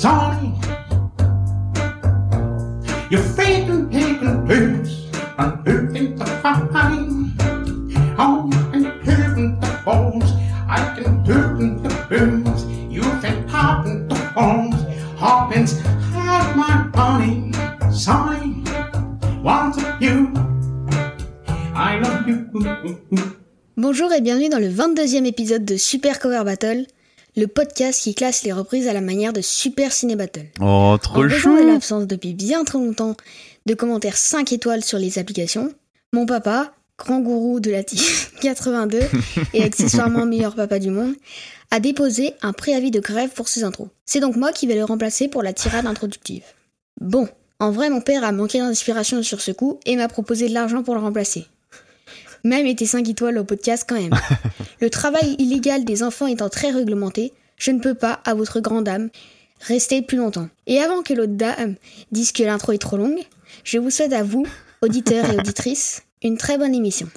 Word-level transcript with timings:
Sonny, 0.00 0.54
you're 3.10 3.20
faking, 3.20 3.90
taking 3.90 4.46
pills, 4.48 5.10
and 5.36 6.18
the 6.18 6.24
fine. 6.42 7.36
Oh, 8.18 8.48
and 8.72 8.86
hearing 9.04 9.60
the 9.60 9.82
balls, 9.84 10.24
I 10.66 10.96
can 10.96 11.22
turn 11.26 11.82
the 11.82 11.90
booms. 12.08 12.64
You 12.90 13.02
can 13.20 13.46
harden 13.46 14.08
the 14.08 14.14
bones, 14.34 14.80
Hawkins, 15.18 15.78
have 16.14 16.56
my 16.56 16.88
honey, 16.94 17.52
Sonny, 17.92 18.64
want 19.42 19.76
you. 20.00 20.32
I 21.74 21.98
love 21.98 22.26
you. 22.26 22.48
Bonjour 23.76 24.10
et 24.14 24.22
bienvenue 24.22 24.48
dans 24.48 24.58
le 24.58 24.70
22e 24.70 25.26
épisode 25.26 25.66
de 25.66 25.76
Super 25.76 26.20
Cover 26.20 26.42
Battle, 26.46 26.86
le 27.40 27.46
podcast 27.46 28.02
qui 28.02 28.14
classe 28.14 28.42
les 28.42 28.52
reprises 28.52 28.86
à 28.86 28.92
la 28.92 29.00
manière 29.00 29.32
de 29.32 29.40
Super 29.40 29.92
Ciné 29.92 30.14
Battle. 30.14 30.48
Oh, 30.60 30.64
En 30.64 30.98
trop 30.98 31.20
raison 31.20 31.56
de 31.56 31.66
l'absence 31.66 32.06
depuis 32.06 32.34
bien 32.34 32.64
trop 32.64 32.78
longtemps 32.78 33.16
de 33.64 33.72
commentaires 33.72 34.18
5 34.18 34.52
étoiles 34.52 34.84
sur 34.84 34.98
les 34.98 35.18
applications, 35.18 35.72
mon 36.12 36.26
papa, 36.26 36.74
grand 36.98 37.20
gourou 37.20 37.58
de 37.58 37.70
la 37.70 37.82
team 37.82 37.98
82 38.42 39.00
et 39.54 39.62
accessoirement 39.62 40.26
meilleur 40.26 40.54
papa 40.54 40.78
du 40.78 40.90
monde, 40.90 41.14
a 41.70 41.80
déposé 41.80 42.34
un 42.42 42.52
préavis 42.52 42.90
de 42.90 43.00
grève 43.00 43.30
pour 43.30 43.48
ses 43.48 43.64
intros. 43.64 43.88
C'est 44.04 44.20
donc 44.20 44.36
moi 44.36 44.52
qui 44.52 44.66
vais 44.66 44.74
le 44.74 44.84
remplacer 44.84 45.28
pour 45.28 45.42
la 45.42 45.54
tirade 45.54 45.86
introductive. 45.86 46.44
Bon, 47.00 47.26
en 47.58 47.70
vrai 47.70 47.88
mon 47.88 48.02
père 48.02 48.22
a 48.22 48.32
manqué 48.32 48.58
d'inspiration 48.58 49.22
sur 49.22 49.40
ce 49.40 49.50
coup 49.50 49.80
et 49.86 49.96
m'a 49.96 50.08
proposé 50.08 50.46
de 50.46 50.52
l'argent 50.52 50.82
pour 50.82 50.94
le 50.94 51.00
remplacer. 51.00 51.46
Même 52.44 52.66
été 52.66 52.86
5 52.86 53.08
étoiles 53.08 53.38
au 53.38 53.44
podcast 53.44 53.84
quand 53.88 54.00
même. 54.00 54.14
Le 54.80 54.90
travail 54.90 55.36
illégal 55.38 55.84
des 55.84 56.02
enfants 56.02 56.26
étant 56.26 56.48
très 56.48 56.70
réglementé, 56.70 57.32
je 57.56 57.70
ne 57.70 57.80
peux 57.80 57.94
pas, 57.94 58.20
à 58.24 58.34
votre 58.34 58.60
grande 58.60 58.84
dame, 58.84 59.10
rester 59.60 60.02
plus 60.02 60.16
longtemps. 60.16 60.48
Et 60.66 60.80
avant 60.80 61.02
que 61.02 61.12
l'autre 61.12 61.34
dame 61.34 61.74
dise 62.12 62.32
que 62.32 62.42
l'intro 62.42 62.72
est 62.72 62.78
trop 62.78 62.96
longue, 62.96 63.20
je 63.64 63.78
vous 63.78 63.90
souhaite 63.90 64.12
à 64.12 64.22
vous, 64.22 64.46
auditeurs 64.82 65.30
et 65.30 65.36
auditrices, 65.38 66.02
une 66.22 66.38
très 66.38 66.58
bonne 66.58 66.74
émission. 66.74 67.08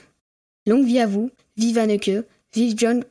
Longue 0.68 0.86
vie 0.86 1.00
à 1.00 1.08
vous, 1.08 1.32
vive 1.58 1.78
Anneke, 1.78 2.12
vive 2.54 2.74
John 2.78 3.04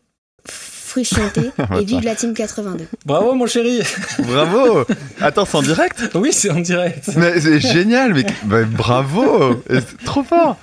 Frusciante 0.93 1.39
et 1.81 1.85
vive 1.85 2.05
la 2.05 2.15
Team 2.15 2.35
82. 2.35 2.85
Bravo 3.07 3.33
mon 3.35 3.47
chéri 3.47 3.81
Bravo 4.19 4.85
Attends, 5.23 5.47
c'est 5.47 5.57
en 5.57 5.63
direct? 5.63 6.11
Oui, 6.15 6.31
c'est 6.35 6.51
en 6.51 6.61
direct. 6.61 7.09
Mais 7.17 7.41
c'est 7.41 7.61
génial, 7.61 8.13
mais 8.13 8.27
bah, 8.45 8.65
bravo 8.65 9.63
Et 9.71 9.77
c'est 9.81 10.05
Trop 10.05 10.23
fort 10.23 10.59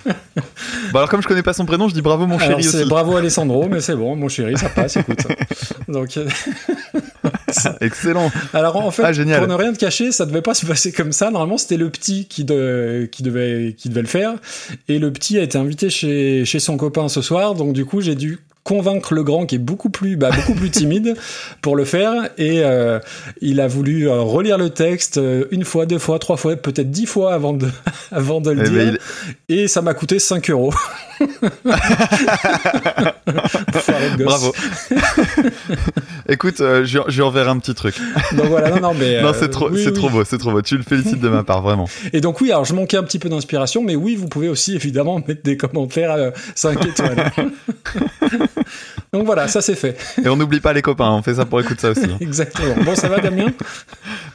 Bon 0.92 1.00
alors 1.00 1.10
comme 1.10 1.24
je 1.24 1.28
connais 1.28 1.42
pas 1.42 1.54
son 1.54 1.66
prénom, 1.66 1.90
je 1.90 1.96
dis 1.96 2.04
bravo 2.04 2.28
mon 2.28 2.38
Alors, 2.38 2.60
chéri 2.60 2.64
c'est 2.64 2.82
aussi. 2.82 2.90
bravo 2.90 3.16
Alessandro, 3.18 3.68
mais 3.70 3.82
c'est 3.82 3.96
bon, 3.96 4.16
mon 4.16 4.30
chéri, 4.30 4.56
ça 4.56 4.70
passe, 4.70 4.98
écoute. 4.98 5.20
Donc, 5.88 6.16
euh, 6.18 6.28
Excellent 7.82 8.32
alors 8.54 8.78
en 8.78 8.92
fait, 8.92 9.04
Ah, 9.04 9.12
génial. 9.14 9.40
pour 9.40 9.48
ne 9.48 9.54
rien 9.56 9.74
te 9.74 9.80
cacher, 9.80 10.12
ça 10.12 10.26
devait 10.28 10.42
pas 10.44 10.54
se 10.54 10.66
passer 10.66 10.92
comme 10.92 11.12
ça. 11.12 11.32
Normalement, 11.32 11.58
c'était 11.58 11.78
le 11.78 11.90
petit 11.90 12.28
qui, 12.28 12.44
de- 12.46 13.10
qui, 13.12 13.24
devait, 13.24 13.74
qui 13.78 13.90
devait 13.90 14.02
le 14.02 14.08
faire. 14.08 14.34
Et 14.88 15.00
le 15.00 15.12
petit 15.12 15.38
a 15.40 15.42
été 15.42 15.58
invité 15.58 15.90
chez, 15.90 16.46
chez 16.46 16.60
son 16.60 16.78
copain 16.78 17.10
ce 17.10 17.22
soir, 17.22 17.56
donc 17.56 17.74
du 17.74 17.86
coup, 17.86 18.02
j'ai 18.02 18.16
dû 18.16 18.40
convaincre 18.70 19.16
le 19.16 19.24
grand 19.24 19.48
qui 19.48 19.56
est 19.56 19.58
beaucoup 19.72 19.90
plus 19.90 20.16
bah, 20.16 20.30
beaucoup 20.36 20.54
plus 20.54 20.70
timide 20.70 21.16
pour 21.62 21.76
le 21.76 21.86
faire 21.86 22.30
et 22.38 22.62
euh, 22.64 23.00
il 23.42 23.60
a 23.62 23.68
voulu 23.68 24.08
euh, 24.08 24.22
relire 24.22 24.58
le 24.60 24.70
texte 24.70 25.18
euh, 25.18 25.46
une 25.50 25.66
fois 25.66 25.88
deux 25.88 25.98
fois 25.98 26.20
trois 26.20 26.38
fois 26.38 26.56
peut-être 26.56 26.92
dix 26.92 27.08
fois 27.08 27.34
avant 27.34 27.54
de 27.54 27.68
avant 28.12 28.42
de 28.42 28.52
le 28.52 28.62
Eh 28.62 28.70
dire 28.70 28.74
ben, 28.94 28.98
il- 29.50 29.56
et 29.56 29.68
ça 29.68 29.82
m'a 29.82 29.94
coûté 29.96 30.20
5 30.20 30.50
euros. 30.52 30.72
Bravo 34.20 34.54
Écoute, 36.30 36.62
euh, 36.62 36.86
je, 36.86 37.00
je 37.08 37.16
lui 37.16 37.22
enverrai 37.22 37.50
un 37.50 37.60
petit 37.60 37.74
truc. 37.74 37.96
donc 38.34 38.48
voilà 38.48 38.70
non 38.72 38.80
non 38.80 38.94
mais 38.94 39.22
non, 39.30 39.30
euh, 39.30 39.34
c'est 39.38 39.50
trop, 39.50 39.70
oui, 39.70 39.82
c'est 39.84 39.90
oui. 39.90 39.96
trop 39.96 40.10
beau, 40.10 40.24
c'est 40.24 40.38
trop 40.38 40.52
beau. 40.52 40.62
Tu 40.62 40.78
le 40.78 40.84
félicites 40.84 41.20
de 41.20 41.30
ma 41.30 41.44
part, 41.44 41.62
vraiment. 41.62 41.88
Et 42.14 42.22
donc 42.22 42.42
oui, 42.42 42.52
alors 42.52 42.66
je 42.66 42.74
manquais 42.74 42.98
un 42.98 43.04
petit 43.04 43.20
peu 43.20 43.30
d'inspiration, 43.30 43.84
mais 43.84 43.96
oui, 43.96 44.16
vous 44.16 44.28
pouvez 44.28 44.50
aussi 44.50 44.76
évidemment 44.76 45.22
mettre 45.28 45.44
des 45.44 45.58
commentaires 45.58 46.32
5 46.56 46.86
étoiles. 46.86 47.32
Donc 49.14 49.26
voilà, 49.26 49.48
ça 49.48 49.62
c'est 49.62 49.76
fait. 49.76 49.98
Et 50.24 50.28
on 50.30 50.36
n'oublie 50.36 50.60
pas 50.60 50.74
les 50.74 50.82
copains, 50.82 51.10
on 51.12 51.22
fait 51.22 51.36
ça 51.36 51.46
pour 51.46 51.60
écouter 51.60 51.82
ça 51.82 51.90
aussi. 51.92 52.06
hein. 52.06 52.18
Exactement. 52.22 52.76
Bon, 52.84 52.96
ça 52.96 53.08
va 53.10 53.20
Damien? 53.20 53.48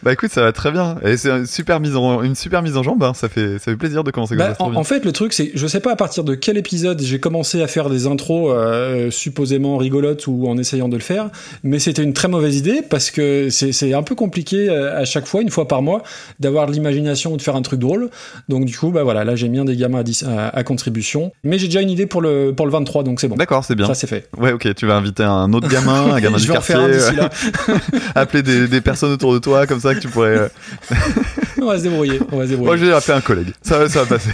Bah 0.02 0.12
écoute, 0.12 0.30
ça 0.30 0.42
va 0.42 0.52
très 0.52 0.70
bien. 0.70 0.96
Et 1.04 1.16
c'est 1.16 1.30
une 1.30 1.46
super 1.46 1.80
mise 1.80 1.96
en, 1.96 2.22
une 2.22 2.34
super 2.34 2.62
mise 2.62 2.76
en 2.76 2.82
jambe, 2.82 3.02
hein. 3.02 3.14
ça, 3.14 3.28
fait, 3.28 3.58
ça 3.58 3.70
fait 3.70 3.76
plaisir 3.76 4.04
de 4.04 4.10
commencer 4.10 4.36
comme 4.36 4.46
Bah, 4.46 4.54
ça. 4.54 4.64
en, 4.64 4.84
fait, 4.84 5.04
le 5.04 5.12
truc, 5.12 5.32
c'est, 5.32 5.52
je 5.54 5.66
sais 5.66 5.80
pas 5.80 5.92
à 5.92 5.96
partir 5.96 6.24
de 6.24 6.34
quel 6.34 6.56
épisode 6.58 7.00
j'ai 7.00 7.20
commencé 7.20 7.62
à 7.62 7.66
faire 7.68 7.88
des 7.88 8.06
intros 8.06 8.52
euh, 8.54 9.10
supposément 9.10 9.76
rigolotes 9.76 10.26
ou 10.26 10.46
en 10.48 10.58
essayant 10.58 10.88
de 10.88 10.96
le 10.96 11.02
faire, 11.02 11.30
mais 11.62 11.78
c'était 11.78 12.02
une 12.02 12.12
très 12.12 12.28
mauvaise 12.28 12.56
idée 12.56 12.82
parce 12.88 13.10
que 13.10 13.48
c'est, 13.50 13.94
un 13.94 14.02
peu 14.02 14.14
compliqué 14.14 14.68
euh, 14.68 14.98
à 15.00 15.04
chaque 15.04 15.26
fois, 15.26 15.40
une 15.40 15.50
fois 15.50 15.68
par 15.68 15.82
mois, 15.82 16.02
d'avoir 16.40 16.66
de 16.66 16.72
l'imagination 16.72 17.32
ou 17.32 17.36
de 17.36 17.42
faire 17.42 17.56
un 17.56 17.62
truc 17.62 17.80
drôle. 17.80 18.10
Donc 18.48 18.64
du 18.64 18.76
coup, 18.76 18.90
bah 18.90 19.02
voilà, 19.04 19.24
là 19.24 19.36
j'ai 19.36 19.48
mis 19.48 19.58
un 19.58 19.64
des 19.64 19.76
gamins 19.76 20.02
à, 20.26 20.28
à- 20.48 20.48
à 20.58 20.62
contribution, 20.64 21.32
mais 21.44 21.58
j'ai 21.58 21.66
déjà 21.68 21.80
une 21.80 21.90
idée 21.90 22.06
pour 22.06 22.20
le 22.20 22.52
pour 22.54 22.66
le 22.66 22.72
23, 22.72 23.02
donc 23.04 23.20
c'est 23.20 23.28
bon. 23.28 23.36
D'accord, 23.36 23.64
c'est 23.64 23.74
bien. 23.74 23.86
Ça 23.86 23.94
c'est 23.94 24.06
fait. 24.06 24.28
Ouais, 24.36 24.52
ok, 24.52 24.63
tu 24.72 24.86
vas 24.86 24.97
inviter 24.97 25.22
un 25.25 25.52
autre 25.52 25.69
gamin, 25.69 26.14
un 26.14 26.20
gamin 26.20 26.38
du 26.38 26.47
quartier, 26.48 26.75
là. 26.76 27.30
appeler 28.14 28.42
des, 28.42 28.69
des 28.69 28.80
personnes 28.80 29.12
autour 29.12 29.34
de 29.34 29.38
toi 29.38 29.66
comme 29.66 29.80
ça 29.80 29.94
que 29.94 30.00
tu 30.00 30.08
pourrais. 30.08 30.38
euh, 30.38 30.48
On 31.60 31.66
va 31.66 31.78
se 31.78 31.82
débrouiller. 31.84 32.20
On 32.32 32.38
va 32.38 32.44
se 32.44 32.50
débrouiller. 32.50 32.66
Moi, 32.66 32.76
je 32.76 32.84
vais 32.86 32.92
appeler 32.92 33.19
un 33.19 33.20
collègue. 33.20 33.52
Ça 33.62 33.88
ça 33.88 34.00
va 34.04 34.06
passer. 34.06 34.30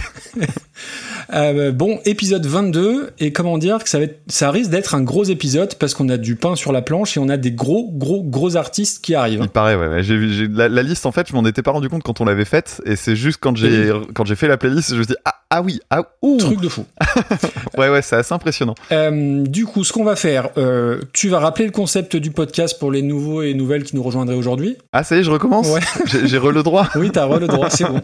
Euh, 1.33 1.71
bon, 1.71 1.99
épisode 2.05 2.45
22, 2.45 3.11
et 3.19 3.31
comment 3.31 3.57
dire 3.57 3.81
que 3.83 3.89
ça, 3.89 3.97
va 3.99 4.03
être- 4.05 4.19
ça 4.27 4.51
risque 4.51 4.69
d'être 4.69 4.95
un 4.95 5.01
gros 5.01 5.23
épisode 5.23 5.75
parce 5.75 5.93
qu'on 5.93 6.09
a 6.09 6.17
du 6.17 6.35
pain 6.35 6.55
sur 6.57 6.71
la 6.73 6.81
planche 6.81 7.15
et 7.15 7.19
on 7.21 7.29
a 7.29 7.37
des 7.37 7.51
gros, 7.51 7.89
gros, 7.93 8.21
gros 8.23 8.57
artistes 8.57 9.03
qui 9.03 9.15
arrivent. 9.15 9.39
Il 9.41 9.49
paraît, 9.49 9.75
ouais. 9.75 10.01
la, 10.49 10.67
la 10.67 10.83
liste, 10.83 11.05
en 11.05 11.11
fait, 11.11 11.27
je 11.29 11.33
m'en 11.33 11.45
étais 11.45 11.61
pas 11.61 11.71
rendu 11.71 11.87
compte 11.89 12.03
quand 12.03 12.19
on 12.19 12.25
l'avait 12.25 12.43
faite, 12.45 12.81
et 12.85 12.95
c'est 12.97 13.15
juste 13.15 13.39
quand 13.41 13.55
j'ai 13.55 13.91
quand 14.13 14.25
j'ai 14.25 14.35
fait 14.35 14.47
la 14.49 14.57
playlist, 14.57 14.89
je 14.91 14.95
me 14.95 15.03
suis 15.03 15.13
dit 15.13 15.19
ah, 15.25 15.35
ah 15.49 15.61
oui, 15.61 15.79
ah 15.89 16.03
ouh. 16.21 16.37
Truc 16.37 16.59
de 16.61 16.69
fou. 16.69 16.85
Ouais, 17.77 17.89
ouais, 17.89 18.01
c'est 18.01 18.17
assez 18.17 18.33
impressionnant. 18.33 18.75
Euh, 18.91 19.43
du 19.43 19.65
coup, 19.65 19.83
ce 19.85 19.93
qu'on 19.93 20.03
va 20.03 20.15
faire, 20.17 20.49
euh, 20.57 20.99
tu 21.13 21.29
vas 21.29 21.39
rappeler 21.39 21.65
le 21.65 21.71
concept 21.71 22.15
du 22.17 22.29
podcast 22.31 22.77
pour 22.77 22.91
les 22.91 23.01
nouveaux 23.01 23.41
et 23.41 23.53
nouvelles 23.53 23.83
qui 23.83 23.95
nous 23.95 24.03
rejoindraient 24.03 24.35
aujourd'hui? 24.35 24.75
Ah, 24.91 25.03
ça 25.05 25.15
y 25.15 25.19
est, 25.19 25.23
je 25.23 25.31
recommence? 25.31 25.69
Ouais. 25.69 25.79
J'ai 26.05 26.27
j'ai 26.27 26.37
re 26.37 26.51
le 26.51 26.61
droit. 26.63 26.89
Oui, 26.95 27.09
t'as 27.11 27.25
re 27.25 27.39
le 27.39 27.47
droit, 27.47 27.69
c'est 27.69 27.85
bon. 27.85 28.01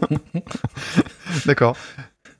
D'accord. 1.46 1.76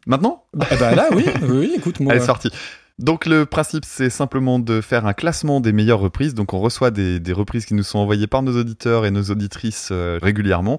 Maintenant, 0.08 0.44
bah, 0.54 0.66
bah 0.80 0.94
là, 0.94 1.08
oui, 1.12 1.26
oui, 1.48 1.72
écoute, 1.76 2.00
moi. 2.00 2.12
allez, 2.12 2.20
c'est 2.20 2.26
parti. 2.26 2.50
Donc 2.98 3.26
le 3.26 3.46
principe, 3.46 3.84
c'est 3.84 4.10
simplement 4.10 4.58
de 4.58 4.80
faire 4.80 5.06
un 5.06 5.12
classement 5.12 5.60
des 5.60 5.72
meilleures 5.72 6.00
reprises. 6.00 6.34
Donc 6.34 6.54
on 6.54 6.58
reçoit 6.58 6.90
des, 6.90 7.20
des 7.20 7.32
reprises 7.32 7.66
qui 7.66 7.74
nous 7.74 7.84
sont 7.84 8.00
envoyées 8.00 8.26
par 8.26 8.42
nos 8.42 8.58
auditeurs 8.58 9.06
et 9.06 9.12
nos 9.12 9.22
auditrices 9.24 9.90
euh, 9.92 10.18
régulièrement. 10.20 10.78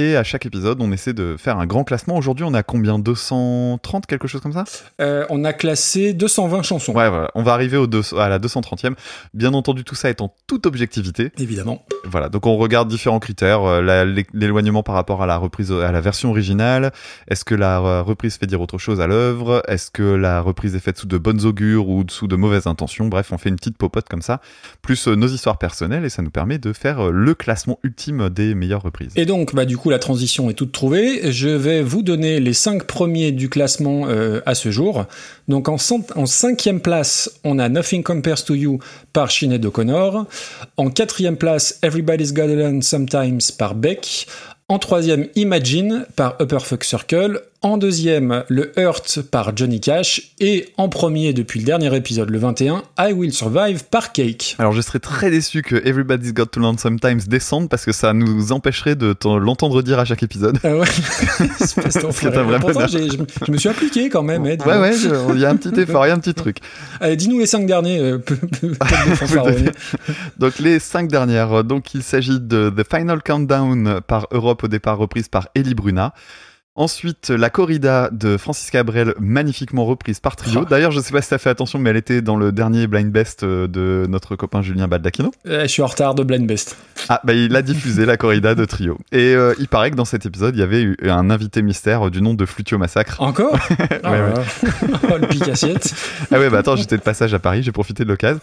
Et 0.00 0.14
à 0.16 0.22
chaque 0.22 0.46
épisode, 0.46 0.80
on 0.80 0.92
essaie 0.92 1.12
de 1.12 1.34
faire 1.36 1.58
un 1.58 1.66
grand 1.66 1.82
classement. 1.82 2.16
Aujourd'hui, 2.16 2.44
on 2.44 2.54
a 2.54 2.62
combien? 2.62 3.00
230, 3.00 4.06
quelque 4.06 4.28
chose 4.28 4.40
comme 4.40 4.52
ça? 4.52 4.62
Euh, 5.00 5.26
on 5.28 5.42
a 5.44 5.52
classé 5.52 6.12
220 6.12 6.62
chansons. 6.62 6.92
Ouais, 6.94 7.08
voilà. 7.08 7.32
On 7.34 7.42
va 7.42 7.52
arriver 7.52 7.76
au 7.76 7.88
deux- 7.88 8.04
à 8.16 8.28
la 8.28 8.38
230e. 8.38 8.94
Bien 9.34 9.54
entendu, 9.54 9.82
tout 9.82 9.96
ça 9.96 10.08
est 10.08 10.20
en 10.20 10.32
toute 10.46 10.66
objectivité. 10.66 11.32
Évidemment. 11.36 11.84
Voilà, 12.04 12.28
donc 12.28 12.46
on 12.46 12.56
regarde 12.58 12.88
différents 12.88 13.18
critères, 13.18 13.64
euh, 13.64 14.04
l'éloignement 14.34 14.84
par 14.84 14.94
rapport 14.94 15.20
à 15.20 15.26
la 15.26 15.36
reprise, 15.36 15.72
à 15.72 15.90
la 15.90 16.00
version 16.00 16.30
originale. 16.30 16.92
Est-ce 17.26 17.44
que 17.44 17.56
la 17.56 18.00
reprise 18.02 18.36
fait 18.36 18.46
dire 18.46 18.60
autre 18.60 18.78
chose 18.78 19.00
à 19.00 19.08
l'œuvre? 19.08 19.64
Est-ce 19.66 19.90
que 19.90 20.04
la 20.04 20.40
reprise 20.40 20.76
est 20.76 20.80
faite 20.80 20.98
sous 20.98 21.08
de 21.08 21.18
bonnes 21.18 21.44
augures 21.44 21.88
ou 21.88 22.04
sous 22.08 22.28
de 22.28 22.36
mauvaises 22.36 22.68
intentions? 22.68 23.08
Bref, 23.08 23.32
on 23.32 23.38
fait 23.38 23.48
une 23.48 23.56
petite 23.56 23.76
popote 23.76 24.08
comme 24.08 24.22
ça, 24.22 24.40
plus 24.80 25.08
euh, 25.08 25.16
nos 25.16 25.26
histoires 25.26 25.58
personnelles 25.58 26.04
et 26.04 26.08
ça 26.08 26.22
nous 26.22 26.30
permet 26.30 26.58
de 26.58 26.72
faire 26.72 27.10
le 27.10 27.34
classement 27.34 27.80
ultime 27.82 28.28
des 28.28 28.54
meilleures 28.54 28.82
reprises. 28.82 29.12
Et 29.16 29.26
donc, 29.26 29.56
bah, 29.56 29.64
du 29.64 29.76
coup, 29.76 29.87
la 29.88 29.98
transition 29.98 30.50
est 30.50 30.54
toute 30.54 30.72
trouvée. 30.72 31.32
Je 31.32 31.48
vais 31.48 31.82
vous 31.82 32.02
donner 32.02 32.40
les 32.40 32.52
cinq 32.52 32.84
premiers 32.84 33.32
du 33.32 33.48
classement 33.48 34.08
euh, 34.08 34.40
à 34.46 34.54
ce 34.54 34.70
jour. 34.70 35.06
Donc, 35.48 35.68
en, 35.68 35.78
cinquième 35.78 36.80
place, 36.80 37.30
on 37.44 37.58
a 37.58 37.68
Nothing 37.68 38.02
Compares 38.02 38.44
to 38.44 38.54
You 38.54 38.78
par 39.12 39.30
Sinead 39.30 39.64
O'Connor. 39.64 40.26
En 40.76 40.90
quatrième 40.90 41.36
place, 41.36 41.78
Everybody's 41.82 42.32
Got 42.32 42.44
a 42.44 42.54
Learn 42.54 42.82
Sometimes 42.82 43.52
par 43.56 43.74
Beck. 43.74 44.26
En 44.68 44.78
troisième, 44.78 45.28
Imagine 45.34 46.06
par 46.14 46.36
Upper 46.40 46.60
Fuck 46.60 46.84
Circle. 46.84 47.40
En 47.60 47.76
deuxième, 47.76 48.44
le 48.46 48.70
Hurt 48.78 49.20
par 49.20 49.56
Johnny 49.56 49.80
Cash. 49.80 50.30
Et 50.38 50.68
en 50.76 50.88
premier, 50.88 51.32
depuis 51.32 51.58
le 51.58 51.66
dernier 51.66 51.92
épisode, 51.96 52.30
le 52.30 52.38
21, 52.38 52.84
I 53.00 53.12
Will 53.12 53.32
Survive 53.32 53.84
par 53.86 54.12
Cake. 54.12 54.54
Alors 54.60 54.72
je 54.72 54.80
serais 54.80 55.00
très 55.00 55.28
déçu 55.28 55.62
que 55.62 55.74
Everybody's 55.74 56.32
Got 56.32 56.46
to 56.46 56.60
Learn 56.60 56.78
Sometimes 56.78 57.18
descende 57.26 57.68
parce 57.68 57.84
que 57.84 57.90
ça 57.90 58.12
nous 58.12 58.52
empêcherait 58.52 58.94
de 58.94 59.12
t'en- 59.12 59.38
l'entendre 59.38 59.82
dire 59.82 59.98
à 59.98 60.04
chaque 60.04 60.22
épisode. 60.22 60.60
Ah 60.62 60.76
ouais. 60.76 60.86
Espèce 61.60 61.94
d'enfoiré. 61.94 62.12
C'est 62.12 62.36
un 62.36 62.42
vrai 62.44 62.60
Pourtant, 62.60 62.86
je, 62.86 62.98
me- 62.98 63.26
je 63.46 63.50
me 63.52 63.56
suis 63.56 63.68
appliqué 63.68 64.08
quand 64.08 64.22
même. 64.22 64.46
Ed. 64.46 64.62
Ouais, 64.64 64.78
ouais, 64.78 64.92
je- 64.92 65.34
il 65.34 65.40
y 65.40 65.44
a 65.44 65.50
un 65.50 65.56
petit 65.56 65.80
effort, 65.80 66.06
il 66.06 66.10
y 66.10 66.12
a 66.12 66.14
un 66.14 66.20
petit 66.20 66.34
truc. 66.34 66.58
Allez, 67.00 67.16
dis-nous 67.16 67.40
les 67.40 67.46
cinq 67.46 67.66
derniers. 67.66 67.98
euh. 67.98 68.18
Donc 70.38 70.58
les 70.60 70.78
cinq 70.78 71.08
dernières, 71.08 71.64
donc 71.64 71.92
il 71.94 72.02
s'agit 72.04 72.38
de 72.38 72.70
The 72.70 72.86
Final 72.88 73.20
Countdown 73.22 74.00
par 74.06 74.28
Europe 74.30 74.62
au 74.64 74.68
départ 74.68 74.96
reprise 74.98 75.26
par 75.28 75.48
Ellie 75.56 75.74
Bruna. 75.74 76.14
Ensuite, 76.78 77.30
la 77.30 77.50
corrida 77.50 78.08
de 78.12 78.36
Francis 78.36 78.70
Cabrel, 78.70 79.12
magnifiquement 79.18 79.84
reprise 79.84 80.20
par 80.20 80.36
Trio. 80.36 80.60
Oh. 80.62 80.64
D'ailleurs, 80.64 80.92
je 80.92 81.00
sais 81.00 81.12
pas 81.12 81.20
si 81.20 81.28
t'as 81.30 81.38
fait 81.38 81.50
attention, 81.50 81.80
mais 81.80 81.90
elle 81.90 81.96
était 81.96 82.22
dans 82.22 82.36
le 82.36 82.52
dernier 82.52 82.86
Blind 82.86 83.10
Best 83.10 83.42
euh, 83.42 83.66
de 83.66 84.06
notre 84.08 84.36
copain 84.36 84.62
Julien 84.62 84.86
Baldacchino. 84.86 85.32
Eh, 85.44 85.62
je 85.62 85.66
suis 85.66 85.82
en 85.82 85.86
retard 85.88 86.14
de 86.14 86.22
Blind 86.22 86.46
Best. 86.46 86.76
Ah, 87.08 87.20
bah 87.24 87.32
il 87.32 87.56
a 87.56 87.62
diffusé 87.62 88.06
la 88.06 88.16
corrida 88.16 88.54
de 88.54 88.64
Trio. 88.64 88.96
Et 89.10 89.34
euh, 89.34 89.54
il 89.58 89.66
paraît 89.66 89.90
que 89.90 89.96
dans 89.96 90.04
cet 90.04 90.24
épisode, 90.24 90.54
il 90.54 90.60
y 90.60 90.62
avait 90.62 90.80
eu 90.82 90.96
un 91.02 91.30
invité 91.30 91.62
mystère 91.62 92.12
du 92.12 92.22
nom 92.22 92.34
de 92.34 92.46
Flutio 92.46 92.78
Massacre. 92.78 93.20
Encore 93.20 93.58
Ah, 94.04 94.12
Ouais, 94.12 94.20
ouais. 94.20 94.68
oh, 95.12 95.18
le 95.20 95.26
pic 95.26 95.48
assiette. 95.48 95.92
Ah 96.30 96.38
ouais, 96.38 96.48
bah 96.48 96.58
attends, 96.58 96.76
j'étais 96.76 96.96
de 96.96 97.02
passage 97.02 97.34
à 97.34 97.40
Paris, 97.40 97.64
j'ai 97.64 97.72
profité 97.72 98.04
de 98.04 98.08
l'occasion. 98.08 98.40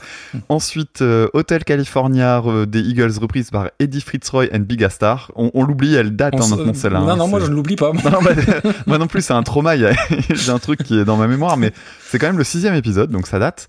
Ensuite, 0.50 1.02
euh, 1.02 1.28
Hotel 1.34 1.64
California 1.64 2.42
euh, 2.46 2.66
des 2.66 2.81
Eagles 2.81 3.14
reprise 3.22 3.50
par 3.50 3.70
Eddie 3.80 4.02
Fitzroy 4.02 4.48
and 4.54 4.60
Big 4.60 4.86
Star. 4.90 5.31
On, 5.38 5.52
on 5.54 5.64
l'oublie, 5.64 5.96
elle 5.96 6.18
date 6.18 6.34
On 6.38 6.42
hein, 6.42 6.56
maintenant 6.58 6.74
celle-là. 6.74 7.00
Non, 7.00 7.10
hein, 7.10 7.16
non, 7.16 7.28
moi 7.30 7.40
c'est- 7.40 7.46
je 7.46 7.52
ne 7.52 7.56
l'oublie 7.56 7.78
pas. 7.78 7.92
Non, 8.16 8.22
bah, 8.25 8.72
moi 8.88 8.98
non 8.98 9.07
plus, 9.07 9.22
c'est 9.24 9.33
un 9.33 9.44
trauma. 9.44 9.75
J'ai 9.77 9.89
un 10.50 10.60
truc 10.60 10.83
qui 10.83 11.00
est 11.00 11.06
dans 11.06 11.18
ma 11.18 11.27
mémoire, 11.27 11.57
mais 11.57 11.72
c'est 12.10 12.19
quand 12.19 12.27
même 12.27 12.38
le 12.38 12.44
sixième 12.44 12.75
épisode, 12.75 13.10
donc 13.12 13.27
ça 13.27 13.39
date. 13.39 13.68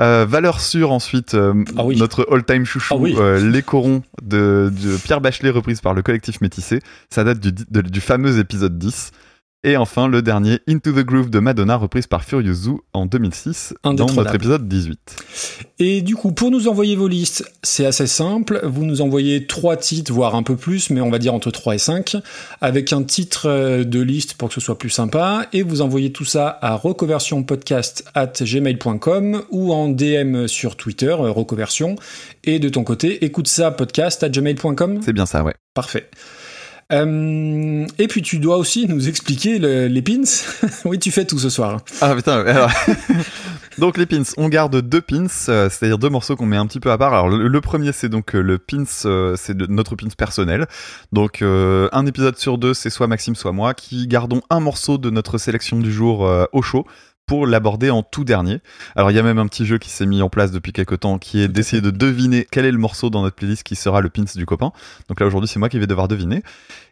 Euh, 0.00 0.24
valeur 0.26 0.60
sûre 0.60 0.90
ensuite, 0.90 1.34
euh, 1.34 1.52
Ah 1.76 1.84
oui. 1.84 1.96
notre 1.98 2.26
all-time 2.32 2.64
chouchou, 2.64 2.94
Ah 2.94 2.98
oui. 2.98 3.14
euh, 3.18 3.38
Les 3.50 3.60
Corons 3.62 4.02
de, 4.22 4.72
de 4.72 4.96
Pierre 4.96 5.20
Bachelet 5.20 5.50
reprise 5.50 5.82
par 5.82 5.92
le 5.92 6.00
collectif 6.02 6.40
Métissé. 6.40 6.80
Ça 7.10 7.24
date 7.24 7.38
du, 7.40 7.52
de- 7.52 7.82
du 7.82 8.00
fameux 8.00 8.38
épisode 8.38 8.78
10. 8.78 9.10
Et 9.64 9.76
enfin, 9.76 10.08
le 10.08 10.22
dernier, 10.22 10.58
Into 10.68 10.90
the 10.90 11.04
Groove 11.04 11.30
de 11.30 11.38
Madonna, 11.38 11.76
reprise 11.76 12.08
par 12.08 12.24
Furious 12.24 12.54
Zoo 12.54 12.80
en 12.92 13.06
2006, 13.06 13.74
dans 13.84 13.92
notre 13.92 14.34
épisode 14.34 14.66
18. 14.66 14.98
Et 15.78 16.02
du 16.02 16.16
coup, 16.16 16.32
pour 16.32 16.50
nous 16.50 16.66
envoyer 16.66 16.96
vos 16.96 17.06
listes, 17.06 17.44
c'est 17.62 17.86
assez 17.86 18.08
simple. 18.08 18.60
Vous 18.64 18.84
nous 18.84 19.02
envoyez 19.02 19.46
trois 19.46 19.76
titres, 19.76 20.12
voire 20.12 20.34
un 20.34 20.42
peu 20.42 20.56
plus, 20.56 20.90
mais 20.90 21.00
on 21.00 21.10
va 21.10 21.20
dire 21.20 21.32
entre 21.32 21.52
3 21.52 21.76
et 21.76 21.78
5, 21.78 22.16
avec 22.60 22.92
un 22.92 23.04
titre 23.04 23.48
euh, 23.48 23.84
de 23.84 24.00
liste 24.00 24.34
pour 24.34 24.48
que 24.48 24.54
ce 24.54 24.60
soit 24.60 24.78
plus 24.78 24.90
sympa. 24.90 25.46
Et 25.52 25.62
vous 25.62 25.80
envoyez 25.80 26.10
tout 26.10 26.24
ça 26.24 26.58
à 26.60 26.74
recoversionpodcast 26.74 28.06
at 28.14 28.32
gmail.com 28.40 29.42
ou 29.50 29.72
en 29.72 29.88
DM 29.88 30.48
sur 30.48 30.76
Twitter, 30.76 31.12
euh, 31.12 31.30
recoversion. 31.30 31.94
Et 32.42 32.58
de 32.58 32.68
ton 32.68 32.82
côté, 32.82 33.24
écoute 33.24 33.46
ça 33.46 33.70
podcast 33.70 34.24
at 34.24 34.30
gmail.com. 34.30 35.02
C'est 35.02 35.12
bien 35.12 35.26
ça, 35.26 35.44
ouais. 35.44 35.54
Parfait. 35.72 36.10
Euh, 36.92 37.86
et 37.98 38.06
puis 38.06 38.22
tu 38.22 38.38
dois 38.38 38.56
aussi 38.56 38.86
nous 38.86 39.08
expliquer 39.08 39.58
le- 39.58 39.86
les 39.86 40.02
pins. 40.02 40.22
oui, 40.84 40.98
tu 40.98 41.10
fais 41.10 41.24
tout 41.24 41.38
ce 41.38 41.48
soir. 41.48 41.80
Ah 42.00 42.14
putain, 42.14 42.44
alors... 42.44 42.70
donc 43.78 43.96
les 43.96 44.06
pins, 44.06 44.22
on 44.36 44.48
garde 44.48 44.80
deux 44.82 45.00
pins, 45.00 45.26
euh, 45.48 45.68
c'est-à-dire 45.70 45.98
deux 45.98 46.10
morceaux 46.10 46.36
qu'on 46.36 46.46
met 46.46 46.56
un 46.56 46.66
petit 46.66 46.80
peu 46.80 46.90
à 46.90 46.98
part. 46.98 47.14
Alors 47.14 47.28
le, 47.28 47.60
premier 47.60 47.92
c'est 47.92 48.08
donc 48.08 48.34
euh, 48.34 48.42
le 48.42 48.58
pins, 48.58 48.84
c'est 48.84 49.56
notre 49.68 49.96
pins 49.96 50.08
personnel. 50.16 50.66
Donc 51.12 51.42
un 51.42 52.06
épisode 52.06 52.36
sur 52.36 52.58
deux, 52.58 52.74
c'est 52.74 52.90
soit 52.90 53.06
Maxime, 53.06 53.34
soit 53.34 53.52
moi, 53.52 53.74
qui 53.74 54.06
gardons 54.06 54.42
un 54.50 54.60
morceau 54.60 54.98
de 54.98 55.10
notre 55.10 55.38
sélection 55.38 55.78
du 55.80 55.92
jour 55.92 56.28
au 56.52 56.62
chaud 56.62 56.86
pour 57.26 57.46
l'aborder 57.46 57.90
en 57.90 58.02
tout 58.02 58.24
dernier. 58.24 58.60
Alors 58.96 59.10
il 59.10 59.14
y 59.14 59.18
a 59.18 59.22
même 59.22 59.38
un 59.38 59.46
petit 59.46 59.64
jeu 59.64 59.78
qui 59.78 59.90
s'est 59.90 60.06
mis 60.06 60.22
en 60.22 60.28
place 60.28 60.50
depuis 60.50 60.72
quelques 60.72 61.00
temps 61.00 61.18
qui 61.18 61.40
est 61.40 61.48
d'essayer 61.48 61.80
de 61.80 61.90
deviner 61.90 62.46
quel 62.50 62.64
est 62.64 62.72
le 62.72 62.78
morceau 62.78 63.10
dans 63.10 63.22
notre 63.22 63.36
playlist 63.36 63.62
qui 63.62 63.76
sera 63.76 64.00
le 64.00 64.10
pins 64.10 64.24
du 64.34 64.46
copain. 64.46 64.72
Donc 65.08 65.20
là 65.20 65.26
aujourd'hui 65.26 65.48
c'est 65.48 65.58
moi 65.58 65.68
qui 65.68 65.78
vais 65.78 65.86
devoir 65.86 66.08
deviner. 66.08 66.42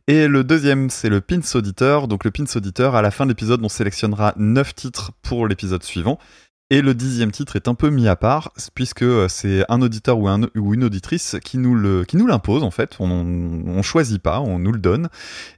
Et 0.07 0.27
le 0.27 0.43
deuxième, 0.43 0.91
c'est 0.91 1.09
le 1.09 1.21
Pins 1.21 1.39
Auditeur. 1.55 2.09
Donc 2.09 2.25
le 2.25 2.33
Pins 2.33 2.45
Auditeur, 2.57 2.97
à 2.97 3.03
la 3.03 3.13
fin 3.13 3.27
de 3.27 3.31
l'épisode, 3.31 3.61
on 3.63 3.69
sélectionnera 3.69 4.35
9 4.37 4.75
titres 4.75 5.13
pour 5.23 5.47
l'épisode 5.47 5.85
suivant. 5.85 6.19
Et 6.73 6.83
le 6.83 6.95
dixième 6.95 7.33
titre 7.33 7.57
est 7.57 7.67
un 7.67 7.75
peu 7.75 7.91
mis 7.91 8.07
à 8.07 8.15
part, 8.15 8.53
puisque 8.77 9.03
euh, 9.03 9.27
c'est 9.27 9.65
un 9.69 9.83
auditeur 9.83 10.19
ou, 10.19 10.29
un, 10.29 10.43
ou 10.57 10.73
une 10.73 10.85
auditrice 10.85 11.37
qui 11.45 11.59
nous 11.59 11.75
l'impose 11.75 12.63
en 12.63 12.71
fait. 12.71 12.97
On, 13.01 13.11
on 13.11 13.83
choisit 13.83 14.23
pas, 14.23 14.41
on 14.41 14.61
nous 14.61 14.71
le 14.71 14.79
donne. 14.79 15.09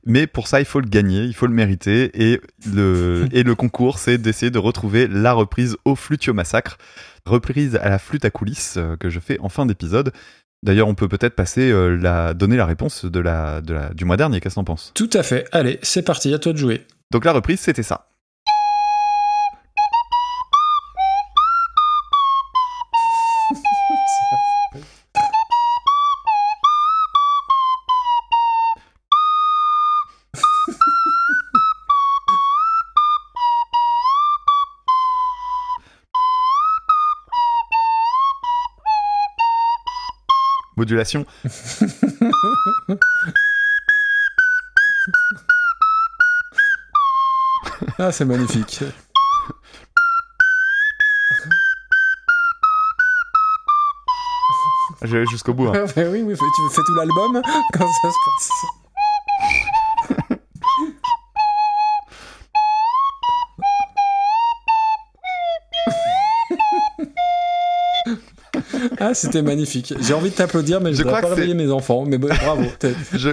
Mais 0.07 0.27
pour 0.27 0.49
ça, 0.49 0.61
il 0.61 0.65
faut 0.65 0.81
le 0.81 0.89
gagner, 0.89 1.25
il 1.25 1.35
faut 1.35 1.47
le 1.47 1.53
mériter. 1.53 2.11
Et 2.15 2.41
le, 2.73 3.27
et 3.33 3.43
le 3.43 3.55
concours, 3.55 3.99
c'est 3.99 4.17
d'essayer 4.17 4.51
de 4.51 4.59
retrouver 4.59 5.07
la 5.07 5.35
reprise 5.35 5.77
au 5.85 5.97
Flutio 5.97 6.33
Massacre, 6.33 6.79
reprise 7.27 7.77
à 7.77 7.91
la 7.91 7.99
flûte 7.99 8.25
à 8.25 8.31
coulisses 8.31 8.77
euh, 8.79 8.97
que 8.97 9.11
je 9.11 9.21
fais 9.21 9.39
en 9.41 9.51
fin 9.51 9.67
d'épisode. 9.67 10.13
D'ailleurs, 10.63 10.89
on 10.89 10.95
peut 10.95 11.09
peut-être 11.09 11.35
passer 11.35 11.71
euh, 11.71 11.95
la, 11.97 12.33
donner 12.33 12.57
la 12.57 12.65
réponse 12.65 13.05
de 13.05 13.21
la, 13.21 13.61
de 13.61 13.75
la, 13.75 13.93
du 13.93 14.07
mois 14.07 14.17
dernier. 14.17 14.41
Qu'est-ce 14.41 14.55
que 14.55 14.61
t'en 14.61 14.65
penses? 14.65 14.93
Tout 14.95 15.11
à 15.13 15.23
fait. 15.23 15.47
Allez, 15.53 15.79
c'est 15.83 16.03
parti, 16.03 16.33
à 16.33 16.39
toi 16.39 16.55
de 16.55 16.59
jouer. 16.59 16.87
Donc 17.11 17.27
la 17.27 17.33
reprise, 17.33 17.61
c'était 17.61 17.83
ça. 17.83 18.12
Modulation. 40.83 41.25
Ah, 47.99 48.11
c'est 48.11 48.25
magnifique. 48.25 48.83
Je 55.03 55.17
vais 55.17 55.27
jusqu'au 55.27 55.53
bout. 55.55 55.69
hein. 55.69 55.85
oui, 55.97 56.23
oui, 56.23 56.35
tu 56.35 56.75
fais 56.75 56.81
tout 56.87 56.95
l'album? 56.95 57.43
Quand 57.73 57.87
ça 57.87 58.09
se 58.11 58.17
passe? 58.25 58.82
Ah, 69.13 69.15
c'était 69.27 69.43
magnifique. 69.43 69.95
J'ai 70.01 70.15
envie 70.15 70.31
de 70.31 70.35
t'applaudir, 70.35 70.81
mais 70.81 70.93
je, 70.95 71.03
dois 71.03 71.13
crois 71.19 71.29
pas 71.31 71.35
réveiller 71.35 71.55
mes 71.55 71.71
enfants. 71.71 72.05
Mais 72.07 72.19
bon, 72.19 72.29
bravo. 72.29 72.65
je, 73.15 73.31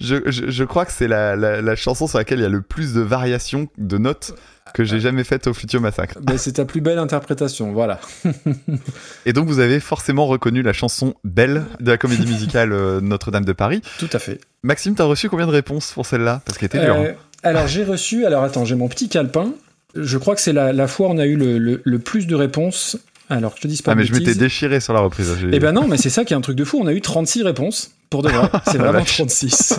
je, 0.00 0.16
je, 0.26 0.50
je 0.50 0.64
crois 0.64 0.84
que 0.86 0.92
c'est 0.92 1.08
la, 1.08 1.36
la, 1.36 1.60
la 1.60 1.76
chanson 1.76 2.06
sur 2.06 2.18
laquelle 2.18 2.38
il 2.38 2.42
y 2.42 2.46
a 2.46 2.50
le 2.50 2.62
plus 2.62 2.92
de 2.94 3.00
variations 3.00 3.68
de 3.78 3.98
notes 3.98 4.32
que 4.74 4.84
j'ai 4.84 5.00
jamais 5.00 5.24
faites 5.24 5.48
au 5.48 5.52
Flutio 5.54 5.80
Massacre. 5.80 6.18
Ben, 6.22 6.38
c'est 6.38 6.52
ta 6.52 6.64
plus 6.64 6.80
belle 6.80 6.98
interprétation, 6.98 7.72
voilà. 7.72 8.00
Et 9.26 9.32
donc 9.32 9.48
vous 9.48 9.58
avez 9.58 9.80
forcément 9.80 10.26
reconnu 10.26 10.62
la 10.62 10.72
chanson 10.72 11.14
Belle 11.24 11.64
de 11.80 11.90
la 11.90 11.98
comédie 11.98 12.26
musicale 12.26 12.72
euh, 12.72 13.00
Notre-Dame 13.00 13.44
de 13.44 13.52
Paris. 13.52 13.82
Tout 13.98 14.08
à 14.12 14.18
fait. 14.18 14.40
Maxime, 14.62 14.94
t'as 14.94 15.04
reçu 15.04 15.28
combien 15.28 15.46
de 15.46 15.52
réponses 15.52 15.92
pour 15.92 16.06
celle-là? 16.06 16.42
Parce 16.44 16.56
qu'elle 16.58 16.66
était 16.66 16.84
dure. 16.84 16.94
hein. 16.94 17.04
Euh, 17.06 17.12
alors 17.42 17.66
j'ai 17.66 17.82
reçu, 17.84 18.26
alors 18.26 18.44
attends, 18.44 18.64
j'ai 18.64 18.76
mon 18.76 18.88
petit 18.88 19.08
calepin. 19.08 19.52
Je 19.96 20.18
crois 20.18 20.36
que 20.36 20.40
c'est 20.40 20.52
la, 20.52 20.72
la 20.72 20.86
fois 20.86 21.08
où 21.08 21.10
on 21.10 21.18
a 21.18 21.26
eu 21.26 21.34
le, 21.36 21.58
le- 21.58 21.80
le 21.84 21.98
plus 21.98 22.28
de 22.28 22.34
réponses. 22.36 22.96
Alors 23.30 23.54
je 23.56 23.62
te 23.62 23.68
dis 23.68 23.80
pas 23.80 23.92
Ah 23.92 23.94
mais 23.94 24.04
je 24.04 24.12
m'étais 24.12 24.34
déchiré 24.34 24.80
sur 24.80 24.92
la 24.92 25.00
reprise. 25.00 25.34
Eh 25.52 25.58
ben 25.58 25.72
non, 25.72 25.86
mais 25.88 25.96
c'est 25.96 26.10
ça 26.10 26.24
qui 26.24 26.34
est 26.34 26.36
un 26.36 26.40
truc 26.40 26.56
de 26.56 26.64
fou. 26.64 26.78
On 26.82 26.86
a 26.86 26.92
eu 26.92 27.00
36 27.00 27.42
réponses. 27.44 27.92
Pour 28.10 28.22
de 28.22 28.28
vrai. 28.28 28.50
C'est 28.66 28.78
La 28.78 28.84
vraiment 28.84 28.98
vache. 28.98 29.16
36. 29.18 29.78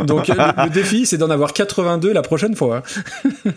Donc 0.00 0.30
euh, 0.30 0.34
le, 0.36 0.64
le 0.64 0.70
défi, 0.70 1.06
c'est 1.06 1.18
d'en 1.18 1.28
avoir 1.28 1.52
82 1.52 2.12
la 2.12 2.22
prochaine 2.22 2.54
fois. 2.54 2.82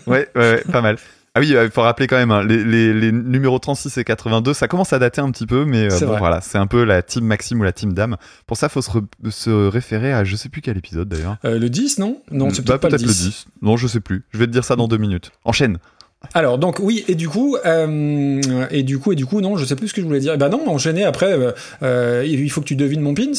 Ouais, 0.06 0.28
ouais, 0.34 0.40
ouais, 0.54 0.62
pas 0.72 0.80
mal. 0.82 0.96
Ah 1.34 1.40
oui, 1.40 1.50
il 1.54 1.70
faut 1.70 1.82
rappeler 1.82 2.08
quand 2.08 2.16
même, 2.16 2.32
hein, 2.32 2.42
les, 2.42 2.64
les, 2.64 2.92
les 2.92 3.12
numéros 3.12 3.60
36 3.60 3.96
et 3.98 4.02
82, 4.02 4.54
ça 4.54 4.66
commence 4.66 4.92
à 4.92 4.98
dater 4.98 5.20
un 5.20 5.30
petit 5.30 5.46
peu, 5.46 5.64
mais 5.64 5.92
euh, 5.92 6.00
bon, 6.00 6.16
voilà, 6.18 6.40
c'est 6.40 6.58
un 6.58 6.66
peu 6.66 6.82
la 6.82 7.02
team 7.02 7.24
Maxime 7.24 7.60
ou 7.60 7.62
la 7.62 7.70
team 7.72 7.92
Dame. 7.92 8.16
Pour 8.46 8.56
ça, 8.56 8.68
faut 8.68 8.82
se, 8.82 8.90
se 9.30 9.50
référer 9.68 10.12
à 10.12 10.24
je 10.24 10.34
sais 10.34 10.48
plus 10.48 10.62
quel 10.62 10.76
épisode 10.76 11.08
d'ailleurs. 11.08 11.36
Euh, 11.44 11.58
le 11.58 11.70
10, 11.70 11.98
non? 11.98 12.20
Non, 12.32 12.50
c'est 12.50 12.64
Bah, 12.64 12.78
peut-être 12.78 12.90
pas 12.90 12.96
le 12.96 13.04
10. 13.06 13.46
Non, 13.62 13.76
je 13.76 13.86
sais 13.86 14.00
plus. 14.00 14.24
Je 14.32 14.38
vais 14.38 14.46
te 14.46 14.52
dire 14.52 14.64
ça 14.64 14.74
dans 14.74 14.88
deux 14.88 14.96
minutes. 14.96 15.30
Enchaîne. 15.44 15.78
Alors 16.34 16.58
donc 16.58 16.80
oui 16.80 17.04
et 17.06 17.14
du 17.14 17.28
coup 17.28 17.56
euh, 17.64 18.66
et 18.72 18.82
du 18.82 18.98
coup 18.98 19.12
et 19.12 19.14
du 19.14 19.24
coup 19.24 19.40
non 19.40 19.56
je 19.56 19.64
sais 19.64 19.76
plus 19.76 19.86
ce 19.88 19.94
que 19.94 20.00
je 20.00 20.06
voulais 20.06 20.18
dire. 20.18 20.36
Ben 20.36 20.48
non 20.48 20.68
enchaîner 20.68 21.04
après 21.04 21.32
euh, 21.32 21.52
euh, 21.82 22.24
il 22.26 22.50
faut 22.50 22.60
que 22.60 22.66
tu 22.66 22.74
devines 22.74 23.00
mon 23.00 23.14
pins 23.14 23.30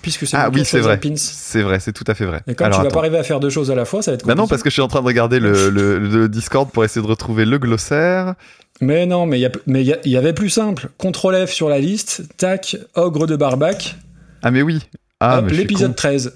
puisque 0.00 0.26
c'est 0.26 0.36
Ah 0.36 0.48
oui, 0.52 0.64
c'est 0.64 0.80
vrai. 0.80 0.98
C'est 1.16 1.60
vrai, 1.60 1.78
c'est 1.78 1.92
tout 1.92 2.04
à 2.06 2.14
fait 2.14 2.24
vrai. 2.24 2.40
Et 2.46 2.54
comme 2.54 2.66
Alors, 2.68 2.78
tu 2.78 2.82
vas 2.82 2.88
attends. 2.88 2.94
pas 2.94 3.00
arriver 3.00 3.18
à 3.18 3.22
faire 3.22 3.38
deux 3.38 3.50
choses 3.50 3.70
à 3.70 3.74
la 3.74 3.84
fois 3.84 4.00
ça 4.00 4.12
va 4.12 4.14
être 4.14 4.24
Bah 4.26 4.34
non, 4.34 4.44
compliqué. 4.44 4.50
parce 4.50 4.62
que 4.62 4.70
je 4.70 4.72
suis 4.72 4.82
en 4.82 4.88
train 4.88 5.02
de 5.02 5.06
regarder 5.06 5.40
le, 5.40 5.68
le- 5.68 5.98
le 5.98 6.28
Discord 6.28 6.70
pour 6.70 6.84
essayer 6.84 7.02
de 7.04 7.10
retrouver 7.10 7.44
le 7.44 7.58
glossaire. 7.58 8.34
Mais 8.80 9.04
non 9.04 9.26
mais 9.26 9.38
il 9.38 9.42
y, 9.42 9.46
a- 9.46 9.50
mais 9.66 9.84
il 9.84 9.98
y 10.06 10.10
y 10.10 10.16
avait 10.16 10.32
plus 10.32 10.48
simple. 10.50 10.88
Contrôle 10.96 11.46
F 11.46 11.50
sur 11.52 11.68
la 11.68 11.78
liste. 11.80 12.22
Tac 12.38 12.76
ogre 12.94 13.26
de 13.26 13.36
Barbac. 13.36 13.96
Ah 14.42 14.50
mais 14.50 14.62
oui. 14.62 14.80
Ah, 15.20 15.42
l'épisode 15.46 15.90
con. 15.90 15.96
13. 15.96 16.32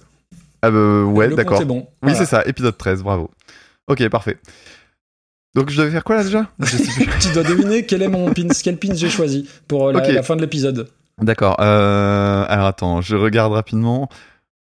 Ah 0.61 0.71
bah 0.71 1.03
ouais, 1.05 1.29
d'accord. 1.29 1.65
bon. 1.65 1.79
Oui, 1.79 1.87
Voilà. 2.03 2.19
c'est 2.19 2.27
ça, 2.27 2.43
épisode 2.47 2.77
13, 2.77 3.03
bravo. 3.03 3.31
Ok, 3.89 4.07
parfait. 4.11 4.37
Donc 5.57 5.71
je 5.71 5.81
devais 5.81 5.91
faire 5.91 6.05
quoi 6.05 6.17
là 6.17 6.23
déjà? 6.23 6.51
Je 6.61 6.77
sais 6.77 6.93
plus. 6.93 7.09
tu 7.19 7.33
dois 7.33 7.43
deviner 7.43 7.87
quel 7.87 8.03
est 8.03 8.09
mon 8.09 8.33
pins, 8.33 8.49
quel 8.63 8.77
pins 8.77 8.95
j'ai 8.95 9.09
choisi 9.09 9.49
pour 9.67 9.89
euh, 9.89 9.93
la, 9.93 10.23
fin 10.23 10.37
de 10.37 10.43
l'épisode. 10.43 10.91
D'accord. 11.21 11.57
Euh... 11.61 12.45
Alors 12.47 12.67
attends, 12.67 13.01
je 13.01 13.17
regarde 13.17 13.53
rapidement. 13.53 14.11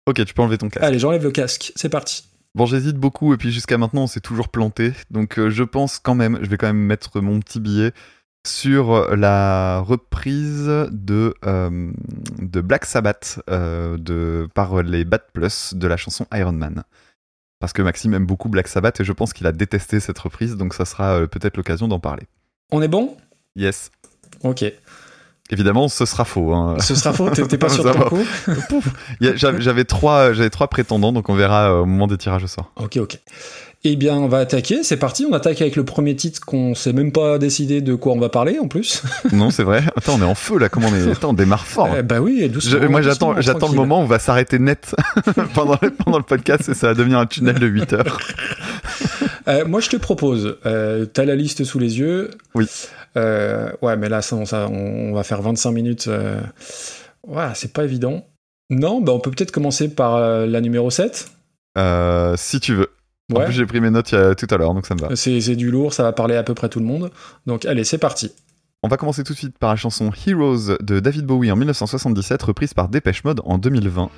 Ok, 0.06 0.24
tu 0.24 0.32
peux 0.32 0.40
enlever 0.40 0.56
ton 0.56 0.68
casque. 0.68 0.84
Allez, 0.84 1.00
j'enlève 1.00 1.24
le 1.24 1.32
casque. 1.32 1.72
C'est 1.74 1.88
parti. 1.88 2.24
Bon, 2.54 2.64
j'hésite 2.64 2.96
beaucoup 2.96 3.34
et 3.34 3.36
puis 3.36 3.50
jusqu'à 3.50 3.76
maintenant, 3.76 4.04
on 4.04 4.06
s'est 4.06 4.20
toujours 4.20 4.48
planté. 4.48 4.92
Donc 5.10 5.38
euh, 5.38 5.50
je 5.50 5.64
pense 5.64 5.98
quand 5.98 6.14
même, 6.14 6.38
je 6.42 6.48
vais 6.48 6.56
quand 6.56 6.68
même 6.68 6.76
mettre 6.76 7.20
mon 7.20 7.40
petit 7.40 7.58
billet 7.58 7.92
sur 8.46 9.14
la 9.16 9.80
reprise 9.80 10.70
de, 10.90 11.34
euh, 11.44 11.90
de 12.38 12.60
Black 12.60 12.84
Sabbath 12.84 13.40
euh, 13.50 13.96
de, 13.98 14.48
par 14.54 14.82
les 14.82 15.04
Bad 15.04 15.22
Plus 15.32 15.74
de 15.74 15.86
la 15.88 15.96
chanson 15.96 16.26
Iron 16.32 16.52
Man. 16.52 16.84
Parce 17.60 17.72
que 17.72 17.82
Maxime 17.82 18.14
aime 18.14 18.26
beaucoup 18.26 18.48
Black 18.48 18.68
Sabbath 18.68 19.00
et 19.00 19.04
je 19.04 19.12
pense 19.12 19.32
qu'il 19.32 19.46
a 19.46 19.52
détesté 19.52 20.00
cette 20.00 20.18
reprise, 20.18 20.56
donc 20.56 20.74
ça 20.74 20.84
sera 20.84 21.20
euh, 21.20 21.26
peut-être 21.26 21.56
l'occasion 21.56 21.88
d'en 21.88 21.98
parler. 22.00 22.24
On 22.70 22.82
est 22.82 22.88
bon? 22.88 23.16
Yes. 23.56 23.90
Ok. 24.42 24.64
Évidemment, 25.50 25.88
ce 25.88 26.04
sera 26.04 26.26
faux. 26.26 26.52
hein. 26.52 26.76
Ce 26.78 26.94
sera 26.94 27.12
faux, 27.14 27.30
t'es 27.30 27.56
pas 27.56 27.68
sûr 27.70 27.82
de 27.82 27.92
ton 27.92 28.08
coup? 28.10 28.82
J'avais 29.60 29.84
trois, 29.84 30.30
trois 30.50 30.68
prétendants, 30.68 31.12
donc 31.12 31.28
on 31.30 31.34
verra 31.34 31.70
euh, 31.72 31.80
au 31.80 31.86
moment 31.86 32.06
des 32.06 32.18
tirages 32.18 32.44
au 32.44 32.48
sort. 32.48 32.70
Ok, 32.76 32.98
ok. 32.98 33.18
Eh 33.84 33.94
bien, 33.94 34.16
on 34.16 34.26
va 34.26 34.38
attaquer, 34.38 34.82
c'est 34.82 34.96
parti. 34.96 35.24
On 35.30 35.32
attaque 35.32 35.60
avec 35.62 35.76
le 35.76 35.84
premier 35.84 36.16
titre 36.16 36.40
qu'on 36.44 36.74
sait 36.74 36.92
même 36.92 37.12
pas 37.12 37.38
décidé 37.38 37.80
de 37.80 37.94
quoi 37.94 38.12
on 38.12 38.18
va 38.18 38.28
parler 38.28 38.58
en 38.58 38.66
plus. 38.66 39.02
Non, 39.32 39.50
c'est 39.50 39.62
vrai. 39.62 39.84
Attends, 39.96 40.16
on 40.18 40.20
est 40.20 40.24
en 40.24 40.34
feu 40.34 40.58
là. 40.58 40.68
Comment 40.68 40.88
on 40.88 40.94
est 40.96 41.10
Attends, 41.12 41.30
on 41.30 41.32
démarre 41.32 41.64
fort. 41.64 41.88
Eh 41.96 42.02
bah 42.02 42.20
oui, 42.20 42.48
doucement. 42.48 42.80
Je- 42.82 42.86
moi, 42.88 43.02
j'attends, 43.02 43.40
j'attends 43.40 43.68
le 43.68 43.74
moment 43.76 44.00
où 44.00 44.02
on 44.02 44.06
va 44.06 44.18
s'arrêter 44.18 44.58
net 44.58 44.96
pendant, 45.54 45.78
le- 45.80 45.90
pendant 45.92 46.18
le 46.18 46.24
podcast 46.24 46.68
et 46.68 46.74
ça 46.74 46.88
va 46.88 46.94
devenir 46.94 47.18
un 47.20 47.26
tunnel 47.26 47.58
de 47.60 47.66
8 47.66 47.92
heures. 47.92 48.18
Euh, 49.46 49.64
moi, 49.66 49.80
je 49.80 49.88
te 49.88 49.96
propose, 49.96 50.58
euh, 50.66 51.06
t'as 51.06 51.24
la 51.24 51.34
liste 51.34 51.64
sous 51.64 51.78
les 51.78 51.98
yeux. 51.98 52.30
Oui. 52.54 52.66
Euh, 53.16 53.70
ouais, 53.80 53.96
mais 53.96 54.10
là, 54.10 54.20
ça, 54.20 54.44
ça, 54.44 54.68
on, 54.70 55.14
va 55.14 55.22
faire 55.22 55.40
25 55.40 55.70
minutes. 55.70 56.06
euh, 56.08 56.38
Ouais, 57.26 57.46
c'est 57.54 57.72
pas 57.72 57.84
évident. 57.84 58.26
Non, 58.68 59.00
bah 59.00 59.12
on 59.14 59.20
peut 59.20 59.30
peut-être 59.30 59.50
commencer 59.52 59.88
par 59.88 60.20
la 60.46 60.60
numéro 60.60 60.90
7. 60.90 61.30
Euh, 61.78 62.34
si 62.36 62.60
tu 62.60 62.74
veux. 62.74 62.90
En 63.34 63.40
plus, 63.44 63.52
j'ai 63.52 63.66
pris 63.66 63.80
mes 63.80 63.90
notes 63.90 64.14
tout 64.36 64.46
à 64.50 64.56
l'heure, 64.56 64.74
donc 64.74 64.86
ça 64.86 64.94
me 64.94 65.00
va. 65.00 65.14
C'est 65.14 65.40
c'est 65.40 65.56
du 65.56 65.70
lourd, 65.70 65.92
ça 65.92 66.02
va 66.02 66.12
parler 66.12 66.36
à 66.36 66.42
peu 66.42 66.54
près 66.54 66.68
tout 66.68 66.80
le 66.80 66.86
monde. 66.86 67.10
Donc, 67.46 67.66
allez, 67.66 67.84
c'est 67.84 67.98
parti. 67.98 68.32
On 68.82 68.88
va 68.88 68.96
commencer 68.96 69.24
tout 69.24 69.32
de 69.32 69.38
suite 69.38 69.58
par 69.58 69.70
la 69.70 69.76
chanson 69.76 70.10
Heroes 70.26 70.76
de 70.80 71.00
David 71.00 71.26
Bowie 71.26 71.50
en 71.50 71.56
1977, 71.56 72.42
reprise 72.42 72.74
par 72.74 72.88
Dépêche 72.88 73.24
Mode 73.24 73.40
en 73.44 73.58
2020. 73.58 74.08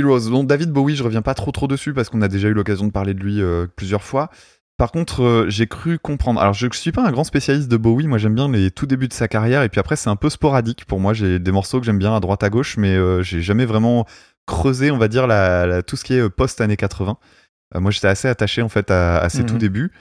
Heroes, 0.00 0.30
bon, 0.30 0.44
David 0.44 0.70
Bowie, 0.70 0.96
je 0.96 1.02
reviens 1.02 1.22
pas 1.22 1.34
trop 1.34 1.50
trop 1.52 1.66
dessus 1.68 1.92
parce 1.94 2.08
qu'on 2.08 2.22
a 2.22 2.28
déjà 2.28 2.48
eu 2.48 2.52
l'occasion 2.54 2.86
de 2.86 2.92
parler 2.92 3.14
de 3.14 3.20
lui 3.20 3.40
euh, 3.40 3.66
plusieurs 3.76 4.02
fois. 4.02 4.30
Par 4.76 4.92
contre, 4.92 5.22
euh, 5.22 5.46
j'ai 5.48 5.66
cru 5.66 5.98
comprendre. 5.98 6.40
Alors, 6.40 6.54
je 6.54 6.66
suis 6.72 6.90
pas 6.92 7.06
un 7.06 7.10
grand 7.12 7.24
spécialiste 7.24 7.68
de 7.70 7.76
Bowie. 7.76 8.06
Moi, 8.06 8.16
j'aime 8.18 8.34
bien 8.34 8.50
les 8.50 8.70
tout 8.70 8.86
débuts 8.86 9.08
de 9.08 9.12
sa 9.12 9.28
carrière. 9.28 9.62
Et 9.62 9.68
puis 9.68 9.78
après, 9.78 9.94
c'est 9.96 10.08
un 10.08 10.16
peu 10.16 10.30
sporadique 10.30 10.86
pour 10.86 11.00
moi. 11.00 11.12
J'ai 11.12 11.38
des 11.38 11.52
morceaux 11.52 11.80
que 11.80 11.86
j'aime 11.86 11.98
bien 11.98 12.16
à 12.16 12.20
droite 12.20 12.42
à 12.42 12.48
gauche, 12.50 12.76
mais 12.78 12.94
euh, 12.96 13.22
j'ai 13.22 13.42
jamais 13.42 13.66
vraiment 13.66 14.06
creusé, 14.46 14.90
on 14.90 14.96
va 14.98 15.08
dire, 15.08 15.26
la, 15.26 15.66
la- 15.66 15.82
tout 15.82 15.96
ce 15.96 16.04
qui 16.04 16.14
est 16.14 16.30
post 16.30 16.60
années 16.62 16.78
80. 16.78 17.18
Euh, 17.76 17.80
moi, 17.80 17.90
j'étais 17.90 18.08
assez 18.08 18.26
attaché 18.28 18.62
en 18.62 18.68
fait 18.70 18.90
à, 18.90 19.18
à 19.18 19.28
ses 19.28 19.40
Mhm. 19.42 19.46
tout 19.46 19.58
débuts. 19.58 19.92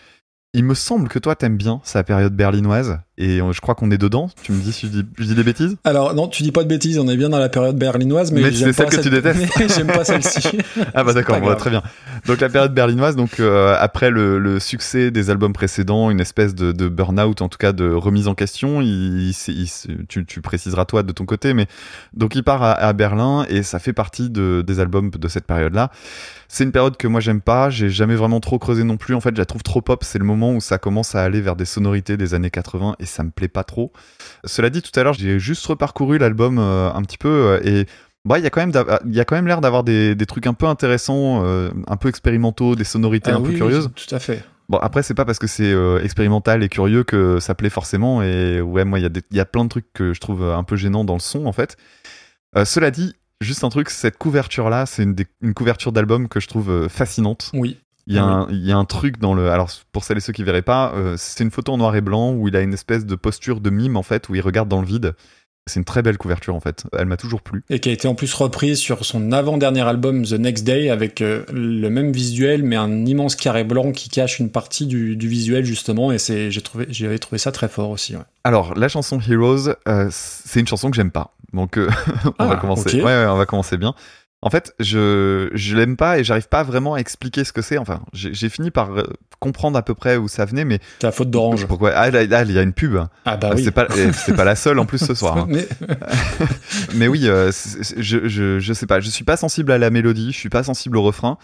Il 0.53 0.63
me 0.63 0.74
semble 0.74 1.10
que 1.10 1.20
toi, 1.20 1.36
t'aimes 1.36 1.58
bien 1.58 1.82
sa 1.84 2.03
période 2.03 2.36
berlinoise. 2.36 3.00
Et 3.21 3.39
je 3.51 3.59
crois 3.61 3.75
qu'on 3.75 3.91
est 3.91 3.97
dedans. 3.97 4.29
Tu 4.43 4.53
me 4.53 4.61
dis 4.61 4.71
si 4.71 4.85
je 4.88 4.91
dis, 4.91 5.05
je 5.17 5.23
dis 5.25 5.35
des 5.35 5.43
bêtises 5.43 5.75
Alors, 5.83 6.13
non, 6.15 6.29
tu 6.29 6.41
dis 6.41 6.53
pas 6.53 6.63
de 6.63 6.69
bêtises, 6.69 6.97
on 6.99 7.07
est 7.09 7.17
bien 7.17 7.27
dans 7.27 7.38
la 7.38 7.49
période 7.49 7.77
berlinoise, 7.77 8.31
mais, 8.31 8.49
c'est 8.51 8.71
celle 8.71 8.85
que 8.88 8.95
cette- 8.95 9.03
tu 9.03 9.09
détestes. 9.09 9.41
J'aime 9.75 9.88
pas 9.88 10.05
celle-ci. 10.05 10.39
Ah 10.93 11.03
bah 11.03 11.13
d'accord, 11.13 11.38
très 11.57 11.69
bien. 11.69 11.83
Donc 12.25 12.39
la 12.39 12.47
période 12.49 12.73
berlinoise, 12.73 13.15
donc 13.17 13.39
euh, 13.39 13.75
après 13.79 14.09
le, 14.09 14.39
le 14.39 14.59
succès 14.59 15.11
des 15.11 15.29
albums 15.29 15.51
précédents, 15.53 16.09
une 16.09 16.19
espèce 16.21 16.55
de, 16.55 16.71
de 16.71 16.88
burn-out, 16.88 17.41
en 17.41 17.49
tout 17.49 17.57
cas 17.57 17.73
de 17.73 17.91
remise 17.91 18.27
en 18.29 18.35
question, 18.35 18.81
il, 18.81 19.27
il 19.27 19.33
s'est- 19.33 19.51
il 19.51 19.67
s'est- 19.67 19.89
tu, 20.07 20.25
tu 20.25 20.39
préciseras 20.41 20.85
toi 20.85 21.03
de 21.03 21.11
ton 21.11 21.25
côté, 21.25 21.53
mais 21.53 21.67
donc 22.13 22.35
il 22.35 22.43
part 22.43 22.63
à, 22.63 22.71
à 22.71 22.93
Berlin 22.93 23.45
et 23.49 23.63
ça 23.63 23.79
fait 23.79 23.93
partie 23.93 24.29
de, 24.29 24.63
des 24.65 24.79
albums 24.79 25.09
de 25.09 25.27
cette 25.27 25.45
période-là. 25.45 25.91
C'est 26.47 26.63
une 26.63 26.71
période 26.71 26.97
que 26.97 27.07
moi 27.07 27.19
j'aime 27.21 27.41
pas, 27.41 27.69
j'ai 27.69 27.89
jamais 27.89 28.15
vraiment 28.15 28.39
trop 28.39 28.57
creusé 28.57 28.83
non 28.83 28.97
plus, 28.97 29.13
en 29.13 29.21
fait 29.21 29.35
je 29.35 29.39
la 29.39 29.45
trouve 29.45 29.61
trop 29.61 29.81
pop, 29.81 30.03
c'est 30.03 30.17
le 30.17 30.25
moment 30.25 30.53
où 30.53 30.61
ça 30.61 30.77
commence 30.79 31.13
à 31.13 31.21
aller 31.23 31.41
vers 31.41 31.55
des 31.55 31.65
sonorités 31.65 32.17
des 32.17 32.33
années 32.33 32.49
80 32.49 32.95
et 32.99 33.05
ça 33.09 33.23
me 33.23 33.31
plaît 33.31 33.47
pas 33.47 33.63
trop. 33.63 33.91
Cela 34.45 34.69
dit, 34.69 34.81
tout 34.81 34.97
à 34.99 35.03
l'heure 35.03 35.13
j'ai 35.13 35.39
juste 35.39 35.65
reparcouru 35.65 36.17
l'album 36.17 36.57
euh, 36.59 36.91
un 36.93 37.01
petit 37.03 37.17
peu 37.17 37.27
euh, 37.29 37.59
et 37.63 37.85
bah, 38.25 38.37
il 38.37 38.43
y 38.43 38.47
a 38.47 38.49
quand 38.49 38.65
même, 38.65 38.71
il 39.05 39.15
y 39.15 39.19
a 39.19 39.25
quand 39.25 39.35
même 39.35 39.47
l'air 39.47 39.61
d'avoir 39.61 39.83
des, 39.83 40.13
des 40.13 40.25
trucs 40.25 40.45
un 40.45 40.53
peu 40.53 40.65
intéressants, 40.67 41.43
euh, 41.45 41.69
un 41.87 41.97
peu 41.97 42.09
expérimentaux, 42.09 42.75
des 42.75 42.83
sonorités 42.83 43.31
Ah 43.31 43.37
un 43.37 43.41
peu 43.41 43.51
curieuses. 43.53 43.87
oui, 43.95 44.03
tout 44.07 44.13
à 44.15 44.19
fait. 44.19 44.43
Bon, 44.67 44.77
après, 44.77 45.01
c'est 45.03 45.13
pas 45.15 45.25
parce 45.25 45.39
que 45.39 45.47
c'est 45.47 45.71
euh, 45.71 46.03
expérimental 46.03 46.61
et 46.61 46.69
curieux 46.69 47.03
que 47.03 47.39
ça 47.39 47.55
plaît 47.55 47.69
forcément. 47.71 48.21
Et 48.21 48.61
ouais, 48.61 48.85
moi, 48.85 48.99
il 48.99 49.03
y, 49.03 49.05
a 49.05 49.09
des- 49.09 49.23
il 49.31 49.37
y 49.37 49.39
a 49.39 49.45
plein 49.45 49.63
de 49.63 49.69
trucs 49.69 49.91
que 49.93 50.13
je 50.13 50.19
trouve 50.19 50.43
un 50.43 50.63
peu 50.63 50.75
gênants 50.75 51.03
dans 51.05 51.15
le 51.15 51.19
son, 51.21 51.45
en 51.47 51.53
fait. 51.53 51.75
Cela 52.65 52.91
dit, 52.91 53.15
juste 53.41 53.63
un 53.63 53.69
truc, 53.69 53.89
cette 53.89 54.17
couverture-là, 54.17 54.85
c'est 54.85 55.03
une, 55.03 55.53
couverture 55.55 55.91
d'album 55.91 56.27
que 56.27 56.39
je 56.39 56.47
trouve 56.47 56.87
fascinante. 56.89 57.49
Oui. 57.53 57.79
Il 58.09 58.15
y, 58.15 58.17
a 58.17 58.23
Ah 58.25 58.27
un, 58.27 58.47
il 58.49 58.65
y 58.65 58.71
a 58.71 58.77
un 58.77 58.85
truc 58.85 59.19
dans 59.19 59.33
le. 59.33 59.49
Alors, 59.51 59.69
pour 59.91 60.03
celles 60.03 60.17
et 60.17 60.21
ceux 60.21 60.33
qui 60.33 60.43
verraient 60.43 60.61
pas, 60.63 60.91
euh, 60.95 61.15
c'est 61.17 61.43
une 61.43 61.51
photo 61.51 61.71
en 61.73 61.77
noir 61.77 61.95
et 61.95 62.01
blanc 62.01 62.33
où 62.33 62.47
il 62.47 62.55
a 62.55 62.61
une 62.61 62.73
espèce 62.73 63.05
de 63.05 63.15
posture 63.15 63.61
de 63.61 63.69
mime, 63.69 63.95
en 63.95 64.03
fait, 64.03 64.27
où 64.29 64.35
il 64.35 64.41
regarde 64.41 64.67
dans 64.67 64.81
le 64.81 64.87
vide. 64.87 65.13
C'est 65.67 65.79
une 65.79 65.85
très 65.85 66.01
belle 66.01 66.17
couverture, 66.17 66.55
en 66.55 66.59
fait. 66.59 66.85
Elle 66.97 67.05
m'a 67.05 67.17
toujours 67.17 67.43
plu. 67.43 67.63
Et 67.69 67.79
qui 67.79 67.89
a 67.89 67.91
été 67.91 68.07
en 68.07 68.15
plus 68.15 68.33
reprise 68.33 68.79
sur 68.79 69.05
son 69.05 69.31
avant-dernier 69.31 69.81
album 69.81 70.25
The 70.25 70.31
Next 70.33 70.63
Day 70.65 70.89
avec 70.89 71.21
euh, 71.21 71.43
le 71.53 71.89
même 71.89 72.11
visuel 72.11 72.63
mais 72.63 72.75
un 72.75 73.05
immense 73.05 73.35
carré 73.35 73.63
blanc 73.63 73.91
qui 73.91 74.09
cache 74.09 74.39
une 74.39 74.49
partie 74.49 74.87
du, 74.87 75.15
du 75.15 75.27
visuel 75.27 75.65
justement 75.65 76.11
et 76.11 76.17
j'ai 76.17 76.61
trouvé 76.63 76.87
j'avais 76.89 77.19
trouvé 77.19 77.37
ça 77.37 77.51
très 77.51 77.67
fort 77.67 77.91
aussi. 77.91 78.15
ouais. 78.15 78.23
Alors, 78.43 78.73
la 78.73 78.87
chanson 78.87 79.19
Heroes, 79.19 79.69
euh, 79.87 80.07
c'est 80.09 80.59
une 80.59 80.67
chanson 80.67 80.89
que 80.89 80.95
j'aime 80.95 81.11
pas. 81.11 81.35
Donc, 81.53 81.77
on 82.25 82.31
Ah, 82.39 82.47
va 82.47 82.55
commencer. 82.55 82.97
Ouais, 82.97 83.03
ouais, 83.03 83.25
on 83.27 83.37
va 83.37 83.45
commencer 83.45 83.77
bien. 83.77 83.93
En 84.41 84.50
fait, 84.50 84.74
je 84.79 85.50
je 85.53 85.75
l'aime 85.75 85.98
pas 85.98 86.17
et 86.19 86.24
j'arrive 86.24 86.48
pas 86.48 86.63
vraiment 86.63 86.93
à 86.93 87.00
expliquer 87.00 87.43
ce 87.43 87.51
que 87.51 87.62
c'est. 87.62 87.77
Enfin, 87.77 88.01
j'ai 88.13 88.48
fini 88.50 88.72
par 88.72 88.91
euh, 88.98 89.03
comprendre 89.39 89.77
à 89.77 89.81
peu 89.81 89.93
près 89.93 90.15
où 90.15 90.29
ça 90.29 90.46
venait, 90.46 90.63
mais 90.63 90.79
C'est 91.00 91.08
la 91.08 91.12
faute 91.12 91.29
d'Orange. 91.29 91.65
pourquoi? 91.65 91.91
Ah, 91.91 92.10
là, 92.10 92.24
il 92.24 92.51
y 92.51 92.58
a 92.58 92.62
une 92.62 92.72
pub. 92.74 92.96
Ah 93.25 93.36
bah 93.36 93.50
Ah, 93.51 93.55
oui. 93.55 93.63
C'est 93.63 93.72
pas 93.72 93.86
pas 93.86 94.43
la 94.46 94.55
seule 94.55 94.79
en 94.79 94.86
plus 94.86 94.98
ce 94.98 95.13
soir. 95.13 95.38
hein. 95.39 95.48
Mais 95.50 95.67
Mais 96.96 97.08
oui, 97.08 97.27
euh, 97.27 97.51
je, 97.98 98.27
je 98.27 98.60
je 98.60 98.74
sais 98.74 98.86
pas. 98.86 99.00
Je 99.01 99.10
suis 99.10 99.25
pas 99.25 99.38
sensible 99.38 99.72
à 99.72 99.77
la 99.77 99.89
mélodie. 99.89 100.31
Je 100.31 100.38
suis 100.38 100.50
pas 100.50 100.63
sensible 100.63 100.98
au 100.98 101.01
refrain. 101.03 101.38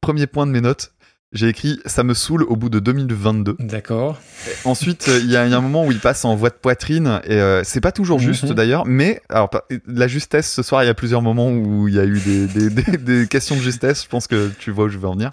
Premier 0.00 0.26
point 0.26 0.46
de 0.46 0.52
mes 0.52 0.60
notes. 0.60 0.92
J'ai 1.32 1.48
écrit 1.48 1.78
ça 1.84 2.04
me 2.04 2.14
saoule 2.14 2.42
au 2.44 2.56
bout 2.56 2.70
de 2.70 2.78
2022. 2.78 3.56
d'accord. 3.58 4.18
Ensuite, 4.64 5.08
euh, 5.08 5.18
il 5.22 5.30
y, 5.30 5.36
a 5.36 5.44
il 5.44 5.50
y 5.50 5.54
a 5.54 5.58
un 5.58 5.60
moment 5.60 5.84
où 5.84 5.92
il 5.92 5.98
passe 6.00 6.24
en 6.24 6.34
voix 6.34 6.48
de 6.48 6.54
poitrine 6.54 7.20
et 7.24 7.32
euh, 7.34 7.62
c'est 7.64 7.82
pas 7.82 7.92
toujours 7.92 8.18
juste 8.18 8.44
Mhm. 8.44 8.54
d'ailleurs, 8.54 8.86
mais 8.86 9.20
alors 9.28 9.50
la 9.86 10.08
justesse 10.08 10.50
ce 10.50 10.62
soir, 10.62 10.82
il 10.84 10.86
y 10.86 10.88
a 10.88 10.94
plusieurs 10.94 11.20
moments 11.20 11.50
où 11.50 11.86
il 11.86 11.94
y 11.94 11.98
a 11.98 12.06
eu 12.06 12.18
des, 12.18 12.46
des, 12.46 12.70
des- 12.70 12.96
des 12.98 13.26
questions 13.28 13.56
de 13.56 13.60
justesse. 13.60 14.04
Je 14.04 14.08
pense 14.08 14.26
que 14.26 14.50
tu 14.58 14.70
vois 14.70 14.86
où 14.86 14.88
je 14.88 14.96
veux 14.96 15.06
en 15.08 15.12
venir. 15.12 15.32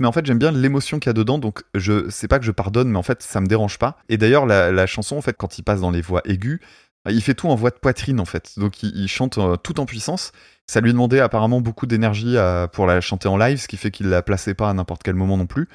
Mais 0.00 0.08
en 0.08 0.12
fait, 0.12 0.26
j'aime 0.26 0.38
bien 0.38 0.50
l'émotion 0.50 0.98
qu'il 0.98 1.10
y 1.10 1.10
a 1.10 1.14
dedans, 1.14 1.38
donc 1.38 1.60
je 1.76 2.06
c'est 2.10 2.26
pas 2.26 2.40
que 2.40 2.44
je 2.44 2.50
pardonne, 2.52 2.88
mais 2.88 2.98
en 2.98 3.04
fait, 3.04 3.22
ça 3.22 3.40
me 3.40 3.46
dérange 3.46 3.78
pas. 3.78 3.98
Et 4.08 4.16
d'ailleurs, 4.16 4.46
la, 4.46 4.72
la 4.72 4.86
chanson, 4.86 5.16
en 5.16 5.22
fait, 5.22 5.36
quand 5.38 5.58
il 5.58 5.62
passe 5.62 5.80
dans 5.80 5.92
les 5.92 6.00
voix 6.02 6.22
aiguës, 6.24 6.58
il 7.08 7.22
fait 7.22 7.34
tout 7.34 7.48
en 7.48 7.54
voix 7.54 7.70
de 7.70 7.76
poitrine 7.80 8.20
en 8.20 8.24
fait, 8.24 8.52
donc 8.58 8.82
il, 8.82 8.92
il 8.94 9.08
chante 9.08 9.38
euh, 9.38 9.56
tout 9.56 9.80
en 9.80 9.86
puissance. 9.86 10.32
Ça 10.66 10.80
lui 10.80 10.92
demandait 10.92 11.20
apparemment 11.20 11.60
beaucoup 11.60 11.86
d'énergie 11.86 12.36
à- 12.36 12.68
pour 12.72 12.86
la 12.86 13.00
chanter 13.00 13.28
en 13.28 13.36
live, 13.36 13.58
ce 13.60 13.66
qui 13.68 13.76
fait 13.76 13.90
qu'il 13.90 14.08
la 14.08 14.22
plaçait 14.22 14.54
pas 14.54 14.68
à 14.70 14.74
n'importe 14.74 15.02
quel 15.02 15.14
moment 15.14 15.36
non 15.36 15.46
plus. 15.46 15.68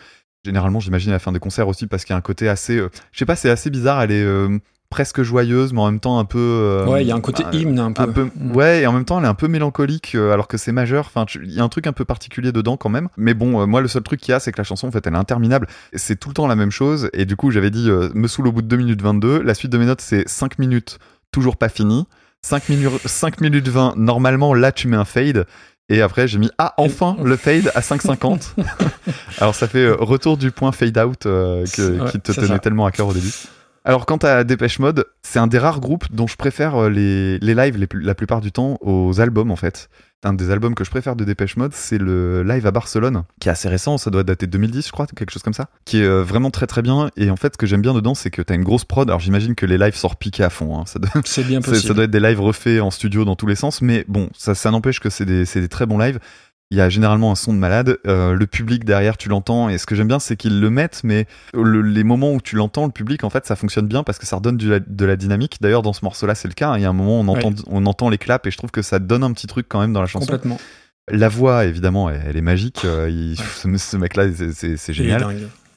Généralement, 0.45 0.79
j'imagine 0.79 1.09
à 1.09 1.13
la 1.13 1.19
fin 1.19 1.31
des 1.31 1.39
concerts 1.39 1.67
aussi 1.67 1.87
parce 1.87 2.05
qu'il 2.05 2.13
y 2.13 2.15
a 2.15 2.17
un 2.17 2.21
côté 2.21 2.47
assez, 2.47 2.77
euh, 2.77 2.89
je 3.11 3.17
sais 3.19 3.25
pas, 3.25 3.35
c'est 3.35 3.49
assez 3.49 3.71
bizarre. 3.71 4.01
Elle 4.03 4.11
est 4.11 4.23
euh, 4.23 4.59
presque 4.91 5.23
joyeuse, 5.23 5.73
mais 5.73 5.81
en 5.81 5.87
même 5.89 5.99
temps 5.99 6.19
un 6.19 6.25
peu. 6.25 6.37
euh, 6.37 6.85
Ouais, 6.85 7.01
il 7.03 7.07
y 7.07 7.11
a 7.11 7.15
un 7.15 7.19
côté 7.19 7.43
euh, 7.43 7.51
hymne 7.51 7.79
un 7.79 7.91
peu. 7.91 8.03
un 8.03 8.07
peu 8.09 8.29
Mm. 8.35 8.51
ouais 8.55 8.81
et 8.83 8.87
en 8.87 8.93
même 8.93 9.03
temps 9.05 9.17
elle 9.17 9.25
est 9.25 9.27
un 9.27 9.33
peu 9.33 9.47
mélancolique 9.47 10.13
euh, 10.13 10.31
alors 10.31 10.47
que 10.47 10.57
c'est 10.57 10.71
majeur 10.71 11.07
enfin 11.07 11.25
il 11.43 11.51
y 11.51 11.59
a 11.59 11.63
un 11.63 11.67
truc 11.69 11.87
un 11.87 11.91
peu 11.93 12.05
particulier 12.05 12.51
dedans 12.51 12.77
quand 12.77 12.89
même 12.89 13.09
mais 13.17 13.33
bon 13.33 13.59
euh, 13.61 13.65
moi 13.65 13.81
le 13.81 13.87
seul 13.87 14.03
truc 14.03 14.21
qu'il 14.21 14.31
y 14.31 14.35
a 14.35 14.39
c'est 14.39 14.51
que 14.51 14.57
la 14.59 14.63
chanson 14.63 14.87
en 14.87 14.91
fait 14.91 15.05
elle 15.07 15.15
est 15.15 15.17
interminable 15.17 15.67
c'est 15.93 16.17
tout 16.19 16.29
le 16.29 16.35
temps 16.35 16.47
la 16.47 16.55
même 16.55 16.69
chose 16.71 17.09
et 17.13 17.25
du 17.25 17.35
coup 17.35 17.49
j'avais 17.49 17.71
dit 17.71 17.89
euh, 17.89 18.09
me 18.13 18.27
saoule 18.27 18.47
au 18.47 18.51
bout 18.51 18.61
de 18.61 18.67
2 18.67 18.77
minutes 18.77 19.01
22 19.01 19.41
la 19.41 19.53
suite 19.55 19.71
de 19.71 19.77
mes 19.79 19.85
notes 19.85 20.01
c'est 20.01 20.27
5 20.29 20.59
minutes 20.59 20.99
toujours 21.31 21.57
pas 21.57 21.69
fini. 21.69 22.05
5 22.41 22.69
minutes 22.69 22.91
5 23.05 23.41
minutes 23.41 23.67
20 23.67 23.95
normalement 23.97 24.53
là 24.53 24.71
tu 24.71 24.87
mets 24.87 24.97
un 24.97 25.05
fade. 25.05 25.45
Et 25.89 26.01
après 26.01 26.27
j'ai 26.27 26.37
mis 26.39 26.49
ah 26.57 26.73
enfin 26.77 27.15
le 27.23 27.37
fade 27.37 27.71
à 27.75 27.81
5,50 27.81 28.53
alors 29.39 29.53
ça 29.53 29.67
fait 29.67 29.83
euh, 29.85 29.95
retour 29.99 30.35
du 30.37 30.49
point 30.51 30.71
fade 30.71 30.97
out 30.97 31.25
euh, 31.27 31.63
que- 31.75 31.99
Ouais, 32.01 32.11
qui 32.11 32.19
te 32.19 32.31
tenait 32.31 32.47
ça. 32.47 32.59
tellement 32.59 32.85
à 32.87 32.91
cœur 32.91 33.07
au 33.07 33.13
début 33.13 33.31
alors 33.85 34.07
quant 34.07 34.17
à 34.17 34.43
Dépêche 34.43 34.79
Mode, 34.79 35.05
c'est 35.21 35.37
un 35.37 35.45
des 35.45 35.59
rares 35.59 35.79
groupes 35.79 36.05
dont 36.11 36.25
je 36.25 36.35
préfère 36.37 36.75
euh, 36.75 36.89
les, 36.89 37.37
les 37.37 37.53
lives 37.53 37.77
les 37.77 37.87
la 38.01 38.15
plupart 38.15 38.41
du 38.41 38.51
temps 38.51 38.79
aux 38.81 39.21
albums 39.21 39.51
en 39.51 39.55
fait. 39.55 39.89
Un 40.23 40.33
des 40.33 40.49
albums 40.49 40.73
que 40.73 40.83
je 40.83 40.89
préfère 40.89 41.15
de 41.15 41.23
Dépêche 41.23 41.55
Mode, 41.55 41.73
c'est 41.75 41.99
le 41.99 42.41
live 42.41 42.65
à 42.65 42.71
Barcelone, 42.71 43.25
qui 43.39 43.47
est 43.47 43.51
assez 43.51 43.69
récent, 43.69 43.99
ça 43.99 44.09
doit 44.09 44.23
dater 44.23 44.47
de 44.47 44.51
2010 44.53 44.87
je 44.87 44.91
crois, 44.91 45.05
quelque 45.05 45.29
chose 45.29 45.43
comme 45.43 45.53
ça, 45.53 45.69
qui 45.85 45.99
est 45.99 46.05
euh, 46.05 46.23
vraiment 46.23 46.49
très 46.49 46.65
très 46.65 46.81
bien. 46.81 47.11
Et 47.15 47.29
en 47.29 47.35
fait 47.35 47.53
ce 47.53 47.57
que 47.59 47.67
j'aime 47.67 47.83
bien 47.83 47.93
dedans 47.93 48.15
c'est 48.15 48.31
que 48.31 48.41
t'as 48.41 48.55
une 48.55 48.63
grosse 48.63 48.85
prod, 48.85 49.07
alors 49.07 49.19
j'imagine 49.19 49.53
que 49.53 49.67
les 49.67 49.77
lives 49.77 49.95
sortent 49.95 50.17
piqués 50.17 50.43
à 50.43 50.49
fond, 50.49 50.79
hein. 50.79 50.85
ça, 50.87 50.97
doit, 50.97 51.11
C'est 51.23 51.43
bien 51.43 51.61
possible. 51.61 51.87
ça 51.87 51.93
doit 51.93 52.05
être 52.05 52.11
des 52.11 52.19
lives 52.19 52.41
refaits 52.41 52.81
en 52.81 52.89
studio 52.89 53.23
dans 53.23 53.35
tous 53.35 53.45
les 53.45 53.55
sens, 53.55 53.83
mais 53.83 54.03
bon, 54.07 54.29
ça, 54.35 54.55
ça 54.55 54.71
n'empêche 54.71 54.99
que 54.99 55.11
c'est 55.11 55.25
des, 55.25 55.45
c'est 55.45 55.61
des 55.61 55.69
très 55.69 55.85
bons 55.85 55.99
lives. 55.99 56.17
Il 56.71 56.77
y 56.77 56.81
a 56.81 56.89
généralement 56.89 57.31
un 57.31 57.35
son 57.35 57.53
de 57.53 57.59
malade, 57.59 57.97
euh, 58.07 58.33
le 58.33 58.47
public 58.47 58.85
derrière 58.85 59.17
tu 59.17 59.29
l'entends, 59.29 59.69
et 59.69 59.77
ce 59.77 59.85
que 59.85 59.93
j'aime 59.93 60.07
bien 60.07 60.17
c'est 60.19 60.35
qu'ils 60.35 60.59
le 60.59 60.69
mettent, 60.71 61.01
mais 61.03 61.27
le- 61.53 61.81
les 61.81 62.03
moments 62.03 62.33
où 62.33 62.41
tu 62.41 62.55
l'entends, 62.55 62.85
le 62.87 62.91
public 62.91 63.23
en 63.23 63.29
fait 63.29 63.45
ça 63.45 63.55
fonctionne 63.55 63.87
bien 63.87 64.01
parce 64.03 64.17
que 64.17 64.25
ça 64.25 64.37
redonne 64.37 64.57
du- 64.57 64.71
de 64.85 65.05
la 65.05 65.15
dynamique. 65.15 65.57
D'ailleurs 65.61 65.83
dans 65.83 65.93
ce 65.93 66.03
morceau 66.03 66.25
là 66.25 66.33
c'est 66.33 66.47
le 66.47 66.55
cas, 66.55 66.69
hein. 66.71 66.77
il 66.77 66.81
y 66.81 66.85
a 66.85 66.89
un 66.89 66.93
moment 66.93 67.19
où 67.19 67.23
on 67.23 67.27
entend, 67.27 67.53
on 67.67 67.85
entend 67.85 68.09
les 68.09 68.17
claps 68.17 68.47
et 68.47 68.51
je 68.51 68.57
trouve 68.57 68.71
que 68.71 68.81
ça 68.81 68.97
donne 68.97 69.23
un 69.23 69.31
petit 69.31 69.45
truc 69.47 69.67
quand 69.69 69.79
même 69.79 69.93
dans 69.93 70.01
la 70.01 70.07
chanson. 70.07 70.25
Complètement. 70.25 70.59
La 71.11 71.29
voix 71.29 71.65
évidemment 71.65 72.09
elle, 72.09 72.23
elle 72.27 72.35
est 72.37 72.41
magique, 72.41 72.81
euh, 72.83 73.35
ce, 73.37 73.77
ce 73.77 73.95
mec 73.97 74.15
là 74.15 74.25
c'est- 74.53 74.91
génial. 74.91 75.23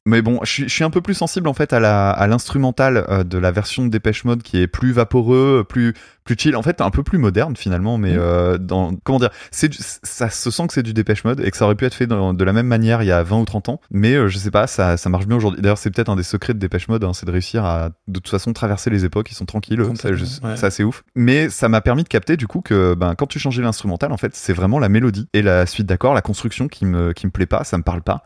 Mais 0.09 0.23
bon, 0.23 0.41
je 0.43 0.50
suis, 0.50 0.62
je 0.65 0.73
suis 0.75 0.85
un 0.85 0.91
peu 0.91 1.00
plus 1.03 1.15
sensible 1.15 1.49
en 1.49 1.53
fait 1.55 1.73
à 1.75 1.81
la 1.81 2.11
à 2.11 2.27
l'instrumental 2.27 3.05
euh, 3.09 3.25
de 3.25 3.37
la 3.37 3.50
version 3.50 3.85
de 3.85 3.91
Dépêche 3.91 4.25
Mode 4.25 4.43
qui 4.43 4.59
est 4.59 4.67
plus 4.67 4.93
vaporeux, 4.93 5.65
plus 5.69 5.93
plus 6.25 6.37
chill, 6.38 6.57
en 6.57 6.62
fait 6.62 6.81
un 6.83 6.91
peu 6.91 7.03
plus 7.03 7.17
moderne 7.19 7.57
finalement, 7.57 7.97
mais 7.99 8.12
Mm. 8.12 8.19
euh, 8.19 8.59
dans 8.59 8.95
comment 9.05 9.19
dire, 9.19 9.31
c'est 9.50 9.71
ça 9.75 10.31
se 10.31 10.50
sent 10.50 10.67
que 10.67 10.73
c'est 10.75 10.83
du 10.83 10.93
Dépêche 10.95 11.25
Mode 11.25 11.41
et 11.41 11.50
que 11.50 11.57
ça 11.57 11.65
aurait 11.67 11.75
pu 11.75 11.85
être 11.87 11.95
fait 11.95 12.07
dans- 12.07 12.33
de 12.35 12.45
la 12.45 12.53
même 12.53 12.67
manière 12.67 13.03
il 13.03 13.07
y 13.07 13.12
a 13.12 13.23
20 13.23 13.38
ou 13.41 13.45
30 13.45 13.69
ans, 13.69 13.81
mais 13.91 14.15
euh, 14.15 14.29
je 14.29 14.38
sais 14.38 14.50
pas, 14.50 14.67
ça 14.67 14.97
ça 14.97 15.09
marche 15.11 15.27
bien 15.27 15.37
aujourd'hui. 15.37 15.61
D'ailleurs, 15.62 15.79
c'est 15.79 15.91
peut-être 15.91 16.09
un 16.11 16.17
des 16.17 16.23
secrets 16.23 16.55
de 16.55 16.59
Dépêche 16.59 16.88
Mode, 16.88 17.05
hein, 17.05 17.12
c'est 17.15 17.27
de 17.27 17.31
réussir 17.31 17.65
à 17.65 17.91
de 18.09 18.19
toute 18.21 18.29
façon 18.31 18.53
traverser 18.53 18.88
les 18.91 19.05
époques, 19.05 19.31
ils 19.31 19.35
sont 19.35 19.47
tranquilles, 19.47 19.83
juste- 20.15 20.43
ouais. 20.45 20.57
c'est 20.57 20.67
assez 20.67 20.85
ouf. 20.85 21.03
Mais 21.15 21.49
ça 21.50 21.69
m'a 21.69 21.81
permis 21.81 22.03
de 22.03 22.09
capter 22.09 22.37
du 22.37 22.47
coup 22.47 22.61
que 22.62 22.95
ben 22.95 23.15
quand 23.15 23.27
tu 23.27 23.38
changeais 23.38 23.62
l'instrumental, 23.62 24.12
en 24.12 24.17
fait, 24.17 24.35
c'est 24.35 24.53
vraiment 24.53 24.79
la 24.79 24.88
mélodie 24.88 25.29
et 25.35 25.43
la 25.43 25.67
suite 25.67 25.87
d'accords, 25.87 26.15
la 26.15 26.23
construction 26.23 26.69
qui 26.69 26.85
me 26.87 27.12
qui 27.12 27.27
me 27.27 27.31
plaît 27.33 27.47
pas, 27.47 27.65
ça 27.65 27.77
me 27.79 27.83
parle 27.83 28.03
pas. 28.03 28.23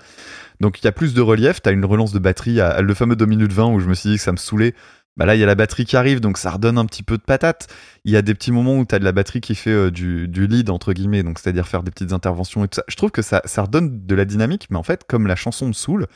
Donc 0.62 0.80
il 0.80 0.84
y 0.84 0.88
a 0.88 0.92
plus 0.92 1.12
de 1.12 1.20
relief, 1.20 1.60
t'as 1.60 1.72
une 1.72 1.84
relance 1.84 2.12
de 2.12 2.20
batterie, 2.20 2.60
à, 2.60 2.80
le 2.82 2.94
fameux 2.94 3.16
2 3.16 3.26
minutes 3.26 3.52
20 3.52 3.66
où 3.72 3.80
je 3.80 3.88
me 3.88 3.94
suis 3.94 4.10
dit 4.10 4.16
que 4.16 4.22
ça 4.22 4.30
me 4.30 4.36
saoulait. 4.36 4.74
Bah 5.16 5.26
là, 5.26 5.34
il 5.34 5.40
y 5.40 5.42
a 5.42 5.46
la 5.46 5.56
batterie 5.56 5.84
qui 5.84 5.96
arrive, 5.96 6.20
donc 6.20 6.38
ça 6.38 6.52
redonne 6.52 6.78
un 6.78 6.86
petit 6.86 7.02
peu 7.02 7.18
de 7.18 7.22
patate. 7.22 7.66
Il 8.04 8.12
y 8.12 8.16
a 8.16 8.22
des 8.22 8.32
petits 8.32 8.52
moments 8.52 8.78
où 8.78 8.84
t'as 8.84 9.00
de 9.00 9.04
la 9.04 9.10
batterie 9.10 9.40
qui 9.40 9.56
fait 9.56 9.70
euh, 9.70 9.90
du, 9.90 10.28
du 10.28 10.46
lead, 10.46 10.70
entre 10.70 10.92
guillemets, 10.92 11.24
donc 11.24 11.40
c'est-à-dire 11.40 11.66
faire 11.66 11.82
des 11.82 11.90
petites 11.90 12.12
interventions 12.12 12.64
et 12.64 12.68
tout 12.68 12.76
ça. 12.76 12.84
Je 12.86 12.94
trouve 12.94 13.10
que 13.10 13.22
ça, 13.22 13.42
ça 13.44 13.62
redonne 13.62 14.06
de 14.06 14.14
la 14.14 14.24
dynamique, 14.24 14.68
mais 14.70 14.78
en 14.78 14.84
fait, 14.84 15.02
comme 15.04 15.26
la 15.26 15.34
chanson 15.34 15.66
me 15.66 15.72
saoule, 15.72 16.06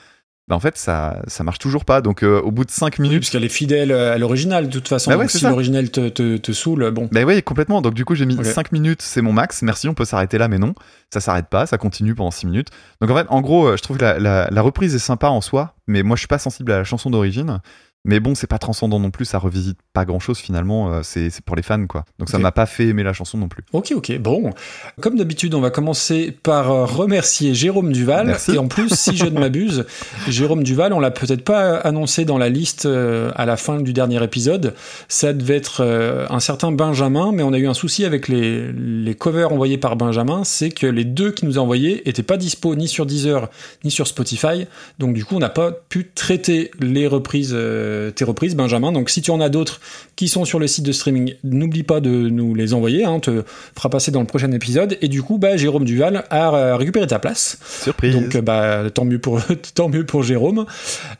bah 0.48 0.54
en 0.54 0.60
fait, 0.60 0.76
ça, 0.78 1.22
ça 1.26 1.42
marche 1.42 1.58
toujours 1.58 1.84
pas. 1.84 2.00
Donc 2.00 2.22
euh, 2.22 2.40
au 2.40 2.50
bout 2.52 2.64
de 2.64 2.70
5 2.70 2.94
Oui, 2.98 3.02
minutes, 3.08 3.22
parce 3.22 3.30
qu'elle 3.30 3.44
est 3.44 3.48
fidèle 3.48 3.90
à 3.90 4.16
l'original 4.16 4.68
de 4.68 4.72
toute 4.72 4.86
façon. 4.88 5.10
Bah 5.10 5.16
ouais, 5.16 5.24
donc 5.24 5.30
c'est 5.32 5.38
si 5.38 5.44
l'original 5.46 5.90
te, 5.90 6.08
te, 6.08 6.36
te 6.36 6.52
saoule, 6.52 6.90
bon. 6.92 7.08
Bah 7.10 7.22
oui, 7.24 7.42
complètement. 7.42 7.82
Donc 7.82 7.94
du 7.94 8.04
coup, 8.04 8.14
j'ai 8.14 8.26
mis 8.26 8.38
Ok. 8.38 8.44
5 8.44 8.70
minutes, 8.72 9.02
c'est 9.02 9.22
mon 9.22 9.32
max. 9.32 9.62
Merci, 9.62 9.88
on 9.88 9.94
peut 9.94 10.04
s'arrêter 10.04 10.38
là, 10.38 10.46
mais 10.48 10.58
non, 10.58 10.74
ça 11.12 11.20
s'arrête 11.20 11.46
pas, 11.48 11.66
ça 11.66 11.78
continue 11.78 12.14
pendant 12.14 12.30
6 12.30 12.46
minutes. 12.46 12.68
Donc 13.00 13.10
en 13.10 13.16
fait, 13.16 13.26
en 13.28 13.40
gros, 13.40 13.66
euh, 13.66 13.76
je 13.76 13.82
trouve 13.82 13.96
que 13.96 14.02
la, 14.02 14.18
la- 14.20 14.48
la 14.50 14.62
reprise 14.62 14.94
est 14.94 14.98
sympa 15.00 15.28
en 15.28 15.40
soi, 15.40 15.74
mais 15.88 16.02
moi 16.04 16.14
je 16.16 16.20
suis 16.20 16.28
pas 16.28 16.38
sensible 16.38 16.70
à 16.72 16.78
la 16.78 16.84
chanson 16.84 17.10
d'origine. 17.10 17.60
Mais 18.06 18.20
bon, 18.20 18.34
c'est 18.34 18.46
pas 18.46 18.58
transcendant 18.58 18.98
non 18.98 19.10
plus, 19.10 19.24
ça 19.24 19.38
revisite 19.38 19.78
pas 19.92 20.04
grand 20.04 20.20
chose 20.20 20.38
finalement, 20.38 20.92
euh, 20.92 21.00
c'est 21.02 21.30
pour 21.44 21.56
les 21.56 21.62
fans 21.62 21.86
quoi. 21.86 22.04
Donc 22.18 22.30
ça 22.30 22.38
m'a 22.38 22.52
pas 22.52 22.66
fait 22.66 22.86
aimer 22.86 23.02
la 23.02 23.12
chanson 23.12 23.36
non 23.36 23.48
plus. 23.48 23.64
Ok, 23.72 23.92
ok. 23.94 24.18
Bon, 24.18 24.52
comme 25.00 25.16
d'habitude, 25.16 25.54
on 25.54 25.60
va 25.60 25.70
commencer 25.70 26.36
par 26.42 26.70
euh, 26.70 26.84
remercier 26.84 27.54
Jérôme 27.54 27.92
Duval. 27.92 28.28
Merci. 28.28 28.52
Et 28.54 28.58
en 28.58 28.68
plus, 28.68 28.94
si 28.94 29.16
je 29.16 29.26
ne 29.26 29.38
m'abuse, 29.38 29.84
Jérôme 30.28 30.62
Duval, 30.62 30.92
on 30.92 31.00
l'a 31.00 31.10
peut-être 31.10 31.44
pas 31.44 31.76
annoncé 31.76 32.24
dans 32.24 32.38
la 32.38 32.48
liste 32.48 32.86
euh, 32.86 33.30
à 33.34 33.46
la 33.46 33.56
fin 33.56 33.80
du 33.80 33.92
dernier 33.92 34.22
épisode. 34.22 34.74
Ça 35.08 35.32
devait 35.32 35.56
être 35.56 35.82
euh, 35.82 36.26
un 36.30 36.40
certain 36.40 36.72
Benjamin, 36.72 37.32
mais 37.32 37.42
on 37.42 37.52
a 37.52 37.58
eu 37.58 37.66
un 37.66 37.74
souci 37.74 38.04
avec 38.04 38.28
les, 38.28 38.72
les 38.72 39.14
covers 39.14 39.52
envoyés 39.52 39.78
par 39.78 39.96
Benjamin, 39.96 40.44
c'est 40.44 40.70
que 40.70 40.86
les 40.86 41.04
deux 41.04 41.32
qui 41.32 41.46
nous 41.46 41.58
a 41.58 41.62
envoyés 41.62 42.08
étaient 42.08 42.22
pas 42.22 42.36
dispo 42.36 42.74
ni 42.74 42.88
sur 42.88 43.06
Deezer 43.06 43.48
ni 43.84 43.90
sur 43.90 44.06
Spotify. 44.06 44.66
Donc 44.98 45.14
du 45.14 45.24
coup, 45.24 45.36
on 45.36 45.40
n'a 45.40 45.48
pas 45.48 45.72
pu 45.72 46.10
traiter 46.14 46.70
les 46.80 47.06
reprises, 47.06 47.52
euh, 47.54 47.95
tes 48.14 48.24
reprises, 48.24 48.54
Benjamin. 48.56 48.92
Donc 48.92 49.10
si 49.10 49.22
tu 49.22 49.30
en 49.30 49.40
as 49.40 49.48
d'autres 49.48 49.80
qui 50.16 50.28
sont 50.28 50.44
sur 50.44 50.58
le 50.58 50.66
site 50.66 50.84
de 50.84 50.92
streaming, 50.92 51.34
n'oublie 51.44 51.82
pas 51.82 52.00
de 52.00 52.10
nous 52.10 52.54
les 52.54 52.74
envoyer. 52.74 53.04
Hein, 53.04 53.12
on 53.12 53.20
te 53.20 53.44
fera 53.74 53.90
passer 53.90 54.10
dans 54.10 54.20
le 54.20 54.26
prochain 54.26 54.50
épisode. 54.52 54.96
Et 55.00 55.08
du 55.08 55.22
coup, 55.22 55.38
bah, 55.38 55.56
Jérôme 55.56 55.84
Duval 55.84 56.24
a 56.30 56.54
euh, 56.54 56.76
récupéré 56.76 57.06
ta 57.06 57.18
place. 57.18 57.58
Surprise. 57.82 58.14
Donc 58.14 58.34
euh, 58.34 58.42
bah 58.42 58.84
tant 58.92 59.04
mieux 59.04 59.18
pour 59.18 59.40
tant 59.74 59.88
mieux 59.88 60.06
pour 60.06 60.22
Jérôme. 60.22 60.66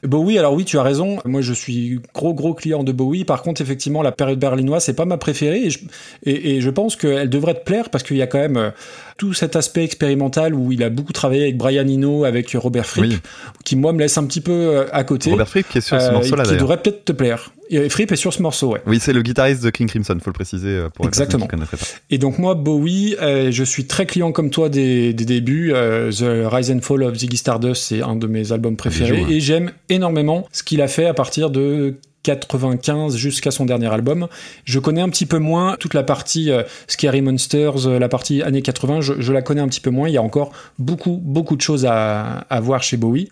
Bowie, 0.02 0.38
alors 0.38 0.54
oui, 0.54 0.64
tu 0.64 0.78
as 0.78 0.82
raison. 0.82 1.18
Moi, 1.24 1.40
je 1.40 1.52
suis 1.52 2.00
gros 2.14 2.34
gros 2.34 2.54
client 2.54 2.84
de 2.84 2.92
Bowie. 2.92 3.24
Par 3.24 3.42
contre, 3.42 3.60
effectivement, 3.60 4.02
la 4.02 4.12
période 4.12 4.38
berlinoise, 4.38 4.84
c'est 4.84 4.94
pas 4.94 5.04
ma 5.04 5.18
préférée. 5.18 5.66
Et 5.66 5.70
je, 5.70 5.78
et, 6.24 6.56
et 6.56 6.60
je 6.60 6.70
pense 6.70 6.96
qu'elle 6.96 7.30
devrait 7.30 7.54
te 7.54 7.64
plaire 7.64 7.90
parce 7.90 8.04
qu'il 8.04 8.16
y 8.16 8.22
a 8.22 8.26
quand 8.26 8.38
même 8.38 8.56
euh, 8.56 8.70
tout 9.16 9.32
cet 9.32 9.56
aspect 9.56 9.82
expérimental 9.84 10.54
où 10.54 10.72
il 10.72 10.82
a 10.82 10.90
beaucoup 10.90 11.12
travaillé 11.12 11.42
avec 11.42 11.56
Brian 11.56 11.86
Eno, 11.88 12.24
avec 12.24 12.52
Robert 12.54 12.84
Fripp, 12.86 13.04
Oui. 13.04 13.18
qui 13.64 13.74
moi 13.76 13.92
me 13.92 13.98
laisse 14.00 14.18
un 14.18 14.24
petit 14.26 14.40
peu 14.40 14.52
euh, 14.52 14.84
à 14.92 15.04
côté. 15.04 15.30
Robert 15.30 15.48
Fripp 15.48 15.66
qui 15.68 15.78
est 15.78 15.80
sur 15.80 16.00
ce 16.00 16.06
Euh, 16.08 16.12
morceau-là 16.12 16.44
qui 16.44 16.56
devrait 16.56 16.80
peut-être 16.82 17.04
te 17.04 17.12
plaire. 17.12 17.52
Et 17.70 17.88
Fripp 17.88 18.12
est 18.12 18.16
sur 18.16 18.32
ce 18.32 18.42
morceau, 18.42 18.72
ouais. 18.74 18.80
Oui, 18.86 18.98
c'est 19.00 19.12
le 19.12 19.22
guitariste 19.22 19.64
de 19.64 19.70
King 19.70 19.88
Crimson, 19.88 20.16
faut 20.22 20.30
le 20.30 20.34
préciser 20.34 20.68
euh, 20.68 20.88
pour 20.90 21.06
Exactement. 21.06 21.46
qui 21.46 21.56
pas. 21.56 21.66
Et 22.10 22.18
donc 22.18 22.38
moi, 22.38 22.54
Bowie, 22.54 23.16
euh, 23.20 23.50
je 23.50 23.64
suis 23.64 23.86
très 23.86 24.06
client 24.06 24.30
comme 24.32 24.50
toi 24.50 24.68
des, 24.68 25.12
des 25.12 25.24
débuts. 25.24 25.72
Euh, 25.74 26.12
The 26.12 26.52
Rise 26.52 26.70
and 26.70 26.80
Fall 26.82 27.02
of 27.02 27.14
Ziggy 27.16 27.36
Stardust, 27.38 27.82
c'est 27.82 28.02
un 28.02 28.14
de 28.16 28.26
mes 28.26 28.52
albums 28.52 28.76
préférés. 28.76 29.12
Bijou, 29.16 29.26
ouais. 29.28 29.32
Et 29.34 29.40
j'aime 29.40 29.72
énormément 29.88 30.46
ce 30.52 30.62
qu'il 30.62 30.80
a 30.82 30.88
fait 30.88 31.06
à 31.06 31.14
partir 31.14 31.50
de 31.50 31.96
95 32.26 33.16
jusqu'à 33.16 33.52
son 33.52 33.66
dernier 33.66 33.86
album. 33.86 34.26
Je 34.64 34.80
connais 34.80 35.00
un 35.00 35.08
petit 35.08 35.26
peu 35.26 35.38
moins 35.38 35.76
toute 35.78 35.94
la 35.94 36.02
partie 36.02 36.50
euh, 36.50 36.64
Scary 36.88 37.22
Monsters, 37.22 37.86
euh, 37.86 37.98
la 38.00 38.08
partie 38.08 38.42
années 38.42 38.62
80, 38.62 39.00
je, 39.00 39.32
la 39.32 39.42
connais 39.42 39.60
un 39.60 39.68
petit 39.68 39.80
peu 39.80 39.90
moins. 39.90 40.08
Il 40.08 40.12
y 40.12 40.18
a 40.18 40.22
encore 40.22 40.50
beaucoup, 40.78 41.20
beaucoup 41.22 41.54
de 41.54 41.60
choses 41.60 41.86
à, 41.86 42.44
à 42.50 42.60
voir 42.60 42.82
chez 42.82 42.96
Bowie. 42.96 43.28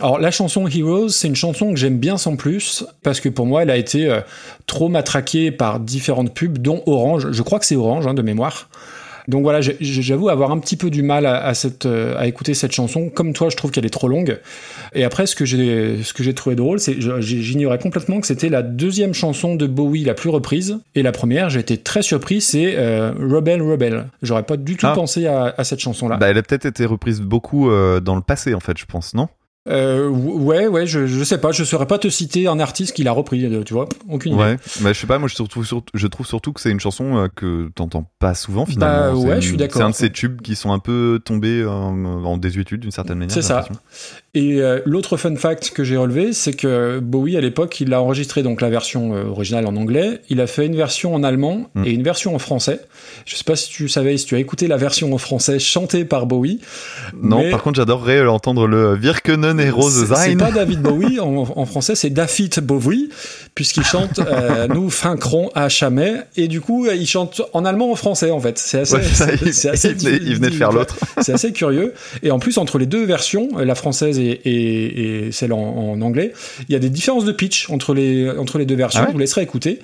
Alors 0.00 0.18
la 0.18 0.32
chanson 0.32 0.66
Heroes, 0.66 1.10
c'est 1.10 1.28
une 1.28 1.36
chanson 1.36 1.70
que 1.70 1.76
j'aime 1.76 1.98
bien 1.98 2.18
sans 2.18 2.34
plus, 2.34 2.84
parce 3.02 3.20
que 3.20 3.28
pour 3.28 3.46
moi, 3.46 3.62
elle 3.62 3.70
a 3.70 3.76
été 3.76 4.10
euh, 4.10 4.20
trop 4.66 4.88
matraquée 4.88 5.52
par 5.52 5.78
différentes 5.78 6.34
pubs, 6.34 6.58
dont 6.58 6.82
Orange. 6.86 7.30
Je 7.30 7.42
crois 7.42 7.60
que 7.60 7.66
c'est 7.66 7.76
Orange, 7.76 8.06
hein, 8.06 8.14
de 8.14 8.22
mémoire. 8.22 8.68
Donc 9.26 9.42
voilà, 9.42 9.60
j'avoue 9.80 10.28
avoir 10.28 10.50
un 10.52 10.58
petit 10.58 10.76
peu 10.76 10.90
du 10.90 11.02
mal 11.02 11.24
à, 11.26 11.42
à 11.44 11.54
cette, 11.54 11.86
euh, 11.86 12.14
à 12.18 12.26
écouter 12.26 12.52
cette 12.54 12.72
chanson. 12.72 13.08
Comme 13.08 13.32
toi, 13.32 13.48
je 13.48 13.56
trouve 13.56 13.70
qu'elle 13.70 13.86
est 13.86 13.90
trop 13.90 14.08
longue. 14.08 14.38
Et 14.94 15.02
après, 15.04 15.26
ce 15.26 15.34
que 15.34 15.44
j'ai, 15.44 16.02
ce 16.02 16.12
que 16.12 16.22
j'ai 16.22 16.34
trouvé 16.34 16.56
drôle, 16.56 16.78
c'est 16.78 16.96
j'ignorais 17.20 17.78
complètement 17.78 18.20
que 18.20 18.26
c'était 18.26 18.48
la 18.50 18.62
deuxième 18.62 19.14
chanson 19.14 19.54
de 19.56 19.66
Bowie 19.66 20.04
la 20.04 20.14
plus 20.14 20.28
reprise. 20.30 20.78
Et 20.94 21.02
la 21.02 21.12
première, 21.12 21.48
j'ai 21.50 21.60
été 21.60 21.78
très 21.78 22.02
surpris, 22.02 22.40
c'est 22.40 22.74
euh, 22.76 23.12
Rebel 23.18 23.62
Rebel. 23.62 24.06
J'aurais 24.22 24.42
pas 24.42 24.56
du 24.56 24.76
tout 24.76 24.86
Ah. 24.86 24.92
pensé 24.94 25.26
à, 25.26 25.54
à 25.56 25.64
cette 25.64 25.80
chanson-là. 25.80 26.16
Bah, 26.16 26.28
elle 26.28 26.38
a 26.38 26.42
peut-être 26.42 26.66
été 26.66 26.84
reprise 26.84 27.20
beaucoup 27.20 27.70
euh, 27.70 28.00
dans 28.00 28.16
le 28.16 28.22
passé 28.22 28.52
en 28.54 28.60
fait, 28.60 28.76
je 28.78 28.84
pense, 28.84 29.14
non? 29.14 29.28
Euh, 29.66 30.08
ouais, 30.08 30.66
ouais, 30.66 30.86
je, 30.86 31.06
je 31.06 31.24
sais 31.24 31.38
pas, 31.38 31.50
je 31.50 31.64
saurais 31.64 31.86
pas 31.86 31.98
te 31.98 32.08
citer 32.08 32.46
un 32.46 32.60
artiste 32.60 32.94
qui 32.94 33.02
l'a 33.02 33.12
repris, 33.12 33.46
euh, 33.46 33.62
tu 33.62 33.72
vois, 33.72 33.88
aucune 34.10 34.34
idée. 34.34 34.42
Ouais, 34.42 34.56
bah, 34.82 34.92
je 34.92 35.00
sais 35.00 35.06
pas, 35.06 35.18
moi 35.18 35.26
je 35.28 35.34
trouve, 35.34 35.64
surtout, 35.64 35.90
je 35.94 36.06
trouve 36.06 36.26
surtout 36.26 36.52
que 36.52 36.60
c'est 36.60 36.70
une 36.70 36.80
chanson 36.80 37.16
euh, 37.16 37.28
que 37.34 37.70
t'entends 37.74 38.10
pas 38.18 38.34
souvent 38.34 38.66
finalement. 38.66 39.14
Bah, 39.14 39.18
ouais, 39.18 39.40
je 39.40 39.48
suis 39.48 39.56
d'accord. 39.56 39.78
C'est 39.78 39.84
un 39.84 39.90
de 39.90 39.94
ces 39.94 40.10
tubes 40.10 40.42
qui 40.42 40.54
sont 40.54 40.72
un 40.72 40.78
peu 40.78 41.18
tombés 41.24 41.64
en 41.64 42.36
désuétude 42.36 42.80
d'une 42.80 42.90
certaine 42.90 43.18
manière. 43.18 43.32
C'est 43.32 43.42
ça. 43.42 43.66
Et 44.36 44.60
euh, 44.60 44.80
l'autre 44.84 45.16
fun 45.16 45.36
fact 45.36 45.70
que 45.70 45.84
j'ai 45.84 45.96
relevé, 45.96 46.32
c'est 46.32 46.52
que 46.54 46.98
Bowie 46.98 47.36
à 47.36 47.40
l'époque, 47.40 47.80
il 47.80 47.94
a 47.94 48.02
enregistré 48.02 48.42
donc 48.42 48.60
la 48.60 48.68
version 48.68 49.14
euh, 49.14 49.24
originale 49.26 49.66
en 49.66 49.76
anglais, 49.76 50.20
il 50.28 50.40
a 50.40 50.46
fait 50.48 50.66
une 50.66 50.74
version 50.76 51.14
en 51.14 51.22
allemand 51.22 51.70
Mm. 51.74 51.84
et 51.84 51.90
une 51.92 52.02
version 52.02 52.34
en 52.34 52.38
français. 52.38 52.80
Je 53.26 53.36
sais 53.36 53.44
pas 53.44 53.54
si 53.56 53.68
tu 53.70 53.88
savais, 53.88 54.16
si 54.16 54.26
tu 54.26 54.34
as 54.34 54.38
écouté 54.38 54.66
la 54.66 54.76
version 54.76 55.12
en 55.14 55.18
français 55.18 55.58
chantée 55.58 56.04
par 56.04 56.26
Bowie. 56.26 56.60
Non, 57.20 57.38
mais- 57.38 57.50
par 57.50 57.62
contre 57.62 57.76
j'adorerais 57.76 58.18
euh, 58.18 58.30
entendre 58.30 58.66
le 58.66 58.94
Virkenen 58.96 59.60
Heroes 59.60 59.90
C'est- 59.90 60.06
C'est 60.14 60.30
sein. 60.32 60.36
pas 60.36 60.50
David 60.50 60.82
Bowie, 60.82 61.20
en, 61.20 61.44
en 61.56 61.66
français 61.66 61.94
c'est 61.94 62.10
David 62.10 62.58
Bowie, 62.60 63.10
puisqu'il 63.54 63.84
chante 63.84 64.18
euh, 64.18 64.66
Nous 64.74 64.88
vaincrons 64.88 65.50
à 65.54 65.68
jamais, 65.68 66.14
et 66.36 66.48
du 66.48 66.60
coup 66.60 66.86
il 66.90 67.06
chante 67.06 67.40
en 67.52 67.64
allemand 67.64 67.90
en 67.90 67.94
français 67.94 68.30
en 68.30 68.40
fait. 68.40 68.58
C'est 68.58 68.80
assez, 68.80 68.94
Ouais, 68.96 69.02
ça, 69.04 69.26
il, 69.32 69.48
assez 69.68 69.88
il 69.90 69.94
venait, 69.96 70.16
il 70.22 70.34
venait 70.36 70.50
de 70.50 70.54
faire 70.54 70.72
l'autre. 70.72 70.96
c'est 71.20 71.32
assez 71.32 71.52
curieux. 71.52 71.94
Et 72.22 72.30
en 72.30 72.38
plus, 72.38 72.58
entre 72.58 72.78
les 72.78 72.86
deux 72.86 73.04
versions, 73.04 73.48
euh, 73.58 73.64
la 73.64 73.74
française 73.74 74.18
et, 74.18 74.22
et- 74.44 75.26
et 75.26 75.32
celle 75.32 75.52
en, 75.52 75.58
en 75.60 76.00
anglais, 76.02 76.32
il 76.68 76.72
y 76.72 76.76
a 76.76 76.78
des 76.80 76.90
différences 76.90 77.24
de 77.24 77.32
pitch 77.32 77.70
entre 77.70 77.94
les, 77.94 78.30
entre 78.30 78.58
les 78.58 78.66
deux 78.66 78.74
versions. 78.76 79.00
Ah 79.00 79.04
ouais 79.04 79.08
Je 79.10 79.12
vous 79.14 79.18
laisserai 79.20 79.42
écouter. 79.42 79.80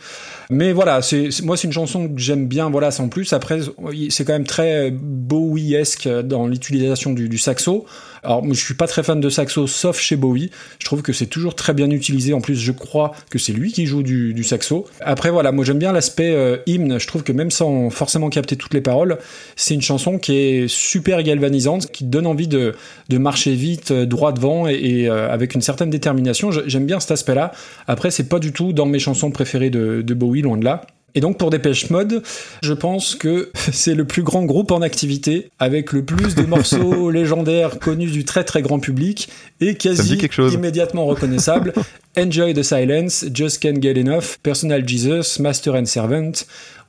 Mais 0.53 0.73
voilà, 0.73 1.01
c'est 1.01 1.31
c'est- 1.31 1.45
moi 1.45 1.57
c'est 1.57 1.69
une 1.69 1.73
chanson 1.73 2.09
que 2.09 2.21
j'aime 2.21 2.47
bien. 2.49 2.71
Voilà, 2.71 2.91
sans 2.91 3.09
plus. 3.09 3.33
Après, 3.33 3.61
c'est 4.09 4.25
quand 4.25 4.33
même 4.33 4.47
très 4.47 4.91
Bowie-esque 4.91 6.09
dans 6.09 6.47
l'utilisation 6.47 7.13
du, 7.13 7.29
du 7.29 7.39
saxo. 7.39 7.87
Alors, 8.23 8.45
je 8.47 8.65
suis 8.65 8.75
pas 8.75 8.87
très 8.87 9.03
fan 9.03 9.21
de 9.21 9.29
saxo, 9.29 9.67
sauf 9.67 9.99
chez 9.99 10.17
Bowie. 10.17 10.51
Je 10.79 10.85
trouve 10.85 11.03
que 11.03 11.13
c'est 11.13 11.27
toujours 11.27 11.55
très 11.55 11.75
bien 11.75 11.91
utilisé. 11.91 12.35
En 12.35 12.41
plus, 12.41 12.57
je 12.57 12.73
crois 12.73 13.13
que 13.31 13.39
c'est 13.39 13.53
lui 13.53 13.73
qui 13.73 13.87
joue 13.87 14.03
du, 14.03 14.45
saxo. 14.45 14.87
Après, 15.01 15.31
voilà, 15.31 15.53
moi 15.53 15.65
j'aime 15.65 15.79
bien 15.79 15.93
l'aspect 15.93 16.33
euh, 16.35 16.59
hymne. 16.67 16.99
Je 16.99 17.07
trouve 17.07 17.23
que 17.23 17.33
même 17.33 17.51
sans 17.51 17.91
forcément 17.91 18.31
capter 18.31 18.57
toutes 18.57 18.75
les 18.75 18.81
paroles, 18.81 19.19
c'est 19.57 19.75
une 19.75 19.83
chanson 19.83 20.19
qui 20.19 20.37
est 20.37 20.69
super 20.69 21.23
galvanisante, 21.23 21.91
qui 21.91 22.05
donne 22.05 22.27
envie 22.27 22.49
de, 22.49 22.75
de 23.09 23.19
marcher 23.19 23.55
vite, 23.55 23.91
euh, 23.91 24.07
droit 24.07 24.33
devant 24.33 24.67
et, 24.67 25.09
euh, 25.09 25.31
avec 25.31 25.55
une 25.55 25.63
certaine 25.63 25.91
détermination. 25.91 26.51
J'aime 26.67 26.87
bien 26.87 27.01
cet 27.01 27.13
aspect-là. 27.13 27.53
Après, 27.87 28.11
c'est 28.11 28.29
pas 28.29 28.39
du 28.39 28.53
tout 28.53 28.73
dans 28.73 28.87
mes 28.87 28.99
chansons 28.99 29.31
préférées 29.31 29.71
de 29.71 30.15
Bowie, 30.15 30.43
loin 30.43 30.57
de 30.57 30.65
là. 30.65 30.83
Et 31.15 31.21
donc 31.21 31.39
pour 31.39 31.51
Dépêche 31.51 31.91
Mode, 31.91 32.23
je 32.63 32.73
pense 32.73 33.15
que 33.15 33.51
c'est 33.73 33.95
le 33.95 34.05
plus 34.05 34.23
grand 34.23 34.45
groupe 34.45 34.71
en 34.71 34.83
activité, 34.83 35.51
avec 35.59 35.93
le 35.93 36.05
plus 36.05 36.35
de 36.35 36.43
morceaux 36.43 37.11
légendaires 37.11 37.79
connus 37.79 38.11
du 38.11 38.25
très 38.25 38.45
très 38.45 38.63
grand 38.63 38.79
public 38.81 39.29
et 39.61 39.75
quasi 39.75 40.19
immédiatement 40.55 41.07
reconnaissables. 41.07 41.73
Enjoy 42.19 42.53
the 42.55 42.65
Silence, 42.65 43.25
Just 43.33 43.63
Can't 43.63 43.81
Get 43.81 43.97
Enough, 43.97 44.39
Personal 44.43 44.87
Jesus, 44.87 45.39
Master 45.41 45.75
and 45.77 45.85
Servant, 45.85 46.33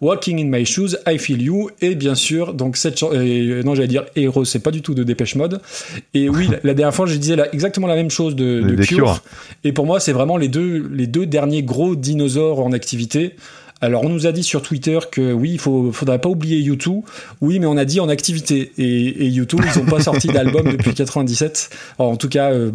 Walking 0.01 0.39
in 0.41 0.45
My 0.49 0.65
Shoes, 0.65 0.97
I 1.07 1.19
Feel 1.19 1.43
You, 1.43 1.69
et 1.79 1.93
bien 1.93 2.15
sûr, 2.15 2.55
donc 2.55 2.75
cette 2.75 3.03
euh, 3.03 3.62
non 3.62 3.75
j'allais 3.75 3.88
dire 3.88 4.05
Hero, 4.15 4.45
c'est 4.45 4.62
pas 4.63 4.71
du 4.71 4.81
tout 4.81 4.95
de 4.95 5.03
Dépêche 5.03 5.36
Mode. 5.36 5.62
Et 6.15 6.27
oui, 6.27 6.47
la, 6.49 6.57
la 6.63 6.73
dernière 6.73 6.95
fois 6.95 7.05
je 7.05 7.15
disais 7.15 7.36
la- 7.36 7.53
exactement 7.53 7.86
la 7.86 7.95
même 7.95 8.10
chose 8.10 8.36
de, 8.36 8.62
de. 8.62 8.84
Cure. 8.84 9.21
Et 9.63 9.73
pour 9.73 9.86
moi, 9.86 9.99
c'est 9.99 10.12
vraiment 10.12 10.38
les 10.38 10.47
deux, 10.47 10.89
les 10.91 11.05
deux 11.05 11.27
derniers 11.27 11.62
gros 11.62 11.95
dinosaures 11.95 12.60
en 12.60 12.71
activité. 12.71 13.36
Alors, 13.82 14.04
on 14.04 14.10
nous 14.10 14.28
a 14.28 14.32
dit 14.32 14.44
sur 14.44 14.62
Twitter 14.62 15.00
que 15.12 15.34
oui, 15.34 15.52
il 15.54 15.60
faut, 15.60 15.91
faudrait 15.91 16.20
pas 16.20 16.30
oublier 16.30 16.62
U2. 16.70 17.02
Oui, 17.41 17.60
mais 17.60 17.65
on 17.65 17.78
a 17.78 17.86
dit 17.86 18.00
en 18.00 18.10
activité. 18.10 18.72
Et, 18.78 19.26
et 19.26 19.32
U2, 19.32 19.58
ils 19.65 19.80
ont 19.80 19.86
pas 19.86 20.00
sorti 20.04 20.28
d'album 20.28 20.72
depuis 20.72 20.94
97. 20.94 21.70
Alors, 21.98 22.12
en 22.12 22.15
tout 22.15 22.30
cas, 22.30 22.52
euh, 22.52 22.72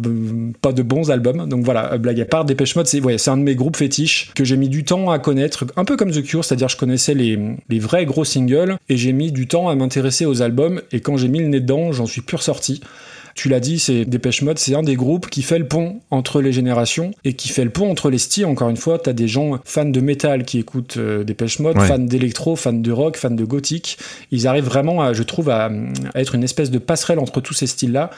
pas 0.61 0.73
de 0.73 0.83
bons 0.83 1.09
albums. 1.09 1.47
Donc 1.47 1.63
voilà, 1.63 1.93
euh, 1.93 1.97
blague 1.97 2.19
à 2.19 2.25
part, 2.25 2.43
Dépêche 2.43 2.75
Mode, 2.75 2.87
c'est 2.87 2.99
ouais, 2.99 3.15
un 3.29 3.37
de 3.37 3.43
mes 3.43 3.55
groupes 3.55 3.77
fétiches 3.77 4.31
que 4.35 4.43
j'ai 4.43 4.57
mis 4.57 4.69
du 4.69 4.83
temps 4.83 5.09
à 5.09 5.19
connaître. 5.19 5.65
Un 5.77 5.85
peu 5.85 5.95
comme 5.95 6.11
The 6.11 6.23
Cure, 6.23 6.43
c'est-à-dire 6.43 6.67
je 6.67 6.77
connaissais 6.77 7.13
les, 7.13 7.39
les 7.69 7.79
vrais 7.79 8.05
gros 8.05 8.25
singles 8.25 8.77
et 8.89 8.97
j'ai 8.97 9.13
mis 9.13 9.31
du 9.31 9.47
temps 9.47 9.69
à 9.69 9.75
m'intéresser 9.75 10.25
aux 10.25 10.41
albums. 10.41 10.81
Et 10.91 10.99
quand 10.99 11.15
j'ai 11.15 11.29
mis 11.29 11.39
le 11.39 11.47
nez 11.47 11.61
dedans, 11.61 11.93
j'en 11.93 12.05
suis 12.05 12.21
plus 12.21 12.37
ressorti. 12.37 12.81
Tu 13.37 13.49
l'as 13.49 13.59
dit, 13.59 13.77
c'est 13.77 14.03
Dépêche 14.03 14.41
Mode, 14.41 14.57
c'est 14.57 14.73
un 14.73 14.81
des 14.81 14.95
groupes 14.95 15.29
qui 15.29 15.43
fait 15.43 15.59
le 15.59 15.67
pont 15.67 15.99
entre 16.09 16.41
les 16.41 16.51
générations 16.51 17.11
et 17.23 17.33
qui 17.33 17.49
fait 17.49 17.63
le 17.63 17.69
pont 17.69 17.87
entre 17.91 18.09
les 18.09 18.17
styles. 18.17 18.47
Encore 18.47 18.67
une 18.69 18.77
fois, 18.77 18.97
t'as 18.97 19.13
des 19.13 19.27
gens 19.27 19.59
fans 19.63 19.85
de 19.85 19.99
métal 20.01 20.43
qui 20.43 20.57
écoutent 20.57 20.97
euh, 20.97 21.23
Dépêche 21.23 21.59
Mode, 21.59 21.77
Ouais. 21.77 21.85
fans 21.87 21.99
d'électro, 21.99 22.55
fans 22.55 22.73
de 22.73 22.91
rock, 22.91 23.15
fans 23.15 23.29
de 23.29 23.43
gothique. 23.45 23.99
Ils 24.31 24.47
arrivent 24.47 24.65
vraiment, 24.65 25.03
à, 25.03 25.13
je 25.13 25.21
trouve, 25.21 25.49
à, 25.51 25.65
à 26.15 26.19
être 26.19 26.33
une 26.33 26.43
espèce 26.43 26.71
de 26.71 26.79
passerelle 26.79 27.19
entre 27.19 27.39
tous 27.39 27.53
ces 27.53 27.67
styles-là. 27.67 28.09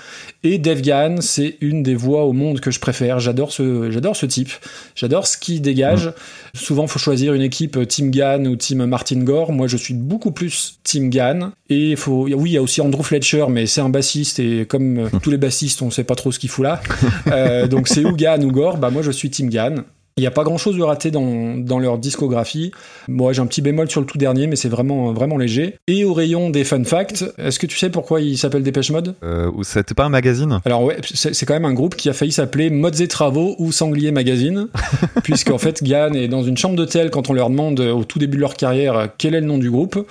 Et 0.45 0.57
Dave 0.57 0.79
Gahan, 0.79 1.17
c'est 1.19 1.57
une 1.59 1.83
des 1.83 1.95
voix 1.95 2.23
au 2.23 2.31
monde 2.31 2.61
que 2.61 2.71
je 2.71 2.79
préfère. 2.79 3.19
J'adore 3.19 3.51
ce, 3.51 3.91
j'adore 3.91 4.15
ce 4.15 4.25
type. 4.25 4.51
J'adore 4.95 5.27
ce 5.27 5.37
qu'il 5.37 5.61
dégage. 5.61 6.13
Souvent, 6.53 6.87
faut 6.87 6.97
choisir 6.97 7.33
une 7.33 7.41
équipe 7.41 7.75
euh, 7.75 7.85
Team 7.85 8.09
Gahan 8.09 8.45
ou 8.45 8.55
Team 8.55 8.85
Martin 8.85 9.19
Gore. 9.19 9.51
Moi, 9.51 9.67
je 9.67 9.75
suis 9.75 9.93
beaucoup 9.93 10.31
plus 10.31 10.79
Team 10.85 11.09
Gahan. 11.09 11.51
Et 11.69 11.91
il 11.91 11.97
faut, 11.97 12.23
oui, 12.23 12.51
il 12.51 12.53
y 12.53 12.57
a 12.57 12.61
aussi 12.61 12.79
Andrew 12.79 13.03
Fletcher, 13.03 13.45
mais 13.49 13.65
c'est 13.65 13.81
un 13.81 13.89
bassiste 13.89 14.39
et 14.39 14.65
comme 14.65 14.97
euh, 14.97 15.08
tous 15.21 15.31
les 15.31 15.37
bassistes, 15.37 15.81
on 15.81 15.91
sait 15.91 16.03
pas 16.03 16.15
trop 16.15 16.31
ce 16.31 16.39
qu'il 16.39 16.49
fout 16.49 16.63
là. 16.63 16.81
Euh, 17.27 17.67
donc 17.67 17.87
c'est 17.87 18.05
ou 18.05 18.15
Gore? 18.51 18.77
Bah 18.77 18.89
moi, 18.89 19.01
je 19.01 19.11
suis 19.11 19.29
Team 19.29 19.49
Gahan. 19.49 19.83
Il 20.19 20.23
n'y 20.23 20.27
a 20.27 20.31
pas 20.31 20.43
grand 20.43 20.57
chose 20.57 20.75
de 20.75 20.83
raté 20.83 21.11
dans, 21.11 21.55
dans 21.55 21.79
leur 21.79 21.97
discographie. 21.97 22.73
Moi, 23.07 23.31
j'ai 23.31 23.41
un 23.41 23.45
petit 23.45 23.61
bémol 23.61 23.89
sur 23.89 24.01
le 24.01 24.05
tout 24.05 24.17
dernier, 24.17 24.47
mais 24.47 24.57
c'est 24.57 24.67
vraiment, 24.67 25.13
vraiment 25.13 25.37
léger. 25.37 25.75
Et 25.87 26.03
au 26.03 26.13
rayon 26.13 26.49
des 26.49 26.65
fun 26.65 26.83
facts, 26.83 27.23
est-ce 27.37 27.57
que 27.57 27.65
tu 27.65 27.77
sais 27.77 27.89
pourquoi 27.89 28.19
il 28.19 28.37
s'appelle 28.37 28.61
Dépêche 28.61 28.91
Mode? 28.91 29.15
Euh, 29.23 29.49
ou 29.55 29.63
c'était 29.63 29.93
pas 29.93 30.03
un 30.03 30.09
magazine? 30.09 30.59
Alors 30.65 30.83
ouais, 30.83 30.97
c'est 31.01 31.45
quand 31.45 31.53
même 31.53 31.63
un 31.63 31.73
groupe 31.73 31.95
qui 31.95 32.09
a 32.09 32.13
failli 32.13 32.33
s'appeler 32.33 32.69
Modes 32.69 32.99
et 32.99 33.07
Travaux 33.07 33.55
ou 33.59 33.71
Sanglier 33.71 34.11
Magazine, 34.11 34.67
puisqu'en 35.23 35.57
fait 35.57 35.81
Gann 35.81 36.13
est 36.17 36.27
dans 36.27 36.43
une 36.43 36.57
chambre 36.57 36.75
d'hôtel 36.75 37.11
quand 37.11 37.29
on 37.29 37.33
leur 37.33 37.49
demande 37.49 37.79
euh, 37.79 37.93
au 37.93 38.03
tout 38.03 38.19
début 38.19 38.35
de 38.35 38.41
leur 38.41 38.55
carrière 38.55 38.97
euh, 38.97 39.07
quel 39.17 39.35
est 39.35 39.39
le 39.39 39.47
nom 39.47 39.57
du 39.57 39.71
groupe, 39.71 40.05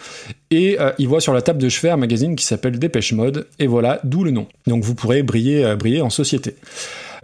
et 0.50 0.80
euh, 0.80 0.92
ils 0.98 1.08
voient 1.08 1.20
sur 1.20 1.34
la 1.34 1.42
table 1.42 1.60
de 1.60 1.68
chevet 1.68 1.90
un 1.90 1.96
magazine 1.96 2.34
qui 2.34 2.44
s'appelle 2.44 2.78
Dépêche 2.78 3.12
Mode, 3.12 3.46
et 3.58 3.66
voilà, 3.66 4.00
d'où 4.04 4.24
le 4.24 4.30
nom. 4.30 4.46
Donc 4.66 4.82
vous 4.82 4.94
pourrez 4.94 5.22
briller, 5.22 5.64
euh, 5.64 5.76
briller 5.76 6.00
en 6.00 6.10
société. 6.10 6.54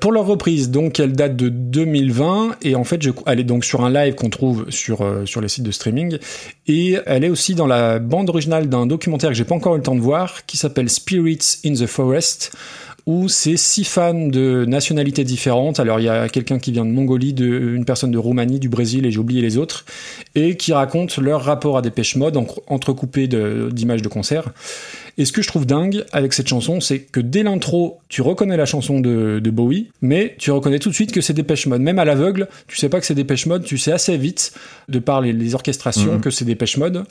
Pour 0.00 0.12
leur 0.12 0.26
reprise, 0.26 0.70
donc 0.70 0.98
elle 1.00 1.12
date 1.12 1.36
de 1.36 1.48
2020 1.48 2.56
et 2.62 2.74
en 2.74 2.84
fait 2.84 3.00
elle 3.26 3.40
est 3.40 3.44
donc 3.44 3.64
sur 3.64 3.84
un 3.84 3.90
live 3.90 4.14
qu'on 4.14 4.30
trouve 4.30 4.70
sur, 4.70 5.02
euh, 5.02 5.26
sur 5.26 5.40
les 5.40 5.48
sites 5.48 5.64
de 5.64 5.70
streaming 5.70 6.18
et 6.66 6.96
elle 7.06 7.24
est 7.24 7.28
aussi 7.28 7.54
dans 7.54 7.66
la 7.66 7.98
bande 7.98 8.28
originale 8.28 8.68
d'un 8.68 8.86
documentaire 8.86 9.30
que 9.30 9.36
j'ai 9.36 9.44
pas 9.44 9.54
encore 9.54 9.74
eu 9.74 9.78
le 9.78 9.82
temps 9.82 9.94
de 9.94 10.00
voir 10.00 10.46
qui 10.46 10.56
s'appelle 10.56 10.90
Spirits 10.90 11.58
in 11.64 11.74
the 11.74 11.86
Forest 11.86 12.52
où 13.06 13.28
c'est 13.28 13.56
six 13.58 13.84
fans 13.84 14.14
de 14.28 14.64
nationalités 14.64 15.24
différentes. 15.24 15.78
Alors 15.78 16.00
il 16.00 16.04
y 16.04 16.08
a 16.08 16.28
quelqu'un 16.30 16.58
qui 16.58 16.72
vient 16.72 16.86
de 16.86 16.90
Mongolie, 16.90 17.34
de, 17.34 17.44
une 17.74 17.84
personne 17.84 18.10
de 18.10 18.16
Roumanie, 18.18 18.58
du 18.58 18.68
Brésil 18.70 19.04
et 19.04 19.10
j'ai 19.10 19.18
oublié 19.18 19.42
les 19.42 19.58
autres 19.58 19.84
et 20.34 20.56
qui 20.56 20.72
racontent 20.72 21.20
leur 21.20 21.42
rapport 21.42 21.76
à 21.76 21.82
Dépêche 21.82 22.16
Mode 22.16 22.36
en- 22.38 22.46
entrecoupé 22.66 23.26
de- 23.28 23.68
d'images 23.72 24.00
de 24.00 24.08
concert. 24.08 24.48
Et 25.18 25.24
ce 25.26 25.32
que 25.32 25.42
je 25.42 25.48
trouve 25.48 25.66
dingue 25.66 26.04
avec 26.12 26.32
cette 26.32 26.48
chanson, 26.48 26.80
c'est 26.80 26.98
que 27.00 27.20
dès 27.20 27.42
l'intro, 27.42 27.98
tu 28.08 28.20
reconnais 28.22 28.56
la 28.56 28.66
chanson 28.66 28.98
de, 29.00 29.38
de 29.38 29.50
Bowie, 29.50 29.90
mais 30.02 30.34
tu 30.38 30.50
reconnais 30.50 30.78
tout 30.80 30.88
de 30.88 30.94
suite 30.94 31.12
que 31.12 31.20
c'est 31.20 31.34
Dépêche 31.34 31.66
Mode. 31.66 31.82
Même 31.82 31.98
à 32.00 32.04
l'aveugle, 32.04 32.48
tu 32.66 32.76
sais 32.78 32.88
pas 32.88 32.98
que 33.00 33.06
c'est 33.06 33.14
Dépêche 33.14 33.46
Mode, 33.46 33.64
tu 33.64 33.78
sais 33.78 33.92
assez 33.92 34.16
vite, 34.16 34.52
de 34.88 34.98
par 34.98 35.20
les, 35.20 35.32
les 35.32 35.54
orchestrations, 35.54 36.14
Mhm. 36.14 36.20
que 36.20 36.30
c'est 36.30 36.44
Dépêche 36.44 36.78
Mode. 36.78 37.04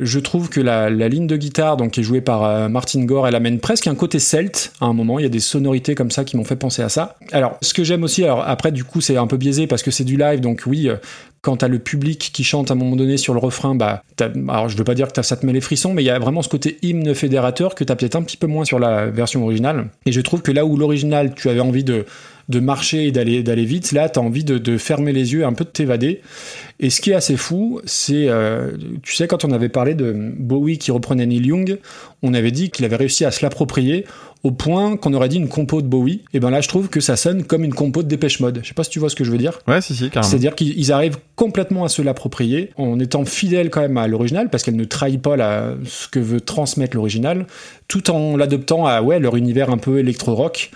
Je 0.00 0.18
trouve 0.18 0.48
que 0.48 0.60
la, 0.60 0.90
ligne 0.90 1.26
de 1.26 1.36
guitare, 1.36 1.76
donc 1.76 1.92
qui 1.92 2.00
est 2.00 2.02
jouée 2.02 2.20
par 2.20 2.44
euh, 2.44 2.68
Martin 2.68 3.04
Gore, 3.04 3.28
elle 3.28 3.34
amène 3.34 3.60
presque 3.60 3.86
un 3.86 3.94
côté 3.94 4.18
celte 4.18 4.72
à 4.80 4.86
un 4.86 4.92
moment. 4.92 5.18
Il 5.18 5.22
y 5.22 5.26
a 5.26 5.30
des 5.30 5.40
sonorités 5.40 5.94
comme 5.94 6.10
ça 6.10 6.24
qui 6.24 6.36
m'ont 6.36 6.44
fait 6.44 6.56
penser 6.56 6.82
à 6.82 6.88
ça. 6.88 7.16
Alors, 7.32 7.56
ce 7.62 7.72
que 7.72 7.84
j'aime 7.84 8.02
aussi, 8.02 8.24
alors 8.24 8.42
après, 8.46 8.72
du 8.72 8.84
coup, 8.84 9.00
c'est 9.00 9.16
un 9.16 9.26
peu 9.26 9.36
biaisé 9.36 9.66
parce 9.66 9.82
que 9.82 9.90
c'est 9.90 10.04
du 10.04 10.16
live, 10.16 10.40
donc 10.40 10.62
oui, 10.66 10.88
euh, 10.88 10.96
quand 11.40 11.58
t'as 11.58 11.68
le 11.68 11.78
public 11.78 12.30
qui 12.32 12.42
chante 12.42 12.70
à 12.70 12.74
un 12.74 12.76
moment 12.76 12.96
donné 12.96 13.16
sur 13.16 13.32
le 13.32 13.38
refrain, 13.38 13.74
bah, 13.74 14.02
alors 14.48 14.68
je 14.68 14.76
veux 14.76 14.84
pas 14.84 14.96
dire 14.96 15.12
que 15.12 15.22
ça 15.22 15.36
te 15.36 15.46
met 15.46 15.52
les 15.52 15.60
frissons, 15.60 15.94
mais 15.94 16.02
il 16.02 16.06
y 16.06 16.10
a 16.10 16.18
vraiment 16.18 16.42
ce 16.42 16.48
côté 16.48 16.76
hymne 16.82 17.14
fédérateur 17.14 17.76
que 17.76 17.84
t'as 17.84 17.94
peut-être 17.94 18.16
un 18.16 18.22
petit 18.22 18.36
peu 18.36 18.48
moins 18.48 18.64
sur 18.64 18.80
la 18.80 19.06
version 19.06 19.44
originale. 19.44 19.88
Et 20.06 20.12
je 20.12 20.20
trouve 20.20 20.42
que 20.42 20.50
là 20.50 20.66
où 20.66 20.76
l'original, 20.76 21.34
tu 21.36 21.48
avais 21.48 21.60
envie 21.60 21.84
de 21.84 22.04
de 22.48 22.60
marcher 22.60 23.06
et 23.06 23.12
d'aller 23.12 23.42
d'aller 23.42 23.64
vite, 23.64 23.92
là 23.92 24.08
t'as 24.08 24.20
envie 24.20 24.44
de, 24.44 24.58
de 24.58 24.78
fermer 24.78 25.12
les 25.12 25.32
yeux, 25.32 25.44
un 25.44 25.52
peu 25.52 25.64
de 25.64 25.70
t'évader. 25.70 26.20
Et 26.78 26.90
ce 26.90 27.00
qui 27.00 27.10
est 27.10 27.14
assez 27.14 27.36
fou, 27.38 27.80
c'est, 27.86 28.28
euh, 28.28 28.72
tu 29.02 29.14
sais, 29.14 29.26
quand 29.26 29.46
on 29.46 29.52
avait 29.52 29.70
parlé 29.70 29.94
de 29.94 30.12
Bowie 30.12 30.76
qui 30.76 30.90
reprenait 30.90 31.24
Neil 31.24 31.46
Young, 31.46 31.78
on 32.22 32.34
avait 32.34 32.50
dit 32.50 32.70
qu'il 32.70 32.84
avait 32.84 32.96
réussi 32.96 33.24
à 33.24 33.30
se 33.30 33.42
l'approprier 33.42 34.04
au 34.42 34.50
point 34.50 34.96
qu'on 34.96 35.14
aurait 35.14 35.30
dit 35.30 35.38
une 35.38 35.48
compo 35.48 35.80
de 35.80 35.86
Bowie. 35.86 36.22
Et 36.34 36.38
ben 36.38 36.50
là, 36.50 36.60
je 36.60 36.68
trouve 36.68 36.88
que 36.88 37.00
ça 37.00 37.16
sonne 37.16 37.44
comme 37.44 37.64
une 37.64 37.72
compo 37.72 38.02
de 38.02 38.08
Dépêche 38.08 38.40
Mode. 38.40 38.60
Je 38.62 38.68
sais 38.68 38.74
pas 38.74 38.84
si 38.84 38.90
tu 38.90 38.98
vois 38.98 39.08
ce 39.08 39.16
que 39.16 39.24
je 39.24 39.30
veux 39.30 39.38
dire. 39.38 39.58
Ouais, 39.66 39.80
si, 39.80 39.94
si, 39.96 40.10
carrément. 40.10 40.30
C'est-à-dire 40.30 40.54
qu'ils 40.54 40.78
ils 40.78 40.92
arrivent 40.92 41.16
complètement 41.34 41.84
à 41.84 41.88
se 41.88 42.02
l'approprier 42.02 42.70
en 42.76 43.00
étant 43.00 43.24
fidèles 43.24 43.70
quand 43.70 43.80
même 43.80 43.96
à 43.96 44.06
l'original 44.06 44.50
parce 44.50 44.62
qu'elle 44.62 44.76
ne 44.76 44.84
trahit 44.84 45.20
pas 45.20 45.36
la, 45.36 45.74
ce 45.84 46.08
que 46.08 46.20
veut 46.20 46.42
transmettre 46.42 46.94
l'original, 46.94 47.46
tout 47.88 48.10
en 48.10 48.36
l'adoptant 48.36 48.86
à 48.86 49.00
ouais, 49.00 49.18
leur 49.18 49.36
univers 49.36 49.70
un 49.70 49.78
peu 49.78 49.98
électro-rock. 49.98 50.70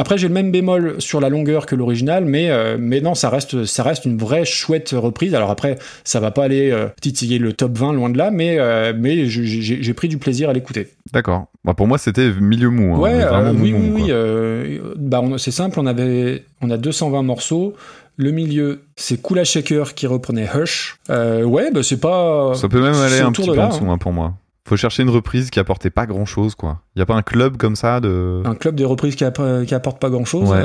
Après, 0.00 0.16
j'ai 0.16 0.28
le 0.28 0.32
même 0.32 0.50
bémol 0.50 0.94
sur 0.98 1.20
la 1.20 1.28
longueur 1.28 1.66
que 1.66 1.76
l'original, 1.76 2.24
mais, 2.24 2.50
euh, 2.50 2.78
mais 2.80 3.02
non, 3.02 3.14
ça 3.14 3.28
reste, 3.28 3.66
ça 3.66 3.82
reste 3.82 4.06
une 4.06 4.16
vraie 4.16 4.46
chouette 4.46 4.94
reprise. 4.96 5.34
Alors 5.34 5.50
après, 5.50 5.78
ça 6.04 6.20
va 6.20 6.30
pas 6.30 6.44
aller 6.44 6.70
euh, 6.70 6.86
titiller 7.02 7.38
le 7.38 7.52
top 7.52 7.76
20 7.76 7.92
loin 7.92 8.08
de 8.08 8.16
là, 8.16 8.30
mais, 8.30 8.56
euh, 8.58 8.94
mais 8.96 9.26
j'ai 9.26 9.92
pris 9.92 10.08
du 10.08 10.16
plaisir 10.16 10.48
à 10.48 10.54
l'écouter. 10.54 10.88
D'accord. 11.12 11.48
Bah, 11.66 11.74
pour 11.74 11.86
moi, 11.86 11.98
c'était 11.98 12.30
milieu 12.40 12.70
mou. 12.70 12.94
hein, 12.94 12.98
Ouais, 12.98 13.52
oui, 13.60 13.72
mou, 13.74 13.96
oui, 13.96 14.10
oui. 14.10 14.80
bah, 14.96 15.22
c'est 15.36 15.50
simple, 15.50 15.78
on, 15.78 15.84
avait, 15.84 16.44
on 16.62 16.70
a 16.70 16.78
220 16.78 17.22
morceaux. 17.22 17.74
Le 18.16 18.30
milieu, 18.30 18.80
c'est 18.96 19.20
Kula 19.22 19.44
Shaker 19.44 19.94
qui 19.94 20.06
reprenait 20.06 20.48
Hush. 20.54 20.96
Ouais, 21.10 21.70
bah, 21.72 21.82
c'est 21.82 22.00
pas. 22.00 22.54
Ça 22.54 22.70
peut 22.70 22.80
même 22.80 22.94
aller 22.94 23.20
un 23.20 23.32
petit 23.32 23.46
peu 23.46 23.54
là, 23.54 23.66
en 23.66 23.68
dessous 23.68 23.84
hein. 23.84 23.92
hein, 23.92 23.98
pour 23.98 24.14
moi. 24.14 24.32
Faut 24.68 24.76
chercher 24.76 25.02
une 25.02 25.10
reprise 25.10 25.50
qui 25.50 25.58
apportait 25.58 25.90
pas 25.90 26.06
grand 26.06 26.26
chose, 26.26 26.54
quoi. 26.54 26.80
Y 26.96 27.00
a 27.00 27.06
pas 27.06 27.14
un 27.14 27.22
club 27.22 27.56
comme 27.56 27.76
ça 27.76 28.00
de. 28.00 28.42
Un 28.44 28.54
club 28.54 28.74
de 28.76 28.84
reprises 28.84 29.16
qui, 29.16 29.24
app- 29.24 29.64
qui 29.66 29.74
apporte 29.74 30.00
pas 30.00 30.10
grand 30.10 30.24
chose. 30.24 30.48
Ouais. 30.50 30.62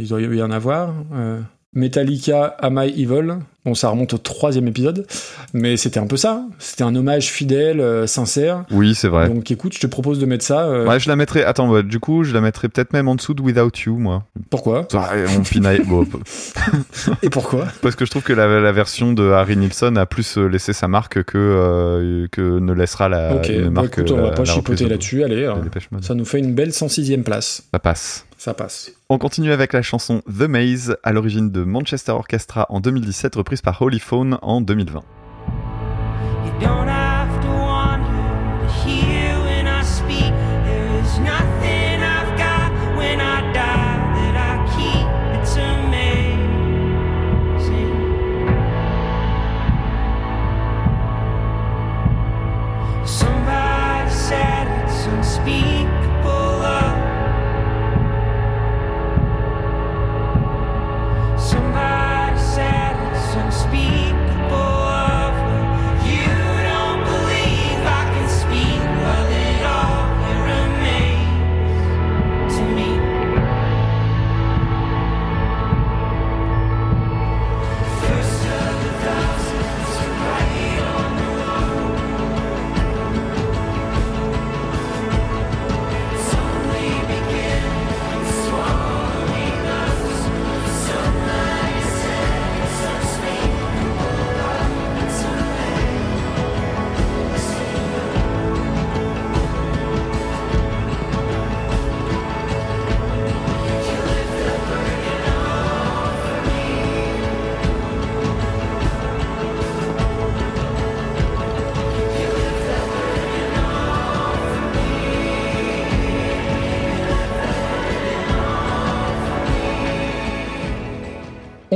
il 0.00 0.08
doit 0.08 0.20
y 0.20 0.42
en 0.42 0.50
avoir. 0.50 0.94
euh. 1.14 1.40
Metallica, 1.72 2.56
Am 2.60 2.78
I 2.82 3.02
Evil 3.02 3.38
Bon, 3.66 3.74
ça 3.74 3.90
remonte 3.90 4.14
au 4.14 4.18
troisième 4.18 4.66
épisode, 4.68 5.06
mais 5.52 5.76
c'était 5.76 6.00
un 6.00 6.06
peu 6.06 6.16
ça. 6.16 6.44
C'était 6.58 6.82
un 6.82 6.96
hommage 6.96 7.26
fidèle, 7.30 7.80
euh, 7.82 8.06
sincère. 8.06 8.64
Oui, 8.70 8.94
c'est 8.94 9.06
vrai. 9.08 9.28
Donc 9.28 9.50
écoute, 9.50 9.74
je 9.74 9.80
te 9.80 9.86
propose 9.86 10.18
de 10.18 10.24
mettre 10.24 10.44
ça. 10.46 10.62
euh, 10.64 10.86
Ouais, 10.86 10.98
je 10.98 11.08
la 11.10 11.14
mettrais. 11.14 11.44
Attends, 11.44 11.68
ouais, 11.70 11.82
du 11.82 12.00
coup, 12.00 12.24
je 12.24 12.32
la 12.32 12.40
mettrais 12.40 12.70
peut-être 12.70 12.94
même 12.94 13.06
en 13.06 13.16
dessous 13.16 13.34
de 13.34 13.42
Without 13.42 13.70
You, 13.84 13.98
moi. 13.98 14.24
Pourquoi? 14.48 14.88
Ouais, 14.94 15.26
on 15.38 15.42
pinaille. 15.42 15.82
bon, 15.84 16.06
Et 17.22 17.28
pourquoi? 17.28 17.66
Parce 17.82 17.96
que 17.96 18.06
je 18.06 18.10
trouve 18.10 18.22
que 18.22 18.32
la, 18.32 18.60
la 18.60 18.72
version 18.72 19.12
de 19.12 19.28
Harry 19.30 19.58
Nilsson 19.58 19.94
a 19.96 20.06
plus 20.06 20.38
euh, 20.38 20.46
laissé 20.46 20.72
sa 20.72 20.88
marque 20.88 21.22
que, 21.24 21.36
euh, 21.38 22.26
que 22.32 22.40
ne 22.60 22.72
laissera 22.72 23.10
la 23.10 23.34
Ok, 23.36 23.48
une 23.50 23.64
bah 23.64 23.82
marque. 23.82 23.98
écoute, 23.98 24.10
on 24.12 24.16
la- 24.16 24.22
va 24.22 24.30
pas 24.30 24.46
chipoter 24.46 24.88
là-dessus. 24.88 25.22
Allez, 25.22 25.46
Mode. 25.92 26.02
ça 26.02 26.14
nous 26.14 26.24
fait 26.24 26.38
une 26.38 26.54
belle 26.54 26.70
106e 26.72 27.22
place. 27.24 27.62
Ça 27.74 27.78
passe. 27.78 28.24
Ça 28.40 28.54
passe. 28.54 28.90
On 29.10 29.18
continue 29.18 29.52
avec 29.52 29.74
la 29.74 29.82
chanson 29.82 30.22
The 30.22 30.48
Maze, 30.48 30.96
à 31.02 31.12
l'origine 31.12 31.50
de 31.50 31.62
Manchester 31.62 32.12
Orchestra 32.12 32.64
en 32.70 32.80
2017, 32.80 33.34
reprise 33.34 33.60
par 33.60 33.82
Holy 33.82 33.98
Phone 33.98 34.38
en 34.40 34.62
2020. 34.62 35.02
You 36.46 36.52
don't 36.58 36.88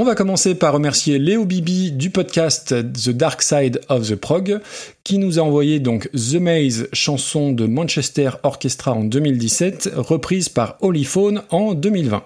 On 0.05 0.07
va 0.07 0.15
commencer 0.15 0.55
par 0.55 0.75
remercier 0.75 1.19
Léo 1.19 1.47
Bibi 1.47 1.91
du 1.91 2.11
podcast 2.11 2.75
The 2.93 3.09
Dark 3.09 3.41
Side 3.41 3.81
of 3.89 4.07
the 4.07 4.17
Prog, 4.17 4.61
qui 5.03 5.17
nous 5.17 5.39
a 5.39 5.43
envoyé 5.43 5.81
donc 5.81 6.11
The 6.13 6.35
Maze, 6.35 6.89
chanson 6.93 7.53
de 7.53 7.65
Manchester 7.65 8.33
Orchestra 8.43 8.93
en 8.93 9.05
2017, 9.05 9.93
reprise 9.97 10.51
par 10.51 10.77
Holyphone 10.83 11.41
en 11.49 11.73
2020. 11.73 12.23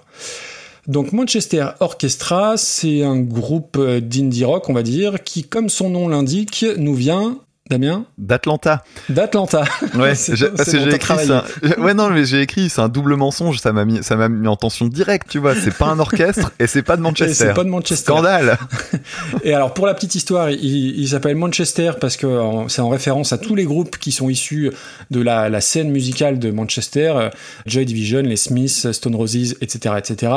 Donc 0.88 1.12
Manchester 1.12 1.66
Orchestra, 1.78 2.56
c'est 2.56 3.04
un 3.04 3.20
groupe 3.20 3.80
d'indie 3.80 4.44
rock, 4.44 4.68
on 4.68 4.72
va 4.72 4.82
dire, 4.82 5.22
qui, 5.22 5.44
comme 5.44 5.68
son 5.68 5.90
nom 5.90 6.08
l'indique, 6.08 6.66
nous 6.78 6.96
vient, 6.96 7.38
Damien, 7.68 8.06
D'Atlanta. 8.16 8.82
d'Atlanta. 9.08 9.64
Ouais, 9.94 10.14
C'est 10.14 10.36
j'ai 10.36 10.48
bon, 10.48 10.90
écrit 10.90 11.26
ça. 11.26 11.44
Ouais, 11.78 11.94
non, 11.94 12.08
mais 12.10 12.24
j'ai 12.24 12.40
écrit, 12.40 12.68
c'est 12.70 12.80
un 12.80 12.88
double 12.88 13.14
mensonge, 13.16 13.58
ça 13.58 13.72
m'a 13.72 13.84
mis, 13.84 14.02
ça 14.02 14.16
m'a 14.16 14.28
mis 14.28 14.48
en 14.48 14.56
tension 14.56 14.86
directe, 14.86 15.28
tu 15.28 15.38
vois. 15.38 15.54
C'est 15.54 15.76
pas 15.76 15.86
un 15.86 15.98
orchestre 15.98 16.52
et 16.58 16.66
c'est 16.66 16.82
pas 16.82 16.96
de 16.96 17.02
Manchester. 17.02 17.34
c'est 17.34 17.54
pas 17.54 17.64
de 17.64 17.68
Manchester. 17.68 18.12
Scandale. 18.12 18.58
Et 19.44 19.52
alors 19.54 19.74
pour 19.74 19.86
la 19.86 19.94
petite 19.94 20.14
histoire, 20.14 20.50
il, 20.50 20.98
il 20.98 21.08
s'appelle 21.08 21.36
Manchester 21.36 21.92
parce 22.00 22.16
que 22.16 22.26
c'est 22.68 22.80
en 22.80 22.88
référence 22.88 23.32
à 23.32 23.38
tous 23.38 23.54
les 23.54 23.64
groupes 23.64 23.98
qui 23.98 24.12
sont 24.12 24.28
issus 24.28 24.70
de 25.10 25.20
la, 25.20 25.48
la 25.48 25.60
scène 25.60 25.90
musicale 25.90 26.38
de 26.38 26.50
Manchester, 26.50 27.12
euh, 27.16 27.30
Joy 27.66 27.84
Division, 27.84 28.20
les 28.22 28.36
Smiths, 28.36 28.92
Stone 28.92 29.14
Roses, 29.14 29.56
etc., 29.60 29.94
etc. 29.98 30.32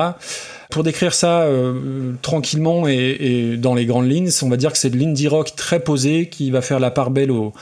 Pour 0.72 0.84
décrire 0.84 1.14
ça 1.14 1.42
euh, 1.42 2.14
tranquillement 2.22 2.88
et, 2.88 3.58
dans 3.58 3.76
les 3.76 3.86
grandes 3.86 4.10
lignes, 4.10 4.30
on 4.42 4.48
va 4.48 4.56
dire 4.56 4.72
que 4.72 4.78
c'est 4.78 4.90
de 4.90 4.98
l'indie 4.98 5.28
rock 5.28 5.54
très 5.58 5.82
posé 5.82 6.30
qui 6.30 6.50
va 6.50 6.62
faire 6.62 6.80
la 6.80 6.92
part 6.92 7.12
belle 7.12 7.30
aux, 7.30 7.54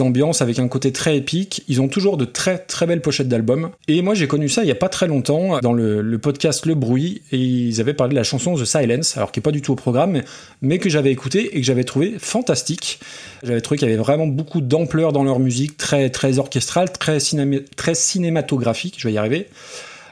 ambiances 0.00 0.42
avec 0.42 0.58
un 0.58 0.68
côté 0.68 0.92
très 0.92 1.16
épique. 1.16 1.64
Ils 1.66 1.80
ont 1.80 1.88
toujours 1.88 2.18
de 2.18 2.26
très 2.26 2.58
très 2.58 2.86
belles 2.86 3.00
pochettes 3.00 3.28
d'albums. 3.28 3.70
Et 3.88 4.02
moi 4.02 4.14
j'ai 4.14 4.28
connu 4.28 4.50
ça 4.50 4.62
il 4.64 4.68
y 4.68 4.70
a 4.70 4.76
pas 4.76 4.90
très 4.90 5.08
longtemps 5.08 5.58
dans 5.60 5.72
le, 5.72 6.18
podcast 6.18 6.66
Le 6.66 6.74
Bruit 6.74 7.22
et 7.32 7.38
ils 7.38 7.80
avaient 7.80 7.94
parlé 7.94 8.10
de 8.10 8.18
la 8.18 8.24
chanson 8.24 8.54
The 8.54 8.66
Silence, 8.66 9.16
alors 9.16 9.32
qui 9.32 9.40
est 9.40 9.42
pas 9.42 9.50
du 9.50 9.62
tout 9.62 9.72
au 9.72 9.76
programme, 9.76 10.20
mais, 10.60 10.78
que 10.78 10.90
j'avais 10.90 11.10
écouté 11.10 11.56
et 11.56 11.60
que 11.60 11.66
j'avais 11.66 11.84
trouvé 11.84 12.16
fantastique. 12.18 13.00
J'avais 13.42 13.62
trouvé 13.62 13.78
qu'il 13.78 13.88
y 13.88 13.90
avait 13.90 14.00
vraiment 14.00 14.26
beaucoup 14.26 14.60
d'ampleur 14.60 15.12
dans 15.12 15.24
leur 15.24 15.38
musique, 15.38 15.78
très 15.78 16.10
très 16.10 16.38
orchestrale, 16.38 16.90
très 16.92 17.94
cinématographique. 17.94 18.96
Je 18.98 19.08
vais 19.08 19.14
y 19.14 19.18
arriver. 19.18 19.48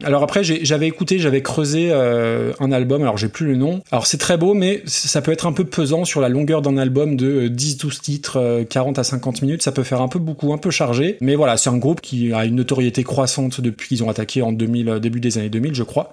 Alors 0.05 0.23
après, 0.23 0.43
j'avais 0.45 0.87
écouté, 0.87 1.19
j'avais 1.19 1.43
creusé 1.43 1.89
euh, 1.91 2.53
un 2.61 2.73
album, 2.73 3.03
alors 3.03 3.17
j'ai 3.17 3.29
plus 3.29 3.47
le 3.47 3.57
nom. 3.57 3.83
Alors 3.91 4.07
c'est 4.07 4.19
très 4.19 4.37
beau, 4.37 4.55
mais 4.55 4.83
ça 4.87 5.23
peut 5.23 5.33
être 5.33 5.47
un 5.47 5.53
peu 5.53 5.65
pesant 5.65 6.05
sur 6.05 6.21
la 6.21 6.29
longueur 6.29 6.63
d'un 6.63 6.77
album 6.77 7.17
de 7.17 7.49
10-12 7.49 8.01
titres, 8.01 8.39
euh, 8.39 8.65
40 8.65 8.99
à 8.99 9.05
50 9.05 9.43
minutes, 9.43 9.63
ça 9.63 9.73
peut 9.73 9.83
faire 9.83 10.03
un 10.03 10.09
peu 10.09 10.19
beaucoup, 10.19 10.53
un 10.53 10.59
peu 10.59 10.71
chargé. 10.71 11.17
Mais 11.21 11.35
voilà, 11.35 11.57
c'est 11.57 11.71
un 11.71 11.79
groupe 11.79 12.01
qui 12.01 12.33
a 12.33 12.45
une 12.45 12.57
notoriété 12.57 13.05
croissante 13.05 13.61
depuis 13.61 13.89
qu'ils 13.89 14.05
ont 14.05 14.11
attaqué 14.11 14.43
en 14.43 14.53
2000, 14.53 14.89
euh, 14.89 14.99
début 14.99 15.21
des 15.21 15.39
années 15.39 15.49
2000, 15.49 15.75
je 15.75 15.83
crois. 15.83 16.13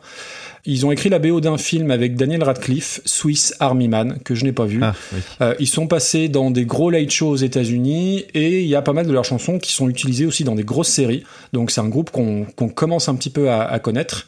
Ils 0.65 0.85
ont 0.85 0.91
écrit 0.91 1.09
la 1.09 1.19
BO 1.19 1.41
d'un 1.41 1.57
film 1.57 1.91
avec 1.91 2.15
Daniel 2.15 2.41
Radcliffe, 2.41 3.01
Swiss 3.03 3.53
Army 3.59 3.89
Man, 3.89 4.19
que 4.23 4.33
je 4.33 4.45
n'ai 4.45 4.53
pas 4.53 4.63
vu. 4.65 4.79
Ah, 4.81 4.93
oui. 5.13 5.19
Euh, 5.41 5.53
ils 5.59 5.67
sont 5.67 5.87
passés 5.87 6.29
dans 6.29 6.51
des 6.51 6.63
gros 6.65 6.89
late 6.89 7.09
shows 7.11 7.31
aux 7.31 7.35
États-Unis 7.35 8.23
et 8.33 8.61
il 8.61 8.67
y 8.67 8.75
a 8.75 8.81
pas 8.81 8.93
mal 8.93 9.05
de 9.05 9.11
leurs 9.11 9.25
chansons 9.25 9.59
qui 9.59 9.73
sont 9.73 9.89
utilisées 9.89 10.25
aussi 10.25 10.45
dans 10.45 10.55
des 10.55 10.63
grosses 10.63 10.87
séries. 10.87 11.23
Donc 11.51 11.69
c'est 11.69 11.81
un 11.81 11.89
groupe 11.89 12.11
qu'on 12.11 12.45
commence 12.73 13.09
un 13.09 13.15
petit 13.15 13.29
peu 13.29 13.49
à, 13.49 13.63
à 13.63 13.79
connaître. 13.79 14.27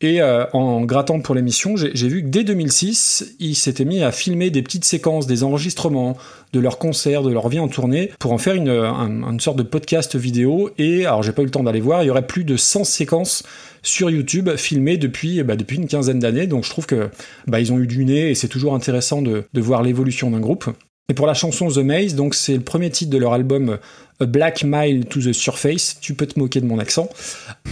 Et 0.00 0.20
euh, 0.22 0.44
en 0.52 0.82
grattant 0.82 1.18
pour 1.20 1.34
l'émission, 1.34 1.74
j'ai 1.76 2.08
vu 2.08 2.22
que 2.22 2.28
dès 2.28 2.44
2006, 2.44 3.34
ils 3.40 3.56
s'étaient 3.56 3.84
mis 3.84 4.02
à 4.04 4.12
filmer 4.12 4.50
des 4.50 4.62
petites 4.62 4.84
séquences, 4.84 5.26
des 5.26 5.42
enregistrements 5.42 6.16
de 6.52 6.60
leurs 6.60 6.78
concerts, 6.78 7.22
de 7.22 7.32
leur 7.32 7.48
vie 7.48 7.58
en 7.58 7.66
tournée, 7.66 8.10
pour 8.20 8.32
en 8.32 8.38
faire 8.38 8.54
une, 8.54 8.68
un- 8.68 9.28
une 9.32 9.40
sorte 9.40 9.56
de 9.58 9.64
podcast 9.64 10.14
vidéo. 10.14 10.70
Et 10.78 11.04
alors 11.06 11.24
j'ai 11.24 11.32
pas 11.32 11.42
eu 11.42 11.46
le 11.46 11.50
temps 11.50 11.64
d'aller 11.64 11.80
voir, 11.80 12.04
il 12.04 12.06
y 12.06 12.10
aurait 12.10 12.26
plus 12.28 12.44
de 12.44 12.56
100 12.56 12.84
séquences 12.84 13.42
sur 13.84 14.10
YouTube 14.10 14.50
filmées 14.56 14.96
depuis, 14.96 15.42
bah, 15.44 15.54
depuis 15.54 15.76
une 15.76 15.86
quinzaine 15.86 16.18
d'années. 16.18 16.48
Donc 16.48 16.64
je 16.64 16.70
trouve 16.70 16.86
que 16.86 17.10
bah, 17.46 17.60
ils 17.60 17.72
ont 17.72 17.78
eu 17.78 17.86
du 17.86 18.04
nez 18.04 18.30
et 18.30 18.34
c'est 18.34 18.48
toujours 18.48 18.74
intéressant 18.74 19.22
de, 19.22 19.44
voir 19.54 19.82
l'évolution 19.82 20.30
d'un 20.30 20.40
groupe. 20.40 20.68
Et 21.08 21.14
pour 21.14 21.26
la 21.26 21.34
chanson 21.34 21.68
The 21.68 21.78
Maze, 21.78 22.14
donc 22.14 22.34
c'est 22.34 22.54
le 22.54 22.62
premier 22.62 22.90
titre 22.90 23.10
de 23.10 23.18
leur 23.18 23.34
album 23.34 23.78
A 24.20 24.26
Black 24.26 24.64
Mile 24.64 25.04
to 25.04 25.20
the 25.20 25.34
Surface, 25.34 25.98
tu 26.00 26.14
peux 26.14 26.26
te 26.26 26.38
moquer 26.38 26.62
de 26.62 26.66
mon 26.66 26.78
accent, 26.78 27.10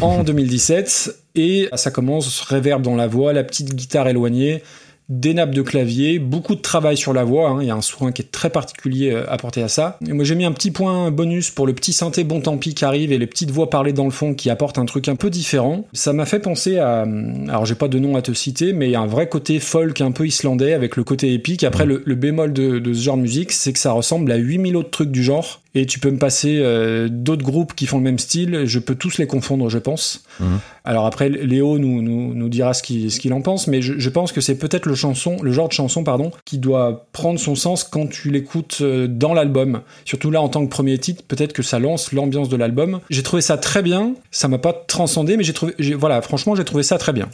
en 0.03 0.23
2017. 0.25 1.19
Et 1.35 1.69
ça 1.75 1.91
commence, 1.91 2.43
réverb 2.43 2.83
dans 2.83 2.95
la 2.95 3.07
voix, 3.07 3.33
la 3.33 3.43
petite 3.43 3.75
guitare 3.75 4.07
éloignée, 4.07 4.63
des 5.09 5.35
nappes 5.35 5.55
de 5.55 5.63
clavier, 5.63 6.19
beaucoup 6.19 6.55
de 6.55 6.61
travail 6.61 6.97
sur 6.97 7.13
la 7.13 7.25
voix, 7.25 7.51
hein, 7.51 7.59
il 7.61 7.67
y 7.67 7.71
a 7.71 7.75
un 7.75 7.83
soin 7.83 8.13
qui 8.13 8.23
est 8.23 8.31
très 8.31 8.51
particulier 8.51 9.11
euh, 9.11 9.31
apporté 9.31 9.63
à 9.63 9.69
ça. 9.69 9.99
Et 10.07 10.13
moi 10.13 10.25
j'ai 10.25 10.35
mis 10.35 10.45
un 10.45 10.53
petit 10.53 10.71
point 10.71 11.11
bonus 11.11 11.51
pour 11.51 11.67
le 11.67 11.75
petit 11.75 11.93
synthé 11.93 12.25
bon 12.25 12.41
tant 12.41 12.57
pis 12.57 12.75
qui 12.75 12.85
arrive 12.85 13.13
et 13.13 13.19
les 13.19 13.27
petites 13.27 13.51
voix 13.51 13.69
parlées 13.71 13.93
dans 13.93 14.05
le 14.05 14.11
fond 14.11 14.35
qui 14.35 14.51
apportent 14.51 14.79
un 14.79 14.85
truc 14.85 15.09
un 15.09 15.17
peu 15.17 15.31
différent. 15.31 15.87
Ça 15.93 16.13
m'a 16.13 16.27
fait 16.27 16.39
penser 16.39 16.79
à, 16.79 17.03
alors 17.49 17.67
j'ai 17.67 17.75
pas 17.75 17.89
de 17.89 17.99
nom 17.99 18.17
à 18.17 18.23
te 18.23 18.33
citer, 18.33 18.73
mais 18.73 18.89
il 18.89 18.93
y 18.93 18.97
a 18.97 19.01
un 19.01 19.07
vrai 19.07 19.29
côté 19.29 19.59
folk 19.59 20.01
un 20.01 20.13
peu 20.13 20.27
islandais 20.27 20.73
avec 20.73 20.97
le 20.97 21.05
côté 21.05 21.33
épique. 21.33 21.65
Après 21.65 21.87
le, 21.87 22.03
le 22.05 22.15
bémol 22.15 22.53
de, 22.53 22.79
de 22.79 22.93
ce 22.93 23.03
genre 23.03 23.17
de 23.17 23.23
musique, 23.23 23.53
c'est 23.53 23.73
que 23.73 23.79
ça 23.79 23.93
ressemble 23.93 24.31
à 24.33 24.37
8000 24.37 24.77
autres 24.77 24.91
trucs 24.91 25.11
du 25.11 25.23
genre. 25.23 25.62
Et 25.75 25.87
tu 25.87 25.99
peux 25.99 26.11
me 26.11 26.19
passer 26.19 26.59
euh, 26.61 27.09
d'autres 27.11 27.45
groupes 27.45 27.75
qui 27.75 27.87
font 27.87 27.97
le 27.97 28.05
même 28.05 28.19
style, 28.19 28.65
je 28.67 28.79
peux 28.79 28.95
tous 28.95 29.17
les 29.19 29.27
confondre, 29.27 29.71
je 29.71 29.79
pense. 29.79 30.25
Mhm. 30.39 30.59
Alors 30.85 31.07
après, 31.07 31.31
Léo 31.31 31.79
nous, 31.79 32.03
nous, 32.03 32.35
nous 32.35 32.49
dira 32.49 32.75
ce 32.75 32.83
qu'il 32.83 33.33
en 33.33 33.41
pense, 33.41 33.69
mais 33.69 33.81
je, 33.81 33.99
je 33.99 34.09
pense 34.11 34.33
que 34.33 34.41
c'est 34.41 34.57
peut-être 34.57 34.87
le, 34.87 34.95
chanson, 34.95 35.37
le 35.43 35.53
genre 35.53 35.69
de 35.69 35.73
chanson 35.73 36.05
pardon, 36.05 36.31
qui 36.45 36.59
doit 36.59 37.07
prendre 37.13 37.41
son 37.41 37.55
sens 37.55 37.85
quand 37.85 38.07
tu 38.07 38.31
l'écoutes 38.31 38.79
euh, 38.83 39.07
dans 39.07 39.33
l'album. 39.33 39.81
Surtout 40.05 40.31
là, 40.31 40.43
en 40.43 40.49
tant 40.49 40.65
que 40.65 40.71
premier 40.71 40.99
titre, 40.99 41.23
peut-être 41.27 41.55
que 41.55 41.63
ça 41.63 41.79
lance 41.79 42.13
l'ambiance 42.13 42.51
de 42.51 42.57
l'album. 42.57 43.01
J'ai 43.09 43.23
trouvé 43.23 43.41
ça 43.41 43.57
très 43.57 43.83
bien, 43.83 44.15
ça 44.31 44.49
m'a 44.49 44.59
pas 44.59 44.73
transcendé, 44.73 45.37
mais 45.37 45.45
j'ai 45.45 45.55
trouvé, 45.55 45.75
voilà, 45.95 46.21
franchement, 46.21 46.55
j'ai 46.55 46.65
trouvé 46.65 46.83
ça 46.83 46.99
très 46.99 47.13
bien. 47.13 47.29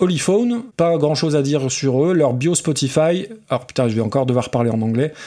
Holyphone, 0.00 0.64
pas 0.76 0.96
grand 0.98 1.14
chose 1.14 1.36
à 1.36 1.42
dire 1.42 1.70
sur 1.70 2.04
eux. 2.04 2.14
Leur 2.14 2.32
bio 2.34 2.54
Spotify, 2.54 3.26
alors 3.48 3.66
putain, 3.66 3.88
je 3.88 3.94
vais 3.94 4.00
encore 4.00 4.26
devoir 4.26 4.50
parler 4.50 4.70
en 4.70 4.82
anglais. 4.82 5.12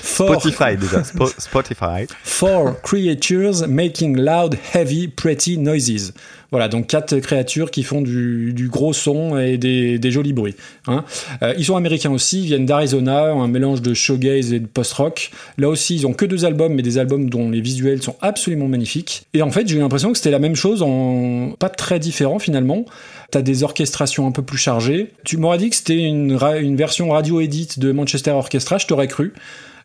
For, 0.00 0.40
Spotify 0.40 0.76
déjà. 0.76 1.02
Spo- 1.02 1.32
Spotify. 1.38 2.06
for 2.22 2.80
creatures 2.82 3.66
making 3.68 4.16
loud, 4.16 4.56
heavy, 4.72 5.08
pretty 5.08 5.58
noises. 5.58 6.12
Voilà, 6.50 6.68
donc 6.68 6.86
quatre 6.86 7.18
créatures 7.18 7.70
qui 7.70 7.82
font 7.82 8.02
du, 8.02 8.68
gros 8.70 8.92
son 8.92 9.38
et 9.38 9.58
des, 9.58 10.10
jolis 10.10 10.32
bruits. 10.32 10.54
hein. 10.86 11.04
Euh, 11.42 11.54
ils 11.58 11.64
sont 11.64 11.76
américains 11.76 12.12
aussi, 12.12 12.42
ils 12.42 12.46
viennent 12.46 12.66
d'Arizona, 12.66 13.32
un 13.32 13.48
mélange 13.48 13.82
de 13.82 13.94
shoegaze 13.94 14.52
et 14.52 14.60
de 14.60 14.66
post-rock. 14.66 15.30
Là 15.58 15.68
aussi, 15.68 15.96
ils 15.96 16.06
ont 16.06 16.12
que 16.12 16.24
deux 16.24 16.44
albums, 16.44 16.72
mais 16.72 16.82
des 16.82 16.98
albums 16.98 17.28
dont 17.28 17.50
les 17.50 17.60
visuels 17.60 18.02
sont 18.02 18.16
absolument 18.20 18.68
magnifiques. 18.68 19.26
Et 19.34 19.42
en 19.42 19.50
fait, 19.50 19.66
j'ai 19.66 19.76
eu 19.76 19.80
l'impression 19.80 20.12
que 20.12 20.18
c'était 20.18 20.30
la 20.30 20.38
même 20.38 20.56
chose, 20.56 20.82
en 20.82 21.52
pas 21.58 21.68
très 21.68 21.98
différent 21.98 22.38
finalement. 22.38 22.84
T'as 23.30 23.42
des 23.42 23.64
orchestrations 23.64 24.26
un 24.26 24.32
peu 24.32 24.42
plus 24.42 24.58
chargées. 24.58 25.12
Tu 25.24 25.36
m'aurais 25.36 25.58
dit 25.58 25.70
que 25.70 25.76
c'était 25.76 26.04
une, 26.04 26.36
version 26.76 27.10
radio 27.10 27.40
edit 27.40 27.68
de 27.78 27.90
Manchester 27.92 28.30
Orchestra, 28.30 28.78
je 28.78 28.86
t'aurais 28.86 29.08
cru. 29.08 29.32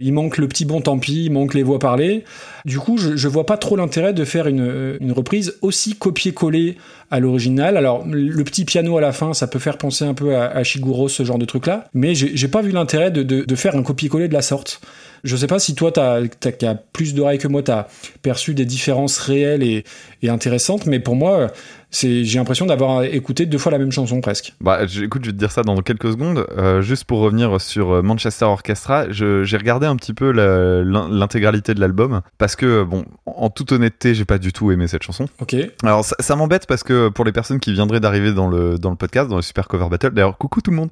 Il 0.02 0.14
manque 0.14 0.38
le 0.38 0.48
petit 0.48 0.66
bon 0.66 0.82
tant 0.82 0.98
pis, 0.98 1.26
il 1.26 1.32
manque 1.32 1.54
les 1.54 1.64
voix 1.64 1.80
parlées. 1.80 2.24
Du 2.66 2.80
coup, 2.80 2.98
je, 2.98 3.28
vois 3.28 3.46
pas 3.46 3.58
trop 3.58 3.76
l'intérêt 3.76 4.14
de 4.14 4.26
faire 4.26 4.48
une, 4.48 4.98
une 5.00 5.12
reprise 5.12 5.56
aussi 5.62 5.96
copier-coller 5.96 6.78
à 7.12 7.20
l'original. 7.20 7.78
Alors, 7.78 8.06
le 8.08 8.44
petit 8.44 8.66
piano 8.66 8.98
à 8.98 9.02
la 9.02 9.12
fin, 9.12 9.34
ça 9.34 9.48
peut 9.48 9.60
faire 9.60 9.78
penser 9.78 10.06
un 10.06 10.14
peu 10.14 10.36
à, 10.36 10.64
Shiguro, 10.64 11.10
ce 11.10 11.24
genre 11.24 11.38
de 11.38 11.46
truc-là. 11.46 11.86
Mais 11.94 12.16
j'ai 12.16 12.48
pas 12.48 12.62
vu 12.62 12.72
l'intérêt 12.72 13.12
de, 13.12 13.56
faire 13.56 13.76
un 13.76 13.84
copier-coller 13.84 14.28
de 14.28 14.34
la 14.34 14.42
sorte. 14.42 14.82
Je 15.24 15.36
sais 15.36 15.48
pas 15.48 15.60
si 15.60 15.76
toi, 15.76 15.92
t'as, 15.92 16.22
as 16.22 16.76
plus 16.94 17.14
d'oreilles 17.14 17.38
que 17.38 17.48
moi, 17.48 17.62
t'as 17.62 17.88
perçu 18.24 18.56
des 18.56 18.66
différences 18.66 19.20
réelles 19.20 19.62
et 19.62 19.84
intéressantes, 20.30 20.88
mais 20.88 21.00
pour 21.00 21.16
moi, 21.16 21.52
c'est, 21.94 22.24
j'ai 22.24 22.40
l'impression 22.40 22.66
d'avoir 22.66 23.04
écouté 23.04 23.46
deux 23.46 23.58
fois 23.58 23.72
la 23.72 23.78
même 23.78 23.92
chanson 23.92 24.22
presque. 24.22 24.54
Bah, 24.62 24.80
écoute, 24.84 25.24
je 25.26 25.30
vais 25.30 25.34
te 25.34 25.38
dire 25.38 25.52
ça 25.52 25.62
dans 25.62 25.76
quelques 25.82 26.10
secondes. 26.12 26.48
Euh, 26.58 26.82
juste 26.82 27.04
pour 27.04 27.20
revenir 27.20 27.60
sur 27.60 27.92
euh, 27.92 28.02
Manchester 28.02 28.46
Orchestra, 28.46 29.12
j'ai 29.12 29.58
regardé 29.58 29.86
un 29.88 29.98
petit 29.98 30.14
peu 30.14 30.32
la- 30.32 30.84
l'intégralité 30.84 31.74
de 31.74 31.82
l'album 31.82 32.22
parce 32.38 32.56
que, 32.56 32.84
bon, 32.84 33.04
en 33.26 33.50
toute 33.50 33.74
honnêteté, 33.74 34.16
j'ai 34.16 34.24
pas 34.26 34.38
du 34.38 34.54
tout 34.54 34.72
aimé 34.72 34.88
cette 34.88 35.04
chanson. 35.04 35.26
Ok. 35.42 35.56
Alors, 35.84 36.06
ça, 36.06 36.16
ça 36.20 36.36
m'embête 36.38 36.66
parce 36.66 36.84
que 36.84 37.10
pour 37.10 37.26
les 37.26 37.34
personnes 37.34 37.60
qui 37.60 37.74
viendraient 37.74 38.00
d'arriver 38.00 38.32
dans 38.34 38.48
le, 38.48 38.78
dans 38.78 38.90
le 38.90 38.96
podcast, 38.96 39.30
dans 39.30 39.36
le 39.36 39.42
Super 39.42 39.68
Cover 39.68 39.90
Battle, 39.90 40.12
d'ailleurs, 40.12 40.38
coucou 40.38 40.62
tout 40.62 40.72
le 40.72 40.78
monde, 40.78 40.90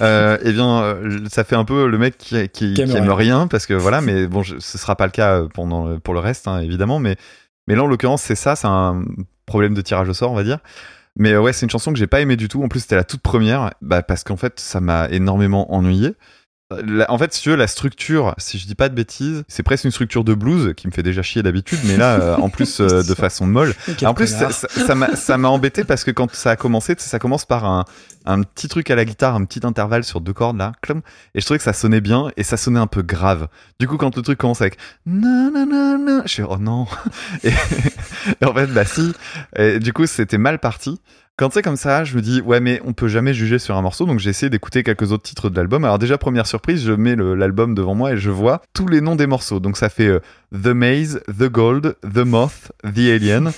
euh, 0.00 0.38
eh 0.44 0.52
bien, 0.52 0.82
euh, 0.82 1.20
ça 1.30 1.44
fait 1.44 1.56
un 1.56 1.64
peu 1.64 1.86
le 1.86 1.98
mec 1.98 2.18
qui, 2.18 2.48
qui, 2.48 2.74
Qui 2.74 2.82
aime 2.82 3.10
rien 3.10 3.46
parce 3.46 3.66
que 3.66 3.74
voilà, 3.74 4.00
mais 4.00 4.26
bon, 4.26 4.42
je- 4.42 4.58
ce 4.58 4.76
sera 4.76 4.96
pas 4.96 5.06
le 5.06 5.12
cas 5.12 5.42
pendant, 5.54 5.98
pour 6.00 6.14
le 6.14 6.20
reste, 6.20 6.48
hein, 6.48 6.58
évidemment, 6.60 6.98
mais, 6.98 7.16
mais 7.68 7.76
là, 7.76 7.84
en 7.84 7.86
l'occurrence, 7.86 8.22
c'est 8.22 8.34
ça, 8.34 8.56
c'est 8.56 8.66
un 8.66 9.04
problème 9.46 9.74
de 9.74 9.80
tirage 9.80 10.08
au 10.08 10.14
sort, 10.14 10.32
on 10.32 10.36
va 10.36 10.44
dire. 10.44 10.58
Mais 11.16 11.32
euh, 11.32 11.40
ouais, 11.40 11.52
c'est 11.52 11.66
une 11.66 11.70
chanson 11.70 11.92
que 11.92 11.98
j'ai 11.98 12.06
pas 12.06 12.20
aimé 12.20 12.36
du 12.36 12.48
tout. 12.48 12.62
En 12.62 12.68
plus, 12.68 12.80
c'était 12.80 12.96
la 12.96 13.04
toute 13.04 13.20
première, 13.20 13.70
bah, 13.82 14.02
parce 14.02 14.24
qu'en 14.24 14.36
fait, 14.36 14.58
ça 14.58 14.80
m'a 14.80 15.08
énormément 15.10 15.72
ennuyé. 15.72 16.14
La- 16.86 17.10
en 17.10 17.18
fait, 17.18 17.32
si 17.34 17.42
tu 17.42 17.50
veux, 17.50 17.56
la 17.56 17.66
structure, 17.66 18.34
si 18.38 18.58
je 18.58 18.66
dis 18.66 18.74
pas 18.74 18.88
de 18.88 18.94
bêtises, 18.94 19.44
c'est 19.48 19.62
presque 19.62 19.84
une 19.84 19.90
structure 19.90 20.24
de 20.24 20.34
blues 20.34 20.74
qui 20.76 20.86
me 20.86 20.92
fait 20.92 21.02
déjà 21.02 21.22
chier 21.22 21.42
d'habitude, 21.42 21.78
mais 21.84 21.96
là, 21.96 22.14
euh, 22.20 22.36
en 22.36 22.48
plus, 22.48 22.80
euh, 22.80 23.02
de 23.02 23.14
façon 23.14 23.46
molle. 23.46 23.74
En 24.04 24.14
plus, 24.14 24.28
ça 24.28 24.50
ça- 24.52 25.16
ça 25.16 25.38
m'a 25.38 25.48
embêté 25.48 25.84
parce 25.84 26.04
que 26.04 26.10
quand 26.10 26.34
ça 26.34 26.50
a 26.52 26.56
commencé, 26.56 26.94
ça 26.98 27.18
commence 27.18 27.44
par 27.44 27.64
un, 27.64 27.84
un 28.24 28.42
petit 28.42 28.68
truc 28.68 28.90
à 28.90 28.94
la 28.94 29.04
guitare, 29.04 29.34
un 29.34 29.44
petit 29.44 29.66
intervalle 29.66 30.04
sur 30.04 30.20
deux 30.20 30.32
cordes 30.32 30.56
là, 30.58 30.72
clom, 30.80 31.02
et 31.34 31.40
je 31.40 31.44
trouvais 31.44 31.58
que 31.58 31.64
ça 31.64 31.72
sonnait 31.72 32.00
bien 32.00 32.30
et 32.36 32.44
ça 32.44 32.56
sonnait 32.56 32.80
un 32.80 32.86
peu 32.86 33.02
grave. 33.02 33.48
Du 33.80 33.88
coup, 33.88 33.96
quand 33.96 34.16
le 34.16 34.22
truc 34.22 34.38
commence 34.38 34.60
avec 34.60 34.76
na 35.06 35.50
na 35.50 35.64
na 35.66 35.98
na, 35.98 36.22
je 36.24 36.32
suis 36.32 36.42
oh 36.42 36.56
non. 36.58 36.86
Et, 37.44 37.48
et 38.40 38.44
en 38.44 38.54
fait, 38.54 38.66
bah 38.68 38.84
si. 38.84 39.12
Et 39.56 39.78
du 39.80 39.92
coup, 39.92 40.06
c'était 40.06 40.38
mal 40.38 40.58
parti. 40.58 41.00
Quand 41.38 41.50
c'est 41.50 41.62
comme 41.62 41.76
ça, 41.76 42.04
je 42.04 42.14
me 42.14 42.20
dis 42.20 42.42
ouais 42.42 42.60
mais 42.60 42.80
on 42.84 42.92
peut 42.92 43.08
jamais 43.08 43.32
juger 43.32 43.58
sur 43.58 43.76
un 43.76 43.82
morceau, 43.82 44.04
donc 44.04 44.18
j'ai 44.18 44.30
essayé 44.30 44.50
d'écouter 44.50 44.82
quelques 44.82 45.12
autres 45.12 45.22
titres 45.22 45.48
de 45.48 45.56
l'album. 45.56 45.84
Alors 45.84 45.98
déjà 45.98 46.18
première 46.18 46.46
surprise, 46.46 46.84
je 46.84 46.92
mets 46.92 47.16
l'album 47.16 47.74
devant 47.74 47.94
moi 47.94 48.12
et 48.12 48.18
je 48.18 48.30
vois 48.30 48.60
tous 48.74 48.86
les 48.86 49.00
noms 49.00 49.16
des 49.16 49.26
morceaux. 49.26 49.58
Donc 49.58 49.78
ça 49.78 49.88
fait 49.88 50.08
euh, 50.08 50.20
The 50.52 50.68
Maze, 50.68 51.22
The 51.28 51.44
Gold, 51.44 51.96
The 52.02 52.18
Moth, 52.18 52.72
The 52.84 52.98
Alien. 52.98 53.52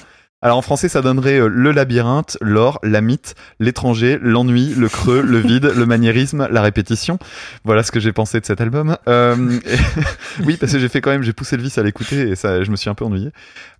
Alors 0.44 0.58
en 0.58 0.62
français, 0.62 0.90
ça 0.90 1.00
donnerait 1.00 1.40
euh, 1.40 1.48
le 1.48 1.72
labyrinthe, 1.72 2.36
l'or, 2.42 2.78
la 2.82 3.00
mythe, 3.00 3.34
l'étranger, 3.60 4.18
l'ennui, 4.20 4.74
le 4.76 4.90
creux, 4.90 5.22
le 5.22 5.38
vide, 5.38 5.72
le 5.74 5.86
maniérisme, 5.86 6.46
la 6.50 6.60
répétition. 6.60 7.18
Voilà 7.64 7.82
ce 7.82 7.90
que 7.90 7.98
j'ai 7.98 8.12
pensé 8.12 8.40
de 8.40 8.44
cet 8.44 8.60
album. 8.60 8.98
Euh, 9.08 9.58
et- 9.64 10.42
oui, 10.44 10.58
parce 10.58 10.70
que 10.72 10.78
j'ai 10.78 10.90
fait 10.90 11.00
quand 11.00 11.10
même, 11.12 11.22
j'ai 11.22 11.32
poussé 11.32 11.56
le 11.56 11.62
vice 11.62 11.78
à 11.78 11.82
l'écouter 11.82 12.28
et 12.28 12.36
ça, 12.36 12.62
je 12.62 12.70
me 12.70 12.76
suis 12.76 12.90
un 12.90 12.94
peu 12.94 13.06
ennuyé. 13.06 13.30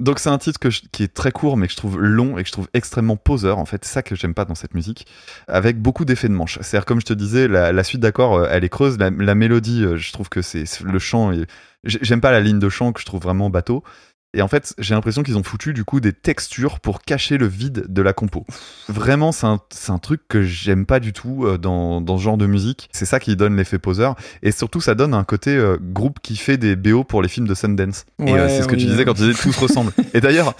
Donc 0.00 0.18
c'est 0.18 0.30
un 0.30 0.38
titre 0.38 0.58
qui 0.90 1.02
est 1.02 1.12
très 1.12 1.32
court, 1.32 1.58
mais 1.58 1.66
que 1.66 1.72
je 1.72 1.76
trouve 1.76 2.00
long 2.00 2.38
et 2.38 2.42
que 2.42 2.48
je 2.48 2.52
trouve 2.52 2.68
extrêmement 2.72 3.16
poseur. 3.16 3.58
En 3.58 3.66
fait, 3.66 3.84
c'est 3.84 3.92
ça 3.92 4.02
que 4.02 4.16
j'aime 4.16 4.32
pas 4.32 4.46
dans 4.46 4.54
cette 4.54 4.72
musique, 4.72 5.06
avec 5.48 5.78
beaucoup 5.82 6.06
d'effets 6.06 6.28
de 6.28 6.32
manche. 6.32 6.58
C'est-à-dire 6.62 6.86
comme 6.86 7.00
je 7.00 7.04
te 7.06 7.12
disais, 7.12 7.46
la, 7.46 7.84
suite 7.84 8.00
d'accords, 8.00 8.38
euh, 8.38 8.48
elle 8.50 8.64
est 8.64 8.70
creuse. 8.70 8.96
La, 8.98 9.10
la 9.10 9.34
mélodie, 9.34 9.84
euh, 9.84 9.98
je 9.98 10.12
trouve 10.12 10.30
que 10.30 10.40
c'est 10.40 10.64
le 10.82 10.98
chant. 10.98 11.30
j'ai- 11.34 11.98
J'aime 12.00 12.22
pas 12.22 12.32
la 12.32 12.40
ligne 12.40 12.58
de 12.58 12.70
chant 12.70 12.92
que 12.94 13.00
je 13.02 13.04
trouve 13.04 13.20
vraiment 13.20 13.50
bateau. 13.50 13.84
Et 14.34 14.42
en 14.42 14.48
fait, 14.48 14.74
j'ai 14.78 14.94
l'impression 14.94 15.22
qu'ils 15.22 15.38
ont 15.38 15.42
foutu 15.44 15.72
du 15.72 15.84
coup 15.84 16.00
des 16.00 16.12
textures 16.12 16.80
pour 16.80 17.02
cacher 17.02 17.38
le 17.38 17.46
vide 17.46 17.86
de 17.88 18.02
la 18.02 18.12
compo. 18.12 18.44
Vraiment, 18.88 19.30
c'est 19.32 19.46
un, 19.46 19.98
truc 19.98 20.22
que 20.28 20.42
j'aime 20.42 20.86
pas 20.86 20.98
du 20.98 21.12
tout 21.12 21.46
euh, 21.46 21.56
dans, 21.56 22.00
dans 22.00 22.18
ce 22.18 22.22
genre 22.24 22.36
de 22.36 22.46
musique. 22.46 22.90
C'est 22.92 23.06
ça 23.06 23.20
qui 23.20 23.36
donne 23.36 23.56
l'effet 23.56 23.78
poseur. 23.78 24.16
Et 24.42 24.50
surtout, 24.50 24.80
ça 24.80 24.96
donne 24.96 25.14
un 25.14 25.22
côté 25.22 25.56
euh, 25.56 25.78
groupe 25.80 26.18
qui 26.20 26.36
fait 26.36 26.56
des 26.56 26.74
BO 26.74 27.04
pour 27.04 27.22
les 27.22 27.28
films 27.28 27.46
de 27.46 27.54
Sundance. 27.54 28.06
et 28.18 28.32
euh, 28.32 28.48
c'est 28.48 28.62
ce 28.62 28.66
que 28.66 28.74
oui, 28.74 28.82
tu 28.82 28.86
disais 28.86 29.04
quand 29.04 29.14
tu 29.14 29.22
disais 29.22 29.40
tout 29.40 29.52
se 29.52 29.60
ressemble. 29.60 29.92
Et 30.14 30.20
d'ailleurs, 30.20 30.54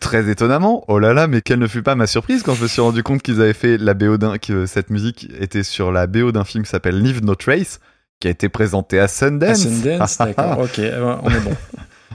très 0.00 0.28
étonnamment, 0.28 0.84
oh 0.88 0.98
là 0.98 1.14
là, 1.14 1.28
mais 1.28 1.42
quelle 1.42 1.60
ne 1.60 1.68
fut 1.68 1.82
pas 1.82 1.94
ma 1.94 2.08
surprise 2.08 2.42
quand 2.42 2.54
je 2.54 2.62
me 2.62 2.68
suis 2.68 2.80
rendu 2.80 3.04
compte 3.04 3.22
qu'ils 3.22 3.40
avaient 3.40 3.52
fait 3.52 3.78
la 3.78 3.94
BO 3.94 4.16
d'un, 4.16 4.38
que 4.38 4.66
cette 4.66 4.90
musique 4.90 5.28
était 5.38 5.62
sur 5.62 5.92
la 5.92 6.08
BO 6.08 6.32
d'un 6.32 6.44
film 6.44 6.64
qui 6.64 6.70
s'appelle 6.70 7.00
Leave 7.00 7.24
No 7.24 7.36
Trace, 7.36 7.78
qui 8.18 8.26
a 8.26 8.30
été 8.32 8.48
présenté 8.48 8.98
à 8.98 9.06
Sundance. 9.06 9.50
À 9.50 9.54
Sundance, 9.54 10.18
d'accord. 10.18 10.58
Ok, 10.62 10.78
ouais, 10.78 11.16
on 11.22 11.30
est 11.30 11.40
bon. 11.40 11.56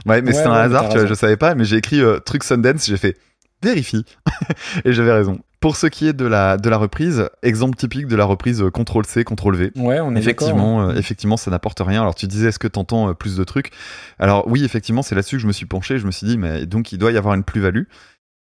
Ouais, 0.08 0.22
mais 0.22 0.28
Ouais, 0.28 0.34
c'est 0.34 0.46
un 0.46 0.52
ouais, 0.52 0.58
hasard, 0.58 0.88
tu 0.88 0.98
vois, 0.98 1.06
je 1.06 1.14
savais 1.14 1.36
pas, 1.36 1.54
mais 1.54 1.64
j'ai 1.64 1.76
écrit 1.76 2.00
euh, 2.00 2.18
truc 2.18 2.44
Sundance, 2.44 2.86
j'ai 2.86 2.96
fait 2.96 3.16
vérifie. 3.62 4.04
et 4.84 4.92
j'avais 4.92 5.12
raison. 5.12 5.38
Pour 5.60 5.76
ce 5.76 5.88
qui 5.88 6.06
est 6.06 6.12
de 6.12 6.24
la, 6.24 6.56
de 6.56 6.68
la 6.70 6.76
reprise, 6.76 7.28
exemple 7.42 7.76
typique 7.76 8.06
de 8.06 8.14
la 8.14 8.24
reprise 8.24 8.62
euh, 8.62 8.70
CTRL-C, 8.70 9.24
CTRL-V. 9.24 9.72
Ouais, 9.74 9.98
on 10.00 10.14
est 10.14 10.20
d'accord. 10.20 10.48
hein. 10.48 10.50
Effectivement, 10.52 10.82
euh, 10.90 10.94
effectivement, 10.94 11.36
ça 11.36 11.50
n'apporte 11.50 11.80
rien. 11.80 12.00
Alors 12.02 12.14
tu 12.14 12.28
disais, 12.28 12.48
est-ce 12.48 12.60
que 12.60 12.68
t'entends 12.68 13.08
euh, 13.10 13.14
plus 13.14 13.36
de 13.36 13.42
trucs? 13.42 13.72
Alors 14.20 14.46
oui, 14.46 14.64
effectivement, 14.64 15.02
c'est 15.02 15.16
là-dessus 15.16 15.36
que 15.36 15.42
je 15.42 15.48
me 15.48 15.52
suis 15.52 15.66
penché. 15.66 15.98
Je 15.98 16.06
me 16.06 16.12
suis 16.12 16.26
dit, 16.28 16.38
mais 16.38 16.66
donc 16.66 16.92
il 16.92 16.98
doit 16.98 17.10
y 17.10 17.16
avoir 17.16 17.34
une 17.34 17.42
plus-value. 17.42 17.82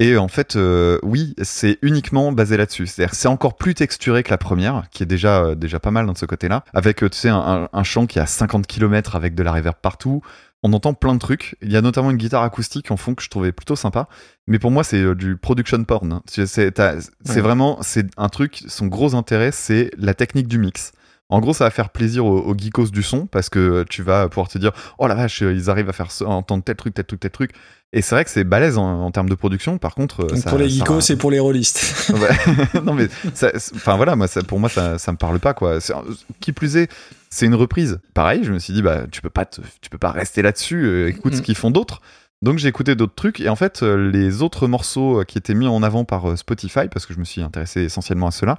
Et 0.02 0.18
en 0.18 0.28
fait, 0.28 0.58
euh, 0.58 1.00
oui, 1.04 1.34
c'est 1.42 1.78
uniquement 1.82 2.34
basé 2.34 2.58
là-dessus. 2.58 2.86
C'est-à-dire, 2.86 3.16
c'est 3.16 3.30
encore 3.30 3.56
plus 3.56 3.76
texturé 3.76 4.24
que 4.24 4.32
la 4.32 4.38
première, 4.38 4.84
qui 4.92 5.04
est 5.04 5.06
déjà 5.06 5.42
euh, 5.46 5.56
déjà 5.56 5.80
pas 5.80 5.92
mal 5.92 6.06
dans 6.06 6.16
ce 6.16 6.26
côté-là, 6.26 6.66
avec 6.74 6.98
tu 6.98 7.08
sais 7.14 7.30
un, 7.30 7.38
un- 7.38 7.70
un 7.72 7.84
chant 7.84 8.06
qui 8.06 8.20
est 8.20 8.22
à 8.22 8.26
50 8.26 8.68
km 8.68 9.16
avec 9.16 9.36
de 9.36 9.44
la 9.44 9.54
reverb 9.54 9.78
partout. 9.82 10.22
On 10.64 10.74
entend 10.74 10.94
plein 10.96 11.14
de 11.14 11.20
trucs. 11.20 11.56
Il 11.62 11.72
y 11.72 11.78
a 11.78 11.82
notamment 11.82 12.10
une 12.10 12.18
guitare 12.18 12.42
acoustique 12.44 12.90
en 12.90 12.98
fond 12.98 13.14
que 13.14 13.22
je 13.22 13.30
trouvais 13.30 13.52
plutôt 13.52 13.76
sympa. 13.76 14.08
Mais 14.48 14.58
pour 14.58 14.72
moi, 14.72 14.84
c'est 14.84 14.98
euh, 15.02 15.14
du 15.16 15.38
production 15.38 15.84
porn. 15.84 16.12
hein. 16.12 16.22
C'est 16.26 16.48
c'est 16.48 16.72
Ouais. 16.80 17.42
vraiment, 17.42 17.78
c'est 17.82 18.08
un 18.18 18.30
truc. 18.30 18.64
Son 18.68 18.88
gros 18.88 19.14
intérêt, 19.16 19.52
c'est 19.52 19.92
la 19.98 20.14
technique 20.16 20.48
du 20.48 20.58
mix. 20.58 20.92
En 21.30 21.40
gros, 21.40 21.54
ça 21.54 21.64
va 21.66 21.70
faire 21.72 21.90
plaisir 21.90 22.26
aux, 22.26 22.40
aux 22.40 22.56
geekos 22.58 22.88
du 22.92 23.02
son 23.04 23.26
parce 23.28 23.50
que 23.50 23.84
tu 23.90 24.04
vas 24.04 24.28
pouvoir 24.30 24.48
te 24.48 24.58
dire 24.60 24.72
oh 25.00 25.08
la 25.08 25.16
vache, 25.16 25.42
ils 25.42 25.70
arrivent 25.72 25.90
à 25.90 25.94
faire 25.94 26.08
à 26.22 26.26
entendre 26.26 26.64
tel 26.64 26.76
truc, 26.76 26.94
tel 26.94 27.06
truc, 27.06 27.20
tel 27.20 27.32
truc. 27.32 27.52
Et 27.94 28.02
c'est 28.02 28.14
vrai 28.14 28.26
que 28.26 28.30
c'est 28.30 28.44
balèze 28.44 28.78
en, 28.78 29.02
en 29.04 29.10
termes 29.12 29.30
de 29.30 29.36
production. 29.36 29.78
Par 29.80 29.96
contre, 29.96 30.22
euh, 30.26 30.28
Donc 30.28 30.38
ça- 30.40 30.50
pour 30.50 30.60
les 30.60 30.70
geekos 30.70 31.00
et 31.12 31.16
pour 31.16 31.32
les 31.32 31.40
rôlistes. 31.40 32.12
Ouais. 32.14 32.82
non 32.84 32.94
mais, 32.94 33.08
c'est- 33.34 33.56
enfin 33.76 33.96
voilà, 33.98 34.16
moi, 34.16 34.28
ça, 34.28 34.44
pour 34.44 34.60
moi, 34.60 34.70
ça, 34.70 34.98
ça 35.00 35.12
me 35.12 35.18
parle 35.18 35.40
pas 35.40 35.54
quoi. 35.56 35.80
C'est- 35.82 35.94
Qui 36.42 36.52
plus 36.52 36.78
est, 36.78 36.92
c'est 37.36 37.46
une 37.46 37.56
reprise. 37.56 38.00
Pareil, 38.14 38.44
je 38.44 38.52
me 38.54 38.60
suis 38.60 38.74
dit 38.74 38.82
bah 38.82 39.04
tu 39.12 39.22
peux 39.22 39.30
pas, 39.30 39.46
te- 39.46 39.62
tu 39.82 39.90
peux 39.90 39.98
pas 39.98 40.12
rester 40.12 40.42
là-dessus. 40.42 40.86
euh, 40.86 41.10
écoute 41.10 41.34
ce 41.34 41.40
Mhm. 41.40 41.44
qu'ils 41.46 41.56
font 41.56 41.72
d'autres. 41.72 42.02
Donc 42.42 42.58
j'ai 42.60 42.68
écouté 42.68 42.96
d'autres 42.96 43.16
trucs 43.16 43.40
et 43.40 43.50
en 43.50 43.56
fait 43.56 43.82
euh, 43.84 44.12
les 44.12 44.42
autres 44.42 44.68
morceaux 44.68 45.22
euh, 45.22 45.24
qui 45.24 45.38
étaient 45.38 45.54
mis 45.56 45.68
en 45.68 45.82
avant 45.84 46.04
par 46.06 46.38
Spotify 46.38 46.88
parce 46.92 47.06
que 47.06 47.14
je 47.14 47.20
me 47.20 47.24
suis 47.26 47.42
intéressé 47.42 47.82
essentiellement 47.82 48.28
à 48.28 48.32
cela, 48.32 48.58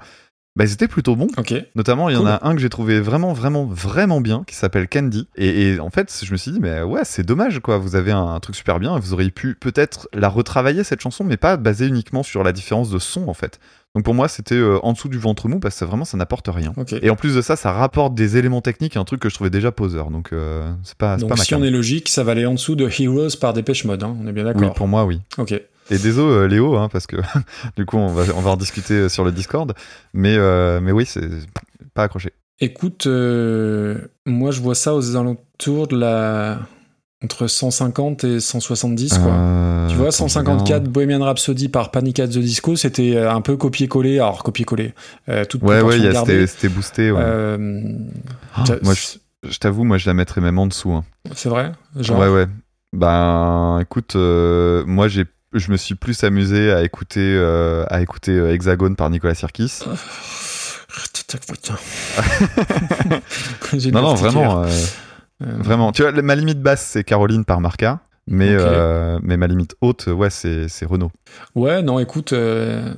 bah 0.56 0.64
ils 0.64 0.72
étaient 0.72 0.88
plutôt 0.88 1.14
bons. 1.16 1.28
ok. 1.36 1.54
Notamment, 1.74 2.08
il 2.08 2.14
y 2.14 2.16
en 2.16 2.24
a 2.26 2.40
un 2.42 2.54
que 2.54 2.60
j'ai 2.62 2.70
trouvé 2.70 2.98
vraiment, 3.00 3.34
vraiment, 3.34 3.66
vraiment 3.66 4.22
bien, 4.22 4.42
qui 4.46 4.54
s'appelle 4.54 4.88
Candy. 4.88 5.28
Et, 5.36 5.72
et 5.74 5.80
en 5.80 5.90
fait, 5.90 6.22
je 6.24 6.32
me 6.32 6.38
suis 6.38 6.50
dit, 6.50 6.60
mais 6.60 6.80
ouais, 6.80 7.02
c'est 7.04 7.24
dommage, 7.24 7.60
quoi. 7.60 7.76
Vous 7.76 7.94
avez 7.94 8.10
un, 8.12 8.24
un 8.28 8.40
truc 8.40 8.56
super 8.56 8.80
bien. 8.80 8.98
Vous 8.98 9.12
auriez 9.12 9.30
pu 9.30 9.54
peut-être 9.54 10.08
la 10.14 10.30
retravailler, 10.30 10.82
cette 10.82 11.02
chanson, 11.02 11.24
mais 11.24 11.36
pas 11.36 11.58
basée 11.58 11.86
uniquement 11.86 12.22
sur 12.22 12.42
la 12.42 12.52
différence 12.52 12.88
de 12.88 12.98
son, 12.98 13.28
en 13.28 13.34
fait. 13.34 13.60
Donc 13.96 14.04
pour 14.04 14.12
moi, 14.12 14.28
c'était 14.28 14.54
euh, 14.54 14.78
en 14.82 14.92
dessous 14.92 15.08
du 15.08 15.16
ventre 15.16 15.48
mou, 15.48 15.58
parce 15.58 15.74
que 15.74 15.78
ça, 15.78 15.86
vraiment, 15.86 16.04
ça 16.04 16.18
n'apporte 16.18 16.48
rien. 16.48 16.74
Et 17.00 17.08
en 17.08 17.16
plus 17.16 17.34
de 17.34 17.40
ça, 17.40 17.56
ça 17.56 17.72
rapporte 17.72 18.14
des 18.14 18.36
éléments 18.36 18.60
techniques, 18.60 18.98
un 18.98 19.04
truc 19.04 19.20
que 19.20 19.30
je 19.30 19.34
trouvais 19.34 19.48
déjà 19.48 19.72
poseur. 19.72 20.10
Donc 20.10 20.34
euh, 20.34 20.70
c'est 20.82 20.98
pas, 20.98 21.16
Donc 21.16 21.30
pas 21.30 21.36
si 21.36 21.54
on 21.54 21.62
est 21.62 21.70
logique, 21.70 22.10
ça 22.10 22.22
va 22.22 22.32
aller 22.32 22.44
en 22.44 22.52
dessous 22.52 22.76
de 22.76 22.86
Heroes 22.86 23.38
par 23.40 23.54
Dépêche 23.54 23.86
Mode, 23.86 24.02
hein, 24.02 24.14
on 24.22 24.26
est 24.26 24.32
bien 24.32 24.46
Oui, 24.48 24.52
d'accord. 24.52 24.74
pour 24.74 24.86
moi, 24.86 25.06
oui. 25.06 25.22
Ok. 25.38 25.52
Et 25.52 25.98
désolé 25.98 26.30
euh, 26.30 26.46
Léo, 26.46 26.76
hein, 26.76 26.90
parce 26.92 27.06
que 27.06 27.16
du 27.78 27.86
coup, 27.86 27.96
on 27.96 28.08
va, 28.08 28.24
on 28.36 28.42
va 28.42 28.50
en 28.50 28.56
discuter 28.58 29.08
sur 29.08 29.24
le 29.24 29.32
Discord. 29.32 29.72
Mais, 30.12 30.36
euh, 30.36 30.78
mais 30.82 30.92
oui, 30.92 31.06
c'est 31.06 31.30
pas 31.94 32.02
accroché. 32.02 32.34
Écoute, 32.60 33.06
euh, 33.06 33.98
moi 34.26 34.50
je 34.50 34.60
vois 34.60 34.74
ça 34.74 34.94
aux 34.94 35.16
alentours 35.16 35.88
de 35.88 35.96
la 35.96 36.58
Entre 37.24 37.46
150 37.46 38.24
et 38.24 38.40
170, 38.40 39.18
quoi. 39.18 39.32
Euh, 39.32 39.88
Tu 39.88 39.94
vois, 39.96 40.08
attends, 40.08 40.26
je 40.28 40.32
154 40.34 40.60
regarde. 40.66 40.88
Bohemian 40.88 41.24
Rhapsody 41.24 41.68
par 41.68 41.90
Panic 41.90 42.20
at 42.20 42.26
the 42.28 42.38
Disco, 42.38 42.76
c'était 42.76 43.16
euh, 43.16 43.32
un 43.32 43.40
peu 43.40 43.56
copié-collé. 43.56 44.16
Alors, 44.18 44.42
copié-collé. 44.42 44.92
Euh, 45.30 45.46
toute 45.46 45.62
Ouais, 45.62 45.80
ouais, 45.80 45.98
c'était 46.12 46.46
c'était 46.46 46.68
boosté. 46.68 47.10
ouais. 47.10 47.18
Euh, 47.22 47.82
Ah, 48.54 48.64
moi, 48.82 48.92
je, 48.92 49.50
je 49.50 49.58
t'avoue, 49.58 49.84
moi, 49.84 49.96
je 49.96 50.06
la 50.06 50.12
mettrais 50.14 50.42
même 50.42 50.58
en 50.58 50.66
dessous. 50.66 50.92
hein. 50.92 51.04
C'est 51.34 51.48
vrai? 51.48 51.72
Genre, 51.98 52.18
Ouais, 52.18 52.28
ouais. 52.28 52.46
Ben, 52.92 53.78
écoute, 53.80 54.14
moi, 54.14 55.08
j'ai, 55.08 55.24
je 55.54 55.72
me 55.72 55.78
suis 55.78 55.94
plus 55.94 56.22
amusé 56.22 56.70
à 56.70 56.82
écouter, 56.82 57.34
à 57.88 58.02
écouter 58.02 58.36
Hexagone 58.36 58.94
par 58.94 59.08
Nicolas 59.08 59.34
Sirkis. 59.34 59.80
J'ai 63.74 63.90
Non, 63.90 64.02
non, 64.02 64.14
vraiment, 64.14 64.62
vraiment. 65.40 65.92
Tu 65.92 66.02
vois, 66.02 66.12
ma 66.12 66.34
limite 66.34 66.60
basse, 66.60 66.82
c'est 66.82 67.04
Caroline 67.04 67.44
par 67.44 67.60
Marca. 67.60 68.00
Mais, 68.28 68.48
euh, 68.50 69.20
mais 69.22 69.36
ma 69.36 69.46
limite 69.46 69.76
haute, 69.80 70.08
ouais, 70.08 70.30
c'est, 70.30 70.68
c'est 70.68 70.84
Renault. 70.84 71.12
Ouais, 71.54 71.80
non, 71.82 72.00
écoute. 72.00 72.32
euh, 72.32 72.92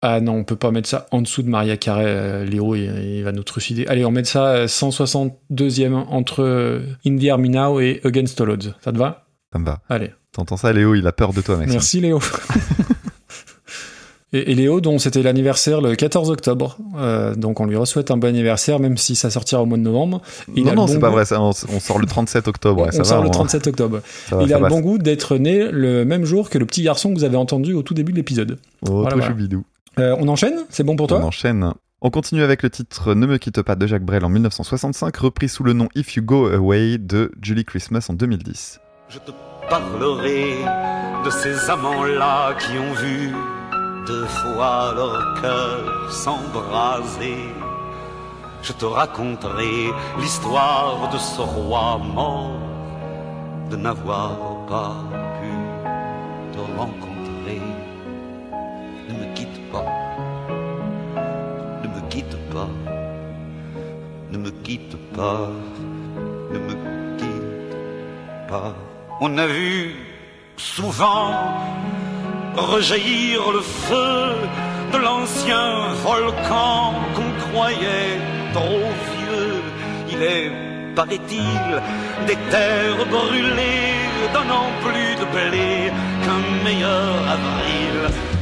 Ah 0.00 0.22
non, 0.22 0.32
on 0.36 0.44
peut 0.44 0.56
pas 0.56 0.70
mettre 0.70 0.88
ça 0.88 1.06
en 1.10 1.20
dessous 1.20 1.42
de 1.42 1.48
Maria 1.50 1.76
Carré. 1.76 2.04
euh, 2.06 2.44
Léo, 2.46 2.74
il, 2.74 2.84
il 3.18 3.22
va 3.22 3.32
nous 3.32 3.42
trucider. 3.42 3.86
Allez, 3.88 4.06
on 4.06 4.10
met 4.10 4.24
ça 4.24 4.46
euh, 4.54 4.66
162e 4.66 5.92
entre 5.92 6.42
euh, 6.42 6.80
In 7.06 7.18
the 7.18 7.26
Army 7.28 7.50
Now 7.50 7.78
et 7.80 8.00
Against 8.04 8.40
All 8.40 8.48
Odds. 8.50 8.74
Ça 8.80 8.90
te 8.92 8.96
va? 8.96 9.26
Ça 9.52 9.58
me 9.58 9.66
va. 9.66 9.80
Allez. 9.90 10.12
T'entends 10.32 10.56
ça, 10.56 10.72
Léo? 10.72 10.94
Il 10.94 11.06
a 11.06 11.12
peur 11.12 11.34
de 11.34 11.42
toi, 11.42 11.56
Maxime. 11.56 11.72
Merci 11.74 12.00
Léo. 12.00 12.20
et, 14.32 14.52
et 14.52 14.54
Léo, 14.54 14.80
dont 14.80 14.98
c'était 14.98 15.22
l'anniversaire 15.22 15.80
le 15.80 15.94
14 15.96 16.30
octobre. 16.30 16.76
Euh, 16.96 17.34
donc 17.34 17.60
on 17.60 17.66
lui 17.66 17.76
souhaite 17.86 18.10
un 18.10 18.16
bon 18.16 18.28
anniversaire, 18.28 18.78
même 18.80 18.96
si 18.96 19.16
ça 19.16 19.30
sortira 19.30 19.62
au 19.62 19.66
mois 19.66 19.78
de 19.78 19.82
novembre. 19.82 20.20
Il 20.54 20.64
non, 20.64 20.70
a 20.70 20.74
non, 20.74 20.82
le 20.82 20.86
bon 20.86 20.92
c'est 20.94 20.98
pas 21.00 21.08
goût- 21.08 21.12
vrai. 21.14 21.24
Ça, 21.24 21.40
on, 21.40 21.48
on 21.50 21.80
sort 21.80 21.98
le 21.98 22.06
37 22.06 22.48
octobre. 22.48 22.82
ouais, 22.82 22.90
on 22.98 23.04
sort 23.04 23.22
le 23.22 23.28
on- 23.28 23.32
37 23.32 23.66
octobre. 23.66 24.00
va, 24.30 24.42
il 24.42 24.52
a 24.52 24.56
le 24.56 24.62
passe. 24.62 24.72
bon 24.72 24.80
goût 24.80 24.98
d'être 24.98 25.36
né 25.36 25.68
le 25.70 26.04
même 26.04 26.24
jour 26.24 26.50
que 26.50 26.58
le 26.58 26.66
petit 26.66 26.82
garçon 26.82 27.10
que 27.10 27.14
vous 27.18 27.24
avez 27.24 27.36
entendu 27.36 27.74
au 27.74 27.82
tout 27.82 27.94
début 27.94 28.12
de 28.12 28.16
l'épisode. 28.18 28.58
Oh, 28.82 28.92
Voilà, 28.92 29.10
toi, 29.10 29.18
voilà. 29.18 29.32
choubidou. 29.34 29.64
Euh, 29.98 30.14
on 30.20 30.28
enchaîne? 30.28 30.54
C'est 30.70 30.84
bon 30.84 30.96
pour 30.96 31.06
toi? 31.08 31.18
On 31.22 31.26
enchaîne. 31.26 31.72
On 32.02 32.08
continue 32.10 32.42
avec 32.42 32.62
le 32.62 32.70
titre 32.70 33.12
Ne 33.14 33.26
me 33.26 33.36
quitte 33.36 33.60
pas 33.60 33.74
de 33.74 33.86
Jacques 33.86 34.04
Brel 34.04 34.24
en 34.24 34.30
1965, 34.30 35.14
repris 35.18 35.48
sous 35.50 35.64
le 35.64 35.74
nom 35.74 35.88
If 35.94 36.14
You 36.16 36.22
Go 36.22 36.46
Away 36.46 36.96
de 36.98 37.30
Julie 37.42 37.64
Christmas 37.66 38.06
en 38.08 38.14
2010. 38.14 38.80
Je 39.10 39.18
te 39.18 39.32
parlerai 39.68 40.54
de 41.24 41.30
ces 41.30 41.68
amants-là 41.70 42.54
qui 42.58 42.78
ont 42.78 42.94
vu 42.94 43.30
deux 44.06 44.26
fois 44.26 44.92
leur 44.94 45.40
cœur 45.40 46.12
s'embraser. 46.12 47.54
Je 48.62 48.72
te 48.72 48.84
raconterai 48.84 49.92
l'histoire 50.18 51.08
de 51.12 51.18
ce 51.18 51.40
roi 51.40 51.98
mort, 51.98 52.58
de 53.70 53.76
n'avoir 53.76 54.36
pas 54.68 54.96
pu 55.40 55.52
te 56.52 56.60
rencontrer. 56.78 57.62
Ne 59.08 59.14
me 59.20 59.34
quitte 59.34 59.60
pas, 59.72 59.86
ne 61.82 61.88
me 61.88 62.00
quitte 62.10 62.36
pas, 62.52 62.68
ne 64.30 64.38
me 64.38 64.50
quitte 64.50 64.96
pas, 65.16 65.48
ne 66.52 66.58
me 66.58 66.74
quitte 67.18 68.48
pas. 68.48 68.74
On 69.20 69.36
a 69.38 69.46
vu 69.46 69.94
souvent 70.56 71.32
rejaillir 72.60 73.50
le 73.52 73.60
feu 73.60 74.34
de 74.92 74.98
l'ancien 74.98 75.94
volcan 76.04 76.94
qu'on 77.14 77.50
croyait 77.50 78.18
trop 78.52 78.86
vieux. 79.14 79.62
Il 80.12 80.22
est, 80.22 80.50
paraît-il, 80.94 81.70
des 82.26 82.36
terres 82.50 83.06
brûlées, 83.06 84.00
donnant 84.34 84.70
plus 84.84 85.14
de 85.20 85.26
blé 85.34 85.92
qu'un 86.22 86.64
meilleur 86.64 87.14
avril. 87.36 88.39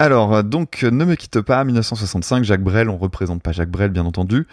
Alors, 0.00 0.34
euh, 0.34 0.42
donc, 0.42 0.82
euh, 0.82 0.90
Ne 0.90 1.04
me 1.04 1.14
quitte 1.14 1.42
pas, 1.42 1.62
1965, 1.62 2.42
Jacques 2.42 2.62
Brel, 2.62 2.88
on 2.88 2.96
représente 2.96 3.42
pas 3.42 3.52
Jacques 3.52 3.70
Brel, 3.70 3.90
bien 3.90 4.06
entendu. 4.06 4.46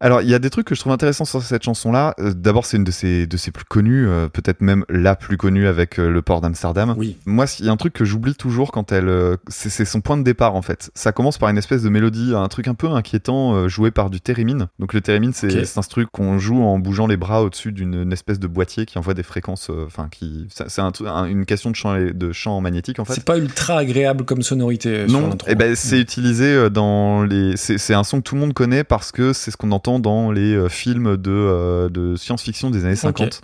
Alors, 0.00 0.22
il 0.22 0.28
y 0.28 0.34
a 0.34 0.38
des 0.38 0.50
trucs 0.50 0.66
que 0.66 0.74
je 0.74 0.80
trouve 0.80 0.92
intéressants 0.92 1.24
sur 1.24 1.42
cette 1.42 1.62
chanson-là. 1.62 2.14
Euh, 2.18 2.32
D'abord, 2.34 2.66
c'est 2.66 2.76
une 2.76 2.84
de 2.84 2.90
ses, 2.90 3.26
de 3.26 3.36
ses 3.36 3.50
plus 3.50 3.64
connues, 3.64 4.06
euh, 4.08 4.28
peut-être 4.28 4.60
même 4.60 4.84
la 4.88 5.16
plus 5.16 5.36
connue 5.36 5.66
avec 5.66 5.98
euh, 5.98 6.10
le 6.10 6.22
port 6.22 6.40
d'Amsterdam. 6.40 6.94
Oui. 6.96 7.16
Moi, 7.26 7.46
il 7.60 7.66
y 7.66 7.68
a 7.68 7.72
un 7.72 7.76
truc 7.76 7.92
que 7.92 8.04
j'oublie 8.04 8.34
toujours 8.34 8.72
quand 8.72 8.92
elle. 8.92 9.10
c'est 9.48 9.84
son 9.84 10.00
point 10.00 10.16
de 10.16 10.22
départ, 10.22 10.54
en 10.54 10.62
fait. 10.62 10.90
Ça 10.94 11.12
commence 11.12 11.38
par 11.38 11.48
une 11.48 11.58
espèce 11.58 11.82
de 11.82 11.88
mélodie, 11.88 12.32
un 12.34 12.48
truc 12.48 12.68
un 12.68 12.74
peu 12.74 12.88
inquiétant, 12.88 13.68
joué 13.68 13.90
par 13.90 14.10
du 14.10 14.20
theremin. 14.20 14.68
Donc, 14.78 14.92
le 14.94 15.00
theremin, 15.00 15.30
c'est 15.32 15.78
un 15.78 15.80
truc 15.82 16.08
qu'on 16.10 16.38
joue 16.38 16.62
en 16.62 16.78
bougeant 16.78 17.06
les 17.06 17.16
bras 17.16 17.42
au-dessus 17.42 17.72
d'une 17.72 17.94
une 18.04 18.12
espèce 18.12 18.38
de 18.40 18.46
boîtier 18.46 18.86
qui 18.86 18.98
envoie 18.98 19.14
des 19.14 19.22
fréquences. 19.22 19.70
Enfin, 19.86 20.08
qui. 20.10 20.46
c'est- 20.50 20.80
un 20.80 21.24
une 21.26 21.46
question 21.46 21.70
de 21.70 21.76
champ, 21.76 21.94
de 21.96 22.32
champ 22.32 22.60
magnétique, 22.60 22.98
en 22.98 23.04
fait. 23.04 23.14
C'est 23.14 23.24
pas 23.24 23.38
ultra 23.38 23.78
agréable 23.78 24.24
comme 24.24 24.42
sonorité 24.42 25.08
sur 25.08 25.20
Non, 25.20 25.28
l'intro. 25.28 25.48
eh 25.50 25.54
ben, 25.54 25.74
c'est 25.76 26.00
utilisé 26.00 26.68
dans 26.70 27.22
les. 27.22 27.56
C'est 27.56 27.78
c'est 27.78 27.94
un 27.94 28.04
son 28.04 28.18
que 28.18 28.22
tout 28.24 28.34
le 28.34 28.40
monde 28.40 28.54
connaît 28.54 28.84
parce 28.84 29.12
que 29.12 29.32
c'est 29.32 29.50
ce 29.50 29.56
qu'on 29.56 29.70
entend 29.72 29.83
dans 29.98 30.32
les 30.32 30.54
euh, 30.54 30.68
films 30.68 31.16
de, 31.16 31.30
euh, 31.30 31.88
de 31.88 32.16
science-fiction 32.16 32.70
des 32.70 32.84
années 32.84 32.96
50. 32.96 33.42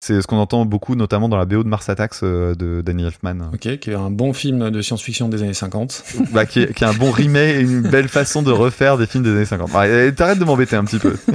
C'est 0.00 0.22
ce 0.22 0.28
qu'on 0.28 0.36
entend 0.36 0.64
beaucoup, 0.64 0.94
notamment 0.94 1.28
dans 1.28 1.36
la 1.36 1.44
BO 1.44 1.64
de 1.64 1.68
Mars 1.68 1.88
Attacks 1.88 2.22
euh, 2.22 2.54
de 2.54 2.82
Danny 2.82 3.04
Elfman, 3.04 3.50
Ok, 3.52 3.78
qui 3.78 3.90
est 3.90 3.94
un 3.94 4.10
bon 4.10 4.32
film 4.32 4.70
de 4.70 4.80
science-fiction 4.80 5.28
des 5.28 5.42
années 5.42 5.54
50. 5.54 6.04
bah, 6.32 6.46
qui, 6.46 6.60
est, 6.60 6.72
qui 6.72 6.84
est 6.84 6.86
un 6.86 6.94
bon 6.94 7.10
remake 7.10 7.56
et 7.56 7.60
une 7.60 7.82
belle 7.82 8.08
façon 8.08 8.42
de 8.42 8.52
refaire 8.52 8.96
des 8.96 9.06
films 9.06 9.24
des 9.24 9.30
années 9.30 9.44
50. 9.44 9.72
Bah, 9.72 10.12
T'arrêtes 10.12 10.38
de 10.38 10.44
m'embêter 10.44 10.76
un 10.76 10.84
petit 10.84 10.98
peu. 11.00 11.16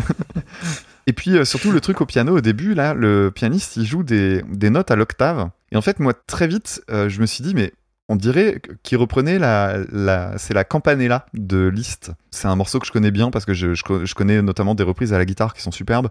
Et 1.05 1.13
puis 1.13 1.37
euh, 1.37 1.45
surtout 1.45 1.71
le 1.71 1.81
truc 1.81 2.01
au 2.01 2.05
piano 2.05 2.37
au 2.37 2.41
début, 2.41 2.73
là, 2.73 2.93
le 2.93 3.31
pianiste 3.31 3.75
il 3.75 3.85
joue 3.85 4.03
des, 4.03 4.41
des 4.49 4.69
notes 4.69 4.91
à 4.91 4.95
l'octave. 4.95 5.49
Et 5.71 5.75
en 5.75 5.81
fait, 5.81 5.99
moi 5.99 6.13
très 6.13 6.47
vite, 6.47 6.81
euh, 6.89 7.09
je 7.09 7.19
me 7.19 7.25
suis 7.25 7.43
dit, 7.43 7.53
mais 7.53 7.73
on 8.13 8.15
dirait 8.15 8.61
qu'il 8.83 8.99
reprenait 8.99 9.39
la, 9.39 10.37
c'est 10.37 10.53
la 10.53 10.63
Campanella 10.63 11.25
de 11.33 11.67
Liszt. 11.67 12.11
C'est 12.29 12.47
un 12.47 12.55
morceau 12.55 12.77
que 12.79 12.85
je 12.85 12.91
connais 12.91 13.09
bien 13.09 13.31
parce 13.31 13.43
que 13.43 13.55
je, 13.55 13.73
je 13.73 13.83
co- 13.83 14.05
je 14.05 14.13
connais 14.13 14.41
notamment 14.43 14.75
des 14.75 14.83
reprises 14.83 15.13
à 15.13 15.17
la 15.17 15.25
guitare 15.25 15.55
qui 15.55 15.63
sont 15.63 15.71
superbes. 15.71 16.09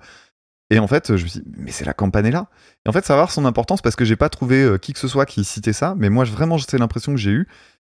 Et 0.70 0.80
en 0.80 0.88
fait, 0.88 1.16
je 1.16 1.22
me 1.22 1.28
suis 1.28 1.40
dit, 1.40 1.46
mais 1.58 1.70
c'est 1.70 1.84
la 1.84 1.94
Campanella. 1.94 2.48
Et 2.84 2.88
en 2.88 2.92
fait, 2.92 3.04
ça 3.04 3.12
va 3.14 3.20
avoir 3.20 3.30
son 3.30 3.44
importance 3.44 3.82
parce 3.82 3.94
que 3.94 4.04
j'ai 4.04 4.16
pas 4.16 4.28
trouvé 4.30 4.62
euh, 4.64 4.78
qui 4.78 4.92
que 4.94 4.98
ce 4.98 5.06
soit 5.06 5.26
qui 5.26 5.44
citait 5.44 5.72
ça, 5.72 5.94
mais 5.96 6.10
moi, 6.10 6.24
vraiment, 6.24 6.58
c'est 6.58 6.78
l'impression 6.78 7.12
que 7.12 7.18
j'ai 7.18 7.30
eue. 7.30 7.46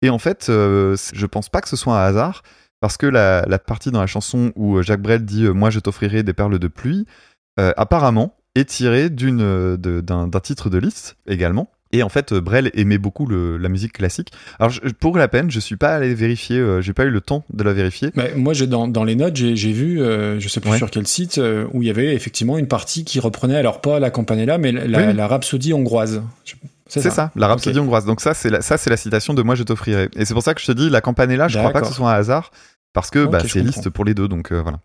Et 0.01 0.09
en 0.09 0.19
fait, 0.19 0.49
euh, 0.49 0.97
je 1.13 1.25
pense 1.25 1.47
pas 1.47 1.61
que 1.61 1.69
ce 1.69 1.77
soit 1.77 1.97
un 1.97 2.05
hasard 2.05 2.43
parce 2.81 2.97
que 2.97 3.05
la, 3.05 3.45
partie 3.59 3.89
dans 3.91 4.01
la 4.01 4.07
chanson 4.07 4.51
où 4.57 4.77
euh, 4.77 4.81
Jacques 4.81 5.01
Brel 5.01 5.23
dit 5.23 5.45
euh, 5.45 5.53
Moi, 5.53 5.69
je 5.69 5.79
t'offrirai 5.79 6.23
des 6.23 6.33
perles 6.33 6.59
de 6.59 6.67
pluie, 6.67 7.05
apparemment, 7.57 8.35
est 8.55 8.65
tirée 8.65 9.09
d'un 9.09 10.29
titre 10.41 10.69
de 10.69 10.77
Liszt 10.77 11.15
également. 11.25 11.71
Et 11.93 12.03
en 12.03 12.09
fait, 12.09 12.33
euh, 12.33 12.41
Brel 12.41 12.71
aimait 12.73 12.97
beaucoup 12.97 13.25
le- 13.27 13.57
la 13.57 13.69
musique 13.69 13.93
classique. 13.93 14.29
Alors, 14.59 14.71
je- 14.71 14.81
pour 14.99 15.15
la 15.15 15.27
peine, 15.27 15.49
je 15.51 15.59
suis 15.59 15.75
pas 15.77 15.95
allé 15.95 16.13
vérifier, 16.15 16.57
euh, 16.57 16.81
j'ai 16.81 16.91
pas 16.91 17.05
eu 17.05 17.09
le 17.11 17.21
temps 17.21 17.45
de 17.53 17.63
la 17.63 17.71
vérifier. 17.71 18.09
Moi, 18.35 18.53
j'ai 18.53 18.67
dans, 18.67 18.87
dans 18.87 19.03
les 19.03 19.15
notes, 19.15 19.35
j'ai 19.35 19.71
vu, 19.71 20.01
euh, 20.01 20.39
je 20.39 20.47
sais 20.49 20.59
plus 20.59 20.71
Ouais. 20.71 20.77
sur 20.77 20.89
quel 20.89 21.05
site, 21.07 21.37
euh, 21.37 21.65
où 21.71 21.81
il 21.83 21.87
y 21.87 21.91
avait 21.91 22.13
effectivement 22.15 22.57
une 22.57 22.67
partie 22.67 23.05
qui 23.05 23.19
reprenait, 23.19 23.55
alors 23.57 23.79
pas 23.79 23.99
la 23.99 24.09
Campanella, 24.09 24.57
mais 24.57 24.71
la, 24.71 24.81
Oui, 24.99 25.05
oui. 25.07 25.13
la 25.13 25.27
Rhapsodie 25.27 25.71
hongroise. 25.73 26.21
Je- 26.45 26.55
C'est 26.87 27.09
ça. 27.11 27.31
la 27.35 27.47
Rhapsodie 27.47 27.79
hongroise. 27.79 28.05
Donc 28.05 28.21
ça, 28.21 28.33
c'est 28.33 28.49
la, 28.49 28.61
ça, 28.61 28.77
c'est 28.77 28.89
la 28.89 28.97
citation 28.97 29.33
de 29.35 29.41
Moi, 29.43 29.55
je 29.55 29.63
t'offrirai. 29.63 30.09
Et 30.15 30.25
c'est 30.25 30.33
pour 30.33 30.43
ça 30.43 30.53
que 30.53 30.61
je 30.61 30.65
te 30.67 30.71
dis, 30.71 30.89
la 30.89 31.01
Campanella, 31.01 31.47
je 31.47 31.57
crois 31.59 31.71
pas 31.71 31.81
que 31.81 31.87
ce 31.87 31.93
soit 31.93 32.11
un 32.11 32.15
hasard, 32.15 32.51
parce 32.91 33.09
que 33.11 33.25
bah, 33.25 33.39
c'est 33.47 33.61
liste 33.61 33.89
pour 33.89 34.03
les 34.03 34.13
deux, 34.15 34.27
donc 34.27 34.51
euh, 34.51 34.61
voilà. 34.61 34.79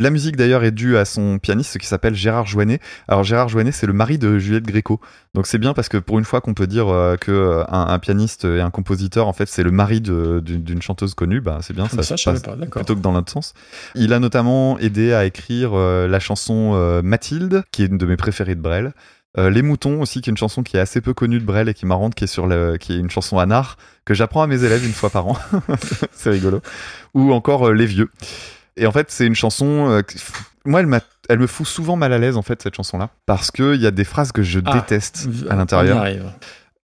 La 0.00 0.10
musique 0.10 0.36
d'ailleurs 0.36 0.64
est 0.64 0.70
due 0.72 0.96
à 0.96 1.04
son 1.04 1.38
pianiste 1.38 1.78
qui 1.78 1.86
s'appelle 1.86 2.14
Gérard 2.14 2.46
Joannet. 2.46 2.80
Alors 3.08 3.24
Gérard 3.24 3.48
Joannet, 3.48 3.72
c'est 3.72 3.86
le 3.86 3.92
mari 3.92 4.18
de 4.18 4.38
Juliette 4.38 4.64
Gréco. 4.66 5.00
Donc 5.34 5.46
c'est 5.46 5.58
bien 5.58 5.72
parce 5.74 5.88
que 5.88 5.96
pour 5.98 6.18
une 6.18 6.24
fois 6.24 6.40
qu'on 6.40 6.54
peut 6.54 6.66
dire 6.66 6.88
euh, 6.88 7.16
que 7.16 7.30
euh, 7.32 7.64
un, 7.68 7.86
un 7.88 7.98
pianiste 7.98 8.44
et 8.44 8.60
un 8.60 8.70
compositeur, 8.70 9.28
en 9.28 9.32
fait, 9.32 9.46
c'est 9.48 9.62
le 9.62 9.70
mari 9.70 10.00
d'une 10.00 10.82
chanteuse 10.82 11.14
connue, 11.14 11.40
bah 11.40 11.58
c'est 11.62 11.74
bien, 11.74 11.84
Ah, 11.86 11.96
ça, 11.96 12.02
ça, 12.02 12.16
savais 12.16 12.36
passe 12.38 12.42
pas, 12.42 12.56
d'accord. 12.56 12.82
plutôt 12.82 12.94
que 12.96 13.00
dans 13.02 13.12
l'autre 13.12 13.30
sens. 13.32 13.54
Il 13.94 14.12
a 14.12 14.18
notamment 14.18 14.78
aidé 14.78 15.12
à 15.12 15.24
écrire 15.24 15.70
euh, 15.74 16.08
la 16.08 16.20
chanson 16.20 16.72
euh, 16.74 17.02
Mathilde, 17.02 17.62
qui 17.72 17.82
est 17.82 17.86
une 17.86 17.98
de 17.98 18.06
mes 18.06 18.16
préférées 18.16 18.54
de 18.54 18.60
Brel. 18.60 18.92
Euh, 19.38 19.48
Les 19.48 19.62
moutons 19.62 20.02
aussi, 20.02 20.20
qui 20.20 20.28
est 20.28 20.32
une 20.32 20.36
chanson 20.36 20.62
qui 20.62 20.76
est 20.76 20.80
assez 20.80 21.00
peu 21.00 21.14
connue 21.14 21.38
de 21.40 21.44
Brel 21.46 21.66
et 21.70 21.72
qui 21.74 21.86
est 21.86 21.88
marrante, 21.88 22.14
qui 22.14 22.24
est 22.24 22.26
sur 22.26 22.46
le, 22.46 22.76
qui 22.76 22.92
est 22.92 22.98
une 22.98 23.08
chanson 23.08 23.38
à 23.38 23.46
Nard 23.46 23.78
que 24.04 24.12
j'apprends 24.12 24.42
à 24.42 24.46
mes 24.46 24.62
élèves 24.62 24.84
une 24.84 24.92
fois 24.92 25.08
par 25.08 25.26
an. 25.26 25.38
c'est 26.12 26.28
rigolo. 26.28 26.60
Ou 27.14 27.32
encore 27.32 27.68
euh, 27.68 27.72
Les 27.72 27.86
vieux. 27.86 28.10
Et 28.76 28.86
en 28.86 28.92
fait, 28.92 29.10
c'est 29.10 29.26
une 29.26 29.34
chanson. 29.34 29.90
euh, 29.90 30.02
moi, 30.64 30.80
elle, 31.28 31.38
me 31.38 31.46
fout 31.46 31.66
souvent 31.66 31.96
mal 31.96 32.12
à 32.12 32.18
l'aise 32.18 32.36
en 32.36 32.42
fait 32.42 32.62
cette 32.62 32.74
chanson-là, 32.74 33.10
parce 33.26 33.50
que 33.50 33.74
il 33.74 33.80
y 33.80 33.86
a 33.86 33.90
des 33.90 34.04
phrases 34.04 34.32
que 34.32 34.42
je 34.42 34.60
Ah, 34.64 34.74
déteste 34.74 35.28
à 35.50 35.56
l'intérieur 35.56 35.98
arrive. 35.98 36.24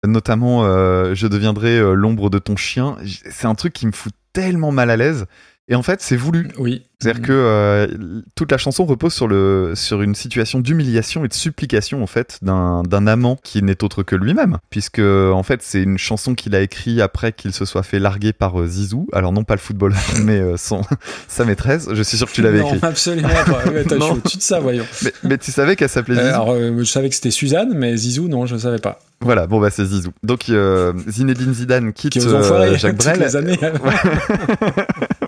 notamment 0.05 0.65
euh, 0.65 1.13
je 1.15 1.27
deviendrai 1.27 1.77
euh, 1.77 1.93
l'ombre 1.93 2.29
de 2.29 2.39
ton 2.39 2.55
chien. 2.55 2.97
C'est 3.29 3.47
un 3.47 3.55
truc 3.55 3.73
qui 3.73 3.87
me 3.87 3.91
fout 3.91 4.13
tellement 4.33 4.71
mal 4.71 4.89
à 4.89 4.97
l'aise. 4.97 5.25
Et 5.71 5.75
en 5.75 5.83
fait, 5.83 6.01
c'est 6.01 6.17
voulu. 6.17 6.49
Oui. 6.57 6.83
C'est-à-dire 6.99 7.21
que 7.23 7.31
euh, 7.31 7.87
toute 8.35 8.51
la 8.51 8.59
chanson 8.59 8.85
repose 8.85 9.13
sur, 9.13 9.27
le, 9.27 9.71
sur 9.73 10.03
une 10.03 10.13
situation 10.13 10.59
d'humiliation 10.59 11.25
et 11.25 11.27
de 11.29 11.33
supplication 11.33 12.03
en 12.03 12.07
fait 12.07 12.37
d'un 12.43 13.07
amant 13.07 13.39
qui 13.41 13.63
n'est 13.63 13.83
autre 13.83 14.03
que 14.03 14.15
lui-même, 14.15 14.57
puisque 14.69 14.99
en 14.99 15.41
fait 15.41 15.61
c'est 15.63 15.81
une 15.81 15.97
chanson 15.97 16.35
qu'il 16.35 16.53
a 16.55 16.61
écrite 16.61 16.99
après 16.99 17.31
qu'il 17.31 17.53
se 17.53 17.65
soit 17.65 17.81
fait 17.81 17.97
larguer 17.97 18.33
par 18.33 18.61
euh, 18.61 18.67
Zizou. 18.67 19.07
Alors 19.13 19.31
non 19.31 19.43
pas 19.43 19.55
le 19.55 19.61
footballeur, 19.61 19.97
mais 20.23 20.39
euh, 20.39 20.57
son 20.57 20.81
sa 21.27 21.43
maîtresse. 21.45 21.87
Je 21.91 22.03
suis 22.03 22.17
sûr 22.17 22.27
que 22.27 22.33
tu 22.33 22.43
l'avais 22.43 22.59
non, 22.59 22.67
écrit. 22.75 22.79
absolument 22.87 23.29
pas. 23.29 23.63
Ouais, 23.71 23.83
je 23.89 23.95
Non. 23.95 24.05
suis 24.07 24.13
au-dessus 24.17 24.37
de 24.37 24.43
ça, 24.43 24.59
voyons. 24.59 24.85
Mais, 25.03 25.13
mais 25.23 25.37
tu 25.39 25.51
savais 25.51 25.75
qu'elle 25.75 25.89
s'appelait 25.89 26.15
Zizou 26.17 26.27
alors, 26.27 26.55
je 26.55 26.83
savais 26.83 27.09
que 27.09 27.15
c'était 27.15 27.31
Suzanne, 27.31 27.73
mais 27.73 27.95
Zizou, 27.97 28.27
non, 28.27 28.45
je 28.45 28.53
ne 28.55 28.59
savais 28.59 28.77
pas. 28.79 28.99
Voilà, 29.21 29.45
bon 29.47 29.59
bah 29.59 29.69
c'est 29.71 29.85
Zizou. 29.85 30.11
Donc 30.23 30.49
euh, 30.49 30.93
Zinedine 31.07 31.53
Zidane 31.53 31.93
quitte 31.93 32.13
Qui 32.13 32.19
euh, 32.27 32.75
Jacques 32.77 32.97
Brel. 32.97 33.19
les 33.19 33.35
années. 33.35 33.57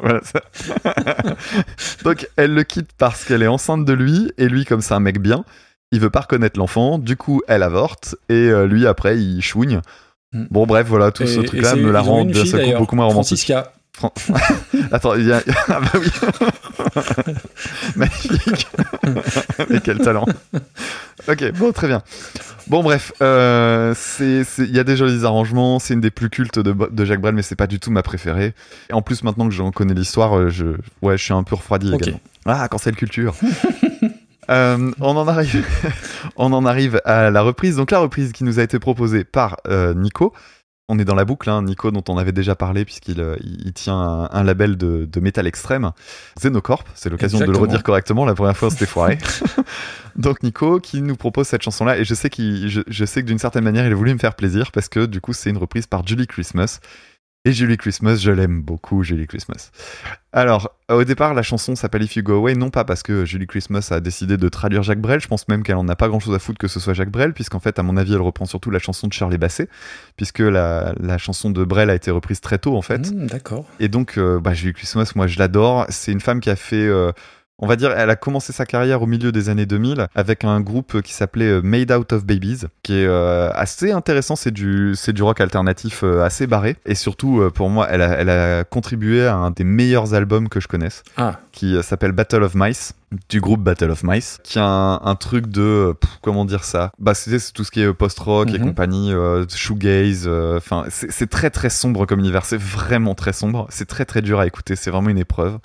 Voilà, 0.04 0.20
ça. 0.24 0.42
Donc 2.04 2.28
elle 2.36 2.54
le 2.54 2.64
quitte 2.64 2.90
parce 2.98 3.24
qu'elle 3.24 3.42
est 3.42 3.48
enceinte 3.48 3.86
de 3.86 3.94
lui 3.94 4.32
et 4.38 4.48
lui 4.50 4.66
comme 4.66 4.82
c'est 4.82 4.94
un 4.94 5.00
mec 5.00 5.20
bien, 5.20 5.46
il 5.92 6.00
veut 6.02 6.10
pas 6.10 6.22
reconnaître 6.22 6.60
l'enfant, 6.60 6.98
du 6.98 7.16
coup 7.16 7.42
elle 7.48 7.64
avorte 7.64 8.16
et 8.30 8.34
euh, 8.34 8.68
lui 8.68 8.86
après 8.86 9.18
il 9.18 9.42
chouigne. 9.42 9.80
Mm. 10.34 10.46
Bon 10.52 10.66
bref 10.66 10.88
voilà 10.88 11.12
tout 11.12 11.24
Et- 11.24 11.28
ce 11.28 11.40
truc 11.40 11.62
là 11.62 11.76
me 11.76 11.90
la 11.92 12.02
rend 12.02 12.28
fille, 12.28 12.76
beaucoup 12.78 12.96
moins 12.98 13.06
romantique. 13.06 13.40
Francisca. 13.40 13.74
Fran- 13.96 14.14
Attends, 14.92 15.16
il 15.16 15.28
y 15.28 15.32
a... 15.32 15.42
ah 15.70 15.80
bah 15.80 15.92
oui. 16.00 16.08
Magnifique. 17.96 18.68
Mais 19.70 19.80
quel 19.82 20.00
talent. 20.00 20.26
Ok, 21.28 21.52
bon, 21.54 21.72
très 21.72 21.88
bien. 21.88 22.02
Bon, 22.68 22.82
bref, 22.82 23.12
euh, 23.22 23.94
il 24.20 24.72
y 24.72 24.80
a 24.80 24.84
des 24.84 24.96
jolis 24.96 25.26
arrangements. 25.26 25.80
C'est 25.80 25.94
une 25.94 26.02
des 26.02 26.12
plus 26.12 26.30
cultes 26.30 26.60
de, 26.60 26.74
de 26.74 27.06
Jacques 27.06 27.22
Brel, 27.22 27.36
mais 27.36 27.42
c'est 27.42 27.56
pas 27.56 27.68
du 27.68 27.80
tout 27.80 27.92
ma 27.92 28.04
préférée. 28.04 28.54
Et 28.90 28.94
en 28.94 29.02
plus, 29.02 29.24
maintenant 29.24 29.48
que 29.48 29.54
j'en 29.54 29.72
connais 29.72 29.94
l'histoire, 29.94 30.38
euh, 30.38 30.50
je, 30.50 30.66
ouais, 31.02 31.18
je 31.18 31.24
suis 31.24 31.34
un 31.34 31.44
peu 31.44 31.56
refroidi 31.56 31.92
Ok. 31.94 32.02
également. 32.02 32.20
Ah, 32.46 32.68
quand 32.70 32.78
c'est 32.78 32.92
le 32.92 32.98
culture. 32.98 33.36
Euh, 34.50 34.92
on, 35.00 35.16
en 35.16 35.26
arrive, 35.30 35.66
on 36.36 36.52
en 36.52 36.66
arrive 36.66 37.00
à 37.06 37.32
la 37.32 37.42
reprise. 37.42 37.78
Donc, 37.78 37.92
la 37.92 38.00
reprise 38.00 38.34
qui 38.34 38.44
nous 38.44 38.60
a 38.60 38.64
été 38.64 38.78
proposée 38.78 39.24
par 39.24 39.56
euh, 39.70 39.94
Nico. 39.94 40.34
On 40.94 41.00
est 41.00 41.06
dans 41.06 41.16
la 41.16 41.26
boucle, 41.26 41.50
hein, 41.50 41.64
Nico, 41.64 41.90
dont 41.90 42.04
on 42.08 42.20
avait 42.20 42.32
déjà 42.32 42.54
parlé, 42.54 42.86
puisqu'il 42.86 43.20
euh, 43.20 43.36
il, 43.42 43.74
tient 43.74 44.00
un, 44.00 44.30
un 44.32 44.44
label 44.44 44.78
de, 44.78 45.10
de 45.12 45.20
métal 45.20 45.48
extrême. 45.48 45.92
Xenocorp, 46.38 46.84
c'est 46.94 47.10
l'occasion 47.10 47.40
de 47.40 47.46
le 47.46 47.58
redire 47.58 47.82
correctement. 47.82 48.26
La 48.26 48.36
première 48.36 48.56
fois, 48.56 48.70
c'était 48.70 48.86
foiré. 48.86 49.18
Donc, 50.16 50.44
Nico, 50.44 50.80
qui 50.80 51.02
nous 51.02 51.16
propose 51.16 51.48
cette 51.48 51.64
chanson-là, 51.64 51.98
et 51.98 52.06
je 52.06 52.14
sais, 52.14 52.30
je 52.36 53.06
sais 53.06 53.22
que 53.24 53.28
d'une 53.28 53.40
certaine 53.40 53.64
manière, 53.64 53.88
il 53.88 53.92
a 53.92 53.96
voulu 53.96 54.14
me 54.14 54.20
faire 54.20 54.36
plaisir, 54.36 54.72
parce 54.72 54.88
que 54.88 55.08
du 55.08 55.20
coup, 55.20 55.34
c'est 55.34 55.50
une 55.50 55.58
reprise 55.58 55.88
par 55.88 56.06
Julie 56.06 56.28
Christmas. 56.28 56.80
Et 57.46 57.52
Julie 57.52 57.76
Christmas, 57.76 58.16
je 58.22 58.32
l'aime 58.32 58.62
beaucoup, 58.62 59.04
Julie 59.04 59.28
Christmas. 59.28 59.72
Alors, 60.32 60.72
euh, 60.90 61.02
au 61.02 61.04
départ, 61.04 61.34
la 61.34 61.44
chanson 61.44 61.76
s'appelle 61.76 62.02
If 62.04 62.16
You 62.16 62.24
Go 62.24 62.36
Away, 62.36 62.56
non 62.56 62.70
pas 62.70 62.86
parce 62.86 63.04
que 63.04 63.26
Julie 63.26 63.48
Christmas 63.48 63.90
a 63.92 64.00
décidé 64.00 64.38
de 64.38 64.48
traduire 64.48 64.82
Jacques 64.82 65.02
Brel, 65.02 65.20
je 65.20 65.28
pense 65.28 65.46
même 65.50 65.62
qu'elle 65.62 65.76
en 65.76 65.90
a 65.90 65.96
pas 65.98 66.08
grand 66.08 66.22
chose 66.22 66.34
à 66.34 66.40
foutre 66.40 66.58
que 66.58 66.70
ce 66.70 66.80
soit 66.80 66.94
Jacques 66.94 67.12
Brel, 67.12 67.34
puisqu'en 67.34 67.60
fait, 67.60 67.80
à 67.80 67.84
mon 67.84 67.98
avis, 67.98 68.14
elle 68.14 68.22
reprend 68.22 68.46
surtout 68.46 68.72
la 68.72 68.80
chanson 68.80 69.08
de 69.08 69.14
Shirley 69.14 69.38
Bassey, 69.38 69.68
puisque 70.16 70.40
la, 70.40 70.94
la 71.02 71.18
chanson 71.18 71.50
de 71.50 71.66
Brel 71.66 71.90
a 71.90 71.96
été 71.96 72.12
reprise 72.12 72.40
très 72.40 72.60
tôt, 72.60 72.78
en 72.78 72.82
fait. 72.82 73.12
Hmm, 73.12 73.28
D'accord. 73.28 73.66
Et 73.82 73.90
donc, 73.90 74.18
euh, 74.18 74.40
bah, 74.40 74.54
Julie 74.54 74.72
Christmas, 74.74 75.12
moi, 75.16 75.28
je 75.28 75.38
l'adore. 75.38 75.86
C'est 75.90 76.14
une 76.14 76.22
femme 76.22 76.40
qui 76.40 76.50
a 76.50 76.56
fait. 76.56 76.88
euh, 76.88 77.12
on 77.60 77.68
va 77.68 77.76
dire, 77.76 77.92
elle 77.92 78.10
a 78.10 78.16
commencé 78.16 78.52
sa 78.52 78.66
carrière 78.66 79.02
au 79.02 79.06
milieu 79.06 79.32
des 79.32 79.48
années 79.50 79.66
2000 79.66 80.08
avec 80.16 80.44
un 80.44 80.60
groupe 80.60 81.02
qui 81.02 81.14
s'appelait 81.14 81.46
euh, 81.50 81.62
Made 81.64 81.92
Out 81.92 82.12
of 82.14 82.26
Babies, 82.26 82.62
qui 82.82 82.94
est 82.94 83.06
euh, 83.06 83.52
assez 83.54 83.92
intéressant. 83.92 84.36
C'est 84.36 84.52
du, 84.52 84.94
c'est 84.96 85.14
du 85.14 85.24
rock 85.24 85.40
alternatif 85.40 86.04
euh, 86.04 86.24
assez 86.24 86.48
barré. 86.48 86.76
Et 86.86 86.96
surtout, 86.96 87.40
euh, 87.42 87.50
pour 87.52 87.70
moi, 87.70 87.88
elle 87.90 88.02
a, 88.02 88.10
elle 88.20 88.30
a 88.30 88.64
contribué 88.64 89.26
à 89.28 89.36
un 89.36 89.52
des 89.52 89.64
meilleurs 89.64 90.14
albums 90.14 90.50
que 90.50 90.60
je 90.60 90.68
connaisse, 90.68 91.04
Ah, 91.18 91.40
qui 91.52 91.82
s'appelle 91.84 92.12
Battle 92.12 92.44
of 92.44 92.56
Mice, 92.56 92.94
du 93.30 93.40
groupe 93.40 93.62
Battle 93.62 93.92
of 93.92 94.04
Mice, 94.04 94.40
qui 94.44 94.58
a 94.58 94.66
un, 94.66 94.96
un 95.06 95.16
truc 95.16 95.48
de. 95.48 95.94
pff, 96.02 96.10
comment 96.22 96.46
dire 96.46 96.64
ça? 96.64 96.92
Bah, 97.00 97.14
c'est 97.14 97.38
c'est 97.38 97.54
tout 97.54 97.64
ce 97.64 97.70
qui 97.72 97.82
est 97.82 97.94
post-rock 97.94 98.50
et 98.50 98.58
Mhm. 98.58 98.66
compagnie, 98.66 99.14
shoegaze. 99.58 100.28
Enfin, 100.58 100.86
c'est 100.90 101.12
c'est 101.12 101.28
très 101.30 101.50
très 101.50 101.70
sombre 101.70 102.06
comme 102.06 102.20
univers. 102.20 102.46
C'est 102.46 102.60
vraiment 102.60 103.16
très 103.16 103.34
sombre. 103.34 103.68
C'est 103.70 103.88
très 103.88 104.06
très 104.06 104.22
dur 104.22 104.40
à 104.40 104.48
écouter. 104.48 104.76
C'est 104.76 104.90
vraiment 104.92 105.10
une 105.10 105.18
épreuve. 105.18 105.60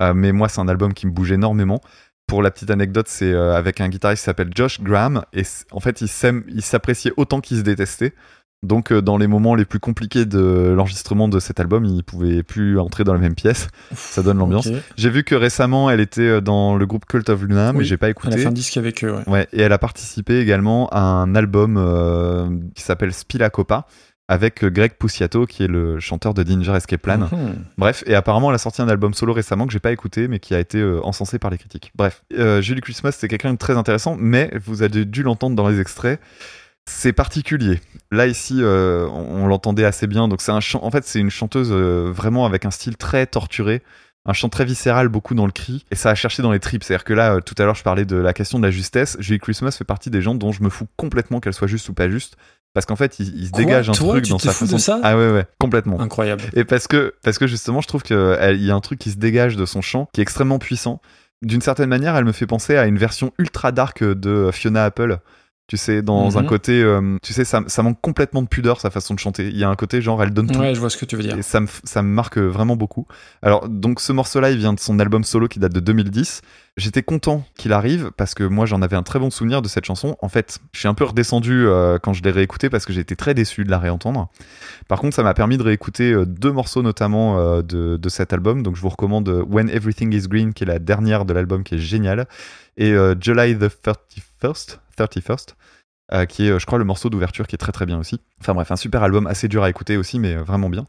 Euh, 0.00 0.14
mais 0.14 0.32
moi, 0.32 0.48
c'est 0.48 0.60
un 0.60 0.68
album 0.68 0.94
qui 0.94 1.06
me 1.06 1.12
bouge 1.12 1.32
énormément. 1.32 1.80
Pour 2.26 2.42
la 2.42 2.50
petite 2.50 2.70
anecdote, 2.70 3.06
c'est 3.08 3.32
euh, 3.32 3.56
avec 3.56 3.80
un 3.80 3.88
guitariste 3.88 4.22
qui 4.22 4.26
s'appelle 4.26 4.50
Josh 4.54 4.80
Graham. 4.80 5.22
Et 5.32 5.42
en 5.72 5.80
fait, 5.80 6.00
il 6.00 6.08
s'aime- 6.08 6.44
il 6.48 6.62
s'appréciait 6.62 7.12
autant 7.16 7.40
qu'il 7.40 7.56
se 7.58 7.62
détestait. 7.62 8.14
Donc, 8.62 8.92
euh, 8.92 9.00
dans 9.00 9.16
les 9.16 9.26
moments 9.26 9.54
les 9.54 9.64
plus 9.64 9.80
compliqués 9.80 10.26
de 10.26 10.72
l'enregistrement 10.76 11.28
de 11.28 11.40
cet 11.40 11.60
album, 11.60 11.86
il 11.86 12.04
pouvait 12.04 12.42
plus 12.42 12.78
entrer 12.78 13.04
dans 13.04 13.14
la 13.14 13.18
même 13.18 13.34
pièce. 13.34 13.68
Ça 13.94 14.22
donne 14.22 14.36
l'ambiance. 14.38 14.68
J'ai 14.98 15.08
vu 15.10 15.24
que 15.24 15.34
récemment, 15.34 15.88
elle 15.90 16.00
était 16.00 16.42
dans 16.42 16.76
le 16.76 16.84
groupe 16.86 17.06
Cult 17.06 17.28
of 17.30 17.42
Luna, 17.42 17.72
mais 17.72 17.78
Oui, 17.80 17.84
j'ai 17.86 17.96
pas 17.96 18.06
Elle 18.06 18.10
a 18.10 18.12
écouté. 18.12 18.36
fait 18.36 18.46
un 18.46 18.52
disque 18.52 18.76
avec 18.76 19.02
eux, 19.02 19.12
ouais. 19.14 19.22
Ouais, 19.28 19.48
et 19.54 19.62
elle 19.62 19.72
a 19.72 19.78
participé 19.78 20.40
également 20.40 20.88
à 20.90 21.00
un 21.00 21.34
album 21.34 21.76
euh, 21.78 22.50
qui 22.74 22.82
s'appelle 22.82 23.14
Spila 23.14 23.48
Copa 23.48 23.86
avec 24.30 24.64
Greg 24.64 24.92
Puciato 24.92 25.44
qui 25.44 25.64
est 25.64 25.66
le 25.66 25.98
chanteur 25.98 26.34
de 26.34 26.44
Danger 26.44 26.72
Escape 26.76 27.02
Plan. 27.02 27.18
Mhm. 27.18 27.64
Bref, 27.76 28.04
et 28.06 28.14
apparemment 28.14 28.50
elle 28.50 28.54
a 28.54 28.58
sorti 28.58 28.80
un 28.80 28.88
album 28.88 29.12
solo 29.12 29.32
récemment 29.32 29.66
que 29.66 29.72
j'ai 29.72 29.80
pas 29.80 29.90
écouté 29.90 30.28
mais 30.28 30.38
qui 30.38 30.54
a 30.54 30.60
été 30.60 30.78
euh, 30.78 31.00
encensé 31.02 31.40
par 31.40 31.50
les 31.50 31.58
critiques. 31.58 31.90
Bref, 31.96 32.22
euh, 32.38 32.62
Julie 32.62 32.80
Christmas 32.80 33.10
c'est 33.18 33.26
quelqu'un 33.26 33.52
de 33.52 33.58
très 33.58 33.76
intéressant 33.76 34.16
mais 34.16 34.52
vous 34.64 34.82
avez 34.82 35.04
dû 35.04 35.24
l'entendre 35.24 35.56
dans 35.56 35.68
les 35.68 35.80
extraits. 35.80 36.20
C'est 36.86 37.12
particulier. 37.12 37.80
Là 38.12 38.28
ici, 38.28 38.58
euh, 38.60 39.08
on, 39.08 39.42
on 39.42 39.46
l'entendait 39.48 39.84
assez 39.84 40.06
bien. 40.06 40.28
Donc 40.28 40.40
c'est 40.40 40.52
un 40.52 40.60
chant. 40.60 40.82
En 40.82 40.92
fait, 40.92 41.04
c'est 41.04 41.18
une 41.18 41.30
chanteuse 41.30 41.72
vraiment 41.72 42.46
avec 42.46 42.64
un 42.64 42.70
style 42.70 42.96
très 42.96 43.26
torturé, 43.26 43.82
un 44.26 44.32
chant 44.32 44.48
très 44.48 44.64
viscéral, 44.64 45.08
beaucoup 45.08 45.34
dans 45.34 45.46
le 45.46 45.52
cri, 45.52 45.84
et 45.90 45.94
ça 45.94 46.10
a 46.10 46.14
cherché 46.14 46.42
dans 46.42 46.52
les 46.52 46.58
tripes. 46.58 46.82
C'est-à-dire 46.82 47.04
que 47.04 47.12
là, 47.12 47.40
tout 47.40 47.54
à 47.58 47.64
l'heure, 47.64 47.74
je 47.74 47.82
parlais 47.82 48.04
de 48.06 48.16
la 48.16 48.32
question 48.32 48.58
de 48.58 48.64
la 48.64 48.70
justesse. 48.70 49.16
Julie 49.20 49.38
Christmas 49.38 49.72
fait 49.72 49.84
partie 49.84 50.10
des 50.10 50.22
gens 50.22 50.34
dont 50.34 50.52
je 50.52 50.62
me 50.62 50.68
fous 50.68 50.86
complètement 50.96 51.38
qu'elle 51.38 51.52
soit 51.52 51.68
juste 51.68 51.88
ou 51.88 51.94
pas 51.94 52.08
juste, 52.08 52.36
parce 52.74 52.86
qu'en 52.86 52.96
fait, 52.96 53.18
il, 53.18 53.36
il 53.36 53.46
se 53.46 53.50
Quoi 53.50 53.60
dégage 53.60 53.90
un 53.90 53.92
Toi, 53.92 54.10
truc 54.14 54.24
tu 54.24 54.30
dans 54.30 54.38
sa 54.38 54.52
façon. 54.52 54.74
de 54.76 54.80
ça 54.80 55.00
ah 55.02 55.16
ouais, 55.16 55.30
ouais, 55.32 55.46
complètement. 55.58 56.00
Incroyable. 56.00 56.44
Et 56.54 56.64
parce 56.64 56.86
que, 56.86 57.14
parce 57.22 57.38
que 57.38 57.46
justement, 57.46 57.80
je 57.80 57.88
trouve 57.88 58.02
qu'il 58.02 58.16
y 58.16 58.70
a 58.70 58.74
un 58.74 58.80
truc 58.80 58.98
qui 58.98 59.10
se 59.10 59.16
dégage 59.18 59.56
de 59.56 59.66
son 59.66 59.80
chant, 59.82 60.08
qui 60.12 60.20
est 60.20 60.22
extrêmement 60.22 60.58
puissant. 60.58 61.00
D'une 61.42 61.62
certaine 61.62 61.88
manière, 61.88 62.16
elle 62.16 62.24
me 62.26 62.32
fait 62.32 62.46
penser 62.46 62.76
à 62.76 62.86
une 62.86 62.98
version 62.98 63.32
ultra 63.38 63.72
dark 63.72 64.04
de 64.04 64.50
Fiona 64.52 64.84
Apple. 64.84 65.18
Tu 65.70 65.76
sais, 65.76 66.02
dans 66.02 66.36
un 66.36 66.42
Mhm. 66.42 66.48
côté, 66.48 66.82
euh, 66.82 67.16
tu 67.22 67.32
sais, 67.32 67.44
ça, 67.44 67.62
ça 67.68 67.84
manque 67.84 68.00
complètement 68.00 68.42
de 68.42 68.48
pudeur 68.48 68.80
sa 68.80 68.90
façon 68.90 69.14
de 69.14 69.20
chanter. 69.20 69.46
Il 69.50 69.56
y 69.56 69.62
a 69.62 69.68
un 69.68 69.76
côté 69.76 70.02
genre, 70.02 70.20
elle 70.20 70.30
donne 70.32 70.48
tout. 70.48 70.58
Ouais, 70.58 70.74
je 70.74 70.80
vois 70.80 70.90
ce 70.90 70.96
que 70.96 71.04
tu 71.04 71.14
veux 71.14 71.22
dire. 71.22 71.38
Et 71.38 71.42
ça 71.42 71.60
me, 71.60 71.66
f- 71.66 71.78
ça 71.84 72.02
me 72.02 72.08
marque 72.08 72.38
vraiment 72.38 72.74
beaucoup. 72.74 73.06
Alors, 73.40 73.68
donc, 73.68 74.00
ce 74.00 74.12
morceau-là, 74.12 74.50
il 74.50 74.58
vient 74.58 74.72
de 74.72 74.80
son 74.80 74.98
album 74.98 75.22
solo 75.22 75.46
qui 75.46 75.60
date 75.60 75.72
de 75.72 75.78
2010. 75.78 76.42
J'étais 76.76 77.04
content 77.04 77.44
qu'il 77.56 77.72
arrive 77.72 78.10
parce 78.16 78.34
que 78.34 78.42
moi, 78.42 78.66
j'en 78.66 78.82
avais 78.82 78.96
un 78.96 79.04
très 79.04 79.20
bon 79.20 79.30
souvenir 79.30 79.62
de 79.62 79.68
cette 79.68 79.84
chanson. 79.84 80.16
En 80.22 80.28
fait, 80.28 80.58
je 80.72 80.80
suis 80.80 80.88
un 80.88 80.94
peu 80.94 81.04
redescendu 81.04 81.66
euh, 81.68 82.00
quand 82.02 82.14
je 82.14 82.24
l'ai 82.24 82.32
réécouté 82.32 82.68
parce 82.68 82.84
que 82.84 82.92
j'ai 82.92 83.00
été 83.02 83.14
très 83.14 83.34
déçu 83.34 83.64
de 83.64 83.70
la 83.70 83.78
réentendre. 83.78 84.28
Par 84.88 84.98
contre, 84.98 85.14
ça 85.14 85.22
m'a 85.22 85.34
permis 85.34 85.56
de 85.56 85.62
réécouter 85.62 86.10
euh, 86.12 86.26
deux 86.26 86.50
morceaux 86.50 86.82
notamment 86.82 87.38
euh, 87.38 87.62
de, 87.62 87.96
de 87.96 88.08
cet 88.08 88.32
album. 88.32 88.64
Donc, 88.64 88.74
je 88.74 88.80
vous 88.80 88.88
recommande 88.88 89.28
euh, 89.28 89.44
When 89.48 89.68
Everything 89.70 90.12
is 90.12 90.26
Green, 90.26 90.52
qui 90.52 90.64
est 90.64 90.66
la 90.66 90.80
dernière 90.80 91.24
de 91.24 91.32
l'album, 91.32 91.62
qui 91.62 91.76
est 91.76 91.78
géniale, 91.78 92.26
et 92.76 92.90
euh, 92.92 93.14
July 93.20 93.56
the 93.56 93.68
31st, 94.42 94.78
31st 94.98 95.54
euh, 96.12 96.26
qui 96.26 96.46
est, 96.46 96.50
euh, 96.50 96.58
je 96.58 96.66
crois, 96.66 96.78
le 96.78 96.84
morceau 96.84 97.10
d'ouverture 97.10 97.46
qui 97.46 97.54
est 97.54 97.58
très 97.58 97.72
très 97.72 97.86
bien 97.86 97.98
aussi. 97.98 98.20
Enfin 98.40 98.54
bref, 98.54 98.70
un 98.70 98.76
super 98.76 99.02
album 99.02 99.26
assez 99.26 99.48
dur 99.48 99.62
à 99.62 99.70
écouter 99.70 99.96
aussi, 99.96 100.18
mais 100.18 100.34
euh, 100.34 100.42
vraiment 100.42 100.68
bien. 100.68 100.86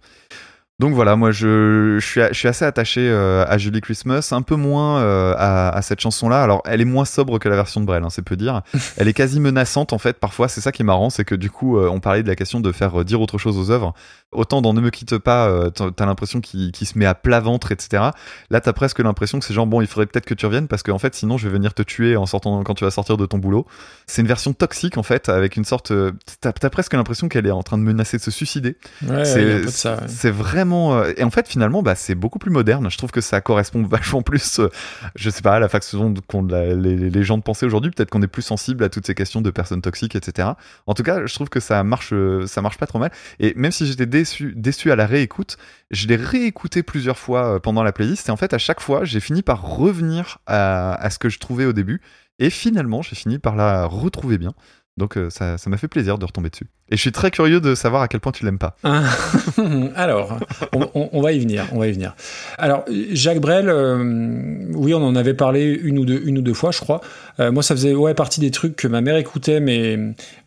Donc 0.82 0.96
voilà, 0.96 1.16
moi 1.16 1.30
je, 1.32 1.98
je, 2.00 2.04
suis, 2.06 2.22
je 2.32 2.34
suis 2.34 2.48
assez 2.48 2.66
attaché 2.66 3.02
euh, 3.08 3.46
à 3.48 3.60
Julie 3.60 3.82
Christmas, 3.82 4.30
un 4.32 4.42
peu 4.42 4.56
moins 4.56 5.00
euh, 5.00 5.36
à, 5.38 5.70
à 5.70 5.82
cette 5.84 6.00
chanson-là. 6.02 6.42
Alors 6.42 6.64
elle 6.66 6.82
est 6.82 6.86
moins 6.86 7.06
sobre 7.06 7.38
que 7.38 7.48
la 7.48 7.56
version 7.56 7.82
de 7.82 7.86
Brel, 7.86 8.04
hein, 8.04 8.08
c'est 8.10 8.24
peu 8.24 8.36
dire. 8.36 8.64
elle 8.98 9.08
est 9.08 9.14
quasi 9.14 9.40
menaçante 9.40 9.94
en 9.94 10.00
fait, 10.00 10.18
parfois. 10.20 10.48
C'est 10.48 10.60
ça 10.60 10.72
qui 10.72 10.82
est 10.82 10.86
marrant, 10.86 11.12
c'est 11.12 11.24
que 11.24 11.36
du 11.36 11.52
coup, 11.52 11.78
euh, 11.78 11.88
on 11.88 12.00
parlait 12.00 12.24
de 12.24 12.28
la 12.28 12.36
question 12.36 12.60
de 12.62 12.72
faire 12.72 13.06
dire 13.06 13.22
autre 13.22 13.38
chose 13.38 13.60
aux 13.60 13.70
œuvres. 13.70 13.94
Autant 14.32 14.64
dans 14.64 14.74
Ne 14.74 14.82
me 14.82 14.90
quitte 14.90 15.18
pas, 15.20 15.52
t'as 15.76 16.06
l'impression 16.06 16.40
qu'il 16.40 16.72
se 16.74 16.98
met 16.98 17.06
à 17.06 17.14
plat 17.14 17.42
ventre, 17.42 17.74
etc. 17.74 18.02
Là, 18.50 18.62
t'as 18.62 18.72
presque 18.72 19.00
l'impression 19.00 19.38
que 19.40 19.46
c'est 19.46 19.54
genre 19.54 19.68
bon, 19.68 19.82
il 19.82 19.88
faudrait 19.88 20.06
peut-être 20.06 20.26
que 20.26 20.34
tu 20.34 20.46
reviennes 20.46 20.70
parce 20.70 20.84
qu'en 20.84 21.00
fait, 21.00 21.14
sinon, 21.14 21.38
je 21.38 21.48
vais 21.50 21.54
venir 21.54 21.74
te 21.74 21.82
tuer 21.84 22.16
en 22.16 22.26
sortant 22.26 22.64
quand 22.64 22.74
tu 22.74 22.86
vas 22.86 22.92
sortir 22.92 23.18
de 23.18 23.26
ton 23.26 23.40
boulot. 23.40 23.68
C'est 24.08 24.22
une 24.22 24.30
version 24.30 24.54
toxique 24.54 24.98
en 24.98 25.04
fait, 25.04 25.28
avec 25.30 25.58
une 25.58 25.66
sorte. 25.66 25.92
T'as 26.40 26.54
t'as 26.54 26.70
presque 26.70 26.94
l'impression 26.94 27.28
qu'elle 27.28 27.46
est 27.46 27.52
en 27.52 27.62
train 27.62 27.78
de 27.78 27.84
menacer 27.84 28.18
de 28.18 28.22
se 28.24 28.32
suicider. 28.32 28.78
Ouais, 29.06 29.26
C'est- 29.26 29.90
ouais. 29.90 29.96
C'est 30.08 30.32
euh, 30.72 31.14
Et 31.18 31.24
en 31.24 31.30
fait, 31.30 31.48
finalement, 31.48 31.84
bah, 31.84 31.96
c'est 31.96 32.16
beaucoup 32.16 32.40
plus 32.40 32.52
moderne. 32.52 32.90
Je 32.90 32.98
trouve 32.98 33.12
que 33.12 33.22
ça 33.22 33.42
correspond 33.42 33.84
vachement 33.90 34.22
plus, 34.22 34.60
euh, 34.60 34.70
je 35.16 35.30
sais 35.30 35.42
pas, 35.42 35.56
à 35.56 35.60
la 35.60 35.70
façon 35.70 36.14
qu'ont 36.28 36.44
les, 36.44 37.24
gens 37.24 37.38
de 37.38 37.44
penser 37.44 37.66
aujourd'hui. 37.66 37.92
Peut-être 37.92 38.10
qu'on 38.10 38.22
est 38.22 38.28
plus 38.28 38.42
sensible 38.42 38.84
à 38.84 38.90
toutes 38.90 39.06
ces 39.06 39.16
questions 39.16 39.42
de 39.42 39.50
personnes 39.52 39.82
toxiques, 39.82 40.16
etc. 40.16 40.50
En 40.88 40.94
tout 40.94 41.04
cas, 41.04 41.26
je 41.26 41.34
trouve 41.34 41.50
que 41.50 41.60
ça 41.60 41.84
marche, 41.84 42.14
euh, 42.14 42.48
ça 42.48 42.62
marche 42.62 42.78
pas 42.78 42.88
trop 42.88 43.00
mal. 43.00 43.12
Et 43.40 43.54
même 43.56 43.72
si 43.72 43.86
j'étais 43.86 44.06
déçu, 44.06 44.54
déçu 44.56 44.92
à 44.92 44.96
la 44.96 45.06
réécoute, 45.06 45.58
je 45.92 46.08
l'ai 46.08 46.16
réécouté 46.16 46.84
plusieurs 46.84 47.18
fois 47.18 47.62
pendant 47.62 47.84
la 47.84 47.92
playlist. 47.92 48.30
Et 48.30 48.32
en 48.32 48.38
fait, 48.38 48.54
à 48.54 48.58
chaque 48.58 48.80
fois, 48.80 49.04
j'ai 49.04 49.20
fini 49.20 49.42
par 49.42 49.62
revenir 49.62 50.40
à 50.48 51.10
ce 51.10 51.20
que 51.20 51.30
je 51.30 51.40
trouvais 51.40 51.66
au 51.66 51.74
début. 51.74 52.02
Et 52.40 52.50
finalement, 52.50 53.04
j'ai 53.04 53.16
fini 53.16 53.38
par 53.38 53.56
la 53.56 53.86
retrouver 53.86 54.40
bien. 54.40 54.54
Donc, 54.98 55.18
euh, 55.18 55.30
ça 55.30 55.58
ça 55.58 55.70
m'a 55.70 55.78
fait 55.78 55.88
plaisir 55.88 56.18
de 56.18 56.26
retomber 56.26 56.50
dessus. 56.50 56.68
Et 56.94 56.98
je 56.98 57.02
suis 57.02 57.14
très 57.14 57.32
curieux 57.32 57.62
de 57.62 57.74
savoir 57.74 58.02
à 58.02 58.10
quel 58.10 58.20
point 58.20 58.34
tu 58.34 58.44
l'aimes 58.44 58.58
pas. 58.60 58.76
Ah, 58.84 59.04
Alors, 59.96 60.38
on, 60.74 60.90
on- 60.94 61.10
on 61.14 61.22
va 61.22 61.32
y 61.32 61.40
venir, 61.40 61.66
on 61.72 61.80
va 61.80 61.88
y 61.88 61.94
venir. 61.94 62.14
Alors, 62.58 62.84
Jacques 63.14 63.40
Brel, 63.40 63.70
euh, 63.70 64.66
oui, 64.74 64.94
on 64.94 65.02
en 65.02 65.16
avait 65.16 65.34
parlé 65.34 65.64
une 65.64 66.00
ou 66.00 66.06
deux, 66.06 66.22
une 66.26 66.38
ou 66.40 66.42
deux 66.42 66.54
fois, 66.54 66.72
je 66.72 66.80
crois. 66.82 67.00
Euh, 67.40 67.50
moi, 67.54 67.64
ça 67.64 67.74
faisait 67.76 67.94
ouais 67.94 68.14
partie 68.14 68.42
des 68.42 68.52
trucs 68.52 68.76
que 68.76 68.90
ma 68.90 69.00
mère 69.00 69.16
écoutait, 69.16 69.62
mais 69.62 69.98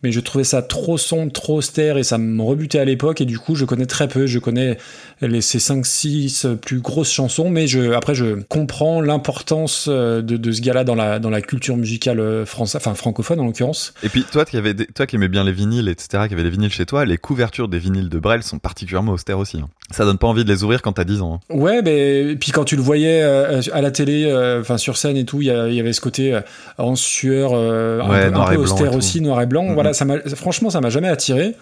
mais 0.03 0.11
je 0.11 0.19
trouvais 0.19 0.43
ça 0.43 0.61
trop 0.61 0.99
sombre, 0.99 1.31
trop 1.31 1.55
austère, 1.57 1.97
et 1.97 2.03
ça 2.03 2.19
me 2.19 2.43
rebutait 2.43 2.77
à 2.79 2.85
l'époque. 2.85 3.21
Et 3.21 3.25
du 3.25 3.39
coup, 3.39 3.55
je 3.55 3.65
connais 3.65 3.87
très 3.87 4.07
peu. 4.07 4.27
Je 4.27 4.37
connais 4.37 4.77
les 5.21 5.41
ces 5.41 5.59
cinq, 5.59 5.83
six 5.87 6.45
plus 6.61 6.81
grosses 6.81 7.11
chansons, 7.11 7.49
mais 7.49 7.65
je 7.65 7.93
après 7.93 8.13
je 8.13 8.41
comprends 8.43 9.01
l'importance 9.01 9.87
de, 9.89 10.21
de 10.21 10.51
ce 10.51 10.61
gars-là 10.61 10.83
dans 10.83 10.95
la 10.95 11.17
dans 11.17 11.31
la 11.31 11.41
culture 11.41 11.75
musicale 11.77 12.45
française, 12.45 12.79
enfin 12.79 12.93
francophone 12.93 13.39
en 13.39 13.45
l'occurrence. 13.45 13.95
Et 14.03 14.09
puis 14.09 14.23
toi 14.35 14.43
qui, 14.43 14.61
des- 14.61 14.85
toi 14.87 15.05
qui 15.05 15.15
aimais 15.15 15.29
bien 15.29 15.45
les 15.45 15.53
vinyles, 15.53 15.87
etc., 15.87 16.25
qui 16.27 16.33
avait 16.33 16.43
les 16.43 16.49
vinyles 16.49 16.71
chez 16.71 16.85
toi, 16.85 17.05
les 17.05 17.17
couvertures 17.17 17.69
des 17.69 17.79
vinyles 17.79 18.09
de 18.09 18.19
Brel 18.19 18.43
sont 18.43 18.59
particulièrement 18.59 19.13
austères 19.13 19.39
aussi. 19.39 19.59
hein. 19.59 19.69
Ça 19.91 20.03
donne 20.03 20.17
pas 20.17 20.27
envie 20.27 20.43
de 20.43 20.51
les 20.51 20.63
ouvrir 20.63 20.81
quand 20.81 20.91
t'as 20.91 21.05
10 21.05 21.21
ans. 21.21 21.39
hein. 21.49 21.55
Ouais, 21.55 21.81
mais 21.81 22.31
et 22.31 22.35
puis 22.35 22.51
quand 22.51 22.65
tu 22.65 22.75
le 22.75 22.81
voyais 22.81 23.21
euh, 23.23 23.61
à 23.71 23.81
la 23.81 23.91
télé, 23.91 24.25
euh, 24.25 24.59
enfin 24.59 24.77
sur 24.77 24.97
scène 24.97 25.15
et 25.15 25.23
tout, 25.23 25.41
il 25.41 25.47
y, 25.47 25.51
avait 25.79 25.93
ce 25.93 26.01
côté 26.01 26.33
euh, 26.33 26.41
en 26.77 26.95
sueur, 26.95 27.53
un 27.53 28.07
peu- 28.07 28.35
un, 28.35 28.55
austère 28.57 28.93
aussi, 28.93 29.21
noir 29.21 29.41
et 29.41 29.45
blanc. 29.45 29.63
Mhm. 29.63 29.73
Voilà, 29.73 29.93
ça 29.93 30.05
franchement, 30.35 30.69
ça 30.69 30.81
m'a 30.81 30.89
jamais 30.89 31.07
attiré. 31.07 31.55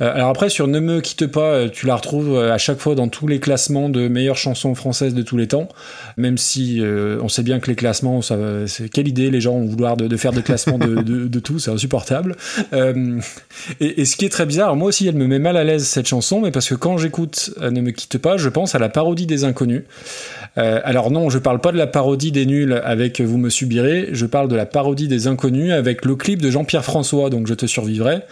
Euh, 0.00 0.14
alors 0.14 0.28
après, 0.28 0.50
sur 0.50 0.66
Ne 0.66 0.80
me 0.80 1.00
quitte 1.00 1.26
pas, 1.26 1.52
euh, 1.52 1.68
tu 1.68 1.86
la 1.86 1.96
retrouves 1.96 2.36
euh, 2.36 2.52
à 2.52 2.58
chaque 2.58 2.78
fois 2.78 2.94
dans 2.94 3.08
tous 3.08 3.26
les 3.26 3.40
classements 3.40 3.88
de 3.88 4.08
meilleures 4.08 4.36
chansons 4.36 4.74
françaises 4.74 5.14
de 5.14 5.22
tous 5.22 5.36
les 5.36 5.48
temps. 5.48 5.68
Même 6.16 6.38
si 6.38 6.82
on 6.82 7.28
sait 7.28 7.42
bien 7.42 7.60
que 7.60 7.68
les 7.68 7.76
classements, 7.76 8.22
ça, 8.22 8.36
quelle 8.92 9.08
idée 9.08 9.30
les 9.30 9.40
gens 9.40 9.54
ont 9.54 9.66
vouloir 9.66 9.96
de, 9.96 10.16
faire 10.16 10.32
des 10.32 10.42
classements 10.42 10.78
de, 10.78 11.38
tout, 11.38 11.58
c'est 11.58 11.70
insupportable. 11.70 12.36
Et, 13.80 14.04
ce 14.04 14.16
qui 14.16 14.24
est 14.24 14.30
très 14.30 14.46
bizarre, 14.46 14.76
moi 14.76 14.88
aussi, 14.88 15.06
elle 15.06 15.16
me 15.16 15.26
met 15.26 15.38
mal 15.38 15.56
à 15.56 15.64
l'aise 15.64 15.86
cette 15.86 16.06
chanson, 16.06 16.40
mais 16.40 16.50
parce 16.50 16.68
que 16.68 16.74
quand 16.74 16.98
j'écoute 16.98 17.50
Ne 17.60 17.80
me 17.80 17.90
quitte 17.90 18.18
pas, 18.18 18.36
je 18.36 18.48
pense 18.48 18.74
à 18.74 18.78
la 18.78 18.88
parodie 18.88 19.26
des 19.26 19.44
inconnus. 19.44 19.84
Alors 20.56 21.10
non, 21.10 21.30
je 21.30 21.38
parle 21.38 21.60
pas 21.60 21.72
de 21.72 21.78
la 21.78 21.86
parodie 21.86 22.32
des 22.32 22.46
nuls 22.46 22.80
avec 22.84 23.20
Vous 23.20 23.38
me 23.38 23.50
subirez, 23.50 24.08
je 24.12 24.26
parle 24.26 24.48
de 24.48 24.56
la 24.56 24.66
parodie 24.66 25.08
des 25.08 25.26
inconnus 25.26 25.72
avec 25.72 26.04
le 26.04 26.16
clip 26.16 26.40
de 26.40 26.50
Jean-Pierre 26.50 26.84
François, 26.84 27.30
donc 27.30 27.46
Je 27.46 27.54
te 27.54 27.66
survivrai. 27.66 28.22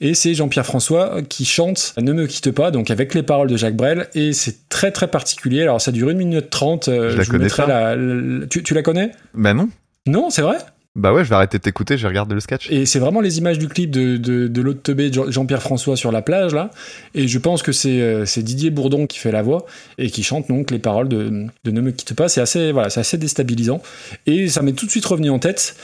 Et 0.00 0.14
c'est 0.14 0.32
Jean-Pierre 0.34 0.64
François 0.66 1.20
qui 1.28 1.44
chante 1.44 1.94
Ne 2.00 2.12
me 2.12 2.26
quitte 2.26 2.50
pas, 2.52 2.70
donc 2.70 2.90
avec 2.90 3.14
les 3.14 3.22
paroles 3.22 3.48
de 3.48 3.56
Jacques 3.56 3.76
Brel, 3.76 4.08
et 4.14 4.32
c'est 4.32 4.68
très 4.68 4.90
très 4.92 5.08
particulier. 5.08 5.62
Alors 5.62 5.80
ça 5.80 5.92
dure 5.92 6.08
1 6.08 6.14
minute 6.14 6.48
30, 6.50 6.88
euh, 6.88 7.10
Je 7.10 7.16
la 7.18 7.24
connais 7.26 7.48
pas. 7.48 7.66
la- 7.66 7.96
la- 7.96 8.46
tu, 8.46 8.62
tu 8.62 8.72
la 8.74 8.82
connais? 8.82 9.10
Bah 9.34 9.52
non. 9.54 9.68
Non, 10.06 10.30
c'est 10.30 10.42
vrai? 10.42 10.56
Bah 10.96 11.12
ouais, 11.12 11.22
je 11.22 11.28
vais 11.28 11.36
arrêter 11.36 11.58
de 11.58 11.62
t'écouter, 11.62 11.96
je 11.96 12.02
vais 12.02 12.08
regarder 12.08 12.34
le 12.34 12.40
sketch. 12.40 12.68
Et 12.68 12.84
c'est 12.84 12.98
vraiment 12.98 13.20
les 13.20 13.38
images 13.38 13.58
du 13.60 13.68
clip 13.68 13.92
de, 13.92 14.16
de, 14.16 14.48
de 14.48 14.60
l'autre 14.60 14.82
teubé 14.82 15.12
Jean-Pierre 15.12 15.62
François 15.62 15.96
sur 15.96 16.10
la 16.10 16.20
plage, 16.20 16.52
là. 16.52 16.70
Et 17.14 17.28
je 17.28 17.38
pense 17.38 17.62
que 17.62 17.70
c'est 17.70 18.00
euh, 18.00 18.26
c'est 18.26 18.42
Didier 18.42 18.70
Bourdon 18.70 19.06
qui 19.06 19.18
fait 19.18 19.30
la 19.30 19.42
voix 19.42 19.66
et 19.98 20.10
qui 20.10 20.24
chante 20.24 20.48
donc 20.48 20.72
les 20.72 20.80
paroles 20.80 21.08
de, 21.08 21.46
de 21.64 21.70
Ne 21.70 21.80
me 21.80 21.92
quitte 21.92 22.14
pas. 22.14 22.28
C'est 22.28 22.40
assez, 22.40 22.72
voilà, 22.72 22.90
c'est 22.90 22.98
assez 23.00 23.18
déstabilisant. 23.18 23.80
Et 24.26 24.48
ça 24.48 24.62
m'est 24.62 24.72
tout 24.72 24.84
de 24.86 24.90
suite 24.90 25.06
revenu 25.06 25.30
en 25.30 25.38
tête. 25.38 25.76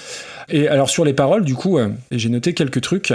Et 0.48 0.68
alors 0.68 0.88
sur 0.88 1.04
les 1.04 1.12
paroles, 1.12 1.44
du 1.44 1.54
coup, 1.54 1.78
euh, 1.78 1.88
j'ai 2.10 2.28
noté 2.28 2.54
quelques 2.54 2.80
trucs. 2.80 3.12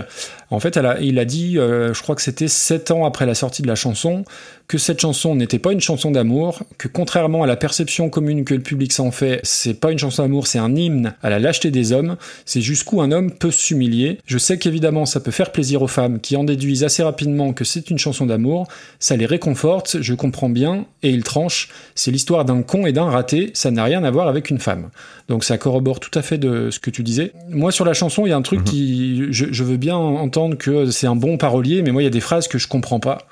En 0.49 0.59
fait, 0.59 0.77
il 0.99 1.19
a 1.19 1.25
dit, 1.25 1.57
euh, 1.57 1.93
je 1.93 2.01
crois 2.01 2.15
que 2.15 2.21
c'était 2.21 2.47
sept 2.47 2.91
ans 2.91 3.05
après 3.05 3.25
la 3.25 3.35
sortie 3.35 3.61
de 3.61 3.67
la 3.67 3.75
chanson, 3.75 4.25
que 4.71 4.77
cette 4.77 5.01
chanson 5.01 5.35
n'était 5.35 5.59
pas 5.59 5.73
une 5.73 5.81
chanson 5.81 6.11
d'amour, 6.11 6.63
que 6.77 6.87
contrairement 6.87 7.43
à 7.43 7.45
la 7.45 7.57
perception 7.57 8.09
commune 8.09 8.45
que 8.45 8.53
le 8.53 8.61
public 8.61 8.93
s'en 8.93 9.11
fait, 9.11 9.41
c'est 9.43 9.73
pas 9.73 9.91
une 9.91 9.99
chanson 9.99 10.23
d'amour, 10.23 10.47
c'est 10.47 10.59
un 10.59 10.73
hymne 10.77 11.13
à 11.21 11.29
la 11.29 11.39
lâcheté 11.39 11.71
des 11.71 11.91
hommes, 11.91 12.15
c'est 12.45 12.61
jusqu'où 12.61 13.01
un 13.01 13.11
homme 13.11 13.31
peut 13.31 13.51
s'humilier. 13.51 14.19
Je 14.25 14.37
sais 14.37 14.57
qu'évidemment 14.57 15.05
ça 15.05 15.19
peut 15.19 15.31
faire 15.31 15.51
plaisir 15.51 15.81
aux 15.81 15.89
femmes 15.89 16.21
qui 16.21 16.37
en 16.37 16.45
déduisent 16.45 16.85
assez 16.85 17.03
rapidement 17.03 17.51
que 17.51 17.65
c'est 17.65 17.89
une 17.89 17.97
chanson 17.97 18.25
d'amour, 18.25 18.65
ça 19.01 19.17
les 19.17 19.25
réconforte, 19.25 19.97
je 19.99 20.13
comprends 20.13 20.47
bien, 20.47 20.85
et 21.03 21.09
ils 21.09 21.25
tranchent, 21.25 21.67
c'est 21.93 22.11
l'histoire 22.11 22.45
d'un 22.45 22.61
con 22.61 22.85
et 22.85 22.93
d'un 22.93 23.09
raté, 23.09 23.51
ça 23.53 23.71
n'a 23.71 23.83
rien 23.83 24.05
à 24.05 24.09
voir 24.09 24.29
avec 24.29 24.49
une 24.49 24.59
femme. 24.59 24.89
Donc 25.27 25.43
ça 25.43 25.57
corrobore 25.57 25.99
tout 25.99 26.17
à 26.17 26.21
fait 26.21 26.37
de 26.37 26.69
ce 26.71 26.79
que 26.79 26.91
tu 26.91 27.03
disais. 27.03 27.33
Moi 27.49 27.73
sur 27.73 27.83
la 27.83 27.93
chanson, 27.93 28.25
il 28.25 28.29
y 28.29 28.33
a 28.33 28.37
un 28.37 28.41
truc 28.41 28.63
qui... 28.63 29.33
Je, 29.33 29.47
je 29.51 29.63
veux 29.65 29.75
bien 29.75 29.97
entendre 29.97 30.57
que 30.57 30.91
c'est 30.91 31.07
un 31.07 31.17
bon 31.17 31.37
parolier, 31.37 31.81
mais 31.81 31.91
moi 31.91 32.01
il 32.03 32.05
y 32.05 32.07
a 32.07 32.11
des 32.11 32.21
phrases 32.21 32.47
que 32.47 32.57
je 32.57 32.69
comprends 32.69 33.01
pas 33.01 33.27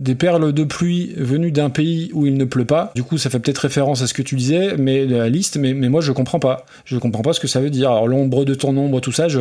des 0.00 0.14
perles 0.14 0.52
de 0.52 0.64
pluie 0.64 1.12
venues 1.16 1.52
d'un 1.52 1.70
pays 1.70 2.10
où 2.12 2.26
il 2.26 2.36
ne 2.36 2.44
pleut 2.44 2.64
pas. 2.64 2.92
Du 2.94 3.02
coup, 3.02 3.18
ça 3.18 3.30
fait 3.30 3.38
peut-être 3.38 3.58
référence 3.58 4.02
à 4.02 4.06
ce 4.06 4.14
que 4.14 4.22
tu 4.22 4.34
disais, 4.36 4.76
mais 4.76 5.06
la 5.06 5.28
liste, 5.28 5.56
mais, 5.56 5.74
mais 5.74 5.88
moi 5.88 6.00
je 6.00 6.12
comprends 6.12 6.40
pas. 6.40 6.66
Je 6.84 6.98
comprends 6.98 7.22
pas 7.22 7.32
ce 7.32 7.40
que 7.40 7.48
ça 7.48 7.60
veut 7.60 7.70
dire. 7.70 7.90
Alors 7.90 8.08
l'ombre 8.08 8.44
de 8.44 8.54
ton 8.54 8.76
ombre, 8.76 9.00
tout 9.00 9.12
ça, 9.12 9.28
je, 9.28 9.40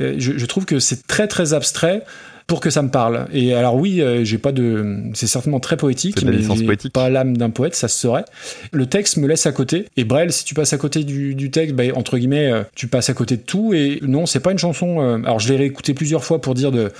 euh, 0.00 0.14
je, 0.18 0.38
je 0.38 0.46
trouve 0.46 0.64
que 0.64 0.78
c'est 0.78 1.06
très 1.06 1.28
très 1.28 1.52
abstrait 1.54 2.02
pour 2.48 2.60
que 2.60 2.70
ça 2.70 2.82
me 2.82 2.90
parle. 2.90 3.28
Et 3.32 3.54
alors 3.54 3.76
oui, 3.76 4.00
euh, 4.00 4.24
j'ai 4.24 4.38
pas 4.38 4.50
de, 4.50 5.04
c'est 5.14 5.28
certainement 5.28 5.60
très 5.60 5.76
poétique, 5.76 6.22
mais 6.24 6.38
poétique. 6.66 6.92
pas 6.92 7.08
l'âme 7.08 7.36
d'un 7.36 7.50
poète, 7.50 7.74
ça 7.76 7.86
se 7.86 7.98
serait. 8.00 8.24
Le 8.72 8.86
texte 8.86 9.16
me 9.18 9.28
laisse 9.28 9.46
à 9.46 9.52
côté. 9.52 9.86
Et 9.96 10.04
Brel, 10.04 10.32
si 10.32 10.44
tu 10.44 10.54
passes 10.54 10.72
à 10.72 10.78
côté 10.78 11.04
du, 11.04 11.34
du 11.36 11.50
texte, 11.50 11.74
bah, 11.76 11.84
entre 11.94 12.18
guillemets, 12.18 12.50
euh, 12.50 12.62
tu 12.74 12.88
passes 12.88 13.08
à 13.10 13.14
côté 13.14 13.36
de 13.36 13.42
tout. 13.42 13.72
Et 13.74 14.00
non, 14.02 14.26
c'est 14.26 14.40
pas 14.40 14.50
une 14.50 14.58
chanson. 14.58 15.00
euh, 15.00 15.18
alors 15.18 15.38
je 15.38 15.48
l'ai 15.50 15.56
réécouté 15.56 15.94
plusieurs 15.94 16.24
fois 16.24 16.40
pour 16.40 16.54
dire 16.54 16.72
de 16.72 16.90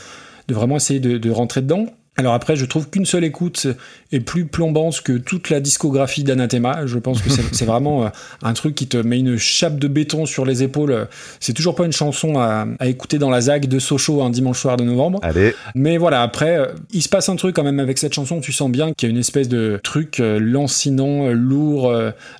de 0.48 0.54
vraiment 0.54 0.76
essayer 0.76 0.98
de, 1.00 1.18
de 1.18 1.30
rentrer 1.30 1.60
dedans. 1.62 1.86
Alors 2.18 2.34
après, 2.34 2.56
je 2.56 2.66
trouve 2.66 2.90
qu'une 2.90 3.06
seule 3.06 3.24
écoute 3.24 3.66
est 4.12 4.20
plus 4.20 4.44
plombante 4.44 5.00
que 5.00 5.16
toute 5.16 5.48
la 5.48 5.60
discographie 5.60 6.24
d'Anathema. 6.24 6.86
Je 6.86 6.98
pense 6.98 7.22
que 7.22 7.30
c'est 7.52 7.64
vraiment 7.64 8.04
euh, 8.04 8.08
un 8.42 8.52
truc 8.52 8.74
qui 8.74 8.86
te 8.86 8.98
met 8.98 9.18
une 9.18 9.38
chape 9.38 9.78
de 9.78 9.88
béton 9.88 10.26
sur 10.26 10.44
les 10.44 10.62
épaules. 10.62 11.08
C'est 11.40 11.54
toujours 11.54 11.74
pas 11.74 11.86
une 11.86 11.92
chanson 11.92 12.38
à, 12.38 12.66
à 12.78 12.86
écouter 12.86 13.16
dans 13.18 13.30
la 13.30 13.40
ZAG 13.40 13.66
de 13.66 13.78
Sochaux 13.78 14.22
un 14.22 14.28
dimanche 14.28 14.60
soir 14.60 14.76
de 14.76 14.84
novembre. 14.84 15.20
Allez, 15.22 15.54
Mais 15.74 15.96
voilà, 15.96 16.20
après, 16.20 16.58
euh, 16.58 16.66
il 16.92 17.00
se 17.00 17.08
passe 17.08 17.30
un 17.30 17.36
truc 17.36 17.56
quand 17.56 17.64
même 17.64 17.80
avec 17.80 17.96
cette 17.96 18.12
chanson. 18.12 18.40
Tu 18.40 18.52
sens 18.52 18.70
bien 18.70 18.92
qu'il 18.92 19.08
y 19.08 19.10
a 19.10 19.12
une 19.12 19.20
espèce 19.20 19.48
de 19.48 19.80
truc 19.82 20.20
euh, 20.20 20.38
lancinant, 20.38 21.28
lourd, 21.28 21.92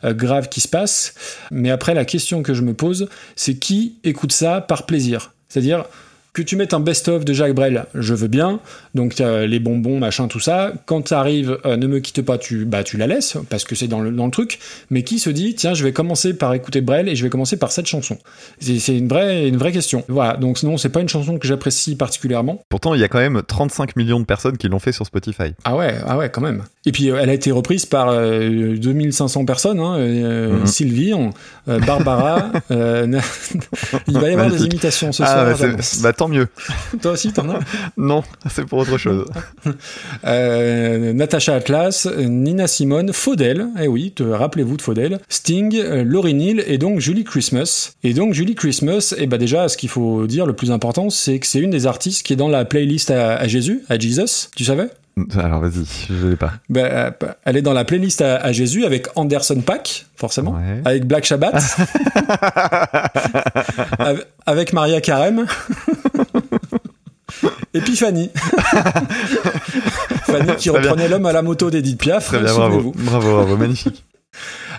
grave 0.05 0.49
qui 0.51 0.61
se 0.61 0.69
passe. 0.69 1.15
Mais 1.51 1.71
après, 1.71 1.95
la 1.95 2.05
question 2.05 2.43
que 2.43 2.53
je 2.53 2.63
me 2.63 2.75
pose, 2.75 3.09
c'est 3.37 3.55
qui 3.55 3.97
écoute 4.05 4.33
ça 4.33 4.61
par 4.61 4.85
plaisir? 4.85 5.33
C'est-à-dire 5.49 5.85
que 6.33 6.41
tu 6.43 6.57
mettes 6.57 6.73
un 6.73 6.81
best-of 6.81 7.25
de 7.27 7.33
Jacques 7.35 7.55
Brel, 7.55 7.85
je 7.95 8.15
veux 8.15 8.29
bien. 8.29 8.61
Donc 8.95 9.21
euh, 9.21 9.47
les 9.47 9.59
bonbons, 9.61 9.99
machin, 9.99 10.29
tout 10.29 10.41
ça. 10.41 10.73
Quand 10.87 11.03
t'arrives, 11.03 11.59
euh, 11.67 11.77
ne 11.77 11.87
me 11.87 11.99
quitte 12.01 12.23
pas, 12.23 12.39
tu, 12.39 12.65
bah, 12.65 12.83
tu 12.85 12.97
la 12.97 13.07
laisses 13.07 13.37
parce 13.51 13.65
que 13.65 13.75
c'est 13.75 13.87
dans 13.87 14.01
le, 14.01 14.11
dans 14.11 14.25
le 14.25 14.31
truc. 14.31 14.59
Mais 14.91 15.03
qui 15.03 15.19
se 15.19 15.29
dit, 15.29 15.55
tiens, 15.55 15.75
je 15.75 15.85
vais 15.85 15.93
commencer 15.93 16.33
par 16.33 16.55
écouter 16.55 16.81
Brel 16.81 17.09
et 17.09 17.17
je 17.17 17.23
vais 17.23 17.29
commencer 17.31 17.59
par 17.59 17.71
cette 17.71 17.87
chanson 17.87 18.17
C'est 18.61 18.97
une 18.97 19.09
vraie, 19.09 19.47
une 19.47 19.59
vraie 19.59 19.73
question. 19.73 20.05
Voilà. 20.09 20.37
Donc 20.39 20.57
sinon, 20.59 20.79
c'est 20.79 20.89
pas 20.89 21.01
une 21.01 21.09
chanson 21.09 21.39
que 21.39 21.47
j'apprécie 21.47 21.97
particulièrement. 21.97 22.63
pourtant 22.71 22.95
il 22.95 23.01
y 23.01 23.05
a 23.05 23.09
quand 23.09 23.19
même 23.21 23.43
35 23.47 23.97
millions 23.97 24.21
de 24.21 24.25
personnes 24.25 24.57
qui 24.57 24.69
l'ont 24.69 24.79
fait 24.79 24.93
sur 24.93 25.05
Spotify. 25.05 25.53
Ah 25.65 25.77
ouais, 25.77 25.95
ah 26.07 26.17
ouais, 26.17 26.31
quand 26.31 26.41
même. 26.41 26.63
Et 26.87 26.93
puis 26.93 27.11
euh, 27.11 27.19
elle 27.21 27.29
a 27.31 27.35
été 27.35 27.51
reprise 27.53 27.85
par 27.87 28.09
euh, 28.09 28.77
2500 28.77 29.45
personnes, 29.45 29.79
hein, 29.81 29.97
euh, 29.99 30.61
Mhm. 30.61 30.67
Sylvie, 30.67 31.13
euh, 31.69 31.79
Barbara. 31.81 32.51
euh, 32.71 33.07
Il 34.09 34.19
va 34.19 34.29
y 34.31 34.33
avoir 34.33 34.51
des 34.51 34.65
imitations 34.65 35.13
ce 35.13 35.23
ah, 35.23 35.27
soir. 35.27 35.57
j'annonce. 35.57 36.01
bah 36.03 36.13
tant 36.23 36.29
mieux. 36.29 36.47
Toi 37.03 37.13
aussi, 37.13 37.33
t'en 37.33 37.49
as 37.51 37.59
Non, 37.97 38.23
c'est 38.49 38.65
pour 38.65 38.79
autre 38.79 38.97
chose. 38.99 39.27
Euh, 40.25 41.13
Natacha 41.13 41.55
Atlas, 41.57 42.07
Nina 42.17 42.67
Simone, 42.69 43.13
Faudel, 43.13 43.67
eh 43.81 43.89
oui, 43.89 44.13
te- 44.13 44.23
rappelez-vous 44.23 44.77
de 44.77 44.83
Faudel, 44.83 45.19
Sting, 45.29 45.75
euh, 45.77 46.05
Laurie 46.05 46.35
Neal 46.35 46.63
et 46.67 46.79
donc 46.79 47.01
Julie 47.01 47.25
Christmas. 47.25 47.93
Et 48.05 48.15
donc 48.15 48.33
Julie 48.35 48.55
Christmas, 48.55 49.15
et 49.19 49.27
bah 49.27 49.39
déjà, 49.39 49.69
ce 49.69 49.77
qu'il 49.77 49.89
faut 49.89 50.27
dire, 50.27 50.47
le 50.47 50.53
plus 50.53 50.71
important, 50.71 51.11
c'est 51.11 51.39
que 51.41 51.47
c'est 51.47 51.59
une 51.59 51.71
des 51.71 51.87
artistes 51.87 52.25
qui 52.25 52.33
est 52.35 52.37
dans 52.37 52.49
la 52.49 52.65
playlist 52.65 53.11
à, 53.11 53.35
à 53.37 53.49
Jésus, 53.49 53.83
à 53.89 53.99
Jesus, 53.99 54.49
tu 54.55 54.65
savais? 54.65 54.89
Alors 55.39 55.61
vas-y, 55.61 55.85
je 56.09 56.27
l'ai 56.29 56.37
pas. 56.37 56.53
Bah, 56.71 56.81
euh, 56.85 57.11
elle 57.45 57.57
est 57.57 57.63
dans 57.63 57.75
la 57.75 57.85
playlist 57.85 58.23
à, 58.23 58.37
à 58.37 58.53
Jésus 58.53 58.85
avec 58.87 59.09
Anderson 59.17 59.61
Pack, 59.61 60.07
forcément, 60.17 60.53
Ouais. 60.53 60.81
avec 60.85 61.07
Black 61.07 61.25
Shabbat, 61.25 61.63
avec- 63.99 64.27
avec 64.47 64.73
Maria 64.73 65.01
Carême. 65.01 65.47
Et 67.75 67.81
puis 67.81 67.97
Fanny. 67.97 68.31
Fanny 70.27 70.57
qui 70.57 70.71
reprenait 70.71 71.09
l'homme 71.09 71.27
à 71.27 71.33
la 71.33 71.43
moto 71.43 71.71
d'Edith 71.71 71.99
Piaf. 72.01 72.27
Très 72.27 72.39
bien, 72.41 72.55
bravo. 72.55 72.93
Bravo, 72.97 73.33
bravo, 73.35 73.57
magnifique. 73.57 74.05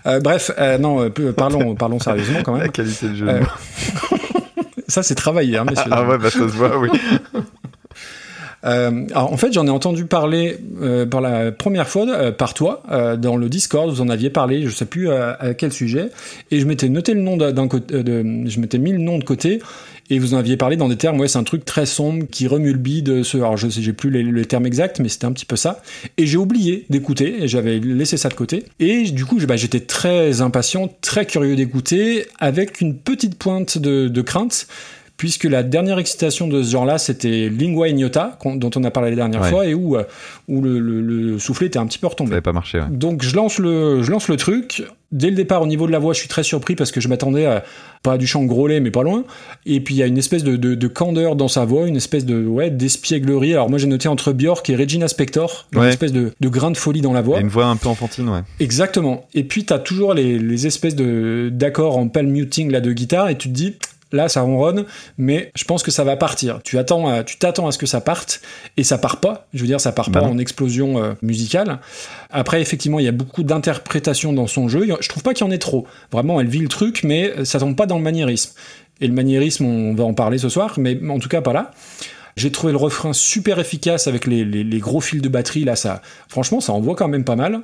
Euh, 0.05 0.19
bref, 0.19 0.51
euh, 0.57 0.77
non, 0.77 1.01
euh, 1.01 1.31
parlons, 1.31 1.75
parlons 1.75 1.99
sérieusement 1.99 2.39
quand 2.43 2.53
La 2.55 2.63
même. 2.63 2.71
qualité 2.71 3.07
de 3.07 3.15
jeu. 3.15 3.27
Ça, 4.87 5.01
c'est 5.03 5.15
travaillé, 5.15 5.57
hein, 5.57 5.65
messieurs. 5.67 5.89
ah 5.91 6.03
ouais, 6.05 6.17
bah 6.17 6.29
ça 6.29 6.39
se 6.39 6.43
voit, 6.53 6.77
oui. 6.77 6.89
Euh, 8.65 9.05
alors, 9.11 9.33
en 9.33 9.37
fait, 9.37 9.51
j'en 9.51 9.67
ai 9.67 9.69
entendu 9.69 10.05
parler 10.05 10.57
euh, 10.81 11.05
pour 11.05 11.21
la 11.21 11.51
première 11.51 11.87
fois 11.87 12.07
euh, 12.07 12.31
par 12.31 12.53
toi 12.53 12.83
euh, 12.91 13.17
dans 13.17 13.35
le 13.35 13.49
Discord. 13.49 13.89
Vous 13.89 14.01
en 14.01 14.09
aviez 14.09 14.29
parlé, 14.29 14.63
je 14.63 14.69
sais 14.69 14.85
plus 14.85 15.09
euh, 15.09 15.33
à 15.39 15.53
quel 15.53 15.73
sujet, 15.73 16.09
et 16.51 16.59
je 16.59 16.65
m'étais 16.65 16.89
noté 16.89 17.13
le 17.13 17.21
nom 17.21 17.37
d'un 17.37 17.67
côté, 17.67 17.95
euh, 17.95 18.43
je 18.45 18.59
m'étais 18.59 18.77
mis 18.77 18.91
le 18.91 18.99
nom 18.99 19.17
de 19.17 19.23
côté. 19.23 19.61
Et 20.09 20.19
vous 20.19 20.33
en 20.33 20.37
aviez 20.37 20.57
parlé 20.57 20.75
dans 20.75 20.89
des 20.89 20.97
termes, 20.97 21.17
ouais, 21.21 21.29
c'est 21.29 21.37
un 21.37 21.45
truc 21.45 21.63
très 21.63 21.85
sombre 21.85 22.25
qui 22.29 22.45
remue 22.47 22.73
le 22.73 22.77
bide. 22.77 23.23
Ce, 23.23 23.37
alors 23.37 23.55
je 23.55 23.69
sais, 23.69 23.81
j'ai 23.81 23.93
plus 23.93 24.09
les, 24.09 24.21
les 24.21 24.45
termes 24.45 24.65
exacts, 24.65 24.99
mais 24.99 25.07
c'était 25.07 25.25
un 25.25 25.31
petit 25.31 25.45
peu 25.45 25.55
ça. 25.55 25.81
Et 26.17 26.25
j'ai 26.25 26.37
oublié 26.37 26.85
d'écouter, 26.89 27.43
et 27.43 27.47
j'avais 27.47 27.79
laissé 27.79 28.17
ça 28.17 28.27
de 28.27 28.33
côté. 28.33 28.65
Et 28.79 29.03
du 29.03 29.25
coup, 29.25 29.39
bah, 29.47 29.55
j'étais 29.55 29.79
très 29.79 30.41
impatient, 30.41 30.93
très 31.01 31.25
curieux 31.25 31.55
d'écouter, 31.55 32.25
avec 32.39 32.81
une 32.81 32.95
petite 32.97 33.35
pointe 33.35 33.77
de, 33.77 34.09
de 34.09 34.21
crainte 34.21 34.67
puisque 35.17 35.43
la 35.45 35.63
dernière 35.63 35.99
excitation 35.99 36.47
de 36.47 36.63
ce 36.63 36.71
genre-là, 36.71 36.97
c'était 36.97 37.47
Lingua 37.49 37.87
Ignota, 37.89 38.37
dont 38.55 38.69
on 38.75 38.83
a 38.83 38.91
parlé 38.91 39.11
la 39.11 39.15
dernière 39.15 39.41
Ouais. 39.41 39.49
fois, 39.49 39.65
et 39.67 39.73
où, 39.73 39.95
euh, 39.95 40.03
où 40.47 40.61
le, 40.61 40.79
le- 40.79 41.01
le 41.01 41.39
soufflet 41.39 41.67
était 41.67 41.79
un 41.79 41.85
petit 41.85 41.99
peu 41.99 42.07
Ça 42.07 42.11
retombé. 42.11 42.31
n'avait 42.31 42.41
pas 42.41 42.51
marché, 42.53 42.79
ouais. 42.79 42.85
Donc 42.89 43.23
je 43.23 43.35
lance, 43.35 43.59
le, 43.59 44.01
je 44.03 44.11
lance 44.11 44.27
le 44.27 44.35
truc. 44.37 44.83
Dès 45.11 45.29
le 45.29 45.35
départ, 45.35 45.61
au 45.61 45.67
niveau 45.67 45.85
de 45.85 45.91
la 45.91 45.99
voix, 45.99 46.13
je 46.13 46.19
suis 46.19 46.27
très 46.27 46.41
surpris 46.41 46.75
parce 46.75 46.91
que 46.91 46.99
je 46.99 47.07
m'attendais 47.07 47.45
à 47.45 47.63
pas 48.01 48.13
à 48.13 48.17
du 48.17 48.25
chant 48.27 48.43
grôlé, 48.43 48.79
mais 48.79 48.89
pas 48.91 49.03
loin. 49.03 49.23
Et 49.67 49.79
puis 49.79 49.93
il 49.93 49.97
y 49.99 50.03
a 50.03 50.07
une 50.07 50.17
espèce 50.17 50.43
de, 50.43 50.55
de, 50.57 50.73
de 50.75 50.87
candeur 50.87 51.35
dans 51.35 51.47
sa 51.47 51.63
voix, 51.65 51.87
une 51.87 51.95
espèce 51.95 52.25
de 52.25 52.43
ouais 52.45 52.71
d'espièglerie. 52.71 53.53
Alors 53.53 53.69
moi 53.69 53.77
j'ai 53.79 53.85
noté 53.87 54.07
entre 54.09 54.33
Björk 54.33 54.67
et 54.71 54.75
Regina 54.75 55.07
Spektor, 55.07 55.67
une 55.73 55.79
Ouais. 55.81 55.89
espèce 55.89 56.11
de, 56.11 56.31
de 56.39 56.49
grain 56.49 56.71
de 56.71 56.77
folie 56.77 57.01
dans 57.01 57.13
la 57.13 57.21
voix. 57.21 57.39
une 57.39 57.47
voix 57.47 57.65
un 57.65 57.75
peu 57.77 57.87
enfantine, 57.89 58.27
ouais. 58.27 58.39
Exactement. 58.59 59.27
Et 59.35 59.43
puis 59.43 59.63
t'as 59.65 59.79
toujours 59.79 60.13
les, 60.15 60.39
les 60.39 60.67
espèces 60.67 60.95
de 60.95 61.49
d'accords 61.53 61.97
en 61.97 62.07
palm 62.07 62.29
muting 62.29 62.71
là 62.71 62.81
de 62.81 62.91
guitare 62.91 63.29
et 63.29 63.37
tu 63.37 63.49
te 63.49 63.53
dis 63.53 63.75
là 64.13 64.29
ça 64.29 64.39
ronronne 64.41 64.85
mais 65.17 65.51
je 65.55 65.65
pense 65.65 65.83
que 65.83 65.91
ça 65.91 66.05
va 66.05 66.15
partir. 66.15 66.61
Tu 66.63 66.77
attends 66.77 67.09
à, 67.09 67.23
tu 67.25 67.37
t'attends 67.37 67.67
à 67.67 67.71
ce 67.73 67.77
que 67.77 67.85
ça 67.85 67.99
parte 67.99 68.39
et 68.77 68.83
ça 68.85 68.97
part 68.97 69.17
pas. 69.19 69.47
Je 69.53 69.59
veux 69.59 69.67
dire 69.67 69.81
ça 69.81 69.91
part 69.91 70.09
Bah 70.09 70.21
pas 70.21 70.27
non. 70.27 70.33
en 70.33 70.37
explosion 70.37 71.03
euh, 71.03 71.13
musicale. 71.21 71.79
Après 72.31 72.61
effectivement 72.61 72.99
il 72.99 73.05
y 73.05 73.09
a 73.09 73.11
beaucoup 73.11 73.43
d'interprétations 73.43 74.31
dans 74.31 74.47
son 74.47 74.69
jeu. 74.69 74.85
Je 75.01 75.09
trouve 75.09 75.23
pas 75.23 75.33
qu'il 75.33 75.45
y 75.45 75.49
en 75.49 75.51
ait 75.51 75.57
trop. 75.57 75.85
Vraiment 76.11 76.39
elle 76.39 76.47
vit 76.47 76.59
le 76.59 76.69
truc 76.69 77.01
mais 77.03 77.33
ça 77.43 77.59
tombe 77.59 77.75
pas 77.75 77.85
dans 77.85 77.97
le 77.97 78.03
maniérisme. 78.03 78.53
Et 79.01 79.07
le 79.07 79.13
maniérisme 79.13 79.65
on 79.65 79.93
va 79.95 80.03
en 80.05 80.13
parler 80.13 80.37
ce 80.37 80.47
soir 80.49 80.75
mais 80.77 80.97
en 81.09 81.19
tout 81.19 81.29
cas 81.29 81.41
pas 81.41 81.51
là. 81.53 81.71
J'ai 82.35 82.51
trouvé 82.51 82.71
le 82.73 82.77
refrain 82.79 83.13
super 83.13 83.59
efficace 83.59 84.07
avec 84.07 84.25
les, 84.25 84.43
les- 84.43 84.63
les 84.63 84.79
gros 84.79 85.01
fils 85.01 85.21
de 85.21 85.29
batterie. 85.29 85.65
Là, 85.65 85.75
ça, 85.75 86.01
franchement, 86.27 86.61
ça 86.61 86.73
envoie 86.73 86.95
quand 86.95 87.07
même 87.07 87.23
pas 87.23 87.35
mal. 87.35 87.59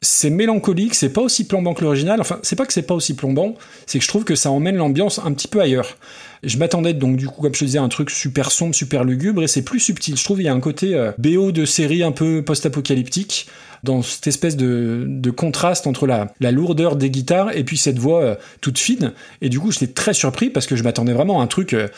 C'est 0.00 0.30
mélancolique, 0.30 0.94
c'est 0.94 1.12
pas 1.12 1.20
aussi 1.20 1.46
plombant 1.46 1.74
que 1.74 1.82
l'original. 1.82 2.20
Enfin, 2.20 2.38
c'est 2.42 2.56
pas 2.56 2.66
que 2.66 2.72
c'est 2.72 2.82
pas 2.82 2.94
aussi 2.94 3.14
plombant, 3.14 3.54
c'est 3.86 3.98
que 3.98 4.04
je 4.04 4.08
trouve 4.08 4.24
que 4.24 4.36
ça 4.36 4.50
emmène 4.50 4.76
l'ambiance 4.76 5.20
un 5.24 5.32
petit 5.32 5.48
peu 5.48 5.60
ailleurs. 5.60 5.96
Je 6.44 6.56
m'attendais 6.56 6.94
donc 6.94 7.16
du 7.16 7.26
coup, 7.26 7.42
comme 7.42 7.52
je 7.54 7.60
te 7.60 7.64
disais, 7.64 7.78
à 7.78 7.82
un 7.82 7.88
truc 7.88 8.10
super 8.10 8.52
sombre, 8.52 8.74
super 8.74 9.02
lugubre, 9.02 9.42
et 9.42 9.48
c'est 9.48 9.62
plus 9.62 9.80
subtil. 9.80 10.16
Je 10.16 10.22
trouve 10.22 10.36
qu'il 10.36 10.46
y 10.46 10.48
a 10.48 10.54
un 10.54 10.60
côté 10.60 10.94
euh, 10.94 11.10
BO 11.18 11.50
de 11.50 11.64
série 11.64 12.02
un 12.02 12.12
peu 12.12 12.42
post-apocalyptique 12.42 13.48
dans 13.84 14.02
cette 14.02 14.26
espèce 14.26 14.56
de, 14.56 15.30
contraste 15.36 15.86
entre 15.86 16.06
la, 16.06 16.32
la 16.40 16.50
lourdeur 16.50 16.96
des 16.96 17.10
guitares 17.10 17.56
et 17.56 17.64
puis 17.64 17.76
cette 17.76 17.98
voix 17.98 18.22
euh, 18.22 18.34
toute 18.60 18.78
fine. 18.78 19.12
Et 19.40 19.48
du 19.48 19.60
coup, 19.60 19.72
j'étais 19.72 19.88
très 19.88 20.14
surpris 20.14 20.50
parce 20.50 20.66
que 20.66 20.76
je 20.76 20.82
m'attendais 20.82 21.12
vraiment 21.12 21.40
à 21.40 21.44
un 21.44 21.46
truc, 21.46 21.74
euh, 21.74 21.88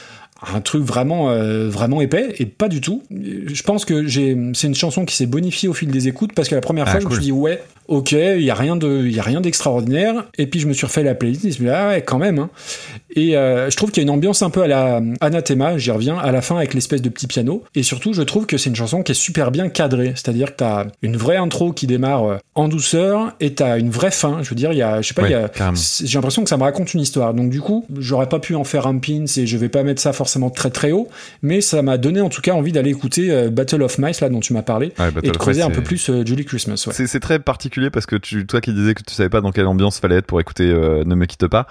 un 0.55 0.61
truc 0.61 0.82
vraiment, 0.82 1.30
euh, 1.30 1.68
vraiment 1.68 2.01
épais 2.01 2.34
et 2.38 2.47
pas 2.47 2.68
du 2.68 2.80
tout. 2.80 3.03
Je 3.11 3.62
pense 3.62 3.84
que 3.84 4.07
j'ai, 4.07 4.36
c'est 4.55 4.66
une 4.68 4.74
chanson 4.74 5.05
qui 5.05 5.14
s'est 5.14 5.26
bonifiée 5.26 5.68
au 5.68 5.74
fil 5.74 5.91
des 5.91 6.09
écoutes 6.09 6.32
parce 6.34 6.49
que 6.49 6.55
la 6.55 6.61
première 6.61 6.84
Ah, 6.88 6.93
fois, 6.93 7.01
je 7.01 7.07
me 7.07 7.11
suis 7.12 7.22
dit 7.24 7.32
ouais, 7.32 7.62
ok, 7.88 8.12
il 8.12 8.41
y 8.43 8.51
a 8.51 8.55
rien 8.55 8.76
de, 8.76 9.03
il 9.07 9.12
y 9.14 9.18
a 9.18 9.22
rien 9.22 9.41
d'extraordinaire. 9.41 10.26
Et 10.38 10.47
puis 10.47 10.61
je 10.61 10.66
me 10.66 10.72
suis 10.72 10.86
refait 10.86 11.03
la 11.03 11.14
playlist 11.14 11.45
et 11.45 11.49
je 11.49 11.49
me 11.49 11.53
suis 11.57 11.64
dit 11.64 11.70
ah 11.70 11.88
ouais, 11.88 12.03
quand 12.03 12.18
même. 12.18 12.38
hein. 12.38 12.51
Et 13.16 13.36
euh, 13.36 13.68
je 13.70 13.76
trouve 13.76 13.91
qu'il 13.91 14.01
y 14.03 14.05
a 14.05 14.09
une 14.09 14.11
ambiance 14.16 14.41
un 14.43 14.51
peu 14.51 14.62
à 14.62 14.66
la 14.68 15.01
Anathema, 15.20 15.76
j'y 15.76 15.91
reviens, 15.91 16.16
à 16.16 16.30
la 16.32 16.41
fin 16.43 16.57
avec 16.57 16.72
l'espèce 16.74 17.03
de 17.03 17.09
petit 17.09 17.26
piano. 17.26 17.64
Et 17.74 17.82
surtout, 17.82 18.12
je 18.12 18.22
trouve 18.22 18.47
que 18.47 18.57
c'est 18.57 18.70
une 18.70 18.76
chanson 18.76 19.03
qui 19.03 19.12
est 19.12 19.16
super 19.16 19.51
bien 19.51 19.68
cadrée. 19.68 20.12
C'est-à-dire 20.14 20.53
que 20.53 20.57
t'as 20.59 20.86
une 21.03 21.16
vraie 21.16 21.36
intro 21.36 21.72
qui 21.72 21.86
démarre 21.86 22.24
euh, 22.24 22.36
en 22.55 22.68
douceur 22.68 23.32
et 23.41 23.53
t'as 23.55 23.78
une 23.78 23.91
vraie 23.91 24.11
fin. 24.12 24.43
Je 24.43 24.49
veux 24.51 24.57
dire, 24.57 24.72
il 24.72 24.78
y 24.78 24.82
a, 24.82 25.03
je 25.03 25.09
sais 25.09 25.14
pas, 25.14 25.22
Ouais, 25.22 25.34
j'ai 26.03 26.16
l'impression 26.16 26.43
que 26.45 26.49
ça 26.49 26.57
me 26.57 26.62
raconte 26.62 26.95
une 26.95 27.01
histoire. 27.01 27.34
Donc 27.34 27.51
du 27.51 27.61
coup, 27.61 27.84
j'aurais 27.99 28.28
pas 28.28 28.38
pu 28.38 28.55
en 28.55 28.64
faire 28.64 28.86
un 28.86 28.97
pins 28.99 29.24
et 29.36 29.47
je 29.47 29.57
vais 29.57 29.68
pas 29.68 29.82
mettre 29.82 30.01
ça 30.01 30.12
forcément 30.12 30.29
très 30.50 30.70
très 30.70 30.92
haut, 30.92 31.08
mais 31.42 31.60
ça 31.60 31.82
m'a 31.82 31.98
donné 31.98 32.20
en 32.20 32.28
tout 32.28 32.40
cas 32.40 32.52
envie 32.52 32.72
d'aller 32.72 32.90
écouter 32.90 33.30
euh, 33.30 33.50
Battle 33.50 33.82
of 33.82 33.98
Mice 33.98 34.20
là 34.20 34.28
dont 34.28 34.40
tu 34.40 34.52
m'as 34.52 34.62
parlé 34.62 34.92
Ouais, 34.98 35.08
et 35.22 35.30
de 35.30 35.36
creuser 35.36 35.62
un 35.62 35.70
peu 35.70 35.82
plus 35.82 36.08
euh, 36.10 36.24
Julie 36.24 36.44
Christmas. 36.44 36.84
Ouais. 36.86 36.92
C'est 36.92 37.06
c'est 37.06 37.20
très 37.20 37.38
particulier 37.38 37.90
parce 37.90 38.06
que 38.06 38.16
tu, 38.16 38.46
toi 38.46 38.60
qui 38.60 38.72
disais 38.72 38.94
que 38.94 39.02
tu 39.02 39.14
savais 39.14 39.28
pas 39.28 39.40
dans 39.40 39.52
quelle 39.52 39.66
ambiance 39.66 39.98
fallait 39.98 40.16
être 40.16 40.26
pour 40.26 40.40
écouter 40.40 40.70
euh, 40.70 41.04
Ne 41.04 41.14
me 41.14 41.26
quitte 41.26 41.46
pas. 41.46 41.66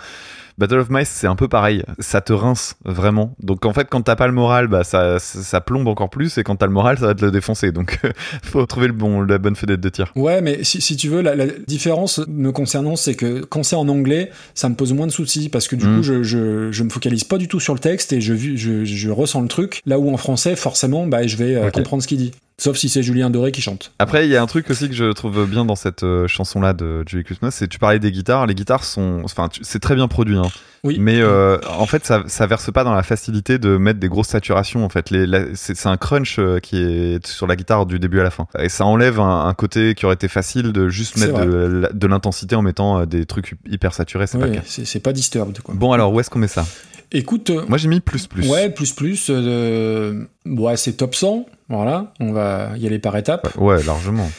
Battle 0.59 0.79
of 0.79 0.89
Mice, 0.89 1.09
c'est 1.09 1.27
un 1.27 1.35
peu 1.35 1.47
pareil. 1.47 1.83
Ça 1.99 2.21
te 2.21 2.33
rince 2.33 2.75
vraiment. 2.85 3.35
Donc 3.41 3.65
en 3.65 3.73
fait, 3.73 3.87
quand 3.89 4.01
t'as 4.01 4.15
pas 4.15 4.27
le 4.27 4.33
moral, 4.33 4.67
bah 4.67 4.83
ça, 4.83 5.17
ça, 5.19 5.61
plombe 5.61 5.87
encore 5.87 6.09
plus, 6.09 6.37
et 6.37 6.43
quand 6.43 6.55
t'as 6.57 6.67
le 6.67 6.71
moral, 6.73 6.97
ça 6.97 7.07
va 7.07 7.15
te 7.15 7.25
le 7.25 7.31
défoncer. 7.31 7.71
Donc 7.71 7.99
faut 8.43 8.65
trouver 8.65 8.87
le 8.87 8.93
bon, 8.93 9.21
la 9.21 9.37
bonne 9.37 9.55
fenêtre 9.55 9.81
de 9.81 9.89
tir. 9.89 10.11
Ouais, 10.15 10.41
mais 10.41 10.63
si, 10.63 10.81
si 10.81 10.95
tu 10.95 11.09
veux, 11.09 11.21
la, 11.21 11.35
la 11.35 11.47
différence 11.67 12.19
me 12.27 12.51
concernant, 12.51 12.95
c'est 12.95 13.15
que 13.15 13.41
quand 13.41 13.63
c'est 13.63 13.75
en 13.75 13.87
anglais, 13.87 14.29
ça 14.53 14.69
me 14.69 14.75
pose 14.75 14.93
moins 14.93 15.07
de 15.07 15.11
soucis 15.11 15.49
parce 15.49 15.67
que 15.67 15.75
du 15.75 15.85
Mm. 15.85 15.95
coup, 15.97 16.03
je, 16.03 16.23
je, 16.23 16.71
je 16.71 16.83
me 16.83 16.89
focalise 16.89 17.23
pas 17.23 17.37
du 17.37 17.47
tout 17.47 17.59
sur 17.59 17.73
le 17.73 17.79
texte 17.79 18.13
et 18.13 18.21
je, 18.21 18.35
je, 18.35 18.83
je 18.85 19.09
ressens 19.09 19.41
le 19.41 19.47
truc. 19.47 19.81
Là 19.85 19.97
où 19.97 20.13
en 20.13 20.17
français, 20.17 20.55
forcément, 20.55 21.07
bah, 21.07 21.25
je 21.25 21.37
vais 21.37 21.55
euh, 21.55 21.71
comprendre 21.71 22.03
ce 22.03 22.07
qu'il 22.07 22.17
dit. 22.17 22.31
Sauf 22.59 22.75
si 22.75 22.89
c'est 22.89 23.01
Julien 23.01 23.29
Doré 23.29 23.53
qui 23.53 23.61
chante. 23.61 23.93
Après, 23.99 24.25
il 24.25 24.31
y 24.31 24.35
a 24.35 24.41
un 24.41 24.45
truc 24.45 24.69
aussi 24.69 24.89
que 24.89 24.93
je 24.93 25.11
trouve 25.13 25.47
bien 25.49 25.63
dans 25.63 25.77
cette 25.77 26.03
euh, 26.03 26.27
chanson-là 26.27 26.73
de 26.73 27.03
Julie 27.07 27.23
Christmas, 27.23 27.51
c'est 27.51 27.69
tu 27.69 27.79
parlais 27.79 27.99
des 27.99 28.11
guitares. 28.11 28.47
Les 28.47 28.53
guitares 28.55 28.83
sont, 28.83 29.21
enfin, 29.23 29.47
c'est 29.61 29.79
très 29.79 29.95
bien 29.95 30.09
produit, 30.09 30.37
hein. 30.37 30.49
Oui. 30.83 30.97
Mais 30.99 31.19
euh, 31.19 31.57
en 31.67 31.85
fait, 31.85 32.05
ça, 32.05 32.23
ça 32.27 32.47
verse 32.47 32.71
pas 32.71 32.83
dans 32.83 32.93
la 32.93 33.03
facilité 33.03 33.57
de 33.59 33.77
mettre 33.77 33.99
des 33.99 34.07
grosses 34.07 34.29
saturations. 34.29 34.85
En 34.85 34.89
fait, 34.89 35.13
c'est 35.55 35.87
un 35.87 35.97
crunch 35.97 36.39
euh, 36.39 36.59
qui 36.59 36.77
est 36.77 37.25
sur 37.27 37.47
la 37.47 37.55
guitare 37.55 37.85
du 37.85 37.99
début 37.99 38.19
à 38.19 38.23
la 38.23 38.31
fin, 38.31 38.47
et 38.57 38.69
ça 38.69 38.85
enlève 38.85 39.19
un, 39.19 39.47
un 39.47 39.53
côté 39.53 39.95
qui 39.95 40.05
aurait 40.05 40.15
été 40.15 40.27
facile 40.27 40.71
de 40.71 40.89
juste 40.89 41.17
mettre 41.17 41.45
de, 41.45 42.07
l'intensité 42.07 42.55
en 42.55 42.61
mettant 42.61 42.99
euh, 42.99 43.05
des 43.05 43.25
trucs 43.25 43.55
hyper 43.67 43.93
saturés. 43.93 44.27
C'est 44.27 44.39
pas 44.39 44.47
Ouais, 44.47 44.61
c'est 44.65 44.99
pas 44.99 45.13
disturbed, 45.13 45.59
quoi. 45.61 45.75
Bon, 45.75 45.91
alors 45.91 46.13
où 46.13 46.19
est-ce 46.19 46.29
qu'on 46.29 46.39
met 46.39 46.47
ça? 46.47 46.65
Écoute, 47.11 47.51
Moi, 47.67 47.77
j'ai 47.77 47.87
mis 47.87 47.99
plus 47.99 48.27
plus. 48.27 48.47
ouais, 48.49 48.69
plus 48.69 48.93
plus, 48.93 49.27
euh, 49.29 50.25
ouais, 50.45 50.77
c'est 50.77 50.93
top 50.93 51.15
100. 51.15 51.45
Voilà, 51.67 52.13
on 52.19 52.31
va 52.31 52.71
y 52.77 52.87
aller 52.87 52.99
par 52.99 53.15
étapes. 53.17 53.55
Ouais, 53.57 53.81
largement. 53.83 54.29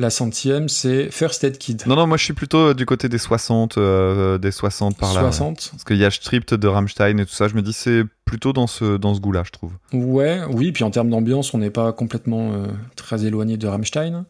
La 0.00 0.10
centième, 0.10 0.68
c'est 0.68 1.10
First 1.10 1.42
Aid 1.42 1.58
Kid. 1.58 1.82
Non, 1.86 1.96
non, 1.96 2.06
moi 2.06 2.16
je 2.16 2.22
suis 2.24 2.32
plutôt 2.32 2.68
euh, 2.68 2.74
du 2.74 2.86
côté 2.86 3.08
des 3.08 3.18
60, 3.18 3.78
euh, 3.78 4.38
des 4.38 4.52
60 4.52 4.96
par 4.96 5.12
là. 5.12 5.20
ouais. 5.24 5.32
60. 5.32 5.70
Parce 5.72 5.82
qu'il 5.84 5.96
y 5.96 6.04
a 6.04 6.10
Stripped 6.10 6.56
de 6.56 6.68
Rammstein 6.68 7.18
et 7.18 7.26
tout 7.26 7.34
ça, 7.34 7.48
je 7.48 7.54
me 7.54 7.62
dis 7.62 7.72
c'est 7.72 8.04
plutôt 8.24 8.52
dans 8.52 8.68
ce, 8.68 8.96
dans 8.96 9.14
ce 9.14 9.20
goût-là, 9.20 9.42
je 9.44 9.50
trouve. 9.50 9.72
Ouais, 9.92 10.40
oui, 10.52 10.70
puis 10.70 10.84
en 10.84 10.90
termes 10.90 11.10
d'ambiance, 11.10 11.52
on 11.52 11.58
n'est 11.58 11.70
pas 11.70 11.92
complètement 11.92 12.52
euh, 12.52 12.66
très 12.94 13.24
éloigné 13.24 13.56
de 13.56 13.66
Rammstein. 13.66 14.24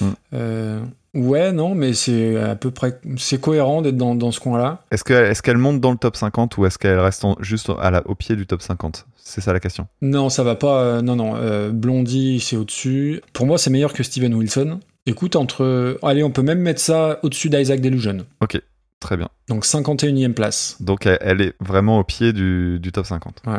Mm. 0.00 0.06
Euh, 0.34 0.80
ouais, 1.14 1.50
non, 1.50 1.74
mais 1.74 1.94
c'est 1.94 2.36
à 2.36 2.54
peu 2.54 2.70
près, 2.70 3.00
c'est 3.16 3.40
cohérent 3.40 3.82
d'être 3.82 3.96
dans, 3.96 4.14
dans 4.14 4.30
ce 4.30 4.38
coin-là. 4.38 4.84
Est-ce 4.92 5.02
qu'elle 5.02 5.32
est 5.32 5.42
qu'elle 5.42 5.58
monte 5.58 5.80
dans 5.80 5.90
le 5.90 5.98
top 5.98 6.14
50 6.16 6.56
ou 6.58 6.66
est-ce 6.66 6.78
qu'elle 6.78 7.00
reste 7.00 7.24
en- 7.24 7.36
juste 7.40 7.72
à 7.80 7.90
la, 7.90 8.06
au 8.06 8.14
pied 8.14 8.36
du 8.36 8.46
top 8.46 8.62
50 8.62 9.06
C'est 9.16 9.40
ça 9.40 9.52
la 9.52 9.58
question. 9.58 9.88
Non, 10.00 10.28
ça 10.28 10.44
va 10.44 10.54
pas. 10.54 11.02
non, 11.02 11.16
non. 11.16 11.70
Blondie, 11.72 12.38
c'est 12.38 12.56
au-dessus. 12.56 13.20
Pour 13.32 13.46
moi, 13.46 13.58
c'est 13.58 13.70
meilleur 13.70 13.92
que 13.92 14.04
Steven 14.04 14.32
Wilson. 14.34 14.78
Écoute, 15.08 15.36
entre, 15.36 15.98
allez, 16.02 16.22
on 16.22 16.30
peut 16.30 16.42
même 16.42 16.60
mettre 16.60 16.80
ça 16.80 17.18
au-dessus 17.22 17.48
d'Isaac 17.48 17.80
Delusion. 17.80 18.26
Ok, 18.42 18.60
très 19.00 19.16
bien. 19.16 19.28
Donc 19.48 19.64
51e 19.64 20.34
place. 20.34 20.76
Donc 20.80 21.06
elle, 21.06 21.40
est 21.40 21.54
vraiment 21.60 21.98
au 21.98 22.04
pied 22.04 22.34
du, 22.34 22.78
du 22.78 22.92
top 22.92 23.06
50. 23.06 23.42
Ouais. 23.46 23.54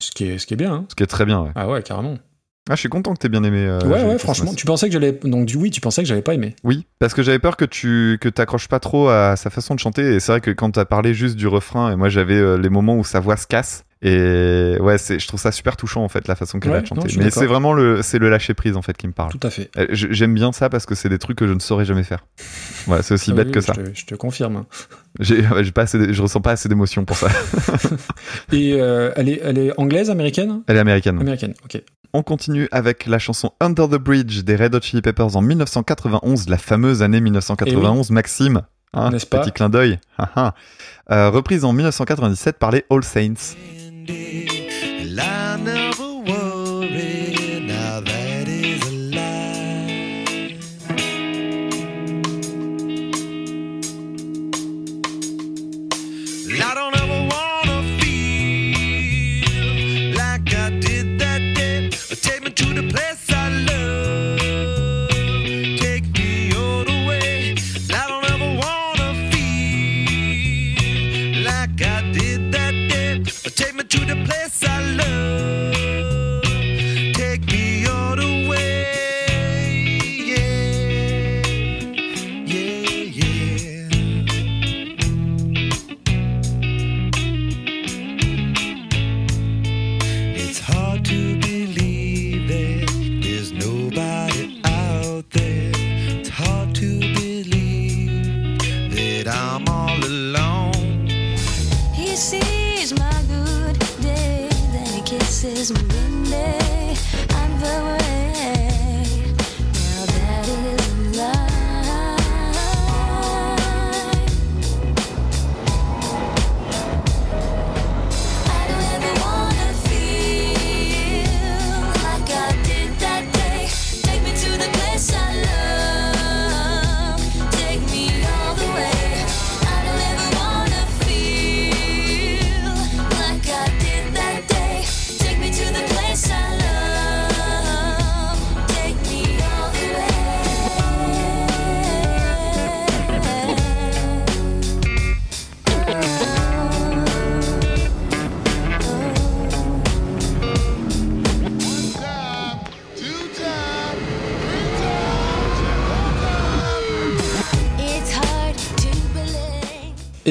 Ce 0.00 0.10
qui 0.10 0.24
est, 0.24 0.38
ce 0.38 0.46
qui 0.46 0.54
est 0.54 0.56
bien. 0.56 0.74
Hein. 0.74 0.84
Ce 0.88 0.96
qui 0.96 1.04
est 1.04 1.06
très 1.06 1.24
bien, 1.24 1.40
ouais. 1.40 1.50
Ah 1.54 1.68
ouais, 1.68 1.82
carrément. 1.84 2.18
Ah, 2.68 2.74
je 2.74 2.80
suis 2.80 2.88
content 2.88 3.14
que 3.14 3.18
t'aies 3.18 3.28
bien 3.28 3.44
aimé. 3.44 3.64
euh, 3.64 3.80
ouais, 3.82 4.04
ouais, 4.04 4.18
franchement. 4.18 4.52
Tu 4.54 4.66
pensais 4.66 4.88
que 4.88 4.92
j'allais. 4.92 5.12
Donc, 5.12 5.46
du 5.46 5.56
oui, 5.56 5.70
tu 5.70 5.80
pensais 5.80 6.02
que 6.02 6.08
j'allais 6.08 6.20
pas 6.20 6.34
aimé. 6.34 6.54
Oui, 6.64 6.84
parce 6.98 7.14
que 7.14 7.22
j'avais 7.22 7.38
peur 7.38 7.56
que 7.56 7.64
tu 7.64 8.18
que 8.20 8.28
t'accroches 8.28 8.68
pas 8.68 8.80
trop 8.80 9.08
à 9.08 9.36
sa 9.36 9.50
façon 9.50 9.74
de 9.76 9.80
chanter. 9.80 10.16
Et 10.16 10.20
c'est 10.20 10.32
vrai 10.32 10.40
que 10.40 10.50
quand 10.50 10.72
t'as 10.72 10.84
parlé 10.84 11.14
juste 11.14 11.36
du 11.36 11.46
refrain, 11.46 11.92
et 11.92 11.96
moi 11.96 12.08
j'avais 12.08 12.34
euh, 12.34 12.58
les 12.58 12.68
moments 12.68 12.96
où 12.96 13.04
sa 13.04 13.20
voix 13.20 13.36
se 13.36 13.46
casse. 13.46 13.84
Et 14.00 14.76
ouais, 14.80 14.96
je 14.98 15.26
trouve 15.26 15.40
ça 15.40 15.50
super 15.50 15.76
touchant 15.76 16.04
en 16.04 16.08
fait 16.08 16.28
la 16.28 16.36
façon 16.36 16.60
qu'elle 16.60 16.70
Ouais, 16.70 16.78
a 16.78 17.08
suis 17.08 17.18
Mais 17.18 17.30
c'est 17.30 17.46
vraiment 17.46 17.72
le, 17.72 18.00
c'est 18.02 18.18
le 18.20 18.30
lâcher 18.30 18.54
prise 18.54 18.76
en 18.76 18.82
fait 18.82 18.96
qui 18.96 19.08
me 19.08 19.12
parle. 19.12 19.32
Tout 19.32 19.44
à 19.44 19.50
fait. 19.50 19.70
Euh, 19.76 19.86
J'aime 19.90 20.34
bien 20.34 20.52
ça 20.52 20.68
parce 20.68 20.86
que 20.86 20.94
c'est 20.94 21.08
des 21.08 21.18
trucs 21.18 21.36
que 21.36 21.48
je 21.48 21.52
ne 21.52 21.58
saurais 21.58 21.84
jamais 21.84 22.04
faire. 22.04 22.24
Voilà, 22.86 23.02
c'est 23.02 23.12
aussi 23.14 23.32
Ah 23.32 23.34
bête 23.34 23.48
oui, 23.48 23.52
que 23.52 23.60
je 23.60 23.66
ça. 23.66 23.74
te- 23.74 23.80
je 23.94 24.06
te 24.06 24.14
confirme. 24.14 24.64
J'ai, 25.20 25.40
ouais, 25.46 25.62
j'ai 25.64 25.72
pas 25.72 25.82
assez 25.82 25.98
de- 25.98 26.12
je 26.12 26.22
ressens 26.22 26.40
pas 26.40 26.52
assez 26.52 26.68
d'émotion 26.68 27.04
pour 27.04 27.16
ça. 27.16 27.28
Et 28.52 28.74
euh, 28.80 29.10
elle, 29.16 29.28
est, 29.28 29.40
elle 29.42 29.58
est 29.58 29.72
anglaise, 29.78 30.10
américaine? 30.10 30.62
Elle 30.68 30.76
est 30.76 30.80
américaine. 30.80 31.20
Américaine, 31.20 31.54
ok. 31.64 31.82
On 32.14 32.22
continue 32.22 32.68
avec 32.72 33.04
la 33.06 33.18
chanson 33.18 33.52
Under 33.60 33.86
the 33.88 33.96
Bridge 33.96 34.42
des 34.44 34.56
Red 34.56 34.74
Hot 34.74 34.80
Chili 34.80 35.02
Peppers 35.02 35.36
en 35.36 35.42
1991, 35.42 36.48
la 36.48 36.56
fameuse 36.56 37.02
année 37.02 37.20
1991, 37.20 38.10
Maxime. 38.10 38.62
hein, 38.94 39.10
N'est-ce 39.10 39.26
pas? 39.26 39.40
Petit 39.40 39.52
clin 39.52 39.68
d'œil. 39.68 39.98
Ah, 40.16 40.30
ah. 40.36 40.54
Euh, 41.10 41.28
reprise 41.30 41.64
en 41.66 41.72
1997 41.74 42.58
par 42.58 42.70
les 42.70 42.84
All 42.90 43.04
Saints. 43.04 43.34
And 44.10 45.20
I 45.20 45.56
never 45.56 45.87
mesmo. 105.74 105.97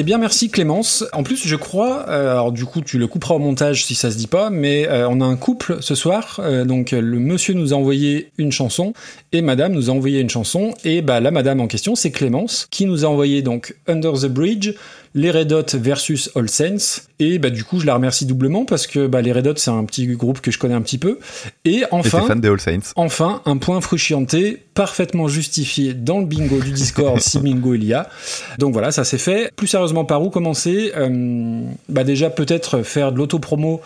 Eh 0.00 0.04
bien, 0.04 0.18
merci 0.18 0.48
Clémence. 0.48 1.04
En 1.12 1.24
plus, 1.24 1.44
je 1.44 1.56
crois, 1.56 2.08
euh, 2.08 2.30
alors 2.30 2.52
du 2.52 2.64
coup, 2.64 2.82
tu 2.82 2.98
le 2.98 3.08
couperas 3.08 3.34
au 3.34 3.40
montage 3.40 3.84
si 3.84 3.96
ça 3.96 4.12
se 4.12 4.16
dit 4.16 4.28
pas, 4.28 4.48
mais 4.48 4.86
euh, 4.86 5.08
on 5.10 5.20
a 5.20 5.24
un 5.24 5.34
couple 5.34 5.78
ce 5.80 5.96
soir. 5.96 6.38
Euh, 6.38 6.64
donc, 6.64 6.92
le 6.92 7.18
monsieur 7.18 7.52
nous 7.54 7.74
a 7.74 7.76
envoyé 7.76 8.30
une 8.38 8.52
chanson 8.52 8.92
et 9.32 9.42
madame 9.42 9.72
nous 9.72 9.90
a 9.90 9.92
envoyé 9.92 10.20
une 10.20 10.30
chanson. 10.30 10.72
Et 10.84 11.02
bah, 11.02 11.18
la 11.18 11.32
madame 11.32 11.60
en 11.60 11.66
question, 11.66 11.96
c'est 11.96 12.12
Clémence 12.12 12.68
qui 12.70 12.86
nous 12.86 13.04
a 13.04 13.08
envoyé 13.08 13.42
donc 13.42 13.74
Under 13.88 14.12
the 14.12 14.26
Bridge, 14.26 14.70
les 15.18 15.32
Red 15.32 15.52
Hot 15.52 15.66
versus 15.74 16.30
All 16.36 16.48
Saints. 16.48 17.02
Et 17.18 17.40
bah, 17.40 17.50
du 17.50 17.64
coup, 17.64 17.80
je 17.80 17.86
la 17.86 17.94
remercie 17.94 18.24
doublement 18.24 18.64
parce 18.64 18.86
que 18.86 19.08
bah, 19.08 19.20
les 19.20 19.32
Red 19.32 19.48
Hot, 19.48 19.54
c'est 19.56 19.72
un 19.72 19.84
petit 19.84 20.06
groupe 20.06 20.40
que 20.40 20.52
je 20.52 20.58
connais 20.58 20.74
un 20.74 20.80
petit 20.80 20.96
peu. 20.96 21.18
Et 21.64 21.82
enfin. 21.90 22.20
t'es 22.20 22.26
fan 22.28 22.40
des 22.40 22.48
All 22.48 22.60
Saints. 22.60 22.92
Enfin, 22.94 23.42
un 23.44 23.56
point 23.56 23.80
fruscianté 23.80 24.62
parfaitement 24.74 25.26
justifié 25.26 25.92
dans 25.92 26.20
le 26.20 26.26
bingo 26.26 26.60
du 26.60 26.70
Discord 26.70 27.18
si 27.20 27.40
bingo 27.40 27.74
il 27.74 27.82
y 27.82 27.94
a. 27.94 28.08
Donc 28.58 28.72
voilà, 28.72 28.92
ça 28.92 29.02
s'est 29.02 29.18
fait. 29.18 29.50
Plus 29.56 29.66
sérieusement, 29.66 30.04
par 30.04 30.22
où 30.22 30.30
commencer? 30.30 30.92
Euh, 30.96 31.62
Bah 31.88 32.04
déjà 32.04 32.30
peut-être 32.30 32.82
faire 32.82 33.10
de 33.10 33.18
l'autopromo 33.18 33.80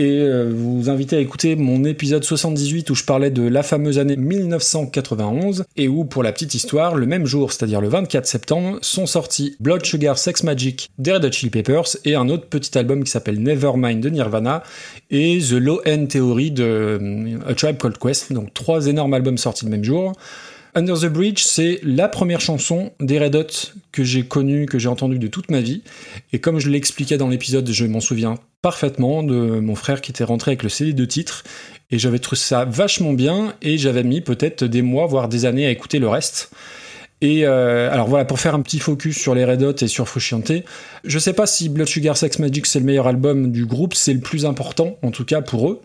et 0.00 0.22
euh, 0.22 0.50
vous 0.50 0.88
inviter 0.88 1.16
à 1.16 1.20
écouter 1.20 1.56
mon 1.56 1.84
épisode 1.84 2.24
78 2.24 2.88
où 2.88 2.94
je 2.94 3.04
parlais 3.04 3.30
de 3.30 3.46
la 3.46 3.62
fameuse 3.62 3.98
année 3.98 4.16
1991 4.16 5.64
et 5.76 5.88
où, 5.88 6.06
pour 6.06 6.22
la 6.22 6.32
petite 6.32 6.54
histoire, 6.54 6.94
le 6.94 7.04
même 7.04 7.26
jour, 7.26 7.52
c'est-à-dire 7.52 7.82
le 7.82 7.88
24 7.88 8.24
septembre, 8.24 8.78
sont 8.80 9.04
sortis 9.04 9.56
Blood 9.60 9.84
Sugar 9.84 10.16
Sex 10.16 10.42
Magic 10.42 10.88
des 10.98 11.12
Red 11.12 11.26
Hot 11.26 11.32
Chili 11.32 11.50
Peppers 11.50 11.98
et 12.06 12.14
un 12.14 12.30
autre 12.30 12.46
petit 12.46 12.78
album 12.78 13.04
qui 13.04 13.10
s'appelle 13.10 13.42
Nevermind 13.42 14.00
de 14.00 14.08
Nirvana 14.08 14.62
et 15.10 15.38
The 15.38 15.52
Low 15.52 15.82
End 15.86 16.06
Theory 16.06 16.50
de 16.50 16.64
euh, 16.64 17.38
A 17.46 17.52
Tribe 17.52 17.76
Called 17.76 17.98
Quest. 17.98 18.32
Donc 18.32 18.54
trois 18.54 18.86
énormes 18.86 19.12
albums 19.12 19.36
sortis 19.36 19.66
le 19.66 19.70
même 19.70 19.84
jour. 19.84 20.14
Under 20.74 20.98
the 20.98 21.06
Bridge, 21.06 21.42
c'est 21.42 21.80
la 21.82 22.06
première 22.08 22.40
chanson 22.40 22.92
des 23.00 23.18
Red 23.18 23.34
Hot 23.34 23.72
que 23.90 24.04
j'ai 24.04 24.22
connue, 24.22 24.66
que 24.66 24.78
j'ai 24.78 24.88
entendue 24.88 25.18
de 25.18 25.26
toute 25.26 25.50
ma 25.50 25.60
vie. 25.60 25.82
Et 26.32 26.38
comme 26.38 26.60
je 26.60 26.68
l'expliquais 26.68 27.16
dans 27.16 27.28
l'épisode, 27.28 27.68
je 27.68 27.84
m'en 27.86 28.00
souviens 28.00 28.36
parfaitement 28.62 29.24
de 29.24 29.58
mon 29.60 29.74
frère 29.74 30.00
qui 30.00 30.12
était 30.12 30.22
rentré 30.22 30.52
avec 30.52 30.62
le 30.62 30.68
CD 30.68 30.92
de 30.92 31.04
titre. 31.04 31.42
Et 31.90 31.98
j'avais 31.98 32.20
trouvé 32.20 32.38
ça 32.38 32.64
vachement 32.64 33.12
bien 33.12 33.54
et 33.62 33.78
j'avais 33.78 34.04
mis 34.04 34.20
peut-être 34.20 34.62
des 34.64 34.82
mois, 34.82 35.06
voire 35.06 35.28
des 35.28 35.44
années 35.44 35.66
à 35.66 35.70
écouter 35.70 35.98
le 35.98 36.08
reste. 36.08 36.52
Et 37.20 37.44
euh, 37.44 37.90
alors 37.92 38.08
voilà, 38.08 38.24
pour 38.24 38.40
faire 38.40 38.54
un 38.54 38.62
petit 38.62 38.78
focus 38.78 39.18
sur 39.18 39.34
les 39.34 39.44
Red 39.44 39.62
Hot 39.62 39.74
et 39.82 39.88
sur 39.88 40.08
Frusciante, 40.08 40.52
je 41.04 41.18
sais 41.18 41.34
pas 41.34 41.46
si 41.46 41.68
Blood 41.68 41.88
Sugar 41.88 42.16
Sex 42.16 42.38
Magic 42.38 42.64
c'est 42.64 42.78
le 42.78 42.86
meilleur 42.86 43.08
album 43.08 43.52
du 43.52 43.66
groupe, 43.66 43.94
c'est 43.94 44.14
le 44.14 44.20
plus 44.20 44.46
important 44.46 44.96
en 45.02 45.10
tout 45.10 45.26
cas 45.26 45.42
pour 45.42 45.68
eux. 45.68 45.82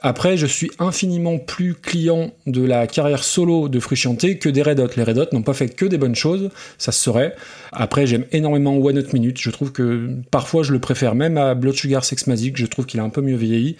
Après, 0.00 0.36
je 0.36 0.46
suis 0.46 0.70
infiniment 0.78 1.38
plus 1.38 1.74
client 1.74 2.30
de 2.46 2.64
la 2.64 2.86
carrière 2.86 3.24
solo 3.24 3.68
de 3.68 3.80
Frusciante 3.80 4.38
que 4.38 4.48
des 4.48 4.62
Red 4.62 4.80
Hot. 4.80 4.90
Les 4.96 5.02
Red 5.02 5.18
Hot 5.18 5.26
n'ont 5.32 5.42
pas 5.42 5.54
fait 5.54 5.68
que 5.68 5.84
des 5.84 5.98
bonnes 5.98 6.14
choses, 6.14 6.50
ça 6.78 6.92
se 6.92 7.02
saurait. 7.02 7.34
Après, 7.72 8.06
j'aime 8.06 8.24
énormément 8.32 8.76
One 8.76 8.98
Hot 8.98 9.12
Minute. 9.12 9.38
Je 9.40 9.50
trouve 9.50 9.72
que 9.72 10.10
parfois 10.30 10.62
je 10.62 10.72
le 10.72 10.78
préfère 10.78 11.14
même 11.14 11.36
à 11.36 11.54
Blood 11.54 11.74
Sugar 11.74 12.04
Sex 12.04 12.26
Magic. 12.26 12.56
Je 12.56 12.66
trouve 12.66 12.86
qu'il 12.86 13.00
a 13.00 13.02
un 13.02 13.10
peu 13.10 13.22
mieux 13.22 13.36
vieilli. 13.36 13.76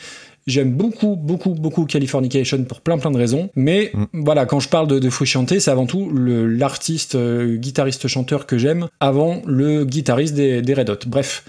J'aime 0.47 0.73
beaucoup, 0.73 1.14
beaucoup, 1.14 1.51
beaucoup 1.51 1.85
Californication 1.85 2.64
pour 2.64 2.81
plein, 2.81 2.97
plein 2.97 3.11
de 3.11 3.19
raisons. 3.19 3.51
Mais 3.55 3.93
voilà, 4.14 4.47
quand 4.47 4.61
je 4.61 4.71
parle 4.71 4.89
de, 4.89 4.99
de 4.99 5.11
Frusciante, 5.11 5.59
c'est 5.59 5.71
avant 5.71 5.85
tout 5.85 6.11
l'artiste, 6.11 7.16
euh, 7.16 7.57
guitariste, 7.57 8.09
chanteur 8.09 8.47
que 8.47 8.57
j'aime 8.57 8.89
avant 8.99 9.43
le 9.47 9.85
guitariste 9.85 10.35
des, 10.35 10.62
des 10.62 10.75
Red 10.75 10.89
Hot. 10.89 11.01
Bref, 11.07 11.45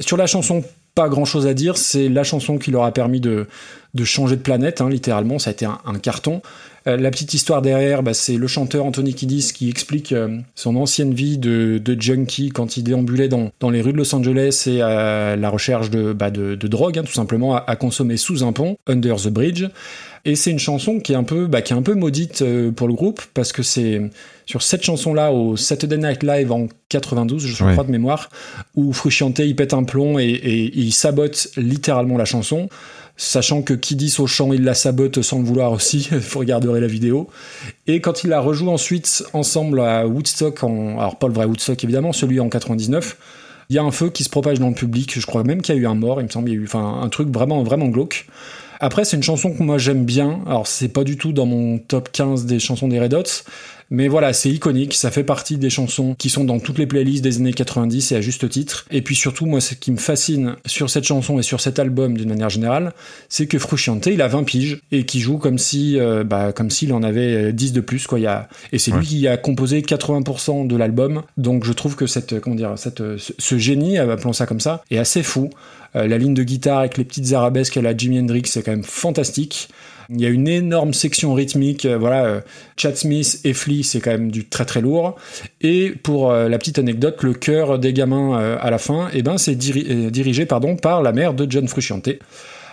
sur 0.00 0.16
la 0.16 0.26
chanson, 0.26 0.64
pas 0.96 1.08
grand 1.08 1.24
chose 1.24 1.46
à 1.46 1.54
dire. 1.54 1.76
C'est 1.76 2.08
la 2.08 2.24
chanson 2.24 2.58
qui 2.58 2.72
leur 2.72 2.82
a 2.82 2.90
permis 2.90 3.20
de, 3.20 3.46
de 3.94 4.04
changer 4.04 4.36
de 4.36 4.42
planète, 4.42 4.80
hein, 4.80 4.88
littéralement. 4.88 5.38
Ça 5.38 5.50
a 5.50 5.52
été 5.52 5.64
un, 5.66 5.78
un 5.84 5.98
carton. 5.98 6.42
Euh, 6.86 6.96
la 6.96 7.10
petite 7.10 7.34
histoire 7.34 7.60
derrière, 7.60 8.02
bah, 8.02 8.14
c'est 8.14 8.36
le 8.36 8.46
chanteur 8.46 8.86
Anthony 8.86 9.12
Kiddis 9.12 9.52
qui 9.54 9.68
explique 9.68 10.12
euh, 10.12 10.38
son 10.54 10.76
ancienne 10.76 11.12
vie 11.12 11.36
de, 11.36 11.78
de 11.84 12.00
junkie 12.00 12.48
quand 12.50 12.76
il 12.78 12.84
déambulait 12.84 13.28
dans, 13.28 13.50
dans 13.60 13.68
les 13.68 13.82
rues 13.82 13.92
de 13.92 13.98
Los 13.98 14.14
Angeles 14.14 14.64
et 14.66 14.80
à 14.80 15.36
la 15.36 15.50
recherche 15.50 15.90
de, 15.90 16.12
bah, 16.14 16.30
de, 16.30 16.54
de 16.54 16.68
drogue, 16.68 16.98
hein, 16.98 17.02
tout 17.02 17.12
simplement, 17.12 17.54
à, 17.56 17.64
à 17.66 17.76
consommer 17.76 18.16
sous 18.16 18.44
un 18.44 18.52
pont, 18.52 18.76
Under 18.86 19.16
the 19.16 19.28
Bridge. 19.28 19.64
Et 20.26 20.36
c'est 20.36 20.50
une 20.50 20.58
chanson 20.58 21.00
qui 21.00 21.12
est 21.12 21.16
un 21.16 21.24
peu, 21.24 21.46
bah, 21.46 21.60
qui 21.62 21.72
est 21.72 21.76
un 21.76 21.82
peu 21.82 21.94
maudite 21.94 22.42
euh, 22.42 22.70
pour 22.70 22.88
le 22.88 22.94
groupe 22.94 23.20
parce 23.34 23.52
que 23.52 23.62
c'est 23.62 24.00
sur 24.46 24.62
cette 24.62 24.82
chanson-là 24.82 25.32
au 25.32 25.56
Saturday 25.56 25.96
Night 25.98 26.22
Live 26.22 26.50
en 26.52 26.66
92, 26.88 27.44
je 27.46 27.64
Ouais. 27.64 27.72
crois 27.72 27.84
de 27.84 27.90
mémoire, 27.90 28.28
où 28.74 28.92
Frusciante 28.92 29.38
il 29.38 29.54
pète 29.56 29.74
un 29.74 29.84
plomb 29.84 30.18
et, 30.18 30.24
et 30.28 30.72
il 30.78 30.92
sabote 30.92 31.48
littéralement 31.56 32.16
la 32.18 32.24
chanson. 32.24 32.68
Sachant 33.22 33.60
que 33.60 33.74
qui 33.74 33.96
dit 33.96 34.14
au 34.18 34.26
chant, 34.26 34.50
il 34.54 34.64
la 34.64 34.72
sabote 34.72 35.20
sans 35.20 35.40
le 35.40 35.44
vouloir 35.44 35.72
aussi, 35.72 36.08
vous 36.12 36.38
regarderez 36.38 36.80
la 36.80 36.86
vidéo. 36.86 37.28
Et 37.86 38.00
quand 38.00 38.24
il 38.24 38.30
la 38.30 38.40
rejoue 38.40 38.70
ensuite 38.70 39.22
ensemble 39.34 39.80
à 39.80 40.06
Woodstock, 40.06 40.64
en, 40.64 40.98
alors 40.98 41.18
pas 41.18 41.26
le 41.26 41.34
vrai 41.34 41.44
Woodstock 41.44 41.84
évidemment, 41.84 42.14
celui 42.14 42.40
en 42.40 42.48
99, 42.48 43.18
il 43.68 43.76
y 43.76 43.78
a 43.78 43.82
un 43.82 43.90
feu 43.90 44.08
qui 44.08 44.24
se 44.24 44.30
propage 44.30 44.58
dans 44.58 44.70
le 44.70 44.74
public. 44.74 45.20
Je 45.20 45.26
crois 45.26 45.44
même 45.44 45.60
qu'il 45.60 45.74
y 45.74 45.78
a 45.78 45.80
eu 45.82 45.86
un 45.86 45.94
mort, 45.94 46.22
il 46.22 46.24
me 46.24 46.30
semble, 46.30 46.48
il 46.48 46.54
y 46.54 46.56
a 46.56 46.60
eu 46.60 46.64
enfin, 46.64 47.02
un 47.02 47.10
truc 47.10 47.28
vraiment, 47.28 47.62
vraiment 47.62 47.88
glauque. 47.88 48.26
Après, 48.80 49.04
c'est 49.04 49.16
une 49.16 49.22
chanson 49.22 49.52
que 49.52 49.62
moi 49.62 49.78
j'aime 49.78 50.04
bien. 50.04 50.40
Alors, 50.46 50.66
c'est 50.66 50.88
pas 50.88 51.04
du 51.04 51.16
tout 51.16 51.32
dans 51.32 51.46
mon 51.46 51.78
top 51.78 52.10
15 52.12 52.46
des 52.46 52.58
chansons 52.58 52.88
des 52.88 52.98
Red 53.00 53.14
Hot, 53.14 53.22
Mais 53.92 54.06
voilà, 54.06 54.32
c'est 54.32 54.48
iconique, 54.50 54.94
ça 54.94 55.10
fait 55.10 55.24
partie 55.24 55.58
des 55.58 55.68
chansons 55.68 56.14
qui 56.16 56.30
sont 56.30 56.44
dans 56.44 56.60
toutes 56.60 56.78
les 56.78 56.86
playlists 56.86 57.24
des 57.24 57.38
années 57.38 57.52
90 57.52 58.12
et 58.12 58.16
à 58.16 58.20
juste 58.20 58.48
titre. 58.48 58.86
Et 58.92 59.02
puis 59.02 59.16
surtout, 59.16 59.46
moi, 59.46 59.60
ce 59.60 59.74
qui 59.74 59.90
me 59.90 59.96
fascine 59.96 60.54
sur 60.64 60.88
cette 60.88 61.02
chanson 61.02 61.40
et 61.40 61.42
sur 61.42 61.60
cet 61.60 61.80
album 61.80 62.16
d'une 62.16 62.28
manière 62.28 62.50
générale, 62.50 62.92
c'est 63.28 63.46
que 63.48 63.58
Frusciante, 63.58 64.06
il 64.06 64.22
a 64.22 64.28
20 64.28 64.44
piges 64.44 64.80
et 64.92 65.04
qui 65.04 65.18
joue 65.18 65.38
comme 65.38 65.58
si, 65.58 65.98
euh, 65.98 66.22
bah, 66.22 66.52
comme 66.52 66.70
s'il 66.70 66.92
en 66.92 67.02
avait 67.02 67.52
10 67.52 67.72
de 67.72 67.80
plus, 67.80 68.06
quoi. 68.06 68.20
Il 68.20 68.22
y 68.22 68.26
a... 68.28 68.48
Et 68.72 68.78
c'est 68.78 68.92
Ouais. 68.92 68.98
lui 69.00 69.06
qui 69.06 69.26
a 69.26 69.36
composé 69.36 69.82
80% 69.82 70.68
de 70.68 70.76
l'album. 70.76 71.22
Donc 71.36 71.64
je 71.64 71.72
trouve 71.72 71.96
que 71.96 72.06
cette, 72.06 72.38
comment 72.38 72.54
dire, 72.56 72.74
cette, 72.76 73.02
ce- 73.18 73.58
génie, 73.58 73.98
euh, 73.98 74.12
appelons 74.12 74.32
ça 74.32 74.46
comme 74.46 74.60
ça, 74.60 74.84
est 74.92 74.98
assez 74.98 75.24
fou. 75.24 75.50
Euh, 75.96 76.06
la 76.06 76.18
ligne 76.18 76.34
de 76.34 76.42
guitare 76.42 76.78
avec 76.78 76.96
les 76.98 77.04
petites 77.04 77.32
arabesques 77.32 77.76
à 77.76 77.82
la 77.82 77.96
Jimi 77.96 78.18
Hendrix, 78.20 78.42
c'est 78.46 78.62
quand 78.62 78.70
même 78.70 78.84
fantastique. 78.84 79.68
Il 80.08 80.20
y 80.20 80.26
a 80.26 80.28
une 80.28 80.48
énorme 80.48 80.92
section 80.92 81.34
rythmique, 81.34 81.84
euh, 81.84 81.96
voilà, 81.96 82.24
euh, 82.24 82.40
Chad 82.76 82.96
Smith 82.96 83.40
et 83.44 83.52
Flea, 83.52 83.82
c'est 83.84 84.00
quand 84.00 84.10
même 84.10 84.30
du 84.30 84.44
très 84.44 84.64
très 84.64 84.80
lourd. 84.80 85.16
Et 85.60 85.90
pour 85.90 86.32
la 86.32 86.58
petite 86.58 86.78
anecdote, 86.78 87.22
le 87.22 87.34
chœur 87.34 87.78
des 87.78 87.92
gamins 87.92 88.56
à 88.60 88.70
la 88.70 88.78
fin, 88.78 89.08
eh 89.12 89.22
ben, 89.22 89.38
c'est 89.38 89.54
diri- 89.54 90.10
dirigé 90.10 90.46
pardon, 90.46 90.76
par 90.76 91.02
la 91.02 91.12
mère 91.12 91.34
de 91.34 91.50
John 91.50 91.68
Frusciante. 91.68 92.08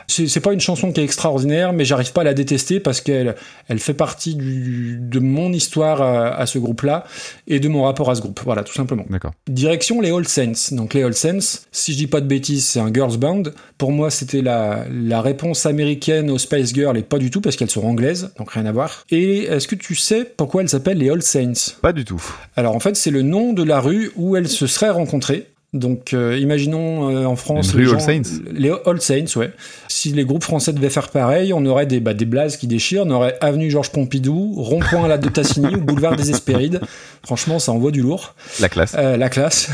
C'est 0.10 0.40
pas 0.40 0.54
une 0.54 0.62
chanson 0.62 0.92
qui 0.92 1.02
est 1.02 1.04
extraordinaire, 1.04 1.74
mais 1.74 1.84
j'arrive 1.84 2.14
pas 2.14 2.22
à 2.22 2.24
la 2.24 2.34
détester 2.34 2.80
parce 2.80 3.02
qu'elle 3.02 3.36
elle 3.68 3.80
fait 3.80 3.94
partie 3.94 4.36
du, 4.36 4.98
de 5.00 5.20
mon 5.20 5.52
histoire 5.52 6.02
à, 6.02 6.30
à 6.36 6.46
ce 6.46 6.58
groupe-là 6.60 7.04
et 7.46 7.60
de 7.60 7.68
mon 7.68 7.84
rapport 7.84 8.10
à 8.10 8.16
ce 8.16 8.22
groupe. 8.22 8.40
Voilà, 8.46 8.64
tout 8.64 8.74
simplement. 8.74 9.06
D'accord. 9.10 9.34
Direction 9.48 10.00
les 10.00 10.12
All 10.12 10.28
Saints. 10.28 10.72
Donc 10.72 10.94
les 10.94 11.04
All 11.04 11.14
Saints, 11.14 11.60
si 11.72 11.92
je 11.92 11.98
dis 11.98 12.08
pas 12.08 12.22
de 12.22 12.26
bêtises, 12.26 12.66
c'est 12.66 12.80
un 12.80 12.92
girls 12.92 13.18
band. 13.18 13.44
Pour 13.78 13.92
moi, 13.92 14.10
c'était 14.10 14.42
la, 14.42 14.86
la 14.90 15.22
réponse 15.22 15.66
américaine 15.66 16.32
aux 16.32 16.38
Spice 16.38 16.74
Girls 16.74 16.98
et 16.98 17.04
pas 17.04 17.20
du 17.20 17.30
tout 17.30 17.42
parce 17.42 17.58
qu'elles 17.58 17.70
sont 17.70 17.86
anglaises, 17.86 18.32
donc 18.38 18.52
rien 18.52 18.66
à 18.66 18.72
voir. 18.72 19.06
Et 19.12 19.44
est-ce 19.44 19.68
que 19.68 19.76
tu 19.76 19.94
sais 19.96 20.24
pourquoi 20.24 20.62
elles 20.62 20.70
s'appellent 20.70 21.00
les 21.00 21.10
All 21.10 21.22
Saints? 21.22 21.76
Pas 21.82 21.94
du 21.94 22.06
tout. 22.06 22.24
Alors 22.56 22.76
en 22.76 22.80
fait, 22.80 22.96
c'est 22.96 23.12
le 23.12 23.24
nom 23.24 23.52
de 23.52 23.62
la 23.62 23.82
rue 23.82 24.12
où 24.16 24.38
elles 24.38 24.48
se 24.50 24.68
seraient 24.68 24.90
rencontrées. 24.90 25.48
Donc 25.78 26.14
euh, 26.14 26.38
imaginons 26.38 27.10
euh, 27.10 27.26
en 27.26 27.36
France 27.36 27.74
les 27.74 27.86
gens- 27.86 28.00
Saints 28.00 28.22
les 28.52 28.72
All 28.86 29.02
Saints, 29.02 29.26
ouais. 29.38 29.52
Si 29.88 30.12
les 30.12 30.26
groupes 30.26 30.44
français 30.44 30.74
devaient 30.74 30.90
faire 30.90 31.10
pareil, 31.10 31.54
on 31.54 31.66
aurait 31.66 31.86
des, 31.86 32.00
bah, 32.00 32.14
des 32.14 32.26
blazes 32.26 32.58
qui 32.58 32.68
déchirent, 32.68 33.04
on 33.06 33.10
aurait 33.12 33.38
avenue 33.42 33.70
Georges 33.72 33.92
Pompidou, 33.92 34.54
rond-point 34.58 35.06
à 35.06 35.08
la 35.08 35.18
de 35.18 35.30
Tassigny 35.30 35.76
ou 35.76 35.82
boulevard 35.82 36.16
des 36.16 36.30
Hespérides. 36.30 36.82
Franchement, 37.24 37.60
ça 37.60 37.72
envoie 37.72 37.92
du 37.92 38.02
lourd. 38.02 38.36
La 38.60 38.70
classe. 38.70 38.96
Euh, 38.98 39.18
la 39.18 39.30
classe. 39.30 39.70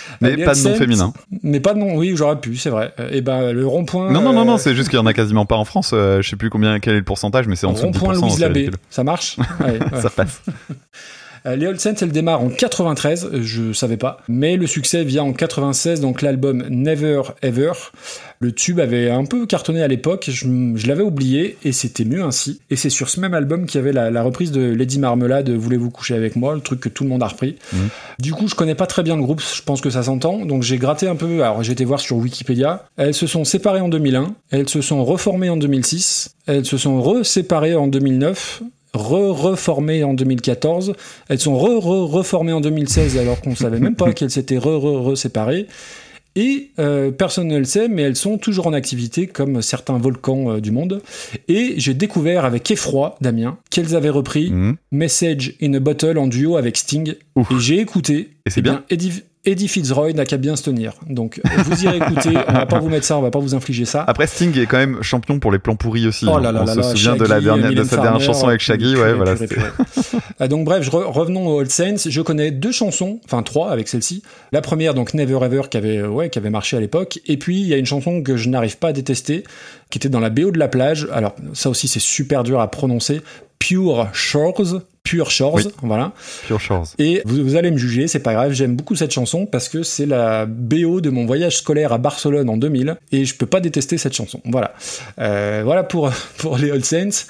Mais 0.20 0.36
pas 0.44 0.54
de 0.54 0.60
nom 0.62 0.74
féminin. 0.74 1.12
Mais 1.42 1.60
pas 1.60 1.74
de 1.74 1.78
nom, 1.78 1.96
oui, 1.96 2.12
j'aurais 2.14 2.38
pu, 2.40 2.56
c'est 2.56 2.70
vrai. 2.70 2.92
Et 3.10 3.20
ben 3.22 3.52
le 3.52 3.66
rond-point. 3.66 4.10
Non, 4.10 4.20
non, 4.20 4.32
non, 4.32 4.44
non, 4.44 4.58
c'est 4.58 4.74
juste 4.74 4.88
qu'il 4.88 4.98
y 4.98 5.02
en 5.02 5.06
a 5.06 5.14
quasiment 5.14 5.46
pas 5.46 5.56
en 5.56 5.64
France. 5.64 5.90
je 5.92 6.22
sais 6.28 6.36
plus 6.36 6.50
combien, 6.50 6.78
quel 6.80 6.94
est 6.94 6.98
le 6.98 7.04
pourcentage, 7.04 7.46
mais 7.48 7.56
c'est 7.56 7.66
en 7.66 7.72
dessous 7.72 7.86
de 7.86 7.92
10%. 7.92 7.98
Rond-point 7.98 8.14
Louise 8.14 8.38
Labbé. 8.38 8.70
Ça 8.90 9.04
marche 9.04 9.36
Ouais, 9.60 9.78
ouais. 9.78 10.00
Ça 10.00 10.10
passe. 10.10 10.42
Euh, 11.46 11.56
Les 11.56 11.66
All 11.66 11.78
Saints, 11.78 11.94
elle 12.00 12.12
démarre 12.12 12.40
en 12.40 12.48
93, 12.48 13.24
euh, 13.24 13.42
je 13.42 13.72
savais 13.72 13.96
pas, 13.96 14.18
mais 14.28 14.56
le 14.56 14.66
succès 14.66 15.04
vient 15.04 15.24
en 15.24 15.32
96, 15.32 16.00
donc 16.00 16.22
l'album 16.22 16.64
Never 16.68 17.22
Ever. 17.42 17.72
Le 18.40 18.52
tube 18.52 18.80
avait 18.80 19.10
un 19.10 19.24
peu 19.24 19.46
cartonné 19.46 19.82
à 19.82 19.88
l'époque, 19.88 20.28
je, 20.28 20.86
l'avais 20.86 21.02
oublié, 21.02 21.56
et 21.64 21.72
c'était 21.72 22.04
mieux 22.04 22.22
ainsi. 22.22 22.60
Et 22.70 22.76
c'est 22.76 22.90
sur 22.90 23.08
ce 23.08 23.20
même 23.20 23.34
album 23.34 23.66
qu'il 23.66 23.78
y 23.78 23.82
avait 23.82 23.92
la, 23.92 24.10
la 24.10 24.22
reprise 24.22 24.50
de 24.50 24.62
Lady 24.62 24.98
Marmelade, 24.98 25.50
Voulez-vous 25.50 25.90
coucher 25.90 26.14
avec 26.14 26.34
moi, 26.34 26.54
le 26.54 26.60
truc 26.60 26.80
que 26.80 26.88
tout 26.88 27.04
le 27.04 27.10
monde 27.10 27.22
a 27.22 27.28
repris. 27.28 27.56
Mhm. 27.72 27.88
Du 28.18 28.32
coup, 28.32 28.48
je 28.48 28.54
connais 28.54 28.74
pas 28.74 28.86
très 28.86 29.02
bien 29.02 29.16
le 29.16 29.22
groupe, 29.22 29.40
je 29.40 29.62
pense 29.62 29.80
que 29.80 29.90
ça 29.90 30.02
s'entend, 30.02 30.44
donc 30.44 30.62
j'ai 30.62 30.78
gratté 30.78 31.06
un 31.06 31.16
peu, 31.16 31.42
alors 31.42 31.62
j'ai 31.62 31.72
été 31.72 31.84
voir 31.84 32.00
sur 32.00 32.16
Wikipédia. 32.16 32.84
Elles 32.96 33.14
se 33.14 33.26
sont 33.26 33.44
séparées 33.44 33.80
en 33.80 33.88
2001, 33.88 34.34
elles 34.50 34.68
se 34.68 34.80
sont 34.80 35.04
reformées 35.04 35.50
en 35.50 35.56
2006, 35.56 36.34
elles 36.46 36.64
se 36.64 36.76
sont 36.76 37.00
re-séparées 37.00 37.76
en 37.76 37.86
2009, 37.86 38.62
re-reformées 38.94 40.04
en 40.04 40.14
2014, 40.14 40.94
elles 41.28 41.38
sont 41.38 41.56
re-re-reformées 41.58 42.52
en 42.52 42.60
2016 42.60 43.16
alors 43.18 43.40
qu'on 43.40 43.56
savait 43.56 43.80
même 43.80 43.96
pas 43.96 44.12
qu'elles 44.14 44.30
s'étaient 44.30 44.58
re-re-re-séparées. 44.58 45.66
Et 46.34 46.70
euh, 46.78 47.10
personne 47.10 47.48
ne 47.48 47.58
le 47.58 47.64
sait, 47.64 47.88
mais 47.88 48.02
elles 48.02 48.16
sont 48.16 48.38
toujours 48.38 48.66
en 48.66 48.72
activité 48.72 49.26
comme 49.26 49.60
certains 49.60 49.98
volcans 49.98 50.52
euh, 50.52 50.60
du 50.60 50.70
monde. 50.70 51.02
Et 51.48 51.74
j'ai 51.76 51.92
découvert 51.92 52.46
avec 52.46 52.70
effroi, 52.70 53.16
Damien, 53.20 53.58
qu'elles 53.70 53.94
avaient 53.94 54.08
repris 54.08 54.50
Mhm. 54.50 54.76
Message 54.92 55.54
in 55.62 55.74
a 55.74 55.78
Bottle 55.80 56.16
en 56.16 56.26
duo 56.26 56.56
avec 56.56 56.78
Sting. 56.78 57.14
Ouf. 57.36 57.50
Et 57.50 57.60
j'ai 57.60 57.80
écouté. 57.80 58.30
Et 58.46 58.50
c'est 58.50 58.60
Eh 58.60 58.62
bien 58.62 58.82
Eddie, 59.44 59.66
Fitzroy 59.66 60.12
n'a 60.12 60.24
qu'à 60.24 60.36
bien 60.36 60.54
se 60.54 60.62
tenir. 60.62 60.92
Donc 61.08 61.40
vous 61.64 61.84
irez 61.84 61.96
écouter. 61.96 62.30
On 62.48 62.52
va 62.52 62.66
pas 62.66 62.78
vous 62.78 62.88
mettre 62.88 63.04
ça, 63.04 63.18
on 63.18 63.22
va 63.22 63.32
pas 63.32 63.40
vous 63.40 63.56
infliger 63.56 63.84
ça. 63.84 64.04
Après, 64.06 64.28
Sting 64.28 64.56
est 64.56 64.66
quand 64.66 64.76
même 64.78 65.02
champion 65.02 65.40
pour 65.40 65.50
les 65.50 65.58
plans 65.58 65.74
pourris 65.74 66.06
aussi. 66.06 66.26
Oh 66.28 66.34
hein. 66.36 66.40
là 66.40 66.52
là 66.52 66.60
On 66.62 66.64
là 66.66 66.74
se 66.74 66.78
là, 66.78 66.84
souvient 66.84 67.16
de, 67.16 67.22
la 67.22 67.26
Shaggy, 67.28 67.44
dernière, 67.44 67.74
de 67.74 67.82
sa 67.84 67.96
dernière 67.96 68.20
chanson 68.20 68.46
avec 68.46 68.60
Shaggy. 68.60 68.92
purée, 68.94 69.10
Ouais, 69.10 69.14
voilà. 69.16 69.34
purée, 69.34 69.48
c'était- 69.48 69.54
purée. 69.56 70.20
Euh, 70.40 70.46
donc 70.48 70.64
bref, 70.64 70.84
je 70.84 70.90
re- 70.90 71.04
revenons 71.10 71.48
aux 71.48 71.58
Old 71.60 71.70
Saints. 71.70 71.96
Je 72.08 72.20
connais 72.20 72.52
deux 72.52 72.70
chansons, 72.72 73.18
enfin 73.24 73.42
trois 73.42 73.70
avec 73.72 73.88
celle-ci. 73.88 74.22
La 74.52 74.60
première, 74.60 74.94
donc 74.94 75.12
Never 75.12 75.38
Ever, 75.44 75.62
qui 75.68 75.76
avait, 75.76 76.02
ouais, 76.02 76.30
qui 76.30 76.38
avait 76.38 76.50
marché 76.50 76.76
à 76.76 76.80
l'époque. 76.80 77.18
Et 77.26 77.36
puis 77.36 77.60
il 77.60 77.66
y 77.66 77.74
a 77.74 77.78
une 77.78 77.86
chanson 77.86 78.22
que 78.22 78.36
je 78.36 78.48
n'arrive 78.48 78.78
pas 78.78 78.88
à 78.88 78.92
détester, 78.92 79.42
qui 79.90 79.98
était 79.98 80.08
dans 80.08 80.20
la 80.20 80.30
BO 80.30 80.52
de 80.52 80.58
la 80.58 80.68
plage. 80.68 81.08
Alors 81.12 81.34
ça 81.52 81.68
aussi, 81.68 81.88
c'est 81.88 82.00
super 82.00 82.44
dur 82.44 82.60
à 82.60 82.70
prononcer. 82.70 83.20
Pure 83.58 84.08
Shores, 84.12 84.82
Pure 85.12 85.30
Shores, 85.30 85.56
Oui. 85.56 85.64
voilà. 85.82 86.12
Pure 86.46 86.58
Shores. 86.58 86.86
Et 86.98 87.20
vous, 87.26 87.44
vous 87.44 87.56
allez 87.56 87.70
me 87.70 87.76
juger, 87.76 88.08
c'est 88.08 88.20
pas 88.20 88.32
grave, 88.32 88.52
j'aime 88.52 88.76
beaucoup 88.76 88.96
cette 88.96 89.10
chanson 89.12 89.44
parce 89.44 89.68
que 89.68 89.82
c'est 89.82 90.06
la 90.06 90.46
BO 90.46 91.02
de 91.02 91.10
mon 91.10 91.26
voyage 91.26 91.58
scolaire 91.58 91.92
à 91.92 91.98
Barcelone 91.98 92.48
en 92.48 92.56
2000 92.56 92.96
et 93.12 93.26
je 93.26 93.34
peux 93.36 93.44
pas 93.44 93.60
détester 93.60 93.98
cette 93.98 94.14
chanson. 94.14 94.40
Voilà. 94.46 94.72
Euh, 95.20 95.60
voilà 95.66 95.82
pour, 95.82 96.10
pour 96.38 96.56
les 96.56 96.70
All 96.70 96.82
Saints. 96.82 97.26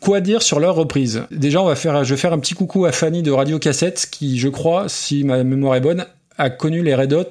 Quoi 0.00 0.20
dire 0.20 0.40
sur 0.42 0.60
leur 0.60 0.76
reprise? 0.76 1.22
Déjà, 1.32 1.60
on 1.60 1.66
va 1.66 1.74
faire, 1.74 2.04
je 2.04 2.14
vais 2.14 2.20
faire 2.20 2.32
un 2.32 2.38
petit 2.38 2.54
coucou 2.54 2.84
à 2.84 2.92
Fanny 2.92 3.24
de 3.24 3.32
Radio 3.32 3.58
Cassette 3.58 4.06
qui, 4.08 4.38
je 4.38 4.48
crois, 4.48 4.88
si 4.88 5.24
ma 5.24 5.42
mémoire 5.42 5.74
est 5.74 5.80
bonne, 5.80 6.06
a 6.38 6.48
connu 6.50 6.82
les 6.82 6.94
Red 6.94 7.12
Hot 7.12 7.28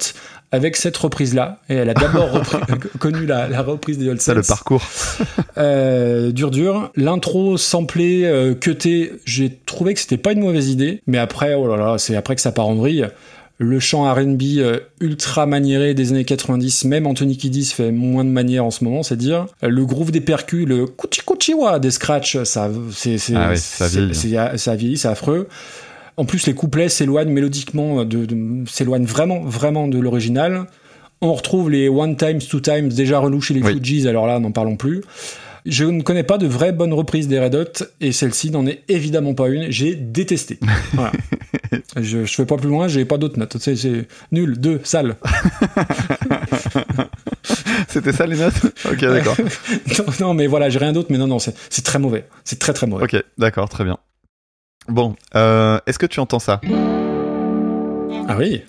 avec 0.52 0.76
cette 0.76 0.96
reprise-là. 0.98 1.60
Et 1.70 1.76
elle 1.76 1.90
a 1.90 1.94
d'abord 1.94 2.42
connu 3.00 3.26
la, 3.26 3.48
la 3.48 3.62
reprise 3.62 3.98
des 3.98 4.06
Ça, 4.12 4.18
Saints. 4.18 4.34
le 4.36 4.42
parcours. 4.44 4.84
Euh, 5.58 6.32
dur 6.34 6.52
dur. 6.52 6.92
L'intro 6.98 7.56
samplé, 7.58 8.24
euh, 8.26 8.54
cuté, 8.56 9.14
j'ai 9.26 9.58
trouvé 9.66 9.94
que 9.94 10.00
c'était 10.02 10.18
pas 10.18 10.34
une 10.34 10.42
mauvaise 10.42 10.70
idée. 10.70 11.02
Mais 11.08 11.18
après, 11.18 11.54
oh 11.54 11.68
là 11.68 11.78
là, 11.78 11.98
c'est 11.98 12.16
après 12.16 12.36
que 12.36 12.42
ça 12.42 12.52
part 12.52 12.68
en 12.68 12.76
vrille. 12.76 13.08
Le 13.58 13.80
chant 13.80 14.04
R&B 14.14 14.42
euh, 14.58 14.80
ultra 15.00 15.46
maniéré 15.46 15.94
des 15.94 16.12
années 16.12 16.26
90, 16.26 16.84
même 16.86 17.08
Anthony 17.08 17.38
Kiddis 17.38 17.68
fait 17.74 17.92
moins 17.92 18.26
de 18.26 18.30
manière 18.30 18.66
en 18.66 18.72
ce 18.72 18.84
moment, 18.84 19.02
c'est 19.02 19.16
dire. 19.16 19.46
Euh, 19.64 19.70
Le 19.70 19.86
groove 19.86 20.12
des 20.12 20.20
percus, 20.20 20.68
le 20.68 20.88
kuchi 20.88 21.22
kuchiwa 21.26 21.80
des 21.80 21.92
scratchs, 21.92 22.44
ça, 22.44 22.70
c'est, 22.92 23.18
c'est, 23.18 23.34
Ah 23.34 23.52
oui, 23.52 23.58
c'est- 23.58 24.58
ça 24.58 24.76
vieillit, 24.76 24.98
c'est 24.98 25.08
affreux. 25.08 25.48
En 26.18 26.26
plus, 26.26 26.46
les 26.48 26.54
couplets 26.54 26.90
s'éloignent 26.90 27.32
mélodiquement, 27.32 28.06
de, 28.06 28.26
de- 28.26 28.68
s'éloignent 28.70 29.06
vraiment, 29.06 29.42
vraiment 29.42 29.88
de 29.88 30.00
l'original. 30.00 30.66
On 31.22 31.34
retrouve 31.34 31.70
les 31.70 31.90
one 31.90 32.16
times, 32.18 32.40
two 32.40 32.60
times 32.60 32.90
déjà 32.90 33.20
relous 33.20 33.42
chez 33.42 33.54
les 33.54 33.62
Oui. 33.64 33.74
Fugees, 33.74 34.08
alors 34.08 34.28
là, 34.28 34.40
n'en 34.40 34.52
parlons 34.52 34.76
plus. 34.78 35.02
Je 35.66 35.84
ne 35.84 36.04
connais 36.04 36.24
pas 36.24 36.38
de 36.38 36.46
vraie 36.46 36.72
bonne 36.74 36.94
reprise 36.94 37.28
des 37.28 37.40
Red 37.40 37.56
Hot, 37.56 37.86
et 38.00 38.12
celle-ci 38.12 38.52
n'en 38.52 38.68
est 38.68 38.84
évidemment 38.88 39.34
pas 39.34 39.48
une. 39.50 39.72
J'ai 39.72 39.96
détesté. 39.96 40.60
Voilà. 40.94 41.12
je, 42.00 42.24
je 42.26 42.34
fais 42.34 42.46
pas 42.46 42.56
plus 42.58 42.70
loin, 42.70 42.88
j'ai 42.88 43.04
pas 43.04 43.18
d'autres 43.18 43.40
notes. 43.40 43.58
C'est, 43.58 43.76
nul, 44.32 44.60
deux, 44.60 44.80
sale. 44.84 45.16
C'était 47.88 48.14
ça 48.14 48.26
les 48.28 48.38
notes? 48.38 48.54
Ok, 48.86 49.00
d'accord. 49.02 49.36
non, 50.00 50.06
non, 50.28 50.34
mais 50.34 50.48
voilà, 50.48 50.70
j'ai 50.70 50.80
rien 50.80 50.94
d'autre, 50.94 51.08
mais 51.12 51.18
non, 51.18 51.28
non, 51.28 51.40
c'est 51.40 51.82
très 51.84 52.00
mauvais. 52.00 52.26
C'est 52.44 52.60
très 52.60 52.74
très 52.74 52.88
mauvais. 52.88 53.04
Ok, 53.04 53.16
d'accord, 53.38 53.70
très 53.70 53.84
bien. 53.84 53.98
Bon, 54.88 55.16
euh, 55.36 55.80
est-ce 55.88 56.00
que 56.00 56.06
tu 56.06 56.20
entends 56.20 56.40
ça? 56.40 56.62
Ah 58.28 58.36
oui 58.38 58.64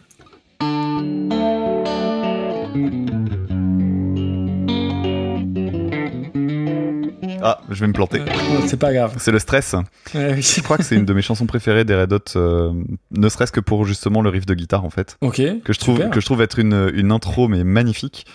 Ah, 7.43 7.61
je 7.71 7.81
vais 7.81 7.87
me 7.87 7.93
planter. 7.93 8.21
Euh, 8.21 8.61
C'est 8.67 8.79
pas 8.79 8.93
grave. 8.93 9.15
C'est 9.19 9.31
le 9.31 9.39
stress. 9.39 9.75
Ouais, 10.15 10.33
oui. 10.35 10.43
Je 10.43 10.61
crois 10.63 10.79
que 10.79 10.83
c'est 10.83 10.97
une 10.97 11.05
de 11.05 11.13
mes 11.13 11.23
chansons 11.23 11.47
préférées 11.47 11.85
des 11.85 11.95
Red 11.95 12.13
Hot, 12.13 12.19
euh, 12.37 12.73
ne 13.13 13.29
serait-ce 13.29 13.53
que 13.53 13.61
pour 13.61 13.85
justement 13.85 14.21
le 14.23 14.31
riff 14.31 14.47
de 14.47 14.55
guitare 14.55 14.85
en 14.85 14.91
fait, 14.91 15.17
Ok. 15.21 15.37
que 15.63 15.73
je 15.73 15.79
trouve 15.79 15.97
super. 15.97 16.11
que 16.11 16.21
je 16.21 16.27
trouve 16.27 16.43
être 16.43 16.59
une, 16.59 16.91
une 16.95 17.13
intro 17.13 17.47
mais 17.49 17.63
magnifique. 17.63 18.27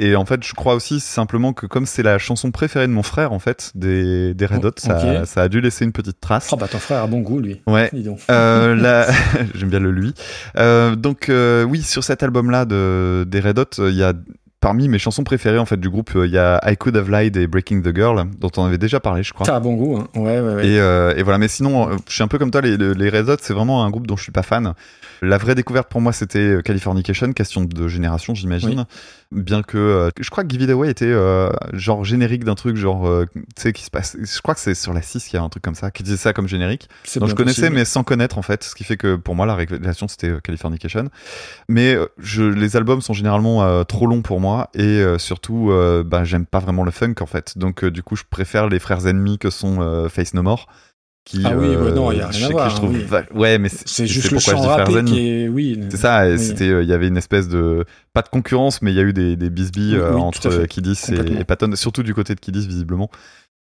Et 0.00 0.14
en 0.16 0.24
fait, 0.24 0.44
je 0.44 0.54
crois 0.54 0.74
aussi 0.74 1.00
simplement 1.00 1.52
que 1.52 1.66
comme 1.66 1.84
c'est 1.84 2.02
la 2.04 2.18
chanson 2.18 2.50
préférée 2.52 2.86
de 2.86 2.92
mon 2.92 3.02
frère 3.02 3.32
en 3.32 3.38
fait 3.40 3.72
des, 3.74 4.32
des 4.32 4.46
Red 4.46 4.64
Hot, 4.64 4.72
ça, 4.76 5.26
ça 5.26 5.42
a 5.42 5.48
dû 5.48 5.60
laisser 5.60 5.84
une 5.84 5.92
petite 5.92 6.20
trace. 6.20 6.50
Oh 6.52 6.56
bah 6.56 6.68
ton 6.68 6.78
frère 6.78 7.02
a 7.02 7.06
bon 7.08 7.20
goût, 7.20 7.40
lui. 7.40 7.60
Ouais. 7.66 7.90
Euh, 8.30 8.74
la- 8.80 9.08
J'aime 9.54 9.70
bien 9.70 9.80
le 9.80 9.90
lui. 9.90 10.14
Euh, 10.56 10.94
donc 10.94 11.28
euh, 11.28 11.64
oui, 11.64 11.82
sur 11.82 12.04
cet 12.04 12.22
album-là 12.22 12.64
de... 12.64 13.24
des 13.26 13.40
Red 13.40 13.58
Hot, 13.58 13.88
il 13.88 13.94
y 13.96 14.02
a 14.04 14.12
parmi 14.60 14.88
mes 14.88 14.98
chansons 14.98 15.24
préférées 15.24 15.58
en 15.58 15.66
fait 15.66 15.78
du 15.78 15.88
groupe, 15.88 16.10
euh, 16.16 16.26
il 16.26 16.32
y 16.32 16.38
a 16.38 16.60
I 16.68 16.76
Could 16.76 16.96
Have 16.96 17.10
Lied 17.10 17.36
et 17.36 17.46
Breaking 17.46 17.80
the 17.82 17.94
Girl, 17.94 18.24
dont 18.38 18.50
on 18.56 18.64
avait 18.64 18.78
déjà 18.78 18.98
parlé, 18.98 19.22
je 19.22 19.32
crois. 19.32 19.46
T'as 19.46 19.56
un 19.56 19.60
bon 19.60 19.74
goût, 19.74 19.98
hein. 19.98 20.08
Ouais, 20.16 20.40
ouais, 20.40 20.54
ouais. 20.54 20.66
Et, 20.66 20.80
euh, 20.80 21.14
et 21.16 21.22
voilà, 21.22 21.38
mais 21.38 21.48
sinon, 21.48 21.90
euh, 21.90 21.96
je 22.08 22.14
suis 22.14 22.22
un 22.22 22.28
peu 22.28 22.38
comme 22.38 22.50
toi, 22.50 22.60
les, 22.60 22.76
les 22.76 23.08
Red 23.08 23.28
Hot, 23.28 23.36
c'est 23.40 23.54
vraiment 23.54 23.84
un 23.84 23.90
groupe 23.90 24.06
dont 24.06 24.16
je 24.16 24.22
suis 24.24 24.32
pas 24.32 24.42
fan. 24.42 24.74
La 25.20 25.38
vraie 25.38 25.54
découverte 25.54 25.88
pour 25.88 26.00
moi, 26.00 26.12
c'était 26.12 26.58
Californication, 26.64 27.32
question 27.32 27.64
de 27.64 27.88
génération, 27.88 28.34
j'imagine. 28.34 28.84
Bien 29.30 29.62
que 29.62 30.10
je 30.18 30.30
crois 30.30 30.44
que 30.44 30.48
Give 30.48 30.62
It 30.62 30.70
Away 30.70 30.90
était 30.90 31.12
genre 31.72 32.04
générique 32.04 32.44
d'un 32.44 32.54
truc, 32.54 32.76
genre, 32.76 33.24
tu 33.34 33.42
sais, 33.56 33.72
qui 33.72 33.82
se 33.82 33.90
passe. 33.90 34.16
Je 34.20 34.40
crois 34.40 34.54
que 34.54 34.60
c'est 34.60 34.76
sur 34.76 34.92
la 34.92 35.02
6 35.02 35.24
qu'il 35.24 35.34
y 35.34 35.40
a 35.40 35.42
un 35.42 35.48
truc 35.48 35.64
comme 35.64 35.74
ça, 35.74 35.90
qui 35.90 36.04
disait 36.04 36.16
ça 36.16 36.32
comme 36.32 36.46
générique. 36.46 36.88
Donc 37.16 37.28
je 37.28 37.34
connaissais, 37.34 37.62
possible. 37.62 37.76
mais 37.76 37.84
sans 37.84 38.04
connaître 38.04 38.38
en 38.38 38.42
fait, 38.42 38.62
ce 38.62 38.76
qui 38.76 38.84
fait 38.84 38.96
que 38.96 39.16
pour 39.16 39.34
moi 39.34 39.44
la 39.44 39.56
révélation 39.56 40.06
c'était 40.06 40.32
Californication. 40.42 41.08
Mais 41.68 41.96
je, 42.18 42.44
les 42.44 42.76
albums 42.76 43.00
sont 43.00 43.12
généralement 43.12 43.84
trop 43.84 44.06
longs 44.06 44.22
pour 44.22 44.38
moi 44.38 44.47
et 44.74 44.80
euh, 44.82 45.18
surtout, 45.18 45.70
euh, 45.70 46.02
bah, 46.04 46.24
j'aime 46.24 46.46
pas 46.46 46.58
vraiment 46.58 46.84
le 46.84 46.90
funk 46.90 47.14
en 47.20 47.26
fait. 47.26 47.56
Donc 47.58 47.84
euh, 47.84 47.90
du 47.90 48.02
coup, 48.02 48.16
je 48.16 48.24
préfère 48.28 48.68
les 48.68 48.78
frères 48.78 49.06
ennemis 49.06 49.38
que 49.38 49.50
sont 49.50 50.08
Face 50.08 50.34
No 50.34 50.42
More. 50.42 50.66
Qui, 51.24 51.42
Ah 51.44 51.54
oui, 51.54 51.76
ouais, 51.76 51.92
non, 51.92 52.10
y 52.10 52.22
a 52.22 52.28
rien 52.28 52.48
à 52.48 52.50
voir, 52.52 52.70
je 52.70 52.76
trouve 52.76 52.94
oui. 52.94 53.02
va- 53.04 53.22
Ouais, 53.34 53.58
mais 53.58 53.68
C'est 53.68 54.06
juste 54.06 54.30
le 54.30 54.38
chant 54.38 54.62
rappé 54.62 55.04
qui 55.04 55.28
est. 55.28 55.48
Oui. 55.48 55.78
C'est 55.90 55.98
ça, 55.98 56.22
Oui. 56.26 56.38
c'était, 56.38 56.68
il 56.82 56.88
y 56.88 56.92
avait 56.94 57.08
une 57.08 57.18
espèce 57.18 57.48
de, 57.48 57.84
pas 58.14 58.22
de 58.22 58.28
concurrence, 58.30 58.80
mais 58.80 58.92
il 58.92 58.96
y 58.96 58.98
a 58.98 59.02
eu 59.02 59.12
des, 59.12 59.36
des 59.36 59.50
Oui, 60.14 60.20
entre 60.22 60.48
Complètement. 60.66 61.36
et, 61.36 61.40
et 61.40 61.44
Patton, 61.44 61.70
surtout 61.76 62.02
du 62.02 62.14
côté 62.14 62.34
de 62.34 62.40
Kiddis 62.40 62.66
visiblement. 62.66 63.10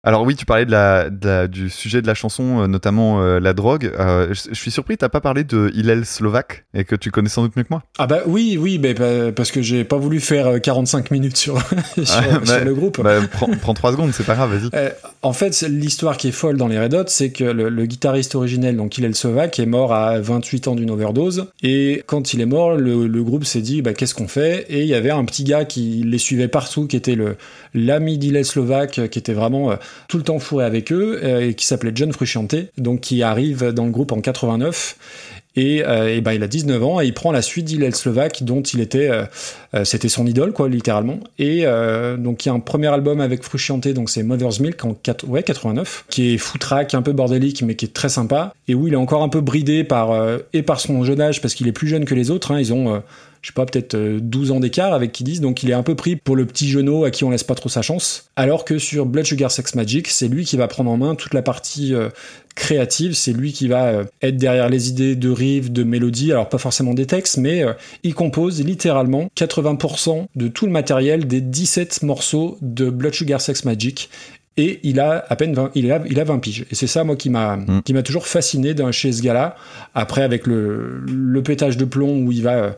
Alors 0.03 0.23
oui, 0.23 0.35
tu 0.35 0.45
parlais 0.45 0.65
de 0.65 0.71
la, 0.71 1.09
de 1.09 1.27
la- 1.27 1.47
du 1.47 1.69
sujet 1.69 2.01
de 2.01 2.07
la 2.07 2.13
chanson, 2.13 2.61
euh, 2.61 2.67
notamment 2.67 3.21
euh, 3.21 3.39
la 3.39 3.53
drogue. 3.53 3.91
Euh, 3.99 4.27
je, 4.33 4.43
je 4.49 4.53
suis 4.53 4.71
surpris, 4.71 4.95
t'as 4.95 5.09
pas 5.09 5.19
parlé 5.21 5.43
de 5.43 5.69
Hillel 5.73 6.05
Slovak 6.05 6.65
et 6.73 6.85
que 6.85 6.95
tu 6.95 7.11
connais 7.11 7.27
sans 7.29 7.41
doute 7.41 7.55
mieux 7.57 7.63
que 7.63 7.69
moi. 7.71 7.83
Ah 7.97 8.07
bah 8.07 8.19
oui, 8.27 8.57
oui, 8.61 8.79
mais 8.81 8.93
bah, 8.93 9.31
parce 9.35 9.51
que 9.51 9.61
j'ai 9.61 9.83
pas 9.83 9.97
voulu 9.97 10.19
faire 10.21 10.47
euh, 10.47 10.59
45 10.59 11.11
minutes 11.11 11.35
sur, 11.35 11.59
sur 12.03 12.21
bah, 12.45 12.63
le 12.63 12.73
groupe. 12.73 13.01
Bah, 13.01 13.19
prends, 13.31 13.49
prends 13.59 13.73
trois 13.73 13.91
secondes, 13.91 14.11
c'est 14.13 14.25
pas 14.25 14.35
grave, 14.35 14.53
vas-y. 14.55 14.91
En 15.23 15.33
fait, 15.33 15.59
l'histoire 15.67 16.15
qui 16.15 16.29
est 16.29 16.31
folle 16.31 16.55
dans 16.57 16.67
les 16.67 16.79
Red 16.79 16.93
Hot, 16.93 17.03
c'est 17.07 17.31
que 17.31 17.43
le, 17.43 17.67
le 17.67 17.85
guitariste 17.85 18.35
originel, 18.35 18.77
donc 18.77 18.97
Hillel 18.97 19.15
Slovak, 19.15 19.59
est 19.59 19.65
mort 19.65 19.93
à 19.93 20.19
28 20.21 20.69
ans 20.69 20.75
d'une 20.75 20.91
overdose. 20.91 21.47
Et 21.63 22.03
quand 22.05 22.33
il 22.33 22.39
est 22.39 22.45
mort, 22.45 22.75
le, 22.77 23.07
le 23.07 23.23
groupe 23.23 23.43
s'est 23.43 23.61
dit, 23.61 23.81
bah, 23.81 23.93
qu'est-ce 23.93 24.15
qu'on 24.15 24.27
fait? 24.29 24.67
Et 24.69 24.83
il 24.83 24.87
y 24.87 24.93
avait 24.95 25.09
un 25.11 25.25
petit 25.25 25.43
gars 25.43 25.65
qui 25.65 26.03
les 26.05 26.19
suivait 26.19 26.47
partout, 26.47 26.85
qui 26.87 26.95
était 26.95 27.17
l'ami 27.73 28.17
d'Hillel 28.19 28.45
Slovak, 28.45 28.99
euh, 28.99 29.07
qui 29.07 29.19
était 29.19 29.33
vraiment 29.33 29.71
tout 30.07 30.17
le 30.17 30.23
temps 30.23 30.39
fourré 30.39 30.65
avec 30.65 30.91
eux, 30.91 31.19
euh, 31.23 31.49
et 31.49 31.53
qui 31.53 31.65
s'appelait 31.65 31.91
John 31.93 32.11
Frusciante, 32.11 32.55
donc 32.77 33.01
qui 33.01 33.23
arrive 33.23 33.71
dans 33.73 33.85
le 33.85 33.91
groupe 33.91 34.11
en 34.11 34.21
89. 34.21 34.95
Et, 35.59 35.83
euh, 35.83 36.15
et 36.15 36.21
ben, 36.21 36.33
il 36.33 36.43
a 36.43 36.47
19 36.47 36.83
ans 36.83 37.01
et 37.01 37.07
il 37.07 37.15
prend 37.15 37.31
la 37.31 37.41
suite 37.41 37.65
d'Hillel 37.65 37.95
Slovak, 37.95 38.43
dont 38.43 38.61
il 38.61 38.79
était, 38.79 39.09
euh, 39.09 39.23
euh, 39.73 39.85
c'était 39.85 40.07
son 40.07 40.27
idole, 40.27 40.51
quoi, 40.53 40.69
littéralement. 40.69 41.19
Et 41.39 41.61
euh, 41.65 42.15
donc, 42.15 42.45
il 42.45 42.49
y 42.49 42.51
a 42.51 42.53
un 42.53 42.59
premier 42.59 42.89
album 42.89 43.19
avec 43.21 43.41
Frusciante, 43.41 43.87
donc 43.87 44.11
c'est 44.11 44.21
Mother's 44.21 44.59
Milk 44.59 44.85
en 44.85 44.93
quatre- 44.93 45.27
ouais, 45.27 45.41
89, 45.41 46.05
qui 46.11 46.35
est 46.35 46.37
foutraque, 46.37 46.93
un 46.93 47.01
peu 47.01 47.11
bordélique, 47.11 47.63
mais 47.63 47.73
qui 47.73 47.85
est 47.85 47.93
très 47.93 48.09
sympa. 48.09 48.53
Et 48.67 48.75
où 48.75 48.87
il 48.87 48.93
est 48.93 48.97
encore 48.97 49.23
un 49.23 49.29
peu 49.29 49.41
bridé 49.41 49.83
par, 49.83 50.11
euh, 50.11 50.37
et 50.53 50.61
par 50.61 50.79
son 50.79 51.03
jeune 51.03 51.21
âge, 51.21 51.41
parce 51.41 51.55
qu'il 51.55 51.67
est 51.67 51.71
plus 51.71 51.87
jeune 51.87 52.05
que 52.05 52.13
les 52.13 52.29
autres. 52.29 52.51
hein. 52.51 52.59
ils 52.59 52.71
ont, 52.71 53.01
je 53.47 53.53
sais 53.53 53.55
pas, 53.55 53.65
peut-être 53.65 53.95
euh, 53.95 54.19
12 54.21 54.51
ans 54.51 54.59
d'écart 54.59 54.93
avec 54.93 55.13
qui 55.13 55.23
disent, 55.23 55.39
donc 55.39 55.63
il 55.63 55.69
est 55.69 55.73
un 55.73 55.81
peu 55.81 55.95
pris 55.95 56.17
pour 56.17 56.35
le 56.35 56.45
petit 56.45 56.67
genou 56.67 57.05
à 57.05 57.11
qui 57.11 57.23
on 57.23 57.29
laisse 57.29 57.45
pas 57.45 57.55
trop 57.55 57.69
sa 57.69 57.81
chance. 57.81 58.29
Alors 58.35 58.65
que 58.65 58.77
sur 58.77 59.05
Blood 59.05 59.25
Sugar 59.25 59.51
Sex 59.51 59.73
Magic, 59.73 60.09
c'est 60.09 60.27
lui 60.27 60.43
qui 60.43 60.57
va 60.57 60.67
prendre 60.67 60.91
en 60.91 60.97
main 60.97 61.15
toute 61.15 61.33
la 61.33 61.41
partie 61.41 61.95
euh, 61.95 62.09
créative, 62.55 63.13
c'est 63.13 63.31
lui 63.31 63.53
qui 63.53 63.69
va 63.69 63.85
euh, 63.85 64.03
être 64.21 64.35
derrière 64.35 64.67
les 64.67 64.89
idées 64.89 65.15
de 65.15 65.29
riffs, 65.29 65.71
de 65.71 65.83
mélodies, 65.83 66.33
alors 66.33 66.49
pas 66.49 66.57
forcément 66.57 66.93
des 66.93 67.05
textes, 67.05 67.37
mais 67.37 67.63
euh, 67.63 67.71
il 68.03 68.13
compose 68.15 68.61
littéralement 68.61 69.29
80% 69.37 70.25
de 70.35 70.47
tout 70.49 70.65
le 70.65 70.73
matériel 70.73 71.25
des 71.25 71.39
17 71.39 72.03
morceaux 72.03 72.57
de 72.61 72.89
Blood 72.89 73.13
Sugar 73.13 73.39
Sex 73.39 73.63
Magic. 73.63 74.09
Et 74.57 74.79
il 74.81 74.99
a 74.99 75.23
à 75.29 75.35
peine 75.35 75.53
20, 75.53 75.71
il 75.75 75.91
a, 75.91 76.01
il 76.09 76.19
a 76.19 76.23
20 76.23 76.39
piges. 76.39 76.65
Et 76.71 76.75
c'est 76.75 76.87
ça, 76.87 77.03
moi, 77.03 77.15
qui 77.15 77.29
m'a, 77.29 77.57
Mm. 77.57 77.81
qui 77.83 77.93
m'a 77.93 78.01
toujours 78.01 78.25
fasciné 78.25 78.73
chez 78.91 79.11
ce 79.11 79.21
gars-là. 79.21 79.55
Après, 79.93 80.23
avec 80.23 80.47
le, 80.47 80.99
le 81.05 81.43
pétage 81.43 81.77
de 81.77 81.85
plomb 81.85 82.25
où 82.25 82.31
il 82.31 82.41
va 82.41 82.53
euh, 82.55 82.71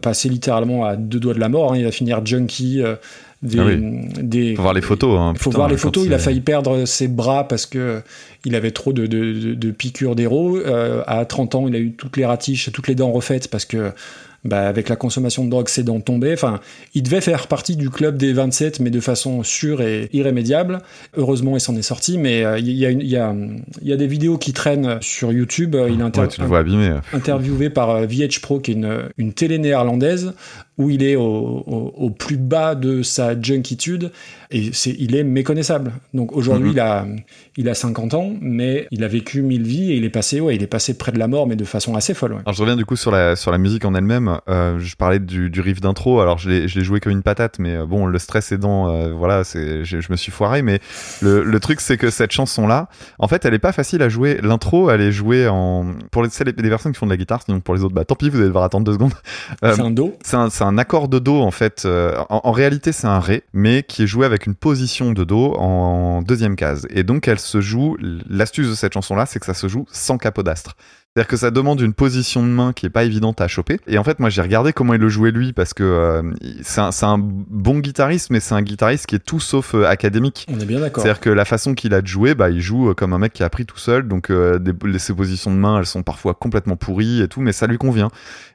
passer 0.00 0.28
littéralement 0.28 0.84
à 0.84 0.96
deux 0.96 1.20
doigts 1.20 1.34
de 1.34 1.40
la 1.40 1.48
mort, 1.48 1.72
hein, 1.72 1.76
il 1.78 1.84
va 1.84 1.90
finir 1.90 2.24
junkie, 2.24 2.80
euh, 2.82 2.94
des, 3.42 3.58
Ah 3.58 3.64
oui. 3.66 3.76
des, 4.22 4.54
Faut 4.54 4.62
voir 4.62 4.74
les 4.74 4.80
photos. 4.80 5.18
Hein, 5.18 5.32
il 5.34 5.38
faut 5.38 5.50
putain, 5.50 5.58
voir 5.58 5.68
les 5.68 5.76
photos. 5.76 6.04
Il 6.06 6.14
a 6.14 6.18
failli 6.18 6.40
perdre 6.40 6.84
ses 6.84 7.08
bras 7.08 7.48
parce 7.48 7.66
que 7.66 8.00
il 8.44 8.54
avait 8.54 8.70
trop 8.70 8.92
de, 8.92 9.06
de, 9.06 9.32
de- 9.32 9.54
de 9.54 9.70
piqûres 9.70 10.14
d'héros. 10.14 10.56
Euh, 10.58 11.02
à 11.06 11.24
30 11.24 11.54
ans, 11.56 11.66
il 11.68 11.74
a 11.74 11.78
eu 11.78 11.92
toutes 11.92 12.16
les 12.16 12.24
ratiches, 12.24 12.70
toutes 12.72 12.88
les 12.88 12.94
dents 12.94 13.10
refaites 13.12 13.48
parce 13.48 13.64
que 13.64 13.92
bah, 14.44 14.66
avec 14.68 14.88
la 14.88 14.96
consommation 14.96 15.44
de 15.44 15.50
drogue, 15.50 15.68
dents 15.84 16.00
tombaient. 16.00 16.32
Enfin, 16.32 16.60
il 16.94 17.02
devait 17.02 17.20
faire 17.20 17.46
partie 17.46 17.76
du 17.76 17.90
club 17.90 18.16
des 18.16 18.32
27, 18.32 18.80
mais 18.80 18.90
de 18.90 19.00
façon 19.00 19.42
sûre 19.42 19.82
et 19.82 20.08
irrémédiable. 20.12 20.78
Heureusement, 21.16 21.56
il 21.56 21.60
s'en 21.60 21.76
est 21.76 21.82
sorti. 21.82 22.18
Mais 22.18 22.44
euh, 22.44 22.58
il 22.58 22.68
y, 22.68 22.80
y, 22.80 23.16
a, 23.16 23.34
y 23.82 23.92
a 23.92 23.96
des 23.96 24.06
vidéos 24.06 24.38
qui 24.38 24.52
traînent 24.52 24.98
sur 25.00 25.32
YouTube. 25.32 25.76
Il 25.88 26.00
est 26.00 26.02
inter- 26.02 26.26
Ouais, 26.48 26.58
abîmé. 26.58 26.92
interviewé 27.12 27.70
par 27.70 27.90
euh, 27.90 28.06
VH 28.06 28.40
Pro, 28.42 28.58
qui 28.60 28.72
est 28.72 28.74
une, 28.74 29.02
une 29.18 29.32
télé 29.32 29.58
néerlandaise, 29.58 30.32
où 30.78 30.90
il 30.90 31.02
est 31.02 31.16
au, 31.16 31.22
au- 31.22 31.92
au 31.96 32.10
plus 32.10 32.36
bas 32.36 32.74
de 32.74 33.02
sa 33.02 33.40
junkitude, 33.40 34.10
et 34.52 34.70
il 34.98 35.16
est 35.16 35.24
méconnaissable. 35.24 35.92
Donc 36.14 36.32
aujourd'hui, 36.36 36.68
Mhm. 36.70 36.74
il, 36.74 36.80
a, 36.80 37.06
il 37.56 37.68
a 37.68 37.74
50 37.74 38.14
ans, 38.14 38.32
mais 38.40 38.86
il 38.90 39.02
a 39.04 39.08
vécu 39.08 39.42
mille 39.42 39.62
vies, 39.64 39.92
et 39.92 39.96
il 39.96 40.04
est 40.04 40.10
passé, 40.10 40.40
ouais, 40.40 40.54
il 40.54 40.62
est 40.62 40.66
passé 40.66 40.96
près 40.96 41.12
de 41.12 41.18
la 41.18 41.28
mort, 41.28 41.46
mais 41.46 41.56
de 41.56 41.64
façon 41.64 41.94
assez 41.96 42.14
folle. 42.14 42.32
ouais. 42.34 42.40
Alors 42.44 42.54
je 42.54 42.60
reviens 42.60 42.76
du 42.76 42.84
coup 42.84 42.96
sur 42.96 43.10
la, 43.10 43.36
sur 43.36 43.50
la 43.50 43.58
musique 43.58 43.84
en 43.84 43.94
elle-même. 43.94 44.38
Euh, 44.48 44.78
je 44.78 44.94
parlais 44.96 45.18
du, 45.18 45.50
du 45.50 45.60
riff 45.60 45.80
d'intro. 45.80 46.20
Alors 46.20 46.38
je 46.38 46.48
l'ai 46.50 46.68
je 46.68 46.78
l'ai 46.78 46.84
joué 46.84 47.00
comme 47.00 47.12
une 47.12 47.22
patate, 47.22 47.58
mais 47.58 47.76
euh, 47.76 47.86
bon, 47.86 48.06
le 48.06 48.18
stress 48.18 48.52
aidant, 48.52 48.88
euh, 48.90 49.12
voilà, 49.12 49.44
c'est 49.44 49.84
je, 49.84 50.00
je 50.00 50.10
me 50.12 50.16
suis 50.16 50.30
foiré. 50.32 50.62
Mais 50.62 50.80
le, 51.20 51.42
le 51.42 51.60
truc 51.60 51.80
c'est 51.80 51.96
que 51.96 52.10
cette 52.10 52.32
chanson-là, 52.32 52.88
en 53.18 53.28
fait, 53.28 53.44
elle 53.44 53.54
est 53.54 53.58
pas 53.58 53.72
facile 53.72 54.02
à 54.02 54.08
jouer. 54.08 54.38
L'intro, 54.42 54.90
elle 54.90 55.00
est 55.00 55.12
jouée 55.12 55.48
en 55.48 55.92
pour 56.10 56.22
les, 56.22 56.30
celles- 56.30 56.54
les 56.56 56.68
personnes 56.68 56.92
qui 56.92 56.98
font 56.98 57.06
de 57.06 57.10
la 57.12 57.16
guitare. 57.16 57.42
Sinon 57.44 57.60
pour 57.60 57.74
les 57.74 57.82
autres, 57.84 57.94
bah 57.94 58.04
tant 58.04 58.14
pis, 58.14 58.28
vous 58.28 58.36
allez 58.38 58.46
devoir 58.46 58.64
attendre 58.64 58.84
deux 58.84 58.92
secondes. 58.94 59.12
Euh, 59.64 59.72
C'est 59.74 59.82
un 59.82 59.90
do. 59.90 60.14
c'est 60.22 60.36
un, 60.36 60.50
c'est 60.50 60.64
un 60.64 60.78
accord 60.78 61.08
de 61.08 61.18
do 61.18 61.40
en 61.40 61.50
fait. 61.50 61.86
En, 62.28 62.40
en 62.44 62.52
réalité, 62.52 62.92
c'est 62.92 63.06
un 63.06 63.20
ré, 63.20 63.42
mais 63.52 63.82
qui 63.82 64.02
est 64.04 64.06
joué 64.06 64.26
avec 64.26 64.41
une 64.46 64.54
position 64.54 65.12
de 65.12 65.24
do 65.24 65.54
en 65.54 66.22
deuxième 66.22 66.56
case. 66.56 66.86
Et 66.90 67.02
donc, 67.02 67.28
elle 67.28 67.38
se 67.38 67.60
joue. 67.60 67.96
L'astuce 68.00 68.68
de 68.68 68.74
cette 68.74 68.92
chanson-là, 68.92 69.26
c'est 69.26 69.38
que 69.38 69.46
ça 69.46 69.54
se 69.54 69.68
joue 69.68 69.86
sans 69.90 70.18
capodastre. 70.18 70.76
C'est-à-dire 71.14 71.28
que 71.28 71.36
ça 71.36 71.50
demande 71.50 71.78
une 71.82 71.92
position 71.92 72.42
de 72.42 72.48
main 72.48 72.72
qui 72.72 72.86
est 72.86 72.90
pas 72.90 73.04
évidente 73.04 73.42
à 73.42 73.48
choper. 73.48 73.78
Et 73.86 73.98
en 73.98 74.04
fait, 74.04 74.18
moi, 74.18 74.30
j'ai 74.30 74.40
regardé 74.40 74.72
comment 74.72 74.94
il 74.94 75.00
le 75.00 75.10
jouait 75.10 75.30
lui 75.30 75.52
parce 75.52 75.74
que 75.74 75.82
euh, 75.82 76.22
c'est 76.62 76.80
un, 77.04 77.18
bon 77.18 77.80
guitariste, 77.80 78.30
mais 78.30 78.40
c'est 78.40 78.54
un 78.54 78.62
guitariste 78.62 79.04
qui 79.04 79.16
est 79.16 79.18
tout 79.18 79.38
sauf 79.38 79.74
euh, 79.74 79.84
académique. 79.84 80.46
On 80.50 80.58
est 80.58 80.64
bien 80.64 80.80
d'accord. 80.80 81.02
C'est-à-dire 81.02 81.20
que 81.20 81.28
la 81.28 81.44
façon 81.44 81.74
qu'il 81.74 81.92
a 81.92 82.00
de 82.00 82.06
jouer, 82.06 82.34
bah, 82.34 82.48
il 82.48 82.62
joue 82.62 82.88
euh, 82.88 82.94
comme 82.94 83.12
un 83.12 83.18
mec 83.18 83.34
qui 83.34 83.42
a 83.42 83.46
appris 83.46 83.66
tout 83.66 83.76
seul, 83.76 84.08
donc 84.08 84.30
euh, 84.30 84.58
des- 84.58 84.98
ses 84.98 85.12
positions 85.12 85.50
de 85.50 85.58
main, 85.58 85.78
elles 85.78 85.84
sont 85.84 86.02
parfois 86.02 86.32
complètement 86.32 86.76
pourries 86.76 87.20
et 87.20 87.28
tout, 87.28 87.42
mais 87.42 87.52
ça 87.52 87.66
lui 87.66 87.76
convient. 87.76 88.08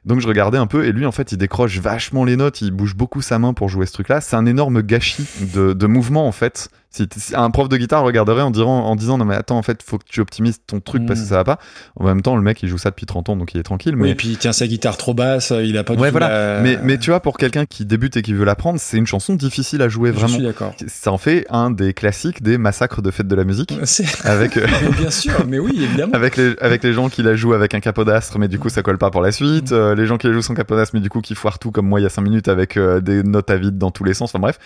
Donc 0.04 0.18
je 0.18 0.26
regardais 0.26 0.58
un 0.58 0.66
peu, 0.66 0.84
et 0.84 0.90
lui, 0.90 1.06
en 1.06 1.12
fait, 1.12 1.30
il 1.30 1.38
décroche 1.38 1.78
vachement 1.78 2.24
les 2.24 2.34
notes, 2.34 2.60
il 2.60 2.72
bouge 2.72 2.96
beaucoup 2.96 3.22
sa 3.22 3.38
main 3.38 3.52
pour 3.52 3.68
jouer 3.68 3.86
ce 3.86 3.92
truc-là. 3.92 4.20
C'est 4.20 4.34
un 4.34 4.46
énorme 4.46 4.82
gâchis 4.82 5.28
de, 5.54 5.74
de 5.74 5.86
mouvement, 5.86 6.26
en 6.26 6.32
fait. 6.32 6.70
Si, 6.90 7.06
un 7.34 7.50
prof 7.50 7.68
de 7.68 7.76
guitare 7.76 8.02
regarderait 8.02 8.40
en, 8.40 8.50
dirant, 8.50 8.84
en 8.86 8.96
disant, 8.96 9.18
non 9.18 9.26
mais 9.26 9.34
attends, 9.34 9.58
en 9.58 9.62
fait, 9.62 9.82
faut 9.82 9.98
que 9.98 10.04
tu 10.08 10.20
optimises 10.20 10.58
ton 10.66 10.80
truc 10.80 11.04
parce 11.06 11.20
que 11.20 11.24
Mm. 11.26 11.28
ça 11.28 11.34
va 11.36 11.44
pas. 11.44 11.58
En 11.96 12.04
même 12.04 12.22
temps, 12.22 12.34
le 12.34 12.40
mec, 12.42 12.62
il 12.62 12.68
joue 12.68 12.78
ça 12.78 12.88
depuis 12.90 13.04
30 13.04 13.28
ans, 13.28 13.36
donc 13.36 13.52
il 13.54 13.60
est 13.60 13.62
tranquille. 13.62 13.94
Oui, 13.94 14.02
Mais 14.02 14.10
et 14.10 14.14
puis 14.14 14.28
il 14.30 14.38
tient 14.38 14.52
sa 14.52 14.66
guitare 14.66 14.96
trop 14.96 15.12
basse, 15.12 15.52
il 15.62 15.76
a 15.76 15.84
pas 15.84 15.94
du 15.94 16.00
Ouais, 16.00 16.08
tout 16.08 16.12
voilà. 16.12 16.54
la- 16.56 16.60
mais, 16.62 16.78
mais 16.82 16.96
tu 16.98 17.10
vois, 17.10 17.20
pour 17.20 17.36
quelqu'un 17.36 17.66
qui 17.66 17.84
débute 17.84 18.16
et 18.16 18.22
qui 18.22 18.32
veut 18.32 18.46
l'apprendre, 18.46 18.80
c'est 18.80 18.96
une 18.96 19.06
chanson 19.06 19.34
difficile 19.34 19.82
à 19.82 19.88
jouer 19.90 20.08
Je 20.10 20.14
vraiment. 20.14 20.34
suis 20.34 20.42
d'accord. 20.42 20.72
Ça 20.86 21.12
en 21.12 21.18
fait 21.18 21.44
un 21.50 21.70
des 21.70 21.92
classiques 21.92 22.42
des 22.42 22.56
massacres 22.56 23.02
de 23.02 23.10
fête 23.10 23.28
de 23.28 23.34
la 23.34 23.44
musique. 23.44 23.72
Avec, 24.24 24.56
euh, 24.56 24.66
bien 24.98 25.10
sûr, 25.10 25.44
mais 25.46 25.58
oui, 25.58 25.72
évidemment. 25.82 26.14
avec, 26.14 26.36
les, 26.36 26.54
avec 26.60 26.82
les 26.82 26.94
gens 26.94 27.10
qui 27.10 27.22
la 27.22 27.34
jouent 27.36 27.52
avec 27.54 27.74
un 27.74 27.80
capodastre, 27.80 28.38
mais 28.38 28.48
du 28.48 28.58
coup 28.58 28.70
ça 28.70 28.82
colle 28.82 28.98
pas 28.98 29.10
pour 29.10 29.20
la 29.20 29.28
Mm. 29.28 29.32
suite. 29.32 29.72
euh, 29.72 29.94
les 29.94 30.06
gens 30.06 30.16
qui 30.16 30.26
la 30.26 30.32
jouent 30.32 30.40
sans 30.42 30.54
capodastre, 30.54 30.94
mais 30.94 31.00
du 31.00 31.10
coup 31.10 31.20
qui 31.20 31.34
foirent 31.34 31.58
tout 31.58 31.70
comme 31.70 31.86
moi 31.86 32.00
il 32.00 32.04
y 32.04 32.06
a 32.06 32.10
5 32.10 32.22
minutes 32.22 32.48
avec 32.48 32.76
euh, 32.78 33.00
des 33.00 33.22
notes 33.22 33.50
à 33.50 33.56
vide 33.58 33.76
dans 33.76 33.90
tous 33.90 34.04
les 34.04 34.14
sens. 34.14 34.30
Enfin 34.30 34.38
bref. 34.40 34.58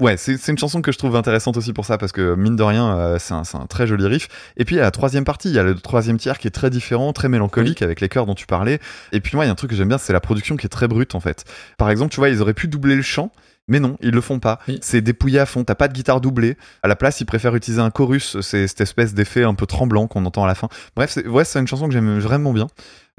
Ouais, 0.00 0.16
c'est 0.18 0.36
c'est 0.36 0.52
une 0.52 0.58
chanson 0.58 0.82
que 0.82 0.92
je 0.92 0.98
trouve 0.98 1.16
intéressante 1.16 1.56
aussi 1.56 1.61
pour 1.72 1.84
ça, 1.84 1.98
parce 1.98 2.12
que 2.12 2.34
mine 2.34 2.56
de 2.56 2.62
rien, 2.62 2.96
euh, 2.96 3.18
c'est 3.18 3.34
un, 3.34 3.66
très 3.68 3.86
joli 3.86 4.06
riff. 4.06 4.28
Et 4.56 4.64
puis 4.64 4.74
il 4.74 4.78
y 4.78 4.80
a 4.80 4.84
la 4.84 4.90
troisième 4.90 5.24
partie, 5.24 5.48
il 5.48 5.54
y 5.54 5.58
a 5.58 5.62
le 5.62 5.74
troisième 5.74 6.18
tiers 6.18 6.38
qui 6.38 6.48
est 6.48 6.52
très 6.52 6.70
différent, 6.70 7.12
très 7.12 7.28
mélancolique 7.28 7.82
avec 7.82 8.00
les 8.00 8.08
chœurs 8.08 8.26
dont 8.26 8.34
tu 8.34 8.46
parlais. 8.46 8.80
Et 9.12 9.20
puis 9.20 9.36
moi, 9.36 9.44
il 9.44 9.48
y 9.48 9.50
a 9.50 9.52
un 9.52 9.56
truc 9.56 9.70
que 9.70 9.76
j'aime 9.76 9.88
bien, 9.88 9.98
c'est 9.98 10.12
la 10.12 10.20
production 10.20 10.56
qui 10.56 10.66
est 10.66 10.70
très 10.70 10.88
brute 10.88 11.14
en 11.14 11.20
fait. 11.20 11.44
Par 11.78 11.90
exemple, 11.90 12.12
tu 12.12 12.18
vois, 12.18 12.28
ils 12.28 12.42
auraient 12.42 12.54
pu 12.54 12.68
doubler 12.68 12.96
le 12.96 13.02
chant. 13.02 13.30
Mais 13.68 13.78
non, 13.78 13.96
ils 14.00 14.10
le 14.10 14.20
font 14.20 14.40
pas. 14.40 14.58
Oui. 14.66 14.80
C'est 14.82 15.00
dépouillé 15.00 15.38
à 15.38 15.46
fond. 15.46 15.62
T'as 15.62 15.76
pas 15.76 15.86
de 15.86 15.92
guitare 15.92 16.20
doublée. 16.20 16.56
À 16.82 16.88
la 16.88 16.96
place, 16.96 17.20
ils 17.20 17.24
préfèrent 17.24 17.54
utiliser 17.54 17.80
un 17.80 17.90
chorus. 17.90 18.40
C'est 18.40 18.66
cette 18.66 18.80
espèce 18.80 19.14
d'effet 19.14 19.44
un 19.44 19.54
peu 19.54 19.66
tremblant 19.66 20.08
qu'on 20.08 20.26
entend 20.26 20.42
à 20.42 20.48
la 20.48 20.56
fin. 20.56 20.68
Bref, 20.96 21.16
ouais, 21.26 21.44
c'est 21.44 21.60
une 21.60 21.68
chanson 21.68 21.86
que 21.86 21.92
j'aime 21.92 22.18
vraiment 22.18 22.52
bien. 22.52 22.66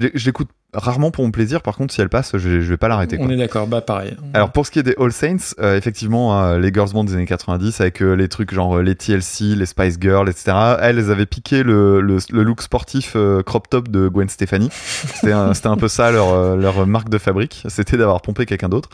Je, 0.00 0.26
l'écoute 0.26 0.48
rarement 0.72 1.12
pour 1.12 1.24
mon 1.24 1.30
plaisir, 1.30 1.62
par 1.62 1.76
contre, 1.76 1.94
si 1.94 2.00
elle 2.00 2.08
passe, 2.08 2.32
je, 2.36 2.60
je 2.60 2.68
vais 2.68 2.76
pas 2.76 2.88
l'arrêter. 2.88 3.16
quoi. 3.16 3.26
On 3.26 3.30
est 3.30 3.36
d'accord, 3.36 3.68
bah 3.68 3.80
pareil. 3.80 4.16
Alors 4.32 4.50
pour 4.50 4.66
ce 4.66 4.72
qui 4.72 4.80
est 4.80 4.82
des 4.82 4.96
All 4.98 5.12
Saints, 5.12 5.54
euh, 5.60 5.76
effectivement, 5.76 6.36
euh, 6.42 6.58
les 6.58 6.72
girls 6.72 6.90
band 6.92 7.04
des 7.04 7.14
années 7.14 7.26
90 7.26 7.80
avec 7.80 8.02
euh, 8.02 8.14
les 8.14 8.26
trucs 8.28 8.52
genre 8.52 8.78
euh, 8.78 8.82
les 8.82 8.96
TLC, 8.96 9.54
les 9.54 9.66
Spice 9.66 9.96
Girls, 10.00 10.28
etc. 10.28 10.50
Elles, 10.80 10.98
elles 10.98 11.12
avaient 11.12 11.26
piqué 11.26 11.62
le, 11.62 12.00
le, 12.00 12.16
le 12.32 12.42
look 12.42 12.60
sportif 12.62 13.16
crop 13.46 13.70
top 13.70 13.86
de 13.88 14.08
Gwen 14.08 14.28
Stefani. 14.28 14.68
C'était 14.72 15.30
un, 15.30 15.54
c'était 15.54 15.68
un 15.68 15.76
peu 15.76 15.86
ça 15.86 16.10
leur, 16.10 16.56
leur 16.56 16.84
marque 16.88 17.08
de 17.08 17.18
fabrique. 17.18 17.62
C'était 17.68 17.96
d'avoir 17.96 18.20
pompé 18.20 18.46
quelqu'un 18.46 18.68
d'autre. 18.68 18.88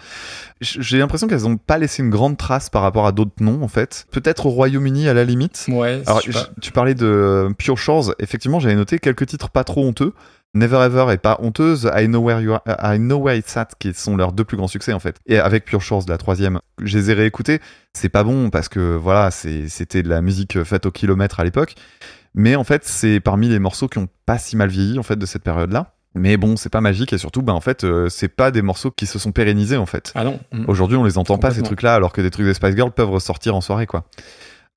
J'ai 0.60 0.98
l'impression 0.98 1.28
qu'elles 1.28 1.46
ont 1.46 1.56
pas 1.56 1.78
laissé 1.78 2.02
une 2.02 2.10
grande 2.10 2.36
trace 2.36 2.68
par 2.68 2.82
rapport 2.82 3.06
à 3.06 3.12
d'autres 3.12 3.32
noms 3.40 3.62
en 3.62 3.68
fait. 3.68 4.06
Peut-être 4.10 4.44
au 4.44 4.50
Royaume-Uni 4.50 5.08
à 5.08 5.14
la 5.14 5.24
limite. 5.24 5.64
Ouais, 5.68 6.02
Alors, 6.04 6.20
je 6.26 6.38
tu 6.60 6.72
parlais 6.72 6.94
de 6.94 7.48
Pure 7.56 7.78
Shores. 7.78 8.14
Effectivement, 8.18 8.60
j'avais 8.60 8.74
noté 8.74 8.98
quelques 8.98 9.24
titres 9.24 9.48
pas 9.48 9.64
trop 9.64 9.82
honteux. 9.86 10.12
Never 10.54 10.78
Ever 10.78 11.06
est 11.12 11.18
pas 11.18 11.38
honteuse. 11.40 11.88
I 11.96 12.06
Know 12.06 12.20
Where 12.20 12.40
You 12.40 12.52
Are, 12.54 12.62
I 12.94 12.98
Know 12.98 13.18
Where 13.18 13.36
It's 13.36 13.56
At, 13.56 13.68
qui 13.78 13.94
sont 13.94 14.16
leurs 14.16 14.32
deux 14.32 14.44
plus 14.44 14.56
grands 14.56 14.68
succès 14.68 14.92
en 14.92 14.98
fait. 14.98 15.16
Et 15.26 15.38
avec 15.38 15.64
Pure 15.64 15.80
Shores, 15.80 16.04
la 16.08 16.18
troisième, 16.18 16.60
je 16.82 16.98
les 16.98 17.10
ai 17.10 17.14
réécoutés. 17.14 17.60
C'est 17.92 18.08
pas 18.08 18.24
bon 18.24 18.50
parce 18.50 18.68
que 18.68 18.96
voilà, 18.96 19.30
c'était 19.30 20.02
de 20.02 20.08
la 20.08 20.22
musique 20.22 20.62
faite 20.64 20.86
au 20.86 20.90
kilomètre 20.90 21.40
à 21.40 21.44
l'époque. 21.44 21.74
Mais 22.34 22.56
en 22.56 22.64
fait, 22.64 22.84
c'est 22.84 23.20
parmi 23.20 23.48
les 23.48 23.58
morceaux 23.58 23.88
qui 23.88 23.98
ont 23.98 24.08
pas 24.26 24.38
si 24.38 24.56
mal 24.56 24.68
vieilli 24.68 24.98
en 24.98 25.02
fait 25.02 25.16
de 25.16 25.26
cette 25.26 25.42
période-là. 25.42 25.94
Mais 26.14 26.36
bon, 26.36 26.56
c'est 26.56 26.70
pas 26.70 26.80
magique 26.80 27.12
et 27.12 27.18
surtout, 27.18 27.42
bah 27.42 27.52
en 27.52 27.60
fait, 27.60 27.84
euh, 27.84 28.08
c'est 28.08 28.28
pas 28.28 28.50
des 28.50 28.62
morceaux 28.62 28.90
qui 28.90 29.06
se 29.06 29.20
sont 29.20 29.30
pérennisés 29.30 29.76
en 29.76 29.86
fait. 29.86 30.12
Ah 30.16 30.24
non. 30.24 30.40
mm. 30.52 30.64
Aujourd'hui, 30.66 30.96
on 30.96 31.04
les 31.04 31.18
entend 31.18 31.38
pas 31.38 31.52
ces 31.52 31.62
trucs-là, 31.62 31.94
alors 31.94 32.12
que 32.12 32.20
des 32.20 32.30
trucs 32.30 32.46
des 32.46 32.54
Spice 32.54 32.74
Girls 32.74 32.90
peuvent 32.90 33.10
ressortir 33.10 33.54
en 33.54 33.60
soirée, 33.60 33.86
quoi. 33.86 34.04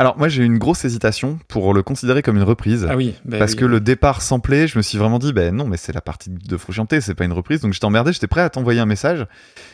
Alors 0.04 0.18
moi, 0.18 0.28
j'ai 0.28 0.44
eu 0.44 0.46
une 0.46 0.58
grosse 0.58 0.84
hésitation 0.84 1.40
pour 1.48 1.74
le 1.74 1.82
considérer 1.82 2.22
comme 2.22 2.36
une 2.36 2.44
reprise. 2.44 2.86
Ah 2.90 2.98
oui. 2.98 3.16
bah 3.24 3.40
Parce 3.40 3.54
oui. 3.54 3.60
que 3.60 3.66
le 3.66 3.80
départ 3.80 4.22
samplé, 4.22 4.68
je 4.68 4.78
me 4.78 4.82
suis 4.82 4.98
vraiment 4.98 5.18
dit, 5.18 5.32
ben 5.32 5.56
non, 5.56 5.66
mais 5.66 5.78
c'est 5.78 5.94
la 5.94 6.02
partie 6.02 6.30
de 6.30 6.58
Frusciante, 6.58 6.94
c'est 7.00 7.16
pas 7.16 7.24
une 7.24 7.32
reprise. 7.32 7.62
Donc 7.62 7.72
j'étais 7.72 7.86
emmerdé, 7.86 8.12
j'étais 8.12 8.28
prêt 8.28 8.42
à 8.42 8.50
t'envoyer 8.50 8.82
un 8.82 8.86
message. 8.86 9.26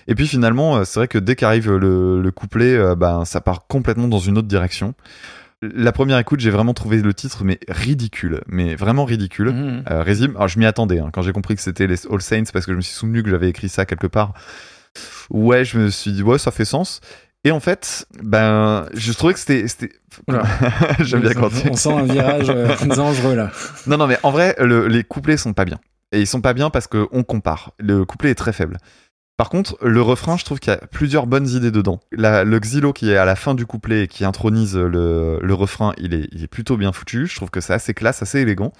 Et 0.07 0.13
puis 0.13 0.27
finalement, 0.27 0.77
euh, 0.77 0.83
c'est 0.85 0.99
vrai 0.99 1.07
que 1.07 1.17
dès 1.17 1.35
qu'arrive 1.35 1.71
le, 1.71 2.21
le 2.21 2.31
couplet, 2.31 2.75
euh, 2.75 2.93
ben 2.95 3.25
ça 3.25 3.41
part 3.41 3.65
complètement 3.65 4.07
dans 4.07 4.19
une 4.19 4.37
autre 4.37 4.47
direction. 4.47 4.93
La 5.63 5.91
première 5.91 6.19
écoute, 6.19 6.41
j'ai 6.41 6.51
vraiment 6.51 6.75
trouvé 6.75 7.01
le 7.01 7.13
titre, 7.15 7.43
mais 7.43 7.59
ridicule, 7.67 8.41
mais 8.45 8.75
vraiment 8.75 9.05
ridicule. 9.05 9.49
Mhm. 9.51 9.83
Euh, 9.89 10.03
Résime, 10.03 10.35
alors 10.35 10.47
je 10.47 10.59
m'y 10.59 10.67
attendais 10.67 10.99
hein, 10.99 11.09
quand 11.11 11.23
j'ai 11.23 11.33
compris 11.33 11.55
que 11.55 11.61
c'était 11.63 11.87
les 11.87 12.05
All 12.05 12.21
Saints 12.21 12.43
parce 12.53 12.67
que 12.67 12.71
je 12.73 12.77
me 12.77 12.81
suis 12.81 12.93
souvenu 12.93 13.23
que 13.23 13.31
j'avais 13.31 13.49
écrit 13.49 13.67
ça 13.67 13.87
quelque 13.87 14.05
part. 14.05 14.35
Ouais, 15.31 15.65
je 15.65 15.79
me 15.79 15.89
suis 15.89 16.11
dit 16.11 16.21
ouais, 16.21 16.37
ça 16.37 16.51
fait 16.51 16.65
sens. 16.65 17.01
Et 17.45 17.51
en 17.51 17.59
fait, 17.59 18.05
ben, 18.21 18.87
je 18.93 19.13
trouvais 19.13 19.33
que 19.33 19.39
c'était. 19.39 19.65
J'aime 20.99 21.21
bien 21.21 21.33
quand 21.33 21.49
On 21.69 21.75
sent 21.75 21.91
un 21.93 22.03
virage 22.03 22.49
euh, 22.49 22.75
dangereux 22.95 23.35
là. 23.35 23.51
Non, 23.87 23.97
non, 23.97 24.07
mais 24.07 24.17
en 24.23 24.31
vrai, 24.31 24.55
le- 24.59 24.87
les 24.87 25.03
couplets 25.03 25.37
sont 25.37 25.53
pas 25.53 25.65
bien. 25.65 25.79
Et 26.11 26.19
ils 26.19 26.27
sont 26.27 26.41
pas 26.41 26.53
bien 26.53 26.69
parce 26.69 26.87
qu'on 26.87 27.23
compare. 27.23 27.71
Le 27.79 28.03
couplet 28.03 28.31
est 28.31 28.35
très 28.35 28.51
faible. 28.53 28.77
Par 29.37 29.49
contre, 29.49 29.77
le 29.81 30.01
refrain, 30.01 30.35
je 30.35 30.43
trouve 30.43 30.59
qu'il 30.59 30.73
y 30.73 30.75
a 30.75 30.79
plusieurs 30.87 31.27
bonnes 31.27 31.47
idées 31.47 31.71
dedans. 31.71 32.01
La- 32.11 32.43
le 32.43 32.59
xylo 32.59 32.91
qui 32.91 33.09
est 33.11 33.15
à 33.17 33.23
la 33.25 33.35
fin 33.37 33.55
du 33.55 33.65
couplet 33.65 34.03
et 34.03 34.07
qui 34.07 34.25
intronise 34.25 34.75
le, 34.75 35.39
le 35.41 35.53
refrain, 35.53 35.93
il 35.97 36.13
est, 36.13 36.27
il 36.33 36.43
est 36.43 36.47
plutôt 36.47 36.75
bien 36.75 36.91
foutu. 36.91 37.25
Je 37.27 37.35
trouve 37.37 37.49
que 37.49 37.61
c'est 37.61 37.73
assez 37.73 37.93
classe, 37.93 38.21
assez 38.21 38.39
élégant. 38.41 38.73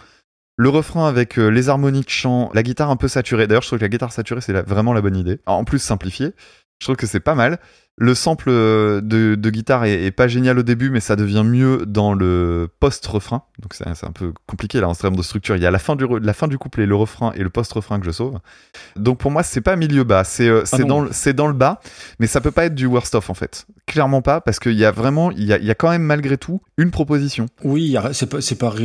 Le 0.57 0.67
refrain 0.67 1.07
avec 1.07 1.39
euh, 1.39 1.47
les 1.47 1.69
harmonies 1.69 2.01
de 2.01 2.09
chant, 2.09 2.51
la 2.53 2.63
guitare 2.63 2.89
un 2.89 2.97
peu 2.97 3.07
saturée. 3.07 3.47
D'ailleurs, 3.47 3.61
je 3.61 3.67
trouve 3.67 3.79
que 3.79 3.85
la 3.85 3.89
guitare 3.89 4.11
saturée, 4.11 4.41
c'est 4.41 4.51
vraiment 4.67 4.91
la 4.91 4.99
bonne 4.99 5.15
idée. 5.15 5.39
En 5.45 5.63
plus, 5.63 5.79
simplifié. 5.79 6.33
Je 6.81 6.85
trouve 6.87 6.97
que 6.97 7.07
c'est 7.07 7.21
pas 7.21 7.35
mal. 7.35 7.59
Le 8.01 8.15
sample 8.15 8.45
euh, 8.49 9.01
de, 9.01 9.35
de 9.35 9.49
guitare 9.49 9.83
est, 9.83 10.05
est 10.05 10.11
pas 10.11 10.29
génial 10.29 10.57
au 10.57 10.63
début, 10.63 10.89
mais 10.89 11.01
ça 11.01 11.17
devient 11.17 11.43
mieux 11.45 11.83
dans 11.85 12.13
le 12.13 12.69
post-refrain. 12.79 13.43
Donc 13.61 13.73
c'est 13.73 13.85
un 14.05 14.11
peu 14.13 14.31
compliqué 14.47 14.79
là 14.79 14.87
en 14.87 14.95
termes 14.95 15.17
de 15.17 15.21
structure. 15.21 15.57
Il 15.57 15.61
y 15.61 15.65
a 15.65 15.71
la 15.71 15.79
fin 15.79 15.97
du, 15.97 16.05
la 16.21 16.33
fin 16.33 16.47
du 16.47 16.57
couplet, 16.57 16.85
le 16.85 16.95
refrain 16.95 17.33
et 17.35 17.43
le 17.43 17.49
post-refrain 17.49 17.99
que 17.99 18.05
je 18.05 18.11
sauve. 18.11 18.39
Donc 18.95 19.17
pour 19.19 19.31
moi, 19.31 19.43
c'est 19.43 19.59
pas 19.59 19.75
milieu 19.75 20.05
bas, 20.05 20.23
c'est 20.23 20.47
euh, 20.47 20.63
Ah 20.71 20.77
dans, 20.77 21.05
dans 21.35 21.47
le 21.47 21.53
bas, 21.53 21.81
mais 22.19 22.27
ça 22.27 22.39
peut 22.39 22.51
pas 22.51 22.65
être 22.65 22.75
du 22.75 22.85
worst 22.85 23.15
of 23.15 23.29
en 23.29 23.33
fait. 23.33 23.65
Clairement 23.85 24.21
pas, 24.21 24.39
parce 24.39 24.59
qu'il 24.59 24.73
y 24.73 24.85
a 24.85 24.91
vraiment, 24.91 25.31
il 25.31 25.43
y 25.43 25.51
a, 25.51 25.57
y 25.59 25.69
a 25.69 25.75
quand 25.75 25.89
même 25.89 26.03
malgré 26.03 26.37
tout 26.37 26.61
une 26.77 26.91
proposition. 26.91 27.47
Oui, 27.65 27.97
c'est 28.13 28.29
pas, 28.29 28.37
pas, 28.57 28.75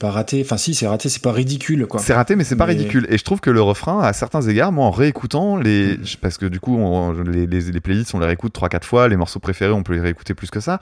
pas 0.00 0.10
raté. 0.10 0.40
Enfin, 0.44 0.56
si, 0.56 0.74
c'est 0.74 0.88
raté, 0.88 1.08
c'est 1.08 1.22
pas 1.22 1.32
ridicule 1.32 1.86
quoi. 1.86 2.00
C'est 2.00 2.14
raté, 2.14 2.34
mais 2.34 2.42
c'est 2.42 2.56
pas 2.56 2.66
Mais- 2.66 2.72
ridicule. 2.72 3.06
Et 3.08 3.18
je 3.18 3.24
trouve 3.24 3.40
que 3.40 3.50
le 3.50 3.62
refrain, 3.62 4.00
à 4.02 4.12
certains 4.12 4.42
égards, 4.42 4.72
moi 4.72 4.86
en 4.86 4.90
réécoutant, 4.90 5.56
les... 5.56 5.96
Mm. 5.98 6.02
parce 6.20 6.38
que 6.38 6.46
du 6.46 6.58
coup, 6.58 6.76
on- 6.76 7.12
les, 7.22 7.46
les, 7.46 7.60
les 7.60 7.80
playlists, 7.80 8.14
on 8.14 8.18
les 8.18 8.26
réécoute 8.26 8.52
3-4 8.68 8.84
fois, 8.84 9.08
les 9.08 9.16
morceaux 9.16 9.40
préférés, 9.40 9.72
on 9.72 9.82
peut 9.82 9.94
les 9.94 10.00
réécouter 10.00 10.34
plus 10.34 10.50
que 10.50 10.60
ça. 10.60 10.78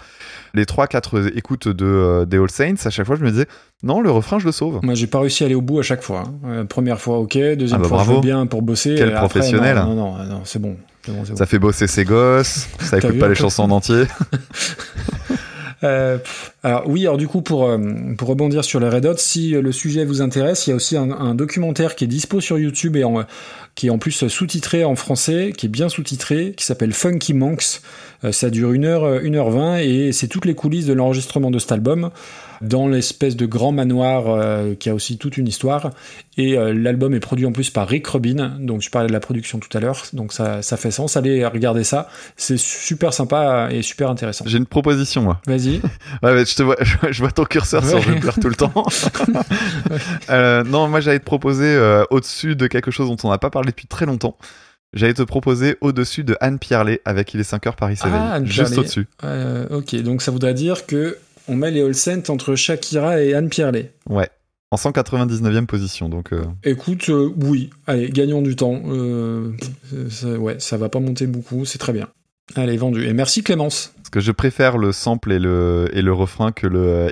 Les 0.54 0.64
3-4 0.64 1.36
écoutes 1.36 1.68
de, 1.68 1.84
euh, 1.86 2.24
des 2.24 2.38
All 2.38 2.50
Saints, 2.50 2.74
à 2.84 2.90
chaque 2.90 3.06
fois, 3.06 3.16
je 3.16 3.24
me 3.24 3.30
disais, 3.30 3.46
non, 3.82 4.00
le 4.00 4.10
refrain, 4.10 4.38
je 4.38 4.46
le 4.46 4.52
sauve. 4.52 4.80
Moi, 4.82 4.94
j'ai 4.94 5.06
pas 5.06 5.20
réussi 5.20 5.42
à 5.42 5.46
aller 5.46 5.54
au 5.54 5.62
bout 5.62 5.78
à 5.80 5.82
chaque 5.82 6.02
fois. 6.02 6.24
hein. 6.26 6.34
Euh, 6.46 6.64
première 6.64 7.00
fois, 7.00 7.18
ok. 7.18 7.34
Deuxième 7.36 7.80
Ah 7.80 7.82
bah 7.82 7.88
fois, 7.88 7.98
je 7.98 8.04
bravo. 8.04 8.14
veux 8.16 8.20
bien 8.20 8.46
pour 8.46 8.62
bosser. 8.62 8.94
Quel 8.96 9.08
après, 9.08 9.20
professionnel. 9.20 9.76
Non, 9.76 9.94
non, 9.94 10.16
non, 10.16 10.24
non, 10.24 10.40
c'est 10.44 10.60
bon. 10.60 10.76
Ça 11.34 11.46
fait 11.46 11.58
bosser 11.58 11.88
ses 11.88 12.04
gosses, 12.04 12.68
ça 12.78 12.98
écoute 12.98 13.18
pas 13.18 13.28
les 13.28 13.34
chansons 13.34 13.64
en 13.64 13.70
entier. 13.72 14.04
Euh, 15.84 16.18
alors 16.62 16.84
oui, 16.86 17.02
alors 17.02 17.16
du 17.16 17.26
coup 17.26 17.42
pour 17.42 17.68
euh, 17.68 17.78
pour 18.16 18.28
rebondir 18.28 18.64
sur 18.64 18.78
les 18.78 18.88
Red 18.88 19.06
Hot, 19.06 19.16
si 19.16 19.54
euh, 19.54 19.62
le 19.62 19.72
sujet 19.72 20.04
vous 20.04 20.22
intéresse, 20.22 20.66
il 20.66 20.70
y 20.70 20.72
a 20.72 20.76
aussi 20.76 20.96
un, 20.96 21.10
un 21.10 21.34
documentaire 21.34 21.96
qui 21.96 22.04
est 22.04 22.08
dispo 22.08 22.40
sur 22.40 22.58
YouTube 22.58 22.96
et 22.96 23.04
en, 23.04 23.20
euh, 23.20 23.22
qui 23.74 23.88
est 23.88 23.90
en 23.90 23.98
plus 23.98 24.28
sous-titré 24.28 24.84
en 24.84 24.94
français, 24.94 25.52
qui 25.56 25.66
est 25.66 25.68
bien 25.68 25.88
sous-titré, 25.88 26.54
qui 26.56 26.64
s'appelle 26.64 26.92
Funky 26.92 27.34
Monks. 27.34 27.80
Ça 28.30 28.50
dure 28.50 28.70
1 28.70 28.84
heure, 28.84 29.04
1 29.04 29.34
heure 29.34 29.50
20 29.50 29.78
et 29.78 30.12
c'est 30.12 30.28
toutes 30.28 30.44
les 30.44 30.54
coulisses 30.54 30.86
de 30.86 30.92
l'enregistrement 30.92 31.50
de 31.50 31.58
cet 31.58 31.72
album 31.72 32.10
dans 32.62 32.88
l'espèce 32.88 33.36
de 33.36 33.44
grand 33.44 33.72
manoir 33.72 34.28
euh, 34.28 34.74
qui 34.74 34.88
a 34.88 34.94
aussi 34.94 35.18
toute 35.18 35.36
une 35.36 35.48
histoire. 35.48 35.90
Et 36.38 36.56
euh, 36.56 36.72
l'album 36.72 37.14
est 37.14 37.20
produit 37.20 37.44
en 37.44 37.52
plus 37.52 37.70
par 37.70 37.88
Rick 37.88 38.06
Rubin, 38.06 38.56
donc 38.60 38.80
je 38.80 38.90
parlais 38.90 39.08
de 39.08 39.12
la 39.12 39.20
production 39.20 39.58
tout 39.58 39.76
à 39.76 39.80
l'heure, 39.80 40.02
donc 40.12 40.32
ça, 40.32 40.62
ça 40.62 40.76
fait 40.76 40.90
sens. 40.90 41.16
Allez 41.16 41.44
regarder 41.44 41.84
ça, 41.84 42.08
c'est 42.36 42.58
super 42.58 43.12
sympa 43.12 43.68
et 43.70 43.82
super 43.82 44.08
intéressant. 44.08 44.44
J'ai 44.46 44.58
une 44.58 44.66
proposition, 44.66 45.22
moi. 45.22 45.40
Vas-y. 45.46 45.80
Ouais, 46.22 46.34
mais 46.34 46.44
je 46.44 46.54
te 46.54 46.62
vois, 46.62 46.76
je, 47.10 47.18
vois 47.18 47.32
ton 47.32 47.44
curseur 47.44 47.84
sur 47.84 47.96
Ouais. 47.96 48.02
je 48.06 48.20
pleure 48.20 48.38
tout 48.38 48.48
le 48.48 48.54
temps. 48.54 48.72
Euh, 50.30 50.64
non, 50.64 50.88
moi 50.88 51.00
j'allais 51.00 51.18
te 51.18 51.24
proposer 51.24 51.78
au-dessus 52.10 52.56
de 52.56 52.66
quelque 52.66 52.90
chose 52.90 53.08
dont 53.08 53.16
on 53.24 53.30
n'a 53.30 53.38
pas 53.38 53.50
parlé 53.50 53.70
depuis 53.70 53.86
très 53.86 54.06
longtemps. 54.06 54.36
J'allais 54.94 55.14
te 55.14 55.22
proposer 55.22 55.76
au-dessus 55.80 56.22
de 56.22 56.36
Anne 56.40 56.58
Pierlet 56.58 57.00
avec 57.06 57.32
Il 57.32 57.40
est 57.40 57.44
5 57.44 57.66
heures 57.66 57.76
Paris 57.76 57.96
s'éveille. 57.96 58.20
Ah, 58.20 58.44
Juste 58.44 58.76
au-dessus. 58.76 59.08
Euh, 59.24 59.66
ok, 59.70 59.96
donc 60.02 60.20
ça 60.20 60.30
voudrait 60.30 60.52
dire 60.52 60.86
que 60.86 61.16
on 61.48 61.54
met 61.56 61.70
les 61.70 61.82
All 61.82 61.94
Saints 61.94 62.22
entre 62.28 62.54
Shakira 62.54 63.20
et 63.22 63.34
Anne 63.34 63.48
Pierlet. 63.48 63.92
Ouais. 64.08 64.28
En 64.70 64.76
199e 64.76 65.66
position, 65.66 66.08
donc 66.08 66.32
euh, 66.32 66.44
Écoute, 66.64 67.10
euh, 67.10 67.30
oui, 67.42 67.68
allez, 67.86 68.08
gagnons 68.08 68.40
du 68.40 68.56
temps. 68.56 68.80
Euh, 68.86 69.52
ça, 70.08 70.28
ouais, 70.38 70.56
ça 70.60 70.78
va 70.78 70.88
pas 70.88 70.98
monter 70.98 71.26
beaucoup, 71.26 71.66
c'est 71.66 71.76
très 71.78 71.92
bien. 71.92 72.08
Allez, 72.54 72.76
vendu. 72.78 73.06
Et 73.06 73.12
merci 73.12 73.42
Clémence. 73.42 73.92
parce 73.96 74.08
que 74.10 74.20
je 74.20 74.32
préfère 74.32 74.78
le 74.78 74.92
sample 74.92 75.32
et 75.32 75.38
le, 75.38 75.88
et 75.92 76.00
le 76.00 76.12
refrain 76.14 76.52
que 76.52 76.66
le 76.66 76.80
euh, 76.80 77.10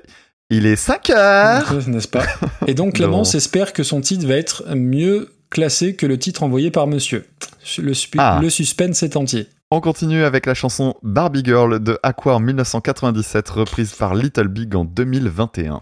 Il 0.49 0.65
est 0.65 0.77
5 0.77 1.11
heures 1.11 1.75
N'est-ce 1.89 2.09
pas 2.09 2.25
Et 2.67 2.73
donc 2.75 2.95
Clémence 2.95 3.35
espère 3.35 3.73
que 3.75 3.83
son 3.83 4.01
titre 4.01 4.27
va 4.27 4.37
être 4.37 4.65
mieux 4.75 5.29
classé 5.51 5.95
que 5.95 6.07
le 6.07 6.19
titre 6.19 6.43
envoyé 6.43 6.71
par 6.71 6.87
monsieur. 6.87 7.27
Le, 7.79 7.93
Ah. 8.17 8.39
le 8.43 8.49
suspense 8.49 9.03
est 9.03 9.17
entier. 9.17 9.49
On 9.73 9.81
continue 9.81 10.25
avec 10.25 10.47
la 10.47 10.55
chanson 10.55 10.97
Barbie 11.05 11.45
Girl 11.45 11.79
de 11.79 11.97
Aqua 12.03 12.35
en 12.35 12.41
1997, 12.41 13.49
reprise 13.51 13.95
par 13.95 14.17
Little 14.17 14.49
Big 14.49 14.75
en 14.75 14.85
2021. 14.85 15.81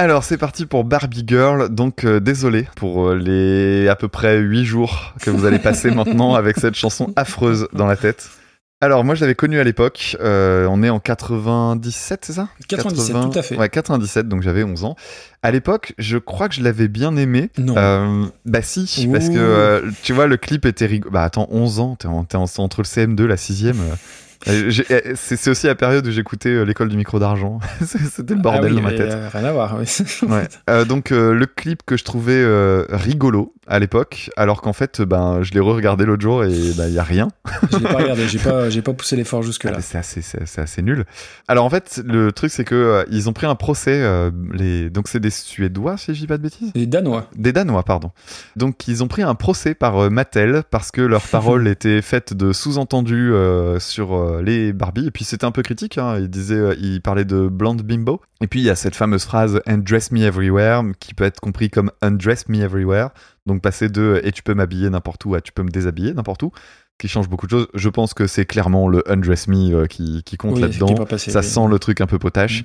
Alors 0.00 0.22
c'est 0.22 0.38
parti 0.38 0.64
pour 0.64 0.84
Barbie 0.84 1.24
Girl, 1.26 1.68
donc 1.70 2.04
euh, 2.04 2.20
désolé 2.20 2.68
pour 2.76 3.08
euh, 3.08 3.16
les 3.16 3.88
à 3.88 3.96
peu 3.96 4.06
près 4.06 4.38
8 4.38 4.64
jours 4.64 5.12
que 5.20 5.28
vous 5.28 5.44
allez 5.44 5.58
passer 5.58 5.90
maintenant 5.94 6.34
avec 6.36 6.56
cette 6.58 6.76
chanson 6.76 7.12
affreuse 7.16 7.66
dans 7.72 7.86
la 7.86 7.96
tête. 7.96 8.28
Alors 8.80 9.02
moi 9.02 9.16
je 9.16 9.22
l'avais 9.22 9.34
connue 9.34 9.58
à 9.58 9.64
l'époque, 9.64 10.16
euh, 10.20 10.68
on 10.70 10.84
est 10.84 10.88
en 10.88 11.00
97 11.00 12.24
c'est 12.24 12.32
ça? 12.32 12.48
97, 12.68 13.12
tout 13.32 13.36
à 13.36 13.42
fait. 13.42 13.56
Ouais 13.56 13.68
97 13.68 14.28
donc 14.28 14.42
j'avais 14.42 14.62
11 14.62 14.84
ans. 14.84 14.94
À 15.42 15.50
l'époque 15.50 15.94
je 15.98 16.16
crois 16.16 16.48
que 16.48 16.54
je 16.54 16.62
l'avais 16.62 16.86
bien 16.86 17.16
aimé. 17.16 17.50
Non. 17.58 17.74
Euh, 17.76 18.24
bah 18.46 18.62
si, 18.62 19.08
parce 19.12 19.30
que 19.30 19.82
tu 20.04 20.12
vois 20.12 20.28
le 20.28 20.36
clip 20.36 20.64
était 20.64 20.86
rigolo. 20.86 21.10
Bah 21.10 21.24
attends 21.24 21.48
11 21.50 21.80
ans, 21.80 21.96
t'es, 21.96 22.06
en- 22.06 22.22
t'es 22.22 22.36
en- 22.36 22.44
entre 22.58 22.82
le 22.82 22.86
CM2 22.86 23.24
la 23.24 23.34
6ème. 23.34 23.74
Euh, 24.48 24.70
euh, 24.90 25.00
c'est, 25.14 25.48
aussi 25.50 25.66
la 25.66 25.74
période 25.74 26.06
où 26.06 26.10
j'écoutais 26.10 26.48
euh, 26.50 26.64
l'école 26.64 26.88
du 26.88 26.96
micro 26.96 27.18
d'argent. 27.18 27.58
C'était 27.84 28.34
le 28.34 28.40
bordel 28.40 28.64
Ah 28.64 28.68
oui, 28.68 28.76
dans 28.76 28.82
ma 28.82 28.90
tête. 28.92 29.12
euh, 29.12 29.28
rien 29.32 29.44
à 29.44 29.52
voir, 29.52 29.76
oui. 29.78 29.86
Ouais. 30.28 30.48
Euh, 30.70 30.84
donc 30.84 31.12
euh, 31.12 31.32
le 31.32 31.46
clip 31.46 31.82
que 31.86 31.96
je 31.96 32.04
trouvais 32.04 32.44
rigolo 32.90 33.54
à 33.66 33.78
l'époque, 33.78 34.30
alors 34.36 34.60
qu'en 34.62 34.72
fait, 34.72 35.00
ben, 35.02 35.42
je 35.42 35.52
l'ai 35.52 35.60
re-regardé 35.60 36.04
l'autre 36.04 36.22
jour 36.22 36.44
et 36.44 36.50
il 36.50 36.92
y 36.92 36.98
a 36.98 37.02
rien. 37.02 37.28
Je 37.70 37.78
l'ai 37.78 37.84
pas 37.84 37.94
regardé, 37.98 38.26
j'ai 38.28 38.38
pas, 38.38 38.68
pas 38.68 38.92
poussé 38.92 39.16
l'effort 39.16 39.42
jusque-là. 39.42 39.72
Ah, 39.76 39.80
C'est 39.80 39.98
assez, 39.98 40.22
c'est 40.22 40.60
assez 40.60 40.82
nul. 40.82 41.04
Alors 41.48 41.64
en 41.64 41.70
fait, 41.70 42.02
le 42.04 42.32
truc 42.32 42.50
c'est 42.50 42.64
que 42.64 43.04
ils 43.10 43.28
ont 43.28 43.32
pris 43.32 43.46
un 43.46 43.54
procès. 43.54 44.02
les... 44.52 44.90
Donc 44.90 45.08
c'est 45.08 45.20
des 45.20 45.30
Suédois, 45.30 45.96
si 45.96 46.14
je 46.14 46.20
dis 46.20 46.26
pas 46.26 46.38
de 46.38 46.42
bêtises? 46.42 46.70
Les 46.74 46.86
Danois. 46.86 47.28
Des 47.36 47.52
Danois, 47.52 47.82
pardon. 47.82 48.10
Donc 48.56 48.88
ils 48.88 49.02
ont 49.02 49.08
pris 49.08 49.22
un 49.22 49.34
procès 49.34 49.74
par 49.74 50.10
Mattel 50.10 50.62
parce 50.70 50.90
que 50.90 51.00
leurs 51.02 51.26
paroles 51.26 51.68
étaient 51.68 52.02
faites 52.02 52.34
de 52.34 52.52
sous-entendus 52.52 53.32
sur 53.78 54.37
les 54.42 54.72
Barbie. 54.72 55.06
Et 55.06 55.10
puis 55.10 55.24
c'était 55.24 55.44
un 55.44 55.50
peu 55.50 55.62
critique. 55.62 55.98
Hein. 55.98 56.18
Ils 56.18 56.28
disaient, 56.28 56.54
euh, 56.54 56.74
ils 56.80 57.00
parlaient 57.00 57.24
de 57.24 57.48
blonde 57.48 57.82
bimbo. 57.82 58.20
Et 58.40 58.46
puis 58.46 58.60
il 58.60 58.64
y 58.64 58.70
a 58.70 58.74
cette 58.76 58.94
fameuse 58.96 59.24
phrase 59.24 59.60
"Undress 59.66 60.10
me 60.12 60.20
everywhere" 60.22 60.82
qui 61.00 61.14
peut 61.14 61.24
être 61.24 61.40
compris 61.40 61.70
comme 61.70 61.90
"Undress 62.02 62.48
me 62.48 62.58
everywhere". 62.62 63.10
Donc 63.46 63.62
passer 63.62 63.88
de 63.88 64.00
euh, 64.02 64.26
"et 64.26 64.32
tu 64.32 64.42
peux 64.42 64.54
m'habiller 64.54 64.90
n'importe 64.90 65.24
où" 65.24 65.34
à 65.34 65.40
"tu 65.40 65.52
peux 65.52 65.62
me 65.62 65.70
déshabiller 65.70 66.12
n'importe 66.14 66.42
où", 66.42 66.52
qui 66.98 67.08
change 67.08 67.28
beaucoup 67.28 67.46
de 67.46 67.50
choses. 67.52 67.68
Je 67.74 67.88
pense 67.88 68.14
que 68.14 68.26
c'est 68.26 68.44
clairement 68.46 68.88
le 68.88 69.02
"Undress 69.10 69.48
me" 69.48 69.74
euh, 69.74 69.86
qui, 69.86 70.22
qui 70.24 70.36
compte 70.36 70.54
Oui, 70.56 70.60
là-dedans. 70.62 70.94
Ça 71.16 71.40
oui. 71.40 71.44
sent 71.46 71.66
le 71.68 71.78
truc 71.78 72.00
un 72.00 72.06
peu 72.06 72.18
potache. 72.18 72.64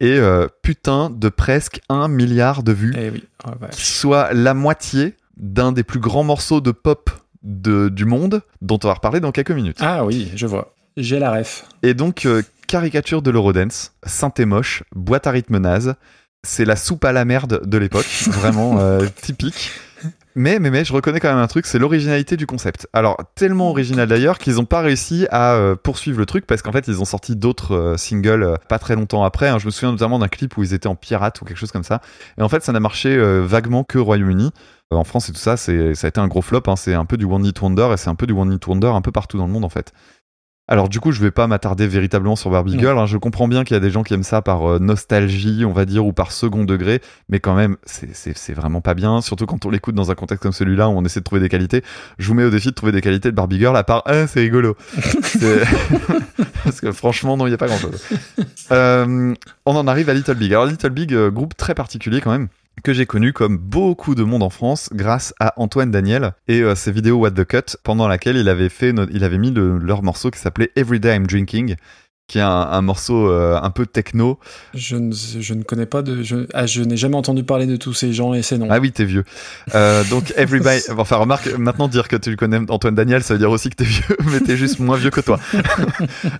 Et 0.00 0.16
euh, 0.18 0.46
putain 0.62 1.10
de 1.10 1.28
presque 1.28 1.80
un 1.88 2.06
milliard 2.06 2.62
de 2.62 2.72
vues 2.72 2.94
Eh 2.96 3.10
oui. 3.10 3.24
Bah, 3.60 3.68
qui 3.72 3.84
soit 3.84 4.32
la 4.32 4.54
moitié 4.54 5.16
d'un 5.36 5.72
des 5.72 5.82
plus 5.82 5.98
grands 6.00 6.22
morceaux 6.24 6.60
de 6.60 6.70
pop 6.70 7.10
de, 7.42 7.88
du 7.88 8.04
monde 8.04 8.42
dont 8.62 8.78
on 8.84 8.86
va 8.88 8.94
reparler 8.94 9.20
dans 9.20 9.32
quelques 9.32 9.50
minutes. 9.50 9.78
Ah 9.80 10.04
oui, 10.04 10.30
je 10.36 10.46
vois. 10.46 10.74
J'ai 11.00 11.18
la 11.18 11.30
ref. 11.32 11.64
Et 11.82 11.94
donc, 11.94 12.26
euh, 12.26 12.42
caricature 12.66 13.22
de 13.22 13.30
l'Eurodance, 13.30 13.92
synthé 14.04 14.44
moche, 14.44 14.82
boîte 14.94 15.26
à 15.26 15.30
rythme 15.30 15.58
naze, 15.58 15.94
c'est 16.44 16.64
la 16.64 16.76
soupe 16.76 17.04
à 17.04 17.12
la 17.12 17.24
merde 17.24 17.62
de 17.64 17.78
l'époque, 17.78 18.06
vraiment 18.28 18.78
euh, 18.80 19.06
typique. 19.22 19.70
Mais, 20.34 20.60
mais, 20.60 20.70
mais, 20.70 20.84
je 20.84 20.92
reconnais 20.92 21.18
quand 21.18 21.30
même 21.30 21.38
un 21.42 21.48
truc, 21.48 21.66
c'est 21.66 21.80
l'originalité 21.80 22.36
du 22.36 22.46
concept. 22.46 22.86
Alors, 22.92 23.16
tellement 23.34 23.70
original 23.70 24.06
d'ailleurs 24.06 24.38
qu'ils 24.38 24.54
n'ont 24.54 24.66
pas 24.66 24.80
réussi 24.82 25.26
à 25.32 25.54
euh, 25.54 25.74
poursuivre 25.74 26.18
le 26.18 26.26
truc 26.26 26.46
parce 26.46 26.62
qu'en 26.62 26.70
fait, 26.70 26.86
ils 26.86 27.00
ont 27.00 27.04
sorti 27.04 27.34
d'autres 27.34 27.74
euh, 27.74 27.96
singles 27.96 28.44
euh, 28.44 28.54
pas 28.68 28.78
très 28.78 28.94
longtemps 28.94 29.24
après. 29.24 29.48
hein. 29.48 29.58
Je 29.58 29.66
me 29.66 29.72
souviens 29.72 29.90
notamment 29.90 30.20
d'un 30.20 30.28
clip 30.28 30.56
où 30.56 30.62
ils 30.62 30.74
étaient 30.74 30.86
en 30.86 30.94
pirate 30.94 31.40
ou 31.40 31.44
quelque 31.44 31.56
chose 31.56 31.72
comme 31.72 31.82
ça. 31.82 32.00
Et 32.38 32.42
en 32.42 32.48
fait, 32.48 32.62
ça 32.62 32.70
n'a 32.72 32.78
marché 32.78 33.16
vaguement 33.40 33.82
que 33.82 33.98
au 33.98 34.04
Royaume-Uni. 34.04 34.52
En 34.90 35.04
France 35.04 35.28
et 35.28 35.32
tout 35.32 35.38
ça, 35.40 35.56
c'est, 35.56 35.94
ça 35.94 36.06
a 36.06 36.08
été 36.08 36.20
un 36.20 36.28
gros 36.28 36.40
flop. 36.40 36.62
hein. 36.68 36.76
C'est 36.76 36.94
un 36.94 37.04
peu 37.04 37.16
du 37.16 37.24
One 37.24 37.44
Hit 37.44 37.60
Wonder 37.60 37.88
et 37.92 37.96
c'est 37.96 38.08
un 38.08 38.14
peu 38.14 38.26
du 38.26 38.32
One 38.32 38.52
Hit 38.52 38.64
Wonder 38.66 38.86
un 38.94 39.02
peu 39.02 39.10
partout 39.12 39.38
dans 39.38 39.46
le 39.46 39.52
monde 39.52 39.64
en 39.64 39.68
fait. 39.68 39.92
Alors 40.70 40.90
du 40.90 41.00
coup, 41.00 41.12
je 41.12 41.22
vais 41.22 41.30
pas 41.30 41.46
m'attarder 41.46 41.86
véritablement 41.86 42.36
sur 42.36 42.50
Barbie. 42.50 42.78
Girl. 42.78 42.98
hein. 42.98 43.06
Je 43.06 43.16
comprends 43.16 43.48
bien 43.48 43.64
qu'il 43.64 43.74
y 43.74 43.76
a 43.78 43.80
des 43.80 43.90
gens 43.90 44.02
qui 44.02 44.12
aiment 44.12 44.22
ça 44.22 44.42
par 44.42 44.70
euh, 44.70 44.78
nostalgie, 44.78 45.64
on 45.64 45.72
va 45.72 45.86
dire, 45.86 46.04
ou 46.04 46.12
par 46.12 46.30
second 46.30 46.64
degré, 46.64 47.00
mais 47.30 47.40
quand 47.40 47.54
même, 47.54 47.76
c'est- 47.84 48.52
vraiment 48.52 48.80
pas 48.82 48.92
bien. 48.94 49.20
Surtout 49.22 49.46
quand 49.46 49.64
on 49.64 49.70
l'écoute 49.70 49.94
dans 49.94 50.10
un 50.10 50.14
contexte 50.14 50.42
comme 50.42 50.52
celui-là 50.52 50.88
où 50.88 50.92
on 50.92 51.04
essaie 51.04 51.20
de 51.20 51.24
trouver 51.24 51.40
des 51.40 51.48
qualités. 51.48 51.82
Je 52.18 52.28
vous 52.28 52.34
mets 52.34 52.44
au 52.44 52.50
défi 52.50 52.68
de 52.68 52.74
trouver 52.74 52.92
des 52.92 53.00
qualités 53.00 53.30
de 53.30 53.36
Barbie 53.36 53.58
Girl 53.58 53.76
à 53.76 53.82
part 53.84 54.02
ah, 54.06 54.26
c'est 54.26 54.40
rigolo. 54.40 54.76
Parce 56.64 56.80
que 56.80 56.92
franchement, 56.92 57.36
non, 57.36 57.46
il 57.46 57.50
y 57.50 57.54
a 57.54 57.58
pas 57.58 57.66
grand-chose. 57.68 58.02
Euh, 58.72 59.34
on 59.64 59.76
en 59.76 59.86
arrive 59.86 60.10
à 60.10 60.14
Little 60.14 60.34
Big. 60.34 60.52
Alors 60.52 60.66
Little 60.66 60.90
Big, 60.90 61.14
euh, 61.14 61.30
groupe 61.30 61.56
très 61.56 61.74
particulier 61.74 62.20
quand 62.20 62.30
même 62.30 62.48
que 62.82 62.92
j'ai 62.92 63.06
connu 63.06 63.32
comme 63.32 63.56
beaucoup 63.58 64.14
de 64.14 64.22
monde 64.22 64.42
en 64.42 64.50
France 64.50 64.90
grâce 64.92 65.34
à 65.40 65.54
Antoine 65.56 65.90
Daniel 65.90 66.32
et 66.48 66.60
euh, 66.62 66.74
ses 66.74 66.92
vidéos 66.92 67.16
What 67.18 67.32
the 67.32 67.44
Cut 67.44 67.76
pendant 67.82 68.08
laquelle 68.08 68.36
il 68.36 68.48
avait 68.48 68.68
fait 68.68 68.92
il 69.12 69.24
avait 69.24 69.38
mis 69.38 69.50
le- 69.50 69.78
leur 69.78 70.02
morceau 70.02 70.30
qui 70.30 70.38
s'appelait 70.38 70.70
Everyday 70.76 71.14
I'm 71.16 71.26
Drinking 71.26 71.76
qui 72.28 72.36
est 72.36 72.42
un, 72.42 72.50
un 72.50 72.82
morceau 72.82 73.30
euh, 73.30 73.58
un 73.62 73.70
peu 73.70 73.86
techno. 73.86 74.38
Je 74.74 74.96
ne, 74.96 75.14
je 75.14 75.54
ne 75.54 75.62
connais 75.62 75.86
pas 75.86 76.02
de. 76.02 76.22
Je, 76.22 76.46
ah, 76.52 76.66
je 76.66 76.82
n'ai 76.82 76.98
jamais 76.98 77.16
entendu 77.16 77.42
parler 77.42 77.64
de 77.64 77.76
tous 77.76 77.94
ces 77.94 78.12
gens 78.12 78.34
et 78.34 78.42
ces 78.42 78.58
noms. 78.58 78.68
Ah 78.68 78.80
oui, 78.80 78.92
t'es 78.92 79.06
vieux. 79.06 79.24
Euh, 79.74 80.04
donc 80.10 80.34
Everybody 80.36 80.82
enfin 80.94 81.16
remarque 81.16 81.46
maintenant 81.56 81.88
dire 81.88 82.06
que 82.06 82.16
tu 82.16 82.36
connais 82.36 82.60
Antoine 82.68 82.94
Daniel, 82.94 83.22
ça 83.22 83.32
veut 83.32 83.38
dire 83.38 83.50
aussi 83.50 83.70
que 83.70 83.76
t'es 83.76 83.84
vieux, 83.84 84.14
mais 84.30 84.40
t'es 84.40 84.58
juste 84.58 84.78
moins 84.78 84.98
vieux 84.98 85.08
que 85.10 85.22
toi. 85.22 85.40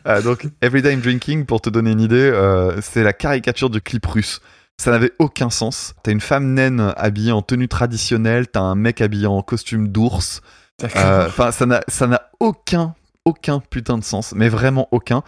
Euh, 0.06 0.23
donc 0.23 0.47
Everyday 0.60 0.93
I'm 0.93 1.01
Drinking 1.01 1.47
pour 1.47 1.60
te 1.60 1.70
donner 1.70 1.90
une 1.93 2.01
idée, 2.01 2.16
euh, 2.16 2.81
c'est 2.82 3.02
la 3.02 3.12
caricature 3.12 3.70
du 3.70 3.81
clip 3.81 4.05
russe. 4.06 4.40
Ça 4.80 4.92
n'avait 4.92 5.12
aucun 5.18 5.50
sens. 5.50 5.94
T'as 6.02 6.12
une 6.12 6.20
femme 6.20 6.55
naine 6.55 6.92
habillée 6.96 7.32
en 7.32 7.42
tenue 7.42 7.66
traditionnelle, 7.68 8.46
t'as 8.46 8.60
un 8.60 8.76
mec 8.76 9.00
habillé 9.00 9.26
en 9.26 9.42
costume 9.42 9.88
d'ours. 9.88 10.40
Euh, 10.82 11.26
Enfin, 11.26 11.50
ça 11.50 11.66
n'a, 12.06 12.22
aucun, 12.38 12.94
aucun 13.24 13.59
putain 13.59 13.98
de 13.98 14.05
sens, 14.05 14.32
mais 14.36 14.48
vraiment 14.48 14.86
aucun. 14.92 15.22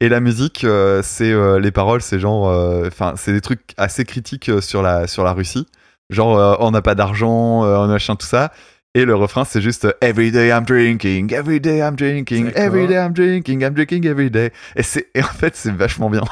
Et 0.00 0.08
la 0.08 0.20
musique, 0.20 0.64
euh, 0.64 1.02
c'est 1.04 1.30
euh, 1.30 1.60
les 1.60 1.70
paroles, 1.70 2.00
c'est 2.00 2.18
genre, 2.18 2.48
euh, 2.48 2.86
enfin, 2.88 3.12
c'est 3.16 3.32
des 3.32 3.42
trucs 3.42 3.74
assez 3.76 4.04
critiques 4.04 4.50
sur 4.62 4.80
la, 4.80 5.06
sur 5.06 5.22
la 5.22 5.34
Russie. 5.34 5.66
Genre, 6.10 6.58
on 6.60 6.70
n'a 6.70 6.82
pas 6.82 6.94
d'argent, 6.94 7.62
on 7.62 7.86
machin 7.88 8.16
tout 8.16 8.26
ça. 8.26 8.52
Et 8.96 9.04
le 9.04 9.16
refrain, 9.16 9.44
c'est 9.44 9.60
juste 9.60 9.86
euh, 9.86 9.92
Every 10.00 10.30
day 10.30 10.50
I'm 10.50 10.64
drinking, 10.64 11.32
every 11.34 11.58
day 11.60 11.78
I'm 11.80 11.96
drinking, 11.96 12.52
every 12.54 12.86
day 12.86 12.94
I'm 12.94 13.12
drinking, 13.12 13.60
I'm 13.64 13.74
drinking 13.74 14.06
every 14.06 14.30
day. 14.30 14.52
Et, 14.76 14.84
c'est, 14.84 15.08
en 15.18 15.22
fait, 15.24 15.56
c'est 15.56 15.72
vachement 15.74 16.08
bien. 16.08 16.22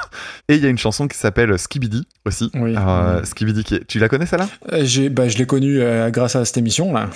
Et 0.48 0.54
il 0.54 0.62
y 0.62 0.66
a 0.66 0.68
une 0.68 0.78
chanson 0.78 1.08
qui 1.08 1.18
s'appelle 1.18 1.58
Skibidi 1.58 2.06
aussi. 2.24 2.52
Oui. 2.54 2.76
Euh, 2.78 3.24
Skibidi, 3.24 3.64
qui 3.64 3.74
est... 3.74 3.86
tu 3.88 3.98
la 3.98 4.08
connais 4.08 4.26
celle-là? 4.26 4.48
Euh, 4.72 4.82
j'ai, 4.84 5.08
bah, 5.08 5.26
je 5.26 5.38
l'ai 5.38 5.46
connu 5.46 5.80
euh, 5.80 6.10
grâce 6.10 6.36
à 6.36 6.44
cette 6.44 6.56
émission 6.56 6.92
là. 6.92 7.08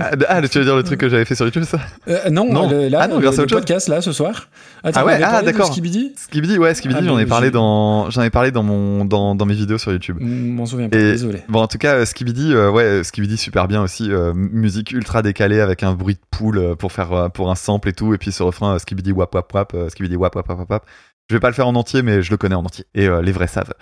ah, 0.00 0.10
ah, 0.28 0.42
tu 0.48 0.58
veux 0.58 0.64
dire 0.64 0.74
le 0.74 0.82
truc 0.82 0.98
que 0.98 1.08
j'avais 1.08 1.24
fait 1.24 1.36
sur 1.36 1.44
YouTube, 1.46 1.62
ça? 1.62 1.78
Euh, 2.08 2.28
non, 2.30 2.52
Non. 2.52 2.68
le- 2.68 2.88
là, 2.88 3.02
Ah 3.02 3.06
non, 3.08 3.20
grâce 3.20 3.36
le 3.36 3.44
chose. 3.44 3.52
podcast 3.60 3.88
là 3.88 4.00
ce 4.00 4.10
soir. 4.10 4.48
Attends, 4.82 5.00
Ah 5.00 5.04
ouais, 5.06 5.20
ah, 5.22 5.30
parlé 5.30 5.46
de 5.46 5.52
d'accord. 5.52 5.66
Skibidi 5.72 6.12
Skibidi, 6.16 6.58
ouais, 6.58 6.74
Skibidi, 6.74 7.00
Ah, 7.02 7.04
j'en 7.06 7.18
ai 7.18 7.26
parlé 7.26 7.50
dans, 7.50 8.08
j'en 8.10 8.22
ai 8.22 8.30
parlé 8.30 8.50
dans 8.50 8.62
mon, 8.62 9.04
dans, 9.04 9.34
dans 9.34 9.44
mes 9.46 9.54
vidéos 9.54 9.78
sur 9.78 9.92
YouTube. 9.92 10.16
M'en 10.20 10.64
souviens 10.66 10.88
pas, 10.88 10.96
Et- 10.98 11.12
désolé. 11.12 11.42
Bon, 11.48 11.60
en 11.60 11.66
tout 11.66 11.78
cas, 11.78 11.96
euh, 11.96 12.04
Skibidi, 12.06 12.52
euh, 12.54 12.70
ouais, 12.70 13.04
Skibidi 13.04 13.36
super 13.36 13.68
bien 13.68 13.82
aussi, 13.82 14.10
euh, 14.10 14.32
musique 14.34 14.92
ultra 14.92 15.22
décalée 15.22 15.60
avec 15.60 15.82
un 15.82 15.92
bruit 15.92 16.14
de 16.14 16.20
poule 16.30 16.76
pour 16.78 16.92
faire 16.92 17.30
pour 17.34 17.50
un 17.50 17.54
sample 17.54 17.88
et 17.90 17.92
tout, 17.92 18.14
et 18.14 18.18
puis 18.18 18.32
ce 18.32 18.42
refrain 18.42 18.78
Skibidi 18.78 19.12
wap 19.12 19.34
wap 19.34 19.52
wap, 19.52 19.76
Skibidi 19.90 20.16
wap 20.16 20.34
wap 20.34 20.48
wap 20.48 20.70
wap. 20.70 20.86
Je 21.30 21.36
vais 21.36 21.40
pas 21.40 21.46
le 21.48 21.54
faire 21.54 21.68
en 21.68 21.76
entier, 21.76 22.02
mais 22.02 22.22
je 22.22 22.30
le 22.32 22.36
connais 22.36 22.56
en 22.56 22.64
entier, 22.64 22.86
et 22.96 23.06
euh, 23.06 23.22
les 23.22 23.30
vrais 23.30 23.46
savent. 23.46 23.72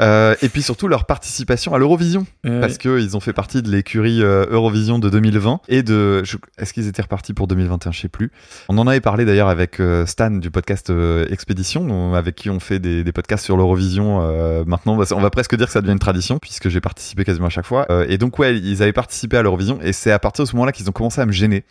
Euh, 0.00 0.34
et 0.40 0.48
puis 0.48 0.62
surtout 0.62 0.88
leur 0.88 1.04
participation 1.04 1.74
à 1.74 1.78
l'Eurovision, 1.78 2.26
Euh, 2.46 2.62
parce 2.62 2.78
que 2.78 2.98
ils 2.98 3.14
ont 3.14 3.20
fait 3.20 3.34
partie 3.34 3.60
de 3.60 3.70
l'écurie 3.70 4.22
euh, 4.22 4.46
Eurovision 4.48 4.98
de 4.98 5.10
2020 5.10 5.60
et 5.68 5.82
de, 5.82 6.24
je- 6.24 6.38
est-ce 6.56 6.72
qu'ils 6.72 6.88
étaient 6.88 7.02
repartis 7.02 7.34
pour 7.34 7.46
2021, 7.46 7.92
je 7.92 8.00
sais 8.00 8.08
plus. 8.08 8.32
On 8.70 8.78
en 8.78 8.86
avait 8.86 9.02
parlé 9.02 9.26
d'ailleurs 9.26 9.48
avec 9.50 9.80
euh, 9.80 10.06
Stan 10.06 10.30
du 10.30 10.50
podcast 10.50 10.88
euh, 10.88 11.26
Expédition, 11.30 11.82
on- 11.82 12.14
avec 12.14 12.36
qui 12.36 12.48
on 12.48 12.58
fait 12.58 12.78
des, 12.78 13.04
des 13.04 13.12
podcasts 13.12 13.44
sur 13.44 13.58
l'Eurovision. 13.58 14.20
euh, 14.22 14.64
maintenant, 14.66 14.98
on 14.98 15.20
va 15.20 15.30
presque 15.30 15.56
dire 15.56 15.66
que 15.66 15.72
ça 15.72 15.82
devient 15.82 15.92
une 15.92 15.98
tradition 15.98 16.38
puisque 16.38 16.70
j'ai 16.70 16.80
participé 16.80 17.24
quasiment 17.24 17.48
à 17.48 17.50
chaque 17.50 17.66
fois. 17.66 17.84
Euh, 17.90 18.06
et 18.08 18.16
donc 18.16 18.38
ouais, 18.38 18.56
ils 18.58 18.82
avaient 18.82 18.94
participé 18.94 19.36
à 19.36 19.42
l'Eurovision 19.42 19.78
et 19.82 19.92
c'est 19.92 20.10
à 20.10 20.18
partir 20.18 20.44
de 20.44 20.48
ce 20.48 20.56
moment-là 20.56 20.72
qu'ils 20.72 20.88
ont 20.88 20.92
commencé 20.92 21.20
à 21.20 21.26
me 21.26 21.32
gêner. 21.32 21.64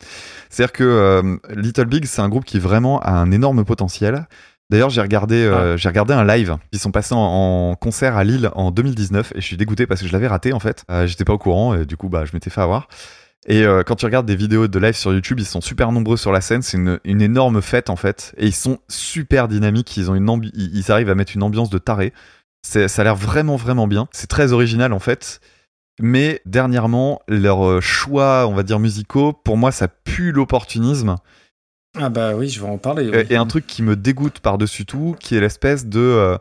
C'est-à-dire 0.52 0.74
que 0.74 1.40
Little 1.56 1.86
Big, 1.86 2.06
c'est 2.06 2.22
un 2.22 2.30
groupe 2.30 2.46
qui 2.46 2.60
vraiment 2.60 3.00
a 3.02 3.12
un 3.12 3.32
énorme 3.32 3.66
potentiel. 3.66 4.28
D'ailleurs, 4.70 4.90
j'ai 4.90 5.02
regardé, 5.02 5.36
euh, 5.36 5.78
j'ai 5.78 5.90
regardé 5.90 6.14
un 6.14 6.26
live. 6.26 6.58
Ils 6.72 6.80
sont 6.80 6.92
passés 6.92 7.14
en, 7.14 7.20
en 7.20 7.76
concert 7.76 8.18
à 8.18 8.24
Lille 8.24 8.50
en 8.56 8.72
2019 8.72 9.34
et 9.36 9.42
je 9.42 9.46
suis 9.46 9.58
dégoûté 9.58 9.86
parce 9.86 10.02
que 10.02 10.08
je 10.08 10.14
l'avais 10.14 10.28
raté 10.28 10.54
en 10.54 10.60
fait. 10.60 10.84
Euh, 10.90 11.06
J'étais 11.06 11.26
pas 11.26 11.34
au 11.34 11.38
courant 11.38 11.76
et 11.76 11.86
du 11.86 11.98
coup, 11.98 12.10
bah, 12.10 12.26
je 12.26 12.32
m'étais 12.34 12.50
fait 12.50 12.62
avoir. 12.62 12.88
Et 13.46 13.66
euh, 13.66 13.84
quand 13.84 13.96
tu 13.96 14.06
regardes 14.06 14.26
des 14.26 14.38
vidéos 14.38 14.68
de 14.68 14.80
live 14.80 14.96
sur 14.96 15.14
YouTube, 15.14 15.40
ils 15.40 15.46
sont 15.46 15.62
super 15.62 15.92
nombreux 15.92 16.18
sur 16.18 16.32
la 16.32 16.40
scène. 16.42 16.62
C'est 16.62 16.78
une, 16.78 17.00
une 17.04 17.22
énorme 17.22 17.62
fête 17.62 17.90
en 17.90 17.98
fait, 17.98 18.34
et 18.38 18.48
ils 18.48 18.56
sont 18.56 18.80
super 18.88 19.48
dynamiques. 19.50 19.98
Ils 19.98 20.10
ont 20.10 20.16
une 20.16 20.50
ils 20.56 20.92
arrivent 20.92 21.10
à 21.10 21.16
mettre 21.16 21.34
une 21.36 21.44
ambiance 21.44 21.70
de 21.70 21.78
taré. 21.78 22.14
Ça 22.62 22.86
a 22.86 23.04
l'air 23.04 23.18
vraiment 23.18 23.58
vraiment 23.58 23.88
bien. 23.88 24.08
C'est 24.12 24.28
très 24.28 24.54
original 24.54 24.94
en 24.94 25.00
fait. 25.00 25.42
Mais 26.00 26.42
dernièrement, 26.46 27.22
leurs 27.28 27.82
choix, 27.82 28.48
on 28.48 28.54
va 28.54 28.64
dire 28.64 28.80
musicaux, 28.80 29.34
pour 29.34 29.58
moi, 29.58 29.72
ça 29.72 29.88
pue 29.90 30.32
l'opportunisme. 30.32 31.18
Ah 31.96 32.10
bah 32.10 32.36
oui, 32.36 32.50
je 32.50 32.60
vais 32.60 32.68
en 32.68 32.78
parler. 32.78 33.10
Euh, 33.14 33.24
Et 33.30 33.36
un 33.36 33.46
truc 33.46 33.68
qui 33.68 33.84
me 33.84 33.96
dégoûte 33.96 34.40
par-dessus 34.40 34.86
tout, 34.86 35.16
qui 35.20 35.36
est 35.36 35.40
l'espèce 35.40 35.86
de, 35.86 36.00
euh, 36.00 36.38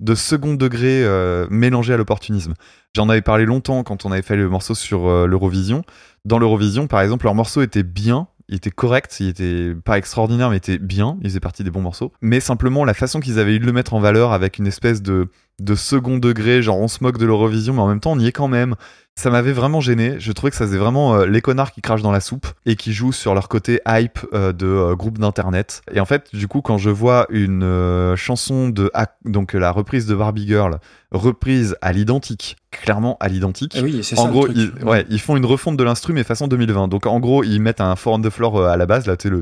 de 0.00 0.14
second 0.14 0.54
degré 0.54 1.04
euh, 1.04 1.46
mélangé 1.48 1.94
à 1.94 1.96
l'opportunisme. 1.96 2.54
J'en 2.94 3.08
avais 3.08 3.22
parlé 3.22 3.44
longtemps 3.44 3.84
quand 3.84 4.04
on 4.04 4.12
avait 4.12 4.22
fait 4.22 4.36
le 4.36 4.48
morceau 4.48 4.74
sur 4.74 5.26
l'Eurovision. 5.26 5.84
Dans 6.24 6.38
l'Eurovision, 6.38 6.86
par 6.86 7.02
exemple, 7.02 7.26
leur 7.26 7.34
morceau 7.34 7.62
était 7.62 7.82
bien, 7.82 8.26
il 8.48 8.56
était 8.56 8.70
correct, 8.70 9.14
il 9.20 9.28
était 9.28 9.74
pas 9.84 9.98
extraordinaire, 9.98 10.48
mais 10.48 10.56
il 10.56 10.58
était 10.58 10.78
bien, 10.78 11.18
il 11.20 11.28
faisait 11.28 11.40
partie 11.40 11.62
des 11.62 11.70
bons 11.70 11.82
morceaux. 11.82 12.12
Mais 12.22 12.40
simplement, 12.40 12.84
la 12.84 12.94
façon 12.94 13.20
qu'ils 13.20 13.38
avaient 13.38 13.56
eu 13.56 13.58
de 13.58 13.66
le 13.66 13.72
mettre 13.72 13.92
en 13.92 14.00
valeur 14.00 14.32
avec 14.32 14.58
une 14.58 14.66
espèce 14.66 15.02
de 15.02 15.28
de 15.60 15.74
second 15.74 16.18
degré, 16.18 16.62
genre 16.62 16.78
on 16.78 16.88
se 16.88 17.02
moque 17.02 17.18
de 17.18 17.24
l'Eurovision, 17.26 17.72
mais 17.74 17.80
en 17.80 17.88
même 17.88 18.00
temps 18.00 18.12
on 18.12 18.18
y 18.18 18.26
est 18.26 18.32
quand 18.32 18.48
même. 18.48 18.74
Ça 19.18 19.30
m'avait 19.30 19.52
vraiment 19.52 19.80
gêné. 19.80 20.16
Je 20.18 20.30
trouvais 20.32 20.50
que 20.50 20.56
ça 20.58 20.66
faisait 20.66 20.76
vraiment 20.76 21.14
euh, 21.14 21.24
les 21.26 21.40
connards 21.40 21.72
qui 21.72 21.80
crachent 21.80 22.02
dans 22.02 22.12
la 22.12 22.20
soupe 22.20 22.48
et 22.66 22.76
qui 22.76 22.92
jouent 22.92 23.12
sur 23.14 23.32
leur 23.32 23.48
côté 23.48 23.80
hype 23.88 24.18
euh, 24.34 24.52
de 24.52 24.66
euh, 24.66 24.94
groupe 24.94 25.16
d'internet. 25.16 25.80
Et 25.90 26.00
en 26.00 26.04
fait, 26.04 26.28
du 26.34 26.48
coup, 26.48 26.60
quand 26.60 26.76
je 26.76 26.90
vois 26.90 27.24
une 27.30 28.14
chanson 28.16 28.68
de 28.68 28.90
donc 29.24 29.54
la 29.54 29.70
reprise 29.70 30.04
de 30.04 30.14
Barbie 30.14 30.46
Girl 30.46 30.78
reprise 31.12 31.76
à 31.80 31.94
l'identique, 31.94 32.58
clairement 32.70 33.16
à 33.20 33.28
l'identique. 33.28 33.72
Eh 33.74 33.80
oui, 33.80 34.00
En 34.00 34.24
ça. 34.24 34.28
gros, 34.28 34.48
ils, 34.48 34.70
ouais, 34.84 35.06
ils 35.08 35.20
font 35.20 35.38
une 35.38 35.46
refonte 35.46 35.78
de 35.78 35.84
l'instru 35.84 36.12
mais 36.12 36.22
façon 36.22 36.46
2020. 36.46 36.88
Donc 36.88 37.06
en 37.06 37.18
gros, 37.18 37.42
ils 37.42 37.58
mettent 37.58 37.80
un 37.80 37.94
on 38.04 38.20
the 38.20 38.28
floor 38.28 38.66
à 38.66 38.76
la 38.76 38.84
base, 38.84 39.06
là, 39.06 39.16
tu 39.16 39.28
sais, 39.28 39.34
le. 39.34 39.40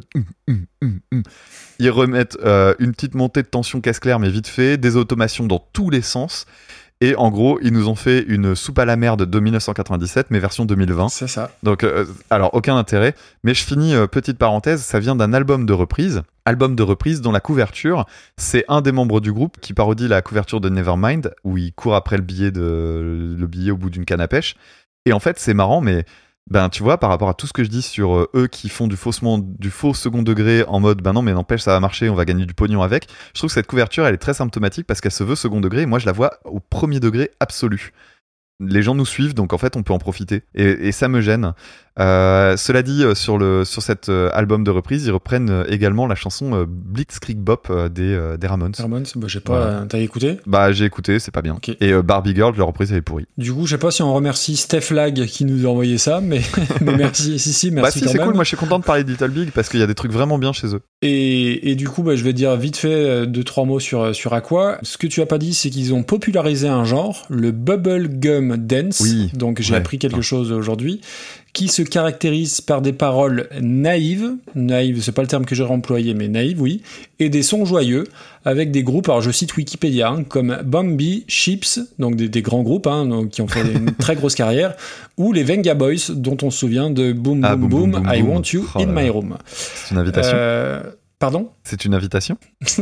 Ils 1.79 1.91
remettent 1.91 2.39
euh, 2.45 2.75
une 2.79 2.93
petite 2.93 3.15
montée 3.15 3.43
de 3.43 3.49
tension 3.49 3.81
casse 3.81 3.99
claire 3.99 4.19
mais 4.19 4.31
vite 4.31 4.49
fait, 4.49 4.77
des 4.77 4.97
automations 4.97 5.47
dans 5.47 5.65
tous 5.73 5.91
les 5.91 6.03
sens. 6.03 6.47
Et 7.01 7.17
en 7.17 7.31
gros, 7.31 7.59
ils 7.61 7.73
nous 7.73 7.89
ont 7.89 7.97
fait 7.97 8.25
une 8.29 8.55
soupe 8.55 8.79
à 8.79 8.85
la 8.85 8.97
merde 8.97 9.25
de 9.25 9.41
1997 9.41 10.29
mais 10.31 10.39
version 10.39 10.65
2020. 10.65 11.09
C'est 11.09 11.27
ça. 11.27 11.51
Donc, 11.63 11.85
euh, 11.85 12.07
alors, 12.31 12.55
aucun 12.55 12.77
intérêt. 12.77 13.15
Mais 13.43 13.53
je 13.53 13.65
finis, 13.65 13.95
euh, 13.95 14.07
petite 14.07 14.39
parenthèse, 14.39 14.81
ça 14.83 15.01
vient 15.01 15.17
d'un 15.17 15.33
album 15.33 15.67
de 15.67 15.73
reprise. 15.73 16.23
Album 16.45 16.77
de 16.77 16.83
reprise 16.83 17.21
dont 17.21 17.33
la 17.33 17.41
couverture, 17.41 18.07
c'est 18.37 18.65
un 18.69 18.81
des 18.81 18.93
membres 18.93 19.21
du 19.21 19.33
groupe 19.33 19.59
qui 19.61 19.75
parodie 19.75 20.09
la 20.09 20.23
couverture 20.23 20.61
de 20.61 20.69
Nevermind, 20.69 21.35
où 21.43 21.59
il 21.59 21.73
court 21.73 21.95
après 21.95 22.17
le 22.17 22.23
billet, 22.23 22.51
de, 22.51 23.35
le 23.37 23.47
billet 23.47 23.73
au 23.73 23.77
bout 23.77 23.91
d'une 23.91 24.05
canne 24.05 24.21
à 24.21 24.29
pêche. 24.29 24.55
Et 25.05 25.13
en 25.13 25.21
fait, 25.21 25.39
c'est 25.39 25.55
marrant, 25.55 25.81
mais 25.81 26.07
ben, 26.51 26.69
tu 26.69 26.83
vois, 26.83 26.99
par 26.99 27.11
rapport 27.11 27.29
à 27.29 27.35
tout 27.35 27.47
ce 27.47 27.53
que 27.53 27.65
je 27.65 27.71
dis 27.71 27.83
sur 27.83 28.17
euh, 28.17 28.31
eux 28.35 28.47
qui 28.47 28.69
font 28.69 28.87
du, 28.87 28.97
faussement, 28.97 29.39
du 29.39 29.71
faux 29.71 29.95
second 29.95 30.23
degré 30.23 30.63
en 30.65 30.79
mode, 30.81 31.01
ben 31.01 31.15
non, 31.15 31.23
mais 31.23 31.33
n'empêche, 31.33 31.63
ça 31.63 31.73
va 31.73 31.81
marcher, 31.81 32.11
on 32.11 32.15
va 32.15 32.25
gagner 32.25 32.45
du 32.45 32.55
pognon 32.55 32.83
avec. 32.83 33.09
Je 33.35 33.41
trouve 33.41 33.49
que 33.49 33.55
cette 33.55 33.67
couverture, 33.67 34.07
elle 34.07 34.15
est 34.15 34.19
très 34.19 34.35
symptomatique 34.35 34.87
parce 34.87 35.01
qu'elle 35.01 35.13
se 35.13 35.25
veut 35.25 35.37
second 35.37 35.61
degré, 35.61 35.83
et 35.83 35.87
moi, 35.87 35.99
je 35.99 36.07
la 36.07 36.13
vois 36.13 36.39
au 36.45 36.61
premier 36.61 37.01
degré 37.01 37.31
absolu 37.41 37.93
les 38.61 38.83
gens 38.83 38.95
nous 38.95 39.07
suivent, 39.07 39.35
donc 39.35 39.53
en 39.53 39.59
fait, 39.59 39.77
on 39.77 39.83
peut 39.83 39.93
en 39.93 39.99
profiter. 39.99 40.43
Et, 40.55 40.65
et 40.65 40.93
ça 40.93 41.09
me 41.09 41.21
gêne. 41.21 41.55
Euh, 42.01 42.57
cela 42.57 42.83
dit, 42.83 43.05
euh, 43.05 43.15
sur, 43.15 43.39
le, 43.39 43.65
sur 43.65 43.81
cet 43.83 44.09
euh, 44.09 44.29
album 44.33 44.65
de 44.65 44.71
reprise, 44.71 45.07
ils 45.07 45.13
reprennent 45.13 45.65
également 45.69 46.07
la 46.07 46.15
chanson 46.17 46.67
Blitzkrieg 46.69 47.39
Bop 47.39 47.71
des, 47.91 48.37
des 48.39 48.47
Ramones. 48.47 48.73
Ramones, 48.77 49.07
bah, 49.17 49.29
j'ai 49.29 49.41
pas. 49.41 49.85
T'as 49.89 49.99
écouté? 49.99 50.39
Bah, 50.47 50.73
j'ai 50.73 50.85
écouté, 50.85 51.19
c'est 51.19 51.31
pas 51.31 51.43
bien. 51.43 51.59
Et 51.81 51.93
Barbie 52.03 52.35
Girl, 52.35 52.55
leur 52.57 52.69
reprise, 52.69 52.91
elle 52.93 52.99
est 52.99 53.03
pourrie. 53.03 53.27
Du 53.39 53.53
coup, 53.53 53.67
je 53.67 53.73
sais 53.73 53.79
pas 53.79 53.91
si 53.91 54.03
on 54.03 54.13
remercie 54.13 54.57
Steph 54.57 54.91
Lag 54.93 55.25
qui 55.27 55.45
nous 55.45 55.67
a 55.67 55.71
envoyé 55.71 55.99
ça, 55.99 56.21
mais, 56.21 56.41
mais 56.81 56.97
merci. 56.97 57.39
Si, 57.39 57.53
si, 57.53 57.71
bah, 57.71 57.83
merci 57.83 58.01
si, 58.01 58.09
c'est 58.09 58.19
cool. 58.19 58.35
Moi, 58.35 58.45
je 58.45 58.49
suis 58.49 58.57
content 58.57 58.79
de 58.79 58.85
parler 58.85 59.05
de 59.05 59.11
Little 59.11 59.31
Big 59.31 59.51
parce 59.53 59.69
qu'il 59.69 59.81
y 59.81 59.83
a 59.83 59.87
des 59.87 59.95
trucs 59.95 60.13
vraiment 60.13 60.39
bien 60.39 60.53
chez 60.53 60.75
eux. 60.75 60.81
Et, 61.03 61.71
et 61.71 61.77
du 61.77 61.89
coup, 61.89 62.03
bah, 62.03 62.17
je 62.17 62.25
vais 62.25 62.33
dire 62.33 62.57
vite 62.57 62.77
fait 62.77 63.27
deux 63.27 63.45
trois 63.45 63.65
mots 63.65 63.81
sur 63.81 64.15
sur 64.15 64.33
Aqua. 64.33 64.79
Ce 64.83 64.99
que 64.99 65.07
tu 65.07 65.21
as 65.23 65.27
pas 65.27 65.39
dit, 65.39 65.55
c'est 65.55 65.71
qu'ils 65.71 65.95
ont 65.95 66.03
popularisé 66.03 66.69
un 66.69 66.85
genre, 66.85 67.25
le 67.29 67.53
bubblegum 67.53 68.57
dance. 68.57 69.01
Oui. 69.01 69.31
Donc 69.35 69.61
j'ai 69.61 69.73
Ouais. 69.75 69.79
appris 69.79 69.99
quelque 69.99 70.23
chose 70.23 70.53
aujourd'hui, 70.53 71.01
qui 71.55 71.69
se 71.69 71.83
caractérise 71.83 72.61
par 72.61 72.83
des 72.83 72.93
paroles 72.93 73.49
naïves. 73.61 74.33
Naïves, 74.57 75.01
c'est 75.03 75.13
pas 75.13 75.23
le 75.23 75.29
terme 75.29 75.47
que 75.47 75.55
j'aurais 75.55 75.73
employé, 75.73 76.13
mais 76.13 76.27
naïves, 76.29 76.61
oui, 76.61 76.83
et 77.21 77.29
des 77.31 77.43
sons 77.45 77.65
joyeux 77.65 78.05
avec 78.45 78.73
des 78.73 78.83
groupes. 78.83 79.09
Alors 79.09 79.23
je 79.23 79.31
cite 79.31 79.57
Wikipédia 79.57 80.11
hein, 80.11 80.25
comme 80.25 80.59
Bambi, 80.65 81.25
Chips, 81.29 81.79
donc 82.01 82.17
des, 82.17 82.29
des 82.29 82.43
grands 82.43 82.63
groupes 82.65 82.89
hein, 82.89 83.07
donc, 83.07 83.31
qui 83.31 83.41
ont 83.41 83.47
fait 83.49 83.63
une 83.63 83.95
très 83.99 84.17
grosse 84.17 84.35
carrière, 84.35 84.75
ou 85.17 85.33
les 85.33 85.45
Venga 85.45 85.75
Boys, 85.75 86.11
dont 86.11 86.37
on 86.43 86.51
se 86.51 86.59
souvient 86.59 86.91
de 86.91 87.13
Boom 87.13 87.45
Ah, 87.45 87.55
Boom 87.55 87.69
Boom, 87.69 87.91
Boom, 87.93 88.03
Boom, 88.03 88.13
I. 88.13 88.23
Want 88.23 88.43
You 88.53 88.67
Oh 88.75 88.81
in 88.81 88.87
My. 88.87 89.09
Room. 89.09 89.39
C'est 89.47 89.95
une 89.95 90.01
invitation. 90.01 90.33
Euh, 90.35 90.83
Pardon? 91.21 91.51
C'est 91.67 91.87
une 91.87 91.95
invitation? 91.95 92.37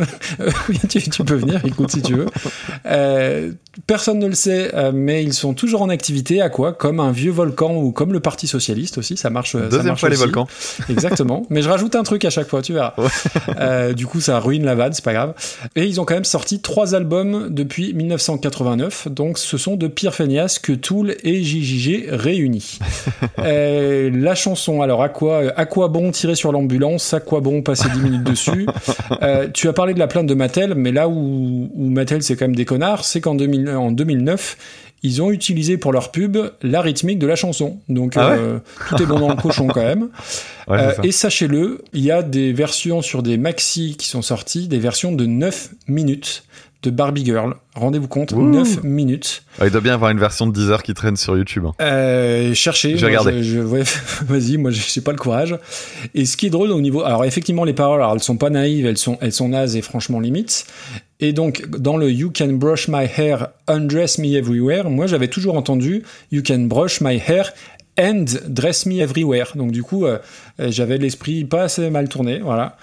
oui, 0.68 0.80
tu, 0.88 1.00
tu 1.00 1.22
peux 1.22 1.36
venir, 1.36 1.64
écoute 1.64 1.92
si 1.92 2.02
tu 2.02 2.14
veux. 2.14 2.26
Euh, 2.84 3.52
personne 3.86 4.18
ne 4.18 4.26
le 4.26 4.34
sait, 4.34 4.74
euh, 4.74 4.90
mais 4.92 5.22
ils 5.22 5.34
sont 5.34 5.54
toujours 5.54 5.82
en 5.82 5.88
activité 5.88 6.42
à 6.42 6.48
quoi? 6.48 6.72
Comme 6.72 6.98
un 6.98 7.12
vieux 7.12 7.30
volcan 7.30 7.76
ou 7.76 7.92
comme 7.92 8.12
le 8.12 8.18
Parti 8.18 8.48
socialiste 8.48 8.98
aussi, 8.98 9.16
ça 9.16 9.30
marche. 9.30 9.52
ça 9.52 9.60
Deuxième 9.60 9.86
marche 9.86 10.00
fois 10.00 10.08
les 10.08 10.16
volcans. 10.16 10.48
Exactement. 10.88 11.46
Mais 11.48 11.62
je 11.62 11.68
rajoute 11.68 11.94
un 11.94 12.02
truc 12.02 12.24
à 12.24 12.30
chaque 12.30 12.48
fois, 12.48 12.60
tu 12.60 12.72
verras. 12.72 12.94
Euh, 13.60 13.92
du 13.92 14.06
coup, 14.06 14.20
ça 14.20 14.40
ruine 14.40 14.64
la 14.64 14.74
vanne, 14.74 14.92
c'est 14.92 15.04
pas 15.04 15.12
grave. 15.12 15.34
Et 15.76 15.84
ils 15.84 16.00
ont 16.00 16.04
quand 16.04 16.14
même 16.14 16.24
sorti 16.24 16.60
trois 16.60 16.96
albums 16.96 17.50
depuis 17.50 17.94
1989, 17.94 19.08
donc 19.08 19.38
ce 19.38 19.58
sont 19.58 19.76
de 19.76 19.86
pire 19.86 20.12
feignasses 20.14 20.58
que 20.58 20.72
Tool 20.72 21.14
et 21.22 21.42
JJG 21.42 22.08
réunis. 22.10 22.78
Euh, 23.38 24.10
la 24.12 24.34
chanson, 24.34 24.82
alors 24.82 25.02
à 25.02 25.08
quoi, 25.08 25.52
à 25.56 25.66
quoi 25.66 25.88
bon 25.88 26.10
tirer 26.10 26.34
sur 26.34 26.52
l'ambulance? 26.52 27.12
À 27.14 27.20
quoi 27.20 27.40
bon 27.40 27.62
passer 27.62 27.88
10 27.88 28.00
minutes 28.00 28.22
dessus? 28.22 28.66
Euh, 29.22 29.48
Tu 29.52 29.68
as 29.68 29.72
parlé 29.72 29.94
de 29.94 29.98
la 29.98 30.06
plainte 30.06 30.26
de 30.26 30.34
Mattel, 30.34 30.74
mais 30.74 30.92
là 30.92 31.08
où, 31.08 31.70
où 31.74 31.88
Mattel 31.90 32.22
c'est 32.22 32.36
quand 32.36 32.44
même 32.46 32.56
des 32.56 32.64
connards, 32.64 33.04
c'est 33.04 33.20
qu'en 33.20 33.34
2000 33.34 33.70
en 33.70 33.90
2009, 33.92 34.56
ils 35.04 35.20
ont 35.20 35.30
utilisé 35.32 35.78
pour 35.78 35.92
leur 35.92 36.12
pub 36.12 36.38
la 36.62 36.80
rythmique 36.80 37.18
de 37.18 37.26
la 37.26 37.34
chanson. 37.36 37.78
Donc 37.88 38.12
Ah 38.16 38.30
ouais 38.30 38.36
euh, 38.38 38.58
tout 38.88 39.02
est 39.02 39.06
bon 39.06 39.18
dans 39.18 39.30
le 39.30 39.36
cochon 39.36 39.66
quand 39.68 39.82
même. 39.82 40.08
Ouais, 40.68 40.78
Euh, 40.78 40.92
et 41.02 41.10
sachez-le, 41.10 41.82
il 41.92 42.04
y 42.04 42.12
a 42.12 42.22
des 42.22 42.52
versions 42.52 43.02
sur 43.02 43.24
des 43.24 43.36
maxi 43.36 43.96
qui 43.98 44.06
sont 44.06 44.22
sorties, 44.22 44.68
des 44.68 44.78
versions 44.78 45.10
de 45.10 45.26
9 45.26 45.70
minutes 45.88 46.44
de 46.82 46.90
Barbie 46.90 47.24
Girl. 47.24 47.54
Rendez-vous 47.74 48.08
compte, 48.08 48.32
Ouh. 48.32 48.42
9 48.42 48.82
minutes. 48.82 49.44
Ah, 49.60 49.66
il 49.66 49.70
doit 49.70 49.80
bien 49.80 49.92
y 49.92 49.94
avoir 49.94 50.10
une 50.10 50.18
version 50.18 50.46
de 50.46 50.52
10 50.52 50.70
heures 50.70 50.82
qui 50.82 50.94
traîne 50.94 51.16
sur 51.16 51.36
YouTube. 51.36 51.64
hein. 51.66 51.72
Euh, 51.80 52.54
cherchez. 52.54 52.96
J'ai 52.96 53.08
moi, 53.08 53.20
regardé. 53.20 53.42
je- 53.42 53.54
je- 53.54 53.58
ouais, 53.60 53.82
Vas-y, 54.26 54.56
moi, 54.56 54.70
j'ai 54.72 55.00
pas 55.00 55.12
le 55.12 55.18
courage. 55.18 55.56
Et 56.14 56.24
ce 56.26 56.36
qui 56.36 56.46
est 56.46 56.50
drôle 56.50 56.70
au 56.72 56.80
niveau, 56.80 57.02
alors 57.02 57.24
effectivement, 57.24 57.64
les 57.64 57.72
paroles, 57.72 58.00
alors, 58.00 58.14
elles 58.14 58.22
sont 58.22 58.36
pas 58.36 58.50
naïves, 58.50 58.84
elles 58.86 58.98
sont, 58.98 59.16
elles 59.20 59.32
sont 59.32 59.48
nazes 59.48 59.76
et 59.76 59.82
franchement 59.82 60.20
limites. 60.20 60.66
Et 61.20 61.32
donc, 61.32 61.64
dans 61.70 61.96
le 61.96 62.10
You 62.10 62.32
can 62.36 62.54
brush 62.54 62.88
my 62.88 63.04
hair, 63.16 63.48
undress 63.68 64.18
me 64.18 64.36
everywhere, 64.36 64.90
moi, 64.90 65.06
j'avais 65.06 65.28
toujours 65.28 65.56
entendu 65.56 66.02
You 66.32 66.42
can 66.44 66.62
brush 66.62 67.00
my 67.00 67.16
hair 67.16 67.52
and 68.00 68.24
dress 68.48 68.86
me 68.86 69.00
everywhere. 69.00 69.52
Donc, 69.54 69.70
du 69.70 69.82
coup, 69.82 70.04
euh, 70.06 70.18
euh, 70.60 70.68
j'avais 70.70 70.98
l'esprit 70.98 71.44
pas 71.44 71.62
assez 71.64 71.90
mal 71.90 72.08
tourné, 72.08 72.40
voilà. 72.40 72.76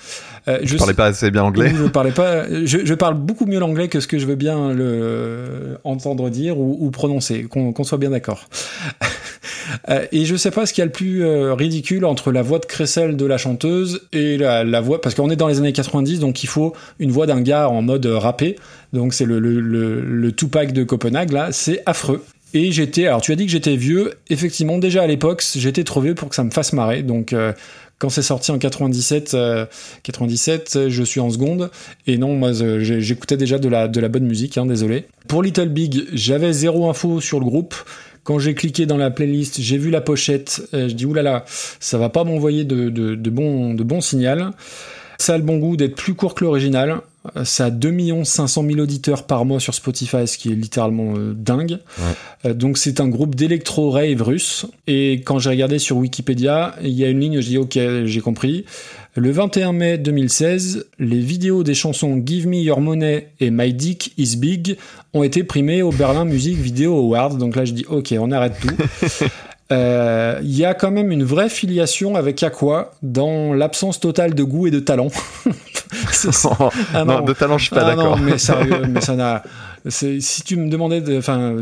Euh, 0.47 0.59
Je 0.63 0.77
parlais 0.77 0.93
pas 0.93 1.05
assez 1.07 1.31
bien 1.31 1.43
anglais. 1.43 1.71
je 1.75 1.83
parlais 1.87 2.11
pas. 2.11 2.45
Je, 2.49 2.85
je 2.85 2.93
parle 2.93 3.15
beaucoup 3.15 3.45
mieux 3.45 3.59
l'anglais 3.59 3.87
que 3.87 3.99
ce 3.99 4.07
que 4.07 4.17
je 4.17 4.25
veux 4.25 4.35
bien 4.35 4.73
le 4.73 5.77
entendre 5.83 6.29
dire 6.29 6.57
ou, 6.59 6.77
ou 6.79 6.91
prononcer. 6.91 7.43
Qu'on 7.43 7.83
soit 7.83 7.97
bien 7.97 8.11
d'accord. 8.11 8.47
Euh, 9.87 10.05
et 10.11 10.25
je 10.25 10.35
sais 10.35 10.51
pas 10.51 10.65
ce 10.65 10.73
qu'il 10.73 10.81
y 10.81 10.83
a 10.83 10.85
le 10.85 10.91
plus 10.91 11.23
euh, 11.23 11.53
ridicule 11.53 12.05
entre 12.05 12.31
la 12.31 12.41
voix 12.41 12.59
de 12.59 12.65
Cressel 12.65 13.15
de 13.15 13.25
la 13.25 13.37
chanteuse 13.37 14.01
et 14.13 14.37
la, 14.37 14.63
la 14.63 14.81
voix 14.81 14.99
parce 14.99 15.15
qu'on 15.15 15.29
est 15.29 15.35
dans 15.35 15.47
les 15.47 15.59
années 15.59 15.73
90 15.73 16.19
donc 16.19 16.43
il 16.43 16.47
faut 16.47 16.73
une 16.97 17.11
voix 17.11 17.27
d'un 17.27 17.41
gars 17.41 17.69
en 17.69 17.81
mode 17.81 18.05
euh, 18.05 18.17
rappé 18.17 18.55
donc 18.93 19.13
c'est 19.13 19.25
le, 19.25 19.39
le, 19.39 19.59
le, 19.61 20.01
le 20.01 20.31
Tupac 20.31 20.73
de 20.73 20.83
Copenhague 20.83 21.31
là 21.31 21.49
c'est 21.51 21.81
affreux 21.85 22.23
et 22.53 22.71
j'étais 22.71 23.05
alors 23.05 23.21
tu 23.21 23.31
as 23.31 23.35
dit 23.35 23.45
que 23.45 23.51
j'étais 23.51 23.75
vieux 23.75 24.13
effectivement 24.29 24.79
déjà 24.79 25.03
à 25.03 25.07
l'époque 25.07 25.43
j'étais 25.55 25.83
trop 25.83 26.01
vieux 26.01 26.15
pour 26.15 26.29
que 26.29 26.35
ça 26.35 26.43
me 26.43 26.51
fasse 26.51 26.73
marrer 26.73 27.03
donc 27.03 27.33
euh, 27.33 27.53
quand 27.99 28.09
c'est 28.09 28.21
sorti 28.21 28.51
en 28.51 28.57
97, 28.57 29.33
euh, 29.33 29.65
97, 30.03 30.73
euh, 30.75 30.89
je 30.89 31.03
suis 31.03 31.19
en 31.19 31.29
seconde. 31.29 31.69
Et 32.07 32.17
non, 32.17 32.33
moi, 32.33 32.49
euh, 32.61 32.79
j'écoutais 32.79 33.37
déjà 33.37 33.59
de 33.59 33.67
la, 33.67 33.87
de 33.87 33.99
la 33.99 34.07
bonne 34.07 34.25
musique, 34.25 34.57
hein, 34.57 34.65
désolé. 34.65 35.05
Pour 35.27 35.43
Little 35.43 35.69
Big, 35.69 36.05
j'avais 36.13 36.53
zéro 36.53 36.89
info 36.89 37.19
sur 37.19 37.39
le 37.39 37.45
groupe. 37.45 37.75
Quand 38.23 38.39
j'ai 38.39 38.53
cliqué 38.53 38.85
dans 38.85 38.97
la 38.97 39.11
playlist, 39.11 39.61
j'ai 39.61 39.77
vu 39.77 39.89
la 39.89 40.01
pochette. 40.01 40.61
euh, 40.73 40.87
je 40.87 40.93
dis, 40.93 41.05
oulala, 41.05 41.43
ça 41.47 41.97
va 41.97 42.09
pas 42.09 42.23
m'envoyer 42.23 42.63
de, 42.63 42.89
de, 42.89 43.15
de 43.15 43.29
bon, 43.29 43.73
de 43.73 43.83
bon 43.83 44.01
signal. 44.01 44.51
Ça 45.19 45.33
a 45.33 45.37
le 45.37 45.43
bon 45.43 45.57
goût 45.57 45.75
d'être 45.75 45.95
plus 45.95 46.13
court 46.13 46.33
que 46.33 46.45
l'original. 46.45 47.01
Ça 47.43 47.65
a 47.65 47.69
2 47.69 48.23
500 48.23 48.63
000 48.65 48.79
auditeurs 48.79 49.23
par 49.23 49.43
mois 49.43 49.59
sur 49.59 49.73
Spotify, 49.73 50.25
ce 50.25 50.37
qui 50.37 50.49
est 50.51 50.55
littéralement 50.55 51.13
euh, 51.17 51.33
dingue. 51.33 51.79
Euh, 52.45 52.53
donc 52.53 52.77
c'est 52.77 53.01
un 53.01 53.09
groupe 53.09 53.35
d'électro-rave 53.35 54.21
russe. 54.21 54.65
Et 54.87 55.21
quand 55.25 55.37
j'ai 55.37 55.49
regardé 55.49 55.77
sur 55.77 55.97
Wikipédia, 55.97 56.75
il 56.81 56.91
y 56.91 57.03
a 57.03 57.09
une 57.09 57.19
ligne, 57.19 57.41
je 57.41 57.47
dis 57.47 57.57
ok, 57.57 57.77
j'ai 58.05 58.21
compris. 58.21 58.63
Le 59.15 59.29
21 59.31 59.73
mai 59.73 59.97
2016, 59.97 60.87
les 60.99 61.19
vidéos 61.19 61.63
des 61.63 61.73
chansons 61.73 62.23
Give 62.25 62.47
Me 62.47 62.55
Your 62.55 62.79
Money 62.79 63.27
et 63.41 63.51
My 63.51 63.73
Dick 63.73 64.13
Is 64.17 64.37
Big 64.37 64.77
ont 65.13 65.23
été 65.23 65.43
primées 65.43 65.81
au 65.81 65.91
Berlin 65.91 66.23
Music 66.23 66.55
Video 66.55 66.97
Awards. 66.97 67.35
Donc 67.35 67.57
là, 67.57 67.65
je 67.65 67.73
dis 67.73 67.85
ok, 67.89 68.15
on 68.17 68.31
arrête 68.31 68.53
tout. 68.61 69.25
Euh, 69.71 70.39
Il 70.41 70.55
y 70.55 70.65
a 70.65 70.73
quand 70.73 70.91
même 70.91 71.11
une 71.11 71.23
vraie 71.23 71.49
filiation 71.49 72.15
avec 72.15 72.41
Aqua 72.43 72.91
dans 73.03 73.53
l'absence 73.53 73.99
totale 73.99 74.33
de 74.33 74.43
goût 74.43 74.67
et 74.67 74.71
de 74.71 74.79
talent. 74.79 75.09
Ah 76.93 77.03
non, 77.05 77.19
non. 77.19 77.21
de 77.21 77.33
talent, 77.33 77.57
je 77.57 77.65
suis 77.65 77.75
pas 77.75 77.81
Ah 77.83 77.95
d'accord. 77.95 78.17
Non, 78.17 78.23
mais 78.23 78.37
sérieux, 78.37 78.81
mais 78.89 79.01
ça 79.01 79.15
n'a. 79.15 79.43
Si 79.87 80.41
tu 80.43 80.55
me 80.57 80.69
demandais, 80.69 81.01
de- 81.01 81.17
enfin, 81.17 81.55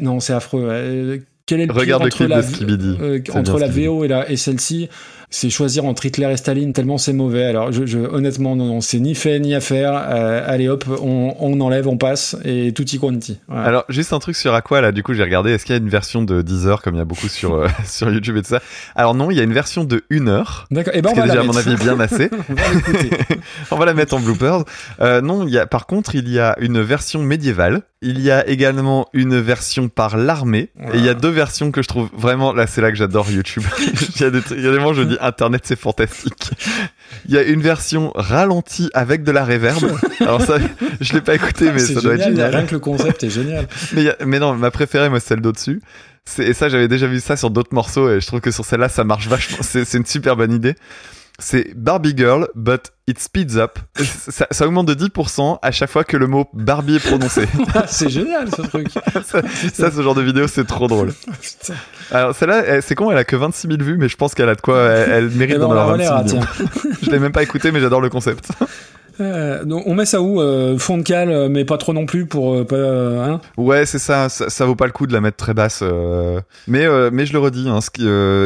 non, 0.00 0.20
c'est 0.20 0.32
affreux. 0.32 0.66
Euh, 0.70 1.18
Quel 1.46 1.60
est 1.60 1.66
le 1.66 1.72
pire 1.72 1.80
Regarde 1.82 2.02
le 2.02 2.06
entre 2.08 2.16
clip 2.16 2.28
la, 2.28 2.42
de 2.42 2.46
Skibidi. 2.46 2.96
euh, 3.00 3.20
entre 3.34 3.58
la. 3.58 3.68
VO 3.68 4.04
et, 4.04 4.08
la, 4.08 4.28
et 4.30 4.36
celle-ci? 4.36 4.88
C'est 5.30 5.50
choisir 5.50 5.84
entre 5.84 6.06
Hitler 6.06 6.30
et 6.32 6.36
Staline 6.36 6.72
tellement 6.72 6.98
c'est 6.98 7.12
mauvais. 7.12 7.44
Alors 7.44 7.72
je, 7.72 7.84
je- 7.86 7.98
honnêtement 7.98 8.56
non, 8.56 8.66
non 8.66 8.80
c'est 8.80 8.98
ni 9.00 9.14
fait 9.14 9.38
ni 9.40 9.54
à 9.54 9.60
faire. 9.60 9.92
Euh, 9.94 10.42
allez 10.46 10.68
hop, 10.68 10.84
on, 11.02 11.34
on 11.38 11.60
enlève, 11.60 11.86
on 11.88 11.96
passe 11.98 12.36
et 12.44 12.72
tutti 12.72 12.98
quanti. 12.98 13.38
Voilà. 13.48 13.64
Alors, 13.64 13.84
juste 13.88 14.12
un 14.12 14.18
truc 14.18 14.36
sur 14.36 14.54
Aqua, 14.54 14.80
là, 14.80 14.92
du 14.92 15.02
coup, 15.02 15.14
j'ai 15.14 15.22
regardé, 15.22 15.50
est-ce 15.52 15.64
qu'il 15.66 15.74
y 15.74 15.78
a 15.78 15.82
une 15.82 15.88
version 15.88 16.22
de 16.22 16.42
10 16.42 16.66
heures, 16.66 16.82
comme 16.82 16.94
il 16.94 16.98
y 16.98 17.00
a 17.00 17.04
beaucoup 17.04 17.28
sur, 17.28 17.54
euh, 17.54 17.68
sur 17.86 18.10
YouTube 18.10 18.36
et 18.36 18.42
tout 18.42 18.48
ça? 18.48 18.60
Alors 18.94 19.14
non, 19.14 19.30
il 19.30 19.36
y 19.36 19.40
a 19.40 19.42
une 19.42 19.52
version 19.52 19.84
de 19.84 20.04
1 20.10 20.28
heure, 20.28 20.66
D'accord. 20.70 20.94
Et 20.94 21.02
ben 21.02 21.10
on 21.12 21.16
va 21.16 21.22
déjà, 21.22 21.34
la 21.36 21.40
à 21.40 21.44
mon 21.44 21.56
avis, 21.56 21.76
bien 21.76 21.98
assez. 22.00 22.30
on 22.48 22.54
va 22.54 22.74
l'écouter. 22.74 23.10
On 23.70 23.76
va 23.76 23.84
la 23.84 23.94
mettre 23.94 24.14
en 24.14 24.20
bloopers. 24.20 24.64
Euh, 25.00 25.20
non, 25.20 25.46
il 25.46 25.52
y 25.52 25.58
a, 25.58 25.66
par 25.66 25.86
contre, 25.86 26.14
il 26.14 26.28
y 26.28 26.38
a 26.38 26.56
une 26.60 26.80
version 26.80 27.22
médiévale. 27.22 27.82
Il 28.00 28.20
y 28.20 28.30
a 28.30 28.46
également 28.48 29.08
une 29.12 29.38
version 29.40 29.88
par 29.88 30.16
l'armée. 30.16 30.70
Et 30.94 30.98
il 30.98 31.04
y 31.04 31.08
a 31.08 31.14
deux 31.14 31.28
versions 31.30 31.70
que 31.72 31.82
je 31.82 31.88
trouve 31.88 32.08
vraiment, 32.16 32.52
là, 32.52 32.66
c'est 32.66 32.80
là 32.80 32.90
que 32.90 32.96
j'adore 32.96 33.30
YouTube. 33.30 33.64
il 34.16 34.22
y 34.22 34.24
a 34.24 34.30
des 34.30 34.40
trucs, 34.40 34.58
il 34.58 34.64
y 34.64 34.68
a 34.68 34.70
des 34.70 34.78
moments 34.78 34.90
où 34.90 34.94
je 34.94 35.02
dis 35.02 35.17
Internet, 35.20 35.62
c'est 35.64 35.78
fantastique. 35.78 36.50
Il 37.26 37.34
y 37.34 37.38
a 37.38 37.42
une 37.42 37.60
version 37.62 38.12
ralentie 38.14 38.90
avec 38.94 39.22
de 39.24 39.30
la 39.32 39.44
reverb. 39.44 39.78
Alors 40.20 40.42
ça, 40.42 40.58
je 41.00 41.12
l'ai 41.14 41.20
pas 41.20 41.34
écouté, 41.34 41.70
mais 41.72 41.78
ça 41.78 42.00
doit 42.00 42.14
être 42.14 42.24
génial. 42.24 42.54
Rien 42.54 42.66
que 42.66 42.72
le 42.74 42.80
concept 42.80 43.22
est 43.24 43.30
génial. 43.30 43.66
Mais, 43.94 44.08
a- 44.08 44.38
non, 44.40 44.54
ma 44.54 44.70
préférée, 44.70 45.08
moi, 45.08 45.20
c'est 45.20 45.28
celle 45.28 45.40
d'au-dessus. 45.40 45.80
Et 46.38 46.52
ça, 46.52 46.68
j'avais 46.68 46.88
déjà 46.88 47.06
vu 47.06 47.20
ça 47.20 47.36
sur 47.36 47.50
d'autres 47.50 47.72
morceaux 47.74 48.10
et 48.10 48.20
je 48.20 48.26
trouve 48.26 48.40
que 48.40 48.50
sur 48.50 48.64
celle-là, 48.64 48.88
ça 48.90 49.04
marche 49.04 49.28
vachement. 49.28 49.58
C'est 49.62 49.94
une 49.94 50.04
super 50.06 50.36
bonne 50.36 50.52
idée. 50.52 50.74
C'est 51.40 51.72
Barbie 51.76 52.14
Girl, 52.16 52.48
but 52.56 52.90
it 53.06 53.20
speeds 53.20 53.56
up. 53.56 53.78
Ça, 54.28 54.48
ça 54.50 54.66
augmente 54.66 54.86
de 54.88 54.94
10% 55.06 55.58
à 55.62 55.70
chaque 55.70 55.88
fois 55.88 56.02
que 56.02 56.16
le 56.16 56.26
mot 56.26 56.48
Barbie 56.52 56.96
est 56.96 57.06
prononcé. 57.06 57.46
Ah, 57.74 57.84
c'est 57.86 58.08
génial 58.08 58.48
ce 58.54 58.62
truc. 58.62 58.88
ça, 59.24 59.42
ça, 59.72 59.90
ce 59.92 60.02
genre 60.02 60.16
de 60.16 60.22
vidéo, 60.22 60.48
c'est 60.48 60.66
trop 60.66 60.88
drôle. 60.88 61.14
Putain. 61.40 61.74
Alors, 62.10 62.34
celle-là, 62.34 62.62
elle- 62.66 62.82
c'est 62.82 62.94
con, 62.94 63.10
elle 63.10 63.18
a 63.18 63.24
que 63.24 63.36
26 63.36 63.68
000 63.68 63.82
vues, 63.82 63.96
mais 63.98 64.08
je 64.08 64.16
pense 64.16 64.34
qu'elle 64.34 64.48
a 64.48 64.54
de 64.54 64.60
quoi. 64.60 64.80
Elle, 64.88 65.10
elle 65.10 65.28
mérite 65.30 65.58
d'en 65.58 65.70
avoir 65.70 65.88
26 65.96 66.08
relaiera, 66.08 66.22
millions. 66.24 66.40
tiens. 66.56 66.90
Je 67.02 67.10
l'ai 67.10 67.18
même 67.18 67.32
pas 67.32 67.42
écouté, 67.42 67.70
mais 67.72 67.80
j'adore 67.80 68.00
le 68.00 68.08
concept. 68.10 68.48
Euh, 69.20 69.64
donc, 69.64 69.82
on 69.86 69.96
met 69.96 70.04
ça 70.06 70.22
où 70.22 70.40
euh, 70.40 70.78
Fond 70.78 70.98
de 70.98 71.02
cale, 71.02 71.30
euh, 71.30 71.48
mais 71.48 71.64
pas 71.64 71.76
trop 71.76 71.92
non 71.92 72.06
plus 72.06 72.26
pour 72.26 72.54
euh, 72.54 73.20
hein? 73.24 73.40
Ouais, 73.56 73.84
c'est 73.84 73.98
ça, 73.98 74.28
ça. 74.28 74.48
ça 74.48 74.64
vaut 74.64 74.76
pas 74.76 74.86
le 74.86 74.92
coup 74.92 75.08
de 75.08 75.12
la 75.12 75.20
mettre 75.20 75.36
très 75.36 75.54
basse. 75.54 75.82
Mais, 76.68 76.86
mais 77.10 77.26
je 77.26 77.32
le 77.32 77.40
redis, 77.40 77.68
hein, 77.68 77.80
ce 77.80 77.90
qui, 77.90 78.02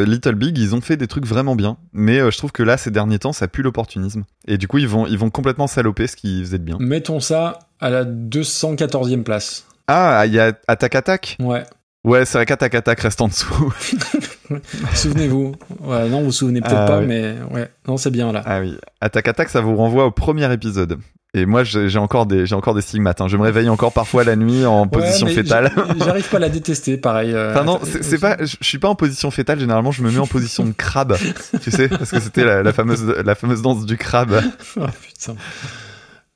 Little 0.09 0.33
Big, 0.33 0.57
ils 0.57 0.73
ont 0.73 0.81
fait 0.81 0.97
des 0.97 1.05
trucs 1.05 1.27
vraiment 1.27 1.55
bien. 1.55 1.77
Mais 1.93 2.17
je 2.31 2.35
trouve 2.39 2.51
que 2.51 2.63
là, 2.63 2.77
ces 2.77 2.89
derniers 2.89 3.19
temps, 3.19 3.33
ça 3.33 3.47
pue 3.47 3.61
l'opportunisme. 3.61 4.23
Et 4.47 4.57
du 4.57 4.67
coup, 4.67 4.79
ils 4.79 4.87
vont, 4.87 5.05
ils 5.05 5.19
vont 5.19 5.29
complètement 5.29 5.67
saloper 5.67 6.07
ce 6.07 6.15
qu'ils 6.15 6.43
faisaient 6.43 6.57
de 6.57 6.63
bien. 6.63 6.77
Mettons 6.79 7.19
ça 7.19 7.59
à 7.79 7.91
la 7.91 8.03
214e 8.03 9.21
place. 9.21 9.65
Ah, 9.87 10.23
il 10.25 10.33
y 10.33 10.39
a 10.39 10.53
Attack 10.67 10.95
Attack? 10.95 11.37
Ouais. 11.39 11.65
Ouais, 12.03 12.25
c'est 12.25 12.37
vrai 12.37 12.45
qu'Attack 12.45 12.75
Attack 12.75 12.99
reste 12.99 13.21
en 13.21 13.29
dessous. 13.29 13.73
Souvenez-vous. 14.93 15.53
Ouais, 15.81 16.09
non, 16.09 16.19
vous 16.19 16.25
vous 16.25 16.31
souvenez 16.31 16.61
peut-être 16.61 16.75
Ah, 16.77 16.85
pas, 16.87 16.99
oui. 16.99 17.05
mais 17.07 17.35
ouais. 17.51 17.69
Non, 17.87 17.97
c'est 17.97 18.11
bien 18.11 18.31
là. 18.31 18.41
ah 18.45 18.59
oui, 18.59 18.75
Attack 19.01 19.27
Attack, 19.27 19.49
ça 19.49 19.61
vous 19.61 19.75
renvoie 19.75 20.05
au 20.05 20.11
premier 20.11 20.51
épisode. 20.51 20.99
Et 21.35 21.47
moi, 21.47 21.63
j'ai 21.63 21.97
encore 21.97 22.27
des, 22.27 22.45
j'ai 22.45 22.53
encore 22.53 22.75
des 22.75 22.81
stigmates. 22.81 23.19
hein. 23.19 23.27
Je 23.27 23.37
me 23.37 23.41
réveille 23.41 23.67
encore 23.69 23.91
parfois 23.91 24.23
la 24.23 24.35
nuit 24.35 24.65
en 24.67 24.85
position 24.85 25.25
Ouais, 25.25 25.33
fétale. 25.33 25.71
J'arrive 25.97 26.29
pas 26.29 26.37
à 26.37 26.41
la 26.41 26.49
détester, 26.49 26.97
pareil. 26.97 27.31
euh, 27.33 27.51
Enfin 27.51 27.63
non, 27.63 27.79
c'est 28.01 28.19
pas, 28.19 28.37
je 28.39 28.55
je 28.61 28.67
suis 28.67 28.77
pas 28.77 28.87
en 28.89 28.93
position 28.95 29.31
fétale. 29.31 29.59
Généralement, 29.59 29.91
je 29.91 30.03
me 30.03 30.11
mets 30.11 30.19
en 30.19 30.27
position 30.27 30.63
de 30.63 30.73
crabe. 30.73 31.17
tu 31.63 31.71
sais, 31.71 31.87
parce 31.87 32.11
que 32.11 32.19
c'était 32.19 32.43
la, 32.43 32.61
la 32.61 32.71
fameuse, 32.71 33.03
la 33.25 33.33
fameuse 33.33 33.63
danse 33.63 33.85
du 33.85 33.97
crabe. 33.97 34.41
Oh, 34.77 34.85
putain. 35.01 35.35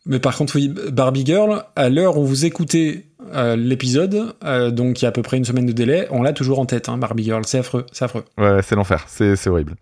Mais 0.07 0.19
par 0.19 0.35
contre, 0.35 0.55
oui, 0.55 0.73
Barbie 0.91 1.25
Girl, 1.25 1.63
à 1.75 1.89
l'heure 1.89 2.17
où 2.17 2.25
vous 2.25 2.45
écoutez 2.45 3.05
euh, 3.33 3.55
l'épisode, 3.55 4.35
euh, 4.43 4.71
donc 4.71 5.01
il 5.01 5.03
y 5.03 5.05
a 5.05 5.09
à 5.09 5.11
peu 5.11 5.21
près 5.21 5.37
une 5.37 5.45
semaine 5.45 5.65
de 5.65 5.71
délai, 5.71 6.07
on 6.11 6.21
l'a 6.23 6.33
toujours 6.33 6.59
en 6.59 6.65
tête, 6.65 6.89
hein, 6.89 6.97
Barbie 6.97 7.23
Girl. 7.23 7.43
C'est 7.45 7.59
affreux, 7.59 7.85
c'est 7.91 8.05
affreux. 8.05 8.25
Ouais, 8.37 8.61
c'est 8.63 8.75
l'enfer. 8.75 9.05
C'est 9.07 9.47
horrible. 9.47 9.75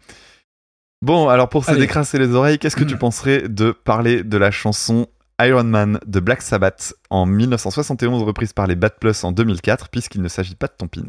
Bon, 1.02 1.30
alors 1.30 1.50
pour 1.50 1.66
se 1.66 1.72
Allez. 1.72 1.82
décrasser 1.82 2.18
les 2.18 2.34
oreilles, 2.34 2.58
qu'est-ce 2.60 2.76
que 2.76 2.84
tu 2.84 2.98
penserais 2.98 3.48
de 3.48 3.72
parler 3.72 4.24
de 4.24 4.38
la 4.38 4.52
chanson 4.52 5.08
Iron 5.42 5.66
Man 5.66 6.00
de 6.06 6.20
Black 6.20 6.42
Sabbath 6.42 6.94
en 7.10 7.26
1971 7.26 8.24
reprise 8.24 8.54
par 8.54 8.68
les 8.68 8.76
Bad 8.76 8.94
Plus 9.00 9.24
en 9.24 9.32
2004 9.32 9.90
puisqu'il 9.90 10.22
ne 10.22 10.30
s'agit 10.30 10.56
pas 10.56 10.68
de 10.68 10.74
ton 10.78 10.88
pins? 10.88 11.04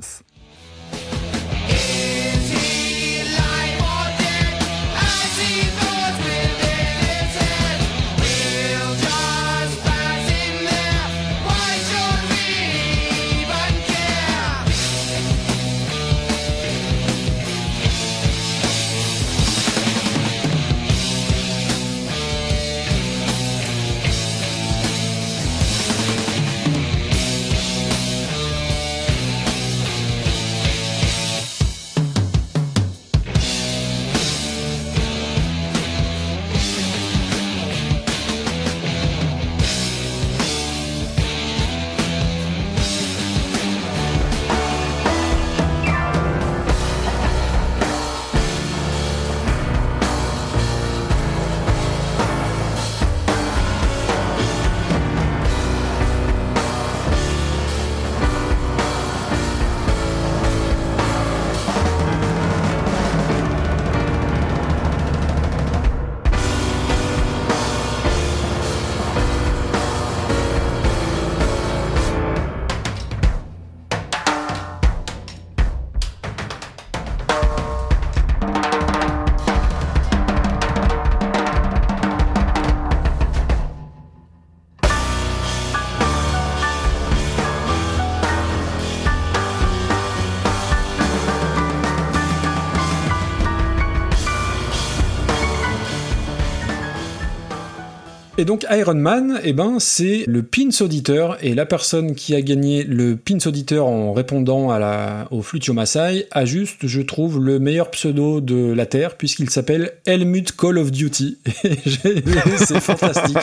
Donc 98.47 98.65
Iron 98.71 98.95
Man, 98.95 99.41
eh 99.45 99.53
ben, 99.53 99.77
c'est 99.79 100.25
le 100.27 100.43
pins 100.43 100.71
auditeur, 100.81 101.37
et 101.43 101.55
la 101.55 101.67
personne 101.67 102.15
qui 102.15 102.35
a 102.35 102.41
gagné 102.41 102.85
le 102.85 103.17
pins 103.17 103.39
auditeur 103.45 103.87
en 103.87 104.13
répondant 104.13 104.71
à 104.71 104.79
la, 104.79 105.29
au 105.31 105.43
Flutio 105.43 105.75
Masai 105.75 106.27
a 106.31 106.45
juste, 106.45 106.87
je 106.87 107.03
trouve, 107.03 107.45
le 107.45 107.59
meilleur 107.59 107.91
pseudo 107.91 108.41
de 108.41 108.73
la 108.73 108.87
Terre, 108.87 109.17
puisqu'il 109.17 109.51
s'appelle 109.51 109.93
Helmut 110.07 110.57
Call 110.57 110.79
of 110.79 110.91
Duty. 110.91 111.39
C'est 112.57 112.81
fantastique. 112.81 113.37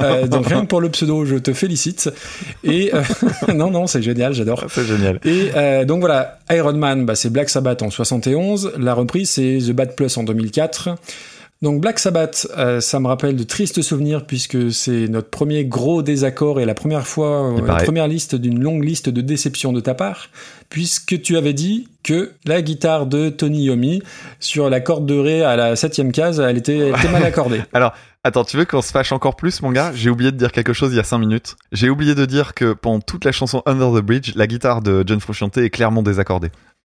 Euh, 0.00 0.26
donc 0.26 0.46
rien 0.46 0.62
que 0.62 0.66
pour 0.66 0.80
le 0.80 0.90
pseudo, 0.90 1.24
je 1.24 1.36
te 1.36 1.52
félicite. 1.52 2.10
Et 2.64 2.92
euh, 2.94 3.02
non, 3.54 3.70
non, 3.70 3.86
c'est 3.86 4.02
génial, 4.02 4.34
j'adore. 4.34 4.64
C'est 4.68 4.84
génial. 4.84 5.20
Et 5.24 5.50
euh, 5.56 5.84
donc 5.84 6.00
voilà, 6.00 6.38
Iron 6.50 6.74
Man, 6.74 7.06
bah, 7.06 7.14
c'est 7.14 7.30
Black 7.30 7.48
Sabbath 7.48 7.82
en 7.82 7.90
71. 7.90 8.72
La 8.78 8.94
reprise, 8.94 9.30
c'est 9.30 9.58
The 9.66 9.72
Bad 9.72 9.94
Plus 9.94 10.16
en 10.16 10.24
2004. 10.24 10.90
Donc 11.60 11.80
Black 11.80 11.98
Sabbath, 11.98 12.46
euh, 12.56 12.80
ça 12.80 13.00
me 13.00 13.08
rappelle 13.08 13.34
de 13.34 13.42
tristes 13.42 13.82
souvenirs 13.82 14.26
puisque 14.26 14.72
c'est 14.72 15.08
notre 15.08 15.28
premier 15.28 15.64
gros 15.64 16.02
désaccord 16.02 16.60
et 16.60 16.64
la 16.64 16.74
première 16.74 17.04
fois, 17.04 17.52
euh, 17.52 17.66
la 17.66 17.82
première 17.82 18.06
liste 18.06 18.36
d'une 18.36 18.62
longue 18.62 18.84
liste 18.84 19.08
de 19.08 19.20
déceptions 19.20 19.72
de 19.72 19.80
ta 19.80 19.94
part, 19.94 20.28
puisque 20.68 21.20
tu 21.20 21.36
avais 21.36 21.54
dit 21.54 21.88
que 22.04 22.30
la 22.44 22.62
guitare 22.62 23.06
de 23.06 23.28
Tony 23.28 23.64
Yomi 23.64 24.02
sur 24.38 24.70
la 24.70 24.80
corde 24.80 25.04
de 25.04 25.18
ré 25.18 25.42
à 25.42 25.56
la 25.56 25.74
septième 25.74 26.12
case, 26.12 26.38
elle 26.38 26.58
était, 26.58 26.78
elle 26.78 26.94
était 26.94 27.10
mal 27.10 27.24
accordée. 27.24 27.62
Alors, 27.72 27.92
attends, 28.22 28.44
tu 28.44 28.56
veux 28.56 28.64
qu'on 28.64 28.80
se 28.80 28.92
fâche 28.92 29.10
encore 29.10 29.34
plus, 29.34 29.60
mon 29.60 29.72
gars? 29.72 29.90
J'ai 29.92 30.10
oublié 30.10 30.30
de 30.30 30.36
dire 30.36 30.52
quelque 30.52 30.72
chose 30.72 30.92
il 30.92 30.96
y 30.96 31.00
a 31.00 31.04
5 31.04 31.18
minutes. 31.18 31.56
J'ai 31.72 31.90
oublié 31.90 32.14
de 32.14 32.24
dire 32.24 32.54
que 32.54 32.72
pendant 32.72 33.00
toute 33.00 33.24
la 33.24 33.32
chanson 33.32 33.64
Under 33.66 33.90
the 33.90 34.04
Bridge, 34.04 34.32
la 34.36 34.46
guitare 34.46 34.80
de 34.80 35.02
John 35.04 35.18
Frusciante 35.18 35.58
est 35.58 35.70
clairement 35.70 36.04
désaccordée. 36.04 36.50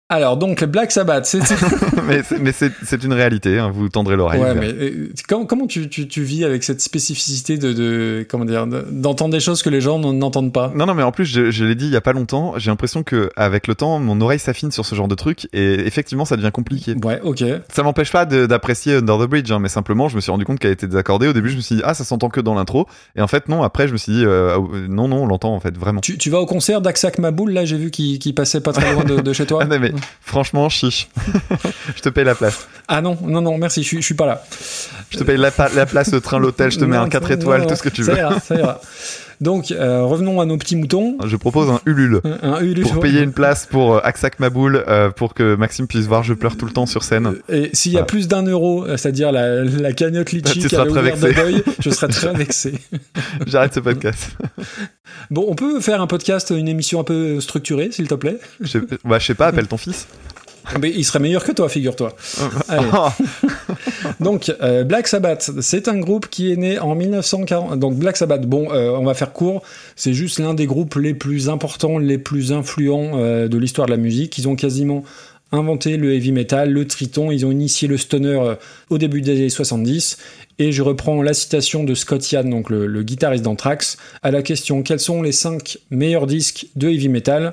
Alors, 0.08 0.36
donc, 0.36 0.62
Black 0.62 0.92
Sabbath, 0.92 1.26
c'est. 1.26 1.40
mais 2.06 2.22
c'est- 2.22 2.38
mais 2.38 2.52
c'est 2.52 2.70
c'est 2.84 3.02
une 3.02 3.12
réalité, 3.12 3.58
hein, 3.58 3.72
vous 3.74 3.88
tendrez 3.88 4.14
l'oreille. 4.14 4.40
Ouais, 4.40 4.54
mais 4.54 4.68
euh, 4.72 5.08
comment, 5.28 5.46
comment 5.46 5.66
tu, 5.66 5.88
tu, 5.88 6.06
tu 6.06 6.22
vis 6.22 6.44
avec 6.44 6.62
cette 6.62 6.80
spécificité 6.80 7.58
de, 7.58 7.72
de 7.72 8.24
comment 8.30 8.44
dire 8.44 8.68
de- 8.68 8.86
d'entendre 8.88 9.32
des 9.32 9.40
choses 9.40 9.64
que 9.64 9.68
les 9.68 9.80
gens 9.80 9.98
n'en- 9.98 10.12
n'entendent 10.12 10.52
pas? 10.52 10.70
Non, 10.76 10.86
non, 10.86 10.94
mais 10.94 11.02
en 11.02 11.10
plus, 11.10 11.24
je, 11.24 11.50
je 11.50 11.64
l'ai 11.64 11.74
dit 11.74 11.86
il 11.86 11.92
y 11.92 11.96
a 11.96 12.00
pas 12.00 12.12
longtemps, 12.12 12.54
j'ai 12.56 12.70
l'impression 12.70 13.02
que 13.02 13.30
avec 13.34 13.66
le 13.66 13.74
temps, 13.74 13.98
mon 13.98 14.20
oreille 14.20 14.38
s'affine 14.38 14.70
sur 14.70 14.86
ce 14.86 14.94
genre 14.94 15.08
de 15.08 15.16
truc 15.16 15.48
et 15.52 15.72
effectivement, 15.86 16.24
ça 16.24 16.36
devient 16.36 16.52
compliqué. 16.52 16.94
Ouais, 17.04 17.20
ok. 17.24 17.42
Ça 17.74 17.82
m'empêche 17.82 18.12
pas 18.12 18.26
d'apprécier 18.26 18.94
Under 18.94 19.18
the 19.18 19.28
Bridge, 19.28 19.50
hein, 19.50 19.58
mais 19.58 19.68
simplement, 19.68 20.08
je 20.08 20.14
me 20.14 20.20
suis 20.20 20.30
rendu 20.30 20.44
compte 20.44 20.60
qu'elle 20.60 20.70
était 20.70 20.86
désaccordée. 20.86 21.26
Au 21.26 21.32
début, 21.32 21.50
je 21.50 21.56
me 21.56 21.60
suis 21.60 21.74
dit, 21.74 21.82
ah, 21.84 21.94
ça 21.94 22.04
s'entend 22.04 22.28
que 22.28 22.40
dans 22.40 22.54
l'intro. 22.54 22.86
Et 23.16 23.22
en 23.22 23.26
fait, 23.26 23.48
non, 23.48 23.64
après, 23.64 23.88
je 23.88 23.92
me 23.92 23.98
suis 23.98 24.12
dit, 24.12 24.22
euh, 24.24 24.56
non, 24.88 25.08
non, 25.08 25.24
on 25.24 25.26
l'entend 25.26 25.52
en 25.52 25.58
fait, 25.58 25.76
vraiment. 25.76 26.00
Tu, 26.00 26.16
tu 26.16 26.30
vas 26.30 26.38
au 26.38 26.46
concert 26.46 26.80
d'Aksak 26.80 27.18
Maboul, 27.18 27.50
là, 27.50 27.64
j'ai 27.64 27.76
vu 27.76 27.90
qu'il 27.90 28.20
qu'il 28.20 28.36
passait 28.36 28.60
pas 28.60 28.72
très 28.72 28.92
loin 28.94 29.02
de, 29.02 29.20
de 29.20 29.32
chez 29.32 29.46
toi. 29.46 29.56
Ah, 29.66 29.66
non, 29.66 29.78
mais 29.80 29.90
franchement, 30.20 30.68
chiche. 30.68 31.08
je 31.96 32.00
te 32.02 32.08
paye 32.08 32.24
la 32.24 32.34
place. 32.34 32.66
Ah 32.88 33.00
non, 33.00 33.18
non, 33.22 33.40
non, 33.40 33.58
merci, 33.58 33.82
je, 33.82 33.88
suis- 33.88 34.00
je 34.00 34.04
suis 34.04 34.14
pas 34.14 34.26
là. 34.26 34.42
Je 35.10 35.18
te 35.18 35.24
paye 35.24 35.36
la, 35.36 35.50
place, 35.50 36.12
le 36.12 36.20
train, 36.20 36.38
l'hôtel, 36.38 36.70
je 36.70 36.78
te 36.78 36.84
mets 36.84 36.96
un 36.96 37.08
4 37.08 37.22
non, 37.28 37.34
étoiles, 37.36 37.60
non, 37.62 37.66
tout 37.68 37.76
ce 37.76 37.82
que 37.82 37.88
tu 37.88 38.04
ça 38.04 38.12
veux. 38.12 38.18
ira, 38.18 38.40
ça 38.40 38.54
ira. 38.56 38.80
Donc, 39.40 39.70
euh, 39.70 40.02
revenons 40.02 40.40
à 40.40 40.46
nos 40.46 40.56
petits 40.56 40.76
moutons. 40.76 41.18
Je 41.26 41.36
propose 41.36 41.68
un 41.70 41.80
Ulule. 41.86 42.20
Un, 42.24 42.54
un 42.54 42.60
Ulule. 42.60 42.84
Pour 42.84 43.00
payer 43.00 43.20
une 43.22 43.32
place 43.32 43.66
pour 43.66 43.96
euh, 43.96 44.00
Aksak 44.02 44.40
Maboul, 44.40 44.82
euh, 44.88 45.10
pour 45.10 45.34
que 45.34 45.54
Maxime 45.56 45.86
puisse 45.86 46.06
voir 46.06 46.22
Je 46.22 46.32
pleure 46.34 46.56
tout 46.56 46.64
le 46.66 46.72
temps 46.72 46.86
sur 46.86 47.02
scène. 47.04 47.34
Et 47.50 47.70
s'il 47.74 47.92
y 47.92 47.96
a 47.96 47.98
Voilà. 48.00 48.06
plus 48.06 48.28
d'un 48.28 48.42
euro, 48.44 48.86
c'est-à-dire 48.96 49.32
la, 49.32 49.62
la 49.64 49.92
cagnotte 49.92 50.32
litchi 50.32 50.60
qui 50.66 50.74
avait 50.76 50.90
ouvert 50.90 51.16
de 51.18 51.32
deuil, 51.32 51.62
je 51.80 51.90
serais 51.90 52.08
très 52.08 52.32
vexé. 52.34 52.74
J'arrête 53.46 53.74
ce 53.74 53.80
podcast. 53.80 54.36
Bon, 55.30 55.44
on 55.48 55.54
peut 55.54 55.80
faire 55.80 56.00
un 56.00 56.06
podcast, 56.06 56.52
une 56.56 56.68
émission 56.68 57.00
un 57.00 57.04
peu 57.04 57.40
structurée, 57.40 57.88
s'il 57.90 58.06
te 58.06 58.14
plaît? 58.14 58.38
Je 58.60 58.66
sais, 58.68 58.80
bah, 59.04 59.18
je 59.18 59.26
sais 59.26 59.34
pas, 59.34 59.46
appelle 59.48 59.66
ton 59.66 59.76
fils. 59.76 60.06
Mais 60.80 60.90
il 60.94 61.04
serait 61.04 61.20
meilleur 61.20 61.42
que 61.44 61.52
toi, 61.52 61.68
figure-toi. 61.68 62.14
Oh, 62.92 63.08
Donc, 64.20 64.54
euh, 64.62 64.84
Black 64.84 65.08
Sabbath, 65.08 65.50
c'est 65.60 65.88
un 65.88 65.98
groupe 65.98 66.28
qui 66.28 66.52
est 66.52 66.56
né 66.56 66.78
en 66.78 66.94
1940. 66.94 67.78
Donc, 67.78 67.96
Black 67.96 68.16
Sabbath, 68.16 68.46
bon, 68.46 68.70
euh, 68.72 68.90
on 68.90 69.04
va 69.04 69.14
faire 69.14 69.32
court. 69.32 69.62
C'est 69.94 70.14
juste 70.14 70.38
l'un 70.38 70.54
des 70.54 70.66
groupes 70.66 70.94
les 70.96 71.14
plus 71.14 71.48
importants, 71.48 71.98
les 71.98 72.18
plus 72.18 72.52
influents 72.52 73.12
euh, 73.14 73.48
de 73.48 73.58
l'histoire 73.58 73.86
de 73.86 73.92
la 73.92 73.98
musique. 73.98 74.38
Ils 74.38 74.48
ont 74.48 74.56
quasiment 74.56 75.02
inventé 75.52 75.96
le 75.96 76.14
heavy 76.14 76.32
metal, 76.32 76.70
le 76.70 76.86
triton. 76.86 77.30
Ils 77.30 77.46
ont 77.46 77.52
initié 77.52 77.88
le 77.88 77.96
stoner 77.96 78.54
au 78.90 78.98
début 78.98 79.20
des 79.20 79.32
années 79.32 79.48
70. 79.48 80.18
Et 80.58 80.72
je 80.72 80.82
reprends 80.82 81.22
la 81.22 81.34
citation 81.34 81.84
de 81.84 81.94
Scott 81.94 82.32
Ian, 82.32 82.62
le, 82.68 82.86
le 82.86 83.02
guitariste 83.02 83.44
d'Anthrax, 83.44 83.98
à 84.22 84.30
la 84.30 84.42
question 84.42 84.82
quels 84.82 85.00
sont 85.00 85.22
les 85.22 85.32
cinq 85.32 85.78
meilleurs 85.90 86.26
disques 86.26 86.66
de 86.76 86.88
heavy 86.88 87.08
metal? 87.08 87.52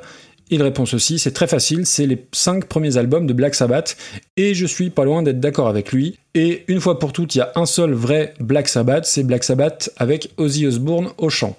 Il 0.54 0.64
répond 0.64 0.86
ceci, 0.86 1.20
c'est 1.20 1.32
très 1.32 1.48
facile, 1.48 1.86
c'est 1.86 2.06
les 2.06 2.26
cinq 2.32 2.66
premiers 2.66 2.98
albums 2.98 3.28
de 3.28 3.34
Black 3.34 3.56
Sabbath, 3.56 3.98
et 4.38 4.54
je 4.54 4.66
suis 4.66 4.90
pas 4.90 5.06
loin 5.06 5.24
d'être 5.24 5.40
d'accord 5.40 5.68
avec 5.68 5.92
lui. 5.92 6.20
Et 6.36 6.64
une 6.68 6.80
fois 6.80 7.00
pour 7.00 7.14
toutes, 7.14 7.36
il 7.36 7.40
y 7.40 7.42
a 7.42 7.52
un 7.56 7.66
seul 7.66 7.94
vrai 7.94 8.34
Black 8.40 8.68
Sabbath, 8.68 9.06
c'est 9.06 9.24
Black 9.24 9.44
Sabbath 9.44 9.92
avec 9.98 10.32
Ozzy 10.38 10.66
Osbourne 10.66 11.10
au 11.18 11.30
chant. 11.30 11.56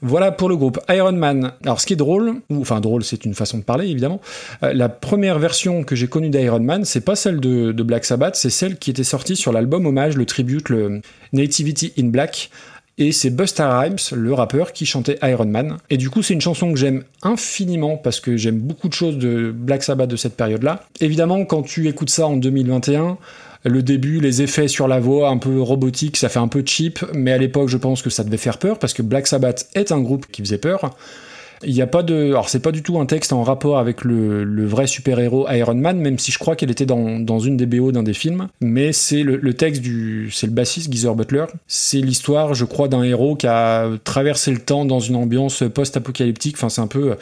Voilà 0.00 0.32
pour 0.32 0.48
le 0.48 0.56
groupe 0.56 0.78
Iron 0.90 1.12
Man. 1.12 1.52
Alors 1.62 1.80
ce 1.80 1.86
qui 1.86 1.94
est 1.94 1.96
drôle, 1.96 2.34
enfin 2.50 2.80
drôle, 2.80 3.04
c'est 3.04 3.24
une 3.24 3.34
façon 3.34 3.58
de 3.58 3.62
parler 3.62 3.88
évidemment. 3.88 4.20
euh, 4.62 4.72
la 4.74 4.88
première 4.88 5.38
version 5.38 5.82
que 5.82 5.96
j'ai 5.96 6.08
connue 6.08 6.28
d'Iron 6.28 6.60
Man, 6.60 6.84
c'est 6.84 7.00
pas 7.00 7.16
celle 7.16 7.40
de 7.40 7.82
Black 7.82 8.04
Sabbath, 8.04 8.36
c'est 8.36 8.50
celle 8.50 8.76
qui 8.78 8.90
était 8.90 9.04
sortie 9.04 9.36
sur 9.36 9.52
l'album 9.52 9.86
hommage, 9.86 10.16
le 10.16 10.26
tribute, 10.26 10.68
le 10.68 11.00
Nativity 11.32 11.92
in 11.98 12.08
Black. 12.08 12.50
Et 12.96 13.10
c'est 13.10 13.30
Busta 13.30 13.80
Rhymes, 13.80 13.96
le 14.12 14.32
rappeur, 14.34 14.72
qui 14.72 14.86
chantait 14.86 15.18
Iron 15.22 15.46
Man. 15.46 15.78
Et 15.90 15.96
du 15.96 16.10
coup, 16.10 16.22
c'est 16.22 16.34
une 16.34 16.40
chanson 16.40 16.72
que 16.72 16.78
j'aime 16.78 17.02
infiniment 17.22 17.96
parce 17.96 18.20
que 18.20 18.36
j'aime 18.36 18.58
beaucoup 18.58 18.88
de 18.88 18.94
choses 18.94 19.18
de 19.18 19.52
Black 19.52 19.82
Sabbath 19.82 20.08
de 20.08 20.16
cette 20.16 20.36
période-là. 20.36 20.84
Évidemment, 21.00 21.44
quand 21.44 21.62
tu 21.62 21.88
écoutes 21.88 22.10
ça 22.10 22.26
en 22.26 22.36
2021, 22.36 23.18
le 23.64 23.82
début, 23.82 24.20
les 24.20 24.42
effets 24.42 24.68
sur 24.68 24.86
la 24.86 25.00
voix 25.00 25.30
un 25.30 25.38
peu 25.38 25.60
robotique, 25.60 26.16
ça 26.16 26.28
fait 26.28 26.38
un 26.38 26.48
peu 26.48 26.62
cheap, 26.64 27.04
mais 27.14 27.32
à 27.32 27.38
l'époque, 27.38 27.68
je 27.68 27.78
pense 27.78 28.02
que 28.02 28.10
ça 28.10 28.22
devait 28.22 28.36
faire 28.36 28.58
peur 28.58 28.78
parce 28.78 28.92
que 28.92 29.02
Black 29.02 29.26
Sabbath 29.26 29.68
est 29.74 29.90
un 29.90 30.00
groupe 30.00 30.26
qui 30.30 30.42
faisait 30.42 30.58
peur. 30.58 30.96
Il 31.62 31.72
n'y 31.72 31.82
a 31.82 31.86
pas 31.86 32.02
de. 32.02 32.26
Alors, 32.26 32.48
c'est 32.48 32.60
pas 32.60 32.72
du 32.72 32.82
tout 32.82 32.98
un 32.98 33.06
texte 33.06 33.32
en 33.32 33.42
rapport 33.42 33.78
avec 33.78 34.04
le, 34.04 34.44
le 34.44 34.66
vrai 34.66 34.86
super-héros 34.86 35.48
Iron 35.50 35.74
Man, 35.74 35.98
même 35.98 36.18
si 36.18 36.32
je 36.32 36.38
crois 36.38 36.56
qu'elle 36.56 36.70
était 36.70 36.86
dans, 36.86 37.18
dans 37.20 37.38
une 37.38 37.56
des 37.56 37.66
BO 37.66 37.92
d'un 37.92 38.02
des 38.02 38.14
films. 38.14 38.48
Mais 38.60 38.92
c'est 38.92 39.22
le, 39.22 39.36
le 39.36 39.54
texte 39.54 39.82
du. 39.82 40.30
C'est 40.32 40.46
le 40.46 40.52
bassiste 40.52 40.92
Geezer 40.92 41.14
Butler. 41.14 41.44
C'est 41.66 42.00
l'histoire, 42.00 42.54
je 42.54 42.64
crois, 42.64 42.88
d'un 42.88 43.02
héros 43.02 43.36
qui 43.36 43.46
a 43.46 43.88
traversé 44.04 44.50
le 44.50 44.58
temps 44.58 44.84
dans 44.84 45.00
une 45.00 45.16
ambiance 45.16 45.62
post-apocalyptique. 45.72 46.56
Enfin, 46.56 46.68
c'est 46.68 46.80
un 46.80 46.86
peu. 46.86 47.16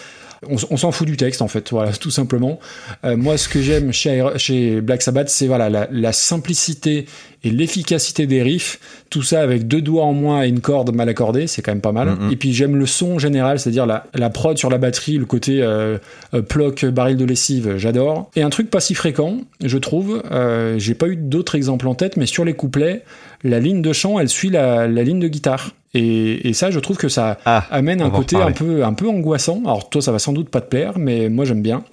On, 0.49 0.77
s'en 0.77 0.91
fout 0.91 1.07
du 1.07 1.17
texte, 1.17 1.43
en 1.43 1.49
fait, 1.49 1.71
voilà, 1.71 1.93
tout 2.01 2.11
simplement. 2.11 2.59
Euh, 3.05 3.17
moi, 3.17 3.39
ce 3.39 3.49
que 3.49 3.61
j'aime 3.61 3.93
chez, 3.93 4.25
chez 4.37 4.81
Black 4.81 5.03
Sabbath, 5.03 5.29
c'est 5.29 5.47
voilà, 5.47 5.71
la, 5.71 5.89
la 5.91 6.13
simplicité 6.13 7.07
et 7.45 7.51
l'efficacité 7.51 8.27
des 8.27 8.43
riffs. 8.43 8.79
Tout 9.11 9.23
ça 9.23 9.41
avec 9.41 9.67
deux 9.67 9.83
doigts 9.83 10.05
en 10.05 10.13
moins 10.13 10.45
et 10.45 10.49
une 10.49 10.61
corde 10.61 10.95
mal 10.95 11.09
accordée, 11.09 11.47
c'est 11.47 11.63
quand 11.63 11.73
même 11.73 11.81
pas 11.81 11.93
mal. 11.93 12.11
Mhm. 12.11 12.33
Et 12.33 12.37
puis 12.37 12.53
j'aime 12.53 12.77
le 12.77 12.87
son 12.87 13.19
général, 13.19 13.59
c'est-à-dire 13.59 13.87
la, 13.87 14.07
la 14.15 14.31
prod 14.31 14.57
sur 14.57 14.71
la 14.71 14.79
batterie, 14.79 15.19
le 15.19 15.27
côté 15.27 15.63
euh, 15.63 15.99
euh, 16.35 16.43
ploc, 16.43 16.85
baril 16.85 17.17
de 17.17 17.25
lessive, 17.25 17.77
j'adore. 17.77 18.31
Et 18.37 18.43
un 18.43 18.51
truc 18.51 18.71
pas 18.71 18.81
si 18.81 18.95
fréquent, 18.95 19.39
je 19.63 19.79
trouve, 19.79 20.23
euh, 20.31 20.79
j'ai 20.79 20.95
pas 20.95 21.09
eu 21.09 21.17
d'autres 21.17 21.55
exemples 21.57 21.89
en 21.89 21.95
tête, 21.95 22.17
mais 22.17 22.27
sur 22.27 22.45
les 22.45 22.55
couplets, 22.55 23.03
la 23.43 23.59
ligne 23.59 23.83
de 23.83 23.93
chant, 23.93 24.19
elle 24.19 24.29
suit 24.29 24.51
la, 24.51 24.87
la 24.87 25.03
ligne 25.03 25.21
de 25.21 25.29
guitare. 25.29 25.73
Et, 25.95 26.49
et 26.49 26.53
ça, 26.55 26.71
je 26.71 26.79
trouve 26.81 26.97
que 26.97 27.09
ça 27.09 27.39
Ah, 27.45 27.67
amène 27.71 28.01
un 28.01 28.11
côté 28.11 28.37
un 28.37 28.53
peu, 28.53 28.85
un 28.85 28.95
peu 28.95 29.09
angoissant. 29.09 29.61
Alors 29.65 29.91
toi, 29.91 30.01
ça 30.01 30.13
va 30.13 30.19
sans 30.19 30.33
doute 30.33 30.49
pas 30.49 30.61
te 30.61 30.69
plaire, 30.69 30.99
mais 30.99 31.29
moi 31.29 31.45
j'aime 31.45 31.63
bien. 31.63 31.85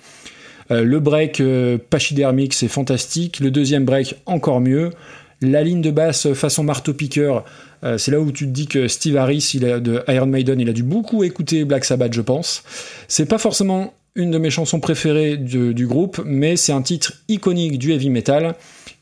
Euh, 0.72 0.84
le 0.84 1.00
break 1.00 1.42
euh, 1.42 1.78
pachydermique, 1.90 2.54
c'est 2.54 2.68
fantastique. 2.68 3.40
Le 3.40 3.52
deuxième 3.52 3.86
break, 3.86 4.16
encore 4.26 4.62
mieux. 4.62 4.92
La 5.42 5.64
ligne 5.64 5.82
de 5.82 5.92
basse 5.92 6.34
façon 6.34 6.64
marteau-piqueur, 6.64 7.46
euh, 7.84 7.98
c'est 7.98 8.12
là 8.12 8.20
où 8.20 8.32
tu 8.32 8.46
te 8.46 8.52
dis 8.52 8.68
que 8.68 8.88
Steve 8.90 9.16
Harris 9.18 9.52
il 9.54 9.66
a, 9.66 9.80
de 9.80 10.04
Iron 10.10 10.26
Maiden, 10.26 10.60
il 10.60 10.70
a 10.70 10.74
dû 10.74 10.84
beaucoup 10.84 11.24
écouter 11.24 11.64
Black 11.66 11.86
Sabbath, 11.86 12.14
je 12.14 12.22
pense. 12.22 12.64
C'est 13.08 13.26
pas 13.26 13.38
forcément 13.38 13.94
une 14.16 14.32
de 14.32 14.38
mes 14.38 14.50
chansons 14.50 14.80
préférées 14.82 15.38
de- 15.38 15.72
du 15.72 15.88
groupe, 15.88 16.22
mais 16.26 16.56
c'est 16.58 16.74
un 16.74 16.82
titre 16.82 17.14
iconique 17.30 17.80
du 17.80 17.94
heavy 17.94 18.10
metal. 18.10 18.56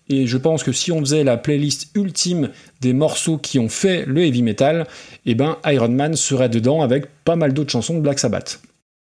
Et 0.10 0.26
je 0.28 0.38
pense 0.38 0.64
que 0.64 0.72
si 0.72 0.92
on 0.92 1.00
faisait 1.00 1.24
la 1.24 1.38
playlist 1.38 1.90
ultime 1.96 2.50
des 2.82 2.94
morceaux 2.94 3.38
qui 3.38 3.60
ont 3.60 3.70
fait 3.70 4.06
le 4.08 4.24
heavy 4.26 4.42
metal, 4.42 4.88
eh 5.26 5.36
ben 5.36 5.58
Iron 5.66 5.90
Man 5.90 6.16
serait 6.16 6.50
dedans 6.50 6.82
avec 6.82 7.06
pas 7.26 7.36
mal 7.36 7.54
d'autres 7.54 7.72
chansons 7.72 7.96
de 7.96 8.00
Black 8.02 8.20
Sabbath. 8.20 8.62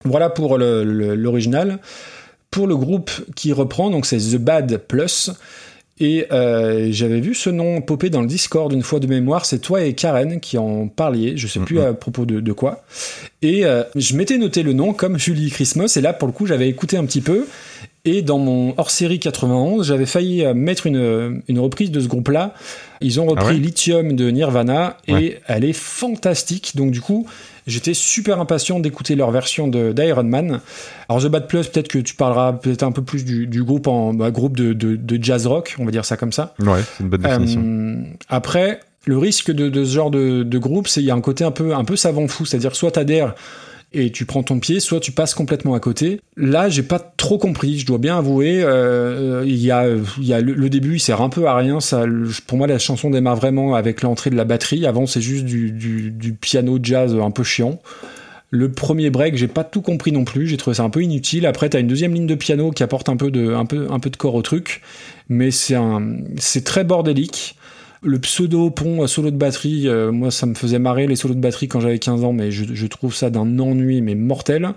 Voilà 0.04 0.30
pour 0.30 0.56
l'original. 0.58 1.78
Pour 2.50 2.66
le 2.66 2.76
groupe 2.76 3.10
qui 3.34 3.52
reprend, 3.52 3.90
donc 3.90 4.06
c'est 4.06 4.18
The 4.18 4.36
Bad 4.36 4.78
Plus. 4.88 5.30
Et 5.98 6.26
euh, 6.30 6.88
j'avais 6.90 7.20
vu 7.20 7.34
ce 7.34 7.48
nom 7.48 7.80
popper 7.80 8.10
dans 8.10 8.20
le 8.20 8.26
Discord 8.26 8.70
une 8.72 8.82
fois 8.82 9.00
de 9.00 9.06
mémoire. 9.06 9.46
C'est 9.46 9.58
toi 9.60 9.82
et 9.82 9.94
Karen 9.94 10.40
qui 10.40 10.58
en 10.58 10.88
parliez. 10.88 11.36
Je 11.36 11.46
sais 11.46 11.58
plus 11.60 11.78
Mhm. 11.78 11.84
à 11.86 11.92
propos 11.94 12.26
de, 12.26 12.40
de 12.40 12.52
quoi. 12.52 12.84
Et 13.42 13.64
euh, 13.64 13.82
je 13.94 14.14
m'étais 14.14 14.36
noté 14.38 14.62
le 14.62 14.74
nom 14.74 14.92
comme 14.92 15.18
Julie 15.18 15.50
Christmas. 15.50 15.94
Et 15.96 16.02
là, 16.02 16.12
pour 16.12 16.28
le 16.28 16.32
coup, 16.32 16.46
j'avais 16.46 16.68
écouté 16.68 16.96
un 16.98 17.04
petit 17.06 17.22
peu. 17.22 17.46
Et 18.06 18.22
dans 18.22 18.38
mon 18.38 18.72
hors-série 18.78 19.18
91, 19.18 19.84
j'avais 19.86 20.06
failli 20.06 20.44
euh, 20.44 20.54
mettre 20.54 20.86
une, 20.86 21.42
une 21.48 21.58
reprise 21.58 21.90
de 21.90 22.00
ce 22.00 22.06
groupe-là. 22.06 22.54
Ils 23.00 23.20
ont 23.20 23.26
repris 23.26 23.44
Ah 23.46 23.52
ouais 23.52 23.58
Lithium 23.58 24.14
de 24.16 24.30
Nirvana 24.30 24.96
et 25.08 25.12
Ouais. 25.12 25.40
elle 25.48 25.64
est 25.64 25.72
fantastique. 25.72 26.76
Donc 26.76 26.92
du 26.92 27.00
coup, 27.00 27.26
j'étais 27.66 27.94
super 27.94 28.40
impatient 28.40 28.78
d'écouter 28.78 29.16
leur 29.16 29.30
version 29.32 29.66
de- 29.68 29.92
d'Iron 29.92 30.22
Man. 30.22 30.60
Alors 31.08 31.22
The 31.22 31.26
Bad 31.26 31.48
Plus, 31.48 31.66
peut-être 31.66 31.88
que 31.88 31.98
tu 31.98 32.14
parleras 32.14 32.52
peut-être 32.52 32.84
un 32.84 32.92
peu 32.92 33.02
plus 33.02 33.24
du, 33.24 33.46
du 33.48 33.64
groupe 33.64 33.88
en 33.88 34.14
bah, 34.14 34.30
groupe 34.30 34.56
de, 34.56 34.72
de- 34.72 34.96
de 34.96 35.22
jazz 35.22 35.46
rock, 35.48 35.74
on 35.80 35.84
va 35.84 35.90
dire 35.90 36.04
ça 36.04 36.16
comme 36.16 36.32
ça. 36.32 36.54
Ouais, 36.60 36.80
c'est 36.96 37.02
une 37.02 37.10
bonne 37.10 37.22
définition. 37.22 37.60
Euh, 37.64 37.96
après, 38.28 38.80
le 39.04 39.18
risque 39.18 39.50
de, 39.50 39.68
de 39.68 39.84
ce 39.84 39.92
genre 39.92 40.10
de, 40.12 40.44
de 40.44 40.58
groupe, 40.58 40.86
c'est 40.86 41.00
qu'il 41.00 41.08
y 41.08 41.10
a 41.10 41.14
un 41.14 41.20
côté 41.20 41.42
un 41.44 41.50
peu, 41.50 41.74
un 41.74 41.84
peu 41.84 41.96
savant 41.96 42.28
fou, 42.28 42.44
c'est-à-dire 42.46 42.74
soit 42.76 42.92
t'adhères 42.92 43.34
et 43.96 44.10
tu 44.12 44.26
prends 44.26 44.42
ton 44.42 44.58
pied, 44.60 44.78
soit 44.80 45.00
tu 45.00 45.12
passes 45.12 45.34
complètement 45.34 45.74
à 45.74 45.80
côté. 45.80 46.20
Là, 46.36 46.68
j'ai 46.68 46.82
pas 46.82 46.98
trop 46.98 47.38
compris, 47.38 47.78
je 47.78 47.86
dois 47.86 47.98
bien 47.98 48.18
avouer. 48.18 48.62
euh, 48.62 49.42
il 49.46 49.56
y 49.56 49.70
a, 49.70 49.86
il 50.18 50.26
y 50.26 50.34
a 50.34 50.40
le, 50.40 50.68
début, 50.68 50.96
il 50.96 51.00
sert 51.00 51.22
un 51.22 51.30
peu 51.30 51.46
à 51.46 51.56
rien. 51.56 51.80
Ça, 51.80 52.04
pour 52.46 52.58
moi, 52.58 52.66
la 52.66 52.78
chanson 52.78 53.10
démarre 53.10 53.36
vraiment 53.36 53.74
avec 53.74 54.02
l'entrée 54.02 54.30
de 54.30 54.36
la 54.36 54.44
batterie. 54.44 54.86
Avant, 54.86 55.06
c'est 55.06 55.20
juste 55.20 55.44
du, 55.44 55.72
du, 55.72 56.10
du 56.10 56.34
piano 56.34 56.78
jazz 56.82 57.14
un 57.14 57.30
peu 57.30 57.42
chiant. 57.42 57.80
Le 58.50 58.70
premier 58.70 59.10
break, 59.10 59.36
j'ai 59.36 59.48
pas 59.48 59.64
tout 59.64 59.82
compris 59.82 60.12
non 60.12 60.24
plus. 60.24 60.46
J'ai 60.46 60.56
trouvé 60.56 60.74
ça 60.74 60.84
un 60.84 60.90
peu 60.90 61.02
inutile. 61.02 61.46
Après, 61.46 61.68
t'as 61.68 61.80
une 61.80 61.88
deuxième 61.88 62.14
ligne 62.14 62.26
de 62.26 62.34
piano 62.34 62.70
qui 62.70 62.82
apporte 62.82 63.08
un 63.08 63.16
peu 63.16 63.30
de, 63.30 63.52
un 63.54 63.66
peu, 63.66 63.88
un 63.90 63.98
peu 63.98 64.10
de 64.10 64.16
corps 64.16 64.34
au 64.34 64.42
truc, 64.42 64.82
mais 65.28 65.50
c'est 65.50 65.74
un, 65.74 66.18
c'est 66.38 66.64
très 66.64 66.84
bordélique. 66.84 67.56
Le 68.02 68.18
pseudo 68.18 68.70
pont 68.70 69.02
à 69.02 69.08
solo 69.08 69.30
de 69.30 69.36
batterie, 69.36 69.88
euh, 69.88 70.12
moi 70.12 70.30
ça 70.30 70.46
me 70.46 70.54
faisait 70.54 70.78
marrer 70.78 71.06
les 71.06 71.16
solos 71.16 71.34
de 71.34 71.40
batterie 71.40 71.68
quand 71.68 71.80
j'avais 71.80 71.98
15 71.98 72.24
ans, 72.24 72.32
mais 72.32 72.50
je 72.50 72.86
trouve 72.86 73.14
ça 73.14 73.30
d'un 73.30 73.58
ennui 73.58 74.02
mais 74.02 74.14
mortel. 74.14 74.74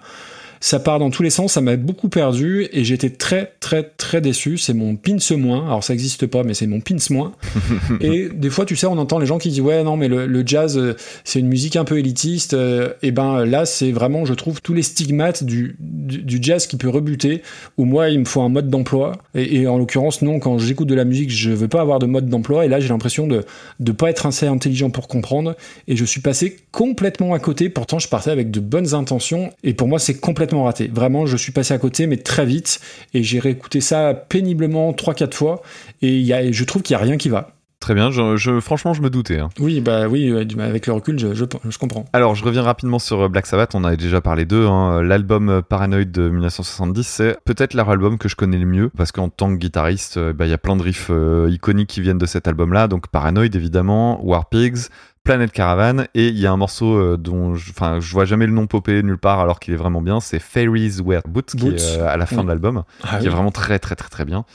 Ça 0.60 0.80
part 0.80 1.00
dans 1.00 1.10
tous 1.10 1.24
les 1.24 1.30
sens, 1.30 1.54
ça 1.54 1.62
m'a 1.62 1.76
beaucoup 1.76 2.10
perdu 2.10 2.68
et 2.72 2.84
j'étais 2.84 3.10
très 3.10 3.54
très 3.60 3.84
très 3.84 4.22
déçu. 4.22 4.58
C'est 4.58 4.74
mon 4.74 4.96
pins 4.96 5.18
moins. 5.38 5.66
Alors 5.66 5.84
ça 5.84 5.94
existe 5.94 6.26
pas, 6.28 6.44
mais 6.44 6.54
c'est 6.54 6.68
mon 6.68 6.82
pins 6.82 6.96
moins. 7.10 7.34
et 8.02 8.30
des 8.30 8.50
fois, 8.50 8.66
tu 8.66 8.76
sais, 8.76 8.88
on 8.88 8.98
entend 8.98 9.20
les 9.20 9.26
gens 9.26 9.38
qui 9.38 9.50
disent 9.50 9.62
ouais 9.62 9.84
non 9.84 9.98
mais 9.98 10.08
le, 10.08 10.26
le 10.26 10.44
jazz 10.46 10.78
euh, 10.78 10.96
c'est 11.24 11.40
une 11.40 11.48
musique 11.48 11.76
un 11.76 11.86
peu 11.86 11.98
élitiste. 11.98 12.54
Euh, 12.54 12.94
et 13.02 13.12
ben 13.12 13.46
là, 13.46 13.66
c'est 13.66 13.92
vraiment, 13.92 14.26
je 14.26 14.34
trouve, 14.34 14.62
tous 14.62 14.74
les 14.74 14.84
stigmates 14.84 15.44
du, 15.44 15.76
du, 15.80 16.20
du 16.20 16.40
jazz 16.42 16.68
qui 16.68 16.78
peut 16.78 16.90
rebuter. 16.90 17.42
Où 17.78 17.86
moi, 17.86 18.10
il 18.10 18.20
me 18.20 18.26
faut 18.26 18.42
un 18.42 18.50
mode 18.50 18.70
d'emploi. 18.70 19.14
Et, 19.36 19.62
et 19.62 19.68
en 19.68 19.78
l'occurrence, 19.78 20.22
non, 20.22 20.40
quand 20.40 20.58
j'écoute 20.58 20.88
de 20.88 20.96
la 20.96 21.06
musique, 21.06 21.32
je 21.32 21.52
veux 21.52 21.68
pas 21.68 21.82
avoir 21.82 22.00
de 22.00 22.06
mode 22.06 22.28
d'emploi. 22.28 22.66
Et 22.66 22.68
là, 22.68 22.80
j'ai 22.80 22.90
l'impression 22.90 23.28
de 23.28 23.46
de 23.80 23.92
pas 23.92 24.10
être 24.10 24.26
assez 24.26 24.48
intelligent 24.48 24.90
pour 24.90 25.08
comprendre. 25.08 25.56
Et 25.88 25.96
je 25.96 26.06
suis 26.06 26.22
passé 26.22 26.58
complètement 26.72 27.34
à 27.34 27.40
côté. 27.40 27.70
Pourtant, 27.70 28.00
je 28.00 28.08
partais 28.08 28.32
avec 28.32 28.52
de 28.52 28.60
bonnes 28.60 28.94
intentions. 28.94 29.52
Et 29.64 29.74
pour 29.74 29.88
moi, 29.88 30.00
c'est 30.00 30.16
complètement 30.16 30.49
raté. 30.58 30.90
Vraiment, 30.94 31.26
je 31.26 31.38
suis 31.38 31.52
passé 31.52 31.74
à 31.74 31.78
côté, 31.78 32.08
mais 32.08 32.18
très 32.18 32.46
vite. 32.46 32.80
Et 33.14 33.24
j'ai 33.24 33.40
réécouté 33.40 33.82
ça 33.82 34.14
péniblement 34.14 34.92
3-4 34.92 35.34
fois. 35.34 35.62
Et 36.02 36.10
il 36.18 36.26
y 36.26 36.34
a, 36.34 36.52
je 36.52 36.64
trouve 36.64 36.82
qu'il 36.82 36.94
y 36.94 36.98
a 36.98 37.02
rien 37.02 37.18
qui 37.18 37.30
va. 37.30 37.52
Très 37.80 37.94
bien, 37.94 38.12
je, 38.12 38.36
je- 38.36 38.60
franchement, 38.60 38.94
je 38.94 39.02
me 39.02 39.10
doutais. 39.10 39.40
hein. 39.40 39.48
Oui, 39.58 39.80
bah 39.80 40.10
oui, 40.10 40.34
avec 40.60 40.86
le 40.86 40.92
recul, 40.92 41.18
je, 41.18 41.34
je, 41.34 41.46
je 41.70 41.78
comprends. 41.78 42.04
Alors, 42.12 42.36
je 42.36 42.44
reviens 42.44 42.62
rapidement 42.62 43.00
sur 43.00 43.22
euh, 43.22 43.28
Black 43.30 43.46
Sabbath, 43.46 43.74
on 43.74 43.86
avait 43.86 43.96
déjà 43.96 44.20
parlé 44.20 44.44
d'eux. 44.44 44.68
hein. 44.68 45.02
L'album 45.02 45.48
euh, 45.48 45.62
Paranoid 45.62 46.04
de 46.04 46.28
1970, 46.28 47.08
c'est 47.08 47.38
peut-être 47.46 47.74
leur 47.76 47.90
album 47.90 48.18
que 48.18 48.28
je 48.28 48.36
connais 48.36 48.58
le 48.58 48.66
mieux, 48.66 48.90
parce 48.98 49.14
qu'en 49.14 49.30
tant 49.30 49.50
que 49.54 49.56
guitariste, 49.58 50.18
euh, 50.18 50.34
bah, 50.34 50.46
il 50.46 50.50
y 50.50 50.54
a 50.54 50.58
plein 50.58 50.76
de 50.76 50.82
riffs 50.84 51.08
euh, 51.10 51.48
iconiques 51.50 51.88
qui 51.90 52.02
viennent 52.02 52.18
de 52.18 52.26
cet 52.26 52.50
album-là. 52.50 52.90
Donc 52.90 53.08
Paranoid, 53.08 53.56
évidemment, 53.56 54.20
War 54.26 54.50
Pigs, 54.50 54.90
Planet 55.24 55.52
Caravan, 55.52 56.06
et 56.16 56.28
il 56.30 56.40
y 56.40 56.48
a 56.48 56.52
un 56.52 56.58
morceau 56.58 56.96
euh, 56.98 57.18
dont 57.18 57.54
je, 57.56 57.70
enfin, 57.72 58.00
je 58.00 58.12
vois 58.12 58.26
jamais 58.26 58.48
le 58.48 58.52
nom 58.54 58.66
popper 58.68 59.04
nulle 59.04 59.18
part 59.18 59.40
alors 59.40 59.60
qu'il 59.60 59.74
est 59.74 59.78
vraiment 59.78 60.02
bien, 60.02 60.20
c'est 60.20 60.40
Fairies 60.40 61.02
Wear 61.04 61.22
Boots, 61.28 61.56
qui 61.58 61.68
est 61.68 61.98
euh, 61.98 62.08
à 62.08 62.18
la 62.18 62.26
fin 62.26 62.38
Oui. 62.38 62.44
de 62.44 62.48
l'album, 62.48 62.84
Ah 63.04 63.20
qui 63.20 63.28
est 63.28 63.30
vraiment 63.30 63.52
très 63.52 63.78
très 63.80 63.96
très 63.96 64.10
très 64.10 64.26
bien. 64.26 64.46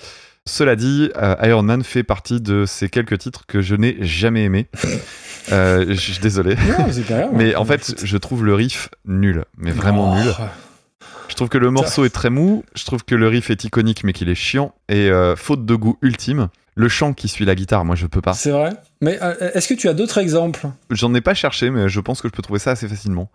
Cela 0.47 0.77
dit, 0.77 1.11
euh, 1.17 1.37
Iron 1.43 1.63
Man 1.63 1.83
fait 1.85 2.03
partie 2.03 2.41
de 2.41 2.65
ces 2.67 2.89
quelques 2.91 3.19
titres 3.19 3.45
que 3.47 3.63
je 3.63 3.75
n'ai 3.77 3.97
jamais 4.01 4.45
aimés. 4.45 4.69
Euh, 5.53 5.85
je 5.91 5.93
suis 6.01 6.19
désolé. 6.21 6.57
Non. 6.57 7.31
Mais 7.35 7.55
en 7.55 7.67
fait, 7.67 8.03
je 8.03 8.17
trouve 8.17 8.47
le 8.47 8.55
riff 8.55 8.89
nul, 9.05 9.45
mais 9.59 9.73
vraiment 9.73 10.15
Oh. 10.15 10.25
nul. 10.25 10.33
Je 11.29 11.35
trouve 11.35 11.51
que 11.51 11.59
le 11.59 11.71
morceau 11.71 12.07
est 12.07 12.15
très 12.15 12.31
mou, 12.31 12.65
je 12.75 12.87
trouve 12.87 13.05
que 13.05 13.15
le 13.15 13.29
riff 13.29 13.51
est 13.51 13.63
iconique 13.63 14.05
mais 14.05 14.15
qu'il 14.15 14.31
est 14.31 14.35
chiant, 14.35 14.75
et 14.89 15.11
euh, 15.11 15.37
faute 15.37 15.67
de 15.67 15.75
goût 15.75 15.99
ultime, 16.01 16.49
le 16.77 16.89
chant 16.89 17.13
qui 17.13 17.29
suit 17.29 17.45
la 17.45 17.55
guitare, 17.55 17.85
moi 17.85 17.95
je 17.97 18.07
peux 18.07 18.21
pas. 18.21 18.33
C'est 18.33 18.51
vrai. 18.51 18.71
Mais 19.01 19.19
euh, 19.23 19.51
est-ce 19.55 19.69
que 19.69 19.75
tu 19.75 19.89
as 19.89 19.95
d'autres 19.95 20.19
exemples? 20.19 20.67
J'en 20.91 21.15
ai 21.15 21.21
pas 21.21 21.35
cherché, 21.35 21.71
mais 21.71 21.89
je 21.89 22.01
pense 22.01 22.21
que 22.21 22.29
je 22.29 22.33
peux 22.33 22.43
trouver 22.43 22.59
ça 22.59 22.73
assez 22.73 22.89
facilement. 22.89 23.31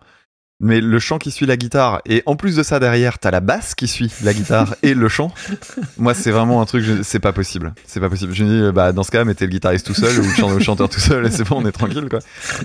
Mais 0.62 0.82
le 0.82 0.98
chant 0.98 1.16
qui 1.16 1.30
suit 1.30 1.46
la 1.46 1.56
guitare, 1.56 2.02
et 2.04 2.22
en 2.26 2.36
plus 2.36 2.54
de 2.54 2.62
ça 2.62 2.78
derrière, 2.78 3.18
t'as 3.18 3.30
la 3.30 3.40
basse 3.40 3.74
qui 3.74 3.88
suit 3.88 4.12
la 4.22 4.34
guitare 4.34 4.74
et 4.82 4.92
le 4.92 5.08
chant. 5.08 5.32
Moi, 5.96 6.12
c'est 6.12 6.30
vraiment 6.30 6.60
un 6.60 6.66
truc, 6.66 6.84
je- 6.84 7.02
c'est 7.02 7.18
pas 7.18 7.32
possible. 7.32 7.72
C'est 7.86 7.98
pas 7.98 8.10
possible. 8.10 8.34
Je 8.34 8.44
me 8.44 8.66
dis, 8.68 8.72
bah, 8.74 8.92
dans 8.92 9.02
ce 9.02 9.10
cas, 9.10 9.24
mettez 9.24 9.46
le 9.46 9.52
guitariste 9.52 9.86
tout 9.86 9.94
seul 9.94 10.18
ou 10.18 10.22
le 10.22 10.34
chan- 10.34 10.52
le 10.52 10.60
chanteur 10.60 10.90
tout 10.90 11.00
seul 11.00 11.24
et 11.24 11.30
c'est 11.30 11.44
bon, 11.44 11.62
on 11.62 11.66
est 11.66 11.72
tranquille, 11.72 12.08
quoi. 12.10 12.18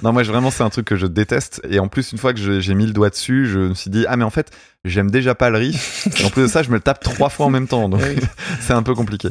Non, 0.03 0.11
moi, 0.11 0.23
je- 0.23 0.31
vraiment, 0.34 0.52
c'est 0.52 0.64
un 0.64 0.69
truc 0.69 0.88
que 0.88 0.97
je 0.97 1.07
déteste. 1.07 1.61
Et 1.69 1.80
en 1.80 1.88
plus, 1.88 2.11
une 2.11 2.18
fois 2.18 2.34
que 2.34 2.60
j'ai 2.60 2.73
mis 2.73 2.85
le 2.85 2.91
doigt 2.91 3.10
dessus, 3.10 3.47
je 3.47 3.60
me 3.60 3.73
suis 3.73 3.89
dit, 3.89 4.03
ah, 4.10 4.18
mais 4.18 4.26
en 4.26 4.30
fait, 4.30 4.52
j'aime 4.86 5.12
déjà 5.12 5.36
pas 5.36 5.49
le 5.49 5.57
riff. 5.57 6.07
Et 6.20 6.26
en 6.26 6.30
plus 6.30 6.44
de 6.44 6.48
ça, 6.48 6.64
je 6.64 6.70
me 6.70 6.76
le 6.76 6.82
tape 6.82 7.03
trois 7.03 7.30
fois 7.30 7.48
en 7.48 7.49
même 7.49 7.68
temps. 7.68 7.90
Donc, 7.90 8.02
c'est 8.62 8.74
un 8.74 8.84
peu 8.84 8.94
compliqué. 8.94 9.30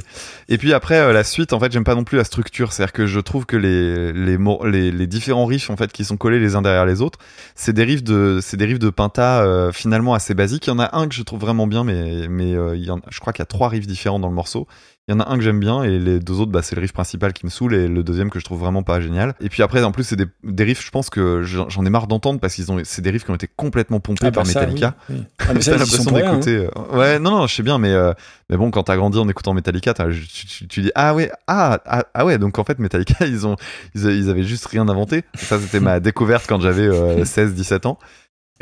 Et 0.49 0.59
puis 0.59 0.75
après, 0.75 0.99
euh, 0.99 1.13
la 1.13 1.25
suite, 1.25 1.53
en 1.53 1.61
fait, 1.61 1.73
j'aime 1.73 1.85
pas 1.85 1.95
non 1.95 2.05
plus 2.05 2.19
la 2.19 2.25
structure. 2.25 2.73
C'est-à-dire 2.73 2.93
que 2.93 3.07
je 3.07 3.21
trouve 3.21 3.47
que 3.47 3.57
les, 3.57 4.13
les, 4.13 4.37
les, 4.65 4.91
les 4.91 5.07
différents 5.07 5.47
riffs, 5.47 5.71
en 5.71 5.77
fait, 5.77 5.93
qui 5.93 6.05
sont 6.05 6.17
collés 6.17 6.41
les 6.41 6.57
uns 6.57 6.63
derrière 6.63 6.87
les 6.87 7.01
autres, 7.01 7.19
c'est 7.55 7.73
des 7.73 7.85
riffs 7.85 8.05
de, 8.05 8.41
c'est 8.43 8.57
des 8.57 8.67
riffs 8.67 8.79
de 8.79 8.91
Pinta, 8.91 9.43
euh, 9.43 9.73
finalement 9.73 10.15
assez 10.15 10.35
basiques. 10.35 10.67
Il 10.67 10.71
y 10.71 10.73
en 10.75 10.81
a 10.81 10.97
un 10.97 11.09
que 11.09 11.15
je 11.15 11.23
trouve 11.23 11.41
vraiment 11.41 11.67
bien, 11.67 11.85
mais, 11.85 12.29
mais 12.29 12.55
euh, 12.55 12.77
il 12.77 12.85
y 12.85 12.91
en, 12.91 13.01
je 13.11 13.21
crois 13.21 13.33
qu'il 13.33 13.41
y 13.41 13.45
a 13.45 13.47
trois 13.47 13.69
riffs 13.69 13.87
différents 13.87 14.19
dans 14.19 14.29
le 14.29 14.35
morceau. 14.35 14.67
Il 15.07 15.13
y 15.13 15.15
en 15.15 15.21
a 15.21 15.29
un 15.31 15.37
que 15.37 15.43
j'aime 15.45 15.61
bien 15.61 15.83
et 15.83 15.99
les 15.99 16.19
deux 16.19 16.41
autres, 16.41 16.51
bah, 16.51 16.63
c'est 16.63 16.75
le 16.77 16.81
riff 16.81 16.95
principal 16.95 17.35
qui 17.35 17.45
me 17.45 17.51
saoule 17.51 17.75
et 17.75 17.89
le 17.89 18.03
deuxième 18.03 18.31
que 18.31 18.39
je 18.39 18.45
trouve 18.47 18.59
vraiment 18.61 18.83
pas 18.83 19.03
génial. 19.03 19.35
Et 19.43 19.51
puis 19.51 19.63
après, 19.63 19.83
en 19.85 19.93
plus, 19.93 20.03
c'est 20.05 20.17
des, 20.17 20.25
des 20.45 20.65
riffs, 20.65 20.83
je 20.83 20.91
pense 20.91 21.11
que 21.11 21.43
j'en 21.43 21.85
ai 21.85 21.91
marre 21.91 22.07
d'entendre 22.07 22.41
parce 22.41 22.55
qu'ils 22.55 22.73
ont, 22.73 22.81
c'est 22.85 23.03
des 23.03 23.11
riffs 23.11 23.25
qui 23.27 23.31
ont 23.31 23.35
été 23.35 23.47
complètement 23.55 24.01
pompés 24.01 24.21
Ah, 24.23 24.31
bah 24.31 24.37
par 24.37 24.47
ça, 24.47 24.61
Metallica. 24.61 24.95
oui, 25.11 25.17
oui. 25.19 25.25
Ah, 25.41 25.53
mais 25.53 25.61
ça, 25.61 25.73
T'as 25.73 25.77
l'impression 25.79 26.17
hein. 26.17 26.21
d'écouter. 26.31 26.57
euh, 26.57 26.97
Ouais, 26.97 27.19
non, 27.19 27.33
non, 27.33 27.47
je 27.47 27.55
sais 27.55 27.63
bien, 27.63 27.77
mais, 27.77 27.93
euh, 27.93 28.15
mais 28.49 28.57
bon, 28.57 28.71
quand 28.71 28.85
t'as 28.85 28.97
grandi 28.97 29.19
en 29.19 29.29
écoutant 29.29 29.53
Metallica, 29.53 29.93
tu, 29.93 30.27
tu- 30.27 30.69
tu 30.69 30.81
dis 30.81 30.91
ah 30.95 31.15
ouais, 31.15 31.31
ah, 31.49 31.81
ah, 31.85 32.05
ah 32.15 32.25
ouais, 32.25 32.39
donc 32.39 32.59
en 32.59 32.65
fait 32.65 32.79
Metallica, 32.79 33.27
ils 33.27 33.47
ont, 33.47 33.57
ils, 33.95 34.07
ils 34.07 34.31
avaient 34.31 34.43
juste 34.43 34.65
rien 34.65 34.89
inventé. 34.89 35.25
Ça, 35.35 35.61
c'était 35.61 35.81
ma 35.81 36.01
découverte 36.01 36.47
quand 36.49 36.63
j'avais 36.63 36.89
16-17 36.89 37.87
ans. 37.87 37.99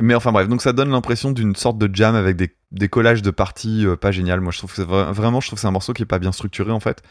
Mais 0.00 0.14
enfin 0.14 0.32
bref, 0.32 0.48
donc 0.48 0.62
ça 0.62 0.72
donne 0.72 0.90
l'impression 0.90 1.32
d'une 1.32 1.54
sorte 1.54 1.76
de 1.78 1.94
jam 1.94 2.14
avec 2.14 2.36
des, 2.36 2.56
des 2.70 2.88
collages 2.88 3.20
de 3.22 3.30
parties 3.30 3.84
euh, 3.86 3.96
pas 3.96 4.10
géniales. 4.10 4.40
Moi, 4.40 4.52
je 4.52 4.58
trouve 4.58 4.72
que 4.74 4.82
vra- 4.82 5.12
vraiment, 5.12 5.40
je 5.40 5.48
trouve 5.48 5.58
que 5.58 5.60
c'est 5.60 5.66
un 5.66 5.72
morceau 5.72 5.92
qui 5.92 6.02
est 6.02 6.06
pas 6.06 6.18
bien 6.18 6.32
structuré 6.32 6.72
en 6.72 6.80
fait. 6.80 7.02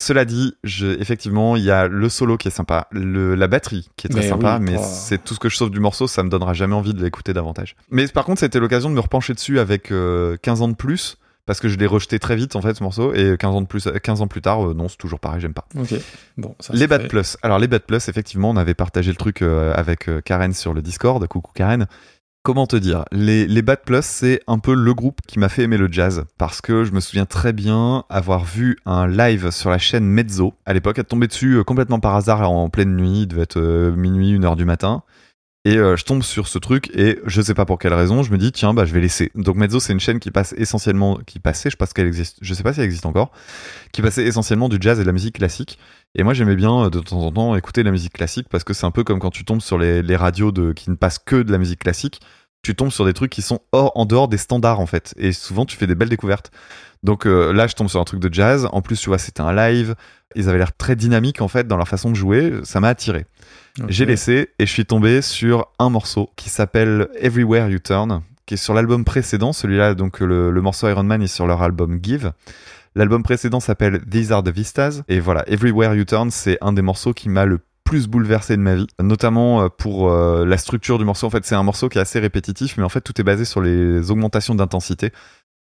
Cela 0.00 0.24
dit, 0.24 0.54
je, 0.64 0.86
effectivement, 1.00 1.54
il 1.56 1.62
y 1.62 1.70
a 1.70 1.86
le 1.86 2.08
solo 2.08 2.36
qui 2.36 2.48
est 2.48 2.52
sympa, 2.52 2.88
le, 2.90 3.36
la 3.36 3.46
batterie 3.46 3.88
qui 3.96 4.08
est 4.08 4.10
très 4.10 4.22
Mais 4.22 4.28
sympa, 4.28 4.58
oui, 4.58 4.64
mais 4.70 4.76
oh. 4.78 4.82
c'est 4.84 5.22
tout 5.22 5.34
ce 5.34 5.38
que 5.38 5.48
je 5.48 5.56
sauve 5.56 5.70
du 5.70 5.78
morceau, 5.78 6.08
ça 6.08 6.24
me 6.24 6.28
donnera 6.28 6.54
jamais 6.54 6.74
envie 6.74 6.92
de 6.92 7.00
l'écouter 7.00 7.32
davantage. 7.32 7.76
Mais 7.90 8.08
par 8.08 8.24
contre, 8.24 8.40
c'était 8.40 8.58
l'occasion 8.58 8.90
de 8.90 8.94
me 8.96 9.00
repencher 9.00 9.32
dessus 9.32 9.60
avec 9.60 9.92
euh, 9.92 10.36
15 10.42 10.62
ans 10.62 10.68
de 10.68 10.74
plus, 10.74 11.18
parce 11.46 11.60
que 11.60 11.68
je 11.68 11.76
l'ai 11.76 11.86
rejeté 11.86 12.18
très 12.18 12.36
vite 12.36 12.54
en 12.56 12.62
fait 12.62 12.74
ce 12.74 12.82
morceau, 12.82 13.12
et 13.14 13.36
15 13.36 13.54
ans, 13.54 13.60
de 13.60 13.66
plus, 13.66 13.88
15 14.02 14.22
ans 14.22 14.28
plus 14.28 14.42
tard, 14.42 14.68
euh, 14.68 14.74
non, 14.74 14.88
c'est 14.88 14.96
toujours 14.96 15.20
pareil, 15.20 15.40
j'aime 15.40 15.54
pas. 15.54 15.66
Ok. 15.78 15.94
Bon, 16.36 16.54
ça, 16.60 16.72
les 16.72 16.86
Bad 16.86 17.02
fait. 17.02 17.08
Plus. 17.08 17.36
Alors 17.42 17.58
les 17.58 17.68
Bad 17.68 17.82
Plus, 17.82 18.08
effectivement, 18.08 18.50
on 18.50 18.56
avait 18.56 18.74
partagé 18.74 19.10
le 19.10 19.16
truc 19.16 19.42
euh, 19.42 19.72
avec 19.74 20.08
euh, 20.08 20.20
Karen 20.20 20.52
sur 20.52 20.74
le 20.74 20.82
Discord. 20.82 21.26
Coucou 21.26 21.52
Karen. 21.54 21.86
Comment 22.44 22.66
te 22.66 22.74
dire? 22.74 23.04
Les, 23.12 23.46
les 23.46 23.62
Bad 23.62 23.82
Plus, 23.84 24.04
c'est 24.04 24.40
un 24.48 24.58
peu 24.58 24.74
le 24.74 24.94
groupe 24.94 25.20
qui 25.28 25.38
m'a 25.38 25.48
fait 25.48 25.62
aimer 25.62 25.76
le 25.76 25.88
jazz. 25.90 26.24
Parce 26.38 26.60
que 26.60 26.82
je 26.82 26.90
me 26.90 26.98
souviens 26.98 27.24
très 27.24 27.52
bien 27.52 28.04
avoir 28.08 28.44
vu 28.44 28.78
un 28.84 29.06
live 29.06 29.50
sur 29.52 29.70
la 29.70 29.78
chaîne 29.78 30.04
Mezzo. 30.04 30.54
À 30.66 30.72
l'époque, 30.72 30.98
être 30.98 31.08
tombé 31.08 31.28
dessus 31.28 31.62
complètement 31.64 32.00
par 32.00 32.16
hasard 32.16 32.50
en 32.50 32.68
pleine 32.68 32.96
nuit. 32.96 33.22
Il 33.22 33.26
devait 33.28 33.42
être 33.42 33.60
minuit, 33.96 34.32
une 34.32 34.44
heure 34.44 34.56
du 34.56 34.64
matin. 34.64 35.04
Et 35.64 35.76
euh, 35.76 35.96
je 35.96 36.04
tombe 36.04 36.24
sur 36.24 36.48
ce 36.48 36.58
truc 36.58 36.90
et 36.92 37.20
je 37.24 37.40
sais 37.40 37.54
pas 37.54 37.64
pour 37.64 37.78
quelle 37.78 37.94
raison, 37.94 38.24
je 38.24 38.32
me 38.32 38.38
dis 38.38 38.50
tiens 38.50 38.74
bah 38.74 38.84
je 38.84 38.92
vais 38.92 39.00
laisser. 39.00 39.30
Donc 39.36 39.54
Mezzo 39.54 39.78
c'est 39.78 39.92
une 39.92 40.00
chaîne 40.00 40.18
qui 40.18 40.32
passe 40.32 40.54
essentiellement, 40.56 41.20
qui 41.24 41.38
passait, 41.38 41.70
je 41.70 41.76
pense 41.76 41.90
existe, 41.96 42.38
je 42.40 42.52
sais 42.52 42.64
pas 42.64 42.72
si 42.72 42.80
elle 42.80 42.86
existe 42.86 43.06
encore, 43.06 43.30
qui 43.92 44.02
passait 44.02 44.24
essentiellement 44.24 44.68
du 44.68 44.78
jazz 44.80 44.98
et 44.98 45.02
de 45.02 45.06
la 45.06 45.12
musique 45.12 45.36
classique. 45.36 45.78
Et 46.16 46.24
moi 46.24 46.34
j'aimais 46.34 46.56
bien 46.56 46.86
euh, 46.86 46.90
de 46.90 46.98
temps 46.98 47.20
en 47.20 47.30
temps 47.30 47.54
écouter 47.54 47.84
la 47.84 47.92
musique 47.92 48.12
classique 48.14 48.48
parce 48.50 48.64
que 48.64 48.74
c'est 48.74 48.86
un 48.86 48.90
peu 48.90 49.04
comme 49.04 49.20
quand 49.20 49.30
tu 49.30 49.44
tombes 49.44 49.60
sur 49.60 49.78
les, 49.78 50.16
radios 50.16 50.52
qui 50.74 50.90
ne 50.90 50.96
passent 50.96 51.20
que 51.20 51.36
de 51.36 51.52
la 51.52 51.58
musique 51.58 51.78
classique, 51.78 52.20
tu 52.62 52.74
tombes 52.74 52.90
sur 52.90 53.04
des 53.04 53.12
trucs 53.12 53.30
qui 53.30 53.42
sont 53.42 53.60
hors, 53.70 53.92
en 53.94 54.04
dehors 54.04 54.26
des 54.26 54.38
standards 54.38 54.80
en 54.80 54.86
fait. 54.86 55.14
Et 55.16 55.32
souvent 55.32 55.64
tu 55.64 55.76
fais 55.76 55.86
des 55.86 55.94
belles 55.94 56.08
découvertes. 56.08 56.50
Donc 57.04 57.24
euh, 57.24 57.52
là 57.52 57.68
je 57.68 57.74
tombe 57.74 57.88
sur 57.88 58.00
un 58.00 58.04
truc 58.04 58.18
de 58.18 58.34
jazz. 58.34 58.68
En 58.72 58.82
plus 58.82 59.00
tu 59.00 59.10
vois 59.10 59.18
c'était 59.18 59.42
un 59.42 59.54
live. 59.54 59.94
Ils 60.34 60.48
avaient 60.48 60.58
l'air 60.58 60.76
très 60.76 60.96
dynamiques 60.96 61.40
en 61.40 61.48
fait 61.48 61.68
dans 61.68 61.76
leur 61.76 61.86
façon 61.86 62.10
de 62.10 62.16
jouer. 62.16 62.52
Ça 62.64 62.80
m'a 62.80 62.88
attiré. 62.88 63.26
J'ai 63.88 64.04
laissé 64.04 64.50
et 64.58 64.66
je 64.66 64.72
suis 64.72 64.84
tombé 64.84 65.22
sur 65.22 65.68
un 65.78 65.88
morceau 65.88 66.30
qui 66.36 66.50
s'appelle 66.50 67.08
Everywhere 67.18 67.68
You 67.70 67.78
Turn, 67.78 68.22
qui 68.44 68.54
est 68.54 68.58
sur 68.58 68.74
l'album 68.74 69.04
précédent. 69.04 69.52
Celui-là, 69.52 69.94
donc 69.94 70.20
le, 70.20 70.50
le 70.50 70.60
morceau 70.60 70.88
Iron 70.88 71.04
Man 71.04 71.22
est 71.22 71.26
sur 71.26 71.46
leur 71.46 71.62
album 71.62 71.98
Give. 72.02 72.32
L'album 72.94 73.22
précédent 73.22 73.60
s'appelle 73.60 74.04
These 74.04 74.32
Are 74.32 74.42
the 74.42 74.50
Vistas. 74.50 75.02
Et 75.08 75.20
voilà, 75.20 75.48
Everywhere 75.48 75.94
You 75.94 76.04
Turn, 76.04 76.30
c'est 76.30 76.58
un 76.60 76.74
des 76.74 76.82
morceaux 76.82 77.14
qui 77.14 77.30
m'a 77.30 77.46
le 77.46 77.60
plus 77.84 78.06
bouleversé 78.06 78.56
de 78.56 78.62
ma 78.62 78.74
vie, 78.74 78.86
notamment 79.00 79.62
euh, 79.62 79.68
pour 79.68 80.10
euh, 80.10 80.44
la 80.44 80.58
structure 80.58 80.98
du 80.98 81.04
morceau. 81.04 81.26
En 81.26 81.30
fait, 81.30 81.44
c'est 81.44 81.54
un 81.54 81.62
morceau 81.62 81.88
qui 81.88 81.98
est 81.98 82.00
assez 82.00 82.20
répétitif, 82.20 82.76
mais 82.76 82.84
en 82.84 82.88
fait, 82.88 83.00
tout 83.00 83.18
est 83.20 83.24
basé 83.24 83.44
sur 83.44 83.60
les 83.60 84.10
augmentations 84.10 84.54
d'intensité. 84.54 85.12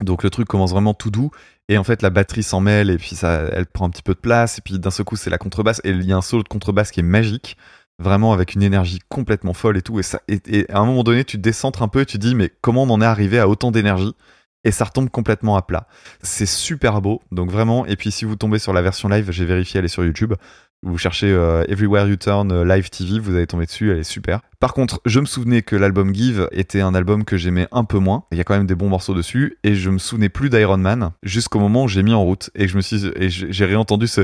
Donc 0.00 0.22
le 0.22 0.30
truc 0.30 0.48
commence 0.48 0.70
vraiment 0.70 0.94
tout 0.94 1.10
doux 1.10 1.30
et 1.68 1.76
en 1.76 1.84
fait 1.84 2.00
la 2.00 2.08
batterie 2.08 2.42
s'en 2.42 2.60
mêle 2.60 2.88
et 2.88 2.96
puis 2.96 3.16
ça 3.16 3.42
elle 3.52 3.66
prend 3.66 3.86
un 3.86 3.90
petit 3.90 4.02
peu 4.02 4.14
de 4.14 4.18
place 4.18 4.56
et 4.58 4.62
puis 4.62 4.78
d'un 4.78 4.90
seul 4.90 5.04
coup 5.04 5.16
c'est 5.16 5.28
la 5.28 5.36
contrebasse 5.36 5.80
et 5.84 5.90
il 5.90 6.02
y 6.06 6.12
a 6.12 6.16
un 6.16 6.22
solo 6.22 6.42
de 6.42 6.48
contrebasse 6.48 6.90
qui 6.90 7.00
est 7.00 7.04
magique 7.04 7.58
vraiment 8.00 8.32
avec 8.32 8.54
une 8.54 8.62
énergie 8.62 8.98
complètement 9.08 9.54
folle 9.54 9.76
et 9.76 9.82
tout 9.82 10.00
et 10.00 10.02
ça 10.02 10.20
et, 10.26 10.66
à 10.70 10.78
un 10.78 10.86
moment 10.86 11.04
donné 11.04 11.24
tu 11.24 11.36
te 11.36 11.42
décentres 11.42 11.82
un 11.82 11.88
peu 11.88 12.00
et 12.00 12.06
tu 12.06 12.18
te 12.18 12.26
dis 12.26 12.34
mais 12.34 12.50
comment 12.60 12.84
on 12.84 12.90
en 12.90 13.00
est 13.00 13.06
arrivé 13.06 13.38
à 13.38 13.48
autant 13.48 13.70
d'énergie? 13.70 14.14
Et 14.62 14.72
ça 14.72 14.84
retombe 14.84 15.08
complètement 15.08 15.56
à 15.56 15.62
plat. 15.62 15.86
C'est 16.22 16.44
super 16.44 17.00
beau, 17.00 17.22
donc 17.32 17.50
vraiment. 17.50 17.86
Et 17.86 17.96
puis 17.96 18.10
si 18.10 18.26
vous 18.26 18.36
tombez 18.36 18.58
sur 18.58 18.74
la 18.74 18.82
version 18.82 19.08
live, 19.08 19.30
j'ai 19.30 19.46
vérifié, 19.46 19.78
elle 19.78 19.86
est 19.86 19.88
sur 19.88 20.04
YouTube. 20.04 20.34
Vous 20.82 20.98
cherchez 20.98 21.30
euh, 21.30 21.64
Everywhere 21.68 22.06
You 22.06 22.16
Turn 22.16 22.52
euh, 22.52 22.64
Live 22.64 22.90
TV, 22.90 23.18
vous 23.18 23.34
allez 23.34 23.46
tomber 23.46 23.64
dessus, 23.64 23.90
elle 23.90 24.00
est 24.00 24.02
super. 24.02 24.40
Par 24.60 24.74
contre, 24.74 25.00
je 25.06 25.20
me 25.20 25.24
souvenais 25.24 25.62
que 25.62 25.74
l'album 25.74 26.14
Give 26.14 26.46
était 26.52 26.82
un 26.82 26.94
album 26.94 27.24
que 27.24 27.38
j'aimais 27.38 27.66
un 27.72 27.84
peu 27.84 27.98
moins. 27.98 28.24
Il 28.30 28.36
y 28.36 28.42
a 28.42 28.44
quand 28.44 28.54
même 28.54 28.66
des 28.66 28.74
bons 28.74 28.90
morceaux 28.90 29.14
dessus, 29.14 29.56
et 29.64 29.74
je 29.74 29.88
me 29.88 29.96
souvenais 29.96 30.28
plus 30.28 30.50
d'Iron 30.50 30.76
Man 30.76 31.12
jusqu'au 31.22 31.58
moment 31.58 31.84
où 31.84 31.88
j'ai 31.88 32.02
mis 32.02 32.12
en 32.12 32.22
route. 32.22 32.50
Et 32.54 32.68
je 32.68 32.76
me 32.76 32.82
suis 32.82 33.06
et 33.16 33.30
j'ai 33.30 33.64
réentendu 33.64 34.06
ce 34.06 34.20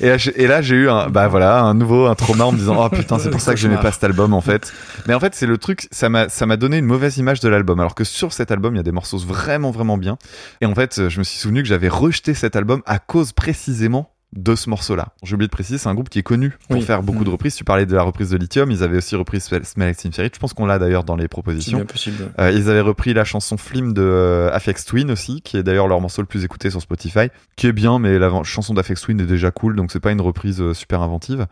et 0.00 0.08
là 0.08 0.16
et 0.34 0.46
là 0.48 0.60
j'ai 0.60 0.74
eu 0.74 0.88
un 0.88 1.08
bah 1.08 1.28
voilà 1.28 1.60
un 1.60 1.74
nouveau 1.74 2.06
un 2.06 2.16
trauma 2.16 2.46
en 2.46 2.52
me 2.52 2.58
disant 2.58 2.84
oh 2.84 2.88
putain 2.88 3.20
c'est 3.20 3.30
pour 3.30 3.40
ça 3.40 3.54
que 3.54 3.60
j'aimais 3.60 3.76
pas 3.76 3.92
cet 3.92 4.02
album 4.02 4.34
en 4.34 4.40
fait. 4.40 4.72
Mais 5.06 5.14
en 5.14 5.20
fait 5.20 5.36
c'est 5.36 5.46
le 5.46 5.56
truc 5.56 5.86
ça 5.92 6.08
m'a 6.08 6.28
ça 6.28 6.46
m'a 6.46 6.56
donné 6.56 6.78
une 6.78 6.86
mauvaise 6.86 7.18
image 7.18 7.38
de 7.38 7.48
l'album. 7.48 7.78
Alors 7.78 7.94
que 7.94 8.02
sur 8.02 8.32
cet 8.32 8.50
album 8.50 8.74
il 8.74 8.78
y 8.78 8.80
a 8.80 8.84
des 8.84 8.90
morceaux 8.90 9.18
vraiment 9.18 9.70
vraiment 9.70 9.98
bien. 9.98 10.18
Et 10.60 10.66
en 10.66 10.74
fait 10.74 11.08
je 11.08 11.18
me 11.20 11.24
suis 11.24 11.38
souvenu 11.38 11.62
que 11.62 11.68
j'avais 11.68 11.88
rejeté 11.88 12.34
cet 12.34 12.56
album 12.56 12.82
à 12.86 12.98
cause 12.98 13.32
précisément 13.32 14.13
de 14.36 14.54
ce 14.56 14.68
morceau-là. 14.68 15.08
J'ai 15.22 15.34
oublié 15.34 15.46
de 15.46 15.52
préciser, 15.52 15.78
c'est 15.78 15.88
un 15.88 15.94
groupe 15.94 16.08
qui 16.08 16.18
est 16.18 16.22
connu 16.24 16.50
pour 16.68 16.78
Oui. 16.78 16.82
faire 16.82 17.02
beaucoup 17.02 17.20
Mm. 17.20 17.24
de 17.24 17.30
reprises. 17.30 17.54
Tu 17.54 17.64
parlais 17.64 17.86
de 17.86 17.94
la 17.94 18.02
reprise 18.02 18.30
de 18.30 18.36
Lithium, 18.36 18.70
ils 18.70 18.82
avaient 18.82 18.96
aussi 18.98 19.14
repris 19.16 19.40
Smell 19.40 19.62
Like 19.76 19.96
Teen 19.96 20.12
Spirit. 20.12 20.30
Je 20.34 20.38
pense 20.38 20.52
qu'on 20.54 20.66
l'a 20.66 20.78
d'ailleurs 20.78 21.04
dans 21.04 21.16
les 21.16 21.28
propositions. 21.28 21.78
bien 21.78 21.86
possible. 21.86 22.30
Euh, 22.40 22.50
ils 22.50 22.68
avaient 22.70 22.80
repris 22.80 23.14
la 23.14 23.24
chanson 23.24 23.56
Flim 23.56 23.92
de 23.92 24.02
euh, 24.02 24.50
Aphex 24.52 24.84
Twin 24.84 25.10
aussi, 25.10 25.40
qui 25.42 25.56
est 25.56 25.62
d'ailleurs 25.62 25.86
leur 25.88 26.00
morceau 26.00 26.20
le 26.22 26.26
plus 26.26 26.44
écouté 26.44 26.70
sur 26.70 26.82
Spotify, 26.82 27.28
qui 27.56 27.66
est 27.68 27.72
bien, 27.72 27.98
mais 27.98 28.18
la 28.18 28.30
chanson 28.42 28.74
d'Aphex 28.74 29.00
Twin 29.02 29.20
est 29.20 29.26
déjà 29.26 29.50
cool, 29.50 29.76
donc 29.76 29.92
c'est 29.92 30.00
pas 30.00 30.12
une 30.12 30.20
reprise 30.20 30.60
euh, 30.60 30.74
super 30.74 31.00
inventive. 31.02 31.46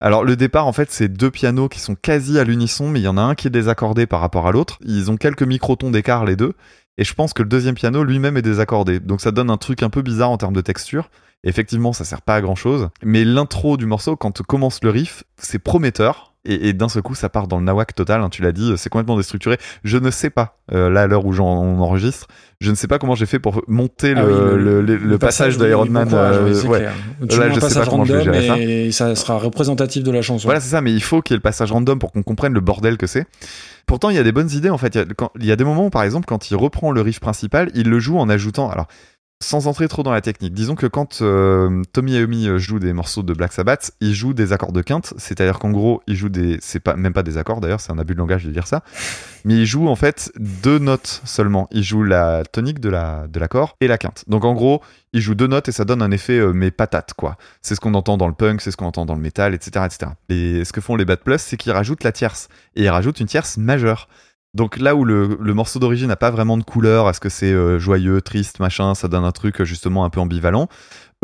Alors 0.00 0.24
le 0.24 0.36
départ 0.36 0.66
en 0.66 0.72
fait 0.72 0.90
c'est 0.90 1.08
deux 1.08 1.30
pianos 1.30 1.68
qui 1.68 1.80
sont 1.80 1.94
quasi 1.94 2.38
à 2.38 2.44
l'unisson 2.44 2.88
mais 2.90 3.00
il 3.00 3.04
y 3.04 3.08
en 3.08 3.16
a 3.16 3.22
un 3.22 3.34
qui 3.34 3.46
est 3.46 3.50
désaccordé 3.50 4.06
par 4.06 4.20
rapport 4.20 4.46
à 4.46 4.52
l'autre. 4.52 4.78
Ils 4.84 5.10
ont 5.10 5.16
quelques 5.16 5.44
microtons 5.44 5.90
d'écart 5.90 6.24
les 6.26 6.36
deux 6.36 6.52
et 6.98 7.04
je 7.04 7.14
pense 7.14 7.32
que 7.32 7.42
le 7.42 7.48
deuxième 7.48 7.74
piano 7.74 8.04
lui-même 8.04 8.36
est 8.36 8.42
désaccordé. 8.42 9.00
Donc 9.00 9.20
ça 9.22 9.30
donne 9.30 9.50
un 9.50 9.56
truc 9.56 9.82
un 9.82 9.88
peu 9.90 10.02
bizarre 10.02 10.30
en 10.30 10.36
termes 10.36 10.52
de 10.52 10.60
texture. 10.60 11.08
Effectivement 11.44 11.92
ça 11.92 12.04
sert 12.04 12.22
pas 12.22 12.34
à 12.36 12.40
grand 12.40 12.56
chose 12.56 12.88
mais 13.04 13.24
l'intro 13.24 13.76
du 13.76 13.86
morceau 13.86 14.16
quand 14.16 14.42
commence 14.42 14.82
le 14.82 14.90
riff 14.90 15.24
c'est 15.36 15.58
prometteur. 15.58 16.30
Et, 16.46 16.68
et 16.68 16.72
d'un 16.74 16.90
seul 16.90 17.00
coup, 17.00 17.14
ça 17.14 17.30
part 17.30 17.48
dans 17.48 17.56
le 17.58 17.64
nawak 17.64 17.94
total. 17.94 18.20
hein, 18.20 18.28
tu 18.28 18.42
l'as 18.42 18.52
dit, 18.52 18.74
c'est 18.76 18.90
complètement 18.90 19.16
déstructuré. 19.16 19.56
Je 19.82 19.96
ne 19.96 20.10
sais 20.10 20.28
pas, 20.28 20.58
euh, 20.74 20.90
là 20.90 21.00
à 21.00 21.06
l'heure 21.06 21.24
où 21.24 21.32
j'en 21.32 21.46
on 21.46 21.80
enregistre, 21.80 22.26
je 22.60 22.68
ne 22.70 22.74
sais 22.74 22.86
pas 22.86 22.98
comment 22.98 23.14
j'ai 23.14 23.24
fait 23.24 23.38
pour 23.38 23.62
monter 23.66 24.12
le, 24.12 24.20
Ah 24.20 24.24
oui, 24.26 24.62
le, 24.62 24.82
le- 24.82 24.96
le 24.98 25.16
passage 25.18 25.56
d'Iron 25.56 25.86
Man. 25.86 26.10
euh, 26.12 26.52
c'est 26.52 26.68
ouais. 26.68 26.80
clair. 26.80 26.92
Tu 27.30 27.38
Là, 27.40 27.48
je 27.48 27.54
sais 27.54 27.60
pas 27.60 27.66
passage 27.68 27.88
comment 27.88 28.04
je 28.04 28.12
vais 28.12 28.24
gérer 28.24 28.46
ça. 28.46 28.58
et 28.58 28.92
ça 28.92 29.14
sera 29.16 29.38
représentatif 29.38 30.02
de 30.02 30.10
la 30.10 30.20
chanson. 30.20 30.46
Voilà, 30.46 30.60
c'est 30.60 30.68
ça, 30.68 30.82
mais 30.82 30.92
il 30.92 31.02
faut 31.02 31.22
qu'il 31.22 31.32
y 31.32 31.36
ait 31.36 31.38
le 31.38 31.42
passage 31.42 31.72
random 31.72 31.98
pour 31.98 32.12
qu'on 32.12 32.22
comprenne 32.22 32.52
le 32.52 32.60
bordel 32.60 32.98
que 32.98 33.06
c'est. 33.06 33.24
Pourtant, 33.86 34.10
il 34.10 34.16
y 34.16 34.18
a 34.18 34.22
des 34.22 34.32
bonnes 34.32 34.50
idées 34.50 34.68
en 34.68 34.76
fait. 34.78 34.94
Il 34.94 34.98
y 34.98 35.00
a, 35.00 35.06
quand- 35.16 35.30
il 35.40 35.46
y 35.46 35.50
a 35.52 35.56
des 35.56 35.64
moments 35.64 35.86
où, 35.86 35.90
par 35.90 36.02
exemple, 36.02 36.26
quand 36.26 36.50
il 36.50 36.56
reprend 36.56 36.92
le 36.92 37.00
riff 37.00 37.20
principal, 37.20 37.70
il 37.74 37.88
le 37.88 37.98
joue 38.00 38.18
en 38.18 38.28
ajoutant. 38.28 38.68
Alors, 38.70 38.86
sans 39.42 39.66
entrer 39.66 39.88
trop 39.88 40.02
dans 40.02 40.12
la 40.12 40.20
technique, 40.20 40.54
disons 40.54 40.74
que 40.74 40.86
quand 40.86 41.20
euh, 41.20 41.82
Tommy 41.92 42.12
Iommi 42.12 42.48
euh, 42.48 42.58
joue 42.58 42.78
des 42.78 42.92
morceaux 42.92 43.22
de 43.22 43.34
Black 43.34 43.52
Sabbath, 43.52 43.92
il 44.00 44.14
joue 44.14 44.32
des 44.32 44.52
accords 44.52 44.72
de 44.72 44.80
quinte, 44.80 45.12
c'est-à-dire 45.18 45.58
qu'en 45.58 45.70
gros, 45.70 46.02
il 46.06 46.16
joue 46.16 46.28
des. 46.28 46.58
C'est 46.60 46.80
pas, 46.80 46.96
même 46.96 47.12
pas 47.12 47.22
des 47.22 47.36
accords 47.36 47.60
d'ailleurs, 47.60 47.80
c'est 47.80 47.92
un 47.92 47.98
abus 47.98 48.14
de 48.14 48.18
langage 48.18 48.44
de 48.44 48.50
dire 48.50 48.66
ça. 48.66 48.82
Mais 49.44 49.54
il 49.54 49.66
joue 49.66 49.88
en 49.88 49.96
fait 49.96 50.32
deux 50.38 50.78
notes 50.78 51.20
seulement. 51.24 51.68
Il 51.72 51.82
joue 51.82 52.02
la 52.02 52.44
tonique 52.44 52.80
de 52.80 52.88
la 52.88 53.26
de 53.28 53.38
l'accord 53.38 53.76
et 53.80 53.88
la 53.88 53.98
quinte. 53.98 54.24
Donc 54.28 54.44
en 54.44 54.54
gros, 54.54 54.80
il 55.12 55.20
joue 55.20 55.34
deux 55.34 55.46
notes 55.46 55.68
et 55.68 55.72
ça 55.72 55.84
donne 55.84 56.00
un 56.00 56.10
effet 56.10 56.38
euh, 56.38 56.52
mais 56.52 56.70
patate 56.70 57.12
quoi. 57.14 57.36
C'est 57.60 57.74
ce 57.74 57.80
qu'on 57.80 57.94
entend 57.94 58.16
dans 58.16 58.28
le 58.28 58.34
punk, 58.34 58.60
c'est 58.60 58.70
ce 58.70 58.76
qu'on 58.76 58.86
entend 58.86 59.04
dans 59.04 59.14
le 59.14 59.20
métal, 59.20 59.52
etc., 59.52 59.84
etc. 59.84 60.12
Et 60.30 60.64
ce 60.64 60.72
que 60.72 60.80
font 60.80 60.96
les 60.96 61.04
Bad 61.04 61.20
Plus, 61.20 61.38
c'est 61.38 61.56
qu'ils 61.56 61.72
rajoutent 61.72 62.04
la 62.04 62.12
tierce 62.12 62.48
et 62.76 62.84
ils 62.84 62.88
rajoutent 62.88 63.20
une 63.20 63.26
tierce 63.26 63.58
majeure. 63.58 64.08
Donc 64.54 64.78
là 64.78 64.94
où 64.94 65.04
le, 65.04 65.36
morceau 65.52 65.80
d'origine 65.80 66.06
n'a 66.06 66.16
pas 66.16 66.30
vraiment 66.30 66.56
de 66.56 66.62
couleur, 66.62 67.10
est-ce 67.10 67.20
que 67.20 67.28
c'est 67.28 67.52
euh, 67.52 67.80
joyeux, 67.80 68.22
triste, 68.22 68.60
machin, 68.60 68.94
ça 68.94 69.08
donne 69.08 69.24
un 69.24 69.32
truc 69.32 69.60
euh, 69.60 69.64
justement 69.64 70.04
un 70.04 70.10
peu 70.10 70.20
ambivalent, 70.20 70.68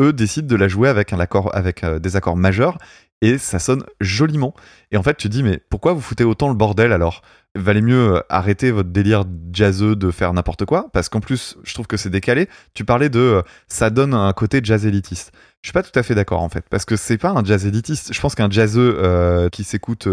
eux 0.01 0.11
décident 0.11 0.47
de 0.47 0.55
la 0.55 0.67
jouer 0.67 0.89
avec 0.89 1.13
un 1.13 1.19
accord, 1.19 1.49
avec 1.55 1.83
euh, 1.85 1.97
des 1.97 2.17
accords 2.17 2.35
majeurs 2.35 2.77
et 3.21 3.37
ça 3.37 3.59
sonne 3.59 3.83
joliment. 4.01 4.53
Et 4.91 4.97
en 4.97 5.03
fait, 5.03 5.15
tu 5.15 5.29
dis 5.29 5.43
mais 5.43 5.61
pourquoi 5.69 5.93
vous 5.93 6.01
foutez 6.01 6.25
autant 6.25 6.49
le 6.49 6.55
bordel 6.55 6.91
alors? 6.91 7.21
Valait 7.53 7.81
mieux 7.81 8.23
arrêter 8.29 8.71
votre 8.71 8.89
délire 8.89 9.25
jazzeux 9.51 9.97
de 9.97 10.09
faire 10.09 10.33
n'importe 10.33 10.63
quoi 10.65 10.87
parce 10.93 11.09
qu'en 11.09 11.19
plus, 11.19 11.57
je 11.63 11.73
trouve 11.73 11.85
que 11.85 11.97
c'est 11.97 12.09
décalé. 12.09 12.47
Tu 12.73 12.85
parlais 12.85 13.09
de 13.09 13.43
ça 13.67 13.89
donne 13.89 14.13
un 14.13 14.31
côté 14.31 14.61
jazz 14.63 14.85
élitiste. 14.85 15.33
Je 15.61 15.67
suis 15.67 15.73
pas 15.73 15.83
tout 15.83 15.97
à 15.99 16.01
fait 16.01 16.15
d'accord 16.15 16.41
en 16.41 16.47
fait 16.47 16.63
parce 16.69 16.85
que 16.85 16.95
c'est 16.95 17.17
pas 17.17 17.31
un 17.31 17.43
jazz 17.43 17.65
élitiste. 17.65 18.13
Je 18.13 18.21
pense 18.21 18.35
qu'un 18.35 18.49
jazzeux 18.49 19.49
qui 19.51 19.65
s'écoute 19.65 20.07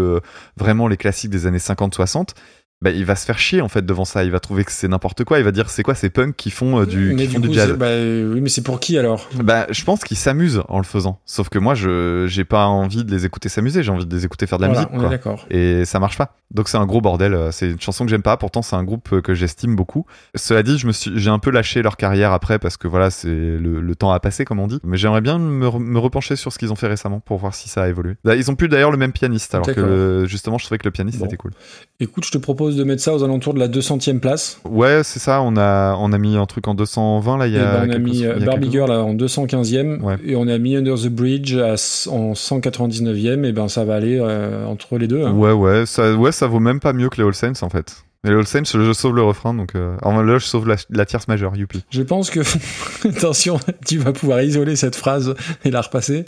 vraiment 0.57 0.89
les 0.89 0.97
classiques 0.97 1.31
des 1.31 1.47
années 1.47 1.59
50-60 1.59 2.33
bah, 2.81 2.91
il 2.91 3.03
va 3.05 3.15
se 3.15 3.25
faire 3.25 3.37
chier 3.39 3.61
en 3.61 3.67
fait 3.67 3.85
devant 3.85 4.05
ça. 4.05 4.23
Il 4.23 4.31
va 4.31 4.39
trouver 4.39 4.63
que 4.63 4.71
c'est 4.71 4.87
n'importe 4.87 5.23
quoi. 5.25 5.37
Il 5.39 5.43
va 5.43 5.51
dire 5.51 5.69
c'est 5.69 5.83
quoi 5.83 5.95
ces 5.95 6.09
punks 6.09 6.35
qui 6.35 6.49
font 6.49 6.79
euh, 6.81 6.85
du, 6.85 7.15
qui 7.17 7.27
du 7.27 7.33
font 7.33 7.41
coup, 7.41 7.47
du 7.49 7.53
jazz. 7.53 7.71
bah, 7.73 7.87
oui, 7.89 8.39
mais 8.41 8.49
c'est 8.49 8.61
pour 8.63 8.79
qui 8.79 8.97
alors? 8.97 9.27
Bah, 9.35 9.67
je 9.69 9.83
pense 9.83 10.03
qu'ils 10.03 10.17
s'amusent 10.17 10.61
en 10.69 10.77
le 10.77 10.83
faisant. 10.85 11.19
Sauf 11.25 11.49
que 11.49 11.59
moi, 11.59 11.75
je 11.75 12.25
j'ai 12.27 12.45
pas 12.45 12.65
envie 12.67 13.03
de 13.03 13.11
les 13.11 13.25
écouter 13.25 13.49
s'amuser. 13.49 13.83
J'ai 13.83 13.91
envie 13.91 14.05
de 14.05 14.15
les 14.15 14.25
écouter 14.25 14.47
faire 14.47 14.57
de 14.59 14.63
la 14.63 14.69
Voilà, 14.69 14.81
musique. 14.87 14.93
on 14.93 14.97
est 14.97 15.01
quoi. 15.01 15.09
d'accord. 15.09 15.45
Et 15.49 15.83
ça 15.85 15.99
marche 15.99 16.17
pas. 16.17 16.35
Donc 16.51 16.67
c'est 16.69 16.77
un 16.77 16.85
gros 16.85 17.01
bordel. 17.01 17.37
C'est 17.51 17.69
une 17.69 17.81
chanson 17.81 18.05
que 18.05 18.09
j'aime 18.11 18.21
pas. 18.23 18.37
Pourtant, 18.37 18.61
c'est 18.61 18.75
un 18.75 18.83
groupe 18.83 19.09
euh, 19.13 19.21
que 19.21 19.33
j'estime 19.35 19.75
beaucoup. 19.75 20.05
Cela 20.35 20.63
dit, 20.63 20.77
je 20.77 20.87
me 20.87 20.91
suis, 20.93 21.11
j'ai 21.15 21.29
un 21.29 21.39
peu 21.39 21.51
lâché 21.51 21.81
leur 21.81 21.97
carrière 21.97 22.31
après 22.31 22.59
parce 22.59 22.77
que 22.77 22.87
voilà, 22.87 23.09
c'est 23.11 23.27
le, 23.27 23.81
le 23.81 23.95
temps 23.95 24.11
a 24.11 24.19
passé, 24.19 24.45
comme 24.45 24.59
on 24.59 24.67
dit. 24.67 24.79
Mais 24.83 24.97
j'aimerais 24.97 25.21
bien 25.21 25.37
me, 25.37 25.67
re- 25.67 25.79
me 25.79 25.99
repencher 25.99 26.35
sur 26.35 26.53
ce 26.53 26.57
qu'ils 26.59 26.71
ont 26.71 26.75
fait 26.75 26.87
récemment 26.87 27.19
pour 27.19 27.37
voir 27.37 27.53
si 27.53 27.67
ça 27.69 27.83
a 27.83 27.89
évolué. 27.89 28.15
Là, 28.23 28.35
Ils 28.35 28.49
ont 28.49 28.55
plus 28.55 28.69
d'ailleurs 28.69 28.91
le 28.91 28.97
même 28.97 29.11
pianiste, 29.11 29.53
alors 29.53 29.67
que 29.67 29.73
D'accord. 29.73 30.25
justement, 30.27 30.57
je 30.57 30.65
trouvais 30.65 30.77
que 30.79 30.85
le 30.85 30.91
pianiste 30.91 31.19
Bon. 31.19 31.25
était 31.25 31.37
cool. 31.37 31.51
Écoute, 31.99 32.25
je 32.25 32.31
te 32.31 32.37
propose 32.37 32.68
de 32.75 32.83
mettre 32.83 33.01
ça 33.01 33.13
aux 33.13 33.23
alentours 33.23 33.53
de 33.53 33.59
la 33.59 33.67
200e 33.67 34.19
place. 34.19 34.59
Ouais, 34.69 35.01
c'est 35.03 35.19
ça. 35.19 35.41
On 35.41 35.55
a, 35.57 35.95
on 35.99 36.11
a 36.13 36.17
mis 36.17 36.35
un 36.37 36.45
truc 36.45 36.67
en 36.67 36.73
220 36.75 37.37
là. 37.37 37.47
Il 37.47 37.53
y 37.53 37.57
Et 37.57 37.59
a. 37.59 37.79
ben, 37.85 37.89
on 37.89 37.93
a 37.93 37.97
mis 37.99 38.25
euh, 38.25 38.39
Barbie. 38.39 38.71
Girl 38.71 38.89
là, 38.89 39.03
en 39.03 39.13
215e 39.15 40.01
Ouais. 40.01 40.15
et 40.25 40.35
on 40.35 40.47
a 40.47 40.57
mis 40.57 40.75
Under 40.75 40.95
the 40.95 41.07
Bridge 41.09 41.55
à, 41.55 41.73
en 42.11 42.33
199e. 42.33 43.43
Et 43.45 43.51
ben 43.51 43.67
ça 43.67 43.83
va 43.85 43.95
aller 43.95 44.17
euh, 44.19 44.65
entre 44.65 44.97
les 44.97 45.07
deux. 45.07 45.23
hein. 45.25 45.31
Ouais, 45.33 45.51
ouais, 45.51 45.85
ça, 45.85 46.13
ouais, 46.15 46.31
ça 46.31 46.47
vaut 46.47 46.59
même 46.59 46.79
pas 46.79 46.93
mieux 46.93 47.09
que 47.09 47.21
les 47.21 47.27
All 47.27 47.33
Saints 47.35 47.53
en 47.61 47.69
fait. 47.69 48.03
Mais 48.25 48.31
All 48.31 48.45
Saints, 48.45 48.65
je, 48.65 48.91
sauve 48.91 49.15
le 49.15 49.21
refrain, 49.23 49.53
donc 49.53 49.75
euh, 49.75 49.95
enfin, 50.01 50.21
là, 50.25 50.39
je 50.39 50.45
sauve 50.45 50.67
la, 50.67 50.75
la 50.89 51.05
tierce 51.05 51.29
majeure, 51.29 51.55
youpi. 51.55 51.85
Je 51.89 52.01
pense 52.01 52.29
que 52.29 52.41
attention, 53.07 53.61
tu 53.85 53.97
vas 53.97 54.11
pouvoir 54.11 54.41
isoler 54.41 54.75
cette 54.75 54.97
phrase 54.97 55.35
et 55.63 55.71
la 55.71 55.79
repasser. 55.79 56.25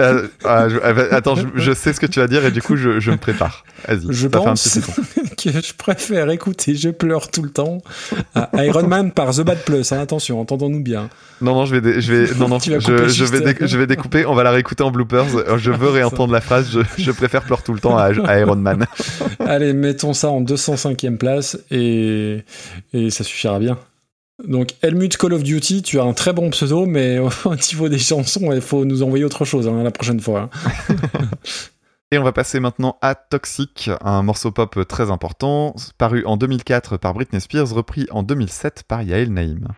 Euh, 0.00 0.26
ah, 0.44 0.68
je- 0.68 0.78
ah, 0.82 0.92
bah, 0.92 1.04
attends, 1.12 1.36
je, 1.36 1.46
je 1.54 1.72
sais 1.72 1.92
ce 1.92 2.00
que 2.00 2.06
tu 2.06 2.18
vas 2.18 2.26
dire 2.26 2.44
et 2.44 2.50
du 2.50 2.60
coup, 2.62 2.74
je, 2.74 2.98
je 2.98 3.12
me 3.12 3.16
prépare. 3.16 3.64
Vas-y. 3.86 4.06
Je 4.10 4.26
pense 4.26 4.80
que 5.38 5.50
je 5.52 5.72
préfère 5.74 6.28
écouter 6.30 6.74
Je 6.74 6.88
pleure 6.88 7.30
tout 7.30 7.42
le 7.42 7.50
temps 7.50 7.78
à 8.34 8.50
Iron 8.64 8.88
Man 8.88 9.12
par 9.12 9.30
The 9.32 9.42
Bad 9.42 9.58
Plus. 9.64 9.92
hein, 9.92 10.00
attention, 10.00 10.40
entendons-nous 10.40 10.82
bien. 10.82 11.10
Non, 11.40 11.54
non, 11.54 11.64
je 11.64 11.76
vais, 11.76 12.00
je 12.00 12.34
non, 12.36 12.48
non, 12.48 12.58
je, 12.60 12.76
je 12.76 13.84
découper. 13.84 14.26
On 14.26 14.34
va 14.34 14.42
la 14.42 14.50
réécouter 14.50 14.82
en 14.82 14.90
bloopers. 14.90 15.26
Je 15.58 15.70
veux 15.70 15.90
réentendre 15.90 16.32
la 16.32 16.40
phrase. 16.40 16.76
Je, 16.98 17.10
préfère 17.12 17.42
pleurer 17.42 17.62
tout 17.64 17.72
le 17.72 17.78
temps 17.78 17.96
à, 17.96 18.06
à 18.28 18.38
Iron 18.40 18.56
Man. 18.56 18.86
Allez, 19.38 19.72
mettons 19.72 20.12
ça 20.12 20.30
en 20.30 20.40
205e 20.94 21.16
place 21.16 21.58
et, 21.70 22.44
et 22.92 23.10
ça 23.10 23.24
suffira 23.24 23.58
bien. 23.58 23.78
Donc, 24.46 24.74
Helmut 24.82 25.16
Call 25.16 25.32
of 25.32 25.42
Duty, 25.42 25.82
tu 25.82 25.98
as 25.98 26.04
un 26.04 26.12
très 26.12 26.32
bon 26.32 26.50
pseudo, 26.50 26.86
mais 26.86 27.18
au 27.44 27.54
niveau 27.54 27.88
des 27.88 27.98
chansons, 27.98 28.52
il 28.52 28.60
faut 28.60 28.84
nous 28.84 29.02
envoyer 29.02 29.24
autre 29.24 29.44
chose 29.44 29.66
hein, 29.66 29.82
la 29.82 29.90
prochaine 29.90 30.20
fois. 30.20 30.50
hein. 30.64 31.28
Et 32.10 32.16
on 32.16 32.22
va 32.22 32.32
passer 32.32 32.58
maintenant 32.58 32.96
à 33.02 33.14
Toxic, 33.14 33.90
un 34.00 34.22
morceau 34.22 34.50
pop 34.50 34.78
très 34.88 35.10
important, 35.10 35.74
paru 35.98 36.24
en 36.24 36.38
2004 36.38 36.96
par 36.96 37.12
Britney 37.12 37.38
Spears, 37.38 37.68
repris 37.68 38.06
en 38.10 38.22
2007 38.22 38.84
par 38.88 39.02
Yael 39.02 39.30
Naïm. 39.30 39.68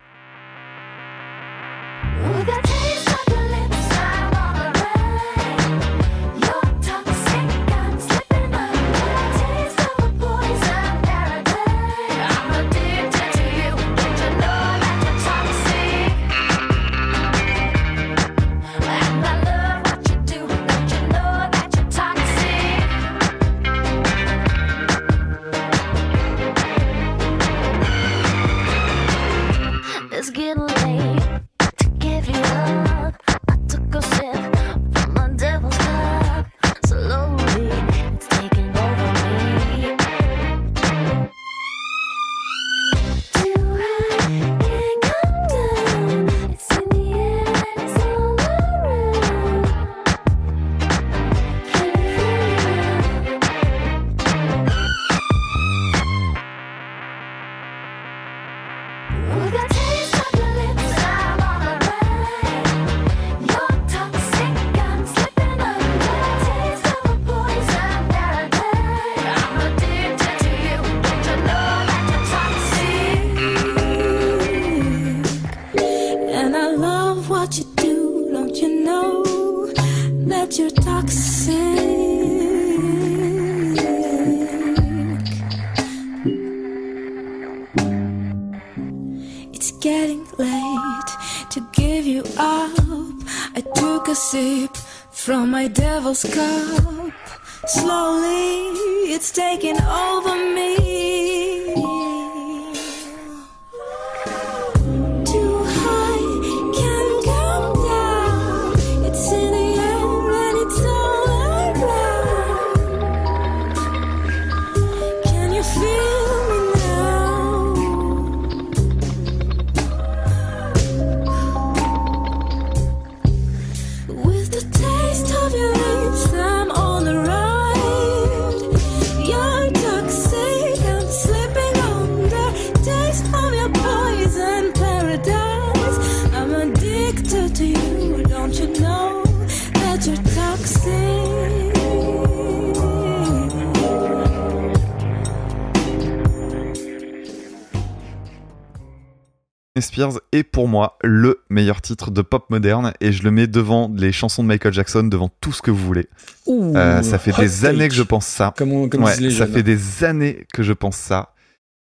Est 150.32 150.43
pour 150.44 150.69
moi 150.69 150.97
le 151.02 151.43
meilleur 151.51 151.81
titre 151.81 152.11
de 152.11 152.23
pop 152.23 152.48
moderne 152.51 152.93
et 153.01 153.12
je 153.12 153.23
le 153.24 153.31
mets 153.31 153.47
devant 153.47 153.90
les 153.97 154.12
chansons 154.12 154.43
de 154.43 154.48
Michael 154.48 154.73
Jackson, 154.73 155.02
devant 155.05 155.31
tout 155.40 155.52
ce 155.52 155.61
que 155.62 155.70
vous 155.70 155.85
voulez. 155.85 156.07
Ouh, 156.47 156.77
Euh, 156.77 157.02
ça 157.02 157.19
fait 157.19 157.32
des 157.32 157.65
années 157.65 157.89
que 157.89 157.94
je 157.94 158.02
pense 158.02 158.27
ça. 158.27 158.55
Comme, 158.57 158.73
on- 158.73 158.89
comme 158.89 159.02
Ouais, 159.05 159.16
les 159.19 159.31
ça 159.31 159.39
jeunes. 159.47 159.52
fait 159.55 159.62
des 159.62 160.05
années 160.05 160.47
que 160.55 160.62
je 160.62 160.73
pense 160.73 160.97
ça. 160.97 161.35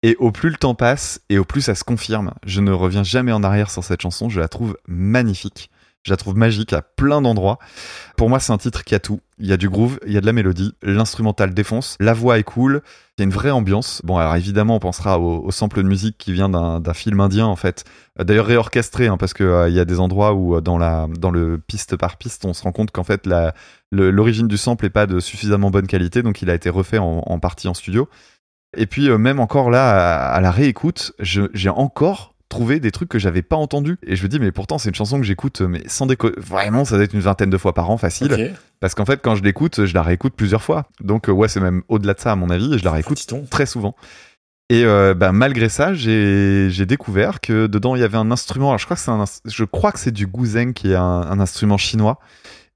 Et 0.02 0.16
au 0.18 0.32
plus 0.32 0.48
le 0.48 0.56
temps 0.56 0.74
passe 0.74 1.20
et 1.28 1.36
au 1.38 1.44
plus 1.44 1.60
ça 1.60 1.74
se 1.74 1.84
confirme, 1.84 2.32
je 2.46 2.60
ne 2.62 2.72
reviens 2.72 3.02
jamais 3.04 3.32
en 3.32 3.42
arrière 3.42 3.70
sur 3.70 3.84
cette 3.84 4.00
chanson. 4.00 4.30
Je 4.30 4.40
la 4.40 4.48
trouve 4.48 4.76
magnifique. 4.88 5.70
Je 6.06 6.10
la 6.10 6.16
trouve 6.16 6.34
magique 6.34 6.72
à 6.72 6.80
plein 6.80 7.20
d'endroits. 7.20 7.58
Pour 8.16 8.30
moi, 8.30 8.40
c'est 8.40 8.52
un 8.54 8.56
titre 8.56 8.84
qui 8.84 8.94
a 8.94 9.00
tout. 9.00 9.20
Il 9.38 9.46
y 9.46 9.52
a 9.52 9.58
du 9.58 9.68
groove, 9.68 9.98
il 10.06 10.14
y 10.14 10.16
a 10.16 10.22
de 10.22 10.26
la 10.26 10.32
mélodie, 10.32 10.72
l'instrumental 10.82 11.52
défonce, 11.52 11.96
la 12.00 12.14
voix 12.14 12.38
est 12.38 12.42
cool, 12.42 12.80
il 13.20 13.24
y 13.24 13.24
a 13.24 13.28
une 13.28 13.34
vraie 13.34 13.50
ambiance. 13.50 14.00
Bon, 14.02 14.16
alors 14.16 14.34
évidemment, 14.34 14.76
on 14.76 14.78
pensera 14.78 15.20
au, 15.20 15.50
sample 15.50 15.82
de 15.82 15.88
musique 15.88 16.16
qui 16.16 16.32
vient 16.32 16.48
d'un 16.48 16.94
film 16.94 17.20
indien, 17.20 17.46
en 17.46 17.56
fait. 17.56 17.84
Euh, 18.18 18.24
D'ailleurs, 18.24 18.46
réorchestré, 18.46 19.08
hein, 19.08 19.18
parce 19.18 19.34
qu'il 19.34 19.66
il 19.68 19.74
y 19.74 19.80
a 19.80 19.84
des 19.84 20.00
endroits 20.00 20.32
où, 20.32 20.56
euh, 20.56 20.60
dans, 20.62 20.78
la, 20.78 21.06
dans 21.18 21.30
le 21.30 21.58
piste 21.58 21.96
par 21.96 22.16
piste, 22.16 22.46
on 22.46 22.54
se 22.54 22.62
rend 22.62 22.72
compte 22.72 22.90
qu'en 22.90 23.04
fait, 23.04 23.28
l'origine 23.92 24.48
du 24.48 24.56
sample 24.56 24.86
n'est 24.86 24.90
pas 24.90 25.06
de 25.06 25.20
suffisamment 25.20 25.70
bonne 25.70 25.86
qualité, 25.86 26.22
donc 26.22 26.40
il 26.40 26.48
a 26.48 26.54
été 26.54 26.70
refait 26.70 26.98
en, 26.98 27.22
en 27.26 27.38
partie 27.38 27.68
en 27.68 27.74
studio. 27.74 28.08
Et 28.76 28.86
puis, 28.86 29.08
euh, 29.08 29.18
même 29.18 29.40
encore 29.40 29.70
là, 29.70 30.32
à, 30.32 30.40
la 30.40 30.50
réécoute, 30.50 31.12
j'ai 31.18 31.68
encore 31.68 32.34
trouvé 32.50 32.80
des 32.80 32.90
trucs 32.90 33.08
que 33.08 33.18
j'avais 33.18 33.40
pas 33.40 33.56
entendus. 33.56 33.96
Et 34.06 34.16
je 34.16 34.22
me 34.22 34.28
dis, 34.28 34.38
mais 34.38 34.52
pourtant, 34.52 34.76
c'est 34.76 34.90
une 34.90 34.94
chanson 34.94 35.18
que 35.18 35.24
j'écoute, 35.24 35.62
euh, 35.62 35.68
mais 35.68 35.82
sans 35.86 36.04
déco... 36.04 36.30
Vraiment, 36.36 36.84
ça 36.84 36.96
doit 36.96 37.04
être 37.04 37.14
une 37.14 37.20
vingtaine 37.20 37.48
de 37.48 37.56
fois 37.56 37.72
par 37.72 37.88
an, 37.88 37.96
facile. 37.96 38.28
Parce 38.80 38.94
qu'en 38.94 39.06
fait, 39.06 39.20
quand 39.22 39.34
je 39.36 39.42
l'écoute, 39.42 39.86
je 39.86 39.94
la 39.94 40.02
réécoute 40.02 40.34
plusieurs 40.36 40.62
fois. 40.62 40.88
Donc, 41.00 41.30
euh, 41.30 41.32
ouais, 41.32 41.48
c'est 41.48 41.60
même 41.60 41.82
au-delà 41.88 42.12
de 42.12 42.20
ça, 42.20 42.32
à 42.32 42.36
mon 42.36 42.50
avis, 42.50 42.74
et 42.74 42.78
je 42.78 42.84
la 42.84 42.90
réécoute 42.92 43.18
très 43.50 43.64
souvent. 43.64 43.96
Et 44.68 44.84
euh, 44.84 45.14
bah, 45.14 45.32
malgré 45.32 45.68
ça, 45.68 45.94
j'ai 45.94 46.86
découvert 46.86 47.40
que 47.40 47.66
dedans 47.66 47.96
il 47.96 48.00
y 48.02 48.04
avait 48.04 48.18
un 48.18 48.30
instrument. 48.30 48.68
Alors, 48.68 48.78
je 48.78 48.84
crois 48.84 48.96
que 48.96 49.02
c'est 49.02 49.10
un, 49.10 49.20
ins- 49.22 49.40
je 49.44 49.64
crois 49.64 49.90
que 49.90 49.98
c'est 49.98 50.12
du 50.12 50.26
guzheng 50.28 50.72
qui 50.74 50.92
est 50.92 50.96
un, 50.96 51.02
un 51.02 51.40
instrument 51.40 51.76
chinois. 51.78 52.20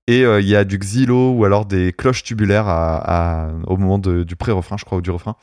Et 0.06 0.24
euh, 0.24 0.40
il 0.40 0.48
y 0.48 0.56
a 0.56 0.64
du 0.64 0.76
xylo 0.78 1.30
ou 1.32 1.44
alors 1.44 1.66
des 1.66 1.92
cloches 1.92 2.24
tubulaires 2.24 2.68
à, 2.68 3.44
à- 3.46 3.50
au 3.68 3.76
moment 3.76 3.98
de- 3.98 4.22
du 4.24 4.36
pré-refrain, 4.36 4.76
je 4.76 4.84
crois, 4.84 4.98
ou 4.98 5.02
du 5.02 5.10
refrain. 5.10 5.36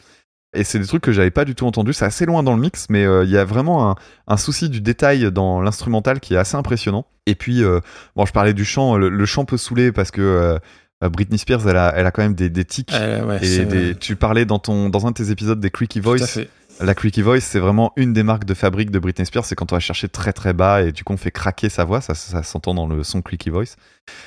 Et 0.54 0.64
c'est 0.66 0.80
des 0.80 0.86
trucs 0.88 1.02
que 1.04 1.12
j'avais 1.14 1.32
pas 1.32 1.46
du 1.46 1.56
tout 1.56 1.66
entendu. 1.66 1.94
C'est 1.94 2.04
assez 2.06 2.26
loin 2.26 2.44
dans 2.44 2.54
le 2.54 2.62
mix, 2.62 2.88
mais 2.90 3.06
euh, 3.06 3.24
il 3.24 3.30
y 3.30 3.38
a 3.38 3.46
vraiment 3.46 3.90
un, 3.92 3.96
un 4.28 4.38
souci 4.38 4.68
du 4.70 4.82
détail 4.82 5.32
dans 5.32 5.62
l'instrumental 5.62 6.20
qui 6.20 6.34
est 6.34 6.38
assez 6.38 6.58
impressionnant. 6.58 7.06
Et 7.26 7.36
puis, 7.36 7.64
euh, 7.64 7.80
bon, 8.16 8.26
je 8.26 8.34
parlais 8.34 8.54
du 8.54 8.66
chant. 8.66 8.98
Le, 8.98 9.08
le 9.10 9.26
chant 9.26 9.46
peut 9.46 9.56
saouler 9.58 9.92
parce 9.94 10.12
que 10.12 10.20
euh, 10.22 11.10
Britney 11.10 11.38
Spears, 11.38 11.68
elle 11.70 11.78
a, 11.78 11.94
elle 11.96 12.06
a 12.06 12.12
quand 12.12 12.22
même 12.22 12.36
des, 12.36 12.50
des 12.50 12.66
tics. 12.66 12.92
Ouais, 12.92 13.40
Et 13.46 13.66
des- 13.66 13.96
tu 13.96 14.16
parlais 14.18 14.44
dans, 14.46 14.60
ton, 14.60 14.90
dans 14.90 15.08
un 15.08 15.12
de 15.12 15.16
tes 15.16 15.32
épisodes 15.32 15.60
des 15.60 15.70
Creaky 15.72 16.02
Tout 16.02 16.10
à 16.12 16.18
Voice. 16.18 16.28
fait. 16.28 16.50
La 16.82 16.96
Creaky 16.96 17.22
Voice, 17.22 17.42
c'est 17.42 17.60
vraiment 17.60 17.94
une 17.96 18.12
des 18.12 18.24
marques 18.24 18.46
de 18.46 18.54
fabrique 18.54 18.92
de 18.92 18.98
Britney 19.00 19.26
Spears. 19.26 19.46
C'est 19.46 19.56
quand 19.56 19.72
on 19.72 19.76
va 19.76 19.80
chercher 19.80 20.10
très 20.10 20.34
très 20.34 20.52
bas 20.54 20.82
et 20.82 20.92
du 20.92 21.04
coup 21.04 21.14
on 21.14 21.18
fait 21.18 21.30
craquer 21.32 21.70
sa 21.70 21.84
voix. 21.86 22.02
Ça, 22.02 22.14
ça 22.16 22.44
s'entend 22.44 22.74
dans 22.74 22.88
le 22.88 23.04
son 23.04 23.22
Creaky 23.22 23.52
Voice. 23.52 23.76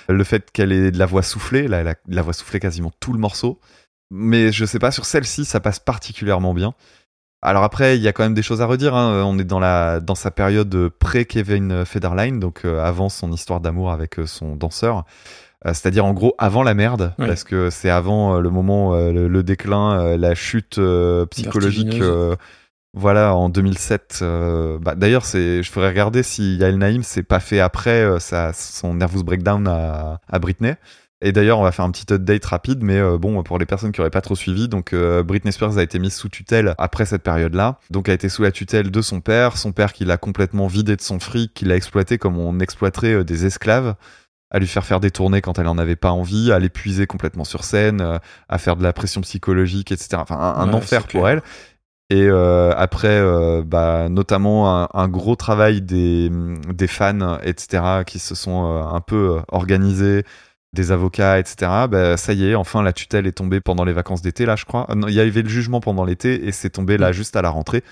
Le 0.08 0.22
fait 0.24 0.50
qu'elle 0.52 0.70
ait 0.72 0.90
de 0.90 0.98
la 0.98 1.06
voix 1.06 1.22
soufflée, 1.22 1.68
là, 1.68 1.78
elle 1.80 1.88
a 1.88 1.94
de 2.06 2.14
la 2.14 2.22
voix 2.22 2.32
soufflée 2.32 2.60
quasiment 2.60 2.92
tout 3.00 3.12
le 3.12 3.18
morceau. 3.18 3.58
Mais 4.10 4.52
je 4.52 4.64
sais 4.64 4.78
pas, 4.78 4.90
sur 4.90 5.04
celle-ci, 5.04 5.44
ça 5.44 5.60
passe 5.60 5.78
particulièrement 5.78 6.54
bien. 6.54 6.74
Alors 7.42 7.62
après, 7.62 7.96
il 7.98 8.02
y 8.02 8.08
a 8.08 8.12
quand 8.12 8.22
même 8.22 8.34
des 8.34 8.42
choses 8.42 8.62
à 8.62 8.66
redire. 8.66 8.94
hein. 8.94 9.22
On 9.26 9.38
est 9.38 9.44
dans, 9.44 9.58
la, 9.60 10.00
dans 10.00 10.14
sa 10.14 10.30
période 10.30 10.88
pré-Kevin 10.98 11.84
Federline, 11.84 12.40
donc 12.40 12.62
euh, 12.64 12.82
avant 12.82 13.08
son 13.08 13.30
histoire 13.32 13.60
d'amour 13.60 13.90
avec 13.92 14.18
euh, 14.18 14.26
son 14.26 14.56
danseur. 14.56 15.04
Euh, 15.66 15.70
C'est-à-dire 15.74 16.04
en 16.06 16.12
gros 16.14 16.34
avant 16.38 16.62
la 16.62 16.74
merde, 16.74 17.12
Ouais. 17.18 17.26
parce 17.26 17.44
que 17.44 17.68
c'est 17.70 17.90
avant 17.90 18.38
le 18.40 18.48
moment, 18.50 18.94
le, 18.94 19.28
le 19.28 19.42
déclin, 19.42 20.16
la 20.16 20.34
chute 20.34 20.80
psychologique. 21.30 22.00
Euh, 22.00 22.36
voilà, 22.96 23.34
en 23.34 23.48
2007. 23.48 24.20
euh, 24.22 24.78
bah, 24.80 24.94
D'ailleurs, 24.94 25.24
je 25.24 25.62
ferais 25.68 25.88
regarder 25.88 26.22
si 26.22 26.56
Yael 26.56 26.78
Naïm 26.78 27.02
s'est 27.02 27.24
pas 27.24 27.40
fait 27.40 27.58
après 27.58 28.02
euh, 28.04 28.20
sa, 28.20 28.52
son 28.52 28.94
nervous 28.94 29.24
breakdown 29.24 29.66
à, 29.66 30.20
à 30.28 30.38
Britney. 30.38 30.76
Et 31.26 31.32
d'ailleurs, 31.32 31.58
on 31.58 31.62
va 31.62 31.72
faire 31.72 31.86
un 31.86 31.90
petit 31.90 32.12
update 32.12 32.44
rapide, 32.44 32.82
mais 32.82 32.98
euh, 32.98 33.16
bon, 33.16 33.42
pour 33.42 33.58
les 33.58 33.64
personnes 33.64 33.92
qui 33.92 34.00
auraient 34.00 34.10
pas 34.10 34.20
trop 34.20 34.36
suivi, 34.36 34.68
donc 34.68 34.92
euh, 34.92 35.22
Britney 35.22 35.52
Spears 35.52 35.78
a 35.78 35.82
été 35.82 35.98
mise 35.98 36.14
sous 36.14 36.28
tutelle 36.28 36.74
après 36.76 37.06
cette 37.06 37.22
période-là. 37.22 37.78
Donc, 37.90 38.10
a 38.10 38.12
été 38.12 38.28
sous 38.28 38.42
la 38.42 38.52
tutelle 38.52 38.90
de 38.90 39.00
son 39.00 39.22
père, 39.22 39.56
son 39.56 39.72
père 39.72 39.94
qui 39.94 40.04
l'a 40.04 40.18
complètement 40.18 40.66
vidé 40.66 40.96
de 40.96 41.00
son 41.00 41.18
fric, 41.18 41.54
qui 41.54 41.64
l'a 41.64 41.76
exploité 41.76 42.18
comme 42.18 42.38
on 42.38 42.60
exploiterait 42.60 43.14
euh, 43.14 43.24
des 43.24 43.46
esclaves, 43.46 43.94
à 44.50 44.58
lui 44.58 44.66
faire 44.66 44.84
faire 44.84 45.00
des 45.00 45.10
tournées 45.10 45.40
quand 45.40 45.58
elle 45.58 45.66
en 45.66 45.78
avait 45.78 45.96
pas 45.96 46.10
envie, 46.10 46.52
à 46.52 46.58
l'épuiser 46.58 47.06
complètement 47.06 47.44
sur 47.44 47.64
scène, 47.64 48.20
à 48.48 48.58
faire 48.58 48.76
de 48.76 48.82
la 48.82 48.92
pression 48.92 49.22
psychologique, 49.22 49.92
etc. 49.92 50.16
Enfin, 50.16 50.36
un, 50.36 50.60
un 50.60 50.72
Ouais, 50.72 50.74
enfer 50.74 51.06
pour 51.08 51.22
clair. 51.22 51.26
elle. 51.26 51.42
Et 52.10 52.26
euh, 52.28 52.72
après, 52.76 53.08
euh, 53.18 53.62
bah, 53.64 54.08
notamment 54.10 54.82
un, 54.82 54.88
un 54.92 55.08
gros 55.08 55.36
travail 55.36 55.80
des, 55.80 56.30
des 56.72 56.86
fans, 56.86 57.38
etc., 57.42 58.04
qui 58.06 58.18
se 58.18 58.34
sont 58.34 58.66
euh, 58.66 58.82
un 58.84 59.00
peu 59.00 59.40
organisés, 59.48 60.24
des 60.74 60.92
avocats, 60.92 61.38
etc. 61.38 61.56
Bah, 61.88 62.16
ça 62.16 62.32
y 62.32 62.46
est, 62.50 62.54
enfin, 62.54 62.82
la 62.82 62.92
tutelle 62.92 63.26
est 63.26 63.32
tombée 63.32 63.60
pendant 63.60 63.84
les 63.84 63.92
vacances 63.92 64.20
d'été, 64.22 64.44
là, 64.46 64.56
je 64.56 64.64
crois. 64.64 64.86
Ah 64.88 64.94
non, 64.94 65.08
Il 65.08 65.14
y 65.14 65.20
avait 65.20 65.42
le 65.42 65.48
jugement 65.48 65.80
pendant 65.80 66.04
l'été 66.04 66.46
et 66.46 66.52
c'est 66.52 66.70
tombé 66.70 66.98
là, 66.98 67.12
juste 67.12 67.36
à 67.36 67.42
la 67.42 67.50
rentrée. 67.50 67.82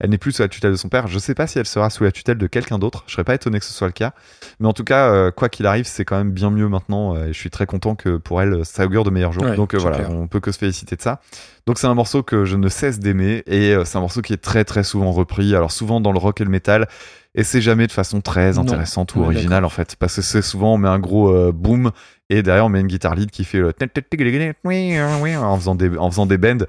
Elle 0.00 0.10
n'est 0.10 0.18
plus 0.18 0.32
sous 0.32 0.42
la 0.42 0.48
tutelle 0.48 0.72
de 0.72 0.76
son 0.76 0.88
père. 0.88 1.06
Je 1.06 1.16
sais 1.20 1.34
pas 1.34 1.46
si 1.46 1.60
elle 1.60 1.66
sera 1.66 1.88
sous 1.88 2.02
la 2.02 2.10
tutelle 2.10 2.36
de 2.36 2.48
quelqu'un 2.48 2.80
d'autre. 2.80 3.04
Je 3.06 3.12
serais 3.12 3.22
pas 3.22 3.36
étonné 3.36 3.60
que 3.60 3.64
ce 3.64 3.72
soit 3.72 3.86
le 3.86 3.92
cas. 3.92 4.14
Mais 4.58 4.66
en 4.66 4.72
tout 4.72 4.82
cas, 4.82 5.12
euh, 5.12 5.30
quoi 5.30 5.48
qu'il 5.48 5.64
arrive, 5.64 5.84
c'est 5.86 6.04
quand 6.04 6.16
même 6.16 6.32
bien 6.32 6.50
mieux 6.50 6.66
maintenant. 6.68 7.14
euh, 7.14 7.26
et 7.26 7.32
je 7.32 7.38
suis 7.38 7.50
très 7.50 7.66
content 7.66 7.94
que 7.94 8.16
pour 8.16 8.42
elle, 8.42 8.64
ça 8.64 8.84
augure 8.84 9.04
de 9.04 9.10
meilleurs 9.10 9.30
jours. 9.30 9.44
Ouais, 9.44 9.54
Donc 9.54 9.74
euh, 9.74 9.78
voilà, 9.78 9.98
clair. 9.98 10.10
on 10.10 10.26
peut 10.26 10.40
que 10.40 10.50
se 10.50 10.58
féliciter 10.58 10.96
de 10.96 11.02
ça. 11.02 11.20
Donc 11.68 11.78
c'est 11.78 11.86
un 11.86 11.94
morceau 11.94 12.24
que 12.24 12.44
je 12.44 12.56
ne 12.56 12.68
cesse 12.68 12.98
d'aimer 12.98 13.44
et 13.46 13.74
euh, 13.76 13.84
c'est 13.84 13.96
un 13.96 14.00
morceau 14.00 14.22
qui 14.22 14.32
est 14.32 14.42
très 14.42 14.64
très 14.64 14.82
souvent 14.82 15.12
repris. 15.12 15.54
Alors 15.54 15.70
souvent 15.70 16.00
dans 16.00 16.10
le 16.10 16.18
rock 16.18 16.40
et 16.40 16.44
le 16.44 16.50
métal. 16.50 16.88
Et 17.34 17.44
c'est 17.44 17.62
jamais 17.62 17.86
de 17.86 17.92
façon 17.92 18.20
très 18.20 18.52
Non, 18.52 18.60
intéressante 18.62 19.14
ou 19.14 19.20
on 19.20 19.22
est 19.22 19.26
originale 19.26 19.64
en 19.64 19.70
fait. 19.70 19.96
Parce 19.96 20.16
que 20.16 20.22
c'est 20.22 20.42
souvent 20.42 20.74
on 20.74 20.78
met 20.78 20.88
un 20.88 20.98
gros 20.98 21.30
euh, 21.34 21.50
boom 21.52 21.90
et 22.28 22.42
derrière 22.42 22.66
on 22.66 22.68
met 22.68 22.80
une 22.80 22.86
guitare 22.86 23.14
lead 23.14 23.30
qui 23.30 23.44
fait 23.44 23.58
le 23.58 23.72
en 25.36 25.56
faisant 25.56 25.74
des, 25.74 25.96
en 25.96 26.10
faisant 26.10 26.26
des 26.26 26.36
bends. 26.38 26.64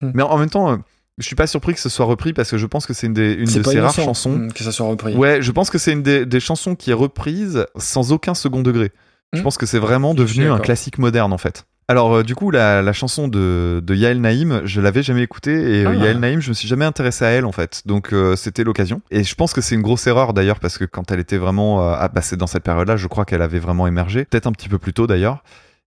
Hmm. 0.00 0.10
Mais 0.14 0.22
en 0.22 0.36
même 0.38 0.50
temps, 0.50 0.72
euh, 0.72 0.76
je 1.18 1.26
suis 1.26 1.36
pas 1.36 1.46
surpris 1.46 1.74
que 1.74 1.80
ce 1.80 1.88
soit 1.88 2.06
repris 2.06 2.32
parce 2.32 2.50
que 2.50 2.58
je 2.58 2.66
pense 2.66 2.86
que 2.86 2.94
c'est 2.94 3.06
une, 3.06 3.14
des, 3.14 3.32
une 3.34 3.44
de 3.44 3.62
ces 3.62 3.80
rares 3.80 3.92
chansons. 3.94 4.30
mm, 4.38 4.52
que 4.52 4.64
ça 4.64 4.72
soit 4.72 4.86
repris. 4.86 5.14
Ouais, 5.16 5.40
je 5.42 5.50
pense 5.52 5.70
que 5.70 5.78
c'est 5.78 5.92
une 5.92 6.02
des, 6.02 6.26
des 6.26 6.40
chansons 6.40 6.74
qui 6.74 6.90
est 6.90 6.94
reprise 6.94 7.66
sans 7.76 8.12
aucun 8.12 8.34
second 8.34 8.62
degré. 8.62 8.90
Je 9.32 9.40
Hmm. 9.40 9.42
pense 9.42 9.58
que 9.58 9.66
c'est 9.66 9.78
vraiment 9.78 10.14
devenu 10.14 10.50
un 10.50 10.58
classique 10.58 10.98
moderne 10.98 11.32
en 11.32 11.38
fait. 11.38 11.64
Alors 11.90 12.16
euh, 12.16 12.22
du 12.22 12.34
coup 12.34 12.50
la, 12.50 12.82
la 12.82 12.92
chanson 12.92 13.28
de, 13.28 13.80
de 13.82 13.94
Yael 13.94 14.20
Naïm, 14.20 14.60
je 14.64 14.80
l'avais 14.82 15.02
jamais 15.02 15.22
écoutée 15.22 15.80
et 15.80 15.86
euh, 15.86 15.90
Ah. 15.90 15.94
Yael 16.04 16.18
Naïm, 16.20 16.40
je 16.40 16.50
me 16.50 16.54
suis 16.54 16.68
jamais 16.68 16.84
intéressé 16.84 17.24
à 17.24 17.28
elle 17.28 17.46
en 17.46 17.52
fait. 17.52 17.82
Donc 17.86 18.12
euh, 18.12 18.36
c'était 18.36 18.62
l'occasion. 18.62 19.00
Et 19.10 19.24
je 19.24 19.34
pense 19.34 19.54
que 19.54 19.60
c'est 19.62 19.74
une 19.74 19.80
grosse 19.82 20.06
erreur 20.06 20.34
d'ailleurs 20.34 20.60
parce 20.60 20.76
que 20.76 20.84
quand 20.84 21.10
elle 21.10 21.20
était 21.20 21.38
vraiment, 21.38 21.82
euh, 21.82 21.94
ah 21.98 22.08
bah 22.08 22.20
c'est 22.20 22.36
dans 22.36 22.46
cette 22.46 22.62
période-là, 22.62 22.96
je 22.98 23.06
crois 23.06 23.24
qu'elle 23.24 23.40
avait 23.42 23.58
vraiment 23.58 23.86
émergé, 23.86 24.26
peut-être 24.26 24.46
un 24.46 24.52
petit 24.52 24.68
peu 24.68 24.78
plus 24.78 24.92
tôt 24.92 25.06
d'ailleurs. 25.06 25.42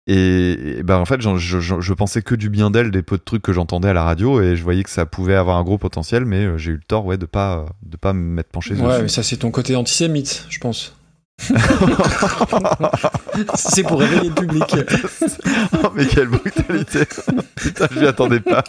Et, 0.07 0.79
et 0.79 0.83
bah 0.83 0.97
en 0.97 1.05
fait, 1.05 1.21
je, 1.21 1.37
je- 1.37 1.79
je 1.79 1.93
pensais 1.93 2.23
que 2.23 2.33
du 2.33 2.49
bien 2.49 2.71
d'elle, 2.71 2.89
des 2.89 3.03
peu 3.03 3.17
de 3.19 3.21
trucs 3.23 3.43
que 3.43 3.53
j'entendais 3.53 3.89
à 3.89 3.93
la 3.93 4.03
radio, 4.03 4.41
et 4.41 4.55
je 4.55 4.63
voyais 4.63 4.81
que 4.83 4.89
ça 4.89 5.05
pouvait 5.05 5.35
avoir 5.35 5.57
un 5.57 5.63
gros 5.63 5.77
potentiel, 5.77 6.25
mais 6.25 6.43
euh, 6.43 6.57
j'ai 6.57 6.71
eu 6.71 6.75
le 6.77 6.81
tort, 6.81 7.05
ouais, 7.05 7.17
de 7.19 7.27
pas, 7.27 7.67
de 7.83 7.97
pas 7.97 8.11
me 8.11 8.19
mettre 8.19 8.49
penché 8.49 8.73
Ouais, 8.73 8.81
dessus. 8.87 9.01
mais 9.03 9.07
ça 9.09 9.21
c'est 9.21 9.37
ton 9.37 9.51
côté 9.51 9.75
antisémite, 9.75 10.47
je 10.49 10.57
pense. 10.57 10.95
C'est 13.55 13.83
pour 13.83 13.99
réveiller 13.99 14.29
le 14.29 14.35
public. 14.35 14.75
Oh, 15.83 15.87
mais 15.95 16.05
quelle 16.05 16.27
brutalité 16.27 16.99
Putain, 17.55 17.87
je 17.93 17.99
m'y 17.99 18.07
attendais 18.07 18.39
pas. 18.39 18.63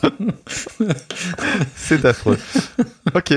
C'est 1.77 2.05
affreux. 2.05 2.39
Ok. 3.15 3.35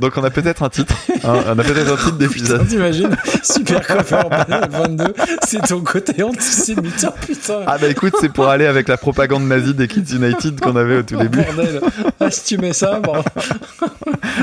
Donc 0.00 0.12
on 0.16 0.24
a 0.24 0.30
peut-être 0.30 0.62
un 0.62 0.68
titre. 0.68 0.94
hein, 1.24 1.40
on 1.46 1.58
a 1.58 1.62
peut-être 1.64 1.92
un 1.92 1.96
titre 1.96 2.16
d'épisode. 2.16 2.66
T'imagines 2.68 3.16
Super 3.42 3.86
cover 3.86 4.22
22, 4.70 5.14
c'est 5.46 5.62
ton 5.66 5.80
côté 5.80 6.22
antisémite. 6.22 7.06
Oh, 7.08 7.14
putain. 7.26 7.60
Ah 7.66 7.76
bah 7.78 7.88
écoute, 7.88 8.14
c'est 8.20 8.28
pour 8.32 8.48
aller 8.48 8.66
avec 8.66 8.88
la 8.88 8.96
propagande 8.96 9.44
nazie 9.46 9.74
des 9.74 9.88
Kids 9.88 10.14
United 10.16 10.60
qu'on 10.60 10.76
avait 10.76 10.98
au 10.98 11.02
tout 11.02 11.16
Oh, 11.18 11.22
début. 11.22 11.42
bordel. 11.42 11.80
Ah, 12.20 12.30
si 12.30 12.44
tu 12.44 12.58
mets 12.58 12.72
ça, 12.72 13.00
bon. 13.00 13.14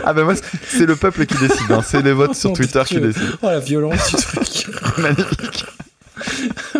Ah 0.03 0.13
bah 0.13 0.23
moi, 0.23 0.33
c'est 0.67 0.85
le 0.85 0.95
peuple 0.95 1.25
qui 1.25 1.37
décide. 1.37 1.71
hein. 1.71 1.81
C'est 1.85 2.01
les 2.01 2.13
votes 2.13 2.35
sur 2.35 2.51
Oh, 2.51 2.55
Twitter 2.55 2.81
qui 2.85 2.99
décident. 2.99 3.25
Oh 3.41 3.47
la 3.47 3.59
violence 3.59 4.06
du 4.09 4.23
truc. 4.23 4.67
Magnifique. 4.97 5.65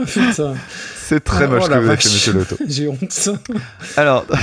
Putain. 0.06 0.56
C'est 0.99 1.24
très 1.24 1.45
Oh, 1.45 1.49
moche 1.49 1.70
la 1.70 1.78
que 1.78 1.82
vous 1.84 1.88
avez 1.90 1.98
fait, 1.98 2.10
monsieur 2.10 2.34
Loto. 2.34 2.58
J'ai 2.68 2.88
honte. 2.88 3.30
Alors, 3.95 4.26
Ah, 4.32 4.38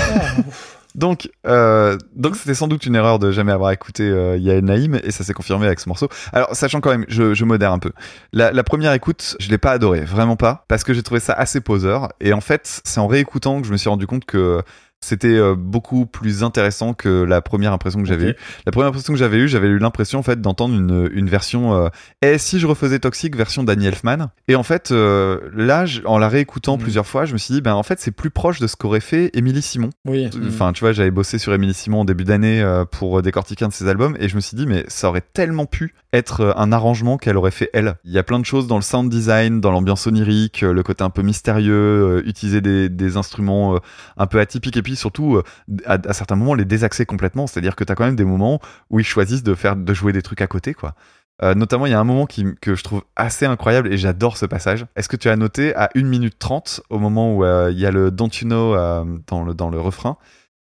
donc, 0.95 1.29
euh, 1.47 1.99
donc 2.15 2.37
c'était 2.37 2.55
sans 2.55 2.69
doute 2.69 2.87
une 2.87 2.95
erreur 2.95 3.19
de 3.19 3.33
jamais 3.33 3.53
avoir 3.53 3.73
écouté 3.73 4.05
euh, 4.05 4.37
Yael 4.39 4.65
Naïm 4.65 4.99
et 5.03 5.11
ça 5.11 5.25
s'est 5.25 5.35
confirmé 5.35 5.67
avec 5.67 5.81
ce 5.81 5.89
morceau. 5.89 6.09
Alors, 6.33 6.55
sachant 6.55 6.81
quand 6.81 6.91
même, 6.91 7.05
je, 7.09 7.35
je 7.35 7.45
modère 7.45 7.73
un 7.73 7.79
peu. 7.81 7.91
La, 8.33 8.53
la 8.53 8.63
première 8.63 8.93
écoute, 8.93 9.37
je 9.41 9.51
l'ai 9.51 9.59
pas 9.59 9.73
adoré, 9.73 10.03
vraiment 10.03 10.37
pas, 10.37 10.65
parce 10.69 10.85
que 10.85 10.95
j'ai 10.95 11.03
trouvé 11.03 11.21
ça 11.21 11.33
assez 11.33 11.61
poseur. 11.61 12.13
Et 12.21 12.33
en 12.33 12.41
fait, 12.41 12.81
c'est 12.85 13.01
en 13.01 13.07
réécoutant 13.09 13.61
que 13.61 13.67
je 13.67 13.73
me 13.73 13.77
suis 13.77 13.89
rendu 13.91 14.07
compte 14.07 14.25
que 14.25 14.63
c'était 15.01 15.29
euh, 15.37 15.55
beaucoup 15.55 16.07
plus 16.07 16.43
intéressant 16.43 16.95
que 16.95 17.25
la 17.25 17.43
première 17.43 17.73
impression 17.75 18.01
que 18.01 18.09
j'avais 18.09 18.31
eue. 18.31 18.35
La 18.65 18.73
première 18.73 18.89
impression 18.89 19.13
que 19.13 19.19
j'avais 19.19 19.37
eue, 19.39 19.49
j'avais 19.49 19.67
eu 19.69 19.79
l'impression 19.79 20.19
en 20.19 20.23
fait 20.23 20.41
d'entendre 20.41 20.75
une, 20.75 21.11
une 21.13 21.29
version. 21.29 21.75
Euh, 21.75 21.89
et 22.23 22.39
si 22.39 22.59
je 22.59 22.67
refaisais 22.67 22.99
Toxic 23.01 23.37
version 23.37 23.65
Danny 23.65 23.87
Elfman 23.87 24.31
Et 24.49 24.57
en 24.57 24.63
fait, 24.63 24.93
euh, 24.93 25.41
là, 25.55 25.85
en 26.07 26.17
la 26.19 26.29
réécoutant 26.29 26.77
Mhm. 26.77 26.83
plusieurs 26.83 27.07
fois, 27.07 27.27
je 27.27 27.35
me 27.35 27.39
suis 27.39 27.53
dit, 27.53 27.61
ben 27.61 27.75
en 27.75 27.83
fait, 27.83 28.01
c'est 28.01 28.13
plus 28.13 28.31
proche 28.31 28.61
de 28.61 28.67
ce 28.67 28.77
qu'aurait 28.77 29.01
fait 29.01 29.31
Émilie 29.35 29.61
Simon. 29.61 29.91
Oui. 30.07 30.31
Enfin, 30.47 30.73
tu 30.73 30.81
vois, 30.81 30.93
j'avais 30.93 31.11
bossé 31.11 31.39
sur 31.39 31.53
Émilie 31.53 31.75
Simon 31.75 32.01
en 32.01 32.05
début 32.07 32.25
d'année 32.25 32.65
pour 32.91 33.21
décortiquer 33.21 33.67
un 33.67 33.69
de 33.69 33.75
ses 33.75 33.89
albums 33.89 34.17
et 34.19 34.29
je 34.31 34.37
me 34.37 34.41
suis 34.41 34.57
dit, 34.57 34.67
mais 34.67 34.85
ça 34.89 35.09
aurait 35.11 35.21
tellement 35.35 35.67
pu 35.67 35.95
être 36.15 36.55
un 36.57 36.73
arrangement 36.73 37.19
qu'elle 37.19 37.37
aurait 37.37 37.51
fait 37.51 37.69
elle. 37.75 37.97
Il 38.05 38.13
y 38.13 38.19
a 38.19 38.23
plein 38.23 38.39
de 38.39 38.45
choses 38.47 38.67
dans 38.69 38.77
le 38.77 38.83
sound 38.83 39.11
design, 39.11 39.61
dans 39.61 39.71
l'ambiance 39.73 40.07
onirique, 40.07 40.63
le 40.63 40.83
côté 40.83 41.05
un 41.05 41.11
peu 41.11 41.23
mystérieux, 41.23 42.23
utiliser 42.27 42.61
des, 42.61 42.89
des 42.89 43.17
instruments 43.17 43.79
un 44.17 44.27
peu 44.27 44.39
atypiques 44.41 44.77
et 44.77 44.83
puis 44.83 44.94
surtout, 44.97 45.37
euh, 45.37 45.43
à, 45.87 45.99
à 46.09 46.13
certains 46.13 46.37
moments, 46.37 46.55
les 46.55 46.65
désaxer 46.65 47.07
complètement. 47.07 47.47
C'est-à-dire 47.47 47.77
que 47.77 47.85
t'as 47.85 47.95
quand 47.95 48.05
même 48.05 48.17
des 48.17 48.25
moments 48.25 48.61
où 48.91 49.01
ils 49.01 49.05
choisissent 49.07 49.43
de 49.43 49.55
faire, 49.55 49.77
de 49.77 49.95
jouer 49.95 50.13
des 50.13 50.23
trucs 50.23 50.41
à 50.41 50.47
côté, 50.47 50.75
quoi. 50.75 50.95
Euh, 51.43 51.55
notamment, 51.55 51.87
il 51.87 51.91
y 51.91 51.95
a 51.95 51.99
un 51.99 52.05
moment 52.05 52.27
qui, 52.27 52.45
que 52.61 52.77
je 52.77 52.85
trouve 52.85 53.03
assez 53.17 53.45
incroyable 53.45 53.93
et 53.93 53.99
j'adore 53.99 54.37
ce 54.37 54.47
passage. 54.47 54.87
Est-ce 54.95 55.09
que 55.09 55.17
tu 55.17 55.29
as 55.29 55.35
noté 55.37 55.75
à 55.75 55.91
1 55.97 56.03
minute 56.05 56.39
30, 56.39 56.81
au 56.91 57.01
moment 57.01 57.35
où 57.35 57.45
euh, 57.45 57.71
il 57.73 57.79
y 57.81 57.87
a 57.87 57.91
le 57.91 58.13
Don't 58.13 58.31
You 58.41 58.47
Know 58.47 58.75
euh, 58.77 59.05
dans, 59.27 59.43
le, 59.43 59.53
dans 59.53 59.69
le 59.69 59.81
refrain, 59.81 60.17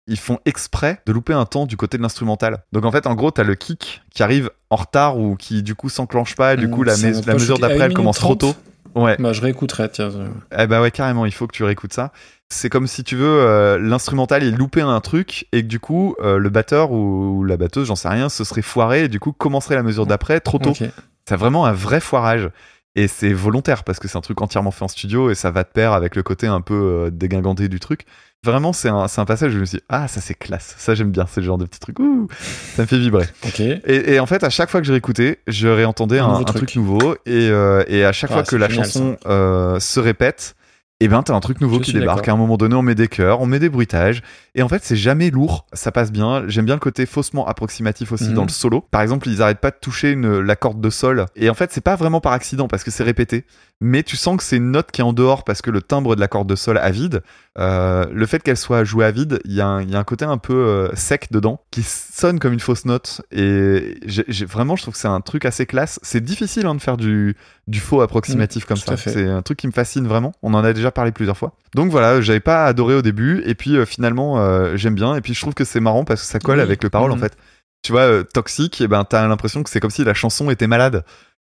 ils 0.07 0.17
font 0.17 0.39
exprès 0.45 0.99
de 1.05 1.11
louper 1.13 1.33
un 1.33 1.45
temps 1.45 1.67
du 1.67 1.77
côté 1.77 1.97
de 1.97 2.01
l'instrumental. 2.01 2.63
Donc 2.73 2.85
en 2.85 2.91
fait, 2.91 3.05
en 3.05 3.13
gros, 3.13 3.29
t'as 3.29 3.43
le 3.43 3.53
kick 3.53 4.01
qui 4.13 4.23
arrive 4.23 4.49
en 4.71 4.77
retard 4.77 5.19
ou 5.19 5.35
qui 5.35 5.61
du 5.61 5.75
coup 5.75 5.89
s'enclenche 5.89 6.35
pas 6.35 6.55
et 6.55 6.57
du 6.57 6.69
coup 6.69 6.81
la, 6.83 6.97
mes- 6.97 7.21
mesure 7.35 7.59
d'après 7.59 7.79
elle 7.85 7.93
commence 7.93 8.17
trop 8.17 8.33
tôt. 8.35 8.55
Ouais. 8.95 9.15
Bah, 9.19 9.31
je 9.31 9.41
réécouterai, 9.41 9.89
tiens. 9.91 10.09
Eh 10.57 10.67
bah 10.67 10.81
ouais, 10.81 10.91
carrément, 10.91 11.25
il 11.25 11.31
faut 11.33 11.47
que 11.47 11.55
tu 11.55 11.63
réécoutes 11.63 11.93
ça. 11.93 12.11
C'est 12.53 12.69
comme 12.69 12.85
si 12.87 13.03
tu 13.03 13.15
veux, 13.15 13.25
euh, 13.41 13.79
l'instrumental 13.79 14.43
est 14.43 14.51
loupé 14.51 14.81
un 14.81 14.99
truc 15.01 15.47
et 15.51 15.63
que 15.63 15.67
du 15.67 15.79
coup, 15.79 16.15
euh, 16.21 16.37
le 16.37 16.49
batteur 16.49 16.91
ou, 16.91 17.39
ou 17.39 17.43
la 17.43 17.57
batteuse, 17.57 17.87
j'en 17.87 17.95
sais 17.95 18.09
rien, 18.09 18.29
se 18.29 18.43
serait 18.43 18.61
foiré 18.61 19.05
et 19.05 19.07
du 19.07 19.19
coup 19.19 19.31
commencerait 19.33 19.75
la 19.75 19.83
mesure 19.83 20.05
d'après 20.05 20.39
trop 20.39 20.59
tôt. 20.59 20.73
C'est 21.27 21.35
vraiment 21.35 21.65
un 21.65 21.73
vrai 21.73 21.99
foirage. 21.99 22.49
Et 22.95 23.07
c'est 23.07 23.33
volontaire 23.33 23.83
parce 23.83 23.97
que 23.97 24.07
c'est 24.07 24.19
un 24.19 24.21
truc 24.21 24.39
entièrement 24.41 24.69
fait 24.69 24.83
en 24.83 24.87
studio 24.87 25.31
et 25.31 25.35
ça 25.35 25.49
va 25.49 25.63
de 25.63 25.67
pair 25.69 25.93
avec 25.93 26.15
le 26.15 26.21
côté 26.21 26.45
un 26.45 26.61
peu 26.61 26.75
euh, 27.07 27.09
dégingandé 27.09 27.67
du 27.67 27.79
truc. 27.79 28.05
Vraiment, 28.45 28.71
c'est 28.71 28.89
un, 28.89 29.07
un 29.17 29.25
passage 29.25 29.51
où 29.53 29.55
je 29.55 29.59
me 29.61 29.65
suis 29.65 29.77
dit, 29.79 29.83
ah, 29.89 30.07
ça 30.07 30.21
c'est 30.21 30.35
classe, 30.35 30.75
ça 30.77 30.93
j'aime 30.93 31.09
bien, 31.09 31.25
c'est 31.27 31.39
le 31.41 31.47
genre 31.47 31.57
de 31.57 31.65
petit 31.65 31.79
truc, 31.79 31.97
ouh, 31.99 32.27
ça 32.75 32.83
me 32.83 32.87
fait 32.87 32.99
vibrer. 32.99 33.25
Et, 33.85 34.13
et 34.13 34.19
en 34.19 34.25
fait, 34.27 34.43
à 34.43 34.49
chaque 34.51 34.69
fois 34.69 34.79
que 34.81 34.85
je 34.85 34.91
réécoutais, 34.91 35.39
je 35.47 35.67
réentendais 35.69 36.19
Un 36.19 36.25
un, 36.25 36.27
nouveau 36.33 36.41
un 36.41 36.53
truc. 36.53 36.75
nouveau. 36.75 37.15
Et, 37.25 37.47
euh, 37.49 37.83
et 37.87 38.03
à 38.05 38.11
chaque 38.11 38.29
Ah, 38.31 38.33
fois 38.35 38.43
que 38.43 38.55
la 38.57 38.67
génial, 38.69 38.85
chanson 38.85 39.17
se 39.79 39.99
répète, 39.99 40.55
et 40.99 41.07
ben 41.09 41.21
t'as 41.23 41.33
un 41.35 41.39
truc 41.41 41.59
nouveau 41.59 41.77
Je 41.79 41.83
qui 41.83 41.93
débarque. 41.93 42.27
À 42.29 42.33
un 42.33 42.37
moment 42.37 42.55
donné, 42.55 42.75
on 42.75 42.81
met 42.81 42.95
des 42.95 43.07
chœurs, 43.09 43.41
on 43.41 43.45
met 43.45 43.59
des 43.59 43.67
bruitages. 43.69 44.21
Et 44.55 44.61
en 44.61 44.69
fait, 44.69 44.83
c'est 44.83 44.95
jamais 44.95 45.31
lourd, 45.31 45.65
ça 45.73 45.91
passe 45.91 46.11
bien. 46.11 46.43
J'aime 46.47 46.65
bien 46.65 46.75
le 46.75 46.79
côté 46.79 47.05
faussement 47.05 47.45
approximatif 47.47 48.11
aussi 48.11 48.29
Mhm. 48.29 48.33
dans 48.35 48.43
le 48.43 48.49
solo. 48.49 48.85
Par 48.91 49.01
exemple, 49.01 49.27
ils 49.27 49.41
arrêtent 49.41 49.59
pas 49.59 49.71
de 49.71 49.77
toucher 49.81 50.11
une, 50.11 50.39
la 50.39 50.55
corde 50.55 50.79
de 50.79 50.89
sol. 50.89 51.25
Et 51.35 51.49
en 51.49 51.53
fait, 51.55 51.71
c'est 51.73 51.81
pas 51.83 51.95
vraiment 51.95 52.21
par 52.21 52.31
accident 52.33 52.67
parce 52.67 52.83
que 52.83 52.91
c'est 52.91 53.03
répété. 53.03 53.45
Mais 53.81 54.03
tu 54.03 54.15
sens 54.15 54.37
que 54.37 54.43
c'est 54.43 54.57
une 54.57 54.71
note 54.71 54.91
qui 54.91 55.01
est 55.01 55.03
en 55.03 55.11
dehors 55.13 55.43
parce 55.43 55.61
que 55.61 55.71
le 55.71 55.81
timbre 55.81 56.15
de 56.15 56.21
la 56.21 56.27
corde 56.29 56.47
de 56.47 56.55
sol 56.55 56.77
à 56.77 56.89
vide, 56.91 57.21
euh, 57.59 58.05
le 58.11 58.25
fait 58.25 58.41
qu'elle 58.41 58.57
soit 58.57 58.83
jouée 58.83 59.05
à 59.05 59.11
vide, 59.11 59.39
il 59.45 59.53
y, 59.53 59.61
a 59.61 59.67
un- 59.67 59.81
il 59.83 59.91
y 59.91 59.95
a 59.95 59.99
un 59.99 60.03
côté 60.03 60.25
un 60.25 60.37
peu 60.39 60.53
euh, 60.55 60.95
sec 60.95 61.27
dedans 61.31 61.61
qui 61.69 61.83
sonne 61.83 62.39
comme 62.39 62.53
une 62.53 62.59
fausse 62.59 62.85
note. 62.85 63.21
Et 63.31 63.99
vraiment, 64.47 64.75
je 64.75 64.81
trouve 64.81 64.95
que 64.95 64.99
c'est 64.99 65.07
un 65.07 65.21
truc 65.21 65.45
assez 65.45 65.65
classe. 65.67 65.99
C'est 66.01 66.23
difficile 66.23 66.65
hein, 66.65 66.73
de 66.75 66.81
faire 66.81 66.97
du, 66.97 67.35
du 67.67 67.79
faux 67.79 68.01
approximatif 68.01 68.65
comme 68.65 68.77
tout 68.77 68.85
ça. 68.85 68.97
C'est 68.97 69.27
un 69.29 69.41
truc 69.43 69.59
qui 69.59 69.67
me 69.67 69.71
fascine 69.71 70.07
vraiment. 70.07 70.31
On 70.41 70.53
en 70.55 70.63
a 70.63 70.73
déjà 70.73 70.91
parlé 70.91 71.11
plusieurs 71.11 71.37
fois. 71.37 71.53
Donc 71.75 71.91
voilà, 71.91 72.21
j'avais 72.21 72.39
pas 72.39 72.65
adoré 72.65 72.95
au 72.95 73.01
début. 73.03 73.43
Et 73.45 73.53
puis 73.53 73.77
euh, 73.77 73.85
finalement, 73.85 74.75
j'aime 74.75 74.95
bien. 74.95 75.15
Et 75.15 75.21
puis 75.21 75.33
je 75.35 75.41
trouve 75.41 75.53
que 75.53 75.63
c'est 75.65 75.79
marrant 75.79 76.05
parce 76.05 76.21
que 76.21 76.27
ça 76.27 76.39
colle 76.39 76.57
Oui. 76.57 76.63
avec 76.63 76.83
le 76.83 76.89
parole 76.89 77.11
en 77.11 77.15
Mhm. 77.15 77.21
fait. 77.21 77.37
Tu 77.83 77.91
vois, 77.91 78.23
Toxic, 78.23 78.79
et 78.81 78.87
ben, 78.87 79.03
t'as 79.03 79.27
l'impression 79.27 79.61
que 79.61 79.69
c'est 79.69 79.79
comme 79.81 79.91
si 79.91 80.03
la 80.03 80.13
chanson 80.13 80.49
était 80.49 80.67
malade. 80.67 81.03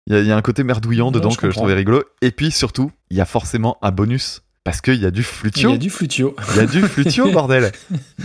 Il 0.07 0.15
y, 0.15 0.17
a- 0.19 0.21
il 0.21 0.27
y 0.27 0.33
a 0.33 0.37
un 0.37 0.43
côté 0.43 0.65
merdouillant 0.65 1.11
dedans 1.13 1.31
je 1.31 1.39
que 1.39 1.49
je 1.49 1.55
trouvais 1.55 1.73
rigolo. 1.75 2.03
Et 2.21 2.31
puis 2.31 2.51
surtout, 2.51 2.91
il 3.09 3.17
y 3.17 3.21
a 3.23 3.25
forcément 3.25 3.79
un 3.81 3.91
bonus. 3.93 4.43
Parce 4.65 4.81
qu'il 4.81 4.95
y 4.95 5.05
a 5.05 5.11
du 5.11 5.21
Il 5.21 5.25
flutio. 5.25 5.71
y 5.71 5.75
a 5.75 5.77
du 5.77 5.91
flutio. 5.91 6.35
Il 6.53 6.57
y 6.57 6.61
a 6.61 6.67
du 6.67 6.81
flutio, 6.81 7.31
bordel. 7.33 7.71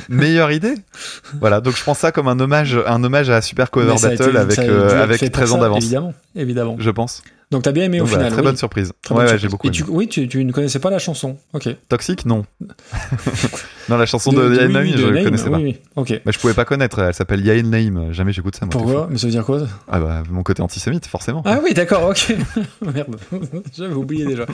Meilleure 0.07 0.51
idée. 0.53 0.75
Voilà, 1.41 1.59
donc 1.59 1.75
je 1.75 1.81
prends 1.83 1.93
ça 1.93 2.13
comme 2.13 2.29
un 2.29 2.39
hommage, 2.39 2.77
un 2.87 3.03
hommage 3.03 3.29
à 3.29 3.41
Super 3.41 3.69
Cover 3.69 3.93
été- 3.93 4.07
Battle 4.15 4.37
avec, 4.37 4.59
euh, 4.59 5.03
avec 5.03 5.19
fait 5.19 5.25
pour 5.29 5.33
13 5.41 5.51
ans 5.51 5.57
d'avance, 5.57 5.83
Évidemment, 5.83 6.13
évidemment. 6.37 6.75
je 6.79 6.89
pense. 6.91 7.23
Donc 7.51 7.63
t'as 7.63 7.71
bien 7.73 7.83
aimé 7.85 7.97
Donc 7.97 8.05
au 8.05 8.09
voilà, 8.09 8.25
final. 8.25 8.31
très 8.33 8.41
oui. 8.41 8.47
bonne 8.47 8.57
surprise. 8.57 8.93
Très 9.01 9.15
ouais, 9.15 9.23
bonne 9.25 9.33
ouais, 9.33 9.39
j'ai 9.39 9.47
beaucoup 9.49 9.67
aimé. 9.67 9.75
tu, 9.75 9.83
oui, 9.89 10.07
tu, 10.07 10.27
tu 10.29 10.45
ne 10.45 10.51
connaissais 10.53 10.79
pas 10.79 10.91
la 10.91 10.99
chanson. 10.99 11.35
Ok. 11.53 11.67
Toxique, 11.89 12.25
non. 12.25 12.45
non, 13.89 13.97
la 13.97 14.05
chanson 14.05 14.31
de, 14.31 14.37
De- 14.41 14.49
de- 14.49 14.55
Yael 14.55 14.77
oui, 14.77 14.93
je 14.95 15.05
ne 15.07 15.23
connaissais 15.25 15.49
pas. 15.49 15.57
Oui, 15.57 15.63
oui. 15.63 15.77
Ok. 15.97 16.21
Mais 16.25 16.31
je 16.31 16.39
pouvais 16.39 16.53
pas 16.53 16.63
connaître, 16.63 16.99
elle 16.99 17.13
s'appelle 17.13 17.43
Yael 17.45 17.67
Naïm, 17.67 18.13
jamais 18.13 18.31
j'écoute 18.33 18.55
ça. 18.55 18.65
Moi, 18.65 18.71
Pourquoi. 18.71 19.07
Mais 19.11 19.17
ça 19.17 19.25
veut 19.27 19.31
dire 19.31 19.43
quoi 19.43 19.61
Ah 19.89 19.99
bah, 19.99 20.23
mon 20.29 20.43
côté 20.43 20.61
antisémite, 20.61 21.05
forcément. 21.07 21.41
Ah 21.43 21.59
oui, 21.63 21.73
d'accord, 21.73 22.03
ok. 22.09 22.33
Merde, 22.93 23.17
j'avais 23.75 23.93
oublié 23.95 24.25
déjà. 24.25 24.45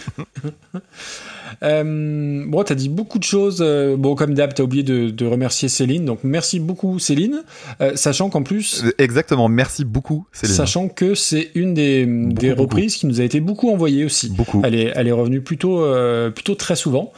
Euh, 1.63 2.43
bon, 2.47 2.63
t'as 2.63 2.75
dit 2.75 2.89
beaucoup 2.89 3.19
de 3.19 3.23
choses. 3.23 3.59
euh, 3.61 3.95
Bon, 3.97 4.15
comme 4.15 4.33
d'hab, 4.33 4.53
t'as 4.53 4.63
oublié 4.63 4.83
de, 4.83 5.09
de 5.09 5.25
remercier 5.25 5.69
Céline. 5.69 6.05
Donc, 6.05 6.19
merci 6.23 6.59
beaucoup, 6.59 6.99
Céline. 6.99 7.43
Euh, 7.81 7.95
sachant 7.95 8.29
qu'en 8.29 8.43
plus, 8.43 8.83
Euh, 8.83 8.91
Exactement, 8.97 9.47
merci 9.49 9.85
beaucoup, 9.85 10.25
Céline. 10.31 10.55
sachant 10.55 10.87
que 10.87 11.15
c'est 11.15 11.51
une 11.55 11.73
des, 11.73 12.05
des 12.05 12.49
beaucoup. 12.49 12.61
reprises 12.63 12.95
qui 12.97 13.07
nous 13.07 13.21
a 13.21 13.23
été 13.23 13.39
beaucoup 13.39 13.69
envoyée 13.71 14.05
aussi. 14.05 14.29
Beaucoup. 14.29 14.61
Elle 14.63 14.75
est, 14.75 14.91
elle 14.95 15.07
est 15.07 15.11
revenue 15.11 15.41
plutôt, 15.41 15.83
euh, 15.83 16.29
plutôt 16.29 16.55
très 16.55 16.75
souvent. 16.75 17.11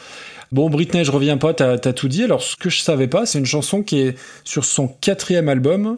Bon, 0.52 0.70
Britney, 0.70 1.04
je 1.04 1.12
reviens 1.12 1.38
pas, 1.38 1.54
t'as 1.54 1.74
as 1.74 1.94
tout 1.94 2.08
dit. 2.08 2.24
Alors, 2.24 2.42
ce 2.42 2.56
que 2.56 2.70
je 2.70 2.80
savais 2.80 3.08
pas, 3.08 3.26
c'est 3.26 3.38
une 3.40 3.46
chanson 3.46 3.84
qui 3.84 4.00
est 4.00 4.16
sur 4.46 4.64
son 4.64 4.88
quatrième 4.88 5.50
album. 5.50 5.98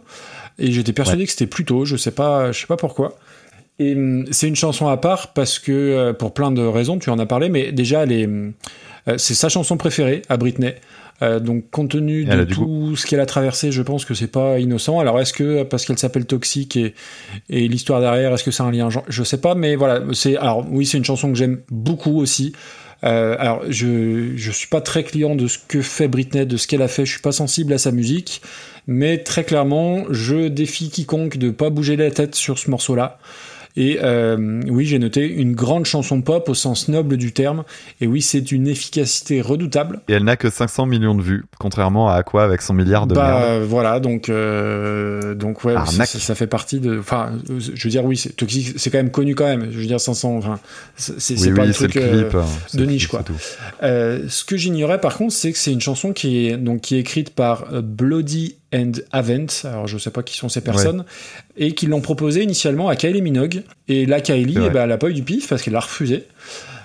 Et 0.62 0.72
j'étais 0.72 0.92
persuadé 0.92 1.26
que 1.26 1.32
c'était 1.32 1.48
plus 1.48 1.64
tôt, 1.64 1.86
je 1.86 1.96
sais 1.96 2.12
pas, 2.12 2.52
je 2.52 2.60
sais 2.60 2.68
pas 2.68 2.76
pourquoi. 2.76 3.16
Et 3.80 3.96
hum, 3.96 4.26
c'est 4.32 4.48
une 4.48 4.56
chanson 4.56 4.88
à 4.88 4.98
part 4.98 5.34
parce 5.34 5.58
que, 5.60 5.72
euh, 5.72 6.14
pour 6.14 6.34
plein 6.34 6.52
de 6.52 6.62
raisons, 6.62 7.00
tu 7.00 7.10
en 7.10 7.20
as 7.20 7.26
parlé, 7.26 7.50
mais 7.50 7.72
déjà, 7.72 8.04
hum, 8.04 8.54
euh, 9.08 9.16
c'est 9.18 9.34
sa 9.34 9.50
chanson 9.50 9.78
préférée 9.78 10.22
à 10.30 10.38
Britney. 10.38 10.76
Euh, 11.22 11.42
donc, 11.42 11.70
compte 11.70 11.92
tenu 11.92 12.24
de 12.24 12.30
tout 12.54 12.96
ce 12.96 13.06
qu'elle 13.06 13.20
a 13.20 13.26
traversé, 13.26 13.74
je 13.74 13.82
pense 13.82 14.06
que 14.06 14.14
c'est 14.14 14.28
pas 14.32 14.58
innocent. 14.60 15.00
Alors, 15.00 15.20
est-ce 15.20 15.34
que 15.34 15.64
parce 15.64 15.86
qu'elle 15.86 15.98
s'appelle 15.98 16.26
Toxique 16.26 16.78
et, 16.78 16.94
et 17.50 17.68
l'histoire 17.68 18.00
derrière, 18.00 18.34
est-ce 18.34 18.44
que 18.46 18.52
c'est 18.52 18.64
un 18.64 18.72
lien? 18.72 18.90
Je- 18.90 19.00
Je 19.10 19.24
sais 19.24 19.40
pas, 19.42 19.54
mais 19.54 19.76
voilà. 19.76 20.02
C'est 20.14 20.38
alors 20.38 20.66
oui, 20.72 20.86
c'est 20.86 20.98
une 20.98 21.04
chanson 21.04 21.30
que 21.30 21.38
j'aime 21.38 21.60
beaucoup 21.70 22.18
aussi. 22.20 22.54
Euh, 23.04 23.36
alors, 23.38 23.64
je 23.70 24.32
je 24.38 24.52
suis 24.52 24.68
pas 24.68 24.80
très 24.82 25.04
client 25.04 25.36
de 25.36 25.48
ce 25.48 25.58
que 25.58 25.82
fait 25.82 26.08
Britney, 26.08 26.46
de 26.46 26.56
ce 26.56 26.68
qu'elle 26.68 26.82
a 26.82 26.88
fait. 26.88 27.06
Je 27.06 27.12
suis 27.12 27.22
pas 27.22 27.32
sensible 27.34 27.74
à 27.74 27.78
sa 27.78 27.92
musique, 27.92 28.42
mais 28.88 29.18
très 29.18 29.44
clairement, 29.44 30.04
je 30.10 30.48
défie 30.48 30.90
quiconque 30.90 31.38
de 31.38 31.50
pas 31.50 31.70
bouger 31.70 31.98
la 31.98 32.12
tête 32.12 32.36
sur 32.36 32.60
ce 32.60 32.70
morceau-là. 32.72 33.20
Et 33.78 34.00
euh, 34.04 34.62
oui, 34.68 34.86
j'ai 34.86 35.00
noté 35.00 35.28
une 35.28 35.54
grande 35.54 35.86
chanson 35.86 36.22
pop 36.22 36.50
au 36.50 36.54
sens 36.54 36.88
noble 36.88 37.18
du 37.18 37.32
terme. 37.32 37.64
Et 38.02 38.08
oui, 38.08 38.22
c'est 38.22 38.52
une 38.52 38.68
efficacité 38.68 39.42
redoutable. 39.42 40.02
Et 40.10 40.14
elle 40.14 40.24
n'a 40.24 40.36
que 40.38 40.50
500 40.50 40.86
millions 40.86 41.16
de 41.16 41.22
vues, 41.22 41.46
contrairement 41.60 42.10
à 42.10 42.16
Aqua 42.16 42.44
avec 42.44 42.62
son 42.62 42.74
milliard 42.74 43.08
de 43.08 43.16
bah 43.16 43.40
merde. 43.52 43.64
voilà, 43.64 44.00
donc 44.00 44.30
euh, 44.30 45.36
donc 45.36 45.64
ouais, 45.64 45.76
ça, 45.86 46.06
ça 46.06 46.36
fait 46.36 46.48
partie 46.48 46.80
de. 46.80 47.00
Enfin, 47.00 47.32
je 47.48 47.84
veux 47.84 47.90
dire 47.90 48.04
oui, 48.06 48.18
c'est 48.18 48.36
toxique, 48.36 48.74
c'est 48.78 48.90
quand 48.90 48.98
même 48.98 49.12
connu 49.12 49.36
quand 49.36 49.46
même. 49.46 49.68
Je 49.72 49.80
veux 49.80 49.86
dire 49.86 50.00
500. 50.02 50.38
Enfin, 50.38 50.60
c'est 50.96 51.40
Oui, 51.40 51.52
pas 51.54 51.62
oui, 51.62 51.68
le 51.68 51.68
le 51.68 51.74
truc. 51.74 51.98
euh, 51.98 52.24
clip. 52.24 52.36
hein, 52.36 52.46
c'est 52.68 52.78
de 52.78 52.84
le 52.84 52.90
niche, 52.92 53.08
clip, 53.08 53.22
quoi. 53.26 53.36
Euh, 53.84 54.26
ce 54.28 54.44
que 54.44 54.58
j'ignorais 54.58 55.00
par 55.00 55.18
contre, 55.18 55.34
c'est 55.34 55.52
que 55.52 55.58
c'est 55.58 55.72
une 55.72 55.82
chanson 55.82 56.12
qui 56.14 56.48
est 56.48 56.58
donc 56.58 56.82
qui 56.82 56.96
est 56.96 57.00
écrite 57.00 57.30
par 57.32 57.66
euh, 57.74 57.82
Bloody 57.82 58.56
and 58.74 58.92
Avent, 59.12 59.48
alors 59.64 59.88
je 59.88 59.98
sais 59.98 60.12
pas 60.12 60.24
qui 60.24 60.36
sont 60.36 60.50
ces 60.50 60.62
personnes, 60.62 61.06
et 61.58 61.74
qui 61.74 61.88
l'ont 61.88 62.02
proposé 62.02 62.44
initialement 62.44 62.88
à 62.88 62.96
Kylie 62.96 63.22
Minogue. 63.22 63.64
Et 63.88 64.06
là, 64.06 64.22
Kylie, 64.22 64.58
eh 64.58 64.70
ben, 64.70 64.84
elle 64.84 64.92
a 64.92 64.98
pas 64.98 65.10
eu 65.10 65.14
du 65.14 65.24
pif 65.24 65.50
parce 65.50 65.62
qu'elle 65.62 65.74
l'a 65.74 65.80
refusé. 65.80 66.26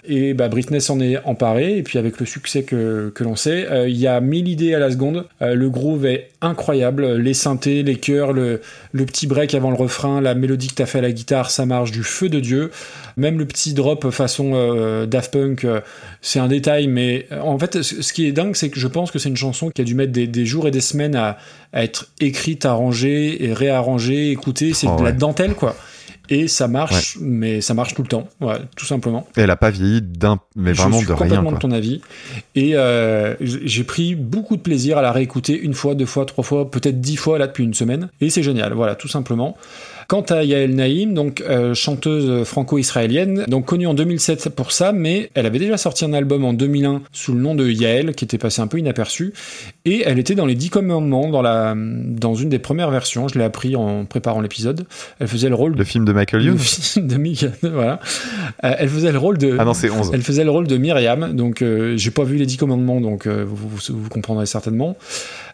Et 0.06 0.34
bah, 0.34 0.48
Britney 0.48 0.80
s'en 0.80 1.00
est 1.00 1.16
emparée, 1.24 1.78
et 1.78 1.82
puis 1.82 1.98
avec 1.98 2.20
le 2.20 2.26
succès 2.26 2.62
que, 2.62 3.10
que 3.14 3.24
l'on 3.24 3.36
sait, 3.36 3.66
euh, 3.70 3.88
il 3.88 3.96
y 3.96 4.06
a 4.06 4.20
mille 4.20 4.48
idées 4.48 4.74
à 4.74 4.78
la 4.78 4.90
seconde. 4.90 5.26
Euh, 5.42 5.54
le 5.54 5.70
groove 5.70 6.06
est 6.06 6.30
incroyable, 6.40 7.16
les 7.16 7.34
synthés, 7.34 7.82
les 7.82 7.96
chœurs, 7.96 8.32
le, 8.32 8.60
le 8.92 9.06
petit 9.06 9.26
break 9.26 9.54
avant 9.54 9.70
le 9.70 9.76
refrain, 9.76 10.20
la 10.20 10.34
mélodie 10.34 10.68
que 10.68 10.74
t'as 10.74 10.86
fait 10.86 10.98
à 10.98 11.02
la 11.02 11.12
guitare, 11.12 11.50
ça 11.50 11.66
marche 11.66 11.90
du 11.90 12.02
feu 12.02 12.28
de 12.28 12.40
Dieu. 12.40 12.70
Même 13.16 13.38
le 13.38 13.46
petit 13.46 13.74
drop 13.74 14.10
façon 14.10 14.52
euh, 14.54 15.06
Daft 15.06 15.32
Punk, 15.32 15.64
euh, 15.64 15.80
c'est 16.22 16.38
un 16.38 16.48
détail, 16.48 16.86
mais 16.86 17.26
en 17.42 17.58
fait, 17.58 17.82
ce 17.82 18.12
qui 18.12 18.26
est 18.26 18.32
dingue, 18.32 18.56
c'est 18.56 18.70
que 18.70 18.80
je 18.80 18.88
pense 18.88 19.10
que 19.10 19.18
c'est 19.18 19.28
une 19.28 19.36
chanson 19.36 19.70
qui 19.70 19.80
a 19.80 19.84
dû 19.84 19.94
mettre 19.94 20.12
des, 20.12 20.26
des 20.26 20.46
jours 20.46 20.68
et 20.68 20.70
des 20.70 20.80
semaines 20.80 21.16
à, 21.16 21.38
à 21.72 21.84
être 21.84 22.08
écrite, 22.20 22.64
arrangée, 22.66 23.44
et 23.44 23.52
réarrangée, 23.52 24.30
écoutée. 24.30 24.72
C'est 24.74 24.86
Oh, 24.86 24.96
de 24.98 25.02
la 25.02 25.10
ouais. 25.10 25.16
dentelle, 25.16 25.54
quoi. 25.54 25.74
Et 26.30 26.48
ça 26.48 26.68
marche, 26.68 27.18
mais 27.20 27.60
ça 27.60 27.74
marche 27.74 27.94
tout 27.94 28.02
le 28.02 28.08
temps, 28.08 28.28
ouais, 28.40 28.56
tout 28.76 28.86
simplement. 28.86 29.26
Et 29.36 29.42
elle 29.42 29.50
a 29.50 29.56
pas 29.56 29.70
vieilli 29.70 30.00
d'un, 30.00 30.40
mais 30.56 30.72
Je 30.72 30.80
vraiment 30.80 30.98
suis 30.98 31.06
de 31.06 31.12
rien. 31.12 31.18
complètement 31.18 31.50
Quoi. 31.50 31.58
de 31.58 31.62
ton 31.62 31.70
avis. 31.70 32.00
Et 32.54 32.76
euh, 32.76 33.34
j'ai 33.40 33.84
pris 33.84 34.14
beaucoup 34.14 34.56
de 34.56 34.62
plaisir 34.62 34.96
à 34.96 35.02
la 35.02 35.12
réécouter 35.12 35.58
une 35.60 35.74
fois, 35.74 35.94
deux 35.94 36.06
fois, 36.06 36.24
trois 36.24 36.42
fois, 36.44 36.70
peut-être 36.70 37.00
dix 37.00 37.16
fois 37.16 37.38
là 37.38 37.46
depuis 37.46 37.64
une 37.64 37.74
semaine. 37.74 38.08
Et 38.22 38.30
c'est 38.30 38.42
génial, 38.42 38.72
voilà, 38.72 38.94
tout 38.94 39.08
simplement. 39.08 39.56
Quant 40.08 40.22
à 40.22 40.44
Yael 40.44 40.74
Naïm, 40.74 41.14
donc 41.14 41.40
euh, 41.40 41.74
chanteuse 41.74 42.44
franco-israélienne, 42.44 43.44
donc 43.48 43.64
connue 43.66 43.86
en 43.86 43.94
2007 43.94 44.48
pour 44.50 44.72
ça, 44.72 44.92
mais 44.92 45.30
elle 45.34 45.46
avait 45.46 45.58
déjà 45.58 45.76
sorti 45.76 46.04
un 46.04 46.12
album 46.12 46.44
en 46.44 46.52
2001 46.52 47.02
sous 47.12 47.32
le 47.32 47.40
nom 47.40 47.54
de 47.54 47.68
Yael, 47.68 48.14
qui 48.14 48.24
était 48.24 48.38
passé 48.38 48.60
un 48.60 48.66
peu 48.66 48.78
inaperçu, 48.78 49.32
et 49.84 50.02
elle 50.06 50.18
était 50.18 50.34
dans 50.34 50.46
les 50.46 50.54
Dix 50.54 50.70
Commandements 50.70 51.28
dans 51.30 51.42
la 51.42 51.74
dans 51.76 52.34
une 52.34 52.48
des 52.48 52.58
premières 52.58 52.90
versions. 52.90 53.28
Je 53.28 53.38
l'ai 53.38 53.44
appris 53.44 53.76
en 53.76 54.04
préparant 54.04 54.40
l'épisode. 54.40 54.86
Elle 55.20 55.28
faisait 55.28 55.48
le 55.48 55.54
rôle 55.54 55.72
Le 55.72 55.78
de 55.78 55.84
film 55.84 56.04
de 56.04 56.12
Michael 56.12 56.40
le 56.40 56.46
Youn 56.48 56.58
film 56.58 57.06
de 57.06 57.16
Mick- 57.16 57.46
voilà. 57.62 58.00
Euh, 58.64 58.74
elle 58.78 58.88
faisait 58.88 59.12
le 59.12 59.18
rôle 59.18 59.38
de 59.38 59.56
Ah 59.58 59.64
non, 59.64 59.74
c'est 59.74 59.90
11. 59.90 60.10
elle 60.12 60.22
faisait 60.22 60.44
le 60.44 60.50
rôle 60.50 60.66
de 60.66 60.76
Myriam, 60.76 61.34
donc 61.34 61.62
euh, 61.62 61.96
j'ai 61.96 62.10
pas 62.10 62.24
vu 62.24 62.36
les 62.36 62.46
dix 62.46 62.56
commandements, 62.56 63.00
donc 63.00 63.26
euh, 63.26 63.44
vous, 63.46 63.68
vous- 63.68 63.80
vous 63.98 64.08
comprendrez 64.08 64.46
certainement. 64.46 64.96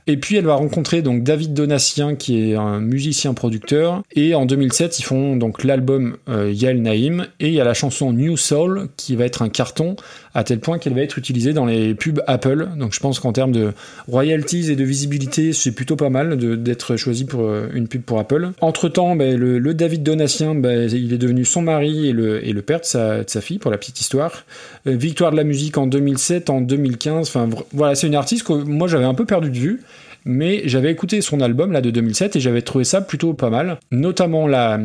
Et 0.07 0.17
puis 0.17 0.37
elle 0.37 0.45
va 0.45 0.55
rencontrer 0.55 1.03
donc 1.03 1.23
David 1.23 1.55
Donatien, 1.55 2.17
qui 2.17 2.51
est 2.51 2.55
un 2.57 2.81
musicien 2.81 3.35
producteur, 3.35 4.03
et 4.13 4.35
en 4.35 4.47
2007 4.47 4.99
ils 4.99 5.03
font 5.03 5.37
donc 5.37 5.65
l'album 5.65 6.17
euh, 6.29 6.53
Yael 6.53 6.83
Naïm, 6.83 7.27
et 7.39 7.49
il 7.49 7.55
y 7.55 7.61
a 7.61 7.65
la 7.65 7.75
chanson 7.75 8.13
New 8.13 8.37
Soul 8.37 8.89
qui 8.97 9.17
va 9.17 9.25
être 9.25 9.43
un 9.43 9.49
carton 9.49 9.97
à 10.35 10.45
tel 10.45 10.61
point 10.61 10.79
qu'elle 10.79 10.95
va 10.95 11.03
être 11.03 11.19
utilisée 11.19 11.53
dans 11.53 11.67
les 11.67 11.95
pubs 11.95 12.23
Apple. 12.27 12.69
Donc 12.77 12.95
je 12.95 13.01
pense 13.01 13.19
qu'en 13.19 13.33
termes 13.33 13.53
de 13.53 13.73
royalties 14.09 14.71
et 14.71 14.77
de 14.77 14.85
visibilité, 14.85 15.53
c'est 15.53 15.73
plutôt 15.73 15.97
pas 15.97 16.11
mal 16.11 16.37
d'être 16.63 16.97
choisi 16.97 17.25
pour 17.25 17.43
euh, 17.43 17.69
une 17.75 17.89
pub 17.89 18.03
pour 18.03 18.19
Apple. 18.19 18.51
Entre 18.61 18.89
temps, 18.89 19.15
le, 19.15 19.75
David 19.75 20.03
Donatien, 20.03 20.55
ben, 20.55 20.89
il 20.91 21.13
est 21.13 21.19
devenu 21.19 21.45
son 21.45 21.63
mari 21.63 22.09
et 22.09 22.13
le, 22.13 22.63
père 22.63 22.81
de 22.81 22.85
sa, 22.85 23.25
fille, 23.41 23.59
pour 23.59 23.71
la 23.71 23.79
petite 23.79 24.01
histoire. 24.01 24.45
Euh, 24.87 24.95
victoire 24.97 25.33
de 25.33 25.37
la 25.37 25.45
musique 25.45 25.79
en 25.79 25.87
2007, 25.87 26.51
en 26.51 26.61
2015. 26.61 27.29
Enfin 27.29 27.49
voilà, 27.73 27.95
c'est 27.95 28.07
une 28.07 28.15
artiste 28.15 28.45
que 28.45 28.53
moi 28.53 28.89
j'avais 28.89 29.05
un 29.05 29.15
peu 29.15 29.25
perdu 29.25 29.51
de 29.51 29.59
vue. 29.59 29.81
Mais 30.25 30.63
j'avais 30.67 30.91
écouté 30.91 31.21
son 31.21 31.41
album 31.41 31.73
là 31.73 31.81
de 31.81 31.91
2007 31.91 32.37
et 32.37 32.41
j'avais 32.41 32.63
trouvé 32.63 32.85
ça 32.85 33.01
plutôt 33.01 33.33
pas 33.33 33.51
mal, 33.51 33.79
notamment 33.91 34.47
la, 34.47 34.79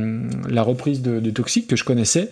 la 0.49 0.61
reprise 0.63 1.01
de, 1.01 1.29
Toxic 1.29 1.67
que 1.67 1.75
je 1.75 1.83
connaissais. 1.83 2.29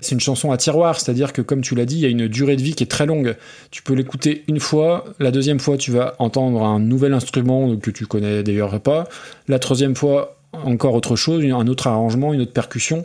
C'est 0.00 0.12
une 0.12 0.20
chanson 0.20 0.50
à 0.50 0.56
tiroir, 0.56 1.00
c'est-à-dire 1.00 1.32
que 1.32 1.40
comme 1.40 1.62
tu 1.62 1.74
l'as 1.74 1.86
dit, 1.86 1.96
il 1.96 2.00
y 2.00 2.06
a 2.06 2.08
une 2.08 2.28
durée 2.28 2.56
de 2.56 2.62
vie 2.62 2.74
qui 2.74 2.84
est 2.84 2.90
très 2.90 3.06
longue. 3.06 3.36
Tu 3.70 3.82
peux 3.82 3.94
l'écouter 3.94 4.44
une 4.48 4.60
fois, 4.60 5.04
la 5.20 5.30
deuxième 5.30 5.60
fois 5.60 5.76
tu 5.76 5.90
vas 5.90 6.14
entendre 6.18 6.62
un 6.62 6.80
nouvel 6.80 7.14
instrument 7.14 7.76
que 7.76 7.90
tu 7.90 8.06
connais 8.06 8.42
d'ailleurs 8.42 8.78
pas, 8.80 9.08
la 9.48 9.58
troisième 9.58 9.94
fois 9.94 10.36
encore 10.52 10.94
autre 10.94 11.16
chose, 11.16 11.44
un 11.44 11.66
autre 11.66 11.86
arrangement, 11.86 12.34
une 12.34 12.42
autre 12.42 12.52
percussion. 12.52 13.04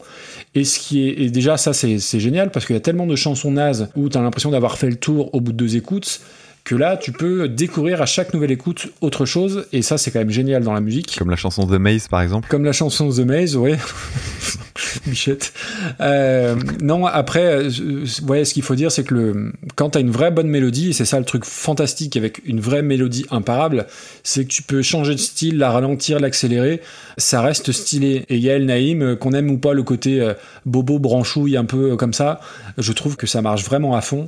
Et 0.56 0.64
ce 0.64 0.80
qui 0.80 1.08
est 1.08 1.14
et 1.22 1.30
déjà 1.30 1.58
ça 1.58 1.74
c'est 1.74 2.00
c'est 2.00 2.20
génial 2.20 2.52
parce 2.52 2.66
qu'il 2.66 2.76
y 2.76 2.78
a 2.78 2.82
tellement 2.82 3.08
de 3.08 3.16
chansons 3.16 3.52
nazes 3.52 3.90
où 3.96 4.10
tu 4.10 4.18
as 4.18 4.22
l'impression 4.22 4.52
d'avoir 4.52 4.78
fait 4.78 4.90
le 4.90 4.96
tour 4.96 5.34
au 5.34 5.40
bout 5.40 5.52
de 5.52 5.58
deux 5.58 5.76
écoutes 5.78 6.22
que 6.68 6.76
là 6.76 6.98
tu 6.98 7.14
peux 7.14 7.48
découvrir 7.48 8.02
à 8.02 8.06
chaque 8.06 8.34
nouvelle 8.34 8.52
écoute 8.52 8.90
autre 9.00 9.26
chose 9.26 9.68
et 9.72 9.82
ça 9.82 9.98
c'est 9.98 10.12
quand 10.12 10.20
même 10.20 10.30
génial 10.30 10.64
dans 10.64 10.74
la 10.74 10.82
musique. 10.82 11.16
Comme 11.18 11.30
la 11.30 11.38
chanson 11.38 11.66
The 11.66 11.80
Maze, 11.80 12.10
par 12.10 12.22
exemple. 12.22 12.50
Comme 12.50 12.66
la 12.66 12.74
chanson 12.74 13.10
The 13.10 13.20
Maze, 13.20 13.56
ouais. 13.56 13.78
Bichette. 15.06 15.54
Euh, 16.02 16.56
non, 16.82 17.06
après, 17.06 17.46
euh, 17.46 18.06
ouais, 18.28 18.44
ce 18.44 18.54
qu'il 18.54 18.64
faut 18.64 18.76
dire, 18.76 18.92
c'est 18.92 19.06
que 19.06 19.14
le, 19.14 19.54
quand 19.76 19.92
t'as 19.92 20.02
une 20.02 20.12
vraie 20.12 20.30
bonne 20.30 20.50
mélodie, 20.50 20.90
et 20.90 20.94
c'est 20.94 21.06
ça 21.06 21.20
le 21.20 21.26
truc 21.26 21.46
fantastique 21.46 22.18
avec 22.18 22.42
une 22.46 22.60
vraie 22.60 22.82
mélodie 22.82 23.26
imparable, 23.32 23.88
c'est 24.24 24.44
que 24.44 24.50
tu 24.50 24.62
peux 24.62 24.82
changer 24.82 25.14
de 25.16 25.20
style, 25.20 25.58
la 25.58 25.72
ralentir, 25.72 26.20
l'accélérer, 26.20 26.82
ça 27.18 27.42
reste 27.42 27.72
stylé. 27.72 28.26
Et 28.28 28.38
Yael 28.38 28.66
Naïm, 28.66 29.02
euh, 29.02 29.16
qu'on 29.16 29.32
aime 29.32 29.50
ou 29.50 29.58
pas 29.58 29.74
le 29.74 29.84
côté 29.84 30.20
euh, 30.20 30.34
bobo, 30.66 31.00
branchouille, 31.00 31.56
un 31.56 31.66
peu 31.66 31.96
comme 31.96 32.14
ça, 32.14 32.42
je 32.78 32.92
trouve 32.92 33.16
que 33.16 33.26
ça 33.26 33.42
marche 33.42 33.64
vraiment 33.64 33.96
à 33.96 34.02
fond. 34.02 34.28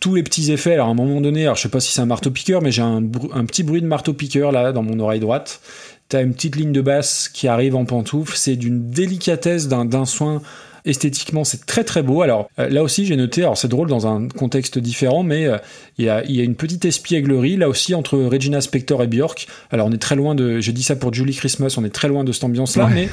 Tous 0.00 0.14
les 0.14 0.22
petits 0.22 0.52
effets, 0.52 0.74
alors 0.74 0.88
à 0.88 0.90
un 0.90 0.94
moment 0.94 1.20
donné, 1.20 1.44
alors 1.44 1.56
je 1.56 1.62
sais 1.62 1.68
pas 1.68 1.80
si 1.80 1.92
c'est 1.92 2.00
un 2.00 2.06
marteau 2.06 2.30
piqueur, 2.30 2.62
mais 2.62 2.70
j'ai 2.70 2.82
un, 2.82 3.02
un 3.32 3.44
petit 3.44 3.62
bruit 3.62 3.80
de 3.80 3.86
marteau 3.86 4.12
piqueur 4.12 4.52
là 4.52 4.72
dans 4.72 4.82
mon 4.82 4.98
oreille 5.00 5.20
droite. 5.20 5.60
T'as 6.08 6.22
une 6.22 6.32
petite 6.32 6.56
ligne 6.56 6.72
de 6.72 6.80
basse 6.80 7.28
qui 7.28 7.48
arrive 7.48 7.76
en 7.76 7.84
pantoufle, 7.84 8.34
c'est 8.34 8.56
d'une 8.56 8.90
délicatesse, 8.90 9.68
d'un 9.68 10.04
soin. 10.06 10.40
Esthétiquement, 10.84 11.44
c'est 11.44 11.66
très 11.66 11.84
très 11.84 12.02
beau. 12.02 12.22
Alors 12.22 12.48
euh, 12.58 12.68
là 12.68 12.82
aussi, 12.82 13.04
j'ai 13.04 13.16
noté, 13.16 13.42
alors 13.42 13.58
c'est 13.58 13.68
drôle 13.68 13.88
dans 13.88 14.06
un 14.06 14.28
contexte 14.28 14.78
différent, 14.78 15.22
mais 15.22 15.46
euh, 15.46 15.58
il 15.98 16.04
y, 16.04 16.08
a, 16.08 16.24
il 16.24 16.36
y 16.36 16.40
a 16.40 16.44
une 16.44 16.54
petite 16.54 16.84
espièglerie 16.84 17.56
là 17.56 17.68
aussi 17.68 17.94
entre 17.94 18.18
Regina 18.18 18.60
Spektor 18.60 19.02
et 19.02 19.06
Björk. 19.06 19.46
Alors 19.70 19.88
on 19.88 19.92
est 19.92 19.98
très 19.98 20.16
loin 20.16 20.34
de, 20.34 20.60
j'ai 20.60 20.72
dit 20.72 20.82
ça 20.82 20.96
pour 20.96 21.12
Julie 21.12 21.34
Christmas, 21.34 21.74
on 21.78 21.84
est 21.84 21.94
très 21.94 22.08
loin 22.08 22.24
de 22.24 22.32
cette 22.32 22.44
ambiance-là, 22.44 22.88
mais 22.92 23.08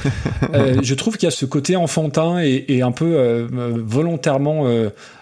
euh, 0.54 0.80
je 0.82 0.94
trouve 0.94 1.16
qu'il 1.16 1.26
y 1.26 1.32
a 1.32 1.32
ce 1.32 1.44
côté 1.46 1.76
enfantin 1.76 2.40
et, 2.42 2.64
et 2.68 2.82
un 2.82 2.92
peu 2.92 3.48
volontairement 3.84 4.66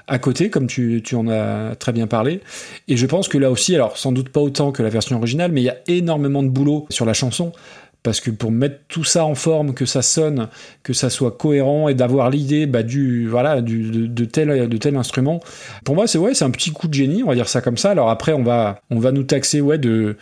à 0.07 0.19
côté, 0.19 0.51
comme 0.51 0.67
tu, 0.67 1.01
tu 1.03 1.15
en 1.15 1.29
as 1.29 1.77
très 1.77 1.93
bien 1.93 2.07
parlé. 2.07 2.41
Et 2.89 2.97
je 2.97 3.07
pense 3.07 3.29
que 3.29 3.39
là 3.39 3.51
aussi, 3.51 3.75
alors 3.75 3.97
sans 3.97 4.13
doute 4.13 4.29
pas 4.29 4.41
autant 4.41 4.71
que 4.71 4.83
la 4.83 4.91
version 4.91 5.17
originale, 5.17 5.51
mais 5.53 5.63
il 5.63 5.65
y 5.65 5.71
a 5.71 5.79
énormément 5.89 6.43
de 6.43 6.49
boulot 6.49 6.87
sur 6.91 7.07
la 7.07 7.15
chanson. 7.15 7.53
Parce 8.05 8.21
que 8.21 8.31
pour 8.31 8.53
mettre 8.53 8.81
tout 8.87 9.03
ça 9.03 9.25
en 9.25 9.35
forme, 9.35 9.73
que 9.73 9.87
ça 9.87 10.03
sonne, 10.03 10.49
que 10.83 10.93
ça 10.93 11.09
soit 11.09 11.33
cohérent 11.33 11.89
et 11.89 11.95
d'avoir 11.95 12.29
l'idée 12.29 12.67
bah, 12.67 12.83
du 12.83 13.27
voilà 13.27 13.63
de, 13.63 14.07
de 14.07 14.25
tel 14.27 14.69
de 14.69 14.77
tel 14.77 14.95
instrument, 14.95 15.41
pour 15.85 15.95
moi 15.95 16.07
c'est 16.07 16.19
ouais 16.19 16.35
c'est 16.35 16.45
un 16.45 16.51
petit 16.51 16.71
coup 16.71 16.87
de 16.87 16.93
génie, 16.95 17.25
on 17.25 17.29
va 17.29 17.35
dire 17.35 17.49
ça 17.49 17.63
comme 17.63 17.79
ça. 17.79 17.91
Alors 17.91 18.11
après 18.11 18.35
on 18.35 18.43
va 18.43 18.79
on 18.91 18.99
va 18.99 19.11
nous 19.11 19.23
taxer 19.25 19.63
ouais 19.63 19.79
de 19.79 20.17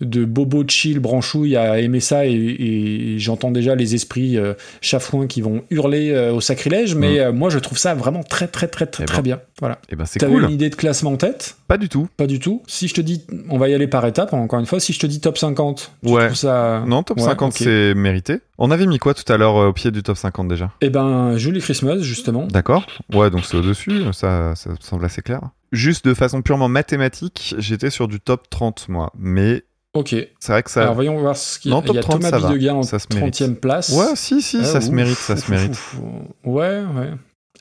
de 0.00 0.24
bobo 0.24 0.64
chill 0.66 1.00
branchouille 1.00 1.56
à 1.56 1.80
aimer 1.80 2.00
ça 2.00 2.26
et, 2.26 2.32
et 2.32 3.18
j'entends 3.18 3.50
déjà 3.50 3.74
les 3.74 3.94
esprits 3.94 4.36
euh, 4.36 4.54
chafouins 4.80 5.26
qui 5.26 5.40
vont 5.40 5.62
hurler 5.70 6.10
euh, 6.10 6.32
au 6.32 6.40
sacrilège, 6.40 6.94
mais 6.94 7.18
euh, 7.20 7.32
moi 7.32 7.50
je 7.50 7.58
trouve 7.58 7.78
ça 7.78 7.94
vraiment 7.94 8.22
très 8.22 8.46
très 8.48 8.68
très 8.68 8.86
très 8.86 9.04
Eh 9.04 9.06
très 9.06 9.16
ben, 9.18 9.22
bien. 9.22 9.40
Voilà. 9.60 9.78
Et 9.88 9.96
ben 9.96 10.04
c'est 10.04 10.20
cool. 10.24 10.44
une 10.44 10.50
idée 10.50 10.70
de 10.70 10.74
classement 10.76 11.12
en 11.12 11.16
tête? 11.16 11.56
Pas 11.66 11.78
du 11.78 11.88
tout. 11.88 12.08
Pas 12.16 12.26
du 12.26 12.38
tout. 12.38 12.62
Si 12.66 12.88
je 12.88 12.94
te 12.94 13.00
dis, 13.00 13.24
on 13.50 13.58
va 13.58 13.68
y 13.68 13.74
aller 13.74 13.88
par 13.88 14.06
étapes, 14.06 14.32
encore 14.32 14.60
une 14.60 14.66
fois, 14.66 14.80
si 14.80 14.92
je 14.92 14.98
te 15.00 15.06
dis 15.06 15.20
top 15.20 15.36
50, 15.36 15.92
tu 16.04 16.12
Ouais. 16.12 16.34
ça... 16.34 16.82
Non, 16.86 17.02
top 17.02 17.18
Ouais, 17.18 17.24
50, 17.24 17.52
ok. 17.52 17.58
c'est 17.58 17.94
mérité. 17.94 18.38
On 18.56 18.70
avait 18.70 18.86
mis 18.86 18.98
quoi 18.98 19.14
tout 19.14 19.30
à 19.32 19.36
l'heure 19.36 19.54
au 19.56 19.72
pied 19.72 19.90
du 19.90 20.02
top 20.02 20.16
50 20.16 20.48
déjà? 20.48 20.70
Eh 20.80 20.90
ben, 20.90 21.36
Julie 21.36 21.60
Christmas, 21.60 21.98
justement. 22.00 22.46
D'accord. 22.46 22.86
Ouais, 23.12 23.30
donc 23.30 23.44
c'est 23.44 23.56
au-dessus, 23.56 24.02
ça, 24.12 24.54
ça 24.54 24.70
me 24.70 24.76
semble 24.80 25.04
assez 25.04 25.22
clair. 25.22 25.40
Juste 25.72 26.06
de 26.08 26.14
façon 26.14 26.40
purement 26.40 26.68
mathématique, 26.68 27.54
j'étais 27.58 27.90
sur 27.90 28.08
du 28.08 28.20
top 28.20 28.48
30, 28.48 28.88
moi. 28.88 29.12
Mais 29.18 29.64
Ok. 29.98 30.14
c'est 30.40 30.52
vrai 30.52 30.62
que 30.62 30.70
ça. 30.70 30.82
Alors 30.82 30.94
voyons 30.94 31.18
voir 31.18 31.36
ce 31.36 31.58
qu'il 31.58 31.70
y 31.70 31.74
a. 31.74 31.82
Il 31.86 31.94
y 31.94 31.98
a 31.98 32.00
30, 32.02 32.20
Thomas. 32.22 32.48
Bidegain 32.48 32.74
en 32.74 32.82
Ça 32.82 32.98
se 32.98 33.06
mérite. 33.14 33.34
30e 33.34 33.54
place. 33.56 33.90
Ouais, 33.90 34.06
si, 34.14 34.40
si, 34.42 34.58
Ah, 34.60 34.64
ça 34.64 34.80
se 34.80 34.90
mérite, 34.90 35.16
ça 35.16 35.34
ouf, 35.34 35.44
se 35.46 35.50
mérite. 35.50 35.70
ouf. 35.72 35.96
Ouais, 36.44 36.80
ouais. 36.96 37.10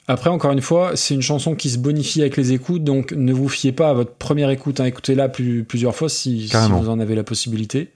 Après, 0.10 0.30
encore 0.30 0.52
une 0.54 0.62
fois, 0.62 0.92
c'est 0.96 1.14
une 1.16 1.22
chanson 1.22 1.54
qui 1.54 1.70
se 1.70 1.78
bonifie 1.78 2.22
avec 2.22 2.38
les 2.38 2.54
écoutes, 2.54 2.84
donc 2.84 3.12
ne 3.12 3.34
vous 3.34 3.50
fiez 3.50 3.74
pas 3.74 3.90
à 3.90 3.94
votre 3.94 4.14
première 4.14 4.50
écoute. 4.50 4.80
Hein. 4.80 4.86
Écoutez-la 4.86 5.28
plus- 5.28 5.66
plusieurs 5.66 5.96
fois 5.96 6.08
si, 6.08 6.50
vous 6.72 6.88
en 6.90 7.00
avez 7.00 7.14
la 7.16 7.24
possibilité. 7.24 7.92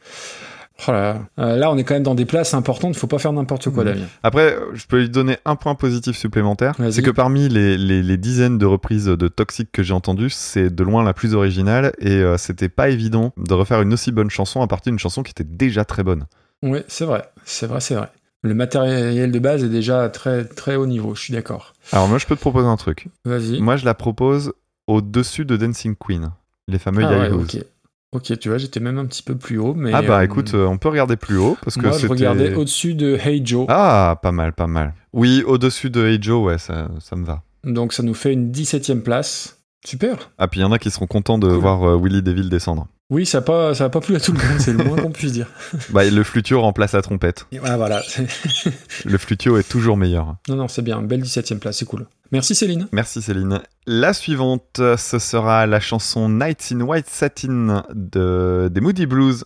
Oh 0.88 0.91
là, 0.91 1.14
là. 1.14 1.20
Euh, 1.45 1.56
là, 1.58 1.72
on 1.72 1.78
est 1.78 1.84
quand 1.84 1.94
même 1.94 2.03
dans 2.03 2.16
des 2.16 2.26
places 2.26 2.53
importantes, 2.53 2.95
faut 2.95 3.08
pas 3.08 3.20
faire 3.20 3.34
n'importe 3.34 3.70
quoi, 3.70 3.84
Mhm. 3.84 3.90
Damien. 3.94 4.06
Après, 4.24 4.56
je 4.74 4.86
peux 4.88 4.99
lui 5.02 5.10
donner 5.10 5.38
un 5.45 5.56
point 5.56 5.76
positif 5.76 6.16
supplémentaire. 6.18 6.76
C'est 6.90 7.02
que 7.02 7.12
parmi 7.12 7.49
les, 7.49 7.78
les- 7.78 8.02
les 8.02 8.18
dizaines 8.18 8.58
de 8.58 8.66
reprises 8.66 9.06
de 9.06 9.28
Toxic 9.28 9.72
que 9.72 9.84
j'ai 9.84 9.94
entendues, 9.94 10.30
c'est 10.30 10.74
de 10.74 10.84
loin 10.84 11.03
la 11.03 11.14
plus 11.14 11.34
originale 11.36 11.94
et 11.99 12.12
euh, 12.16 12.38
c'était 12.38 12.70
pas 12.70 12.90
évident 12.90 13.34
de 13.38 13.53
refaire 13.53 13.82
une 13.82 13.94
aussi 13.94 14.12
bonne 14.12 14.30
chanson 14.30 14.62
à 14.62 14.68
partir 14.68 14.91
d'une 14.91 14.99
chanson 14.99 15.24
qui 15.24 15.32
était 15.32 15.44
déjà 15.44 15.86
très 15.86 16.03
bonne. 16.03 16.26
Oui, 16.64 16.80
c'est 16.88 17.06
vrai, 17.06 17.26
c'est 17.45 17.68
vrai, 17.68 17.80
c'est 17.82 17.95
vrai. 17.95 18.10
Le 18.44 18.56
matériel 18.56 19.32
de 19.32 19.40
base 19.40 19.64
est 19.64 19.70
déjà 19.70 20.10
très 20.10 20.45
très 20.45 20.76
haut 20.76 20.88
niveau, 20.88 21.14
je 21.14 21.22
suis 21.22 21.34
d'accord. 21.34 21.74
Alors 21.91 22.08
moi, 22.08 22.18
je 22.18 22.26
peux 22.26 22.36
te 22.36 22.41
proposer 22.41 22.68
un 22.68 22.78
truc. 22.78 23.08
Vas-y. 23.24 23.60
Moi, 23.62 23.76
je 23.78 23.86
la 23.86 23.94
propose 23.94 24.53
au-dessus 24.88 25.45
de 25.45 25.58
Dancing 25.58 25.95
Queen, 25.95 26.32
les 26.68 26.80
fameux 26.80 27.03
Ah 27.06 27.20
ouais, 27.20 27.30
ok. 27.30 27.58
Ok, 28.14 28.38
tu 28.40 28.50
vois, 28.50 28.58
j'étais 28.58 28.82
même 28.82 28.98
un 28.98 29.06
petit 29.06 29.24
peu 29.24 29.36
plus 29.38 29.58
haut, 29.58 29.74
mais. 29.74 29.94
Ah 29.94 30.02
bah 30.02 30.20
euh, 30.20 30.24
écoute, 30.24 30.54
euh, 30.54 30.66
on 30.66 30.78
peut 30.78 30.90
regarder 30.90 31.16
plus 31.16 31.38
haut 31.38 31.58
parce 31.64 31.78
que 31.78 31.88
je 31.88 31.94
c'était. 31.94 32.08
regardais 32.08 32.54
au-dessus 32.54 32.94
de 32.94 33.16
Hey 33.16 33.42
Joe. 33.46 33.66
Ah, 33.70 34.20
pas 34.22 34.34
mal, 34.34 34.52
pas 34.52 34.68
mal. 34.68 34.94
Oui, 35.14 35.44
au-dessus 35.48 35.90
de 35.90 36.06
Hey 36.06 36.22
Joe, 36.22 36.46
ouais, 36.46 36.58
ça, 36.58 36.90
ça 37.00 37.16
me 37.16 37.24
va. 37.24 37.42
Donc 37.64 37.94
ça 37.94 38.04
nous 38.04 38.14
fait 38.14 38.34
une 38.34 38.52
17 38.52 38.90
e 38.90 38.96
place. 38.96 39.61
Super. 39.86 40.32
Ah, 40.38 40.48
puis 40.48 40.60
il 40.60 40.64
y 40.64 40.66
en 40.66 40.72
a 40.72 40.80
qui 40.80 40.91
seront 40.91 41.08
contents 41.08 41.38
de 41.38 41.48
voir 41.48 41.84
euh, 41.84 41.98
Willy 41.98 42.22
Deville 42.22 42.49
descendre. 42.49 42.88
Oui, 43.10 43.26
ça 43.26 43.40
n'a 43.40 43.41
pas, 43.41 43.76
ça 43.76 43.86
a 43.86 43.90
pas 43.90 43.99
plu 43.99 44.16
à 44.16 44.20
tout 44.20 44.32
le 44.32 44.38
monde, 44.38 44.60
c'est 44.60 44.72
le 44.72 44.84
moins 44.84 44.95
qu'on 44.95 45.12
puisse 45.12 45.34
dire. 45.34 45.48
Bah, 45.90 46.10
le 46.10 46.24
flutio 46.24 46.62
remplace 46.62 46.94
la 46.94 47.02
trompette. 47.02 47.45
Et 47.52 47.60
voilà, 47.60 48.02
Le 49.06 49.18
flutio 49.18 49.58
est 49.58 49.68
toujours 49.68 49.98
meilleur. 49.98 50.36
Non, 50.48 50.56
non, 50.56 50.68
c'est 50.68 50.82
bien. 50.82 51.02
Belle 51.02 51.22
17 51.22 51.52
e 51.52 51.56
place, 51.56 51.78
c'est 51.80 51.86
cool. 51.86 52.06
Merci 52.32 52.56
Céline. 52.56 52.88
Merci 52.91 53.22
Céline. 53.22 53.62
La 53.86 54.14
suivante, 54.14 54.80
ce 54.98 55.20
sera 55.20 55.66
la 55.66 55.80
chanson 55.80 56.30
Nights 56.30 56.72
in 56.72 56.82
White 56.82 57.10
Satin 57.10 57.84
de, 57.94 58.70
des 58.72 58.80
Moody 58.80 59.06
Blues 59.06 59.44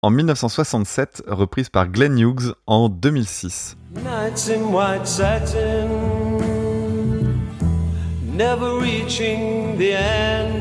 en 0.00 0.10
1967, 0.10 1.24
reprise 1.26 1.70
par 1.70 1.88
Glenn 1.88 2.16
Hughes 2.16 2.54
en 2.68 2.88
2006. 2.88 3.76
Nights 3.96 4.48
in 4.48 4.72
white 4.72 5.06
satin, 5.06 5.88
never 8.38 8.78
reaching 8.78 9.76
the 9.78 9.92
end. 9.94 10.52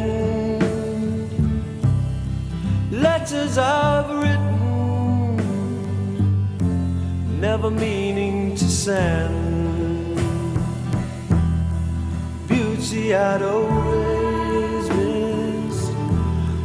Letters 2.91 3.59
I've 3.59 4.09
written, 4.09 5.37
never 7.39 7.69
meaning 7.69 8.55
to 8.55 8.63
send. 8.63 10.17
Beauty 12.47 13.13
I'd 13.13 13.43
always 13.43 14.89
missed 14.89 15.93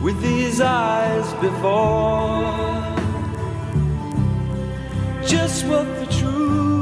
with 0.03 0.19
these 0.23 0.63
eyes 0.63 1.31
before 1.43 2.41
just 5.27 5.67
what 5.67 5.87
the 6.01 6.07
truth. 6.07 6.82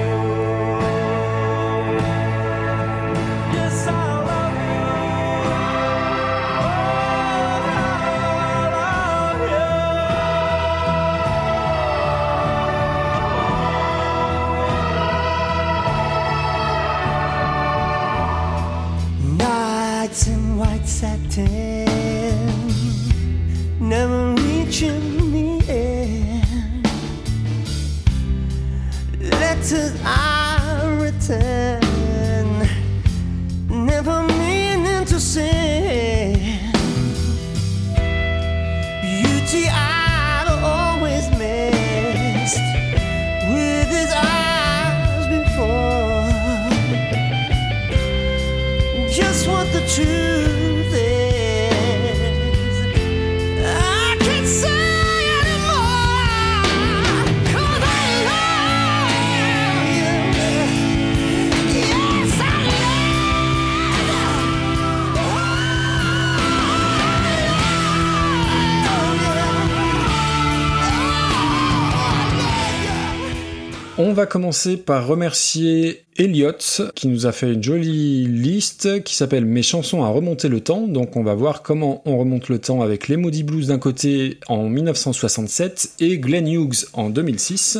Letters 29.71 30.01
I 30.03 30.99
return, 30.99 32.67
never 33.69 34.23
meaning 34.23 35.05
to 35.05 35.17
send. 35.17 36.35
Beauty 39.01 39.69
I'd 39.69 40.47
always 40.61 41.29
missed 41.39 42.59
with 43.53 43.87
his 43.87 44.11
eyes 44.11 45.27
before 45.39 46.27
just 49.09 49.47
what 49.47 49.71
the 49.71 49.79
truth 49.87 50.30
On 74.03 74.13
va 74.13 74.25
commencer 74.25 74.77
par 74.77 75.05
remercier 75.05 76.05
Elliot 76.17 76.57
qui 76.95 77.07
nous 77.07 77.27
a 77.27 77.31
fait 77.31 77.53
une 77.53 77.61
jolie 77.61 78.25
liste 78.25 79.03
qui 79.03 79.15
s'appelle 79.15 79.45
Mes 79.45 79.61
chansons 79.61 80.01
à 80.01 80.07
remonter 80.07 80.49
le 80.49 80.59
temps. 80.59 80.87
Donc 80.87 81.15
on 81.17 81.23
va 81.23 81.35
voir 81.35 81.61
comment 81.61 82.01
on 82.05 82.17
remonte 82.17 82.49
le 82.49 82.57
temps 82.57 82.81
avec 82.81 83.07
les 83.09 83.15
Moody 83.15 83.43
Blues 83.43 83.67
d'un 83.67 83.77
côté 83.77 84.39
en 84.47 84.69
1967 84.69 85.91
et 85.99 86.17
Glenn 86.17 86.47
Hughes 86.47 86.87
en 86.93 87.11
2006. 87.11 87.77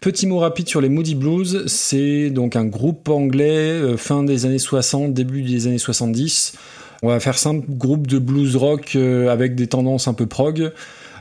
Petit 0.00 0.26
mot 0.26 0.38
rapide 0.38 0.68
sur 0.70 0.80
les 0.80 0.88
Moody 0.88 1.14
Blues, 1.14 1.66
c'est 1.66 2.30
donc 2.30 2.56
un 2.56 2.64
groupe 2.64 3.10
anglais 3.10 3.72
euh, 3.72 3.98
fin 3.98 4.22
des 4.22 4.46
années 4.46 4.58
60, 4.58 5.12
début 5.12 5.42
des 5.42 5.66
années 5.66 5.76
70. 5.76 6.54
On 7.02 7.08
va 7.08 7.20
faire 7.20 7.36
simple, 7.36 7.66
groupe 7.68 8.06
de 8.06 8.18
blues 8.18 8.56
rock 8.56 8.92
euh, 8.96 9.28
avec 9.28 9.54
des 9.54 9.66
tendances 9.66 10.08
un 10.08 10.14
peu 10.14 10.24
prog. 10.24 10.72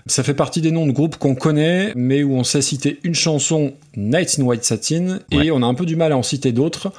Ça 0.08 0.24
fait 0.24 0.34
partie 0.34 0.62
des 0.62 0.72
noms 0.72 0.88
de 0.88 0.92
groupes 0.92 1.18
qu'on 1.18 1.36
connaît, 1.36 1.92
mais 1.96 2.24
où 2.24 2.34
on 2.34 2.44
sait 2.44 2.62
citer 2.62 3.00
une 3.04 3.16
chanson, 3.16 3.74
Nights 3.96 4.38
in 4.40 4.44
White 4.44 4.64
Satin, 4.64 5.20
et 5.32 5.52
on 5.52 5.62
a 5.62 5.66
un 5.66 5.74
peu 5.74 5.86
du 5.86 5.96
mal 5.96 6.12
à 6.12 6.18
en 6.18 6.24
citer 6.24 6.52
d'autres. 6.52 6.92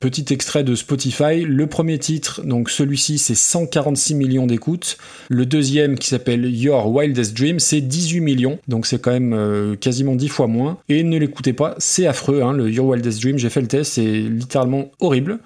Petit 0.00 0.26
extrait 0.30 0.62
de 0.62 0.74
Spotify. 0.74 1.40
Le 1.40 1.66
premier 1.66 1.98
titre, 1.98 2.42
donc 2.44 2.68
celui-ci, 2.68 3.18
c'est 3.18 3.34
146 3.34 4.14
millions 4.14 4.46
d'écoutes. 4.46 4.98
Le 5.28 5.46
deuxième, 5.46 5.98
qui 5.98 6.08
s'appelle 6.08 6.44
Your 6.44 6.92
Wildest 6.94 7.34
Dream, 7.34 7.58
c'est 7.60 7.80
18 7.80 8.20
millions. 8.20 8.58
Donc 8.68 8.86
c'est 8.86 9.00
quand 9.00 9.12
même 9.12 9.32
euh, 9.32 9.74
quasiment 9.74 10.14
10 10.14 10.28
fois 10.28 10.48
moins. 10.48 10.78
Et 10.90 11.02
ne 11.02 11.18
l'écoutez 11.18 11.54
pas, 11.54 11.74
c'est 11.78 12.06
affreux. 12.06 12.42
Hein, 12.42 12.52
le 12.52 12.70
Your 12.70 12.86
Wildest 12.86 13.22
Dream, 13.22 13.38
j'ai 13.38 13.48
fait 13.48 13.62
le 13.62 13.68
test, 13.68 13.94
c'est 13.94 14.04
littéralement 14.04 14.90
horrible. 15.00 15.38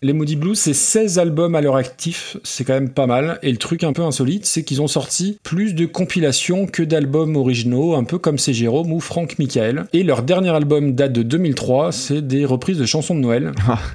Les 0.00 0.12
Moody 0.12 0.36
Blues, 0.36 0.56
c'est 0.56 0.74
16 0.74 1.18
albums 1.18 1.56
à 1.56 1.60
leur 1.60 1.74
actif, 1.74 2.36
c'est 2.44 2.62
quand 2.62 2.74
même 2.74 2.90
pas 2.90 3.08
mal. 3.08 3.40
Et 3.42 3.50
le 3.50 3.56
truc 3.56 3.82
un 3.82 3.92
peu 3.92 4.02
insolite, 4.02 4.46
c'est 4.46 4.62
qu'ils 4.62 4.80
ont 4.80 4.86
sorti 4.86 5.38
plus 5.42 5.74
de 5.74 5.86
compilations 5.86 6.66
que 6.66 6.84
d'albums 6.84 7.34
originaux, 7.34 7.96
un 7.96 8.04
peu 8.04 8.16
comme 8.18 8.38
c'est 8.38 8.52
Jérôme 8.52 8.92
ou 8.92 9.00
Frank 9.00 9.40
Michael. 9.40 9.86
Et 9.92 10.04
leur 10.04 10.22
dernier 10.22 10.50
album 10.50 10.94
date 10.94 11.12
de 11.12 11.22
2003, 11.22 11.90
c'est 11.90 12.22
des 12.22 12.44
reprises 12.44 12.78
de 12.78 12.86
chansons 12.86 13.16
de 13.16 13.20
Noël. 13.20 13.50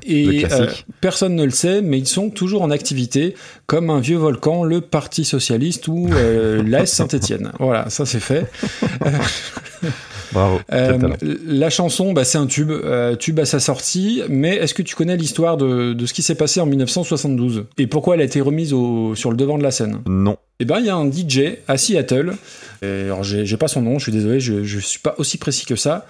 le 0.06 0.14
Et 0.14 0.40
classique. 0.44 0.86
personne 1.00 1.36
ne 1.36 1.46
le 1.46 1.52
sait, 1.52 1.82
mais 1.82 2.00
ils 2.00 2.08
sont 2.08 2.30
toujours 2.30 2.64
en 2.64 2.70
activité, 2.72 3.36
comme 3.66 3.90
un 3.90 4.02
vieux 4.02 4.18
volcan, 4.18 4.66
le 4.66 4.82
Parti 4.82 5.24
Socialiste 5.24 5.88
ou 5.88 6.10
euh, 6.12 6.62
l'AS 6.68 6.92
Saint-Etienne. 6.92 7.54
Voilà, 7.60 7.90
ça 7.90 8.06
c'est 8.06 8.20
fait. 8.20 8.52
Bravo. 10.34 10.60
Euh, 10.72 10.98
la 11.46 11.70
chanson, 11.70 12.14
bah, 12.14 12.24
c'est 12.26 12.38
un 12.38 12.48
tube, 12.48 12.72
euh, 12.72 13.16
tube 13.16 13.40
à 13.40 13.46
sa 13.46 13.60
sortie, 13.60 14.22
mais 14.30 14.56
est-ce 14.56 14.74
que 14.74 14.82
tu 14.82 14.96
connais 14.96 15.16
l'histoire 15.18 15.58
de, 15.58 15.94
de 15.94 16.06
ce 16.06 16.14
qui 16.14 16.22
s'est 16.24 16.36
passé 16.36 16.60
en 16.60 16.66
1972 16.66 17.66
et 17.78 17.88
pourquoi 17.88 18.16
elle 18.16 18.22
a 18.22 18.26
été 18.26 18.42
remise 18.42 18.74
au- 18.74 19.16
sur 19.16 19.30
le 19.32 19.38
devant 19.38 19.58
de 19.58 19.64
la 19.64 19.72
scène? 19.72 20.00
Non. 20.08 20.38
Eh 20.60 20.66
ben, 20.66 20.80
il 20.80 20.86
y 20.86 20.90
a 20.90 20.96
un 20.96 21.10
DJ 21.12 21.58
à 21.68 21.78
Seattle, 21.78 22.34
alors 22.84 23.24
j'ai 23.24 23.58
pas 23.58 23.68
son 23.68 23.82
nom, 23.82 24.00
je 24.00 24.04
suis 24.04 24.12
désolé, 24.12 24.40
je, 24.40 24.64
je 24.64 24.80
suis 24.80 25.00
pas 25.00 25.16
aussi 25.18 25.38
précis 25.38 25.66
que 25.66 25.76
ça. 25.76 26.06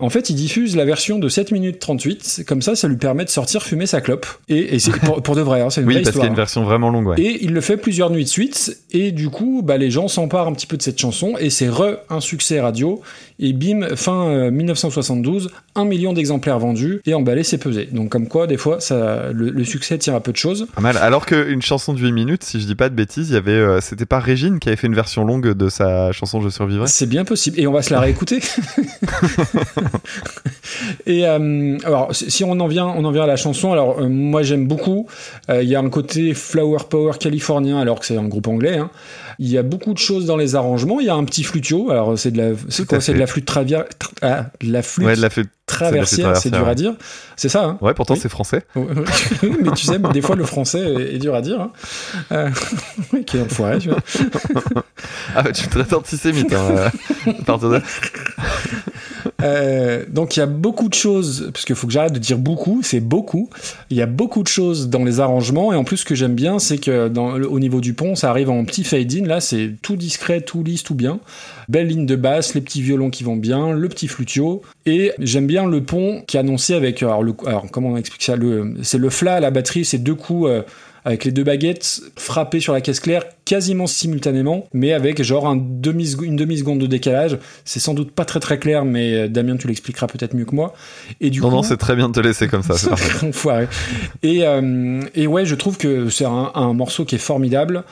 En 0.00 0.10
fait, 0.10 0.30
il 0.30 0.34
diffuse 0.34 0.76
la 0.76 0.84
version 0.84 1.18
de 1.18 1.28
7 1.28 1.52
minutes 1.52 1.78
38, 1.78 2.44
comme 2.46 2.62
ça, 2.62 2.74
ça 2.74 2.88
lui 2.88 2.96
permet 2.96 3.24
de 3.24 3.30
sortir 3.30 3.62
fumer 3.62 3.86
sa 3.86 4.00
clope. 4.00 4.26
Et, 4.48 4.74
et 4.74 4.78
c'est 4.78 4.90
pour, 4.90 5.22
pour 5.22 5.36
de 5.36 5.40
vrai, 5.40 5.60
hein, 5.60 5.70
c'est 5.70 5.82
une 5.82 5.86
Oui, 5.86 5.94
vraie 5.94 6.02
parce 6.02 6.14
qu'il 6.14 6.22
y 6.22 6.26
a 6.26 6.30
une 6.30 6.34
version 6.34 6.64
vraiment 6.64 6.90
longue, 6.90 7.06
ouais. 7.06 7.20
Et 7.20 7.44
il 7.44 7.52
le 7.52 7.60
fait 7.60 7.76
plusieurs 7.76 8.10
nuits 8.10 8.24
de 8.24 8.28
suite, 8.28 8.76
et 8.90 9.12
du 9.12 9.28
coup, 9.30 9.62
bah, 9.64 9.76
les 9.76 9.90
gens 9.90 10.08
s'emparent 10.08 10.48
un 10.48 10.52
petit 10.52 10.66
peu 10.66 10.76
de 10.76 10.82
cette 10.82 10.98
chanson, 10.98 11.34
et 11.38 11.50
c'est 11.50 11.68
re 11.68 11.98
un 12.10 12.20
succès 12.20 12.60
radio. 12.60 13.00
Et 13.38 13.52
bim, 13.52 13.96
fin 13.96 14.28
euh, 14.28 14.50
1972, 14.50 15.50
un 15.74 15.84
million 15.84 16.12
d'exemplaires 16.12 16.58
vendus, 16.58 17.00
et 17.06 17.14
emballé, 17.14 17.42
c'est 17.42 17.58
pesé. 17.58 17.88
Donc 17.90 18.10
comme 18.10 18.28
quoi, 18.28 18.46
des 18.46 18.56
fois, 18.56 18.80
ça, 18.80 19.32
le, 19.32 19.50
le 19.50 19.64
succès 19.64 19.98
tient 19.98 20.14
à 20.14 20.20
peu 20.20 20.32
de 20.32 20.36
choses. 20.36 20.66
Pas 20.74 20.80
mal. 20.80 20.96
Alors 20.96 21.26
qu'une 21.26 21.62
chanson 21.62 21.92
de 21.92 22.00
8 22.00 22.12
minutes, 22.12 22.44
si 22.44 22.60
je 22.60 22.66
dis 22.66 22.74
pas 22.74 22.88
de 22.88 22.94
bêtises, 22.94 23.30
il 23.30 23.34
y 23.34 23.36
avait, 23.38 23.52
euh, 23.52 23.80
c'était 23.80 24.06
pas 24.06 24.18
Régine 24.18 24.58
qui 24.58 24.68
avait 24.68 24.76
fait 24.76 24.86
une 24.86 24.94
version 24.94 25.24
longue 25.24 25.52
de 25.52 25.68
sa 25.68 26.12
chanson 26.14 26.40
Je 26.40 26.48
survivrai. 26.48 26.86
C'est 26.86 27.06
bien 27.06 27.24
possible, 27.24 27.60
et 27.60 27.66
on 27.66 27.72
va 27.72 27.82
se 27.82 27.92
la 27.92 28.00
réécouter. 28.00 28.40
et 31.06 31.26
euh, 31.26 31.78
alors, 31.84 32.14
si 32.14 32.44
on 32.44 32.58
en 32.60 32.66
vient, 32.66 32.86
on 32.86 33.04
en 33.04 33.10
vient 33.10 33.24
à 33.24 33.26
la 33.26 33.36
chanson. 33.36 33.72
Alors, 33.72 34.00
euh, 34.00 34.08
moi, 34.08 34.42
j'aime 34.42 34.66
beaucoup. 34.66 35.06
Euh, 35.50 35.62
Il 35.62 35.68
y 35.68 35.74
a 35.74 35.80
un 35.80 35.90
côté 35.90 36.34
flower 36.34 36.78
power 36.88 37.12
californien, 37.18 37.78
alors 37.78 38.00
que 38.00 38.06
c'est 38.06 38.16
un 38.16 38.28
groupe 38.28 38.48
anglais. 38.48 38.78
hein. 38.78 38.90
Il 39.38 39.48
y 39.48 39.58
a 39.58 39.62
beaucoup 39.62 39.92
de 39.92 39.98
choses 39.98 40.26
dans 40.26 40.36
les 40.36 40.54
arrangements. 40.54 41.00
Il 41.00 41.06
y 41.06 41.10
a 41.10 41.14
un 41.14 41.24
petit 41.24 41.42
flutio. 41.44 41.90
Alors, 41.90 42.18
c'est 42.18 42.30
de 42.30 42.38
la, 42.38 42.56
c'est 42.68 42.86
quoi 42.86 43.00
C'est 43.00 43.14
de 43.14 43.18
la 43.18 43.26
flûte 43.26 43.44
travière, 43.46 43.84
tra- 44.00 44.12
ah, 44.22 44.46
de 44.62 44.72
la 44.72 44.82
flûte 44.82 45.06
Ouais, 45.06 45.16
de 45.16 45.20
la 45.20 45.30
flûte. 45.30 45.50
traversière. 45.66 46.36
C'est 46.36 46.50
dur 46.50 46.68
à 46.68 46.74
dire. 46.74 46.94
C'est 47.36 47.48
ça. 47.48 47.64
Hein 47.64 47.78
Ouais, 47.80 47.94
pourtant 47.94 48.14
Oui. 48.14 48.20
c'est 48.22 48.28
français. 48.28 48.62
Mais 48.76 49.70
tu 49.76 49.86
sais, 49.86 49.98
des 49.98 50.20
fois 50.20 50.36
le 50.36 50.44
français 50.44 51.14
est, 51.14 51.18
dur 51.18 51.34
à 51.34 51.42
dire. 51.42 51.60
Hein. 51.60 51.70
Euh, 52.32 52.50
quel 53.26 53.42
enfoiré, 53.42 53.78
tu 53.78 53.88
vois. 53.88 53.98
Ah, 55.34 55.42
tu 55.52 55.66
me 55.66 55.70
traites 55.70 55.92
antisémite. 55.92 56.52
Hein, 56.52 56.90
euh. 57.26 57.80
Euh, 59.42 60.04
donc 60.08 60.36
il 60.36 60.40
y 60.40 60.42
a 60.42 60.46
beaucoup 60.46 60.88
de 60.88 60.94
choses, 60.94 61.50
parce 61.52 61.64
qu'il 61.64 61.74
faut 61.74 61.86
que 61.86 61.92
j'arrête 61.92 62.12
de 62.12 62.18
dire 62.18 62.38
beaucoup, 62.38 62.80
c'est 62.82 63.00
beaucoup. 63.00 63.50
Il 63.90 63.96
y 63.96 64.02
a 64.02 64.06
beaucoup 64.06 64.42
de 64.42 64.48
choses 64.48 64.88
dans 64.88 65.04
les 65.04 65.20
arrangements, 65.20 65.72
et 65.72 65.76
en 65.76 65.84
plus 65.84 65.98
ce 65.98 66.04
que 66.04 66.14
j'aime 66.14 66.34
bien, 66.34 66.58
c'est 66.58 66.78
que 66.78 67.08
dans, 67.08 67.34
au 67.34 67.58
niveau 67.58 67.80
du 67.80 67.94
pont, 67.94 68.14
ça 68.14 68.30
arrive 68.30 68.48
en 68.50 68.64
petit 68.64 68.84
fade-in, 68.84 69.23
là 69.26 69.40
c'est 69.40 69.72
tout 69.82 69.96
discret, 69.96 70.40
tout 70.40 70.62
lisse, 70.62 70.82
tout 70.82 70.94
bien. 70.94 71.20
Belle 71.68 71.88
ligne 71.88 72.06
de 72.06 72.16
basse, 72.16 72.54
les 72.54 72.60
petits 72.60 72.82
violons 72.82 73.10
qui 73.10 73.24
vont 73.24 73.36
bien, 73.36 73.72
le 73.72 73.88
petit 73.88 74.08
flutio, 74.08 74.62
et 74.86 75.12
j'aime 75.18 75.46
bien 75.46 75.66
le 75.66 75.82
pont 75.82 76.22
qui 76.26 76.36
est 76.36 76.40
annoncé 76.40 76.74
avec, 76.74 77.02
alors, 77.02 77.22
le, 77.22 77.34
alors 77.46 77.66
comment 77.70 77.90
on 77.90 77.96
explique 77.96 78.22
ça, 78.22 78.34
c'est 78.82 78.98
le 78.98 79.10
flat 79.10 79.36
à 79.36 79.40
la 79.40 79.50
batterie, 79.50 79.84
c'est 79.84 79.98
deux 79.98 80.14
coups... 80.14 80.48
euh, 80.48 80.62
avec 81.04 81.24
les 81.24 81.32
deux 81.32 81.44
baguettes 81.44 82.00
frappées 82.16 82.60
sur 82.60 82.72
la 82.72 82.80
caisse 82.80 83.00
claire 83.00 83.24
quasiment 83.44 83.86
simultanément, 83.86 84.66
mais 84.72 84.94
avec 84.94 85.22
genre 85.22 85.46
un 85.46 85.56
demi 85.56 86.14
une 86.22 86.36
demi-seconde 86.36 86.78
de 86.80 86.86
décalage. 86.86 87.38
C'est 87.66 87.80
sans 87.80 87.92
doute 87.92 88.12
pas 88.12 88.24
très 88.24 88.40
très 88.40 88.58
clair, 88.58 88.86
mais 88.86 89.14
euh, 89.14 89.28
Damien, 89.28 89.56
tu 89.58 89.68
l'expliqueras 89.68 90.06
peut-être 90.06 90.34
mieux 90.34 90.46
que 90.46 90.54
moi. 90.54 90.72
Et 91.20 91.28
du 91.28 91.40
non, 91.40 91.50
coup, 91.50 91.56
non, 91.56 91.62
c'est 91.62 91.76
très 91.76 91.94
bien 91.94 92.08
de 92.08 92.14
te 92.14 92.20
laisser 92.20 92.48
comme 92.48 92.62
ça. 92.62 92.94
Enfoiré. 93.22 93.68
Et, 94.22 94.46
euh, 94.46 95.02
et 95.14 95.26
ouais, 95.26 95.44
je 95.44 95.54
trouve 95.54 95.76
que 95.76 96.08
c'est 96.08 96.24
un, 96.24 96.52
un 96.54 96.72
morceau 96.72 97.04
qui 97.04 97.16
est 97.16 97.18
formidable. 97.18 97.84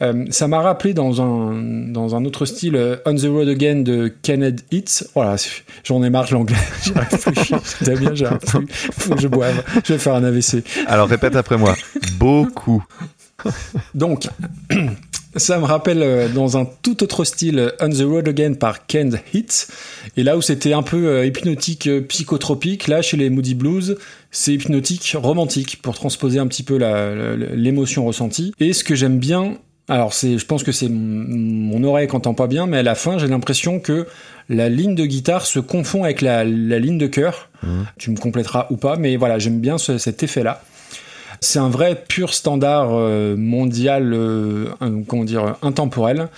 Euh, 0.00 0.26
ça 0.30 0.46
m'a 0.46 0.60
rappelé 0.60 0.94
dans 0.94 1.20
un, 1.20 1.54
dans 1.90 2.14
un 2.14 2.24
autre 2.24 2.46
style 2.46 2.76
euh, 2.76 2.96
On 3.04 3.14
the 3.14 3.24
Road 3.24 3.48
Again 3.48 3.80
de 3.80 4.12
Kenneth 4.22 4.64
Hitz. 4.70 5.08
Voilà, 5.14 5.36
j'en 5.84 6.02
ai 6.02 6.10
marre 6.10 6.28
de 6.28 6.34
l'anglais. 6.34 6.56
J'arrive 6.84 7.18
plus. 7.18 7.84
Damien, 7.84 8.14
j'arrive 8.14 8.38
plus. 8.38 8.66
Faut 8.70 9.14
que 9.14 9.20
je 9.20 9.28
boive. 9.28 9.62
Je 9.84 9.94
vais 9.94 9.98
faire 9.98 10.14
un 10.14 10.24
AVC. 10.24 10.64
Alors 10.86 11.08
répète 11.08 11.34
après 11.34 11.56
moi. 11.56 11.74
Beaucoup. 12.18 12.84
Donc, 13.94 14.28
ça 15.36 15.58
me 15.58 15.64
rappelle 15.64 16.02
euh, 16.02 16.28
dans 16.28 16.56
un 16.56 16.66
tout 16.82 17.02
autre 17.02 17.24
style 17.24 17.72
On 17.80 17.88
the 17.88 18.02
Road 18.02 18.28
Again 18.28 18.54
par 18.54 18.86
Ken 18.86 19.20
Hitz. 19.32 19.68
Et 20.16 20.22
là 20.22 20.36
où 20.36 20.42
c'était 20.42 20.72
un 20.72 20.82
peu 20.82 21.06
euh, 21.06 21.26
hypnotique, 21.26 21.86
euh, 21.86 22.00
psychotropique, 22.00 22.88
là 22.88 23.02
chez 23.02 23.16
les 23.16 23.30
Moody 23.30 23.54
Blues, 23.54 23.96
c'est 24.30 24.54
hypnotique, 24.54 25.16
romantique 25.16 25.80
pour 25.82 25.94
transposer 25.94 26.38
un 26.38 26.46
petit 26.46 26.62
peu 26.62 26.76
l'émotion 27.54 28.04
ressentie. 28.04 28.52
Et 28.60 28.72
ce 28.72 28.84
que 28.84 28.94
j'aime 28.94 29.18
bien, 29.18 29.58
alors 29.88 30.12
c'est, 30.12 30.36
je 30.38 30.44
pense 30.46 30.62
que 30.62 30.72
c'est 30.72 30.88
mon, 30.90 31.82
oreille 31.84 32.08
qui 32.08 32.16
entend 32.16 32.34
pas 32.34 32.46
bien, 32.46 32.66
mais 32.66 32.78
à 32.78 32.82
la 32.82 32.94
fin 32.94 33.18
j'ai 33.18 33.26
l'impression 33.26 33.80
que 33.80 34.06
la 34.48 34.68
ligne 34.68 34.94
de 34.94 35.06
guitare 35.06 35.46
se 35.46 35.58
confond 35.60 36.04
avec 36.04 36.20
la, 36.20 36.44
la 36.44 36.78
ligne 36.78 36.98
de 36.98 37.06
chœur. 37.06 37.48
Tu 37.98 38.10
me 38.10 38.16
compléteras 38.16 38.66
ou 38.70 38.76
pas, 38.76 38.96
mais 38.96 39.16
voilà, 39.16 39.38
j'aime 39.38 39.60
bien 39.60 39.78
ce- 39.78 39.98
cet 39.98 40.22
effet-là. 40.22 40.62
C'est 41.40 41.58
un 41.60 41.68
vrai 41.68 42.02
pur 42.08 42.34
standard 42.34 42.88
euh, 42.92 43.36
mondial, 43.36 44.12
euh, 44.12 44.66
comment 45.06 45.24
dire, 45.24 45.54
intemporel, 45.62 46.28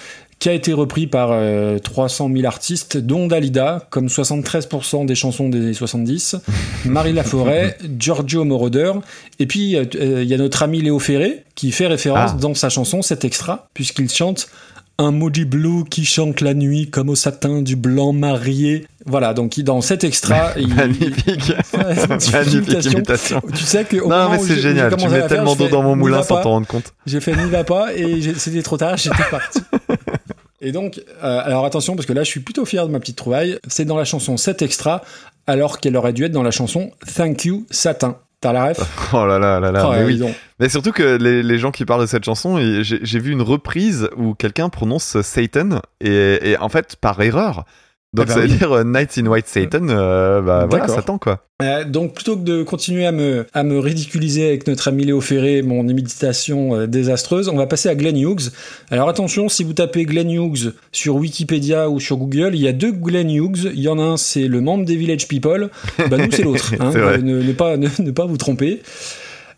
qui 0.41 0.49
a 0.49 0.55
été 0.55 0.73
repris 0.73 1.07
par 1.07 1.29
euh, 1.33 1.79
300 1.79 2.31
000 2.35 2.47
artistes, 2.47 2.97
dont 2.97 3.27
Dalida, 3.27 3.87
comme 3.91 4.07
73% 4.07 5.05
des 5.05 5.15
chansons 5.15 5.51
des 5.51 5.59
années 5.59 5.75
70, 5.75 6.37
Marie 6.87 7.13
Laforêt, 7.13 7.77
Giorgio 7.99 8.45
Moroder, 8.45 8.93
et 9.39 9.47
puis 9.47 9.77
euh, 9.77 9.85
euh, 9.97 10.23
il 10.23 10.29
y 10.29 10.35
a 10.35 10.39
notre 10.39 10.63
ami 10.63 10.81
Léo 10.81 10.99
Ferré, 10.99 11.45
qui 11.55 11.71
fait 11.73 11.87
référence 11.87 12.31
Ah. 12.33 12.39
dans 12.41 12.55
sa 12.55 12.71
chanson, 12.71 13.03
cet 13.03 13.25
extra, 13.25 13.69
puisqu'il 13.75 14.09
chante 14.11 14.49
un 14.97 15.13
maudit 15.13 15.45
blue 15.47 15.85
qui 15.91 16.05
chante 16.05 16.41
la 16.43 16.53
nuit 16.53 16.91
comme 16.91 17.09
au 17.09 17.15
satin 17.15 17.63
du 17.63 17.77
blanc 17.77 18.13
marié. 18.13 18.87
Voilà, 19.07 19.33
donc 19.33 19.59
dans 19.61 19.81
cet 19.81 20.05
extra, 20.05 20.53
il, 20.59 20.75
Magnifique. 20.75 21.53
Magnifique 21.77 22.33
Magnifique 22.33 22.85
imitation. 22.93 23.43
tu 23.55 23.65
sais 23.65 23.85
que 23.85 23.97
au 23.99 24.09
Non, 24.09 24.31
mais 24.31 24.39
c'est 24.39 24.59
génial. 24.59 24.95
Tu 24.97 25.09
mets 25.09 25.27
tellement 25.27 25.55
d'eau 25.55 25.69
dans 25.69 25.83
mon 25.83 25.97
moulin 25.97 26.23
sans 26.23 26.41
t'en 26.41 26.51
rendre 26.51 26.67
compte. 26.67 26.95
J'ai 27.07 27.21
fait 27.21 27.37
n'y 27.37 27.51
va 27.51 27.65
pas 27.65 27.95
et 27.95 28.21
c'était 28.37 28.63
trop 28.63 28.77
tard, 28.77 28.97
j'étais 28.97 29.25
parti. 29.31 29.61
Et 30.61 30.73
donc, 30.73 31.01
euh, 31.23 31.41
alors 31.43 31.65
attention, 31.65 31.97
parce 31.97 32.07
que 32.07 32.13
là 32.13 32.23
je 32.23 32.31
suis 32.31 32.41
plutôt 32.41 32.65
fier 32.65 32.87
de 32.87 32.93
ma 32.93 33.01
petite 33.01 33.17
trouvaille, 33.17 33.59
c'est 33.67 33.85
dans 33.85 33.97
la 33.97 34.05
chanson 34.05 34.37
7 34.37 34.63
extra, 34.63 35.03
alors 35.47 35.81
qu'elle 35.81 35.97
aurait 35.97 36.13
dû 36.13 36.25
être 36.25 36.33
dans 36.33 36.43
la 36.43 36.51
chanson 36.51 36.91
Thank 37.15 37.45
You 37.45 37.67
Satin. 37.71 38.17
T'as 38.41 38.53
la 38.53 38.69
ref? 38.69 38.79
Oh 39.13 39.27
là 39.27 39.39
là 39.39 39.61
là 39.61 39.71
là. 39.71 39.87
Oh, 39.87 39.93
mais 39.93 40.05
oui. 40.05 40.23
Mais 40.59 40.69
surtout 40.69 40.93
que 40.93 41.17
les, 41.17 41.43
les 41.43 41.59
gens 41.59 41.71
qui 41.71 41.85
parlent 41.85 42.01
de 42.01 42.07
cette 42.07 42.25
chanson, 42.25 42.59
j'ai 42.83 43.19
vu 43.19 43.33
une 43.33 43.43
reprise 43.43 44.09
où 44.17 44.35
quelqu'un 44.35 44.71
prononce 44.71 45.21
Satan 45.21 45.81
et, 46.01 46.51
et 46.51 46.57
en 46.57 46.69
fait 46.69 46.97
par 46.97 47.21
erreur. 47.21 47.65
Donc 48.13 48.27
Ah 48.29 48.29
bah 48.29 48.35
ça 48.35 48.41
veut 48.41 48.51
oui. 48.51 48.59
dire 48.59 48.73
euh, 48.73 48.83
Night 48.83 49.17
in 49.19 49.27
White 49.27 49.47
Satan, 49.47 49.87
euh, 49.89 50.41
bah 50.41 50.67
voilà. 50.69 50.89
Satan 50.89 51.19
quoi. 51.19 51.45
Euh, 51.63 51.85
donc 51.85 52.15
plutôt 52.15 52.37
que 52.37 52.43
de 52.43 52.65
continuer 52.65 53.07
à 53.07 53.13
me, 53.13 53.47
à 53.53 53.63
me 53.63 53.79
ridiculiser 53.79 54.49
avec 54.49 54.67
notre 54.67 54.89
ami 54.89 55.05
Léo 55.05 55.21
Ferré, 55.21 55.63
mon 55.63 55.87
imitation 55.87 56.75
euh, 56.75 56.87
désastreuse, 56.89 57.49
on 57.49 57.57
va 57.57 57.69
passer 57.69 57.89
à 57.89 57.95
Glenn 57.95 58.17
Hughes. 58.17 58.51
Alors 58.91 59.09
attention, 59.09 59.49
si 59.49 59.63
vous 59.63 59.75
tapez 59.75 60.07
Glenn 60.07 60.29
Hughes 60.29 60.73
sur 60.91 61.15
Wikipédia 61.17 61.89
ou 61.89 62.01
sur 62.01 62.17
Google, 62.17 62.51
il 62.55 62.61
y 62.61 62.67
a 62.67 62.73
deux 62.73 62.91
Glenn 62.91 63.31
Hughes. 63.31 63.71
Il 63.75 63.81
y 63.81 63.89
en 63.89 64.01
a 64.01 64.03
un, 64.03 64.17
c'est 64.17 64.49
le 64.49 64.61
membre 64.61 64.85
des 64.85 64.97
Village 64.97 65.29
People. 65.29 65.71
Bah 65.99 66.17
nous, 66.19 66.33
c'est 66.33 66.43
l'autre. 66.43 66.75
hein. 66.81 66.91
Ne, 67.23 67.43
ne 67.43 67.53
pas, 67.53 67.77
ne, 67.77 67.87
ne 68.01 68.11
pas 68.11 68.25
vous 68.27 68.39
tromper. 68.39 68.83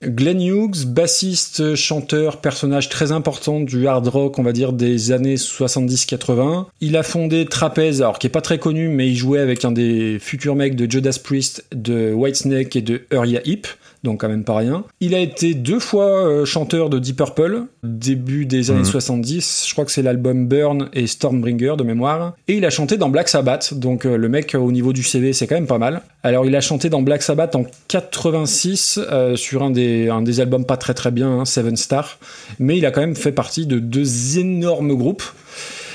Glenn 0.05 0.41
Hughes, 0.41 0.85
bassiste, 0.85 1.77
chanteur, 1.77 2.41
personnage 2.41 2.89
très 2.89 3.13
important 3.13 3.61
du 3.61 3.87
hard 3.87 4.09
rock, 4.09 4.39
on 4.39 4.43
va 4.43 4.53
dire 4.53 4.73
des 4.73 5.13
années 5.13 5.37
70-80. 5.37 6.67
Il 6.81 6.97
a 6.97 7.05
fondé 7.05 7.47
Trapeze, 7.47 8.03
alors 8.03 8.19
qui 8.19 8.27
est 8.27 8.31
pas 8.31 8.41
très 8.41 8.59
connu, 8.59 8.89
mais 8.89 9.09
il 9.09 9.15
jouait 9.15 9.39
avec 9.39 9.65
un 9.65 9.71
des 9.71 10.19
futurs 10.19 10.57
mecs 10.57 10.75
de 10.75 10.91
Judas 10.91 11.21
Priest, 11.23 11.65
de 11.73 12.13
Whitesnake 12.13 12.75
et 12.75 12.83
de 12.83 13.03
Uriah 13.13 13.43
Heep, 13.45 13.69
donc 14.03 14.21
quand 14.21 14.29
même 14.29 14.45
pas 14.45 14.57
rien. 14.57 14.85
Il 15.01 15.15
a 15.15 15.19
été 15.19 15.55
deux 15.55 15.79
fois 15.79 16.27
euh, 16.27 16.45
chanteur 16.45 16.91
de 16.91 16.99
Deep 16.99 17.17
Purple, 17.17 17.65
début 17.83 18.47
des 18.47 18.71
années 18.71 18.81
Mhm. 18.81 18.85
70, 18.87 19.65
je 19.69 19.73
crois 19.73 19.85
que 19.85 19.91
c'est 19.93 20.03
l'album 20.03 20.47
Burn 20.49 20.89
et 20.93 21.07
Stormbringer 21.07 21.75
de 21.79 21.85
mémoire. 21.85 22.35
Et 22.49 22.55
il 22.57 22.65
a 22.65 22.71
chanté 22.71 22.97
dans 22.97 23.09
Black 23.11 23.29
Sabbath, 23.29 23.75
donc 23.75 24.05
euh, 24.07 24.17
le 24.17 24.29
mec 24.29 24.55
euh, 24.55 24.59
au 24.59 24.73
niveau 24.73 24.93
du 24.93 25.03
CV 25.03 25.33
c'est 25.33 25.47
quand 25.47 25.55
même 25.55 25.67
pas 25.67 25.79
mal. 25.79 26.03
Alors 26.23 26.47
il 26.47 26.55
a 26.57 26.61
chanté 26.61 26.89
dans 26.91 27.03
Black 27.03 27.23
Sabbath 27.23 27.55
en 27.57 27.65
86 27.89 28.99
euh, 29.11 29.37
sur 29.37 29.63
un 29.63 29.71
des, 29.71 30.09
un 30.09 30.23
des 30.23 30.41
albums 30.41 30.65
pas 30.65 30.77
très 30.77 30.95
très 30.95 31.11
bien, 31.11 31.31
hein, 31.41 31.45
Seven 31.45 31.77
Star, 31.77 32.19
mais 32.59 32.79
il 32.79 32.87
a 32.87 32.91
quand 32.91 33.01
même 33.01 33.17
fait 33.17 33.33
partie 33.33 33.67
de 33.67 33.79
deux 33.79 34.39
énormes 34.39 34.95
groupes. 34.95 35.23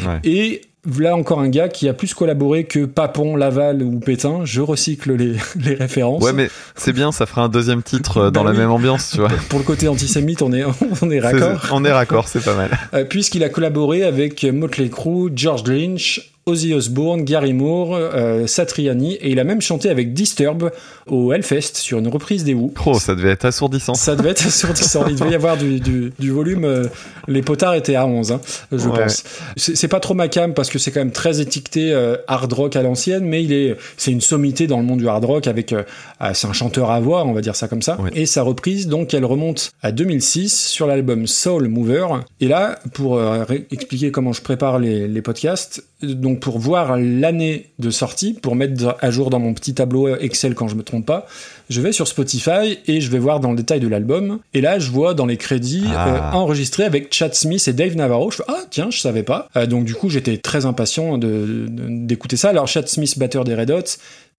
Ouais. 0.05 0.19
Et 0.23 0.61
là 0.99 1.15
encore 1.15 1.39
un 1.39 1.49
gars 1.49 1.69
qui 1.69 1.87
a 1.89 1.93
plus 1.93 2.13
collaboré 2.13 2.63
que 2.65 2.85
Papon, 2.85 3.35
Laval 3.35 3.81
ou 3.83 3.99
Pétain. 3.99 4.41
Je 4.45 4.61
recycle 4.61 5.13
les, 5.15 5.35
les 5.63 5.73
références. 5.75 6.23
Ouais, 6.23 6.33
mais 6.33 6.49
c'est 6.75 6.93
bien, 6.93 7.11
ça 7.11 7.25
fera 7.25 7.43
un 7.43 7.49
deuxième 7.49 7.83
titre 7.83 8.17
euh, 8.17 8.31
dans 8.31 8.43
Bah 8.43 8.49
la 8.49 8.53
oui. 8.53 8.59
même 8.61 8.71
ambiance, 8.71 9.11
tu 9.11 9.17
vois. 9.19 9.29
Pour 9.49 9.59
le 9.59 9.65
côté 9.65 9.87
antisémite, 9.87 10.41
on 10.41 10.51
est, 10.53 10.63
on 11.01 11.09
est 11.11 11.19
C'est- 11.19 11.39
raccord. 11.39 11.67
On 11.71 11.83
est 11.85 11.91
raccord, 11.91 12.27
c'est 12.27 12.43
pas 12.43 12.55
mal. 12.55 12.69
Euh, 12.93 13.03
puisqu'il 13.05 13.43
a 13.43 13.49
collaboré 13.49 14.03
avec 14.03 14.43
Motley 14.43 14.89
Crue, 14.89 15.31
George 15.35 15.63
Lynch, 15.67 16.31
Ozzy 16.47 16.73
Osbourne, 16.73 17.23
Gary 17.23 17.53
Moore, 17.53 17.93
euh, 17.95 18.47
Satriani, 18.47 19.13
et 19.15 19.29
il 19.31 19.39
a 19.39 19.43
même 19.43 19.61
chanté 19.61 19.89
avec 19.89 20.13
Disturb 20.13 20.71
au 21.05 21.31
Hellfest 21.33 21.75
sur 21.75 21.99
une 21.99 22.07
reprise 22.07 22.43
des 22.43 22.53
Who. 22.53 22.73
Oh, 22.85 22.97
ça 22.99 23.15
devait 23.15 23.29
être 23.31 23.45
assourdissant. 23.45 23.93
Ça 23.93 24.15
devait 24.15 24.29
être 24.29 24.45
assourdissant. 24.47 25.05
Il 25.07 25.15
devait 25.17 25.31
y 25.31 25.35
avoir 25.35 25.57
du, 25.57 25.79
du, 25.79 26.11
du 26.17 26.31
volume. 26.31 26.63
euh, 26.65 26.87
les 27.27 27.41
potards 27.41 27.75
étaient 27.75 27.95
à 27.95 28.05
11, 28.07 28.31
hein, 28.31 28.41
je 28.71 28.87
Ouais. 28.87 29.03
pense. 29.03 29.23
C'est 29.57 29.87
pas 29.89 29.99
trop 29.99 30.13
ma 30.13 30.29
cam 30.29 30.53
parce 30.53 30.69
que 30.69 30.79
c'est 30.79 30.91
quand 30.91 31.01
même 31.01 31.11
très 31.11 31.41
étiqueté 31.41 31.91
euh, 31.91 32.15
hard 32.27 32.51
rock 32.53 32.75
à 32.77 32.81
l'ancienne, 32.81 33.25
mais 33.25 33.43
il 33.43 33.51
est, 33.51 33.75
c'est 33.97 34.11
une 34.11 34.21
sommité 34.21 34.65
dans 34.67 34.77
le 34.77 34.83
monde 34.85 34.99
du 34.99 35.07
hard 35.09 35.25
rock 35.25 35.47
avec, 35.47 35.75
c'est 36.33 36.47
un 36.47 36.53
chanteur 36.53 36.89
à 36.91 36.99
voix, 37.01 37.25
on 37.25 37.33
va 37.33 37.41
dire 37.41 37.55
ça 37.57 37.67
comme 37.67 37.81
ça. 37.81 37.99
Ouais. 37.99 38.11
Et 38.15 38.25
sa 38.25 38.43
reprise, 38.43 38.87
donc, 38.87 39.13
elle 39.13 39.25
remonte 39.25 39.71
à 39.81 39.91
2006 39.91 40.67
sur 40.69 40.87
l'album 40.87 41.27
Soul 41.27 41.67
Mover. 41.67 42.07
Et 42.39 42.47
là, 42.47 42.79
pour 42.93 43.21
expliquer 43.71 44.11
comment 44.11 44.31
je 44.31 44.41
prépare 44.41 44.79
les, 44.79 45.07
les 45.07 45.21
podcasts, 45.21 45.83
euh, 46.03 46.13
donc 46.37 46.41
pour 46.43 46.59
voir 46.59 46.97
l'année 46.97 47.67
de 47.79 47.89
sortie, 47.89 48.33
pour 48.33 48.55
mettre 48.55 48.95
à 49.01 49.11
jour 49.11 49.29
dans 49.29 49.39
mon 49.39 49.53
petit 49.53 49.73
tableau 49.73 50.15
Excel 50.17 50.53
quand 50.55 50.67
je 50.67 50.75
me 50.75 50.83
trompe 50.83 51.05
pas, 51.05 51.25
je 51.69 51.81
vais 51.81 51.91
sur 51.91 52.07
Spotify 52.07 52.79
et 52.87 53.01
je 53.01 53.09
vais 53.11 53.19
voir 53.19 53.39
dans 53.39 53.51
le 53.51 53.57
détail 53.57 53.79
de 53.79 53.87
l'album. 53.87 54.39
Et 54.53 54.61
là, 54.61 54.79
je 54.79 54.89
vois 54.91 55.13
dans 55.13 55.25
les 55.25 55.37
crédits 55.37 55.83
Ah. 55.93 56.33
euh, 56.33 56.37
enregistré 56.37 56.83
avec 56.83 57.13
Chad 57.13 57.33
Smith 57.33 57.67
et 57.67 57.73
Dave 57.73 57.95
Navarro. 57.95 58.31
Je 58.31 58.37
fais 58.37 58.43
ah 58.47 58.61
tiens, 58.69 58.87
je 58.89 58.99
savais 58.99 59.23
pas. 59.23 59.49
Euh, 59.55 59.65
donc 59.65 59.85
du 59.85 59.93
coup, 59.95 60.09
j'étais 60.09 60.37
très 60.37 60.65
impatient 60.65 61.17
de- 61.17 61.67
de- 61.69 62.05
d'écouter 62.05 62.37
ça. 62.37 62.49
Alors 62.49 62.67
Chad 62.67 62.87
Smith, 62.87 63.17
batteur 63.17 63.43
des 63.43 63.55
Red 63.55 63.71
Hot, 63.71 63.81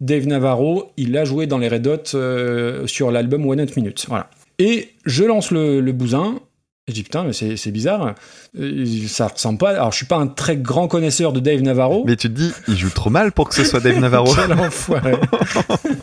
Dave 0.01 0.27
Navarro, 0.27 0.93
il 0.97 1.17
a 1.17 1.25
joué 1.25 1.47
dans 1.47 1.59
les 1.59 1.69
Red 1.69 1.87
Hot 1.87 2.15
euh, 2.15 2.87
sur 2.87 3.11
l'album 3.11 3.47
One 3.47 3.61
Hot 3.61 3.67
Minute. 3.77 4.07
Voilà. 4.09 4.31
Et 4.61 4.91
je 5.05 5.25
lance 5.25 5.51
le, 5.51 5.81
le 5.81 5.93
bousin. 5.93 6.41
Et 6.89 6.91
je 6.91 6.95
dis 6.95 7.03
putain, 7.03 7.23
mais 7.25 7.33
c'est 7.35 7.71
bizarre. 7.71 8.15
Euh, 8.59 8.87
Ça 9.09 9.29
ressemble 9.29 9.59
pas. 9.59 9.71
Alors 9.71 9.93
je 9.93 9.99
suis 9.99 10.07
pas 10.07 10.17
un 10.17 10.27
très 10.27 10.57
grand 10.57 10.89
connaisseur 10.89 11.35
de 11.35 11.41
Dave 11.41 11.61
Navarro. 11.61 12.05
Mais 12.07 12.17
tu 12.17 12.29
te 12.29 12.35
dis, 12.35 12.51
il 12.67 12.79
joue 12.79 12.89
trop 12.91 13.11
mal 13.11 13.31
pour 13.33 13.49
que 13.51 13.55
ce 13.55 13.63
soit 13.63 13.81
Dave 13.81 13.99
Navarro. 14.01 14.33
Quel 14.35 14.53
enfoiré. 14.59 15.13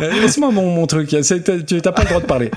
Euh, 0.00 0.20
Laisse-moi 0.20 0.50
mon, 0.50 0.70
mon 0.70 0.86
truc, 0.86 1.08
tu 1.08 1.16
n'as 1.16 1.92
pas 1.92 2.02
le 2.02 2.08
droit 2.08 2.20
de 2.20 2.26
parler. 2.26 2.50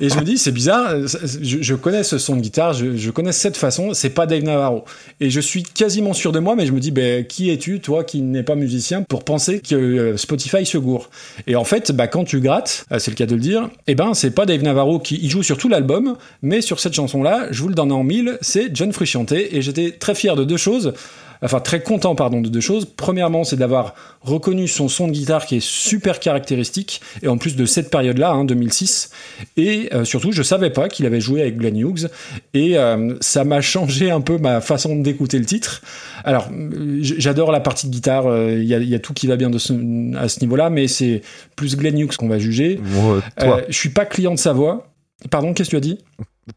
Et 0.00 0.08
je 0.08 0.16
me 0.16 0.22
dis, 0.22 0.38
c'est 0.38 0.52
bizarre, 0.52 0.90
euh, 0.92 1.06
je, 1.06 1.74
connais 1.74 2.02
ce 2.02 2.18
son 2.18 2.36
de 2.36 2.40
guitare, 2.40 2.72
je, 2.72 3.10
connais 3.10 3.32
cette 3.32 3.56
façon, 3.56 3.94
c'est 3.94 4.10
pas 4.10 4.26
Dave 4.26 4.42
Navarro. 4.42 4.84
Et 5.20 5.30
je 5.30 5.40
suis 5.40 5.62
quasiment 5.62 6.14
sûr 6.14 6.32
de 6.32 6.38
moi, 6.38 6.56
mais 6.56 6.66
je 6.66 6.72
me 6.72 6.80
dis, 6.80 6.90
ben, 6.90 7.24
qui 7.24 7.50
es-tu, 7.50 7.80
toi 7.80 8.02
qui 8.02 8.22
n'es 8.22 8.42
pas 8.42 8.54
musicien, 8.54 9.02
pour 9.02 9.24
penser 9.24 9.60
que 9.60 9.74
euh, 9.74 10.16
Spotify 10.16 10.66
se 10.66 10.78
gourre? 10.78 11.10
Et 11.46 11.54
en 11.54 11.64
fait, 11.64 11.92
bah, 11.92 12.08
quand 12.08 12.24
tu 12.24 12.40
grattes, 12.40 12.86
c'est 12.98 13.10
le 13.10 13.16
cas 13.16 13.26
de 13.26 13.34
le 13.34 13.40
dire, 13.40 13.68
eh 13.86 13.94
ben, 13.94 14.14
c'est 14.14 14.30
pas 14.30 14.46
Dave 14.46 14.62
Navarro 14.62 14.98
qui 14.98 15.18
il 15.22 15.30
joue 15.30 15.42
sur 15.42 15.58
tout 15.58 15.68
l'album, 15.68 16.16
mais 16.42 16.60
sur 16.60 16.80
cette 16.80 16.94
chanson-là, 16.94 17.48
je 17.50 17.62
vous 17.62 17.68
le 17.68 17.74
donne 17.74 17.92
en 17.92 18.02
mille, 18.02 18.38
c'est 18.40 18.74
John 18.74 18.92
Frusciante, 18.92 19.32
et 19.32 19.62
j'étais 19.62 19.92
très 19.92 20.14
fier 20.14 20.34
de 20.34 20.44
deux 20.44 20.56
choses. 20.56 20.94
Enfin 21.42 21.60
très 21.60 21.82
content 21.82 22.14
pardon 22.14 22.40
de 22.40 22.48
deux 22.48 22.60
choses. 22.60 22.84
Premièrement, 22.96 23.44
c'est 23.44 23.56
d'avoir 23.56 23.94
reconnu 24.22 24.68
son 24.68 24.88
son 24.88 25.06
de 25.08 25.12
guitare 25.12 25.46
qui 25.46 25.56
est 25.56 25.64
super 25.64 26.20
caractéristique 26.20 27.00
et 27.22 27.28
en 27.28 27.38
plus 27.38 27.56
de 27.56 27.64
cette 27.64 27.90
période-là, 27.90 28.30
hein, 28.32 28.44
2006. 28.44 29.10
Et 29.56 29.88
euh, 29.94 30.04
surtout, 30.04 30.32
je 30.32 30.42
savais 30.42 30.70
pas 30.70 30.88
qu'il 30.88 31.06
avait 31.06 31.20
joué 31.20 31.40
avec 31.40 31.56
Glenn 31.56 31.76
Hughes 31.78 32.08
et 32.54 32.76
euh, 32.78 33.14
ça 33.20 33.44
m'a 33.44 33.60
changé 33.60 34.10
un 34.10 34.20
peu 34.20 34.38
ma 34.38 34.60
façon 34.60 34.96
d'écouter 34.96 35.38
le 35.38 35.46
titre. 35.46 35.82
Alors, 36.24 36.48
euh, 36.52 36.98
j'adore 37.00 37.52
la 37.52 37.60
partie 37.60 37.86
de 37.86 37.92
guitare, 37.92 38.26
euh, 38.26 38.54
il 38.58 38.64
y, 38.64 38.74
a, 38.74 38.78
il 38.78 38.88
y 38.88 38.94
a 38.94 38.98
tout 38.98 39.14
qui 39.14 39.26
va 39.26 39.36
bien 39.36 39.50
de 39.50 39.58
ce- 39.58 40.16
à 40.16 40.28
ce 40.28 40.40
niveau-là, 40.40 40.68
mais 40.70 40.88
c'est 40.88 41.22
plus 41.56 41.76
Glenn 41.76 41.98
Hughes 41.98 42.16
qu'on 42.16 42.28
va 42.28 42.38
juger. 42.38 42.78
Euh, 42.96 43.20
toi, 43.38 43.56
Euh, 43.58 43.62
je 43.68 43.76
suis 43.78 43.88
pas 43.90 44.04
client 44.04 44.32
de 44.34 44.38
sa 44.38 44.52
voix. 44.52 44.88
Pardon, 45.30 45.52
qu'est-ce 45.54 45.70
que 45.70 45.76
tu 45.76 45.76
as 45.76 45.80
dit? 45.80 45.98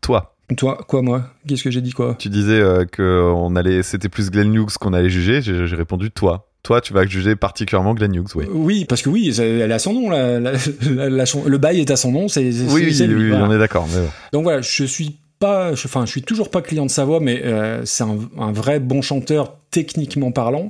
Toi, 0.02 0.33
Toi, 0.57 0.78
quoi, 0.88 1.02
moi? 1.02 1.24
Qu'est-ce 1.48 1.64
que 1.64 1.72
j'ai 1.72 1.82
dit, 1.82 1.91
quoi? 1.91 2.15
Tu 2.20 2.30
disais 2.30 2.60
euh, 2.60 2.86
que 2.86 3.32
on 3.34 3.56
allait, 3.56 3.82
c'était 3.82 4.10
plus 4.10 4.30
Glenn 4.30 4.53
Hughes 4.53 4.74
qu'on 4.80 4.94
allait 4.94 5.10
juger. 5.10 5.41
J'ai 5.41 5.76
répondu 5.76 6.11
toi. 6.11 6.48
Toi, 6.64 6.80
tu 6.80 6.94
vas 6.94 7.06
juger 7.06 7.36
particulièrement 7.36 7.94
Glenn 7.94 8.14
Hughes, 8.15 8.36
oui. 8.36 8.45
Oui, 8.52 8.86
parce 8.86 9.02
que 9.02 9.10
oui, 9.10 9.34
elle 9.40 9.72
a 9.72 9.80
son 9.80 9.94
nom. 9.94 10.10
La, 10.10 10.40
la- 10.40 10.52
la- 10.91 11.10
la 11.10 11.26
chan- 11.26 11.44
le 11.45 11.57
bail 11.57 11.80
est 11.80 11.91
à 11.91 11.95
son 11.95 12.11
nom. 12.11 12.28
C'est 12.28 12.41
Oui, 12.41 12.84
oui, 12.86 13.07
lui, 13.07 13.15
oui, 13.24 13.30
voilà. 13.30 13.48
on 13.48 13.52
est 13.53 13.57
d'accord. 13.57 13.86
bon. 13.88 14.07
Donc 14.32 14.44
voilà, 14.44 14.61
je 14.61 14.84
suis 14.86 15.18
pas, 15.40 15.74
je- 15.76 15.88
enfin, 15.88 16.06
je 16.06 16.11
suis 16.11 16.22
toujours 16.22 16.49
pas 16.52 16.61
client 16.61 16.86
de 16.86 16.91
sa 16.91 17.03
voix, 17.03 17.20
mais 17.20 17.41
euh, 17.44 17.82
c'est 17.86 18.03
un, 18.03 18.18
un 18.40 18.52
vrai 18.53 18.80
bon 18.80 19.02
chanteur 19.02 19.57
techniquement 19.72 20.32
parlant. 20.32 20.70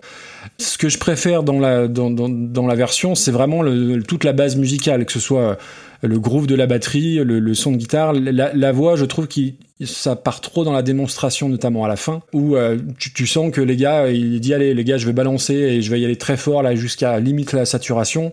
Ce 0.58 0.78
que 0.80 0.90
je 0.90 0.98
préfère 0.98 1.44
dans 1.44 1.60
la 1.60 1.88
dans, 1.88 2.10
dans, 2.10 2.30
dans 2.30 2.66
la 2.66 2.76
version, 2.76 3.14
c'est 3.16 3.32
vraiment 3.32 3.62
le- 3.62 4.02
toute 4.02 4.24
la 4.24 4.34
base 4.34 4.56
musicale, 4.56 5.06
que 5.06 5.12
ce 5.12 5.20
soit 5.20 5.58
le 6.04 6.20
groove 6.20 6.48
de 6.48 6.56
la 6.56 6.68
batterie, 6.68 7.16
le, 7.16 7.40
le 7.40 7.54
son 7.54 7.72
de 7.72 7.78
guitare, 7.78 8.14
la, 8.14 8.54
la 8.54 8.72
voix. 8.72 8.96
Je 8.96 9.06
trouve 9.06 9.28
que 9.28 9.40
ça 9.86 10.16
part 10.16 10.42
trop 10.42 10.64
dans 10.64 10.74
la 10.74 10.82
démonstration, 10.82 11.50
notamment 11.50 11.86
à 11.86 11.88
la 11.88 11.96
fin, 11.96 12.22
où 12.34 12.56
euh, 12.56 12.78
tu, 13.00 13.14
tu 13.14 13.26
sens 13.26 13.52
que 13.52 13.62
les 13.62 13.78
gars, 13.78 14.10
il 14.10 14.40
dit 14.40 14.54
allez 14.54 14.74
les 14.74 14.84
gars, 14.84 14.98
je 14.98 15.06
vais 15.06 15.14
balancer 15.14 15.54
et 15.54 15.82
je 15.82 15.90
vais 15.90 16.00
y 16.00 16.06
aller 16.06 16.18
très 16.18 16.38
fort 16.38 16.62
là 16.62 16.76
jusqu'à 16.76 17.20
limite 17.20 17.54
la 17.54 17.66
saturation. 17.66 18.32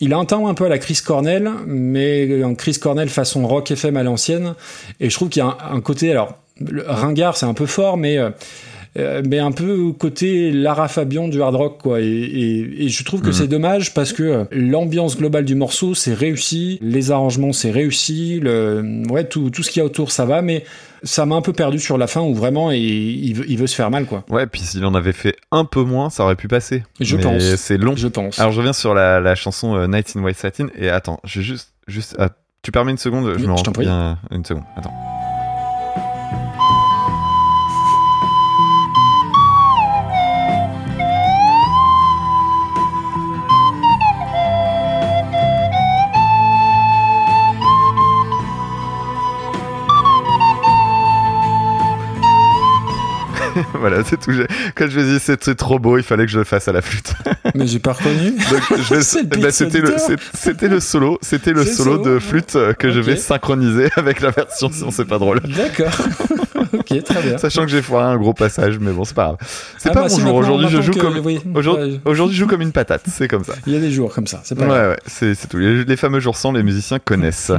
Il 0.00 0.12
a 0.12 0.18
un 0.18 0.24
temps 0.24 0.48
un 0.48 0.54
peu 0.54 0.64
à 0.64 0.68
la 0.68 0.78
Chris 0.78 0.98
Cornell, 1.04 1.48
mais 1.66 2.42
un 2.42 2.54
Chris 2.54 2.78
Cornell 2.80 3.08
façon 3.08 3.46
rock 3.46 3.70
FM 3.70 3.96
à 3.96 4.02
l'ancienne. 4.02 4.54
Et 4.98 5.08
je 5.08 5.14
trouve 5.14 5.28
qu'il 5.28 5.40
y 5.40 5.46
a 5.46 5.48
un, 5.48 5.76
un 5.76 5.80
côté, 5.80 6.10
alors, 6.10 6.34
le 6.60 6.82
ringard, 6.86 7.36
c'est 7.36 7.46
un 7.46 7.54
peu 7.54 7.66
fort, 7.66 7.96
mais, 7.96 8.18
euh, 8.18 8.30
euh, 8.98 9.22
mais 9.28 9.38
un 9.40 9.50
peu 9.52 9.92
côté 9.92 10.52
Lara 10.52 10.88
Fabian 10.88 11.28
du 11.28 11.42
hard 11.42 11.54
rock, 11.56 11.80
quoi. 11.82 12.00
Et, 12.00 12.04
et- 12.06 12.84
et 12.84 12.88
je 12.88 13.04
trouve 13.04 13.20
que 13.22 13.28
Mhm. 13.28 13.32
c'est 13.32 13.48
dommage 13.48 13.92
parce 13.94 14.12
que 14.12 14.22
euh, 14.22 14.44
l'ambiance 14.52 15.16
globale 15.18 15.44
du 15.44 15.54
morceau, 15.54 15.94
c'est 15.94 16.14
réussi, 16.14 16.78
les 16.82 17.10
arrangements, 17.10 17.52
c'est 17.52 17.70
réussi, 17.70 18.38
le, 18.40 19.02
ouais, 19.10 19.24
tout, 19.24 19.50
tout 19.50 19.62
ce 19.62 19.70
qu'il 19.70 19.80
y 19.80 19.82
a 19.82 19.86
autour, 19.86 20.12
ça 20.12 20.24
va, 20.26 20.42
mais 20.42 20.64
ça 21.02 21.26
m'a 21.26 21.34
un 21.36 21.42
peu 21.42 21.52
perdu 21.52 21.78
sur 21.80 21.98
la 21.98 22.06
fin 22.06 22.22
où 22.22 22.34
vraiment 22.34 22.70
il, 22.70 22.80
il 22.82 23.34
veut, 23.34 23.44
il 23.48 23.58
veut 23.58 23.66
se 23.66 23.74
faire 23.74 23.90
mal, 23.90 24.06
quoi. 24.06 24.24
Ouais, 24.30 24.46
puis 24.46 24.60
s'il 24.62 24.84
en 24.86 24.94
avait 24.94 25.12
fait 25.12 25.36
un 25.50 25.64
peu 25.64 25.82
moins, 25.82 26.08
ça 26.08 26.24
aurait 26.24 26.36
pu 26.36 26.48
passer. 26.48 26.82
Je 27.00 27.16
Mais 27.16 27.22
pense. 27.22 27.42
C'est 27.56 27.76
long. 27.76 27.94
Je 27.96 28.08
pense. 28.08 28.38
Alors 28.38 28.52
je 28.52 28.58
reviens 28.58 28.72
sur 28.72 28.94
la, 28.94 29.20
la 29.20 29.34
chanson 29.34 29.74
euh, 29.76 29.86
Nights 29.86 30.12
in 30.16 30.22
White 30.22 30.38
Satin 30.38 30.68
et 30.78 30.88
attends, 30.88 31.20
je 31.24 31.40
juste, 31.40 31.72
juste, 31.88 32.14
ah, 32.18 32.30
tu 32.62 32.70
permets 32.72 32.92
une 32.92 32.98
seconde, 32.98 33.24
Oui, 33.26 33.32
je 33.36 33.38
me 33.38 33.42
je 33.42 33.46
t'en 33.46 33.54
rends 33.56 33.72
prie. 33.72 33.84
bien 33.84 34.18
une 34.30 34.44
seconde. 34.44 34.64
Attends. 34.76 34.94
voilà, 53.74 54.02
c'est 54.04 54.18
tout. 54.20 54.32
Quand 54.74 54.88
je 54.88 54.98
me 55.00 55.04
dis 55.04 55.18
c'était 55.18 55.54
trop 55.54 55.78
beau, 55.78 55.96
il 55.98 56.02
fallait 56.04 56.24
que 56.26 56.30
je 56.32 56.38
le 56.38 56.44
fasse 56.44 56.68
à 56.68 56.72
la 56.72 56.82
flûte. 56.82 57.12
mais 57.54 57.66
j'ai 57.66 57.78
pas 57.78 57.92
reconnu. 57.92 58.32
Vais- 58.90 59.02
C'est 59.02 59.22
le 59.22 59.40
bah, 59.42 59.50
c'était 59.50 59.80
le, 59.80 59.94
c'est- 59.98 60.80
solo, 60.80 61.18
c'était 61.22 61.52
le 61.52 61.64
C'est 61.64 61.74
solo, 61.74 61.96
solo, 61.98 62.04
de 62.14 62.18
flûte 62.18 62.56
euh, 62.56 62.72
que 62.72 62.90
je 62.90 63.00
vais 63.00 63.16
synchroniser 63.16 63.88
avec 63.96 64.20
la 64.20 64.30
version, 64.30 64.70
sinon 64.72 64.90
c'est 64.90 65.04
pas 65.04 65.18
drôle. 65.18 65.40
D'accord. 65.40 65.92
ok, 66.72 67.02
très 67.04 67.22
bien. 67.22 67.38
Sachant 67.38 67.62
que 67.62 67.68
j'ai 67.70 67.82
foiré 67.82 68.12
un 68.12 68.16
gros 68.16 68.34
passage, 68.34 68.78
mais 68.78 68.92
bon, 68.92 69.04
c'est 69.04 69.14
pas 69.14 69.24
grave. 69.24 69.36
C'est 69.78 69.90
Ah 69.90 69.92
pas 69.92 70.02
bah, 70.02 70.08
mon 70.10 70.18
jour. 70.18 70.34
Aujourd'hui, 70.34 70.68
je 70.70 70.80
joue 70.80 70.92
que- 70.92 71.00
comme 71.00 71.18
oui, 71.24 71.40
aujourd'hui, 71.54 72.34
je 72.34 72.40
joue 72.40 72.46
comme 72.46 72.62
une 72.62 72.72
patate. 72.72 73.02
C'est 73.10 73.28
comme 73.28 73.44
ça. 73.44 73.54
Il 73.66 73.72
y 73.72 73.76
a 73.76 73.80
des 73.80 73.90
jours 73.90 74.12
comme 74.14 74.26
ça, 74.26 74.40
c'est 74.44 74.54
pas 74.54 74.62
Ouais, 74.62 74.68
grave. 74.68 74.90
ouais, 74.90 74.98
c'est 75.06 75.34
c'est 75.34 75.48
tout. 75.48 75.58
Les, 75.58 75.84
les 75.84 75.96
fameux 75.96 76.20
jours 76.20 76.36
sans, 76.36 76.52
les 76.52 76.62
musiciens 76.62 76.98
connaissent. 76.98 77.52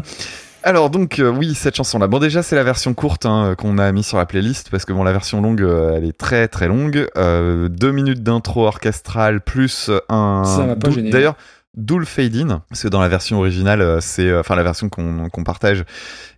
Alors 0.68 0.90
donc 0.90 1.20
euh, 1.20 1.30
oui 1.30 1.54
cette 1.54 1.76
chanson 1.76 2.00
là 2.00 2.08
bon 2.08 2.18
déjà 2.18 2.42
c'est 2.42 2.56
la 2.56 2.64
version 2.64 2.96
courte 2.96 3.28
hein, 3.28 3.54
qu'on 3.56 3.78
a 3.78 3.92
mis 3.92 4.02
sur 4.02 4.18
la 4.18 4.26
playlist 4.26 4.72
parce 4.72 4.84
que 4.84 4.94
bon 4.94 5.04
la 5.04 5.12
version 5.12 5.40
longue 5.40 5.62
euh, 5.62 5.94
elle 5.96 6.06
est 6.06 6.18
très 6.18 6.48
très 6.48 6.68
longue. 6.68 7.08
Euh, 7.18 7.70
deux 7.70 7.92
minutes 7.92 8.24
d'intro 8.24 8.66
orchestrale 8.66 9.42
plus 9.42 9.92
un 10.10 10.44
Ça 10.44 10.66
m'a 10.66 10.76
pas 10.76 10.88
dou- 10.88 10.96
gêné. 10.96 11.12
d'ailleurs 11.12 11.36
d'où 11.78 12.00
le 12.00 12.06
fade 12.06 12.36
in 12.36 12.64
parce 12.70 12.82
que 12.82 12.88
dans 12.88 13.00
la 13.00 13.10
version 13.10 13.38
originale 13.38 13.82
euh, 13.82 14.00
c'est 14.02 14.28
euh, 14.28 14.40
enfin 14.40 14.56
la 14.56 14.64
version 14.64 14.90
qu'on 14.90 15.30
qu'on 15.30 15.44
partage 15.44 15.84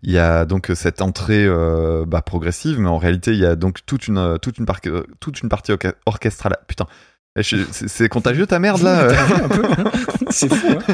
il 0.03 0.11
y 0.11 0.17
a 0.17 0.43
donc 0.43 0.71
euh, 0.71 0.75
cette 0.75 1.01
entrée 1.01 1.45
euh, 1.45 2.03
bah, 2.05 2.21
progressive 2.21 2.81
mais 2.81 2.89
en 2.89 2.97
réalité 2.97 3.31
il 3.31 3.39
y 3.39 3.45
a 3.45 3.55
donc 3.55 3.85
toute 3.85 4.09
une 4.09 4.17
euh, 4.17 4.37
toute 4.37 4.57
une, 4.57 4.65
par- 4.65 4.81
euh, 4.87 5.03
toute 5.21 5.41
une 5.41 5.47
partie 5.47 5.71
orchestrale. 6.05 6.57
Putain 6.67 6.85
c'est 7.41 8.09
contagieux 8.09 8.47
ta 8.47 8.59
merde 8.59 8.81
là 8.81 9.09
c'est 10.29 10.53
fou, 10.53 10.67
hein. 10.71 10.93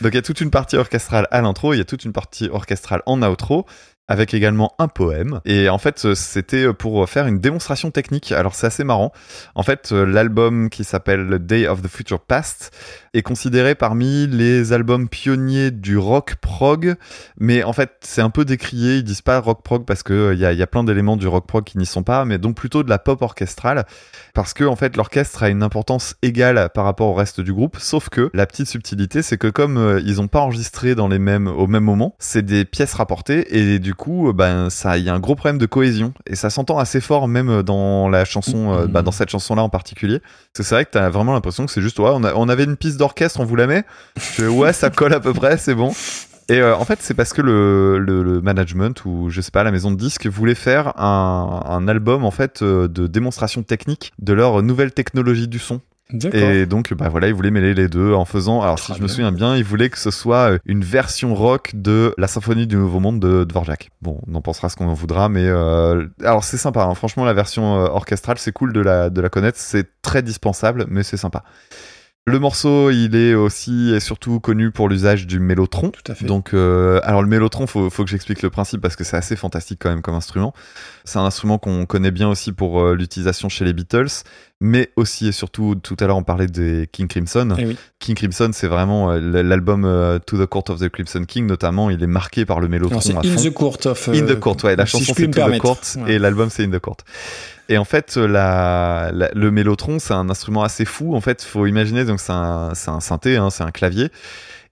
Donc 0.00 0.12
il 0.12 0.16
y 0.16 0.18
a 0.18 0.22
toute 0.22 0.40
une 0.40 0.50
partie 0.50 0.76
orchestrale 0.76 1.26
à 1.30 1.40
l'intro, 1.40 1.74
il 1.74 1.78
y 1.78 1.80
a 1.80 1.84
toute 1.84 2.04
une 2.04 2.12
partie 2.12 2.48
orchestrale 2.48 3.02
en 3.06 3.22
outro, 3.22 3.66
avec 4.08 4.34
également 4.34 4.74
un 4.78 4.88
poème. 4.88 5.40
Et 5.44 5.68
en 5.68 5.78
fait, 5.78 6.14
c'était 6.14 6.72
pour 6.74 7.08
faire 7.08 7.26
une 7.26 7.38
démonstration 7.38 7.90
technique. 7.90 8.32
Alors 8.32 8.54
c'est 8.54 8.66
assez 8.66 8.84
marrant. 8.84 9.12
En 9.54 9.62
fait, 9.62 9.92
l'album 9.92 10.70
qui 10.70 10.84
s'appelle 10.84 11.38
Day 11.38 11.66
of 11.68 11.82
the 11.82 11.88
Future 11.88 12.20
Past 12.20 12.72
est 13.14 13.22
considéré 13.22 13.74
parmi 13.74 14.26
les 14.26 14.72
albums 14.72 15.08
pionniers 15.08 15.70
du 15.70 15.96
rock 15.96 16.34
prog, 16.36 16.96
mais 17.38 17.62
en 17.62 17.72
fait 17.72 17.92
c'est 18.00 18.22
un 18.22 18.30
peu 18.30 18.44
décrié. 18.44 18.96
Ils 18.96 19.04
disent 19.04 19.22
pas 19.22 19.38
rock 19.38 19.62
prog 19.62 19.84
parce 19.84 20.02
que 20.02 20.12
euh, 20.12 20.46
a, 20.46 20.52
y 20.52 20.62
a 20.62 20.66
plein 20.66 20.84
d'éléments 20.84 21.16
du 21.16 21.28
rock 21.28 21.46
prog 21.46 21.64
qui 21.64 21.78
n'y 21.78 21.86
sont 21.86 22.02
pas, 22.02 22.24
mais 22.24 22.38
donc 22.38 22.56
plutôt 22.56 22.82
de 22.82 22.90
la 22.90 22.98
pop 22.98 23.22
orchestrale 23.22 23.86
parce 24.34 24.54
que 24.54 24.64
en 24.64 24.76
fait 24.76 24.96
l'orchestre 24.96 25.42
a 25.42 25.48
une 25.48 25.62
importance 25.62 26.14
égale 26.22 26.70
par 26.74 26.84
rapport 26.84 27.08
au 27.08 27.14
reste 27.14 27.40
du 27.40 27.52
groupe, 27.52 27.76
sauf 27.78 28.08
que 28.08 28.30
la 28.34 28.46
petite 28.46 28.66
subtilité 28.68 29.22
c'est 29.22 29.36
que 29.38 29.48
comme 29.48 29.76
euh, 29.76 30.00
ils 30.04 30.20
ont 30.20 30.28
pas 30.28 30.40
enregistré 30.40 30.94
dans 30.94 31.08
les 31.08 31.18
mêmes 31.18 31.46
au 31.48 31.66
même 31.66 31.84
moment, 31.84 32.14
c'est 32.18 32.42
des 32.44 32.64
pièces 32.64 32.94
rapportées 32.94 33.56
et 33.58 33.78
du 33.78 33.94
coup 33.94 34.28
euh, 34.28 34.32
ben 34.32 34.70
ça 34.70 34.96
il 34.98 35.04
y 35.04 35.08
a 35.08 35.14
un 35.14 35.20
gros 35.20 35.34
problème 35.34 35.58
de 35.58 35.66
cohésion 35.66 36.14
et 36.26 36.34
ça 36.34 36.50
s'entend 36.50 36.78
assez 36.78 37.00
fort 37.00 37.28
même 37.28 37.62
dans 37.62 38.08
la 38.08 38.24
chanson 38.24 38.72
euh, 38.72 38.86
bah, 38.86 39.02
dans 39.02 39.12
cette 39.12 39.30
chanson 39.30 39.54
là 39.54 39.62
en 39.62 39.68
particulier. 39.68 40.18
Parce 40.20 40.58
que 40.58 40.62
c'est 40.62 40.74
vrai 40.74 40.84
que 40.84 40.90
t'as 40.90 41.08
vraiment 41.10 41.32
l'impression 41.34 41.66
que 41.66 41.72
c'est 41.72 41.82
juste 41.82 41.98
ouais 41.98 42.10
on, 42.12 42.24
a- 42.24 42.34
on 42.34 42.48
avait 42.48 42.64
une 42.64 42.76
piste 42.76 42.96
d'orchestre 42.98 43.40
on 43.40 43.44
vous 43.44 43.56
la 43.56 43.66
met, 43.66 43.84
Je 44.16 44.20
fais, 44.22 44.46
ouais 44.48 44.72
ça 44.72 44.90
colle 44.90 45.12
à 45.14 45.20
peu 45.20 45.32
près 45.32 45.56
c'est 45.58 45.74
bon. 45.74 45.92
Et 46.52 46.60
euh, 46.60 46.76
en 46.76 46.84
fait, 46.84 46.98
c'est 47.00 47.14
parce 47.14 47.32
que 47.32 47.40
le, 47.40 47.98
le, 47.98 48.22
le 48.22 48.40
management 48.42 49.04
ou 49.06 49.30
je 49.30 49.40
sais 49.40 49.50
pas 49.50 49.62
la 49.64 49.70
maison 49.70 49.90
de 49.90 49.96
disques 49.96 50.26
voulait 50.26 50.54
faire 50.54 50.92
un, 51.00 51.62
un 51.64 51.88
album 51.88 52.24
en 52.24 52.30
fait 52.30 52.62
euh, 52.62 52.88
de 52.88 53.06
démonstration 53.06 53.62
technique 53.62 54.12
de 54.18 54.32
leur 54.34 54.62
nouvelle 54.62 54.92
technologie 54.92 55.48
du 55.48 55.58
son. 55.58 55.80
D'accord. 56.10 56.40
Et 56.40 56.66
donc, 56.66 56.92
bah 56.92 57.08
voilà, 57.08 57.28
ils 57.28 57.34
voulaient 57.34 57.50
mêler 57.50 57.72
les 57.72 57.88
deux 57.88 58.12
en 58.12 58.26
faisant. 58.26 58.60
Alors, 58.60 58.78
si 58.78 58.92
je 58.92 59.00
me 59.00 59.08
souviens 59.08 59.32
bien, 59.32 59.56
ils 59.56 59.64
voulaient 59.64 59.88
que 59.88 59.98
ce 59.98 60.10
soit 60.10 60.50
euh, 60.52 60.58
une 60.66 60.84
version 60.84 61.34
rock 61.34 61.70
de 61.72 62.14
la 62.18 62.26
symphonie 62.26 62.66
du 62.66 62.76
Nouveau 62.76 63.00
Monde 63.00 63.18
de 63.18 63.44
Dvorak. 63.44 63.88
Bon, 64.02 64.20
on 64.26 64.34
en 64.34 64.42
pensera 64.42 64.68
ce 64.68 64.76
qu'on 64.76 64.88
en 64.88 64.94
voudra, 64.94 65.30
mais 65.30 65.46
euh, 65.46 66.06
alors 66.22 66.44
c'est 66.44 66.58
sympa. 66.58 66.84
hein. 66.84 66.94
Franchement, 66.94 67.24
la 67.24 67.32
version 67.32 67.76
orchestrale, 67.76 68.36
c'est 68.36 68.52
cool 68.52 68.74
de 68.74 68.80
la 68.80 69.08
de 69.08 69.22
la 69.22 69.30
connaître. 69.30 69.58
C'est 69.58 69.88
très 70.02 70.20
dispensable, 70.20 70.84
mais 70.90 71.02
c'est 71.02 71.16
sympa. 71.16 71.44
Le 72.24 72.38
morceau, 72.38 72.90
il 72.90 73.16
est 73.16 73.34
aussi 73.34 73.92
et 73.92 73.98
surtout 73.98 74.38
connu 74.38 74.70
pour 74.70 74.88
l'usage 74.88 75.26
du 75.26 75.40
mélotron. 75.40 75.90
Tout 75.90 76.12
à 76.12 76.14
fait. 76.14 76.24
Donc, 76.24 76.54
euh, 76.54 77.00
alors 77.02 77.20
le 77.20 77.26
mélotron, 77.28 77.66
faut, 77.66 77.90
faut 77.90 78.04
que 78.04 78.10
j'explique 78.10 78.42
le 78.42 78.50
principe 78.50 78.80
parce 78.80 78.94
que 78.94 79.02
c'est 79.02 79.16
assez 79.16 79.34
fantastique 79.34 79.80
quand 79.82 79.88
même 79.90 80.02
comme 80.02 80.14
instrument. 80.14 80.54
C'est 81.04 81.18
un 81.18 81.24
instrument 81.24 81.58
qu'on 81.58 81.84
connaît 81.84 82.12
bien 82.12 82.28
aussi 82.28 82.52
pour 82.52 82.80
euh, 82.80 82.94
l'utilisation 82.94 83.48
chez 83.48 83.64
les 83.64 83.72
Beatles, 83.72 84.06
mais 84.60 84.90
aussi 84.94 85.26
et 85.26 85.32
surtout, 85.32 85.74
tout 85.74 85.96
à 85.98 86.06
l'heure 86.06 86.16
on 86.16 86.22
parlait 86.22 86.46
des 86.46 86.88
King 86.92 87.08
Crimson. 87.08 87.56
Eh 87.58 87.66
oui. 87.66 87.76
King 87.98 88.14
Crimson, 88.14 88.50
c'est 88.52 88.68
vraiment 88.68 89.10
euh, 89.10 89.42
l'album 89.42 89.82
To 90.24 90.38
the 90.38 90.46
Court 90.46 90.64
of 90.68 90.78
the 90.78 90.88
Crimson 90.90 91.24
King, 91.24 91.46
notamment, 91.46 91.90
il 91.90 92.00
est 92.04 92.06
marqué 92.06 92.44
par 92.46 92.60
le 92.60 92.68
mélotron 92.68 93.00
à 93.00 93.18
In 93.18 93.22
fond. 93.36 93.42
the 93.42 93.50
Court 93.52 93.78
of. 93.86 94.08
In 94.10 94.26
the 94.26 94.38
Court, 94.38 94.58
ouais, 94.62 94.76
la 94.76 94.86
si 94.86 94.98
chanson 94.98 95.14
c'est 95.16 95.28
To 95.28 95.40
the. 95.50 95.58
Court 95.58 95.80
Ouais. 95.96 96.12
et 96.14 96.18
l'album 96.20 96.50
c'est 96.50 96.62
In 96.62 96.70
the 96.70 96.78
Court. 96.78 96.98
Et 97.72 97.78
en 97.78 97.86
fait, 97.86 98.18
euh, 98.18 99.30
le 99.34 99.50
mélotron, 99.50 99.98
c'est 99.98 100.12
un 100.12 100.28
instrument 100.28 100.62
assez 100.62 100.84
fou. 100.84 101.14
En 101.14 101.22
fait, 101.22 101.42
faut 101.42 101.64
imaginer, 101.64 102.04
donc 102.04 102.20
c'est 102.20 102.32
un, 102.32 102.74
synthé, 102.74 103.38
hein, 103.38 103.48
c'est 103.48 103.64
un 103.64 103.70
clavier. 103.70 104.10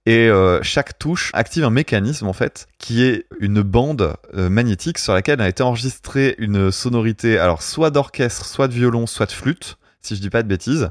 Et 0.05 0.28
euh, 0.28 0.62
chaque 0.62 0.98
touche 0.98 1.31
active 1.32 1.64
un 1.64 1.70
mécanisme 1.70 2.27
en 2.27 2.32
fait 2.35 2.68
qui 2.78 3.02
est 3.02 3.27
une 3.39 3.62
bande 3.62 4.16
euh, 4.35 4.51
magnétique 4.51 4.98
sur 4.98 5.14
laquelle 5.14 5.40
a 5.40 5.48
été 5.48 5.62
enregistrée 5.62 6.35
une 6.36 6.70
sonorité, 6.70 7.39
alors 7.39 7.62
soit 7.62 7.90
d'orchestre, 7.90 8.44
soit 8.44 8.68
de 8.68 8.74
violon, 8.74 9.06
soit 9.06 9.27
de 9.27 9.32
flûte, 9.32 9.78
si 10.02 10.14
je 10.14 10.20
dis 10.20 10.31
pas 10.31 10.43
de 10.43 10.48
bêtises. 10.48 10.90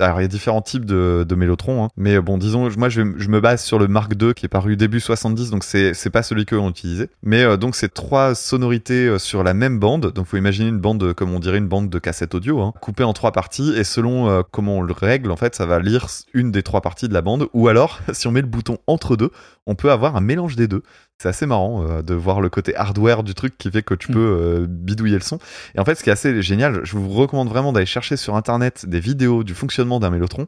Alors 0.00 0.20
il 0.20 0.22
y 0.22 0.26
a 0.26 0.28
différents 0.28 0.62
types 0.62 0.84
de, 0.84 1.24
de 1.28 1.34
Mellotron, 1.34 1.84
hein. 1.84 1.88
mais 1.96 2.20
bon, 2.20 2.38
disons, 2.38 2.68
moi 2.76 2.88
je, 2.88 3.02
me 3.02 3.40
base 3.40 3.62
sur 3.62 3.78
le 3.78 3.88
Mark 3.88 4.12
II 4.20 4.34
qui 4.34 4.46
est 4.46 4.48
paru 4.48 4.76
début 4.76 5.00
70, 5.00 5.50
donc 5.50 5.64
c'est 5.64 6.10
pas 6.10 6.22
celui 6.22 6.44
qu'eux 6.46 6.58
ont 6.58 6.70
utilisé. 6.70 7.08
Mais 7.22 7.42
euh, 7.42 7.56
donc 7.56 7.76
c'est 7.76 7.92
trois 7.92 8.34
sonorités 8.34 9.06
euh, 9.06 9.18
sur 9.18 9.42
la 9.42 9.54
même 9.54 9.78
bande, 9.78 10.12
donc 10.12 10.26
faut 10.26 10.36
imaginer 10.36 10.68
une 10.68 10.80
bande, 10.80 11.12
comme 11.14 11.32
on 11.32 11.40
dirait 11.40 11.58
une 11.58 11.68
bande 11.68 11.90
de 11.90 11.98
cassette 11.98 12.34
audio, 12.34 12.60
hein, 12.60 12.72
coupée 12.80 13.04
en 13.04 13.12
trois 13.12 13.32
parties, 13.32 13.72
et 13.76 13.84
selon 13.84 14.28
euh, 14.28 14.42
comment 14.50 14.78
on 14.78 14.82
le 14.82 14.92
règle, 14.92 15.30
en 15.30 15.36
fait, 15.36 15.54
ça 15.54 15.66
va 15.66 15.78
lire 15.78 16.06
une 16.34 16.52
des 16.52 16.62
trois 16.62 16.80
parties 16.80 17.08
de 17.08 17.14
la 17.14 17.22
bande, 17.22 17.48
ou 17.52 17.68
alors, 17.68 18.00
si 18.12 18.26
on 18.26 18.32
met 18.32 18.42
le 18.42 18.46
bouton 18.46 18.78
entre 18.86 19.16
deux, 19.16 19.30
on 19.66 19.74
peut 19.74 19.90
avoir 19.90 20.16
un 20.16 20.20
mélange 20.20 20.56
des 20.56 20.68
deux. 20.68 20.82
C'est 21.18 21.28
assez 21.28 21.46
marrant 21.46 21.82
euh, 21.82 22.02
de 22.02 22.14
voir 22.14 22.40
le 22.40 22.50
côté 22.50 22.76
hardware 22.76 23.22
du 23.22 23.34
truc 23.34 23.56
qui 23.56 23.70
fait 23.70 23.82
que 23.82 23.94
tu 23.94 24.08
peux 24.08 24.18
euh, 24.18 24.66
bidouiller 24.68 25.14
le 25.14 25.22
son. 25.22 25.38
Et 25.74 25.80
en 25.80 25.84
fait, 25.84 25.94
ce 25.94 26.04
qui 26.04 26.10
est 26.10 26.12
assez 26.12 26.42
génial, 26.42 26.80
je 26.84 26.96
vous 26.96 27.08
recommande 27.08 27.48
vraiment 27.48 27.72
d'aller 27.72 27.86
chercher 27.86 28.16
sur 28.16 28.36
internet 28.36 28.84
des 28.86 29.00
vidéos 29.00 29.42
du 29.42 29.54
fonctionnement 29.54 29.98
d'un 29.98 30.10
mélotron. 30.10 30.46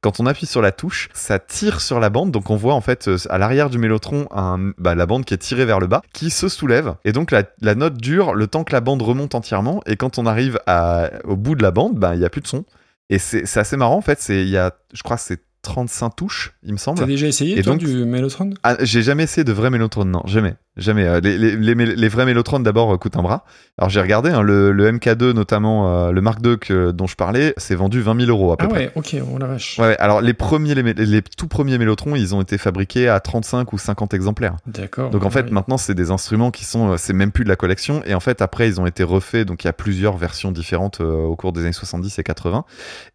Quand 0.00 0.20
on 0.20 0.26
appuie 0.26 0.46
sur 0.46 0.62
la 0.62 0.70
touche, 0.72 1.08
ça 1.12 1.38
tire 1.40 1.80
sur 1.80 1.98
la 1.98 2.08
bande, 2.08 2.30
donc 2.30 2.50
on 2.50 2.56
voit 2.56 2.74
en 2.74 2.80
fait 2.80 3.08
euh, 3.08 3.18
à 3.28 3.36
l'arrière 3.36 3.68
du 3.68 3.78
mélotron 3.78 4.28
un, 4.30 4.72
bah, 4.78 4.94
la 4.94 5.06
bande 5.06 5.24
qui 5.24 5.34
est 5.34 5.38
tirée 5.38 5.64
vers 5.64 5.80
le 5.80 5.88
bas, 5.88 6.02
qui 6.12 6.30
se 6.30 6.48
soulève, 6.48 6.94
et 7.04 7.12
donc 7.12 7.32
la, 7.32 7.42
la 7.60 7.74
note 7.74 7.94
dure 7.94 8.32
le 8.34 8.46
temps 8.46 8.62
que 8.62 8.72
la 8.72 8.80
bande 8.80 9.02
remonte 9.02 9.34
entièrement, 9.34 9.82
et 9.86 9.96
quand 9.96 10.18
on 10.18 10.24
arrive 10.24 10.60
à, 10.66 11.10
au 11.24 11.34
bout 11.34 11.56
de 11.56 11.62
la 11.62 11.72
bande, 11.72 11.98
bah, 11.98 12.14
il 12.14 12.20
n'y 12.20 12.24
a 12.24 12.30
plus 12.30 12.40
de 12.40 12.46
son. 12.46 12.64
Et 13.10 13.18
c'est 13.18 13.56
assez 13.56 13.76
marrant 13.76 13.96
en 13.96 14.02
fait, 14.02 14.24
il 14.28 14.48
y 14.48 14.56
a, 14.56 14.72
je 14.92 15.02
crois 15.02 15.16
que 15.16 15.22
c'est 15.22 15.42
35 15.62 16.10
touches, 16.16 16.54
il 16.62 16.72
me 16.72 16.78
semble. 16.78 16.98
T'as 16.98 17.06
déjà 17.06 17.26
essayé, 17.26 17.58
Et 17.58 17.62
toi, 17.62 17.72
donc- 17.74 17.80
du 17.84 18.04
Mellotron 18.04 18.50
Ah, 18.62 18.76
j'ai 18.80 19.02
jamais 19.02 19.24
essayé 19.24 19.44
de 19.44 19.52
vrai 19.52 19.70
Mellotron, 19.70 20.04
non, 20.04 20.22
jamais. 20.26 20.54
Jamais. 20.78 21.04
Euh, 21.06 21.20
Les, 21.20 21.36
les, 21.36 21.56
les, 21.56 21.74
mél- 21.74 21.94
les 21.94 22.08
vrais 22.08 22.24
Mellotron 22.24 22.60
d'abord 22.60 22.94
euh, 22.94 22.96
coûtent 22.96 23.16
un 23.16 23.22
bras. 23.22 23.44
Alors 23.76 23.90
j'ai 23.90 24.00
regardé, 24.00 24.30
hein, 24.30 24.42
le, 24.42 24.72
le 24.72 24.90
MK2 24.92 25.32
notamment, 25.32 26.06
euh, 26.06 26.12
le 26.12 26.20
Mark 26.20 26.38
II 26.44 26.58
que- 26.58 26.90
dont 26.92 27.06
je 27.06 27.16
parlais, 27.16 27.52
c'est 27.56 27.74
vendu 27.74 28.00
20 28.00 28.18
000 28.26 28.30
euros 28.30 28.52
à 28.52 28.56
peu 28.56 28.64
Ah 28.66 28.68
près. 28.68 28.78
ouais, 28.86 28.92
ok, 28.94 29.16
oh 29.34 29.38
la 29.38 29.46
vache. 29.46 29.78
Ouais, 29.78 29.96
alors 29.98 30.20
les 30.20 30.34
premiers, 30.34 30.74
les, 30.74 31.22
tout 31.22 31.48
premiers 31.48 31.76
Mellotrons, 31.78 32.14
ils 32.14 32.34
ont 32.34 32.40
été 32.40 32.58
fabriqués 32.58 33.08
à 33.08 33.20
35 33.20 33.72
ou 33.72 33.78
50 33.78 34.14
exemplaires. 34.14 34.56
D'accord. 34.66 35.10
Donc 35.10 35.24
en 35.24 35.30
fait, 35.30 35.42
ouais. 35.46 35.50
maintenant, 35.50 35.78
c'est 35.78 35.94
des 35.94 36.10
instruments 36.10 36.50
qui 36.50 36.64
sont, 36.64 36.96
c'est 36.96 37.12
même 37.12 37.32
plus 37.32 37.44
de 37.44 37.48
la 37.48 37.56
collection. 37.56 38.02
Et 38.06 38.14
en 38.14 38.20
fait, 38.20 38.40
après, 38.40 38.68
ils 38.68 38.80
ont 38.80 38.86
été 38.86 39.02
refaits. 39.02 39.46
Donc 39.46 39.64
il 39.64 39.66
y 39.66 39.70
a 39.70 39.72
plusieurs 39.72 40.16
versions 40.16 40.52
différentes 40.52 41.00
euh, 41.00 41.24
au 41.24 41.36
cours 41.36 41.52
des 41.52 41.62
années 41.62 41.72
70 41.72 42.18
et 42.18 42.22
80. 42.22 42.64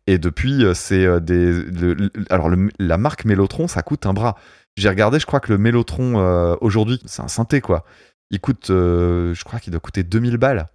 Et 0.07 0.17
depuis, 0.17 0.65
c'est 0.73 1.21
des, 1.21 1.63
alors 2.29 2.49
le- 2.49 2.69
la 2.79 2.97
marque 2.97 3.25
Mellotron, 3.25 3.67
ça 3.67 3.81
coûte 3.81 4.05
un 4.05 4.13
bras. 4.13 4.35
J'ai 4.75 4.89
regardé, 4.89 5.19
je 5.19 5.25
crois 5.25 5.39
que 5.39 5.51
le 5.51 5.57
Mellotron 5.57 6.19
euh, 6.19 6.55
aujourd'hui, 6.61 6.99
c'est 7.05 7.21
un 7.21 7.27
synthé 7.27 7.61
quoi. 7.61 7.85
Il 8.31 8.39
coûte, 8.39 8.69
euh, 8.71 9.33
je 9.33 9.43
crois 9.43 9.59
qu'il 9.59 9.71
doit 9.71 9.79
coûter 9.79 10.03
2000 10.03 10.37
balles. 10.37 10.67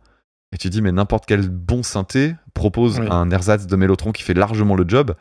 Et 0.52 0.56
tu 0.56 0.70
dis, 0.70 0.80
mais 0.80 0.92
n'importe 0.92 1.26
quel 1.26 1.48
bon 1.48 1.82
synthé 1.82 2.34
propose 2.54 3.00
Oui. 3.00 3.06
un 3.10 3.30
ersatz 3.30 3.66
de 3.66 3.76
Mellotron 3.76 4.12
qui 4.12 4.22
fait 4.22 4.34
largement 4.34 4.76
le 4.76 4.84
job 4.88 5.14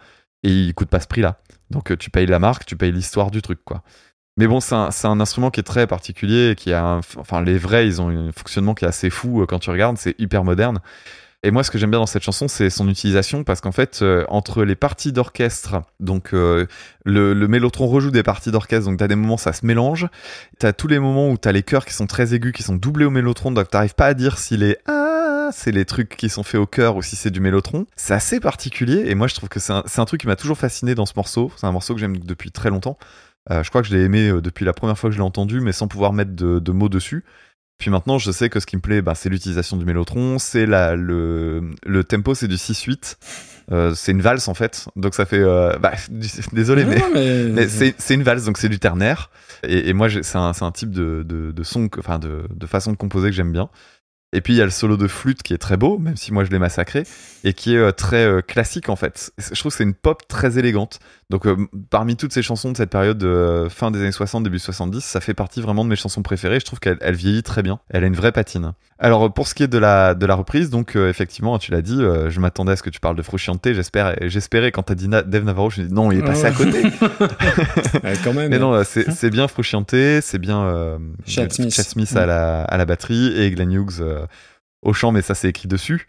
et 0.44 0.52
il 0.52 0.74
coûte 0.74 0.90
pas 0.90 1.00
ce 1.00 1.08
prix-là. 1.08 1.40
Donc 1.70 1.92
euh, 1.92 1.98
tu 1.98 2.10
payes 2.12 2.28
la 2.28 2.40
marque, 2.40 2.66
tu 2.66 2.78
payes 2.78 2.92
l'histoire 2.92 3.32
du 3.32 3.42
truc 3.42 3.60
quoi. 3.66 3.82
Mais 4.40 4.46
bon, 4.48 4.60
c'est 4.60 4.76
un, 4.76 4.90
un 5.04 5.20
instrument 5.20 5.50
qui 5.50 5.60
est 5.60 5.64
très 5.64 5.88
particulier, 5.88 6.54
qui 6.56 6.72
a, 6.72 6.86
un- 6.86 7.02
enfin 7.18 7.42
les 7.42 7.58
vrais, 7.58 7.88
ils 7.88 8.00
ont 8.02 8.10
un 8.10 8.32
fonctionnement 8.32 8.76
qui 8.76 8.86
est 8.86 8.88
assez 8.88 9.10
fou 9.10 9.44
quand 9.50 9.58
tu 9.60 9.72
regardes, 9.72 9.98
c'est 9.98 10.16
hyper 10.20 10.44
moderne. 10.44 10.80
Et 11.48 11.52
moi, 11.52 11.64
ce 11.64 11.72
que 11.72 11.78
j'aime 11.78 11.92
bien 11.92 12.00
dans 12.00 12.08
cette 12.08 12.24
chanson, 12.24 12.50
c'est 12.50 12.70
son 12.70 12.90
utilisation, 12.90 13.46
parce 13.46 13.62
qu'en 13.62 13.72
fait, 13.72 14.00
euh, 14.02 14.26
entre 14.28 14.66
les 14.66 14.76
parties 14.76 15.14
d'orchestre, 15.14 15.82
donc 16.02 16.34
euh, 16.34 16.66
le, 17.06 17.34
le 17.34 17.48
mélotron 17.48 17.88
rejoue 17.88 18.12
des 18.12 18.22
parties 18.22 18.52
d'orchestre, 18.52 18.90
donc 18.90 19.00
t'as 19.00 19.08
des 19.08 19.16
moments 19.16 19.38
ça 19.38 19.54
se 19.54 19.66
mélange, 19.66 20.10
t'as 20.60 20.74
tous 20.74 20.90
les 20.90 21.00
moments 21.00 21.30
où 21.30 21.38
t'as 21.38 21.54
les 21.54 21.64
chœurs 21.64 21.86
qui 21.86 21.94
sont 21.94 22.06
très 22.06 22.34
aigus, 22.34 22.52
qui 22.52 22.64
sont 22.64 22.76
doublés 22.76 23.06
au 23.06 23.12
mélotron, 23.12 23.52
donc 23.54 23.70
t'arrives 23.70 23.96
pas 23.96 24.08
à 24.08 24.14
dire 24.14 24.40
si 24.40 24.58
les 24.58 24.76
ah 24.88 25.48
c'est 25.54 25.72
les 25.72 25.86
trucs 25.86 26.18
qui 26.18 26.28
sont 26.28 26.44
faits 26.44 26.60
au 26.60 26.66
chœur 26.66 26.98
ou 26.98 27.02
si 27.02 27.16
c'est 27.16 27.32
du 27.32 27.40
mélotron. 27.40 27.86
C'est 27.96 28.14
assez 28.14 28.42
particulier, 28.42 29.04
et 29.06 29.16
moi 29.16 29.28
je 29.28 29.36
trouve 29.36 29.48
que 29.48 29.62
c'est 29.62 29.72
un, 29.72 30.06
truc 30.06 30.20
qui 30.20 30.28
m'a 30.28 30.36
toujours 30.36 30.58
fasciné 30.58 30.96
dans 30.96 31.06
ce 31.06 31.14
morceau. 31.16 31.50
C'est 31.56 31.66
un 31.66 31.72
morceau 31.72 31.94
que 31.94 32.02
j'aime 32.02 32.18
depuis 32.18 32.52
très 32.52 32.70
longtemps. 32.70 32.98
Euh, 33.52 33.64
je 33.64 33.70
crois 33.70 33.82
que 33.82 33.88
je 33.88 33.96
l'ai 33.96 34.04
aimé 34.04 34.34
depuis 34.44 34.66
la 34.66 34.74
première 34.74 34.98
fois 34.98 35.10
que 35.10 35.14
je 35.14 35.20
l'ai 35.22 35.26
entendu, 35.26 35.62
mais 35.62 35.72
sans 35.72 35.88
pouvoir 35.88 36.12
mettre 36.12 36.32
de 36.34 36.72
mots 36.74 36.90
dessus. 36.90 37.24
Puis 37.78 37.92
maintenant, 37.92 38.18
je 38.18 38.32
sais 38.32 38.50
que 38.50 38.60
ce 38.60 38.66
qui 38.66 38.76
me 38.76 38.82
plaît, 38.82 39.02
bah, 39.02 39.14
c'est 39.16 39.30
l'utilisation 39.30 39.78
du 39.78 39.86
mélotron, 39.86 40.40
c'est 40.40 40.66
la, 40.66 40.96
le, 40.96 41.72
le 41.86 42.04
tempo, 42.04 42.34
c'est 42.34 42.48
du 42.48 42.56
6-8. 42.56 43.18
Euh, 43.72 43.94
c'est 43.94 44.14
une 44.14 44.22
valse 44.22 44.48
en 44.48 44.54
fait, 44.54 44.88
donc 44.96 45.14
ça 45.14 45.26
fait. 45.26 45.40
euh, 45.40 45.78
bah, 45.78 45.92
du- 46.10 46.28
désolé, 46.54 46.86
Non, 46.86 46.92
mais, 46.92 47.04
mais, 47.14 47.44
mais 47.50 47.68
c'est 47.68 47.94
c'est 47.98 48.14
une 48.14 48.24
valse, 48.24 48.46
donc 48.46 48.58
c'est 48.58 48.70
du 48.70 48.80
ternaire. 48.80 49.30
Et, 49.64 49.90
et 49.90 49.94
moi, 49.94 50.08
j'ai- 50.08 50.24
c'est 50.24 50.38
un, 50.38 50.54
c'est 50.54 50.64
un 50.64 50.72
type 50.72 50.90
de, 50.92 51.24
de, 51.28 51.52
de 51.52 51.64
son, 51.64 51.90
enfin 52.00 52.18
de, 52.18 52.44
de 52.50 52.66
façon 52.66 52.92
de 52.94 52.98
composer 52.98 53.30
que 53.30 53.36
j'aime 53.36 53.52
bien. 53.52 53.70
Et 54.34 54.42
puis 54.42 54.54
il 54.54 54.58
y 54.58 54.62
a 54.62 54.66
le 54.66 54.72
solo 54.72 54.98
de 54.98 55.08
flûte 55.08 55.42
qui 55.44 55.54
est 55.54 55.58
très 55.58 55.78
beau, 55.78 55.98
même 56.00 56.18
si 56.18 56.34
moi 56.34 56.44
je 56.44 56.50
l'ai 56.52 56.60
massacré, 56.60 57.04
et 57.46 57.54
qui 57.54 57.76
est 57.76 57.78
euh, 57.78 57.92
très 57.92 58.26
euh, 58.26 58.42
classique 58.42 58.90
en 58.90 58.96
fait. 58.98 59.32
Je 59.38 59.58
trouve 59.60 59.72
que 59.72 59.78
c'est 59.78 59.84
une 59.86 59.94
pop 59.94 60.22
très 60.28 60.58
élégante. 60.60 61.00
Donc 61.30 61.46
euh, 61.46 61.58
parmi 61.90 62.16
toutes 62.16 62.32
ces 62.32 62.42
chansons 62.42 62.72
de 62.72 62.78
cette 62.78 62.90
période 62.90 63.22
euh, 63.22 63.68
fin 63.70 63.92
des 63.92 64.00
années 64.00 64.14
60, 64.14 64.44
début 64.44 64.60
70, 64.60 65.02
ça 65.04 65.20
fait 65.20 65.34
partie 65.34 65.60
vraiment 65.60 65.84
de 65.84 65.90
mes 65.90 65.98
chansons 65.98 66.22
préférées. 66.22 66.62
Je 66.62 66.66
trouve 66.66 66.80
qu'elle 66.80 66.98
elle 67.02 67.16
vieillit 67.16 67.44
très 67.44 67.64
bien. 67.64 67.80
Elle 67.90 68.06
a 68.06 68.08
une 68.08 68.16
vraie 68.16 68.32
patine. 68.32 68.72
Alors 68.98 69.26
euh, 69.26 69.30
pour 69.30 69.46
ce 69.50 69.54
qui 69.54 69.64
est 69.64 69.68
de 69.68 69.78
la, 69.78 70.16
de 70.16 70.26
la 70.26 70.36
reprise, 70.36 70.70
donc 70.70 70.96
euh, 70.96 71.10
effectivement, 71.10 71.60
tu 71.60 71.72
l'as 71.72 71.82
dit, 71.82 72.02
euh, 72.02 72.30
je 72.30 72.40
m'attendais 72.40 72.72
à 72.72 72.76
ce 72.78 72.84
que 72.84 72.90
tu 72.90 73.02
parles 73.02 73.18
de 73.18 73.22
Frusciante. 73.24 73.60
J'espère, 73.74 74.16
j'espérais 74.22 74.72
quand 74.72 74.84
t'as 74.84 74.96
dit 74.96 75.10
Na- 75.10 75.22
Dave 75.22 75.44
Navarro, 75.44 75.70
je 75.70 75.82
me 75.82 75.88
dis 75.88 75.94
non, 75.94 76.14
il 76.14 76.20
est 76.20 76.24
passé 76.24 76.46
à 76.46 76.52
côté. 76.52 76.82
Ouais, 78.04 78.14
quand 78.24 78.34
même. 78.34 78.50
Mais 78.50 78.60
non, 78.60 78.82
c'est 78.86 79.30
bien 79.30 79.50
Frusciante, 79.50 79.92
c'est 80.22 80.40
bien 80.40 80.98
Chad 81.26 81.52
Smith. 81.52 81.74
Smith 81.74 82.16
à, 82.16 82.26
la, 82.26 82.64
à 82.64 82.78
la 82.78 82.86
batterie 82.86 83.38
et 83.38 83.52
Glenn 83.52 83.74
Hughes 83.74 84.02
au 84.84 84.94
chant, 84.94 85.12
mais 85.12 85.22
ça 85.22 85.34
c'est 85.34 85.50
écrit 85.50 85.68
dessus. 85.68 86.06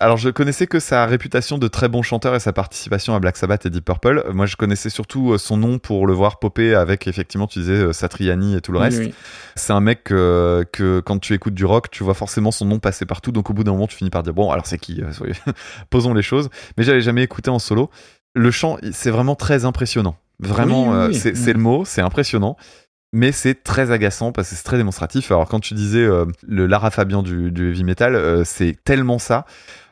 Alors 0.00 0.16
je 0.16 0.28
connaissais 0.28 0.66
que 0.66 0.80
sa 0.80 1.06
réputation 1.06 1.56
de 1.56 1.68
très 1.68 1.88
bon 1.88 2.02
chanteur 2.02 2.34
et 2.34 2.40
sa 2.40 2.52
participation 2.52 3.14
à 3.14 3.20
Black 3.20 3.36
Sabbath 3.36 3.64
et 3.66 3.70
Deep 3.70 3.84
Purple. 3.84 4.24
Moi 4.32 4.46
je 4.46 4.56
connaissais 4.56 4.90
surtout 4.90 5.32
euh, 5.32 5.38
son 5.38 5.56
nom 5.56 5.78
pour 5.78 6.06
le 6.06 6.12
voir 6.14 6.38
popper 6.38 6.74
avec 6.74 7.06
effectivement, 7.06 7.46
tu 7.46 7.60
disais 7.60 7.72
euh, 7.74 7.92
Satriani 7.92 8.56
et 8.56 8.60
tout 8.60 8.72
le 8.72 8.78
reste. 8.78 8.98
oui. 8.98 9.14
C'est 9.54 9.72
un 9.72 9.80
mec 9.80 10.04
que 10.04 11.00
quand 11.04 11.18
tu 11.18 11.34
écoutes 11.34 11.54
du 11.54 11.64
rock, 11.64 11.90
tu 11.90 12.04
vois 12.04 12.14
forcément 12.14 12.50
son 12.50 12.64
nom 12.64 12.78
passer 12.78 13.06
partout. 13.06 13.32
Donc 13.32 13.50
au 13.50 13.52
bout 13.54 13.64
d'un 13.64 13.72
moment, 13.72 13.86
tu 13.86 13.96
finis 13.96 14.10
par 14.10 14.22
dire 14.22 14.34
bon, 14.34 14.50
alors 14.50 14.66
c'est 14.66 14.78
qui 14.78 15.00
Euh, 15.02 15.32
Posons 15.90 16.14
les 16.14 16.22
choses. 16.22 16.48
Mais 16.76 16.84
j'avais 16.84 17.00
jamais 17.00 17.22
écouté 17.22 17.50
en 17.50 17.58
solo. 17.58 17.90
Le 18.34 18.50
chant, 18.50 18.78
c'est 18.92 19.10
vraiment 19.10 19.34
très 19.36 19.64
impressionnant. 19.64 20.16
Vraiment, 20.40 21.06
Oui, 21.06 21.14
c'est 21.14 21.36
c'est 21.36 21.52
le 21.52 21.58
mot, 21.58 21.84
c'est 21.84 22.00
impressionnant. 22.02 22.56
Mais 23.12 23.32
c'est 23.32 23.62
très 23.62 23.90
agaçant 23.90 24.32
parce 24.32 24.50
que 24.50 24.56
c'est 24.56 24.64
très 24.64 24.76
démonstratif. 24.76 25.30
Alors 25.30 25.48
quand 25.48 25.60
tu 25.60 25.74
disais 25.74 26.04
euh, 26.04 26.26
le 26.46 26.66
Lara 26.66 26.90
Fabian 26.90 27.22
du, 27.22 27.50
du 27.50 27.70
heavy 27.70 27.84
metal, 27.84 28.14
euh, 28.14 28.44
c'est 28.44 28.76
tellement 28.84 29.18
ça. 29.18 29.46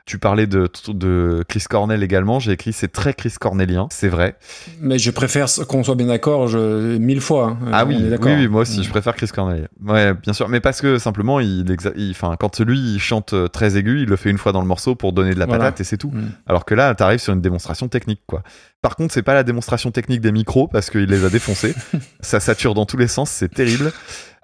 Tu 0.07 0.19
parlais 0.19 0.47
de, 0.47 0.71
de 0.89 1.45
Chris 1.49 1.65
Cornell 1.69 2.01
également. 2.05 2.39
J'ai 2.39 2.53
écrit 2.53 2.73
c'est 2.73 2.87
très 2.93 3.13
Chris 3.13 3.35
Cornellien, 3.41 3.89
c'est 3.91 4.09
vrai. 4.09 4.37
Mais 4.81 4.99
je 5.01 5.11
préfère 5.11 5.47
qu'on 5.69 5.83
soit 5.83 5.97
bien 5.97 6.07
d'accord 6.07 6.47
je... 6.47 6.97
mille 6.97 7.21
fois. 7.21 7.59
hein. 7.61 7.71
Ah 7.73 7.85
oui, 7.85 7.97
oui, 8.23 8.47
moi 8.47 8.61
aussi, 8.63 8.85
je 8.85 8.89
préfère 8.89 9.17
Chris 9.17 9.27
Cornell. 9.35 9.69
Ouais, 9.85 10.15
bien 10.15 10.33
sûr, 10.33 10.49
mais 10.49 10.61
parce 10.61 10.81
que 10.81 10.99
simplement, 10.99 11.41
il, 11.41 11.65
exa- 11.65 11.93
il- 11.97 12.13
enfin, 12.13 12.37
quand 12.39 12.61
lui 12.61 12.79
il 12.79 13.01
chante 13.01 13.33
euh, 13.33 13.49
très 13.49 13.77
aigu, 13.77 14.03
il 14.03 14.09
le 14.09 14.15
fait 14.15 14.31
une 14.31 14.39
fois 14.39 14.53
dans 14.53 14.61
le 14.61 14.69
morceau 14.69 14.95
pour 14.95 15.13
donner 15.13 15.35
de 15.35 15.41
la 15.41 15.47
Voilà. 15.47 15.65
patate 15.65 15.81
et 15.81 15.85
c'est 15.85 15.97
tout. 15.99 16.11
Mm. 16.13 16.31
Alors 16.47 16.65
que 16.65 16.75
là, 16.77 16.95
t'arrives 16.95 17.19
sur 17.19 17.33
une 17.33 17.41
démonstration 17.41 17.89
technique, 17.89 18.21
quoi. 18.29 18.45
Par 18.83 18.95
contre, 18.95 19.13
c'est 19.13 19.23
pas 19.23 19.35
la 19.35 19.43
démonstration 19.43 19.91
technique 19.91 20.21
des 20.21 20.31
micros 20.31 20.69
parce 20.69 20.89
qu'il 20.91 21.07
les 21.07 21.25
a 21.25 21.31
défoncés. 21.31 21.75
Ça 22.21 22.39
sature 22.39 22.75
dans 22.75 22.87
tous 22.87 22.97
les 22.97 23.09
sens, 23.09 23.29
c'est 23.31 23.49
terrible. 23.53 23.91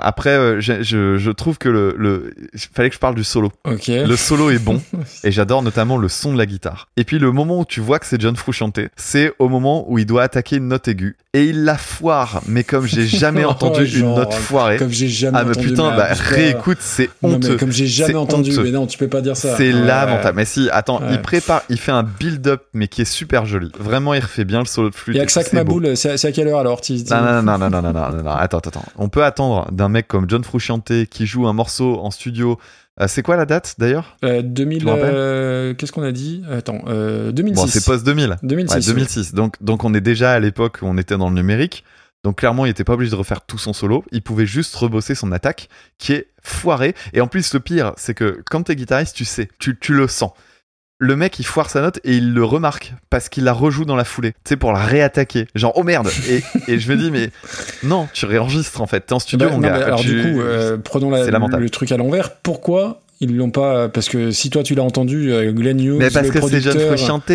Après, 0.03 0.31
euh, 0.31 0.61
j'ai- 0.61 0.83
je, 0.83 1.17
je 1.17 1.31
trouve 1.31 1.59
que 1.59 1.69
le, 1.69 1.95
le, 1.97 2.35
il 2.53 2.61
fallait 2.75 2.89
que 2.91 2.95
je 2.95 3.01
parle 3.01 3.15
du 3.15 3.25
solo. 3.25 3.51
Ok. 3.65 3.89
Le 3.89 4.17
solo 4.17 4.51
est 4.51 4.59
bon 4.59 4.83
et 5.25 5.33
j'adore 5.33 5.63
notamment 5.63 5.97
le 5.97 6.09
son 6.09 6.33
de 6.33 6.39
la 6.39 6.47
guitare. 6.47 6.89
Et 6.97 7.05
puis 7.05 7.19
le 7.19 7.33
moment 7.33 7.61
où 7.61 7.65
tu 7.65 7.81
vois 7.81 7.99
que 7.99 8.07
c'est 8.07 8.21
John 8.21 8.37
Frusciante, 8.37 8.79
c'est 8.97 9.33
au 9.39 9.49
moment 9.49 9.85
où 9.91 9.99
il 9.99 10.07
doit 10.07 10.23
attaquer 10.23 10.57
une 10.57 10.69
note 10.69 10.89
aiguë 10.89 11.17
et 11.35 11.45
il 11.47 11.65
la 11.65 11.79
foire, 11.79 12.43
mais 12.47 12.63
comme 12.63 12.87
j'ai 12.87 13.07
jamais 13.07 13.45
entendu 13.45 13.81
Ouais, 13.81 13.87
une 13.87 13.91
genre, 14.01 14.19
note 14.19 14.35
foirée. 14.35 14.77
Comme 14.77 14.91
j'ai 14.91 15.09
jamais 15.09 15.39
Ah 15.41 15.45
mais 15.45 15.51
entendu. 15.53 15.69
putain, 15.69 15.91
mais 15.93 15.97
bah 15.97 16.09
réécoute, 16.13 16.79
c'est 16.81 17.09
Non, 17.23 17.31
mais 17.31 17.35
honteux. 17.37 17.57
comme 17.57 17.73
j'ai 17.73 17.87
jamais 17.87 18.15
entendu. 18.17 18.51
honteux. 18.53 18.65
Mais 18.65 18.71
non, 18.71 18.87
tu 18.87 18.99
peux 18.99 19.09
pas 19.09 19.23
dire 19.23 19.37
ça. 19.37 19.57
C'est 19.57 19.73
Ouais. 19.73 19.81
lamentable. 19.81 20.37
Mais 20.37 20.45
si, 20.45 20.69
attends, 20.71 21.01
Ouais. 21.01 21.07
il 21.13 21.23
prépare, 21.23 21.63
il 21.71 21.79
fait 21.79 21.93
un 21.93 22.03
build-up, 22.03 22.65
mais 22.75 22.87
qui 22.89 23.01
est 23.01 23.07
super 23.07 23.47
joli. 23.47 23.73
Vraiment, 23.79 24.13
il 24.13 24.21
refait 24.21 24.45
bien 24.45 24.59
le 24.59 24.67
solo 24.67 24.91
de 24.91 24.95
flûte. 24.95 25.17
Il 25.17 25.19
y 25.19 25.23
a 25.23 25.27
que 25.27 25.33
ça 25.33 25.43
que 25.43 25.55
ma 25.57 25.65
boule. 25.65 25.97
C'est 25.97 26.23
à 26.25 26.33
quelle 26.33 26.49
heure 26.49 26.59
alors 26.59 26.81
Non, 27.11 27.23
non, 27.23 27.43
non, 27.43 27.59
non, 27.59 27.71
non, 27.71 27.71
non, 27.71 27.93
non, 27.93 27.93
non, 27.93 28.23
non, 28.25 28.31
attends, 28.31 28.59
attends, 28.59 28.69
attends. 28.71 28.85
On 28.99 29.09
peut 29.09 29.25
attendre 29.25 29.71
d'un 29.73 29.89
mec 29.93 30.09
comme 30.09 30.29
John 30.29 30.43
Frusciante 30.43 30.91
qui 31.11 31.27
joue 31.27 31.47
un 31.47 31.53
morceau 31.53 32.01
en 32.01 32.11
studio. 32.11 32.59
Euh, 33.01 33.07
c'est 33.09 33.23
quoi 33.23 33.37
la 33.37 33.47
date 33.47 33.77
d'ailleurs? 33.79 34.17
Euh, 34.25 34.43
2000. 34.43 34.79
Tu 34.81 34.85
me 34.85 34.91
rappelles? 34.91 35.11
euh, 35.15 35.75
Qu'est-ce 35.75 35.93
qu'on 35.93 36.03
a 36.03 36.13
dit? 36.13 36.43
Attends, 36.51 36.83
euh, 36.89 37.33
2006. 37.33 37.61
Bon, 37.63 37.67
c'est 37.67 37.85
post 37.85 38.05
2000. 38.05 38.37
2006. 38.43 38.75
Ouais, 38.75 38.81
2006. 38.95 39.35
Donc, 39.35 39.63
donc 39.63 39.85
on 39.85 39.95
est 39.95 40.01
déjà 40.01 40.33
à 40.33 40.41
l'époque 40.41 40.79
où 40.83 40.87
on 40.87 40.99
était 40.99 41.17
dans 41.17 41.29
le 41.29 41.35
numérique. 41.37 41.85
Donc 42.25 42.39
clairement, 42.39 42.67
il 42.67 42.71
était 42.71 42.85
pas 42.85 42.93
obligé 42.93 43.11
de 43.11 43.17
refaire 43.17 43.41
tout 43.41 43.59
son 43.59 43.73
solo. 43.73 44.05
Il 44.13 44.23
pouvait 44.23 44.47
juste 44.47 44.75
rebosser 44.77 45.15
son 45.15 45.33
attaque, 45.33 45.69
qui 45.99 46.13
est 46.13 46.29
foirée. 46.43 46.95
Et 47.15 47.21
en 47.21 47.27
plus, 47.27 47.53
le 47.55 47.61
pire, 47.61 47.93
c'est 47.97 48.15
que 48.15 48.41
quand 48.51 48.63
t'es 48.65 48.77
guitariste, 48.77 49.17
tu 49.17 49.25
sais, 49.25 49.49
tu, 49.59 49.79
tu 49.79 49.95
le 49.95 50.07
sens. 50.07 50.31
Le 51.05 51.17
mec, 51.17 51.39
il 51.41 51.45
foire 51.45 51.69
sa 51.69 51.81
note 51.81 51.99
et 52.05 52.17
il 52.17 52.33
le 52.33 52.45
remarque 52.45 52.95
parce 53.11 53.29
qu'il 53.29 53.43
la 53.43 53.53
rejoue 53.53 53.85
dans 53.85 53.97
la 53.97 54.05
foulée. 54.05 54.33
Tu 54.45 54.51
sais, 54.51 54.57
pour 54.57 54.73
la 54.73 54.79
réattaquer. 54.85 55.49
Genre, 55.57 55.73
oh 55.75 55.83
merde. 55.83 56.09
Et, 56.29 56.43
et 56.69 56.79
je 56.79 56.93
me 56.93 56.97
dis, 56.97 57.11
mais 57.11 57.31
non, 57.83 58.09
tu 58.13 58.25
réenregistres 58.25 58.81
en 58.81 58.87
fait. 58.87 59.01
T'es 59.01 59.13
en 59.13 59.19
studio, 59.19 59.49
Bah, 59.49 59.53
mon 59.55 59.61
non, 59.61 59.67
gars. 59.69 59.79
mais 59.79 59.83
alors 59.83 60.01
Tu- 60.01 60.23
du 60.23 60.23
coup, 60.35 60.41
euh, 60.41 60.79
prenons 60.79 61.11
la- 61.11 61.27
le 61.59 61.71
truc 61.71 61.91
à 61.91 61.97
l'envers. 61.97 62.37
Pourquoi 62.37 63.01
Ils 63.21 63.37
l'ont 63.37 63.51
pas 63.51 63.89
parce 63.89 64.09
que 64.09 64.31
si 64.33 64.49
toi 64.51 64.63
tu 64.63 64.75
l'as 64.77 64.83
entendu, 64.85 65.33
euh, 65.33 65.53
Glenn 65.53 65.81
Hughes, 65.81 65.97
Mais 65.99 66.11
parce 66.11 66.27
le 66.29 66.33
que 66.33 66.41
c'est 66.49 66.61
John 66.61 66.79
Frusciante. 66.79 67.31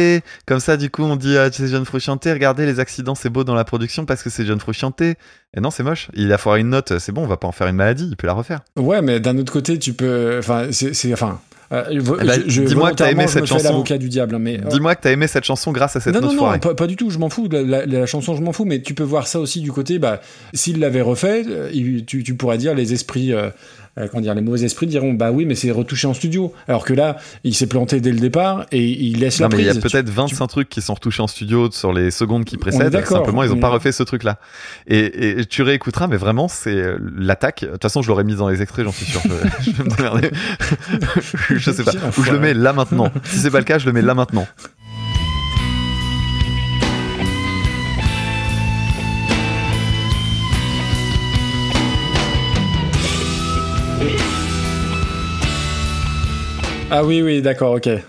Comme 0.45 0.59
ça, 0.61 0.75
du 0.77 0.89
coup, 0.89 1.03
on 1.03 1.15
dit 1.17 1.37
ah, 1.37 1.49
c'est 1.51 1.67
John 1.67 1.83
Frusciante. 1.85 2.23
Regardez, 2.25 2.65
les 2.65 2.79
accidents, 2.79 3.15
c'est 3.15 3.29
beau 3.29 3.43
dans 3.43 3.55
la 3.55 3.63
production 3.65 4.05
parce 4.05 4.23
que 4.23 4.29
c'est 4.29 4.45
John 4.45 4.59
Frusciante. 4.59 5.01
Et 5.01 5.15
non, 5.61 5.71
c'est 5.71 5.83
moche. 5.83 6.09
Il 6.13 6.31
a 6.33 6.37
foiré 6.37 6.59
une 6.61 6.69
note. 6.69 6.99
C'est 6.99 7.11
bon, 7.11 7.23
on 7.23 7.27
va 7.27 7.37
pas 7.37 7.47
en 7.47 7.53
faire 7.53 7.67
une 7.67 7.75
maladie. 7.77 8.07
Il 8.09 8.15
peut 8.17 8.27
la 8.27 8.33
refaire. 8.33 8.61
Ouais, 8.77 9.01
mais 9.01 9.19
d'un 9.19 9.37
autre 9.37 9.51
côté, 9.51 9.77
tu 9.79 9.93
peux. 9.93 10.37
Enfin, 10.39 10.67
c'est, 10.71 10.93
c'est- 10.93 11.11
enfin. 11.13 11.39
Euh, 11.71 11.83
Eh 11.91 11.99
ben, 11.99 12.37
dis-moi 12.47 12.91
que 12.91 12.95
t'as 12.95 13.11
aimé 13.11 13.27
cette 13.27 13.45
chanson. 13.45 13.63
l'avocat 13.63 13.97
du 13.97 14.09
diable, 14.09 14.35
hein, 14.35 14.39
mais. 14.39 14.57
Dis-moi 14.69 14.95
que 14.95 15.01
t'as 15.01 15.11
aimé 15.11 15.27
cette 15.27 15.43
chanson 15.43 15.71
grâce 15.71 15.95
à 15.95 15.99
cette 15.99 16.13
non, 16.13 16.21
non, 16.21 16.33
non, 16.33 16.59
pas, 16.59 16.73
pas 16.75 16.87
du 16.87 16.95
tout, 16.95 17.09
je 17.09 17.17
m'en 17.19 17.29
fous. 17.29 17.47
La, 17.51 17.61
la- 17.61 17.85
la 17.85 18.05
chanson, 18.05 18.35
je 18.35 18.41
m'en 18.41 18.53
fous, 18.53 18.65
mais 18.65 18.81
tu 18.81 18.93
peux 18.93 19.03
voir 19.03 19.27
ça 19.27 19.39
aussi 19.39 19.61
du 19.61 19.71
côté, 19.71 19.99
bah, 19.99 20.21
s'il 20.53 20.79
l'avait 20.79 21.01
refait, 21.01 21.43
euh, 21.47 21.69
tu, 22.05 22.23
tu 22.23 22.35
pourrais 22.35 22.57
dire 22.57 22.73
les 22.75 22.93
esprits, 22.93 23.33
euh, 23.97 24.07
comment 24.09 24.21
dire, 24.21 24.33
les 24.35 24.41
mauvais 24.41 24.63
esprits 24.63 24.87
diront, 24.87 25.13
bah 25.13 25.31
oui, 25.31 25.45
mais 25.45 25.55
c'est 25.55 25.71
retouché 25.71 26.07
en 26.07 26.13
studio. 26.13 26.53
Alors 26.67 26.85
que 26.85 26.93
là, 26.93 27.17
il 27.43 27.53
s'est 27.55 27.67
planté 27.67 27.99
dès 27.99 28.11
le 28.11 28.19
départ 28.19 28.65
et 28.71 28.83
il 28.83 29.19
laisse 29.19 29.39
Non, 29.39 29.47
la 29.49 29.55
mais 29.55 29.63
il 29.63 29.65
y 29.65 29.69
a. 29.69 29.73
Tu- 29.75 29.81
peut-être 29.81 30.09
25 30.09 30.47
trucs 30.47 30.69
qui 30.69 30.81
sont 30.81 30.93
retouchés 30.93 31.21
en 31.23 31.27
studio 31.27 31.69
sur 31.71 31.93
les 31.93 32.11
secondes 32.11 32.45
qui 32.45 32.57
précèdent. 32.57 33.03
Simplement, 33.05 33.43
ils 33.43 33.51
ont 33.51 33.55
mais- 33.55 33.61
pas 33.61 33.69
refait 33.69 33.91
ce 33.91 34.03
truc-là. 34.03 34.39
Et, 34.87 35.39
et 35.39 35.45
tu 35.45 35.61
réécouteras, 35.63 36.07
mais 36.07 36.17
vraiment, 36.17 36.47
c'est 36.47 36.69
euh, 36.75 36.97
l'attaque. 37.17 37.61
De 37.61 37.67
toute 37.71 37.81
façon, 37.81 38.01
je 38.01 38.07
l'aurais 38.09 38.23
mis 38.23 38.35
dans 38.35 38.49
les 38.49 38.61
extraits, 38.61 38.85
j'en 38.85 38.91
suis 38.91 39.05
sûr. 39.05 39.21
Je, 39.23 39.29
je 39.71 39.71
vais 39.71 39.83
me 39.83 39.95
démerder. 39.95 40.31
je 41.49 41.71
sais 41.71 41.83
pas. 41.83 41.91
Ou 42.17 42.23
je 42.23 42.31
le 42.31 42.39
mets 42.39 42.53
là 42.53 42.73
maintenant. 42.73 43.11
Si 43.23 43.39
c'est 43.39 43.51
pas 43.51 43.59
le 43.59 43.65
cas, 43.65 43.77
je 43.79 43.85
le 43.85 43.93
mets 43.93 44.01
là 44.01 44.13
maintenant. 44.13 44.47
Ah 56.89 57.03
oui, 57.03 57.21
oui, 57.21 57.41
d'accord, 57.41 57.73
ok. 57.75 57.87
Et 57.87 58.01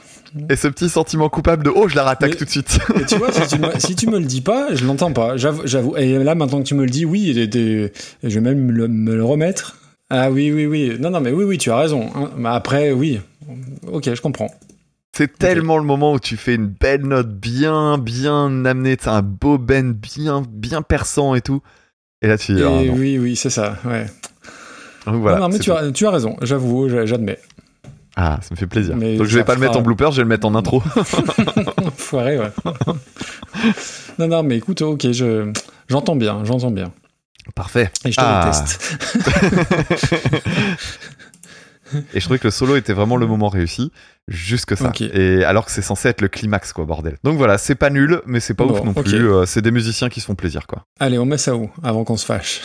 Et 0.51 0.57
ce 0.57 0.69
petit 0.69 0.89
sentiment 0.89 1.29
coupable 1.29 1.65
de 1.65 1.71
oh, 1.75 1.89
je 1.89 1.97
la 1.97 2.05
rattaque 2.05 2.31
Mais- 2.33 2.37
tout 2.37 2.45
de 2.45 2.51
suite. 2.51 2.79
tu 3.09 3.17
vois, 3.17 3.33
si 3.33 3.47
tu, 3.49 3.59
me, 3.59 3.79
si 3.79 3.95
tu 3.97 4.07
me 4.09 4.19
le 4.19 4.25
dis 4.25 4.41
pas, 4.41 4.75
je 4.75 4.85
l'entends 4.85 5.13
pas. 5.13 5.37
J'avoue. 5.37 5.97
Et 5.97 6.23
là, 6.23 6.35
maintenant 6.35 6.59
que 6.61 6.67
tu 6.67 6.75
me 6.75 6.85
le 6.85 6.91
dis, 6.91 7.05
oui, 7.05 7.31
et- 7.31 7.43
et- 7.43 7.85
et 7.85 7.91
je 8.31 8.35
vais 8.35 8.41
même 8.41 8.59
me 8.67 8.73
le, 8.73 8.89
me 8.89 9.15
le 9.17 9.25
remettre. 9.25 9.77
Ah 10.11 10.31
oui, 10.31 10.53
oui, 10.53 10.67
oui. 10.67 10.97
Non, 11.01 11.11
non, 11.11 11.21
mais 11.21 11.33
oui, 11.33 11.45
oui, 11.45 11.59
tu 11.59 11.71
as 11.71 11.77
raison. 11.79 12.09
hein. 12.15 12.31
Après, 12.45 12.93
oui. 12.93 13.21
Ok, 13.91 14.13
je 14.15 14.21
comprends. 14.21 14.51
C'est 15.17 15.39
tellement 15.39 15.79
le 15.79 15.85
moment 15.85 16.13
où 16.13 16.21
tu 16.21 16.37
fais 16.37 16.55
une 16.55 16.67
belle 16.69 17.03
note 17.05 17.31
bien, 17.35 17.99
bien 17.99 18.65
amenée. 18.65 18.97
C'est 19.01 19.09
un 19.09 19.23
beau 19.23 19.59
bend 19.59 19.93
bien, 19.95 20.43
bien 20.49 20.83
perçant 20.83 21.35
et 21.35 21.41
tout. 21.41 21.63
Et 22.23 22.29
là, 22.29 22.39
tu 22.39 22.53
dis, 22.55 22.61
Et 22.61 22.65
ah, 22.65 22.93
oui, 22.95 23.19
oui, 23.19 23.35
c'est 23.35 23.51
ça. 23.51 23.79
Ouais. 23.85 24.07
Donc 25.07 25.17
voilà. 25.23 25.39
non, 25.39 25.45
non, 25.49 25.53
mais 25.55 25.59
tu 25.59 25.73
as, 25.73 25.91
tu 25.91 26.07
as 26.07 26.11
raison. 26.11 26.37
J'avoue, 26.43 26.89
j'a- 26.89 27.07
j'admets. 27.07 27.39
Ah, 28.21 28.41
ça 28.43 28.49
me 28.51 28.57
fait 28.57 28.67
plaisir. 28.67 28.97
Mais 28.97 29.17
Donc 29.17 29.29
je 29.29 29.39
vais 29.39 29.45
pas 29.45 29.55
le 29.55 29.61
mettre 29.61 29.79
en 29.79 29.83
blooper, 29.83 30.11
je 30.11 30.17
vais 30.17 30.23
le 30.25 30.29
mettre 30.29 30.45
en 30.47 30.57
intro. 30.57 30.81
Foiré, 31.97 32.37
ouais. 32.39 32.51
non, 34.19 34.27
non, 34.27 34.43
mais 34.43 34.57
écoute, 34.57 34.83
ok, 34.83 35.13
je, 35.13 35.53
j'entends 35.89 36.17
bien, 36.17 36.43
j'entends 36.45 36.73
bien. 36.73 36.91
Parfait. 37.55 37.91
Et 38.05 38.11
je 38.11 38.17
te 38.17 38.23
Ah. 38.25 38.51
déteste. 38.51 38.99
Et 42.13 42.21
je 42.21 42.25
trouvais 42.25 42.39
que 42.39 42.47
le 42.49 42.51
solo 42.51 42.77
était 42.77 42.93
vraiment 42.93 43.17
le 43.17 43.27
moment 43.27 43.49
réussi, 43.49 43.91
jusque 44.27 44.77
ça. 44.77 44.93
Et 45.01 45.43
alors 45.45 45.65
que 45.65 45.71
c'est 45.71 45.81
censé 45.81 46.09
être 46.11 46.21
le 46.21 46.29
climax, 46.29 46.75
quoi, 46.75 46.85
bordel. 46.85 47.17
Donc 47.25 47.39
voilà, 47.39 47.57
c'est 47.57 47.77
pas 47.77 47.89
nul, 47.89 48.21
mais 48.27 48.41
c'est 48.41 48.53
pas 48.53 48.65
Bon, 48.67 48.75
ouf 48.75 48.85
non 48.85 48.93
plus. 48.93 49.27
Euh, 49.33 49.47
c'est 49.47 49.63
des 49.63 49.71
musiciens 49.71 50.11
qui 50.11 50.21
se 50.21 50.27
font 50.27 50.35
plaisir, 50.35 50.67
quoi. 50.67 50.85
Allez, 51.01 51.19
on 51.19 51.25
met 51.25 51.39
ça 51.39 51.57
où 51.57 51.71
Avant 51.83 52.05
qu'on 52.05 52.19
se 52.19 52.27
fâche? 52.27 52.61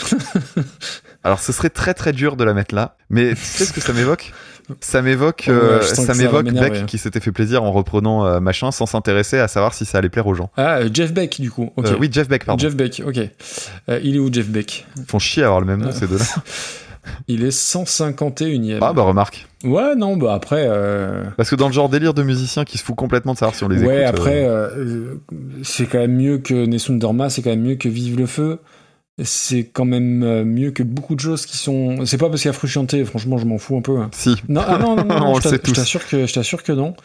Alors 1.24 1.40
ce 1.40 1.54
serait 1.54 1.70
très 1.70 1.94
très 1.94 2.12
dur 2.12 2.36
de 2.36 2.44
la 2.44 2.54
mettre 2.54 2.76
là, 2.76 2.98
mais 3.10 3.30
tu 3.30 3.38
sais 3.42 3.64
ce 3.64 3.72
que 3.72 3.80
ça 3.80 3.94
m'évoque? 3.94 4.34
Ça 4.80 5.02
m'évoque, 5.02 5.46
Ouais, 5.48 5.54
euh, 5.54 5.82
ça 5.82 6.14
m'évoque 6.14 6.50
Beck 6.52 6.86
qui 6.86 6.98
s'était 6.98 7.20
fait 7.20 7.32
plaisir 7.32 7.64
en 7.64 7.72
reprenant 7.72 8.26
euh, 8.26 8.40
machin 8.40 8.72
sans 8.72 8.86
s'intéresser 8.86 9.38
à 9.40 9.48
savoir 9.48 9.74
si 9.74 9.86
ça 9.86 9.98
allait 9.98 10.10
plaire 10.10 10.28
aux 10.28 10.34
gens. 10.36 10.50
Ah, 10.58 10.78
euh, 10.78 10.90
Jeff 10.94 11.14
Beck, 11.14 11.42
du 11.42 11.52
coup. 11.52 11.72
Ok. 11.76 11.86
Euh, 11.88 11.96
oui, 12.00 12.10
Jeff 12.12 12.28
Beck, 12.30 12.46
pardon. 12.46 12.62
Jeff 12.62 12.76
Beck, 12.76 13.02
ok. 13.06 13.18
Il 14.04 14.16
est 14.16 14.20
où, 14.20 14.32
Jeff 14.32 14.48
Beck? 14.48 14.86
Ils 14.98 15.04
font 15.06 15.20
chier 15.20 15.44
à 15.44 15.48
avoir 15.48 15.60
le 15.62 15.68
même 15.68 15.82
nom 15.82 15.90
Ah. 15.90 15.94
ces 15.94 16.08
deux-là. 16.08 16.24
Il 17.28 17.44
est 17.44 17.50
151ème. 17.52 18.78
Ah 18.82 18.94
bah 18.94 19.02
remarque. 19.02 19.46
Ouais, 19.66 19.94
non, 19.96 20.16
bah 20.16 20.34
après. 20.34 20.66
euh, 20.70 21.24
Parce 21.36 21.50
que 21.50 21.56
dans 21.56 21.68
le 21.68 21.74
genre 21.74 21.90
délire 21.90 22.14
de 22.14 22.24
musiciens 22.24 22.64
qui 22.64 22.78
se 22.78 22.84
fout 22.84 22.96
complètement 22.96 23.34
de 23.34 23.38
savoir 23.38 23.56
si 23.56 23.64
on 23.66 23.68
les 23.68 23.76
écoute. 23.78 23.90
ouais, 23.90 24.06
après, 24.06 24.46
euh, 24.46 24.70
euh, 24.78 25.16
c'est 25.64 25.86
quand 25.86 25.98
même 26.00 26.16
mieux 26.16 26.38
que 26.38 26.54
Nessun 26.66 26.94
Dorma, 26.96 27.30
c'est 27.30 27.42
quand 27.42 27.50
même 27.50 27.62
mieux 27.64 27.76
que 27.76 27.90
Vive 27.90 28.18
le 28.18 28.26
Feu. 28.26 28.60
C'est 29.22 29.66
quand 29.66 29.86
même 29.86 30.24
euh, 30.24 30.44
mieux 30.44 30.72
que 30.72 30.82
beaucoup 30.82 31.14
de 31.14 31.20
choses 31.20 31.46
qui 31.46 31.56
sont. 31.58 32.04
C'est 32.06 32.18
pas 32.18 32.30
parce 32.30 32.42
qu'il 32.42 32.50
y 32.50 32.54
a 32.54 32.54
Frusciante, 32.54 33.04
franchement, 33.06 33.38
je 33.38 33.46
m'en 33.46 33.60
fous 33.60 33.78
un 33.78 33.82
peu. 33.82 34.00
hein. 34.00 34.10
Si. 34.12 34.36
Non, 34.50 34.62
ah 34.68 34.78
non, 34.80 34.96
non, 34.96 35.06
non, 35.06 35.20
non, 35.20 35.32
On 35.34 35.40
je 35.40 35.50
t'assure 35.74 36.08
que, 36.08 36.26
je 36.26 36.34
t'assure 36.34 36.64
que 36.64 36.72
non. 36.72 36.96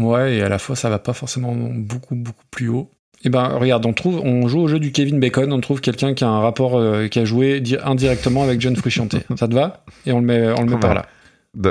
Ouais, 0.00 0.36
et 0.36 0.42
à 0.42 0.48
la 0.48 0.58
fois, 0.58 0.74
ça 0.74 0.88
va 0.88 0.98
pas 0.98 1.12
forcément 1.12 1.54
beaucoup, 1.54 2.14
beaucoup 2.14 2.44
plus 2.50 2.68
haut. 2.68 2.90
Et 3.24 3.28
ben, 3.28 3.44
regarde, 3.48 3.84
on 3.86 3.92
trouve, 3.92 4.20
on 4.24 4.48
joue 4.48 4.60
au 4.60 4.68
jeu 4.68 4.80
du 4.80 4.90
Kevin 4.90 5.20
Bacon, 5.20 5.52
on 5.52 5.60
trouve 5.60 5.80
quelqu'un 5.82 6.14
qui 6.14 6.24
a 6.24 6.28
un 6.28 6.40
rapport, 6.40 6.76
euh, 6.78 7.06
qui 7.08 7.18
a 7.20 7.24
joué 7.26 7.60
di- 7.60 7.76
indirectement 7.84 8.42
avec 8.42 8.60
John 8.60 8.74
Frusciante. 8.74 9.14
ça 9.38 9.46
te 9.46 9.54
va? 9.54 9.84
Et 10.06 10.12
on 10.12 10.20
le 10.20 10.24
met, 10.26 10.48
on 10.58 10.62
le 10.62 10.66
met 10.66 10.74
Ouais. 10.74 10.80
par 10.80 10.94
là. 10.94 11.06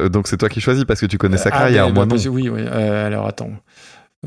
Donc 0.10 0.28
c'est 0.28 0.38
toi 0.38 0.48
qui 0.50 0.62
choisis 0.62 0.86
parce 0.86 1.02
que 1.02 1.08
tu 1.08 1.18
connais 1.18 1.38
sa 1.38 1.50
Ah, 1.52 1.58
carrière, 1.58 1.88
ben, 1.88 2.06
moi 2.06 2.06
non. 2.06 2.16
Oui, 2.30 2.48
oui. 2.48 2.62
euh, 2.64 3.08
alors 3.08 3.26
attends. 3.26 3.50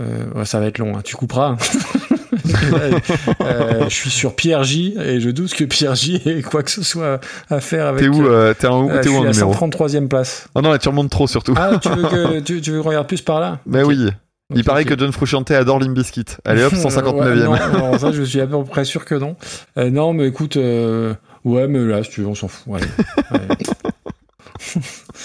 Euh, 0.01 0.29
ouais, 0.35 0.45
ça 0.45 0.59
va 0.59 0.67
être 0.67 0.79
long. 0.79 0.97
hein. 0.99 1.03
Tu 1.05 1.15
couperas. 1.15 1.57
Euh, 3.41 3.85
je 3.89 3.95
suis 3.95 4.11
sur 4.11 4.35
Pierre 4.37 4.65
J 4.65 4.95
et 4.99 5.21
je 5.21 5.31
doute 5.31 5.53
que 5.55 5.65
Pierre 5.65 5.95
J 5.95 6.21
ait 6.27 6.43
quoi 6.43 6.63
que 6.63 6.71
ce 6.71 6.83
soit 6.83 7.21
à 7.51 7.61
faire 7.61 7.87
avec. 7.87 8.03
T'es 8.03 8.09
où, 8.09 8.27
euh, 8.27 8.55
t'es 8.55 8.67
en, 8.67 8.89
euh, 8.89 9.01
t'es 9.01 9.09
je 9.09 9.15
où 9.15 9.19
en 9.19 9.25
numéro 9.25 9.53
133e 9.55 10.09
place. 10.09 10.49
Oh 10.55 10.61
non, 10.61 10.71
là 10.71 10.79
tu 10.79 10.89
remontes 10.89 11.11
trop 11.11 11.27
surtout. 11.27 11.55
Ah, 11.57 11.79
tu 11.81 11.89
veux 11.91 12.03
que 12.03 12.41
tu, 12.45 12.61
tu 12.61 12.71
veux 12.71 12.83
qu'on 12.83 12.89
regarde 12.91 13.07
plus 13.09 13.21
par 13.23 13.41
là? 13.41 13.59
Mais 13.67 13.83
Ok. 13.83 13.89
oui. 13.89 14.09
Il 14.55 14.63
paraît 14.63 14.85
que 14.85 14.97
John 14.97 15.11
Frusciante 15.11 15.51
adore 15.51 15.81
Limbiskit. 15.81 16.25
Allez 16.45 16.63
hop, 16.65 16.73
Ouais, 16.73 16.79
159ème. 16.79 17.73
non, 17.73 17.79
non, 17.93 17.99
ça, 17.99 18.13
je 18.13 18.23
suis 18.23 18.41
à 18.41 18.47
peu 18.47 18.63
près 18.65 18.85
sûr 18.85 19.05
que 19.05 19.15
non. 19.15 19.37
Euh, 19.79 19.91
non, 19.91 20.13
mais 20.13 20.29
écoute, 20.29 20.57
euh, 20.59 21.15
ouais, 21.45 21.67
mais 21.67 21.81
là, 21.81 22.05
si 22.05 22.11
tu 22.11 22.21
veux, 22.21 22.29
on 22.29 22.35
s'en 22.35 22.49
fout. 22.49 22.75
Allez. 22.75 22.87
Allez. 23.31 23.47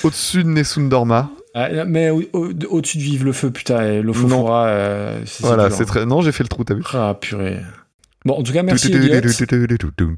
Au-dessus 0.04 0.44
de 0.44 0.50
Nessun 0.50 0.84
Dorma. 0.88 1.30
Ah, 1.56 1.86
mais 1.86 2.10
au- 2.11 2.24
au- 2.34 2.52
au-dessus 2.69 2.98
de 2.98 3.03
Vive 3.03 3.26
le 3.26 3.34
Feu, 3.34 3.50
putain, 3.50 3.82
et 3.86 4.02
l'Ofofora, 4.02 4.68
euh, 4.68 5.19
c'est 5.26 5.44
Voilà, 5.44 5.69
c'est 5.72 5.86
très. 5.86 6.06
Non, 6.06 6.22
j'ai 6.22 6.32
fait 6.32 6.44
le 6.44 6.50
trou, 6.50 6.64
t'as 6.64 6.76
vu 6.76 6.84
Ah, 6.94 7.18
purée. 7.19 7.58
Bon, 8.26 8.34
en 8.34 8.44
tout 8.44 8.52
cas, 8.52 8.64
merci. 8.64 8.88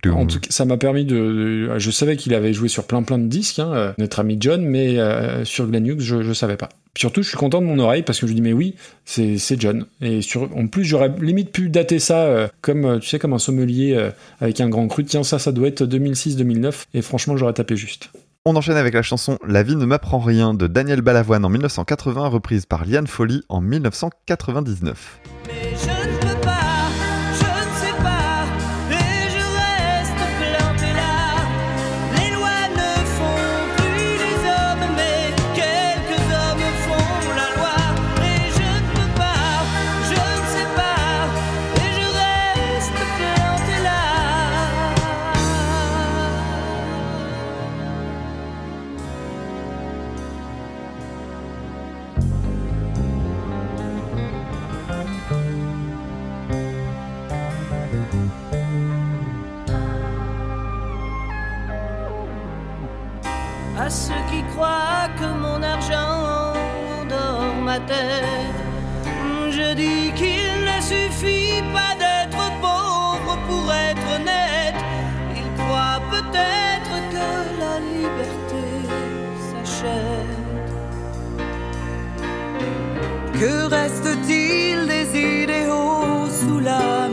En 0.10 0.26
tout 0.26 0.40
cas, 0.40 0.48
ça 0.50 0.66
m'a 0.66 0.76
permis 0.78 1.06
de, 1.06 1.16
de- 1.16 1.78
Je 1.80 1.92
savais 1.92 2.18
qu'il 2.18 2.34
avait 2.34 2.52
joué 2.52 2.68
sur 2.68 2.86
plein 2.86 3.04
plein 3.04 3.20
de 3.20 3.28
disques, 3.28 3.60
hein, 3.60 3.72
euh, 3.74 3.94
notre 4.00 4.20
ami 4.20 4.38
John, 4.40 4.64
mais 4.66 4.98
euh, 5.00 5.46
sur 5.46 5.68
Glenn 5.68 5.86
Hughes, 5.86 6.02
je, 6.02 6.24
je 6.24 6.34
savais 6.34 6.58
pas. 6.58 6.70
Surtout, 6.98 7.22
je 7.22 7.30
suis 7.30 7.38
content 7.38 7.62
de 7.62 7.68
mon 7.68 7.78
oreille 7.80 8.02
parce 8.02 8.20
que 8.20 8.26
je 8.28 8.34
dis 8.34 8.42
mais 8.42 8.52
oui, 8.54 8.76
c'est 9.06 9.38
John. 9.62 9.86
Et 10.02 10.22
sur, 10.24 10.50
en 10.58 10.66
plus, 10.68 10.84
j'aurais 10.84 11.14
limite 11.22 11.52
pu 11.52 11.70
dater 11.70 12.00
ça 12.00 12.24
euh, 12.24 12.48
comme 12.62 13.00
tu 13.00 13.08
sais 13.08 13.20
comme 13.20 13.34
un 13.34 13.40
sommelier 13.40 13.94
euh, 13.96 14.10
avec 14.42 14.60
un 14.60 14.68
grand 14.68 14.88
cru. 14.88 15.06
Tiens, 15.06 15.24
ça, 15.24 15.38
ça 15.40 15.52
doit 15.52 15.68
être 15.68 15.86
2006-2009. 15.86 16.86
Et 16.96 17.02
franchement, 17.04 17.38
j'aurais 17.38 17.54
tapé 17.54 17.76
juste. 17.78 18.10
On 18.44 18.56
enchaîne 18.56 18.76
avec 18.78 18.96
la 18.96 19.04
chanson 19.04 19.38
La 19.48 19.62
vie 19.62 19.76
ne 19.76 19.86
m'apprend 19.86 20.18
rien 20.18 20.56
de 20.56 20.66
Daniel 20.66 21.04
Balavoine 21.04 21.46
en 21.46 21.50
1980, 21.50 22.28
reprise 22.28 22.66
par 22.66 22.86
Liane 22.86 23.06
Folly 23.06 23.44
en 23.50 23.62
1999. 23.62 25.20
Ceux 63.92 64.24
qui 64.32 64.42
croient 64.54 65.10
que 65.20 65.30
mon 65.44 65.62
argent 65.62 66.54
endort 67.02 67.56
ma 67.62 67.78
tête. 67.80 68.60
Je 69.58 69.74
dis 69.74 70.14
qu'il 70.20 70.54
ne 70.70 70.78
suffit 70.82 71.62
pas 71.76 71.94
d'être 72.04 72.44
pauvre 72.66 73.34
pour 73.48 73.66
être 73.90 74.06
honnête. 74.16 74.80
Ils 75.40 75.52
croient 75.60 76.02
peut-être 76.16 76.94
que 77.14 77.30
la 77.64 77.76
liberté 77.92 78.64
s'achète. 79.50 80.72
Que 83.42 83.54
reste-t-il 83.78 84.88
des 84.88 85.08
idéaux 85.44 86.30
sous 86.40 86.60
la 86.60 87.11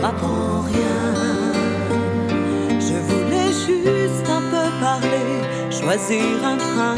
m'apprend 0.00 0.62
rien. 0.72 1.00
Je 2.86 2.96
voulais 3.08 3.52
juste 3.66 4.28
un 4.38 4.42
peu 4.52 4.66
parler, 4.80 5.30
choisir 5.70 6.44
un 6.44 6.56
train. 6.56 6.96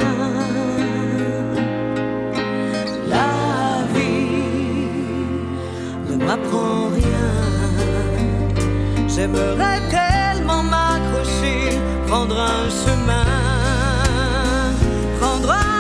La 3.09 3.31
vie 3.95 4.89
ne 6.09 6.17
m'apprend 6.25 6.89
rien. 6.99 7.31
J'aimerais 9.09 9.81
tellement 9.91 10.63
m'accrocher, 10.63 11.79
prendre 12.07 12.39
un 12.39 12.65
chemin, 12.83 13.27
prendre 15.21 15.51
un 15.51 15.72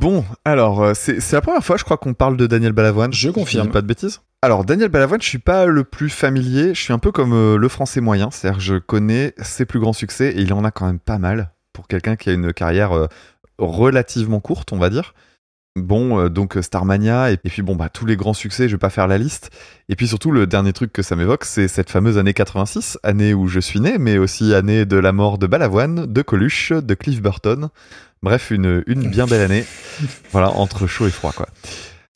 Bon, 0.00 0.24
alors, 0.46 0.82
euh, 0.82 0.92
c'est 0.94 1.32
la 1.32 1.42
première 1.42 1.62
fois, 1.62 1.76
je 1.76 1.84
crois, 1.84 1.98
qu'on 1.98 2.14
parle 2.14 2.38
de 2.38 2.46
Daniel 2.46 2.72
Balavoine. 2.72 3.12
Je 3.12 3.28
confirme. 3.28 3.66
dis 3.66 3.72
pas 3.72 3.82
de 3.82 3.86
bêtises. 3.86 4.22
Alors, 4.40 4.64
Daniel 4.64 4.88
Balavoine, 4.88 5.20
je 5.20 5.28
suis 5.28 5.38
pas 5.38 5.66
le 5.66 5.84
plus 5.84 6.08
familier. 6.08 6.74
Je 6.74 6.80
suis 6.80 6.94
un 6.94 6.98
peu 6.98 7.12
comme 7.12 7.34
euh, 7.34 7.58
le 7.58 7.68
français 7.68 8.00
moyen. 8.00 8.30
C'est-à-dire, 8.30 8.56
que 8.56 8.64
je 8.64 8.76
connais 8.76 9.34
ses 9.42 9.66
plus 9.66 9.78
grands 9.78 9.92
succès 9.92 10.30
et 10.30 10.40
il 10.40 10.54
en 10.54 10.64
a 10.64 10.70
quand 10.70 10.86
même 10.86 11.00
pas 11.00 11.18
mal 11.18 11.52
pour 11.74 11.86
quelqu'un 11.86 12.16
qui 12.16 12.30
a 12.30 12.32
une 12.32 12.54
carrière 12.54 12.92
euh, 12.92 13.08
relativement 13.58 14.40
courte, 14.40 14.72
on 14.72 14.78
va 14.78 14.88
dire. 14.88 15.12
Bon, 15.76 16.18
euh, 16.18 16.28
donc 16.30 16.56
Starmania, 16.62 17.30
et, 17.30 17.34
et 17.34 17.50
puis 17.50 17.60
bon, 17.60 17.76
bah, 17.76 17.90
tous 17.90 18.06
les 18.06 18.16
grands 18.16 18.32
succès, 18.32 18.68
je 18.68 18.76
vais 18.76 18.78
pas 18.78 18.88
faire 18.88 19.06
la 19.06 19.18
liste. 19.18 19.50
Et 19.90 19.96
puis 19.96 20.08
surtout, 20.08 20.30
le 20.30 20.46
dernier 20.46 20.72
truc 20.72 20.94
que 20.94 21.02
ça 21.02 21.14
m'évoque, 21.14 21.44
c'est 21.44 21.68
cette 21.68 21.90
fameuse 21.90 22.16
année 22.16 22.32
86, 22.32 22.98
année 23.02 23.34
où 23.34 23.48
je 23.48 23.60
suis 23.60 23.80
né, 23.80 23.98
mais 23.98 24.16
aussi 24.16 24.54
année 24.54 24.86
de 24.86 24.96
la 24.96 25.12
mort 25.12 25.36
de 25.36 25.46
Balavoine, 25.46 26.06
de 26.06 26.22
Coluche, 26.22 26.72
de 26.72 26.94
Cliff 26.94 27.20
Burton. 27.20 27.68
Bref, 28.22 28.50
une, 28.50 28.84
une 28.86 29.08
bien 29.08 29.26
belle 29.26 29.40
année. 29.40 29.64
voilà, 30.30 30.50
entre 30.50 30.86
chaud 30.86 31.06
et 31.06 31.10
froid, 31.10 31.32
quoi. 31.32 31.48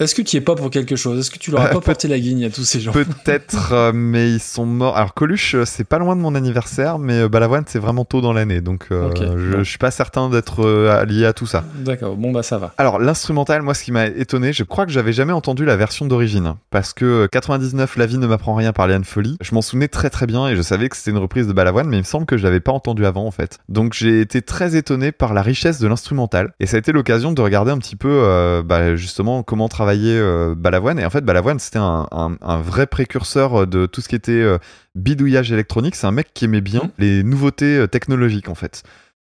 Est-ce 0.00 0.16
que 0.16 0.22
tu 0.22 0.34
y 0.34 0.38
es 0.38 0.40
pas 0.40 0.56
pour 0.56 0.70
quelque 0.70 0.96
chose? 0.96 1.20
Est-ce 1.20 1.30
que 1.30 1.38
tu 1.38 1.52
leur 1.52 1.60
as 1.60 1.66
Euh, 1.66 1.72
pas 1.74 1.80
porté 1.80 2.08
la 2.08 2.18
guigne 2.18 2.44
à 2.46 2.50
tous 2.50 2.64
ces 2.64 2.80
gens? 2.80 2.90
Peut-être, 2.90 3.72
euh, 3.72 3.92
mais 3.94 4.28
ils 4.28 4.40
sont 4.40 4.66
morts. 4.66 4.96
Alors 4.96 5.14
Coluche, 5.14 5.54
euh, 5.54 5.64
c'est 5.64 5.84
pas 5.84 5.98
loin 5.98 6.16
de 6.16 6.20
mon 6.20 6.34
anniversaire, 6.34 6.98
mais 6.98 7.28
Balavoine, 7.28 7.62
c'est 7.68 7.78
vraiment 7.78 8.04
tôt 8.04 8.20
dans 8.20 8.32
l'année, 8.32 8.60
donc 8.60 8.86
euh, 8.90 9.12
je, 9.36 9.58
je 9.58 9.62
suis 9.62 9.78
pas 9.78 9.92
certain 9.92 10.28
d'être 10.30 11.04
lié 11.04 11.26
à 11.26 11.32
tout 11.32 11.46
ça. 11.46 11.62
D'accord, 11.76 12.16
bon 12.16 12.32
bah 12.32 12.42
ça 12.42 12.58
va. 12.58 12.74
Alors 12.76 12.98
l'instrumental, 12.98 13.62
moi, 13.62 13.72
ce 13.74 13.84
qui 13.84 13.92
m'a 13.92 14.06
étonné, 14.06 14.52
je 14.52 14.64
crois 14.64 14.84
que 14.84 14.90
j'avais 14.90 15.12
jamais 15.12 15.32
entendu 15.32 15.64
la 15.64 15.76
version 15.76 16.06
d'origine, 16.06 16.54
parce 16.70 16.92
que 16.92 17.04
euh, 17.04 17.28
99, 17.28 17.96
La 17.96 18.06
vie 18.06 18.18
ne 18.18 18.26
m'apprend 18.26 18.56
rien 18.56 18.72
par 18.72 18.88
Léane 18.88 19.04
Folly, 19.04 19.36
je 19.40 19.54
m'en 19.54 19.62
souvenais 19.62 19.86
très 19.86 20.10
très 20.10 20.26
bien 20.26 20.48
et 20.48 20.56
je 20.56 20.62
savais 20.62 20.88
que 20.88 20.96
c'était 20.96 21.12
une 21.12 21.18
reprise 21.18 21.46
de 21.46 21.52
Balavoine, 21.52 21.86
mais 21.86 21.98
il 21.98 22.00
me 22.00 22.04
semble 22.04 22.26
que 22.26 22.36
je 22.36 22.42
l'avais 22.42 22.58
pas 22.58 22.72
entendu 22.72 23.06
avant 23.06 23.26
en 23.26 23.30
fait. 23.30 23.58
Donc 23.68 23.92
j'ai 23.92 24.20
été 24.20 24.42
très 24.42 24.74
étonné 24.74 25.12
par 25.12 25.34
la 25.34 25.42
richesse 25.42 25.78
de 25.78 25.86
l'instrumental, 25.86 26.52
et 26.58 26.66
ça 26.66 26.78
a 26.78 26.80
été 26.80 26.90
l'occasion 26.90 27.30
de 27.30 27.40
regarder 27.40 27.70
un 27.70 27.78
petit 27.78 27.94
peu, 27.94 28.60
bah, 28.64 28.96
justement, 28.96 29.44
comment 29.44 29.68
travaillait 29.68 29.83
euh, 29.92 30.54
Balavoine. 30.56 30.98
Et 30.98 31.04
en 31.04 31.10
fait, 31.10 31.22
Balavoine, 31.24 31.58
c'était 31.58 31.78
un, 31.78 32.06
un- 32.10 32.36
un 32.40 32.60
vrai 32.60 32.86
précurseur 32.86 33.66
de 33.66 33.86
tout 33.86 34.00
ce 34.00 34.08
qui 34.08 34.14
était 34.16 34.32
euh, 34.32 34.58
bidouillage 34.94 35.52
électronique. 35.52 35.94
C'est 35.96 36.06
un 36.06 36.12
mec 36.12 36.28
qui 36.34 36.44
aimait 36.46 36.60
bien 36.60 36.82
Mhm. 36.84 36.90
les 36.98 37.22
nouveautés 37.22 37.76
euh, 37.78 37.86
technologiques 37.86 38.48
en 38.48 38.54
fait. 38.54 38.82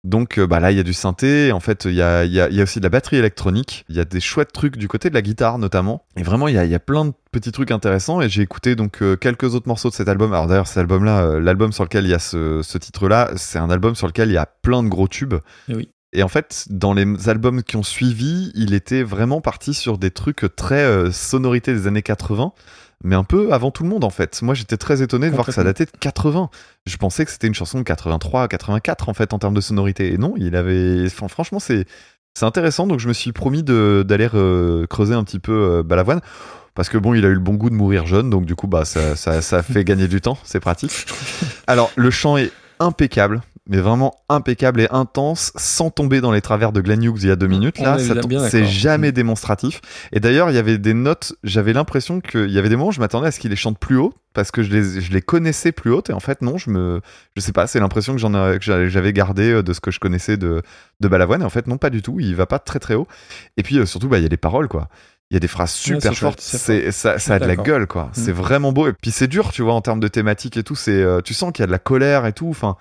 Donc 0.03 0.37
euh, 0.37 0.45
bah 0.45 0.59
là, 0.59 0.69
il 0.69 0.77
y 0.77 0.79
a 0.79 0.83
du 0.83 0.93
synthé, 0.93 1.51
en 1.51 1.59
fait, 1.59 1.85
il 1.85 1.95
y 1.95 2.01
a, 2.03 2.25
il 2.25 2.31
y, 2.31 2.39
a, 2.39 2.47
il 2.47 2.55
y 2.55 2.59
a 2.59 2.63
aussi 2.63 2.77
de 2.77 2.83
la 2.83 2.89
batterie 2.89 3.17
électronique, 3.17 3.85
il 3.89 3.95
y 3.95 3.99
a 3.99 4.05
des 4.05 4.19
chouettes 4.19 4.51
trucs 4.53 4.77
du 4.77 4.87
côté 4.87 5.09
de 5.09 5.15
la 5.15 5.23
guitare 5.23 5.57
notamment. 5.57 6.05
Et 6.15 6.21
vraiment, 6.21 6.47
il 6.47 6.53
y 6.53 6.59
a, 6.59 6.63
il 6.65 6.69
y 6.69 6.75
a 6.75 6.79
plein 6.79 7.05
de 7.05 7.13
petits 7.31 7.51
trucs 7.51 7.71
intéressants 7.71 8.21
et 8.21 8.29
j'ai 8.29 8.43
écouté 8.43 8.75
donc 8.75 9.01
euh, 9.01 9.15
quelques 9.15 9.55
autres 9.55 9.67
morceaux 9.67 9.89
de 9.89 9.95
cet 9.95 10.07
album. 10.07 10.31
Alors 10.31 10.45
d'ailleurs, 10.45 10.67
cet 10.67 10.77
album-là, 10.77 11.23
euh, 11.23 11.39
l'album 11.39 11.71
sur 11.71 11.83
lequel 11.85 12.05
il 12.05 12.11
y 12.11 12.13
a 12.13 12.19
ce, 12.19 12.61
ce 12.61 12.77
titre-là, 12.77 13.31
c'est 13.35 13.57
un 13.57 13.71
album 13.71 13.95
sur 13.95 14.05
lequel 14.05 14.29
il 14.29 14.33
y 14.33 14.37
a 14.37 14.45
plein 14.45 14.83
de 14.83 14.89
gros 14.89 15.07
tubes. 15.07 15.33
Eh 15.69 15.73
oui. 15.75 15.89
Et 16.15 16.23
en 16.23 16.29
fait, 16.29 16.65
dans 16.69 16.93
les 16.93 17.29
albums 17.29 17.61
qui 17.61 17.75
ont 17.75 17.83
suivi, 17.83 18.51
il 18.55 18.73
était 18.73 19.03
vraiment 19.03 19.41
parti 19.41 19.73
sur 19.73 19.97
des 19.97 20.11
trucs 20.11 20.45
très 20.55 20.83
euh, 20.83 21.11
sonorités 21.11 21.73
des 21.73 21.87
années 21.87 22.01
80, 22.01 22.53
mais 23.03 23.15
un 23.15 23.25
peu 23.25 23.51
avant 23.51 23.69
tout 23.69 23.83
le 23.83 23.89
monde 23.89 24.05
en 24.05 24.09
fait. 24.09 24.41
Moi, 24.41 24.53
j'étais 24.53 24.77
très 24.77 25.01
étonné 25.01 25.29
de 25.29 25.35
voir 25.35 25.45
que 25.45 25.51
ça 25.51 25.63
datait 25.65 25.85
de 25.85 25.91
80. 25.99 26.49
Je 26.85 26.97
pensais 26.97 27.25
que 27.25 27.31
c'était 27.31 27.47
une 27.47 27.53
chanson 27.53 27.79
de 27.79 27.83
83, 27.83 28.47
84 28.47 29.09
en 29.09 29.13
fait 29.13 29.33
en 29.33 29.39
termes 29.39 29.53
de 29.53 29.61
sonorité. 29.61 30.13
Et 30.13 30.17
non, 30.17 30.35
il 30.37 30.55
avait. 30.55 31.05
enfin, 31.05 31.27
franchement, 31.27 31.59
c'est 31.59 31.85
c'est 32.33 32.45
intéressant. 32.45 32.87
Donc, 32.87 32.99
je 32.99 33.09
me 33.09 33.13
suis 33.13 33.33
promis 33.33 33.63
d'aller 33.63 34.29
euh, 34.33 34.87
creuser 34.87 35.13
un 35.13 35.23
petit 35.23 35.39
peu 35.39 35.51
euh, 35.51 35.83
Balavoine. 35.83 36.21
Parce 36.75 36.89
que 36.89 36.97
bon, 36.97 37.13
il 37.13 37.25
a 37.25 37.29
eu 37.29 37.33
le 37.33 37.39
bon 37.39 37.53
goût 37.55 37.69
de 37.69 37.75
mourir 37.75 38.05
jeune, 38.05 38.29
donc 38.29 38.45
du 38.45 38.53
coup, 38.53 38.67
bah, 38.67 38.83
ça, 38.83 39.15
ça, 39.15 39.41
ça 39.41 39.63
fait 39.63 39.85
gagner 39.85 40.09
du 40.09 40.19
temps, 40.19 40.37
c'est 40.43 40.59
pratique. 40.59 41.05
Alors, 41.67 41.89
le 41.95 42.11
chant 42.11 42.35
est 42.35 42.51
impeccable, 42.81 43.41
mais 43.67 43.77
vraiment 43.77 44.15
impeccable 44.29 44.81
et 44.81 44.87
intense, 44.91 45.51
sans 45.55 45.89
tomber 45.89 46.21
dans 46.21 46.31
les 46.31 46.41
travers 46.41 46.71
de 46.71 46.81
Glenn 46.81 47.03
Hughes 47.03 47.17
il 47.21 47.27
y 47.27 47.31
a 47.31 47.35
deux 47.35 47.47
minutes. 47.47 47.77
On 47.79 47.83
Là, 47.83 47.97
d'accord. 47.97 48.47
c'est 48.47 48.65
jamais 48.65 49.11
démonstratif. 49.11 49.81
Et 50.11 50.19
d'ailleurs, 50.19 50.51
il 50.51 50.55
y 50.55 50.59
avait 50.59 50.77
des 50.77 50.93
notes, 50.93 51.33
j'avais 51.43 51.73
l'impression 51.73 52.21
qu'il 52.21 52.51
y 52.51 52.59
avait 52.59 52.69
des 52.69 52.75
moments 52.75 52.89
où 52.89 52.93
je 52.93 52.99
m'attendais 52.99 53.27
à 53.27 53.31
ce 53.31 53.39
qu'il 53.39 53.49
les 53.49 53.55
chante 53.55 53.79
plus 53.79 53.97
haut, 53.97 54.13
parce 54.33 54.51
que 54.51 54.61
je 54.61 54.71
les, 54.71 55.01
je 55.01 55.11
les 55.11 55.21
connaissais 55.21 55.71
plus 55.71 55.91
hautes, 55.91 56.11
et 56.11 56.13
en 56.13 56.19
fait, 56.19 56.43
non, 56.43 56.57
je 56.57 56.69
me, 56.69 57.01
je 57.35 57.41
sais 57.41 57.53
pas, 57.53 57.65
c'est 57.65 57.79
l'impression 57.79 58.13
que 58.13 58.19
j'en 58.19 58.59
j'avais 58.61 59.13
gardé 59.13 59.51
euh, 59.51 59.63
de 59.63 59.73
ce 59.73 59.79
que 59.79 59.89
je 59.89 59.99
connaissais 59.99 60.37
de, 60.37 60.61
de 60.99 61.07
Balavoine, 61.07 61.41
et 61.41 61.45
en 61.45 61.49
fait, 61.49 61.65
non, 61.65 61.77
pas 61.77 61.89
du 61.89 62.01
tout, 62.03 62.19
il 62.19 62.35
va 62.35 62.45
pas 62.45 62.59
très 62.59 62.79
très 62.79 62.93
haut. 62.93 63.07
Et 63.57 63.63
puis, 63.63 63.79
euh, 63.79 63.85
surtout, 63.85 64.09
bah, 64.09 64.19
il 64.19 64.23
y 64.23 64.27
a 64.27 64.29
des 64.29 64.37
paroles, 64.37 64.67
quoi. 64.67 64.89
Il 65.31 65.33
y 65.33 65.37
a 65.37 65.39
des 65.39 65.47
phrases 65.47 65.71
Ouais, 65.87 65.95
super 65.95 66.13
fortes, 66.13 66.39
c'est 66.39 66.91
ça, 66.91 67.17
ça 67.17 67.33
a 67.35 67.39
de 67.39 67.45
la 67.45 67.55
gueule, 67.55 67.87
quoi. 67.87 68.09
C'est 68.13 68.31
vraiment 68.31 68.71
beau, 68.71 68.87
et 68.87 68.93
puis 68.93 69.09
c'est 69.09 69.27
dur, 69.27 69.51
tu 69.51 69.63
vois, 69.63 69.73
en 69.73 69.81
termes 69.81 69.99
de 69.99 70.07
thématique 70.07 70.55
et 70.55 70.63
tout, 70.63 70.75
c'est, 70.75 70.91
euh, 70.91 71.21
tu 71.21 71.33
sens 71.33 71.51
qu'il 71.51 71.63
y 71.63 71.65
a 71.65 71.67
de 71.67 71.71
la 71.71 71.79
colère 71.79 72.27
et 72.27 72.33
tout, 72.33 72.47
enfin, 72.47 72.75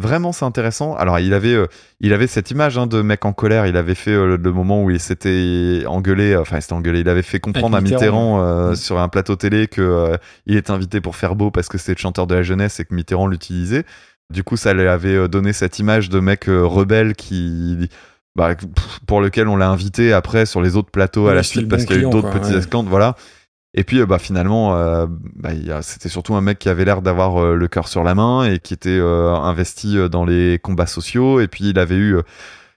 Vraiment, 0.00 0.30
c'est 0.30 0.44
intéressant. 0.44 0.94
Alors, 0.94 1.18
il 1.18 1.34
avait, 1.34 1.54
euh, 1.54 1.66
il 2.00 2.12
avait 2.12 2.28
cette 2.28 2.52
image 2.52 2.78
hein, 2.78 2.86
de 2.86 3.02
mec 3.02 3.24
en 3.24 3.32
colère. 3.32 3.66
Il 3.66 3.76
avait 3.76 3.96
fait 3.96 4.12
euh, 4.12 4.36
le 4.40 4.52
moment 4.52 4.84
où 4.84 4.90
il 4.90 5.00
s'était 5.00 5.82
engueulé. 5.86 6.32
euh, 6.34 6.40
Enfin, 6.40 6.58
il 6.58 6.62
s'était 6.62 6.74
engueulé. 6.74 7.00
Il 7.00 7.08
avait 7.08 7.22
fait 7.22 7.40
comprendre 7.40 7.76
Avec 7.76 7.90
à 7.90 7.94
Mitterrand, 7.94 8.36
Mitterrand, 8.36 8.42
euh, 8.42 8.70
Mm. 8.72 8.76
sur 8.76 8.98
un 9.00 9.08
plateau 9.08 9.34
télé 9.34 9.66
que 9.66 9.80
euh, 9.82 10.16
il 10.46 10.56
était 10.56 10.70
invité 10.70 11.00
pour 11.00 11.16
faire 11.16 11.34
beau 11.34 11.50
parce 11.50 11.68
que 11.68 11.78
c'était 11.78 11.94
le 11.94 11.98
chanteur 11.98 12.28
de 12.28 12.34
la 12.36 12.42
jeunesse 12.42 12.78
et 12.78 12.84
que 12.84 12.94
Mitterrand 12.94 13.26
l'utilisait. 13.26 13.84
Du 14.32 14.44
coup, 14.44 14.56
ça 14.56 14.72
lui 14.72 14.86
avait 14.86 15.26
donné 15.28 15.52
cette 15.52 15.78
image 15.80 16.10
de 16.10 16.20
mec 16.20 16.44
rebelle 16.48 17.14
qui, 17.16 17.88
bah, 18.36 18.54
pour 19.06 19.20
lequel 19.20 19.48
on 19.48 19.56
l'a 19.56 19.68
invité 19.68 20.12
après 20.12 20.46
sur 20.46 20.60
les 20.62 20.76
autres 20.76 20.90
plateaux 20.90 21.26
à 21.28 21.34
la 21.34 21.42
suite 21.42 21.68
parce 21.68 21.82
bon 21.84 21.88
qu'il 21.88 21.96
y 22.02 22.04
a 22.04 22.08
eu 22.08 22.10
d'autres 22.10 22.30
petits 22.38 22.54
ouais. 22.54 22.60
Voilà. 22.88 23.16
Et 23.74 23.84
puis, 23.84 24.00
euh, 24.00 24.06
bah, 24.06 24.18
finalement, 24.18 24.76
euh, 24.76 25.06
bah, 25.36 25.50
c'était 25.82 26.08
surtout 26.08 26.34
un 26.34 26.40
mec 26.40 26.58
qui 26.58 26.68
avait 26.68 26.84
l'air 26.84 27.02
d'avoir 27.02 27.36
euh, 27.42 27.54
le 27.54 27.68
cœur 27.68 27.86
sur 27.88 28.02
la 28.02 28.14
main 28.14 28.44
et 28.44 28.58
qui 28.58 28.72
était 28.74 28.88
euh, 28.98 29.34
investi 29.34 29.96
dans 30.10 30.24
les 30.24 30.58
combats 30.58 30.86
sociaux. 30.86 31.40
Et 31.40 31.48
puis, 31.48 31.68
il 31.70 31.78
avait 31.78 31.96
eu, 31.96 32.16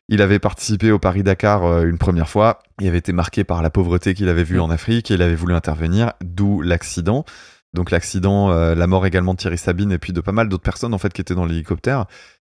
il 0.09 0.21
avait 0.21 0.39
participé 0.39 0.91
au 0.91 0.99
Paris-Dakar 0.99 1.63
euh, 1.63 1.85
une 1.85 1.97
première 1.97 2.27
fois. 2.29 2.59
Il 2.81 2.87
avait 2.87 2.97
été 2.97 3.13
marqué 3.13 3.43
par 3.43 3.61
la 3.61 3.69
pauvreté 3.69 4.13
qu'il 4.13 4.27
avait 4.29 4.43
vue 4.43 4.57
Mm. 4.57 4.61
en 4.63 4.69
Afrique 4.69 5.11
et 5.11 5.13
il 5.13 5.21
avait 5.21 5.35
voulu 5.35 5.53
intervenir, 5.55 6.11
d'où 6.21 6.61
l'accident. 6.61 7.23
Donc, 7.73 7.89
l'accident, 7.89 8.49
la 8.49 8.85
mort 8.87 9.05
également 9.05 9.33
de 9.33 9.37
Thierry 9.39 9.57
Sabine 9.57 9.93
et 9.93 9.97
puis 9.97 10.11
de 10.11 10.19
pas 10.19 10.33
mal 10.33 10.49
d'autres 10.49 10.61
personnes 10.63 10.93
en 10.93 10.97
fait 10.97 11.13
qui 11.13 11.21
étaient 11.21 11.35
dans 11.35 11.45
l'hélicoptère. 11.45 12.05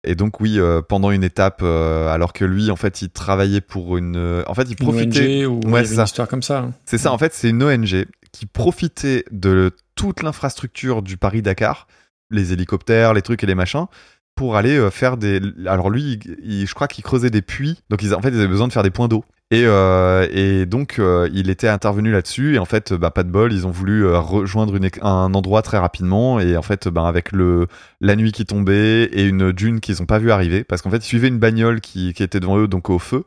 Et 0.05 0.15
donc 0.15 0.39
oui, 0.39 0.60
euh, 0.60 0.81
pendant 0.81 1.10
une 1.10 1.25
étape, 1.25 1.58
euh, 1.65 2.07
alors 2.08 2.33
que 2.33 2.44
lui, 2.44 2.70
en 2.70 2.76
fait, 2.76 3.02
il 3.02 3.10
travaillait 3.10 3.60
pour 3.60 3.97
une, 3.97 4.15
euh, 4.17 4.44
en 4.47 4.55
fait, 4.55 4.62
il 4.62 4.70
Une 4.70 4.76
profitait. 4.76 5.44
ONG 5.44 5.65
ou 5.67 5.70
Ouais, 5.73 5.84
une 5.92 6.00
histoire 6.05 6.28
comme 6.28 6.41
ça. 6.44 6.60
hein. 6.60 6.73
C'est 6.86 6.99
ça, 6.99 7.10
en 7.12 7.18
fait, 7.18 7.34
c'est 7.34 7.50
une 7.50 7.65
ONG 7.65 8.07
qui 8.33 8.47
profitait 8.47 9.25
de 9.31 9.73
toute 9.95 10.23
l'infrastructure 10.23 11.03
du 11.03 11.17
Paris-Dakar, 11.17 11.87
les 12.31 12.53
hélicoptères, 12.53 13.15
les 13.15 13.23
trucs 13.23 13.43
et 13.43 13.47
les 13.47 13.55
machins, 13.55 13.87
pour 14.39 14.57
aller 14.57 14.79
euh, 14.79 14.91
faire 14.91 15.17
des. 15.17 15.41
Alors 15.67 15.91
lui, 15.91 16.21
je 16.45 16.73
crois 16.73 16.87
qu'il 16.87 17.03
creusait 17.03 17.31
des 17.31 17.43
puits, 17.43 17.83
donc 17.91 18.03
ils, 18.03 18.15
en 18.15 18.23
fait, 18.23 18.29
ils 18.29 18.39
avaient 18.39 18.47
besoin 18.47 18.69
de 18.69 18.73
faire 18.73 18.85
des 18.85 18.91
points 18.91 19.09
d'eau. 19.09 19.25
Et, 19.51 19.63
euh, 19.65 20.29
et 20.31 20.67
donc, 20.67 20.99
euh, 20.99 21.29
il 21.33 21.49
était 21.51 21.69
intervenu 21.69 22.13
là-dessus, 22.13 22.55
et 22.55 22.59
en 22.59 22.67
fait, 22.67 22.93
bah, 22.93 23.11
pas 23.11 23.25
de 23.25 23.31
bol, 23.31 23.53
ils 23.53 23.67
ont 23.67 23.71
voulu 23.71 24.07
rejoindre 24.07 24.79
un 25.03 25.35
endroit 25.35 25.63
très 25.63 25.79
rapidement, 25.79 26.39
et 26.39 26.57
en 26.57 26.63
fait, 26.63 26.87
bah, 26.87 27.09
avec 27.09 27.33
le, 27.33 27.67
la 28.01 28.15
nuit 28.15 28.31
qui 28.31 28.45
tombait 28.45 29.05
et 29.05 29.25
une 29.25 29.51
dune 29.51 29.81
qu'ils 29.81 29.97
n'ont 30.01 30.07
pas 30.07 30.19
vu 30.19 30.31
arriver, 30.31 30.65
parce 30.65 30.83
qu'en 30.83 30.91
fait, 30.91 30.99
ils 30.99 31.03
suivaient 31.03 31.29
une 31.29 31.39
bagnole 31.39 31.81
qui, 31.81 32.13
qui 32.13 32.23
était 32.23 32.41
devant 32.41 32.59
eux, 32.59 32.69
donc 32.69 32.91
au 32.91 32.99
feu. 32.99 33.25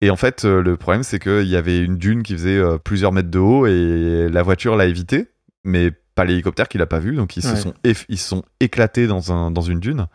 Et 0.00 0.10
en 0.10 0.16
fait, 0.16 0.44
euh, 0.44 0.62
le 0.62 0.76
problème, 0.76 1.02
c'est 1.02 1.18
qu'il 1.18 1.48
y 1.48 1.56
avait 1.56 1.80
une 1.80 1.96
dune 1.96 2.22
qui 2.22 2.34
faisait 2.34 2.56
euh, 2.56 2.78
plusieurs 2.78 3.12
mètres 3.12 3.30
de 3.30 3.38
haut 3.38 3.66
et 3.66 4.28
la 4.28 4.42
voiture 4.42 4.76
l'a 4.76 4.86
évité, 4.86 5.28
mais 5.64 5.90
pas 6.14 6.24
l'hélicoptère 6.24 6.68
qui 6.68 6.78
l'a 6.78 6.86
pas 6.86 7.00
vu. 7.00 7.16
Donc 7.16 7.36
ils 7.36 7.42
se 7.42 7.56
sont, 7.56 7.74
ils 7.84 8.18
se 8.18 8.28
sont 8.28 8.42
éclatés 8.60 9.06
dans, 9.06 9.32
un, 9.32 9.50
dans 9.50 9.62
une 9.62 9.80
dune. 9.80 10.06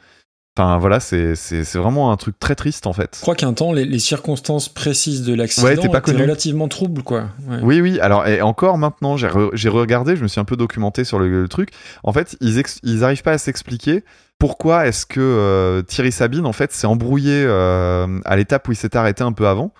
Enfin 0.55 0.77
voilà, 0.77 0.99
c'est 0.99 1.33
vraiment 1.73 2.11
un 2.11 2.17
truc 2.17 2.37
très 2.37 2.53
triste 2.53 2.85
en 2.85 2.93
fait. 2.93 3.15
Je 3.15 3.21
crois 3.21 3.33
qu'un 3.33 3.53
temps, 3.53 3.73
les, 3.73 3.85
les 3.85 3.97
circonstances 3.97 4.69
précises 4.69 5.23
de 5.23 5.33
l'accident 5.33 5.65
Ouais, 5.65 5.73
étaient 5.73 5.87
relativement 6.11 6.67
troubles, 6.67 7.01
quoi. 7.01 7.29
Ouais. 7.47 7.57
Oui, 7.63 7.81
oui. 7.81 7.99
Alors, 7.99 8.27
et 8.27 8.41
encore 8.43 8.77
maintenant, 8.77 9.17
j'ai 9.17 9.27
re- 9.27 9.49
j'ai 9.53 9.69
regardé, 9.69 10.15
je 10.15 10.21
me 10.21 10.27
suis 10.27 10.39
un 10.39 10.45
peu 10.45 10.55
documenté 10.55 11.05
sur 11.05 11.17
le, 11.17 11.27
le 11.41 11.47
truc. 11.47 11.69
En 12.03 12.13
fait, 12.13 12.37
ils, 12.39 12.59
ex- 12.59 12.79
ils 12.83 13.03
arrivent 13.03 13.23
pas 13.23 13.31
à 13.31 13.37
s'expliquer 13.39 14.03
pourquoi 14.37 14.85
est-ce 14.85 15.07
que 15.07 15.19
euh, 15.21 15.81
Thierry 15.81 16.11
Sabine, 16.11 16.45
en 16.45 16.53
fait, 16.53 16.71
s'est 16.71 16.85
embrouillé 16.85 17.43
euh, 17.47 18.19
à 18.23 18.35
l'étape 18.35 18.67
où 18.67 18.73
il 18.73 18.75
s'est 18.75 18.95
arrêté 18.95 19.23
un 19.23 19.31
peu 19.31 19.47
avant, 19.47 19.73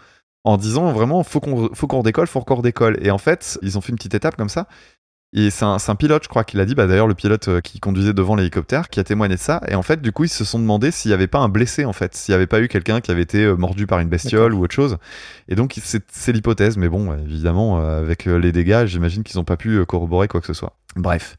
en 0.44 0.58
disant 0.58 0.92
vraiment, 0.92 1.24
faut 1.24 1.40
qu'on 1.40 1.70
faut 1.76 1.86
qu'on 1.86 2.00
redécolle, 2.00 2.26
faut 2.28 2.42
qu'on 2.42 2.56
redécolle. 2.56 2.98
Et 3.02 3.12
en 3.12 3.20
fait, 3.20 3.60
ils 3.62 3.78
ont 3.78 3.82
fait 3.82 3.90
une 3.92 3.98
petite 3.98 4.16
étape 4.16 4.36
comme 4.38 4.50
ça. 4.50 4.68
Et 5.36 5.50
c'est 5.50 5.66
un, 5.66 5.96
pilote, 5.96 6.24
je 6.24 6.30
crois, 6.30 6.44
qui 6.44 6.58
l'a 6.58 6.66
dit. 6.66 6.76
Bah, 6.76 6.86
D'ailleurs, 6.86 7.08
le 7.08 7.16
pilote 7.16 7.48
euh, 7.48 7.60
qui 7.60 7.80
conduisait 7.80 8.14
devant 8.14 8.36
l'hélicoptère, 8.36 8.90
qui 8.90 9.00
a 9.00 9.04
témoigné 9.04 9.34
de 9.34 9.40
ça. 9.40 9.62
Et 9.68 9.74
en 9.74 9.82
fait, 9.82 10.00
du 10.00 10.12
coup, 10.12 10.26
ils 10.26 10.30
se 10.30 10.46
sont 10.46 10.60
demandé 10.60 10.92
s'il 10.92 11.10
n'y 11.10 11.16
avait 11.16 11.28
pas 11.28 11.40
un 11.40 11.50
blessé, 11.50 11.86
en 11.86 11.94
fait, 11.94 12.14
s'il 12.16 12.34
n'y 12.34 12.36
avait 12.36 12.46
pas 12.46 12.62
eu 12.62 12.68
quelqu'un 12.68 13.02
qui 13.02 13.10
avait 13.10 13.24
été 13.24 13.44
euh, 13.44 13.56
mordu 13.56 13.88
par 13.88 14.00
une 14.00 14.10
bestiole 14.10 14.54
ou 14.54 14.64
autre 14.64 14.76
chose. 14.76 14.98
Et 15.50 15.56
donc, 15.56 15.76
c'est 15.84 16.32
l'hypothèse. 16.32 16.78
Mais 16.78 16.88
bon, 16.88 17.14
évidemment, 17.18 17.82
euh, 17.82 18.00
avec 18.00 18.26
les 18.26 18.52
dégâts, 18.52 18.86
j'imagine 18.86 19.24
qu'ils 19.24 19.38
n'ont 19.38 19.44
pas 19.44 19.58
pu 19.58 19.84
corroborer 19.88 20.28
quoi 20.28 20.40
que 20.40 20.48
ce 20.48 20.54
soit. 20.54 20.78
Bref. 20.96 21.38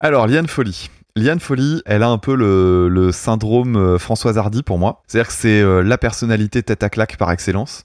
Alors, 0.00 0.26
Liane 0.26 0.48
Folly. 0.48 0.90
Liane 1.14 1.40
Folly, 1.40 1.82
elle 1.86 2.02
a 2.02 2.08
un 2.08 2.18
peu 2.18 2.34
le, 2.34 2.88
le 2.88 3.12
syndrome 3.12 3.98
Françoise 3.98 4.38
Hardy 4.38 4.64
pour 4.64 4.78
moi. 4.78 5.02
C'est-à-dire 5.06 5.28
que 5.28 5.34
c'est 5.34 5.82
la 5.82 5.98
personnalité 5.98 6.62
tête 6.64 6.82
à 6.82 6.90
claque 6.90 7.16
par 7.16 7.30
excellence. 7.30 7.84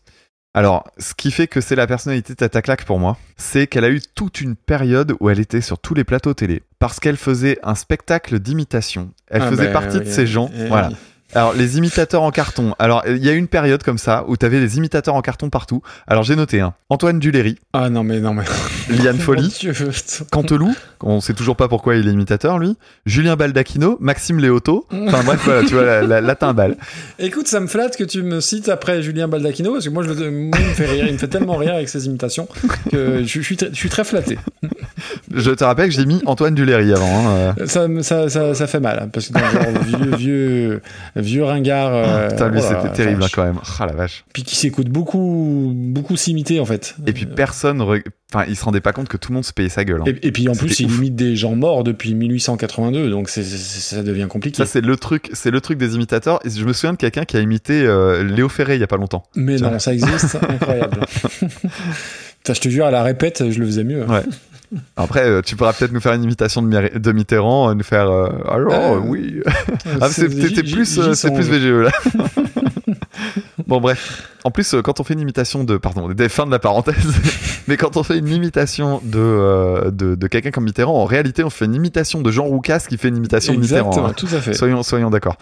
Alors, 0.55 0.83
ce 0.99 1.15
qui 1.15 1.31
fait 1.31 1.47
que 1.47 1.61
c'est 1.61 1.75
la 1.75 1.87
personnalité 1.87 2.35
tête 2.35 2.55
à 2.55 2.61
claque 2.61 2.85
pour 2.85 2.99
moi, 2.99 3.17
c'est 3.37 3.65
qu'elle 3.65 3.85
a 3.85 3.89
eu 3.89 4.01
toute 4.13 4.39
une 4.39 4.55
période 4.55 5.15
où 5.19 5.29
elle 5.31 5.39
était 5.39 5.61
sur 5.61 5.79
tous 5.79 5.95
les 5.95 6.03
plateaux 6.03 6.35
télé. 6.35 6.61
Parce 6.77 6.99
qu'elle 6.99 7.17
faisait 7.17 7.57
un 7.63 7.73
spectacle 7.73 8.39
d'imitation. 8.39 9.11
Elle 9.27 9.41
Ah 9.41 9.49
faisait 9.49 9.65
ben, 9.67 9.73
partie 9.73 9.99
de 9.99 10.05
ces 10.05 10.27
gens. 10.27 10.51
oui. 10.53 10.67
Voilà. 10.67 10.89
Alors, 11.35 11.53
les 11.53 11.77
imitateurs 11.77 12.21
en 12.21 12.31
carton. 12.31 12.75
Alors, 12.79 13.03
il 13.07 13.23
y 13.23 13.29
a 13.29 13.33
une 13.33 13.47
période 13.47 13.81
comme 13.83 13.97
ça 13.97 14.23
où 14.27 14.37
t'avais 14.37 14.59
des 14.59 14.77
imitateurs 14.77 15.15
en 15.15 15.21
carton 15.21 15.49
partout. 15.49 15.81
Alors, 16.07 16.23
j'ai 16.23 16.35
noté 16.35 16.59
un. 16.61 16.73
Antoine 16.89 17.19
Duléry, 17.19 17.57
Ah 17.73 17.89
non, 17.89 18.03
mais 18.03 18.19
non, 18.19 18.33
mais. 18.33 18.43
Liane 18.89 19.17
Folly. 19.17 19.51
Canteloup, 20.31 20.73
on 21.01 21.21
sait 21.21 21.33
toujours 21.33 21.55
pas 21.55 21.67
pourquoi 21.67 21.95
il 21.95 22.07
est 22.07 22.11
imitateur 22.11 22.59
lui, 22.59 22.75
Julien 23.05 23.35
Baldacchino, 23.35 23.97
Maxime 23.99 24.39
Léoto, 24.39 24.85
enfin 25.07 25.23
bref 25.23 25.41
voilà, 25.45 25.61
tu 25.67 25.73
vois, 25.73 25.83
la, 25.83 26.01
la, 26.03 26.21
la 26.21 26.35
timbale. 26.35 26.77
Écoute, 27.19 27.47
ça 27.47 27.59
me 27.59 27.67
flatte 27.67 27.97
que 27.97 28.03
tu 28.03 28.21
me 28.23 28.39
cites 28.41 28.69
après 28.69 29.01
Julien 29.01 29.27
Baldacchino, 29.27 29.73
parce 29.73 29.85
que 29.85 29.89
moi, 29.89 30.03
je, 30.03 30.09
le- 30.09 30.31
moi, 30.31 30.57
il 30.59 30.67
me 30.67 30.73
fait 30.73 30.85
rire, 30.85 31.05
il 31.07 31.13
me 31.13 31.17
fait 31.17 31.27
tellement 31.27 31.55
rire 31.55 31.73
avec 31.75 31.89
ses 31.89 32.05
imitations 32.05 32.47
que 32.91 33.19
je, 33.21 33.25
je 33.25 33.41
suis, 33.41 33.57
très, 33.57 33.69
je 33.69 33.75
suis 33.75 33.89
très 33.89 34.03
flatté. 34.03 34.37
Je 35.33 35.51
te 35.51 35.63
rappelle 35.63 35.89
que 35.89 35.95
j'ai 35.95 36.05
mis 36.05 36.21
Antoine 36.25 36.53
Duléry 36.55 36.93
avant. 36.93 37.27
hein, 37.29 37.53
euh. 37.59 37.65
Ça, 37.67 37.87
ça, 38.01 38.29
ça, 38.29 38.53
ça 38.53 38.67
fait 38.67 38.79
mal, 38.79 38.99
hein, 39.03 39.09
parce 39.11 39.29
que 39.29 39.33
dans 39.33 39.39
le 39.39 39.51
genre 39.73 39.83
vieux, 39.83 40.15
vieux, 40.17 40.81
vieux 41.23 41.43
ringard. 41.43 41.93
euh, 41.93 42.29
Putain, 42.29 42.49
lui 42.49 42.59
oh 42.61 42.65
c'était 42.67 42.93
terrible 42.93 43.15
hein, 43.23 43.25
vache. 43.25 43.31
quand 43.31 43.43
même. 43.45 43.59
Ah 43.79 43.85
la 43.85 43.93
vache. 43.93 44.23
Puis 44.33 44.43
qui 44.43 44.55
s'écoute 44.55 44.89
beaucoup, 44.89 45.71
beaucoup 45.75 46.15
s'imiter 46.17 46.59
en 46.59 46.65
fait. 46.65 46.95
Et 47.07 47.13
puis 47.13 47.25
personne, 47.25 47.79
re- 47.81 48.03
enfin 48.33 48.45
il 48.47 48.55
se 48.55 48.63
rendait 48.65 48.81
pas 48.81 48.93
compte 48.93 49.07
que 49.07 49.17
tout 49.17 49.31
le 49.31 49.35
monde 49.35 49.45
se 49.45 49.53
payait 49.53 49.69
sa 49.69 49.83
gueule. 49.85 50.01
hein. 50.01 50.05
Et, 50.21 50.27
et 50.27 50.31
puis 50.31 50.47
en 50.49 50.53
plus, 50.53 50.79
il 50.79 50.85
ouf. 50.87 50.97
imite 50.97 51.15
des 51.15 51.35
gens 51.35 51.55
morts 51.55 51.83
depuis 51.83 52.13
1882, 52.13 53.09
donc 53.09 53.29
ça 53.29 54.03
devient 54.03 54.27
compliqué. 54.29 54.57
Ça 54.57 54.65
c'est 54.65 54.81
le 54.81 54.95
truc, 54.97 55.29
c'est 55.33 55.51
le 55.51 55.61
truc 55.61 55.77
des 55.77 55.95
imitateurs. 55.95 56.39
Et 56.45 56.49
je 56.49 56.63
me 56.65 56.73
souviens 56.73 56.93
de 56.93 56.97
quelqu'un 56.97 57.25
qui 57.25 57.37
a 57.37 57.39
imité 57.39 57.83
euh, 57.85 58.23
Léo 58.23 58.49
Ferré 58.49 58.75
il 58.75 58.79
y 58.81 58.83
a 58.83 58.87
pas 58.87 58.97
longtemps. 58.97 59.23
Mais 59.35 59.55
non, 59.57 59.79
ça 59.79 59.93
existe, 59.93 60.37
incroyable. 60.49 60.99
Putain, 61.41 62.53
je 62.53 62.59
te 62.59 62.69
jure, 62.69 62.85
à 62.85 62.91
la 62.91 63.03
répète, 63.03 63.49
je 63.51 63.59
le 63.59 63.65
faisais 63.65 63.83
mieux. 63.85 64.05
Ouais. 64.05 64.21
Après, 64.95 65.25
euh, 65.27 65.41
tu 65.41 65.55
pourras 65.55 65.73
peut-être 65.73 65.91
nous 65.91 65.99
faire 66.01 66.13
une 66.13 66.23
imitation 66.23 66.61
de, 66.61 66.97
de 66.97 67.11
Mitterrand, 67.11 67.69
euh, 67.69 67.73
nous 67.73 67.83
faire. 67.83 68.09
euh, 68.09 68.29
alors 68.49 68.73
Euh, 68.73 68.99
oui. 69.03 69.41
Ah, 70.01 70.09
c'est- 70.09 70.27
plus, 70.29 71.13
c'est 71.15 71.33
plus 71.33 71.49
VGE 71.49 71.83
là. 71.85 71.91
bon 73.67 73.79
bref. 73.81 74.29
En 74.43 74.51
plus, 74.51 74.75
quand 74.83 74.99
on 74.99 75.03
fait 75.03 75.13
une 75.13 75.19
imitation 75.19 75.63
de, 75.63 75.77
pardon, 75.77 76.09
des 76.09 76.29
fins 76.29 76.45
de 76.45 76.51
la 76.51 76.59
parenthèse, 76.59 76.95
mais 77.67 77.77
quand 77.77 77.97
on 77.97 78.03
fait 78.03 78.17
une 78.17 78.27
imitation 78.27 79.01
de 79.03 79.19
euh, 79.19 79.91
de, 79.91 80.15
de 80.15 80.27
quelqu'un 80.27 80.51
comme 80.51 80.65
Mitterrand, 80.65 80.95
en 81.01 81.05
réalité, 81.05 81.43
on 81.43 81.49
fait 81.49 81.65
une 81.65 81.75
imitation 81.75 82.21
de 82.21 82.31
Jean 82.31 82.45
Roucas 82.45 82.85
qui 82.89 82.97
fait 82.97 83.07
une 83.09 83.17
imitation 83.17 83.53
de 83.53 83.59
Mitterrand. 83.59 84.07
hein. 84.07 84.13
tout 84.15 84.27
à 84.33 84.39
fait. 84.41 84.53
Soyons, 84.53 84.83
soyons 84.83 85.09
d'accord. 85.09 85.37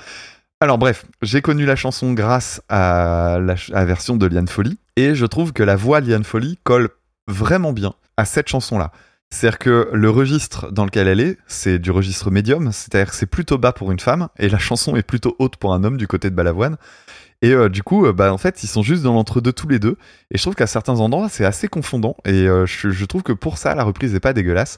Alors 0.59 0.77
bref, 0.77 1.05
j'ai 1.23 1.41
connu 1.41 1.65
la 1.65 1.75
chanson 1.75 2.13
grâce 2.13 2.61
à 2.69 3.39
la, 3.41 3.53
à 3.53 3.79
la 3.79 3.85
version 3.85 4.15
de 4.15 4.27
Liane 4.27 4.47
Folly, 4.47 4.77
et 4.95 5.15
je 5.15 5.25
trouve 5.25 5.53
que 5.53 5.63
la 5.63 5.75
voix 5.75 6.01
de 6.01 6.07
Liane 6.09 6.23
Folly 6.23 6.59
colle 6.63 6.89
vraiment 7.27 7.73
bien 7.73 7.93
à 8.17 8.25
cette 8.25 8.47
chanson-là. 8.49 8.91
C'est-à-dire 9.31 9.59
que 9.59 9.89
le 9.93 10.09
registre 10.09 10.71
dans 10.71 10.85
lequel 10.85 11.07
elle 11.07 11.21
est, 11.21 11.37
c'est 11.47 11.79
du 11.79 11.89
registre 11.89 12.29
médium, 12.29 12.71
c'est-à-dire 12.71 13.11
que 13.11 13.15
c'est 13.15 13.25
plutôt 13.25 13.57
bas 13.57 13.71
pour 13.71 13.91
une 13.91 13.99
femme, 13.99 14.27
et 14.37 14.49
la 14.49 14.59
chanson 14.59 14.95
est 14.95 15.03
plutôt 15.03 15.35
haute 15.39 15.55
pour 15.55 15.73
un 15.73 15.83
homme 15.83 15.97
du 15.97 16.05
côté 16.05 16.29
de 16.29 16.35
Balavoine. 16.35 16.77
Et 17.41 17.53
euh, 17.53 17.69
du 17.69 17.81
coup, 17.81 18.05
euh, 18.05 18.13
bah, 18.13 18.31
en 18.33 18.37
fait, 18.37 18.63
ils 18.63 18.67
sont 18.67 18.83
juste 18.83 19.03
dans 19.03 19.13
l'entre-deux 19.13 19.53
tous 19.53 19.67
les 19.67 19.79
deux. 19.79 19.97
Et 20.29 20.37
je 20.37 20.43
trouve 20.43 20.53
qu'à 20.53 20.67
certains 20.67 20.99
endroits, 20.99 21.27
c'est 21.27 21.45
assez 21.45 21.67
confondant. 21.67 22.15
Et 22.25 22.47
euh, 22.47 22.67
je, 22.67 22.91
je 22.91 23.05
trouve 23.05 23.23
que 23.23 23.33
pour 23.33 23.57
ça, 23.57 23.73
la 23.73 23.83
reprise 23.83 24.13
n'est 24.13 24.19
pas 24.19 24.33
dégueulasse. 24.33 24.77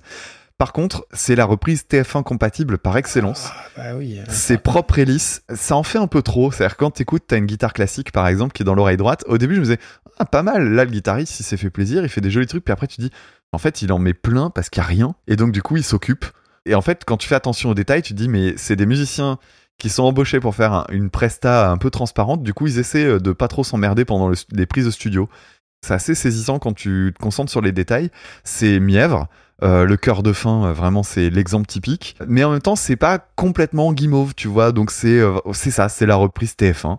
Par 0.58 0.72
contre, 0.72 1.06
c'est 1.12 1.36
la 1.36 1.46
reprise 1.46 1.84
TF1 1.90 2.24
compatible 2.24 2.78
par 2.78 2.96
excellence. 2.96 3.50
Bah 3.76 3.96
oui. 3.98 4.20
C'est 4.30 4.60
propre 4.60 5.00
et 5.00 5.04
lisse. 5.04 5.44
Ça 5.54 5.76
en 5.76 5.84
fait 5.84 5.98
un 5.98 6.08
peu 6.08 6.22
trop. 6.22 6.52
C'est-à-dire 6.52 6.78
quand 6.78 6.92
t'écoutes, 6.92 7.24
t'as 7.28 7.38
une 7.38 7.48
guitare 7.48 7.74
classique 7.74 8.12
par 8.12 8.28
exemple 8.28 8.54
qui 8.54 8.62
est 8.62 8.66
dans 8.66 8.76
l'oreille 8.76 8.96
droite. 8.96 9.26
Au 9.28 9.38
début, 9.38 9.56
je 9.56 9.60
me 9.60 9.66
disais, 9.66 9.80
ah, 10.20 10.26
pas 10.26 10.44
mal. 10.44 10.70
Là, 10.70 10.86
le 10.86 10.92
guitariste, 10.92 11.40
il 11.40 11.44
s'est 11.44 11.58
fait 11.58 11.72
plaisir, 11.72 12.04
il 12.04 12.10
fait 12.10 12.22
des 12.22 12.32
jolis 12.32 12.48
trucs. 12.48 12.64
Puis 12.64 12.72
après, 12.72 12.88
tu 12.88 13.02
dis, 13.02 13.10
en 13.54 13.58
fait, 13.58 13.82
il 13.82 13.92
en 13.94 14.00
met 14.00 14.14
plein 14.14 14.50
parce 14.50 14.70
qu'il 14.70 14.82
y 14.82 14.84
a 14.84 14.88
rien. 14.88 15.16
Et 15.28 15.36
donc, 15.38 15.52
du 15.54 15.62
coup, 15.62 15.78
il 15.78 15.84
s'occupe. 15.84 16.26
Et 16.66 16.76
en 16.76 16.82
fait, 16.82 17.04
quand 17.06 17.18
tu 17.18 17.28
fais 17.28 17.36
attention 17.36 17.70
aux 17.70 17.74
détails, 17.74 18.02
tu 18.02 18.14
te 18.14 18.18
dis, 18.18 18.28
mais 18.30 18.56
c'est 18.58 18.76
des 18.76 18.86
musiciens 18.86 19.38
qui 19.78 19.90
sont 19.90 20.04
embauchés 20.04 20.40
pour 20.40 20.56
faire 20.56 20.74
un- 20.74 20.86
une 20.92 21.10
presta 21.10 21.70
un 21.70 21.78
peu 21.78 21.90
transparente. 21.90 22.44
Du 22.44 22.54
coup, 22.54 22.68
ils 22.68 22.80
essaient 22.80 23.06
euh, 23.06 23.20
de 23.20 23.32
pas 23.32 23.48
trop 23.48 23.64
s'emmerder 23.64 24.06
pendant 24.06 24.28
le- 24.30 24.36
les 24.52 24.66
prises 24.66 24.86
de 24.86 24.92
studio. 24.92 25.30
C'est 25.86 25.94
assez 25.94 26.16
saisissant 26.16 26.60
quand 26.60 26.74
tu 26.74 27.14
te 27.18 27.22
concentres 27.22 27.52
sur 27.52 27.62
les 27.62 27.72
détails. 27.74 28.10
C'est 28.44 28.80
mièvre. 28.80 29.28
Euh, 29.64 29.86
le 29.86 29.96
cœur 29.96 30.24
de 30.24 30.34
fin, 30.34 30.66
euh, 30.66 30.74
vraiment, 30.74 31.04
c'est 31.04 31.30
l'exemple 31.30 31.66
typique. 31.66 32.16
Mais 32.28 32.44
en 32.44 32.52
même 32.52 32.62
temps, 32.62 32.76
c'est 32.76 32.98
pas 32.98 33.18
complètement 33.36 33.94
guimauve, 33.94 34.36
tu 34.36 34.48
vois. 34.50 34.72
Donc 34.72 34.92
c'est 34.92 35.20
euh, 35.20 35.38
c'est 35.54 35.72
ça, 35.72 35.88
c'est 35.88 36.06
la 36.06 36.16
reprise 36.16 36.56
TF1. 36.60 36.98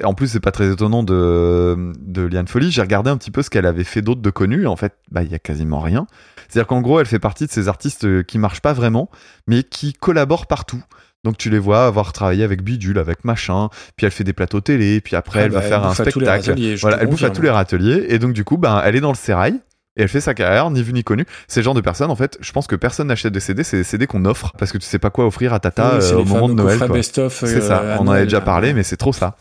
Et 0.00 0.04
en 0.04 0.14
plus, 0.14 0.28
c'est 0.28 0.40
pas 0.40 0.50
très 0.50 0.72
étonnant 0.72 1.02
de, 1.02 1.92
de 2.00 2.22
Liane 2.22 2.48
Folly. 2.48 2.70
J'ai 2.70 2.80
regardé 2.80 3.10
un 3.10 3.16
petit 3.18 3.30
peu 3.30 3.42
ce 3.42 3.50
qu'elle 3.50 3.66
avait 3.66 3.84
fait 3.84 4.00
d'autre 4.00 4.22
de 4.22 4.30
connu. 4.30 4.66
En 4.66 4.76
fait, 4.76 4.94
bah, 5.10 5.22
il 5.22 5.30
y 5.30 5.34
a 5.34 5.38
quasiment 5.38 5.80
rien. 5.80 6.06
C'est-à-dire 6.48 6.66
qu'en 6.66 6.80
gros, 6.80 6.98
elle 6.98 7.06
fait 7.06 7.18
partie 7.18 7.46
de 7.46 7.50
ces 7.50 7.68
artistes 7.68 8.24
qui 8.24 8.38
marchent 8.38 8.62
pas 8.62 8.72
vraiment, 8.72 9.10
mais 9.46 9.62
qui 9.62 9.92
collaborent 9.92 10.46
partout. 10.46 10.82
Donc 11.24 11.36
tu 11.36 11.50
les 11.50 11.58
vois 11.58 11.84
avoir 11.84 12.12
travaillé 12.12 12.44
avec 12.44 12.62
Bidule, 12.62 12.98
avec 12.98 13.24
machin, 13.24 13.70
puis 13.96 14.06
elle 14.06 14.12
fait 14.12 14.24
des 14.24 14.32
plateaux 14.32 14.60
télé, 14.60 15.00
puis 15.00 15.16
après 15.16 15.40
Ah 15.40 15.44
elle 15.44 15.50
bah, 15.50 15.58
va 15.58 15.64
elle 15.64 15.68
faire 15.68 15.84
un 15.84 15.94
spectacle. 15.94 16.76
voilà, 16.80 16.98
elle 17.00 17.08
bouffe 17.08 17.24
à 17.24 17.30
tous 17.30 17.42
les 17.42 17.50
râteliers, 17.50 18.06
et 18.08 18.20
donc 18.20 18.32
du 18.32 18.44
coup, 18.44 18.56
ben, 18.56 18.80
elle 18.84 18.94
est 18.94 19.00
dans 19.00 19.10
le 19.10 19.16
sérail, 19.16 19.60
et 19.98 20.02
elle 20.02 20.08
fait 20.08 20.20
sa 20.20 20.32
carrière, 20.32 20.70
ni 20.70 20.82
vu 20.82 20.92
ni 20.92 21.04
connu. 21.04 21.26
C'est 21.48 21.60
le 21.60 21.64
genre 21.64 21.74
de 21.74 21.80
personne, 21.80 22.10
en 22.10 22.16
fait, 22.16 22.38
je 22.40 22.52
pense 22.52 22.66
que 22.66 22.76
personne 22.76 23.08
n'achète 23.08 23.32
des 23.32 23.40
CD, 23.40 23.64
c'est 23.64 23.78
des 23.78 23.84
CD 23.84 24.06
qu'on 24.06 24.24
offre, 24.24 24.52
parce 24.56 24.72
que 24.72 24.78
tu 24.78 24.86
sais 24.86 24.98
pas 24.98 25.10
quoi 25.10 25.26
offrir 25.26 25.52
à 25.52 25.60
Tata 25.60 25.98
Oui, 25.98 26.04
euh, 26.04 26.16
au 26.18 26.24
moment 26.24 26.48
de 26.48 26.54
Noël. 26.54 26.78
C'est 27.02 27.18
euh, 27.18 27.60
ça, 27.60 27.78
à 27.78 27.98
on 27.98 28.06
en 28.06 28.12
avait 28.12 28.24
déjà 28.24 28.40
parlé, 28.40 28.72
mais 28.72 28.84
c'est 28.84 28.96
trop 28.96 29.12
ça. 29.12 29.36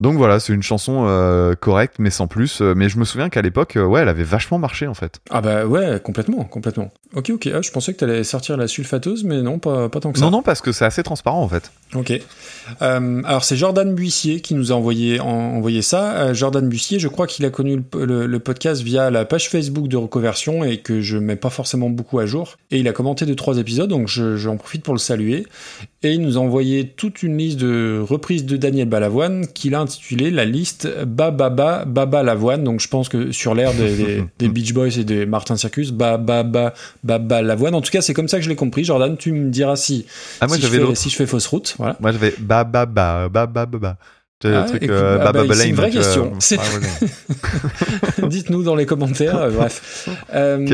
Donc 0.00 0.16
voilà, 0.16 0.38
c'est 0.38 0.52
une 0.52 0.62
chanson 0.62 1.06
euh, 1.08 1.54
correcte, 1.56 1.96
mais 1.98 2.10
sans 2.10 2.28
plus. 2.28 2.60
Euh, 2.60 2.72
Mais 2.76 2.88
je 2.88 2.98
me 2.98 3.04
souviens 3.04 3.28
qu'à 3.30 3.42
l'époque, 3.42 3.76
euh, 3.76 3.84
ouais, 3.84 4.02
elle 4.02 4.08
avait 4.08 4.22
vachement 4.22 4.56
marché 4.56 4.86
en 4.86 4.94
fait. 4.94 5.20
Ah 5.30 5.40
bah 5.40 5.66
ouais, 5.66 6.00
complètement, 6.00 6.44
complètement. 6.44 6.92
Ok, 7.16 7.30
ok, 7.30 7.48
ah, 7.52 7.62
je 7.62 7.70
pensais 7.72 7.92
que 7.94 7.98
t'allais 7.98 8.22
sortir 8.22 8.56
la 8.56 8.68
sulfateuse, 8.68 9.24
mais 9.24 9.42
non, 9.42 9.58
pas, 9.58 9.88
pas 9.88 9.98
tant 9.98 10.12
que 10.12 10.18
ça. 10.20 10.24
Non, 10.26 10.30
non, 10.30 10.42
parce 10.42 10.60
que 10.60 10.70
c'est 10.70 10.84
assez 10.84 11.02
transparent 11.02 11.42
en 11.42 11.48
fait. 11.48 11.72
Ok. 11.96 12.12
Euh, 12.82 13.22
alors 13.24 13.42
c'est 13.42 13.56
Jordan 13.56 13.92
Buissier 13.94 14.40
qui 14.40 14.54
nous 14.54 14.70
a 14.70 14.74
envoyé, 14.76 15.18
en- 15.18 15.26
envoyé 15.56 15.82
ça. 15.82 16.32
Jordan 16.32 16.68
Buissier, 16.68 17.00
je 17.00 17.08
crois 17.08 17.26
qu'il 17.26 17.44
a 17.44 17.50
connu 17.50 17.82
le, 17.94 18.04
le- 18.04 18.26
le 18.26 18.38
podcast 18.38 18.82
via 18.82 19.10
la 19.10 19.24
page 19.24 19.48
Facebook 19.48 19.88
de 19.88 19.96
Reconversion 19.96 20.62
et 20.62 20.78
que 20.78 21.00
je 21.00 21.18
mets 21.18 21.34
pas 21.36 21.50
forcément 21.50 21.90
beaucoup 21.90 22.20
à 22.20 22.26
jour. 22.26 22.56
Et 22.70 22.78
il 22.78 22.86
a 22.86 22.92
commenté 22.92 23.26
deux 23.26 23.34
trois 23.34 23.58
épisodes, 23.58 23.88
donc 23.90 24.06
je- 24.06 24.36
j'en 24.36 24.58
profite 24.58 24.84
pour 24.84 24.94
le 24.94 25.00
saluer. 25.00 25.46
Et 26.04 26.12
il 26.12 26.20
nous 26.20 26.38
a 26.38 26.40
envoyé 26.40 26.86
toute 26.86 27.24
une 27.24 27.36
liste 27.38 27.58
de 27.58 28.00
reprises 28.00 28.46
de 28.46 28.56
Daniel 28.56 28.88
Balavoine 28.88 29.48
qu'il 29.48 29.74
a 29.74 29.80
intitulée 29.80 30.30
la 30.30 30.44
liste 30.44 30.88
Bababa 31.04 31.84
Baba 31.84 32.22
Lavoine. 32.22 32.62
Donc 32.62 32.78
je 32.80 32.86
pense 32.86 33.08
que 33.08 33.32
sur 33.32 33.52
l'air 33.52 33.74
des, 33.74 33.96
des, 33.96 34.24
des 34.38 34.48
Beach 34.48 34.72
Boys 34.72 34.96
et 34.96 35.02
des 35.02 35.26
Martin 35.26 35.56
Circus, 35.56 35.90
Bababa 35.90 36.72
Baba 37.02 37.42
Lavoine. 37.42 37.74
En 37.74 37.80
tout 37.80 37.90
cas, 37.90 38.00
c'est 38.00 38.14
comme 38.14 38.28
ça 38.28 38.38
que 38.38 38.44
je 38.44 38.48
l'ai 38.48 38.54
compris. 38.54 38.84
Jordan, 38.84 39.16
tu 39.16 39.32
me 39.32 39.50
diras 39.50 39.74
si 39.74 40.06
Ah, 40.40 40.46
moi 40.46 40.56
si, 40.56 40.62
je 40.62 40.68
fais, 40.68 40.94
si 40.94 41.10
je 41.10 41.16
fais 41.16 41.26
fausse 41.26 41.48
route. 41.48 41.74
Voilà. 41.78 41.96
Moi 41.98 42.12
j'avais 42.12 42.32
ba 42.38 42.62
ba 42.62 42.86
ba 42.86 43.28
ba 43.28 43.46
ba 43.46 43.66
ba 43.66 43.78
ba. 43.78 43.96
C'est 44.40 44.54
Ah, 44.54 44.62
truc 44.62 44.84
euh, 44.88 45.18
ah 45.20 45.32
bah, 45.32 45.42
une 45.42 45.74
vraie 45.74 45.88
euh, 45.88 45.90
question. 45.90 46.32
Dites-nous 48.28 48.62
dans 48.62 48.76
les 48.76 48.86
commentaires, 48.86 49.36
euh, 49.36 49.50
bref. 49.50 50.08
Euh, 50.32 50.64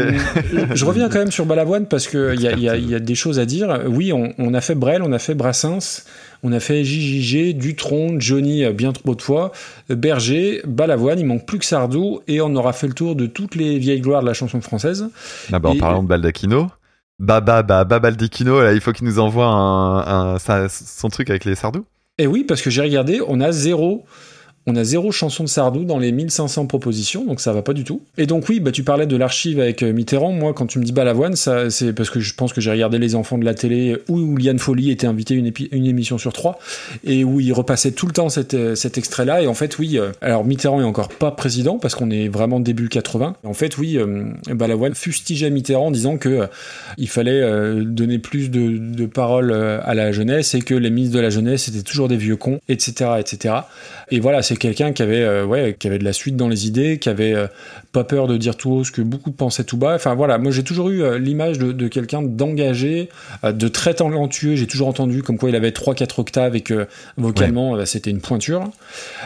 je 0.75 0.85
reviens 0.85 1.09
quand 1.09 1.19
même 1.19 1.31
sur 1.31 1.47
Balavoine 1.47 1.87
parce 1.87 2.07
qu'il 2.07 2.41
y 2.41 2.47
a, 2.47 2.53
il 2.53 2.61
y, 2.61 2.69
a, 2.69 2.77
il 2.77 2.91
y 2.91 2.95
a 2.95 2.99
des 2.99 3.15
choses 3.15 3.39
à 3.39 3.47
dire. 3.47 3.81
Oui, 3.89 4.13
on, 4.13 4.35
on 4.39 4.53
a 4.53 4.61
fait 4.61 4.75
Brel, 4.75 5.03
on 5.03 5.13
a 5.13 5.19
fait 5.19 5.35
Brassens, 5.35 6.03
on 6.43 6.53
a 6.53 6.61
fait 6.61 6.85
JJG, 6.85 7.55
Dutron, 7.57 8.17
Johnny 8.21 8.65
euh, 8.65 8.73
bien 8.73 8.93
trop 8.93 9.15
de 9.15 9.23
fois, 9.23 9.51
Berger, 9.89 10.61
Balavoine, 10.67 11.19
il 11.21 11.25
manque 11.25 11.47
plus 11.47 11.59
que 11.59 11.65
Sardou 11.65 12.21
et 12.29 12.43
on 12.43 12.55
aura 12.57 12.75
fait 12.75 12.87
le 12.89 12.93
tour 12.95 13.17
de 13.17 13.25
toutes 13.27 13.55
les 13.55 13.79
vieilles 13.79 14.03
gloires 14.03 14.21
de 14.21 14.27
la 14.27 14.35
chanson 14.35 14.61
française. 14.61 15.09
Ah 15.53 15.59
bah, 15.59 15.71
en 15.71 15.75
Et- 15.75 15.79
parlant 15.79 16.03
de 16.03 16.09
Baldacchino, 16.09 16.71
Baba 17.19 17.63
ba, 17.63 17.85
ba 17.85 17.99
Baldacchino, 17.99 18.61
là, 18.63 18.75
il 18.75 18.81
faut 18.83 18.93
qu'il 18.93 19.07
nous 19.07 19.19
envoie 19.21 19.47
un, 19.47 20.35
un- 20.35 20.39
sa- 20.39 20.69
son 20.69 21.09
truc 21.09 21.31
avec 21.31 21.47
les 21.47 21.55
sardous. 21.55 21.87
Et 22.19 22.29
oui, 22.29 22.45
parce 22.45 22.63
que 22.63 22.71
j'ai 22.71 22.83
regardé, 22.83 23.21
on 23.27 23.41
a 23.41 23.51
zéro 23.51 24.05
On 24.67 24.77
a 24.77 24.85
zéro 24.85 25.13
chanson 25.13 25.45
de 25.45 25.49
Sardou 25.49 25.85
dans 25.85 25.99
les 25.99 26.11
1500 26.11 26.67
propositions, 26.67 27.27
donc 27.27 27.41
ça 27.41 27.53
va 27.53 27.61
pas 27.61 27.75
du 27.75 27.85
tout. 27.85 28.01
Et 28.17 28.25
donc 28.25 28.49
oui, 28.49 28.61
bah 28.61 28.73
tu 28.73 28.83
parlais 28.83 29.07
de 29.07 29.15
l'archive 29.15 29.61
avec 29.61 29.83
euh, 29.83 29.93
Mitterrand. 29.93 30.33
Moi, 30.33 30.55
quand 30.55 30.67
tu 30.67 30.79
me 30.79 30.85
dis 30.85 30.93
Balavoine, 30.93 31.37
c'est 31.37 31.93
parce 31.93 32.09
que 32.09 32.21
je 32.21 32.35
pense 32.35 32.55
que 32.55 32.63
j'ai 32.63 32.71
regardé 32.71 32.99
Les 32.99 33.15
Enfants 33.15 33.37
de 33.37 33.45
la 33.45 33.53
télé 33.53 33.99
où, 34.09 34.37
Liane 34.39 34.59
Folly 34.59 34.91
était 34.91 35.07
invité 35.07 35.35
une, 35.35 35.53
une 35.71 35.87
émission 35.87 36.17
sur 36.17 36.33
trois 36.33 36.59
et 37.05 37.25
où 37.25 37.41
il 37.41 37.53
repassait 37.53 37.91
tout 37.91 38.07
le 38.07 38.13
temps 38.13 38.31
cet, 38.31 38.55
euh, 38.55 38.75
cet 38.75 38.97
extrait-là. 38.97 39.43
Et 39.43 39.47
en 39.47 39.55
fait, 39.55 39.79
oui, 39.79 39.99
euh, 39.99 40.13
alors 40.23 40.47
Mitterrand 40.47 40.81
est 40.81 40.85
encore 40.85 41.09
pas 41.09 41.31
président 41.31 41.79
parce 41.79 41.95
qu'on 41.95 42.11
est 42.11 42.29
vraiment 42.29 42.59
début 42.59 42.89
80. 42.89 43.37
En 43.45 43.55
fait, 43.55 43.77
oui, 43.77 43.99
Balavoine 44.49 44.95
fustigeait 44.95 45.51
Mitterrand 45.51 45.89
en 45.89 45.91
disant 45.91 46.17
que 46.17 46.49
il 46.97 47.09
fallait 47.09 47.43
donner 47.85 48.19
plus 48.19 48.51
de, 48.51 48.79
de 48.79 49.07
paroles 49.07 49.53
à 49.53 49.95
la 49.95 50.13
jeunesse 50.13 50.55
et 50.55 50.63
que 50.63 50.75
les 50.75 50.91
ministres 50.91 51.17
de 51.17 51.21
la 51.21 51.31
jeunesse 51.31 51.69
étaient 51.69 51.83
toujours 51.83 52.09
des 52.09 52.17
vieux 52.17 52.37
cons, 52.37 52.61
etc., 52.69 53.13
etc. 53.19 53.55
Et 54.11 54.21
voilà, 54.21 54.43
c'est 54.43 54.54
quelqu'un 54.57 54.93
qui 54.93 55.03
avait, 55.03 55.23
euh, 55.23 55.73
qui 55.73 55.87
avait 55.87 55.99
de 55.99 56.05
la 56.05 56.13
suite 56.13 56.37
dans 56.37 56.49
les 56.49 56.67
idées, 56.67 56.99
qui 56.99 57.09
avait 57.09 57.35
euh, 57.35 57.47
pas 57.95 58.05
peur 58.05 58.27
de 58.27 58.37
dire 58.37 58.57
tout 58.57 58.71
haut 58.71 58.85
ce 58.85 58.91
que 58.91 59.01
beaucoup 59.01 59.31
pensaient 59.31 59.63
tout 59.63 59.77
bas. 59.77 59.95
Enfin 59.95 60.15
voilà, 60.15 60.37
moi 60.37 60.51
j'ai 60.51 60.65
toujours 60.65 60.91
eu 60.91 61.03
euh, 61.03 61.17
l'image 61.17 61.59
de, 61.59 61.71
de 61.71 61.89
quelqu'un 61.89 62.23
d'engagé, 62.23 63.09
euh, 63.45 63.53
de 63.53 63.69
très 63.69 63.95
talentueux. 63.95 64.57
J'ai 64.57 64.67
toujours 64.67 64.89
entendu 64.89 65.23
comme 65.23 65.39
quoi 65.39 65.49
il 65.49 65.57
avait 65.57 65.71
3-4 65.71 66.21
octaves 66.21 66.57
et 66.57 66.61
que 66.61 66.89
vocalement 67.17 67.77
euh, 67.77 67.85
c'était 67.85 68.11
une 68.11 68.21
pointure. 68.21 68.65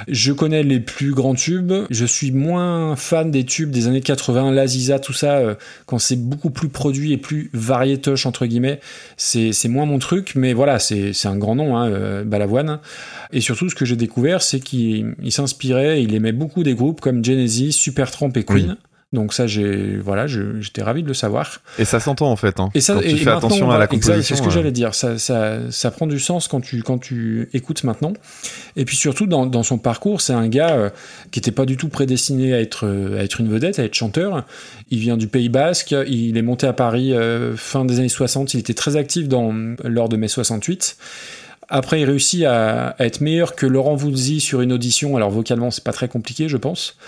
Je 0.06 0.32
connais 0.32 0.62
les 0.62 0.80
plus 0.80 1.12
grands 1.14 1.34
tubes. 1.34 1.72
Je 1.88 2.05
suis 2.05 2.30
moins 2.30 2.94
fan 2.94 3.30
des 3.30 3.44
tubes 3.44 3.70
des 3.70 3.88
années 3.88 4.02
80, 4.02 4.52
l'Aziza, 4.52 4.98
tout 4.98 5.14
ça, 5.14 5.56
quand 5.86 5.98
c'est 5.98 6.20
beaucoup 6.20 6.50
plus 6.50 6.68
produit 6.68 7.12
et 7.12 7.16
plus 7.16 7.50
variétoche, 7.55 8.26
entre 8.26 8.44
guillemets. 8.44 8.80
C'est 9.16 9.52
c'est 9.52 9.68
moins 9.68 9.86
mon 9.86 9.98
truc, 9.98 10.32
mais 10.34 10.52
voilà, 10.52 10.78
c'est 10.78 11.14
c'est 11.14 11.28
un 11.28 11.36
grand 11.36 11.56
nom, 11.56 11.76
hein, 11.76 12.22
Balavoine. 12.24 12.80
Et 13.32 13.40
surtout, 13.40 13.70
ce 13.70 13.74
que 13.74 13.86
j'ai 13.86 13.97
découvert, 13.97 14.42
c'est 14.42 14.60
qu'il 14.60 15.14
il 15.22 15.32
s'inspirait, 15.32 16.02
il 16.02 16.14
aimait 16.14 16.32
beaucoup 16.32 16.62
des 16.62 16.74
groupes 16.74 17.00
comme 17.00 17.24
Genesis, 17.24 17.72
Supertramp 17.72 18.32
et 18.36 18.44
Queen. 18.44 18.58
Oui. 18.58 18.58
Donc 19.15 19.33
ça, 19.33 19.47
j'ai 19.47 19.97
voilà, 19.97 20.27
j'étais 20.27 20.83
ravi 20.83 21.03
de 21.03 21.09
le 21.09 21.15
savoir. 21.15 21.62
Et 21.78 21.87
ça 21.87 21.99
s'entend 21.99 22.31
en 22.31 22.37
fait. 22.37 22.61
Hein. 22.61 22.69
Et 22.75 22.83
ça, 22.83 22.93
Quand 22.93 23.01
et 23.01 23.09
tu 23.09 23.17
fais 23.17 23.25
maintenant, 23.25 23.39
attention 23.39 23.65
à 23.65 23.69
voilà, 23.69 23.81
la 23.81 23.87
composition. 23.87 24.23
C'est 24.23 24.37
ce 24.37 24.43
que 24.43 24.49
euh, 24.49 24.51
j'allais 24.51 24.70
dire. 24.70 24.95
Ça, 24.95 25.17
ça, 25.17 25.70
ça 25.70 25.91
prend 25.91 26.07
du 26.07 26.20
sens 26.20 26.47
quand 26.47 26.61
tu, 26.61 26.83
quand 26.83 26.99
tu 26.99 27.49
écoutes 27.55 27.85
maintenant. 27.85 28.12
Et 28.77 28.85
puis 28.85 28.97
surtout, 28.97 29.27
dans, 29.27 29.47
dans 29.47 29.62
son 29.62 29.78
parcours, 29.78 30.20
c'est 30.20 30.35
un 30.35 30.49
gars 30.49 30.73
euh, 30.73 30.91
qui 31.31 31.39
n'était 31.39 31.53
pas 31.53 31.65
du 31.65 31.78
tout 31.78 31.89
prédestiné 31.89 32.53
à 32.53 32.61
être, 32.61 32.87
euh, 32.87 33.19
à 33.19 33.25
être 33.25 33.41
une 33.41 33.49
vedette, 33.49 33.78
à 33.78 33.85
être 33.85 33.95
chanteur. 33.95 34.45
Il 34.91 34.99
vient 34.99 35.17
du 35.17 35.27
Pays 35.27 35.49
Basque. 35.49 35.95
Il 36.07 36.37
est 36.37 36.43
monté 36.43 36.67
à 36.67 36.75
Paris 36.75 37.15
euh, 37.15 37.57
fin 37.57 37.87
des 37.87 38.01
années 38.01 38.11
60. 38.11 38.53
Il 38.53 38.61
était 38.61 38.75
très 38.75 38.97
actif 38.97 39.27
dans, 39.27 39.55
lors 39.85 40.11
de 40.11 40.19
mai 40.19 40.28
68. 40.28 40.99
Après, 41.70 42.00
il 42.00 42.05
réussit 42.06 42.44
à, 42.44 42.88
à 42.98 43.05
être 43.05 43.20
meilleur 43.20 43.55
que 43.55 43.66
Laurent 43.66 43.94
Voulzy 43.94 44.40
sur 44.40 44.62
une 44.62 44.72
audition. 44.72 45.16
Alors, 45.16 45.28
vocalement, 45.30 45.70
c'est 45.70 45.84
pas 45.84 45.92
très 45.92 46.08
compliqué, 46.08 46.48
je 46.48 46.56
pense. 46.56 46.97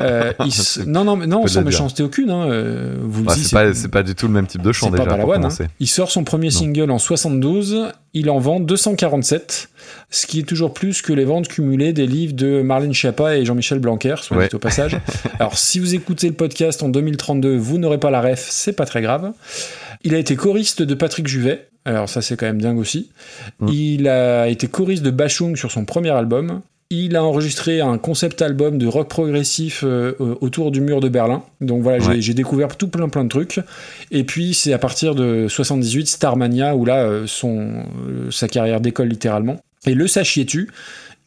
Euh, 0.00 0.32
il 0.44 0.48
s- 0.48 0.78
non, 0.86 1.02
non, 1.02 1.16
non, 1.16 1.44
sans 1.48 1.62
méchanceté 1.62 2.04
aucune. 2.04 2.30
Hein. 2.30 2.48
euh, 2.48 2.94
bah, 3.24 3.34
c'est 3.36 3.50
pas, 3.52 3.74
c'est 3.74 3.88
pas 3.88 4.04
du 4.04 4.14
tout 4.14 4.28
le 4.28 4.32
même 4.32 4.46
type 4.46 4.62
de 4.62 4.70
chant 4.70 4.90
déjà 4.90 5.02
pas 5.02 5.10
Balavoine, 5.10 5.44
hein. 5.46 5.66
Il 5.80 5.88
sort 5.88 6.08
son 6.12 6.22
premier 6.22 6.52
single 6.52 6.92
en 6.92 6.98
72, 7.00 7.88
il 8.14 8.30
en 8.30 8.38
vend 8.38 8.60
247, 8.60 9.70
ce 10.10 10.26
qui 10.28 10.38
est 10.38 10.42
toujours 10.44 10.72
plus 10.72 11.02
que 11.02 11.12
les 11.12 11.24
ventes 11.24 11.48
cumulées 11.48 11.92
des 11.92 12.06
livres 12.06 12.34
de 12.34 12.62
Marlène 12.62 12.94
Schiappa 12.94 13.36
et 13.36 13.44
Jean-Michel 13.44 13.80
Blanquer, 13.80 14.14
soit 14.22 14.36
Ouais. 14.36 14.46
dit 14.48 14.54
au 14.54 14.60
passage. 14.60 14.96
Alors 15.40 15.58
si 15.58 15.80
vous 15.80 15.96
écoutez 15.96 16.28
le 16.28 16.34
podcast 16.34 16.80
en 16.84 16.88
2032, 16.90 17.56
vous 17.56 17.78
n'aurez 17.78 17.98
pas 17.98 18.12
la 18.12 18.20
ref, 18.20 18.46
c'est 18.48 18.74
pas 18.74 18.86
très 18.86 19.02
grave. 19.02 19.32
Il 20.04 20.14
a 20.14 20.18
été 20.18 20.36
choriste 20.36 20.82
de 20.82 20.94
Patrick 20.94 21.26
Juvet, 21.26 21.68
alors 21.88 22.08
ça 22.08 22.22
c'est 22.22 22.36
quand 22.36 22.46
même 22.46 22.60
dingue 22.60 22.78
aussi. 22.78 23.10
Mm. 23.60 23.68
Il 23.68 24.08
a 24.08 24.48
été 24.48 24.68
choriste 24.68 25.02
de 25.02 25.10
Bachung 25.10 25.56
sur 25.56 25.70
son 25.70 25.84
premier 25.84 26.10
album. 26.10 26.60
Il 26.90 27.16
a 27.16 27.22
enregistré 27.22 27.82
un 27.82 27.98
concept 27.98 28.40
album 28.40 28.78
de 28.78 28.86
rock 28.86 29.08
progressif 29.08 29.84
euh, 29.84 30.14
autour 30.40 30.70
du 30.70 30.80
mur 30.80 31.00
de 31.00 31.10
Berlin. 31.10 31.42
Donc 31.60 31.82
voilà, 31.82 31.98
j'ai 31.98 32.08
Ouais. 32.08 32.20
j'ai 32.22 32.32
découvert 32.32 32.76
tout 32.76 32.88
plein 32.88 33.08
plein 33.10 33.24
de 33.24 33.28
trucs. 33.28 33.60
Et 34.10 34.24
puis 34.24 34.54
c'est 34.54 34.72
à 34.72 34.78
partir 34.78 35.14
de 35.14 35.48
78 35.48 36.08
Starmania 36.08 36.76
où 36.76 36.84
là 36.84 37.02
euh, 37.02 37.26
son 37.26 37.82
euh, 38.08 38.30
sa 38.30 38.48
carrière 38.48 38.80
décolle 38.80 39.08
littéralement. 39.08 39.58
Et 39.86 39.94
le 39.94 40.06
sachiez-tu, 40.06 40.70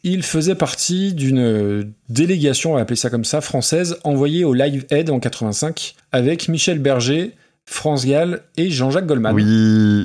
il 0.04 0.24
faisait 0.24 0.56
partie 0.56 1.14
d'une 1.14 1.92
délégation, 2.08 2.72
on 2.72 2.74
va 2.74 2.80
appeler 2.82 2.96
ça 2.96 3.08
comme 3.08 3.24
ça, 3.24 3.40
française, 3.40 3.98
envoyée 4.02 4.44
au 4.44 4.52
Live 4.52 4.84
Aid 4.90 5.10
en 5.10 5.20
85 5.20 5.94
avec 6.10 6.48
Michel 6.48 6.80
Berger, 6.80 7.32
France 7.64 8.04
Gall 8.04 8.40
et 8.56 8.70
Jean-Jacques 8.70 9.06
Goldman. 9.06 9.34
Oui, 9.34 9.44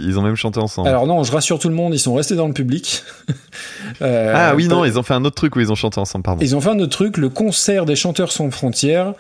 ils 0.06 0.18
ont 0.18 0.22
même 0.22 0.36
chanté 0.36 0.60
ensemble. 0.60 0.88
Alors 0.88 1.08
non, 1.08 1.24
je 1.24 1.32
rassure 1.32 1.60
tout 1.60 1.69
le 1.69 1.76
monde, 1.76 1.94
ils 1.94 2.00
sont 2.00 2.14
restés 2.14 2.36
dans 2.36 2.48
le 2.48 2.53
public. 2.53 3.03
Euh, 4.02 4.34
ah 4.36 4.53
oui, 4.56 4.68
non, 4.68 4.86
ils 4.86 5.00
ont 5.00 5.03
fait 5.03 5.14
un 5.16 5.24
autre 5.26 5.36
truc 5.36 5.56
où 5.56 5.60
ils 5.60 5.72
ont 5.72 5.76
chanté 5.76 6.00
ensemble, 6.00 6.24
pardon. 6.24 6.40
ils 6.44 6.56
ont 6.56 6.61
fait 6.61 6.69
un 6.69 6.77
autre 6.80 6.92
truc, 6.92 7.18
le 7.18 7.30
concert 7.30 7.86
des 7.86 7.95
chanteurs 7.95 8.32
sans 8.32 8.52
frontières. 8.52 9.14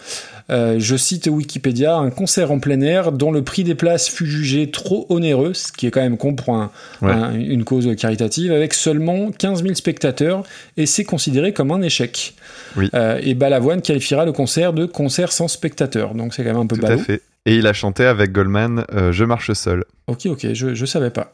Euh, 0.51 0.75
je 0.77 0.95
cite 0.95 1.27
Wikipédia, 1.27 1.95
un 1.95 2.09
concert 2.11 2.51
en 2.51 2.59
plein 2.59 2.79
air 2.81 3.11
dont 3.11 3.31
le 3.31 3.41
prix 3.43 3.63
des 3.63 3.75
places 3.75 4.07
fut 4.07 4.27
jugé 4.27 4.69
trop 4.69 5.05
onéreux, 5.09 5.53
ce 5.53 5.71
qui 5.71 5.87
est 5.87 5.91
quand 5.91 6.01
même 6.01 6.17
con 6.17 6.35
pour 6.35 6.53
un- 6.55 6.69
Ouais. 7.01 7.11
un- 7.11 7.33
une 7.33 7.63
cause 7.63 7.89
caritative, 7.95 8.51
avec 8.51 8.73
seulement 8.73 9.31
15 9.31 9.63
000 9.63 9.73
spectateurs, 9.73 10.43
et 10.75 10.85
c'est 10.85 11.05
considéré 11.05 11.53
comme 11.53 11.71
un 11.71 11.81
échec. 11.81 12.35
Oui. 12.75 12.89
Euh, 12.93 13.19
et 13.23 13.33
Balavoine 13.33 13.81
qualifiera 13.81 14.25
le 14.25 14.31
concert 14.33 14.73
de 14.73 14.85
concert 14.85 15.31
sans 15.31 15.47
spectateurs, 15.47 16.13
donc 16.13 16.33
c'est 16.33 16.43
quand 16.43 16.53
même 16.53 16.61
un 16.61 16.67
peu 16.67 16.77
Tout 16.77 16.85
à 16.85 16.97
fait. 16.97 17.21
Et 17.47 17.55
il 17.55 17.65
a 17.65 17.73
chanté 17.73 18.03
avec 18.05 18.31
Goldman 18.33 18.85
euh, 18.93 19.11
Je 19.11 19.23
marche 19.23 19.51
seul. 19.53 19.85
Ok, 20.07 20.25
ok, 20.27 20.53
je, 20.53 20.75
je 20.75 20.85
savais 20.85 21.09
pas. 21.09 21.33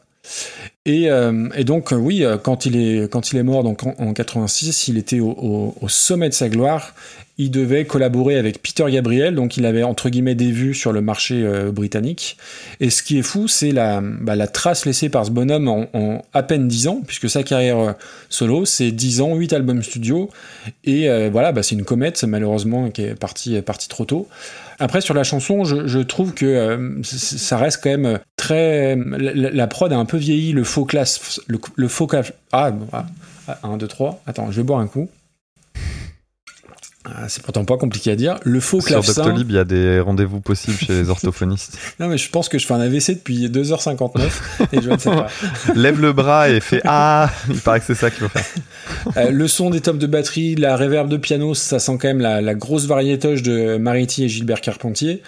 Et, 0.86 1.10
euh, 1.10 1.50
et 1.56 1.64
donc, 1.66 1.92
euh, 1.92 1.96
oui, 1.98 2.24
quand 2.44 2.66
il 2.66 2.78
est, 2.78 3.12
quand 3.12 3.32
il 3.34 3.38
est 3.40 3.44
mort 3.44 3.64
donc, 3.64 3.84
en, 3.84 3.94
en 3.98 4.14
86, 4.14 4.88
il 4.88 4.98
était 4.98 5.20
au- 5.20 5.76
au 5.82 5.90
sommet 5.90 6.30
de 6.30 6.34
sa 6.34 6.48
gloire. 6.50 6.94
Il 7.40 7.50
devait 7.50 7.86
collaborer 7.86 8.38
avec 8.38 8.62
Peter 8.62 8.86
Gabriel, 8.92 9.34
donc 9.34 9.58
il 9.58 9.66
avait 9.66 9.82
entre 9.82 10.10
guillemets 10.10 10.36
des 10.36 10.52
vues 10.52 10.76
sur 10.76 10.94
le 10.94 11.02
marché 11.02 11.42
euh, 11.44 11.72
britannique. 11.72 12.38
Et 12.80 12.92
ce 12.92 13.02
qui 13.02 13.18
est 13.18 13.24
fou, 13.24 13.48
c'est 13.48 13.72
la, 13.72 14.02
bah, 14.02 14.36
trace 14.46 14.86
laissée 14.86 15.10
par 15.10 15.26
ce 15.26 15.32
bonhomme 15.32 15.68
en, 15.68 16.22
à 16.32 16.44
peine 16.44 16.68
10 16.68 16.88
ans, 16.90 17.02
puisque 17.08 17.28
sa 17.28 17.42
carrière 17.42 17.80
euh, 17.80 17.92
solo, 18.30 18.66
c'est 18.66 18.92
10 18.92 19.22
ans, 19.22 19.36
8 19.36 19.52
albums 19.54 19.82
studio. 19.82 20.30
Et 20.84 21.10
euh, 21.10 21.30
voilà, 21.32 21.52
bah, 21.52 21.64
c'est 21.64 21.74
une 21.74 21.86
comète, 21.86 22.24
malheureusement, 22.24 22.92
qui 22.92 23.02
est 23.02 23.16
partie, 23.16 23.60
trop 23.90 24.06
tôt. 24.06 24.28
Après, 24.78 25.02
sur 25.02 25.16
la 25.16 25.24
chanson, 25.24 25.64
je, 25.64 26.00
trouve 26.00 26.34
que 26.36 27.02
ça 27.04 27.58
reste 27.58 27.80
quand 27.82 27.90
même 27.90 28.20
très. 28.38 28.96
La, 28.96 29.50
la- 29.52 29.68
prod 29.68 29.92
a 29.92 29.98
un 29.98 30.06
peu 30.06 30.18
vieilli, 30.18 30.52
le 30.52 30.64
faux 30.64 30.86
classe. 30.86 31.42
Le, 31.48 31.58
le 31.76 31.88
faux 31.88 32.06
classe. 32.06 32.32
Ah, 32.52 32.72
ah, 32.92 33.60
1, 33.64 33.78
2, 33.78 33.88
3. 33.88 34.22
Attends, 34.28 34.52
je 34.52 34.58
vais 34.58 34.64
boire 34.64 34.80
un 34.80 34.88
coup. 34.88 35.10
Ah, 37.06 37.28
c'est 37.28 37.44
pourtant 37.44 37.66
pas 37.66 37.78
compliqué 37.78 38.12
à 38.12 38.16
dire. 38.16 38.40
Le 38.44 38.60
faux 38.60 38.80
Sur 38.80 38.88
clavecin. 38.88 39.24
Doctolib, 39.24 39.50
il 39.50 39.56
y 39.56 39.60
a 39.60 39.66
des 39.66 40.00
rendez-vous 40.00 40.40
possibles 40.40 40.78
chez 40.78 40.94
les 40.94 41.10
orthophonistes. 41.10 41.78
Non, 42.00 42.08
mais 42.08 42.18
je 42.18 42.30
pense 42.30 42.48
que 42.48 42.58
je 42.58 42.66
fais 42.66 42.74
un 42.74 42.80
AVC 42.80 43.16
depuis 43.16 43.50
2h59 43.50 44.22
et 44.72 44.82
je 44.82 44.90
ne 44.90 44.98
sais 44.98 45.10
pas. 45.10 45.28
Lève 45.76 46.00
le 46.00 46.14
bras 46.14 46.50
et 46.50 46.62
fais 46.62 46.82
Ah 46.86 47.30
Il 47.50 47.60
paraît 47.60 47.82
que 47.82 47.86
c'est 47.86 47.96
ça 47.96 48.10
qu'il 48.10 48.20
faut 48.20 48.30
faire. 48.30 48.46
Euh, 49.18 49.32
le 49.32 49.48
son 49.48 49.70
des 49.70 49.82
tomes 49.82 49.98
de 49.98 50.08
batterie, 50.08 50.56
la 50.56 50.76
réverb 50.76 51.10
de 51.10 51.18
piano, 51.18 51.54
ça 51.54 51.80
sent 51.80 51.98
quand 52.00 52.08
même 52.08 52.20
la, 52.20 52.42
la 52.42 52.54
grosse 52.54 52.86
variétoche 52.86 53.42
de 53.42 53.78
Mariti 53.78 54.24
et 54.24 54.30
Gilbert 54.30 54.62
Carpentier. 54.62 55.22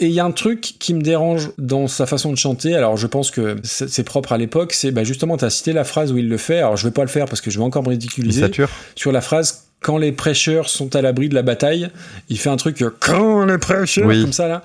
Et 0.00 0.06
il 0.06 0.12
y 0.12 0.18
a 0.18 0.24
un 0.24 0.32
truc 0.32 0.74
qui 0.80 0.92
me 0.92 1.02
dérange 1.02 1.52
dans 1.56 1.86
sa 1.86 2.06
façon 2.06 2.32
de 2.32 2.36
chanter. 2.36 2.74
Alors, 2.74 2.96
je 2.96 3.06
pense 3.06 3.30
que 3.30 3.56
c'est 3.62 4.02
propre 4.02 4.32
à 4.32 4.38
l'époque. 4.38 4.72
C'est 4.72 4.90
bah, 4.90 5.04
justement, 5.04 5.36
tu 5.36 5.44
as 5.44 5.50
cité 5.50 5.72
la 5.72 5.84
phrase 5.84 6.10
où 6.12 6.18
il 6.18 6.28
le 6.28 6.36
fait. 6.36 6.58
Alors, 6.58 6.76
je 6.76 6.86
vais 6.86 6.92
pas 6.92 7.02
le 7.02 7.08
faire 7.08 7.26
parce 7.26 7.40
que 7.40 7.50
je 7.50 7.58
vais 7.58 7.64
encore 7.64 7.84
me 7.84 7.90
ridiculiser. 7.90 8.50
Sur 8.96 9.12
la 9.12 9.20
phrase 9.20 9.68
quand 9.84 9.98
les 9.98 10.12
prêcheurs 10.12 10.68
sont 10.68 10.96
à 10.96 11.02
l'abri 11.02 11.28
de 11.28 11.34
la 11.34 11.42
bataille, 11.42 11.88
il 12.28 12.38
fait 12.38 12.50
un 12.50 12.56
truc 12.56 12.80
euh, 12.82 12.90
quand 13.00 13.44
les 13.44 13.58
prêcheurs 13.58 14.06
Oui. 14.06 14.22
comme 14.22 14.32
ça 14.32 14.48
là. 14.48 14.62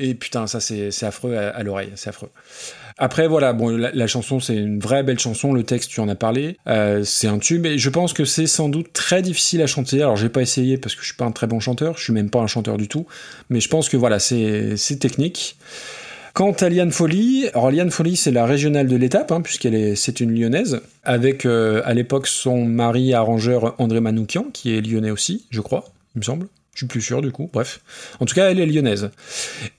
Et 0.00 0.14
putain, 0.14 0.46
ça 0.48 0.58
c'est 0.60 0.90
affreux 1.04 1.36
à, 1.36 1.50
à 1.50 1.62
l'oreille, 1.62 1.90
c'est 1.94 2.08
affreux. 2.08 2.30
Après 2.98 3.26
voilà, 3.28 3.52
bon 3.52 3.68
la, 3.76 3.90
la 3.92 4.06
chanson 4.06 4.40
c'est 4.40 4.54
une 4.56 4.78
vraie 4.80 5.02
belle 5.02 5.18
chanson, 5.18 5.52
le 5.52 5.62
texte 5.62 5.90
tu 5.90 6.00
en 6.00 6.08
as 6.08 6.14
parlé, 6.14 6.56
Euh, 6.66 7.04
c'est 7.04 7.28
un 7.28 7.38
tube 7.38 7.64
et 7.66 7.78
je 7.78 7.90
pense 7.90 8.12
que 8.12 8.24
c'est 8.24 8.46
sans 8.46 8.68
doute 8.68 8.92
très 8.92 9.22
difficile 9.22 9.62
à 9.62 9.66
chanter. 9.66 9.98
Alors 10.02 10.16
j'ai 10.16 10.28
pas 10.28 10.42
essayé 10.42 10.76
parce 10.78 10.94
que 10.94 11.00
je 11.02 11.06
suis 11.06 11.16
pas 11.16 11.24
un 11.24 11.32
très 11.32 11.46
bon 11.46 11.60
chanteur, 11.60 11.96
je 11.98 12.02
suis 12.04 12.12
même 12.12 12.30
pas 12.30 12.40
un 12.40 12.46
chanteur 12.48 12.76
du 12.78 12.88
tout, 12.88 13.06
mais 13.50 13.60
je 13.60 13.68
pense 13.68 13.88
que 13.88 13.96
voilà 13.96 14.18
c'est 14.18 14.76
c'est 14.76 14.96
technique. 14.98 15.56
Quant 16.34 16.52
à 16.52 16.68
Liane 16.70 16.92
Folly, 16.92 17.48
alors 17.52 17.70
Liane 17.70 17.90
Folly 17.90 18.16
c'est 18.16 18.30
la 18.30 18.46
régionale 18.46 18.86
de 18.88 18.96
l'étape, 18.96 19.32
hein, 19.32 19.42
puisqu'elle 19.42 19.74
est 19.74 19.96
c'est 19.96 20.20
une 20.20 20.34
lyonnaise, 20.34 20.80
avec 21.04 21.44
euh, 21.44 21.82
à 21.84 21.92
l'époque 21.92 22.26
son 22.26 22.64
mari 22.64 23.12
arrangeur 23.12 23.74
André 23.78 24.00
Manoukian, 24.00 24.46
qui 24.52 24.74
est 24.74 24.80
lyonnais 24.80 25.10
aussi, 25.10 25.44
je 25.50 25.60
crois, 25.60 25.84
il 26.14 26.20
me 26.20 26.24
semble. 26.24 26.46
Je 26.72 26.78
suis 26.78 26.86
plus 26.86 27.02
sûr 27.02 27.20
du 27.20 27.30
coup, 27.32 27.50
bref. 27.52 27.82
En 28.18 28.24
tout 28.24 28.34
cas, 28.34 28.50
elle 28.50 28.58
est 28.58 28.64
lyonnaise. 28.64 29.10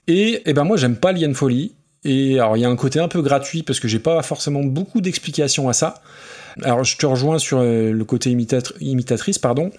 Et, 0.06 0.42
eh 0.46 0.52
ben 0.52 0.62
moi 0.62 0.76
j'aime 0.76 0.94
pas 0.96 1.10
Liane 1.10 1.34
Folly. 1.34 1.72
Et 2.04 2.34
alors 2.38 2.56
il 2.56 2.60
y 2.60 2.64
a 2.66 2.68
un 2.68 2.76
côté 2.76 3.00
un 3.00 3.08
peu 3.08 3.22
gratuit 3.22 3.62
parce 3.62 3.80
que 3.80 3.88
j'ai 3.88 3.98
pas 3.98 4.22
forcément 4.22 4.62
beaucoup 4.62 5.00
d'explications 5.00 5.68
à 5.68 5.72
ça. 5.72 6.02
Alors 6.62 6.84
je 6.84 6.96
te 6.96 7.06
rejoins 7.06 7.38
sur 7.38 7.58
euh, 7.58 7.90
le 7.90 8.04
côté 8.04 8.30
imitatri- 8.30 8.74
imitatrice, 8.80 9.38
pardon. 9.38 9.70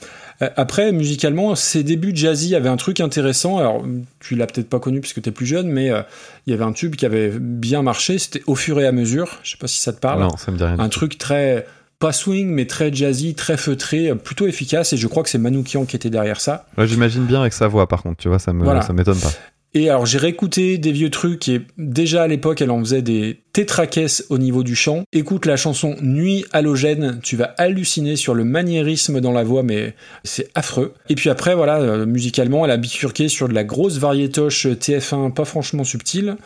Euh, 0.42 0.50
après, 0.58 0.92
musicalement, 0.92 1.56
ses 1.56 1.84
débuts 1.84 2.16
jazzy 2.16 2.56
avaient 2.56 2.70
un 2.70 2.78
truc 2.78 3.00
intéressant. 3.00 3.58
Alors, 3.58 3.84
tu 4.20 4.36
l'as 4.36 4.48
peut-être 4.48 4.70
pas 4.70 4.80
connu 4.80 5.00
puisque 5.02 5.22
tu 5.22 5.30
es 5.30 5.32
plus 5.32 5.46
jeune, 5.46 5.68
mais 5.68 5.92
euh, 5.92 6.02
il 6.46 6.52
y 6.52 6.54
avait 6.54 6.64
un 6.66 6.74
tube 6.74 6.96
qui 6.96 7.06
avait 7.06 7.30
bien 7.40 7.82
marché. 7.82 8.18
C'était 8.20 8.44
Au 8.48 8.56
fur 8.56 8.80
et 8.80 8.88
à 8.88 8.92
mesure. 8.92 9.40
Je 9.44 9.52
sais 9.52 9.58
pas 9.58 9.68
si 9.68 9.80
ça 9.80 9.94
te 9.94 10.00
parle. 10.00 10.22
Non, 10.22 10.36
ça 10.38 10.52
me 10.52 10.58
dit 10.58 10.64
rien. 10.64 10.78
Un 10.80 10.90
truc 10.90 11.18
très 11.18 11.66
pas 11.98 12.12
swing, 12.12 12.50
mais 12.50 12.66
très 12.68 12.94
jazzy, 12.94 13.36
très 13.36 13.56
feutré, 13.56 14.14
plutôt 14.16 14.48
efficace. 14.48 14.92
Et 14.92 14.98
je 14.98 15.08
crois 15.08 15.24
que 15.24 15.30
c'est 15.30 15.38
Manoukian 15.38 15.86
qui 15.86 15.96
était 15.96 16.10
derrière 16.10 16.42
ça. 16.42 16.66
Ouais, 16.78 16.88
J'imagine 16.88 17.24
bien 17.26 17.40
avec 17.40 17.54
sa 17.54 17.68
voix, 17.68 17.88
par 17.88 18.04
contre, 18.04 18.18
tu 18.18 18.28
vois, 18.28 18.38
ça 18.40 18.52
me, 18.52 18.64
Voilà. 18.66 18.82
ça 18.82 18.92
m'étonne 18.92 19.20
pas. 19.20 19.32
Et 19.78 19.90
alors 19.90 20.06
j'ai 20.06 20.18
réécouté 20.18 20.78
des 20.78 20.94
vieux 20.94 21.10
trucs 21.10 21.50
et 21.50 21.62
déjà 21.78 22.24
à 22.24 22.28
l'époque 22.28 22.62
elle 22.62 22.72
en 22.72 22.80
faisait 22.80 23.02
des 23.02 23.42
tétraquesses 23.52 24.24
au 24.30 24.38
niveau 24.38 24.64
du 24.64 24.74
chant. 24.74 25.04
Écoute 25.12 25.46
la 25.46 25.58
chanson 25.58 25.98
Nuit 26.02 26.46
halogène, 26.54 27.20
tu 27.22 27.36
vas 27.36 27.54
halluciner 27.58 28.16
sur 28.16 28.34
le 28.34 28.46
maniérisme 28.46 29.20
dans 29.20 29.34
la 29.34 29.44
voix 29.44 29.64
mais 29.64 29.94
c'est 30.24 30.48
affreux. 30.56 30.94
Et 31.10 31.16
puis 31.16 31.30
après 31.30 31.56
voilà, 31.56 31.82
euh, 31.82 32.06
musicalement 32.06 32.64
elle 32.64 32.72
a 32.72 32.78
bifurqué 32.78 33.28
sur 33.28 33.50
de 33.50 33.54
la 33.54 33.66
grosse 33.66 33.98
variétoche 33.98 34.66
TF1 34.66 35.34
pas 35.34 35.44
franchement 35.44 35.84
subtile. 35.84 36.38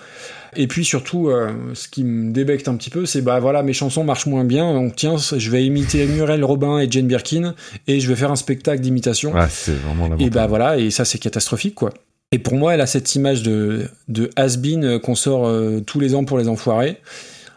Et 0.55 0.65
puis 0.65 0.83
surtout, 0.83 1.29
euh, 1.29 1.51
ce 1.75 1.87
qui 1.87 2.03
me 2.03 2.33
débecte 2.33 2.67
un 2.67 2.75
petit 2.75 2.89
peu, 2.89 3.05
c'est 3.05 3.21
bah 3.21 3.39
voilà, 3.39 3.61
mes 3.61 3.73
chansons 3.73 4.03
marchent 4.03 4.25
moins 4.25 4.45
bien, 4.45 4.73
donc 4.73 4.95
tiens, 4.95 5.17
je 5.17 5.51
vais 5.51 5.63
imiter 5.63 6.07
Muriel 6.07 6.43
Robin 6.43 6.79
et 6.79 6.89
Jane 6.89 7.05
Birkin, 7.05 7.53
et 7.85 7.99
je 7.99 8.07
vais 8.07 8.15
faire 8.15 8.31
un 8.31 8.35
spectacle 8.35 8.81
d'imitation. 8.81 9.31
Ouais, 9.31 9.45
c'est 9.47 9.75
vraiment 9.75 10.07
la 10.07 10.15
Et 10.19 10.31
bah 10.31 10.47
voilà, 10.47 10.79
et 10.79 10.89
ça 10.89 11.05
c'est 11.05 11.19
catastrophique 11.19 11.75
quoi. 11.75 11.91
Et 12.31 12.37
pour 12.37 12.53
moi, 12.53 12.75
elle 12.75 12.81
a 12.81 12.85
cette 12.85 13.15
image 13.15 13.41
de, 13.41 13.87
de 14.07 14.29
has-been 14.35 14.83
euh, 14.83 14.99
qu'on 14.99 15.15
sort 15.15 15.47
euh, 15.47 15.79
tous 15.79 15.99
les 15.99 16.13
ans 16.13 16.25
pour 16.25 16.37
les 16.37 16.47
enfoirés. 16.47 16.97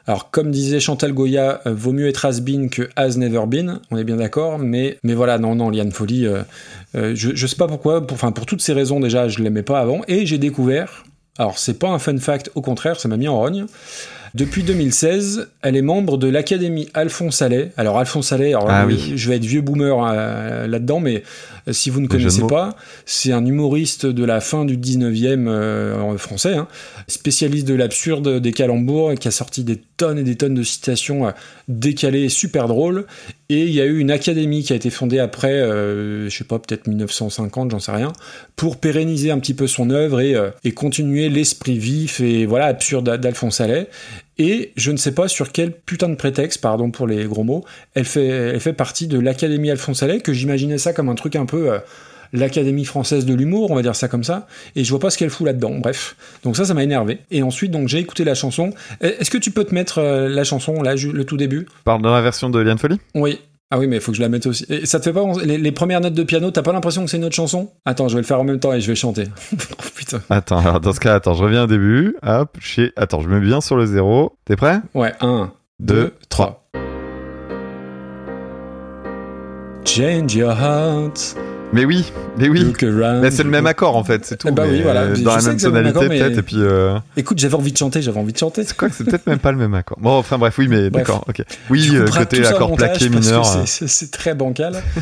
Alors, 0.07 0.31
comme 0.31 0.51
disait 0.51 0.81
Chantal 0.81 1.13
Goya, 1.13 1.61
euh, 1.67 1.75
vaut 1.75 1.93
mieux 1.93 2.09
être 2.09 2.25
has-been 2.25 2.71
que 2.71 2.89
has 2.97 3.19
never 3.19 3.45
been, 3.47 3.81
on 3.91 3.99
est 3.99 4.05
bien 4.05 4.17
d'accord, 4.17 4.59
mais, 4.59 4.99
voilà, 5.05 5.39
non, 5.39 5.55
non, 5.55 5.69
Liane 5.69 5.93
Folly, 5.93 6.27
je, 6.95 7.13
je 7.15 7.47
sais 7.47 7.57
pas 7.57 7.69
pourquoi, 7.69 8.07
pour, 8.07 8.15
enfin, 8.15 8.33
pour 8.33 8.47
toutes 8.47 8.63
ces 8.63 8.73
raisons 8.73 8.99
déjà, 8.99 9.29
je 9.29 9.43
l'aimais 9.43 9.63
pas 9.63 9.79
avant, 9.79 10.01
et 10.09 10.25
j'ai 10.25 10.39
découvert, 10.39 11.05
alors 11.39 11.59
c'est 11.59 11.79
pas 11.79 11.89
un 11.89 11.99
fun 11.99 12.17
fact, 12.19 12.51
au 12.55 12.63
contraire, 12.63 12.99
ça 12.99 13.09
m'a 13.09 13.19
mis 13.19 13.29
en 13.29 13.39
rogne, 13.39 13.67
depuis 14.35 14.63
2016, 14.63 15.49
elle 15.61 15.77
est 15.77 15.83
membre 15.83 16.17
de 16.17 16.27
l'Académie 16.27 16.89
Alphonse 16.95 17.43
Allais. 17.43 17.73
Alors 17.77 17.99
Alphonse 17.99 18.33
Allais, 18.33 18.55
alors, 18.55 18.71
Ah 18.71 18.87
oui. 18.87 19.13
je 19.15 19.29
vais 19.29 19.37
être 19.37 19.45
vieux 19.45 19.61
boomer 19.61 19.95
euh, 20.03 20.67
là-dedans, 20.67 21.01
mais 21.01 21.23
euh, 21.69 21.73
si 21.73 21.91
vous 21.91 22.01
ne 22.01 22.07
Des 22.07 22.17
connaissez 22.17 22.47
pas, 22.47 22.77
c'est 23.05 23.33
un 23.33 23.45
humoriste 23.45 24.07
de 24.07 24.25
la 24.25 24.41
fin 24.41 24.65
du 24.65 24.79
19e 24.79 25.49
euh, 25.49 26.17
français, 26.17 26.55
hein, 26.55 26.67
spécialiste 27.09 27.69
de 27.69 27.75
l'absurde, 27.75 28.41
des 28.41 28.53
calembours, 28.53 29.15
qui 29.17 29.29
a 29.29 29.31
sorti 29.31 29.65
des 29.65 29.77
tonnes 29.97 30.19
et 30.19 30.23
des 30.25 30.37
tonnes 30.37 30.55
de 30.55 30.63
citations 30.63 31.27
euh, 31.27 31.31
décalées, 31.69 32.29
super 32.31 32.69
drôles. 32.69 33.07
Et 33.51 33.65
il 33.65 33.73
y 33.75 33.83
a 33.83 33.85
eu 33.85 33.99
une 33.99 34.11
académie 34.11 34.63
qui 34.63 34.73
a 34.73 34.77
été 34.77 34.89
fondée 34.89 35.19
après, 35.19 35.53
euh, 35.53 36.31
je 36.31 36.35
sais 36.37 36.45
pas, 36.45 36.59
peut-être 36.59 36.87
1950, 36.87 37.71
j'en 37.71 37.81
sais 37.81 37.93
rien, 37.93 38.13
pour 38.57 38.79
pérenniser 38.79 39.31
un 39.31 39.39
petit 39.39 39.53
peu 39.53 39.67
son 39.67 39.91
œuvre 39.91 40.21
et, 40.23 40.35
et 40.65 40.73
continuer 40.73 41.29
l'esprit 41.29 41.77
vif 41.79 42.21
et 42.21 42.47
voilà 42.47 42.65
absurde 42.67 43.15
d'Alphonse 43.19 43.61
Allais. 43.61 43.89
Et 44.43 44.73
je 44.75 44.91
ne 44.91 44.97
sais 44.97 45.13
pas 45.13 45.29
sur 45.29 45.53
quel 45.53 45.71
putain 45.71 46.09
de 46.09 46.17
prétexte, 46.17 46.61
pardon 46.61 46.91
pour 46.91 47.07
les 47.07 47.27
gros 47.27 47.45
mots, 47.45 47.65
elle 47.95 48.05
fait, 48.05 48.27
elle 48.27 48.59
fait 48.59 48.73
partie 48.73 49.07
de 49.07 49.21
l'Académie 49.21 49.71
Alphonse 49.71 50.03
Allais, 50.03 50.19
que 50.19 50.33
j'imaginais 50.33 50.79
ça 50.79 50.93
comme 50.93 51.09
un 51.09 51.15
truc 51.15 51.37
un 51.37 51.47
peu 51.47 51.73
euh, 51.73 51.79
l'Académie 52.33 52.85
française 52.85 53.25
de 53.25 53.35
l'humour, 53.35 53.71
on 53.71 53.77
va 53.77 53.83
dire 53.83 53.95
ça 53.95 54.09
comme 54.09 54.25
ça, 54.25 54.49
et 54.75 54.83
je 54.83 54.91
vois 54.91 54.99
pas 54.99 55.11
ce 55.11 55.19
qu'elle 55.19 55.31
fout 55.31 55.47
là-dedans, 55.47 55.79
bref. 55.79 56.17
Donc 56.43 56.57
ça, 56.57 56.65
ça 56.65 56.75
m'a 56.75 56.83
énervé. 56.83 57.21
Et 57.31 57.45
ensuite, 57.45 57.71
donc 57.71 57.87
j'ai 57.87 57.99
écouté 58.01 58.25
la 58.25 58.35
chanson. 58.35 58.75
Est-ce 59.01 59.31
que 59.31 59.39
tu 59.39 59.53
peux 59.53 59.63
te 59.63 59.73
mettre 59.73 59.99
euh, 59.99 60.29
la 60.29 60.43
chanson, 60.43 60.83
là, 60.83 60.97
le 60.97 61.25
tout 61.25 61.37
début? 61.37 61.69
Parle 61.85 62.03
dans 62.03 62.13
la 62.13 62.21
version 62.21 62.51
de 62.51 62.59
Liane 62.59 62.79
Folly 62.79 62.99
Oui. 63.15 63.39
Ah 63.75 63.79
oui, 63.79 63.87
mais 63.87 63.97
il 63.97 64.03
faut 64.03 64.13
que 64.13 64.19
je 64.19 64.23
la 64.23 64.29
mette 64.29 64.45
aussi. 64.45 64.67
Et 64.69 64.85
ça 64.85 64.99
te 65.01 65.05
fait 65.05 65.15
pas 65.15 65.25
les, 65.43 65.57
les 65.57 65.73
premières 65.73 66.03
notes 66.03 66.13
de 66.13 66.25
piano, 66.25 66.51
t'as 66.51 66.61
pas 66.61 66.75
l'impression 66.75 67.07
que 67.07 67.11
c'est 67.11 67.17
une 67.17 67.25
autre 67.25 67.35
chanson? 67.35 67.71
Attends, 67.87 68.07
je 68.07 68.17
vais 68.17 68.21
le 68.21 68.27
faire 68.27 68.39
en 68.39 68.45
même 68.45 68.61
temps 68.61 68.75
et 68.75 68.83
je 68.83 68.87
vais 68.87 68.95
chanter. 68.95 69.25
oh 69.55 69.57
putain. 69.97 70.21
Attends, 70.29 70.59
alors 70.59 70.79
dans 70.79 70.93
ce 70.93 71.01
cas, 71.01 71.15
attends, 71.15 71.33
je 71.33 71.43
reviens 71.43 71.65
au 71.65 71.67
début. 71.67 72.15
Hop, 72.23 72.59
chez... 72.61 72.93
Attends, 72.97 73.23
je 73.23 73.29
me 73.29 73.41
mets 73.41 73.47
bien 73.47 73.63
sur 73.63 73.77
le 73.77 73.87
zéro. 73.87 74.37
T'es 74.45 74.57
prêt? 74.57 74.83
Ouais, 74.93 75.15
un, 75.23 75.55
Deux, 75.81 75.95
deux, 75.95 76.15
trois. 76.29 76.69
Change 79.87 80.35
your 80.35 80.53
heart, 80.53 81.35
Mais 81.75 81.87
oui, 81.87 82.13
mais 82.37 82.49
oui. 82.51 82.71
Mais 83.23 83.31
c'est 83.31 83.43
le 83.45 83.49
même 83.51 83.67
accord 83.67 83.97
en 83.97 84.05
fait, 84.05 84.27
c'est 84.27 84.37
tout. 84.37 84.51
Ben 84.53 84.67
oui, 84.71 84.83
voilà. 84.83 85.03
euh, 85.03 85.17
Dans 85.17 85.35
la 85.37 85.43
même 85.43 85.57
tonalité 85.57 86.07
peut-être, 86.09 86.39
et 86.39 86.43
puis. 86.43 86.57
euh, 86.59 86.99
Écoute, 87.17 87.39
j'avais 87.39 87.55
envie 87.55 87.73
de 87.73 87.77
chanter, 87.79 88.03
j'avais 88.03 88.21
envie 88.21 88.35
de 88.35 88.39
chanter. 88.39 88.63
C'est 88.65 88.77
quoi 88.77 88.89
c'est 88.91 89.05
peut-être 89.05 89.27
même 89.27 89.39
pas 89.39 89.53
le 89.53 89.59
même 89.59 89.73
accord. 89.73 89.97
Bon, 89.99 90.11
enfin 90.19 90.37
bref, 90.37 90.59
oui, 90.59 90.69
mais 90.69 90.91
d'accord, 90.91 91.25
ok. 91.29 91.43
Oui, 91.71 91.89
euh, 91.95 92.07
côté 92.09 92.45
accord 92.45 92.75
plaqué 92.75 93.09
mineur. 93.09 93.47
c'est- 93.47 93.59
euh, 93.59 93.63
C'est 93.67 93.89
c'est 93.89 94.11
très 94.11 94.35
bancal. 94.35 94.75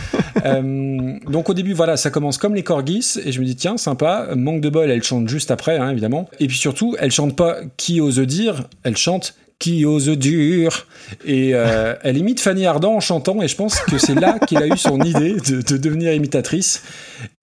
Euh, 0.47 1.19
donc 1.29 1.51
au 1.51 1.55
début, 1.55 1.75
voilà, 1.75 1.99
ça 1.99 2.09
commence 2.09 2.39
comme 2.39 2.55
les 2.55 2.63
corgis 2.63 3.19
et 3.23 3.31
je 3.31 3.41
me 3.41 3.45
dis 3.45 3.57
tiens, 3.57 3.77
sympa. 3.77 4.29
Manque 4.35 4.63
de 4.63 4.71
bol, 4.71 4.91
elle 4.91 5.03
chante 5.03 5.29
juste 5.29 5.51
après, 5.51 5.77
hein, 5.77 5.91
évidemment. 5.91 6.31
Et 6.39 6.47
puis 6.47 6.57
surtout, 6.57 6.97
elle 6.99 7.11
chante 7.11 7.37
pas 7.37 7.57
qui 7.77 8.01
ose 8.01 8.19
dire, 8.21 8.63
elle 8.83 8.97
chante 8.97 9.35
qui 9.61 9.85
ose 9.85 10.09
dur. 10.09 10.89
Et 11.25 11.55
euh, 11.55 11.95
elle 12.03 12.17
imite 12.17 12.41
Fanny 12.41 12.67
Ardant 12.67 12.97
en 12.97 13.01
chantant 13.01 13.41
et 13.41 13.47
je 13.47 13.55
pense 13.55 13.79
que 13.79 13.99
c'est 13.99 14.17
là 14.17 14.41
qu'elle 14.41 14.65
a 14.65 14.67
eu 14.67 14.77
son 14.77 15.01
idée 15.01 15.35
de, 15.35 15.63
de 15.63 15.77
devenir 15.77 16.13
imitatrice. 16.13 16.83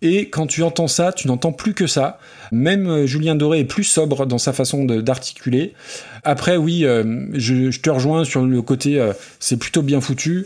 Et 0.01 0.29
quand 0.29 0.47
tu 0.47 0.63
entends 0.63 0.87
ça, 0.87 1.13
tu 1.13 1.27
n'entends 1.27 1.53
plus 1.53 1.73
que 1.73 1.87
ça. 1.87 2.19
Même 2.51 2.87
euh, 2.87 3.05
Julien 3.05 3.35
Doré 3.35 3.59
est 3.59 3.65
plus 3.65 3.83
sobre 3.83 4.25
dans 4.25 4.37
sa 4.37 4.53
façon 4.53 4.83
d'articuler. 4.83 5.73
Après, 6.23 6.57
oui, 6.57 6.85
euh, 6.85 7.25
je, 7.33 7.71
je 7.71 7.79
te 7.79 7.89
rejoins 7.89 8.23
sur 8.23 8.43
le 8.43 8.61
côté, 8.61 8.99
euh, 8.99 9.13
c'est 9.39 9.57
plutôt 9.57 9.81
bien 9.81 10.01
foutu. 10.01 10.45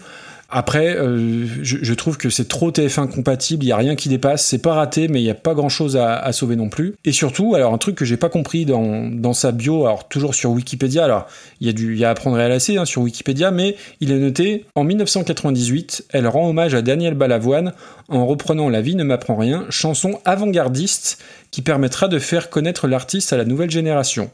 Après, 0.53 0.97
euh, 0.97 1.45
je, 1.61 1.77
je 1.81 1.93
trouve 1.93 2.17
que 2.17 2.29
c'est 2.29 2.47
trop 2.47 2.71
TF1 2.71 3.07
compatible, 3.07 3.63
il 3.63 3.69
y 3.69 3.71
a 3.71 3.77
rien 3.77 3.95
qui 3.95 4.09
dépasse, 4.09 4.45
c'est 4.45 4.61
pas 4.61 4.73
raté, 4.73 5.07
mais 5.07 5.21
il 5.21 5.25
y 5.25 5.29
a 5.29 5.35
pas 5.35 5.53
grand 5.53 5.69
chose 5.69 5.95
à, 5.95 6.17
à 6.17 6.33
sauver 6.33 6.57
non 6.57 6.67
plus. 6.67 6.95
Et 7.05 7.13
surtout, 7.13 7.55
alors 7.55 7.73
un 7.73 7.77
truc 7.77 7.95
que 7.95 8.03
j'ai 8.03 8.17
pas 8.17 8.27
compris 8.29 8.65
dans, 8.65 9.09
dans 9.09 9.33
sa 9.33 9.53
bio, 9.53 9.85
alors 9.85 10.09
toujours 10.09 10.35
sur 10.35 10.51
Wikipédia, 10.51 11.05
alors 11.05 11.27
il 11.61 11.67
y 11.67 11.69
a 11.69 11.73
du, 11.73 11.93
il 11.93 11.99
y 11.99 12.05
a 12.05 12.09
à 12.09 12.13
prendre 12.13 12.37
et 12.37 12.43
à 12.43 12.49
laisser 12.49 12.77
hein, 12.77 12.83
sur 12.83 13.01
Wikipédia, 13.01 13.51
mais 13.51 13.77
il 14.01 14.11
est 14.11 14.19
noté 14.19 14.65
en 14.75 14.83
1998, 14.83 16.05
elle 16.09 16.27
rend 16.27 16.49
hommage 16.49 16.73
à 16.73 16.81
Daniel 16.81 17.13
Balavoine 17.13 17.73
en 18.09 18.25
reprenant 18.25 18.67
La 18.67 18.81
vie 18.81 18.95
ne 18.95 19.03
m'apprend 19.03 19.37
rien, 19.37 19.65
chanson 19.69 20.19
avant-gardiste 20.25 21.17
qui 21.51 21.61
permettra 21.61 22.07
de 22.09 22.19
faire 22.19 22.49
connaître 22.49 22.87
l'artiste 22.87 23.31
à 23.31 23.37
la 23.37 23.45
nouvelle 23.45 23.71
génération. 23.71 24.31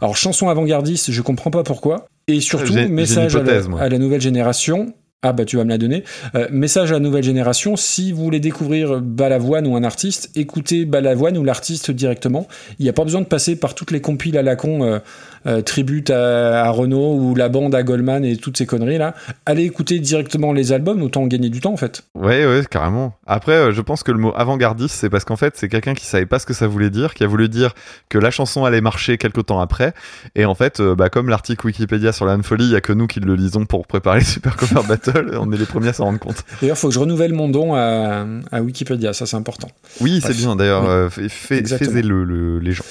Alors 0.00 0.16
chanson 0.16 0.48
avant-gardiste, 0.48 1.10
je 1.10 1.22
comprends 1.22 1.50
pas 1.50 1.64
pourquoi. 1.64 2.06
Et 2.28 2.40
surtout, 2.40 2.74
message 2.88 3.36
à 3.36 3.42
la, 3.42 3.60
à 3.80 3.88
la 3.88 3.98
nouvelle 3.98 4.20
génération. 4.20 4.92
Ah 5.22 5.32
bah 5.32 5.44
tu 5.44 5.56
vas 5.56 5.64
me 5.64 5.70
la 5.70 5.78
donner. 5.78 6.04
Euh, 6.36 6.46
message 6.52 6.92
à 6.92 6.94
la 6.94 7.00
nouvelle 7.00 7.24
génération, 7.24 7.74
si 7.74 8.12
vous 8.12 8.22
voulez 8.22 8.38
découvrir 8.38 9.00
Balavoine 9.00 9.66
ou 9.66 9.74
un 9.74 9.82
artiste, 9.82 10.30
écoutez 10.36 10.84
Balavoine 10.84 11.36
ou 11.36 11.42
l'artiste 11.42 11.90
directement. 11.90 12.46
Il 12.78 12.84
n'y 12.84 12.88
a 12.88 12.92
pas 12.92 13.02
besoin 13.02 13.20
de 13.20 13.26
passer 13.26 13.56
par 13.56 13.74
toutes 13.74 13.90
les 13.90 14.00
compiles 14.00 14.38
à 14.38 14.42
la 14.42 14.54
con, 14.54 14.84
euh, 14.84 15.00
euh, 15.46 15.62
tribute 15.62 16.10
à, 16.10 16.64
à 16.64 16.70
Renault 16.70 17.14
ou 17.14 17.34
la 17.34 17.48
bande 17.48 17.74
à 17.74 17.82
Goldman 17.82 18.24
et 18.24 18.36
toutes 18.36 18.56
ces 18.58 18.66
conneries 18.66 18.98
là. 18.98 19.14
Allez 19.46 19.64
écouter 19.64 19.98
directement 20.00 20.52
les 20.52 20.72
albums, 20.72 21.02
autant 21.02 21.26
gagner 21.26 21.48
du 21.50 21.60
temps 21.60 21.72
en 21.72 21.76
fait. 21.76 22.02
Ouais, 22.14 22.46
ouais, 22.46 22.62
carrément. 22.70 23.14
Après, 23.26 23.52
euh, 23.52 23.72
je 23.72 23.80
pense 23.80 24.02
que 24.02 24.12
le 24.12 24.18
mot 24.18 24.32
avant-gardiste, 24.36 24.94
c'est 24.96 25.10
parce 25.10 25.24
qu'en 25.24 25.36
fait, 25.36 25.54
c'est 25.56 25.68
quelqu'un 25.68 25.94
qui 25.94 26.06
savait 26.06 26.26
pas 26.26 26.38
ce 26.38 26.46
que 26.46 26.54
ça 26.54 26.66
voulait 26.66 26.90
dire, 26.90 27.14
qui 27.14 27.24
a 27.24 27.26
voulu 27.26 27.48
dire 27.48 27.74
que 28.08 28.18
la 28.18 28.30
chanson 28.30 28.64
allait 28.64 28.80
marcher 28.80 29.18
quelque 29.18 29.40
temps 29.40 29.60
après. 29.60 29.92
Et 30.34 30.44
en 30.44 30.54
fait, 30.54 30.80
euh, 30.80 30.94
bah, 30.94 31.08
comme 31.08 31.28
l'article 31.28 31.66
Wikipédia 31.66 32.12
sur 32.12 32.24
la 32.26 32.36
folie, 32.42 32.64
il 32.64 32.70
y 32.72 32.76
a 32.76 32.80
que 32.80 32.92
nous 32.92 33.06
qui 33.06 33.20
le 33.20 33.34
lisons 33.34 33.64
pour 33.66 33.86
préparer 33.86 34.20
Super 34.24 34.56
Cover 34.56 34.80
Battle. 34.88 35.36
On 35.40 35.52
est 35.52 35.56
les 35.56 35.66
premiers 35.66 35.88
à 35.88 35.92
s'en 35.92 36.04
rendre 36.04 36.18
compte. 36.18 36.44
D'ailleurs, 36.60 36.78
faut 36.78 36.88
que 36.88 36.94
je 36.94 36.98
renouvelle 36.98 37.32
mon 37.32 37.48
don 37.48 37.74
à, 37.74 38.24
à 38.52 38.60
Wikipédia, 38.62 39.12
ça 39.12 39.26
c'est 39.26 39.36
important. 39.36 39.68
Oui, 40.00 40.20
c'est 40.24 40.36
bien. 40.36 40.56
D'ailleurs, 40.56 40.82
Oui. 40.82 40.88
euh, 40.88 41.10
fait- 41.10 41.28
fait- 41.28 41.58
Exactement. 41.58 41.92
faites-le 41.92 42.24
le, 42.24 42.58
les 42.60 42.72
gens. 42.72 42.84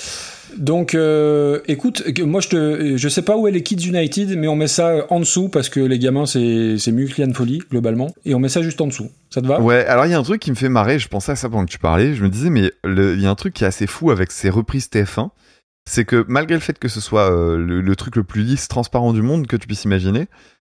Donc, 0.58 0.96
euh, 0.96 1.60
écoute, 1.68 2.04
moi 2.22 2.42
je 2.42 2.50
te, 2.50 3.08
sais 3.10 3.22
pas 3.22 3.38
où 3.38 3.48
est 3.48 3.52
les 3.52 3.64
Kids 3.64 3.88
United, 3.88 4.36
mais 4.38 4.48
on 4.48 4.56
met 4.56 4.68
ça 4.68 5.06
en 5.10 5.20
dessous 5.20 5.50
parce 5.50 5.70
que 5.70 5.80
les 5.80 6.00
gamins 6.00 6.26
c'est 6.26 6.78
c'est 6.78 6.92
Liane 7.18 7.34
Folly 7.34 7.60
globalement, 7.70 8.14
et 8.26 8.34
on 8.36 8.40
met 8.40 8.50
ça 8.50 8.62
juste 8.62 8.82
en 8.82 8.88
dessous. 8.88 9.10
Ça 9.30 9.42
te 9.42 9.48
va? 9.48 9.62
Ouais, 9.62 9.86
alors 9.86 10.06
il 10.06 10.12
y 10.12 10.14
a 10.14 10.20
un 10.20 10.24
truc 10.24 10.42
qui 10.42 10.50
me 10.52 10.56
fait 10.56 10.70
marrer, 10.70 11.00
je 11.00 11.08
pensais 11.08 11.32
à 11.32 11.36
ça 11.36 11.50
pendant 11.50 11.66
que 11.66 11.72
tu 11.72 11.80
parlais, 11.80 12.16
je 12.16 12.24
me 12.24 12.30
disais, 12.30 12.50
mais 12.50 12.72
il 12.86 13.22
y 13.22 13.26
a 13.26 13.30
un 13.30 13.36
truc 13.36 13.54
qui 13.54 13.64
est 13.64 13.68
assez 13.68 13.88
fou 13.88 14.10
avec 14.12 14.32
ces 14.32 14.50
reprises 14.50 14.90
TF1, 14.92 15.30
c'est 15.90 16.06
que 16.06 16.26
malgré 16.28 16.56
le 16.56 16.62
fait 16.62 16.80
que 16.80 16.88
ce 16.88 17.00
soit 17.02 17.32
euh, 17.32 17.58
le, 17.58 17.82
le 17.82 17.96
truc 17.96 18.16
le 18.16 18.24
plus 18.24 18.42
lisse, 18.44 18.68
transparent 18.68 19.14
du 19.14 19.22
monde 19.22 19.48
que 19.48 19.56
tu 19.58 19.68
puisses 19.68 19.86
imaginer, 19.86 20.28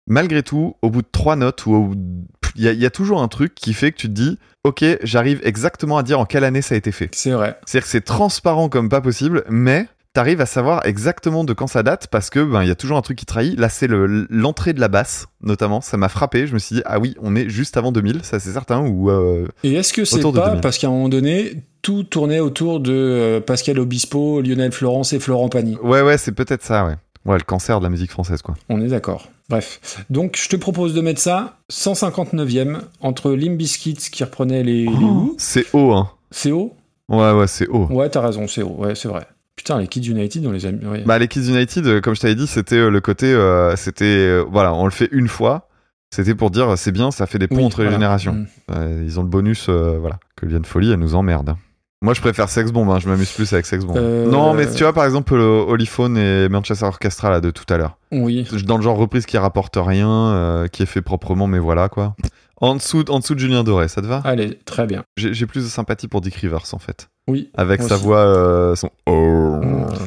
malgré 0.06 0.42
tout, 0.42 0.76
au 0.82 0.90
bout 0.90 1.02
de 1.02 1.08
trois 1.10 1.36
notes, 1.36 1.66
ou 1.66 1.74
au 1.74 1.82
bout 1.88 1.94
de- 1.96 2.24
il 2.56 2.62
y, 2.64 2.68
a- 2.68 2.72
il 2.72 2.80
y 2.80 2.86
a 2.86 2.90
toujours 2.90 3.22
un 3.22 3.28
truc 3.28 3.54
qui 3.54 3.72
fait 3.74 3.92
que 3.92 3.96
tu 3.96 4.08
te 4.08 4.12
dis, 4.12 4.38
ok, 4.64 4.84
j'arrive 5.02 5.40
exactement 5.44 5.98
à 5.98 6.02
dire 6.02 6.18
en 6.20 6.24
quelle 6.24 6.44
année 6.44 6.62
ça 6.62 6.74
a 6.74 6.78
été 6.78 6.92
fait. 6.92 7.08
C'est 7.12 7.30
vrai. 7.32 7.58
C'est-à-dire 7.66 7.84
que 7.86 7.90
c'est 7.90 8.00
transparent 8.04 8.68
comme 8.68 8.88
pas 8.88 9.00
possible, 9.00 9.44
mais 9.48 9.86
t'arrives 10.14 10.42
à 10.42 10.46
savoir 10.46 10.84
exactement 10.86 11.42
de 11.42 11.54
quand 11.54 11.66
ça 11.66 11.82
date 11.82 12.06
parce 12.08 12.28
que 12.28 12.40
ben 12.44 12.62
il 12.62 12.68
y 12.68 12.70
a 12.70 12.74
toujours 12.74 12.98
un 12.98 13.02
truc 13.02 13.16
qui 13.18 13.24
trahit. 13.24 13.58
Là, 13.58 13.70
c'est 13.70 13.86
le- 13.86 14.26
l'entrée 14.28 14.74
de 14.74 14.80
la 14.80 14.88
basse, 14.88 15.26
notamment. 15.42 15.80
Ça 15.80 15.96
m'a 15.96 16.10
frappé. 16.10 16.46
Je 16.46 16.52
me 16.52 16.58
suis 16.58 16.76
dit 16.76 16.82
ah 16.84 16.98
oui, 17.00 17.16
on 17.22 17.34
est 17.34 17.48
juste 17.48 17.78
avant 17.78 17.92
2000, 17.92 18.20
ça 18.22 18.38
c'est 18.38 18.52
certain. 18.52 18.80
Ou 18.86 19.10
euh, 19.10 19.46
Et 19.64 19.72
est-ce 19.74 19.92
que 19.94 20.04
c'est 20.04 20.20
pas 20.20 20.30
2000. 20.48 20.60
parce 20.60 20.76
qu'à 20.76 20.88
un 20.88 20.90
moment 20.90 21.08
donné 21.08 21.62
tout 21.80 22.02
tournait 22.04 22.40
autour 22.40 22.78
de 22.80 22.92
euh, 22.92 23.40
Pascal 23.40 23.78
Obispo, 23.78 24.42
Lionel 24.42 24.70
Florence 24.72 25.14
et 25.14 25.18
Florent 25.18 25.48
Pagny? 25.48 25.78
Ouais 25.82 26.02
ouais, 26.02 26.18
c'est 26.18 26.32
peut-être 26.32 26.62
ça. 26.62 26.84
Ouais. 26.84 26.94
Ouais, 27.24 27.38
le 27.38 27.44
cancer 27.44 27.78
de 27.78 27.84
la 27.84 27.90
musique 27.90 28.10
française 28.10 28.42
quoi. 28.42 28.54
On 28.68 28.82
est 28.82 28.88
d'accord. 28.88 29.28
Bref. 29.52 30.02
Donc, 30.08 30.38
je 30.42 30.48
te 30.48 30.56
propose 30.56 30.94
de 30.94 31.02
mettre 31.02 31.20
ça 31.20 31.58
159e 31.70 32.78
entre 33.02 33.32
Limp 33.32 33.58
Bizkit 33.58 33.96
qui 33.96 34.24
reprenait 34.24 34.62
les, 34.62 34.86
les 34.86 34.88
Who. 34.88 35.34
C'est 35.36 35.66
haut 35.74 35.92
hein. 35.92 36.10
C'est 36.30 36.52
haut? 36.52 36.74
Ouais 37.10 37.32
ouais, 37.32 37.46
c'est 37.46 37.68
haut. 37.68 37.86
Ouais, 37.90 38.08
t'as 38.08 38.22
raison, 38.22 38.48
c'est 38.48 38.62
haut. 38.62 38.76
Ouais, 38.78 38.94
c'est 38.94 39.08
vrai. 39.08 39.26
Putain, 39.54 39.78
les 39.78 39.88
Kids 39.88 40.08
United, 40.08 40.46
on 40.46 40.52
les 40.52 40.64
a 40.64 40.70
ouais. 40.70 41.02
Bah 41.04 41.18
les 41.18 41.28
Kids 41.28 41.50
United, 41.50 41.86
euh, 41.86 42.00
comme 42.00 42.14
je 42.14 42.22
t'avais 42.22 42.34
dit, 42.34 42.46
c'était 42.46 42.76
euh, 42.76 42.88
le 42.88 43.02
côté, 43.02 43.26
euh, 43.26 43.76
c'était 43.76 44.04
euh, 44.06 44.42
voilà, 44.50 44.72
on 44.72 44.86
le 44.86 44.90
fait 44.90 45.10
une 45.12 45.28
fois. 45.28 45.68
C'était 46.10 46.34
pour 46.34 46.50
dire 46.50 46.78
c'est 46.78 46.92
bien, 46.92 47.10
ça 47.10 47.26
fait 47.26 47.38
des 47.38 47.46
ponts 47.46 47.56
Oui, 47.56 47.64
entre 47.64 47.82
les 47.82 47.90
générations. 47.90 48.32
Mm. 48.32 48.46
Euh, 48.70 49.02
ils 49.04 49.20
ont 49.20 49.22
le 49.22 49.28
bonus, 49.28 49.66
euh, 49.68 49.98
voilà, 49.98 50.18
que 50.34 50.46
Liane 50.46 50.64
Folie, 50.64 50.92
elle 50.92 50.98
nous 50.98 51.14
emmerde. 51.14 51.56
Moi, 52.02 52.14
je 52.14 52.20
préfère 52.20 52.48
Sex 52.48 52.72
Bomb, 52.72 52.90
hein, 52.90 52.98
je 52.98 53.08
m'amuse 53.08 53.30
plus 53.30 53.52
avec 53.52 53.64
Sex 53.64 53.84
Bomb. 53.84 53.96
Euh, 53.96 54.28
Non, 54.28 54.54
mais 54.54 54.68
tu 54.68 54.82
vois, 54.82 54.92
par 54.92 55.04
exemple, 55.04 55.36
le 55.36 55.44
Holyphone 55.44 56.18
et 56.18 56.48
Manchester 56.48 56.84
Orchestra, 56.84 57.30
là, 57.30 57.40
de 57.40 57.50
tout 57.52 57.64
à 57.72 57.76
l'heure. 57.76 57.96
Oui. 58.10 58.44
Dans 58.64 58.76
le 58.76 58.82
genre 58.82 58.96
reprise 58.96 59.24
qui 59.24 59.38
rapporte 59.38 59.76
rien, 59.80 60.10
euh, 60.10 60.66
qui 60.66 60.82
est 60.82 60.86
fait 60.86 61.00
proprement, 61.00 61.46
mais 61.46 61.60
voilà, 61.60 61.88
quoi. 61.88 62.16
En 62.56 62.74
dessous, 62.74 63.04
en 63.08 63.20
dessous 63.20 63.34
de 63.36 63.40
Julien 63.40 63.62
Doré, 63.62 63.86
ça 63.86 64.02
te 64.02 64.06
va? 64.06 64.20
Allez, 64.24 64.58
très 64.64 64.86
bien. 64.86 65.04
J'ai 65.16 65.32
j'ai 65.32 65.46
plus 65.46 65.62
de 65.64 65.68
sympathie 65.68 66.08
pour 66.08 66.20
Dick 66.20 66.34
Rivers, 66.34 66.64
en 66.72 66.78
fait. 66.78 67.08
Oui. 67.28 67.50
Avec 67.54 67.82
sa 67.82 67.94
aussi. 67.94 68.04
voix, 68.04 68.18
euh, 68.18 68.74
son 68.74 68.90
oh. 69.06 69.60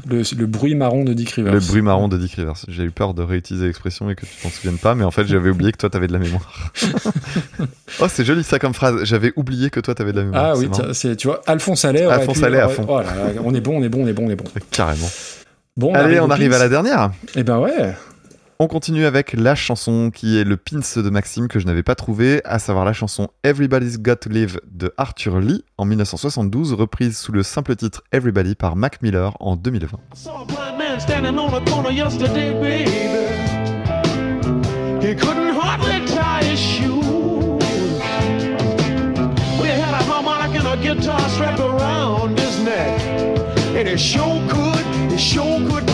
Le, 0.06 0.22
le 0.38 0.45
bruit 0.45 0.76
marron 0.76 1.06
de 1.06 1.14
Dick 1.14 1.32
Rivers. 1.32 1.53
Le 1.53 1.60
bruit 1.60 1.82
marron 1.82 2.10
de 2.10 2.18
Dick 2.18 2.34
Rivers. 2.34 2.58
J'ai 2.68 2.84
eu 2.84 2.92
peur 2.92 3.14
de 3.14 3.24
réutiliser 3.24 3.68
l'expression 3.68 4.10
et 4.10 4.16
que 4.16 4.26
tu 4.26 4.34
t'en 4.44 4.50
souviennes 4.50 4.77
pas, 4.77 4.95
mais 4.95 5.06
en 5.06 5.11
fait, 5.11 5.26
j'avais 5.26 5.50
oublié 5.50 5.72
que 5.72 5.77
toi, 5.77 5.90
t'avais 5.90 6.08
de 6.08 6.14
la 6.14 6.19
mémoire. 6.19 6.74
oh, 8.02 8.08
c'est 8.10 8.26
joli 8.26 8.44
ça 8.44 8.60
comme 8.60 8.74
phrase. 8.74 9.06
J'avais 9.06 9.32
oublié 9.38 9.69
que 9.69 9.80
toi, 9.80 9.95
t'avais 9.95 10.11
de 10.11 10.18
la 10.18 10.24
mémoire. 10.26 10.45
Ah 10.45 10.58
oui, 10.58 10.69
c'est, 10.92 11.16
tu 11.16 11.27
vois, 11.27 11.42
Alphonse 11.48 11.85
Allais. 11.85 12.03
Alphonse 12.03 12.44
Allais 12.44 12.60
à 12.60 12.68
fond. 12.68 12.85
oh 12.90 13.00
là 13.00 13.03
là, 13.03 13.42
on 13.44 13.53
est 13.53 13.61
bon, 13.61 13.80
on 13.80 13.84
est 13.84 13.90
bon, 13.90 14.03
on 14.03 14.08
est 14.08 14.14
bon, 14.14 14.26
on 14.27 14.30
est 14.30 14.35
bon. 14.35 14.45
Carrément. 14.72 15.10
Bon, 15.77 15.94
Allez, 15.94 16.19
on 16.19 16.30
arrive 16.30 16.53
à 16.53 16.60
la 16.60 16.69
dernière. 16.69 17.11
Eh 17.35 17.44
ben 17.44 17.60
ouais. 17.60 17.94
On 18.58 18.67
continue 18.67 19.06
avec 19.06 19.34
la 19.34 19.53
chanson 19.53 20.11
qui 20.11 20.38
est 20.38 20.45
le 20.45 20.56
pins 20.56 20.80
de 20.95 21.09
Maxime 21.09 21.50
que 21.50 21.59
je 21.59 21.66
n'avais 21.66 21.84
pas 21.84 21.95
trouvé, 21.95 22.42
à 22.45 22.58
savoir 22.58 22.85
la 22.85 22.93
chanson 22.93 23.27
Everybody's 23.43 24.00
Got 24.00 24.16
to 24.22 24.30
Live 24.30 24.61
de 24.72 24.93
Arthur 24.95 25.42
Lee 25.42 25.66
en 25.77 25.84
1972, 25.84 26.72
reprise 26.72 27.17
sous 27.17 27.34
le 27.34 27.43
simple 27.43 27.75
titre 27.75 28.01
Everybody 28.14 28.56
par 28.56 28.77
Mac 28.77 29.01
Miller 29.01 29.35
en 29.42 29.58
2020. 29.58 30.00
saw 30.14 30.43
a 30.43 30.45
blind 30.45 30.77
man 30.77 31.01
standing 31.01 31.38
on 31.38 31.53
a 31.53 31.59
corner 31.69 31.92
yesterday, 31.92 32.53
baby. 32.61 32.90
He 35.06 35.14
couldn't 35.16 35.53
hardly 35.53 36.06
tie 36.06 36.45
his 36.45 36.58
shoes. 36.58 37.61
We 39.61 39.67
had 39.67 39.93
a 39.93 40.03
harmonic 40.06 40.58
and 40.58 40.66
a 40.66 40.77
guitar 40.77 41.19
strapped 41.32 41.59
around 41.59 42.40
his 42.40 42.64
neck. 42.64 43.01
And 43.75 43.90
he 43.90 43.98
sure 43.98 44.42
could, 44.48 45.11
he 45.11 45.17
sure 45.17 45.59
could 45.69 45.85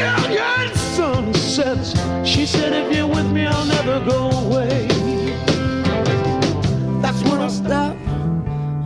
million 0.00 0.74
sunsets. 0.74 1.90
She 2.28 2.46
said, 2.46 2.72
if 2.72 2.96
you're 2.96 3.06
with 3.06 3.30
me, 3.30 3.46
I'll 3.46 3.66
never 3.66 4.00
go 4.04 4.30
away. 4.44 4.86
That's 7.02 7.22
when 7.24 7.40
I 7.40 7.48
stopped 7.48 8.00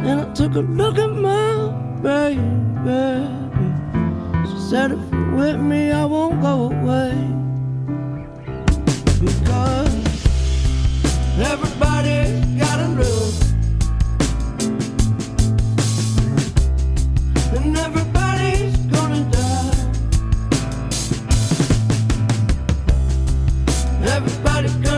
and 0.08 0.20
I 0.20 0.32
took 0.34 0.54
a 0.54 0.60
look 0.60 0.98
at 0.98 1.10
my 1.10 1.70
baby. 2.02 3.26
She 4.48 4.58
said, 4.70 4.92
if 4.92 4.98
you're 5.12 5.34
with 5.36 5.60
me, 5.60 5.92
I 5.92 6.04
won't 6.04 6.40
go 6.42 6.54
away. 6.72 7.14
Because 9.20 9.94
everybody 11.52 12.18
gotta 12.58 12.88
live. 13.00 13.34
And 17.56 17.76
everybody's 17.76 18.03
Everybody's 24.64 24.94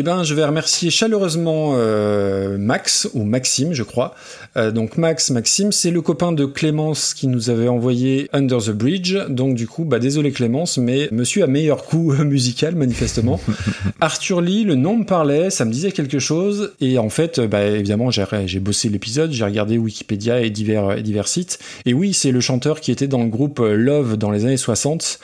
Eh 0.00 0.02
ben, 0.04 0.22
je 0.22 0.32
vais 0.32 0.44
remercier 0.44 0.90
chaleureusement 0.90 1.72
euh, 1.74 2.56
Max, 2.56 3.08
ou 3.14 3.24
Maxime, 3.24 3.72
je 3.72 3.82
crois. 3.82 4.14
Euh, 4.56 4.70
donc 4.70 4.96
Max, 4.96 5.30
Maxime, 5.30 5.72
c'est 5.72 5.90
le 5.90 6.00
copain 6.02 6.30
de 6.30 6.44
Clémence 6.44 7.14
qui 7.14 7.26
nous 7.26 7.50
avait 7.50 7.66
envoyé 7.66 8.28
Under 8.32 8.58
the 8.58 8.70
Bridge. 8.70 9.16
Donc 9.28 9.56
du 9.56 9.66
coup, 9.66 9.84
bah 9.84 9.98
désolé 9.98 10.30
Clémence, 10.30 10.78
mais 10.78 11.08
monsieur 11.10 11.42
a 11.42 11.48
meilleur 11.48 11.82
coup 11.82 12.12
musical, 12.24 12.76
manifestement. 12.76 13.40
Arthur 14.00 14.40
Lee, 14.40 14.62
le 14.62 14.76
nom 14.76 14.98
me 14.98 15.04
parlait, 15.04 15.50
ça 15.50 15.64
me 15.64 15.72
disait 15.72 15.90
quelque 15.90 16.20
chose. 16.20 16.74
Et 16.80 16.96
en 16.98 17.08
fait, 17.08 17.40
bah, 17.40 17.64
évidemment, 17.64 18.12
j'ai 18.12 18.60
bossé 18.60 18.90
l'épisode, 18.90 19.32
j'ai 19.32 19.44
regardé 19.44 19.78
Wikipédia 19.78 20.42
et 20.42 20.50
divers, 20.50 20.96
et 20.96 21.02
divers 21.02 21.26
sites. 21.26 21.58
Et 21.86 21.92
oui, 21.92 22.14
c'est 22.14 22.30
le 22.30 22.40
chanteur 22.40 22.80
qui 22.80 22.92
était 22.92 23.08
dans 23.08 23.24
le 23.24 23.30
groupe 23.30 23.58
euh, 23.58 23.74
Love 23.74 24.16
dans 24.16 24.30
les 24.30 24.44
années 24.44 24.56
60 24.56 25.18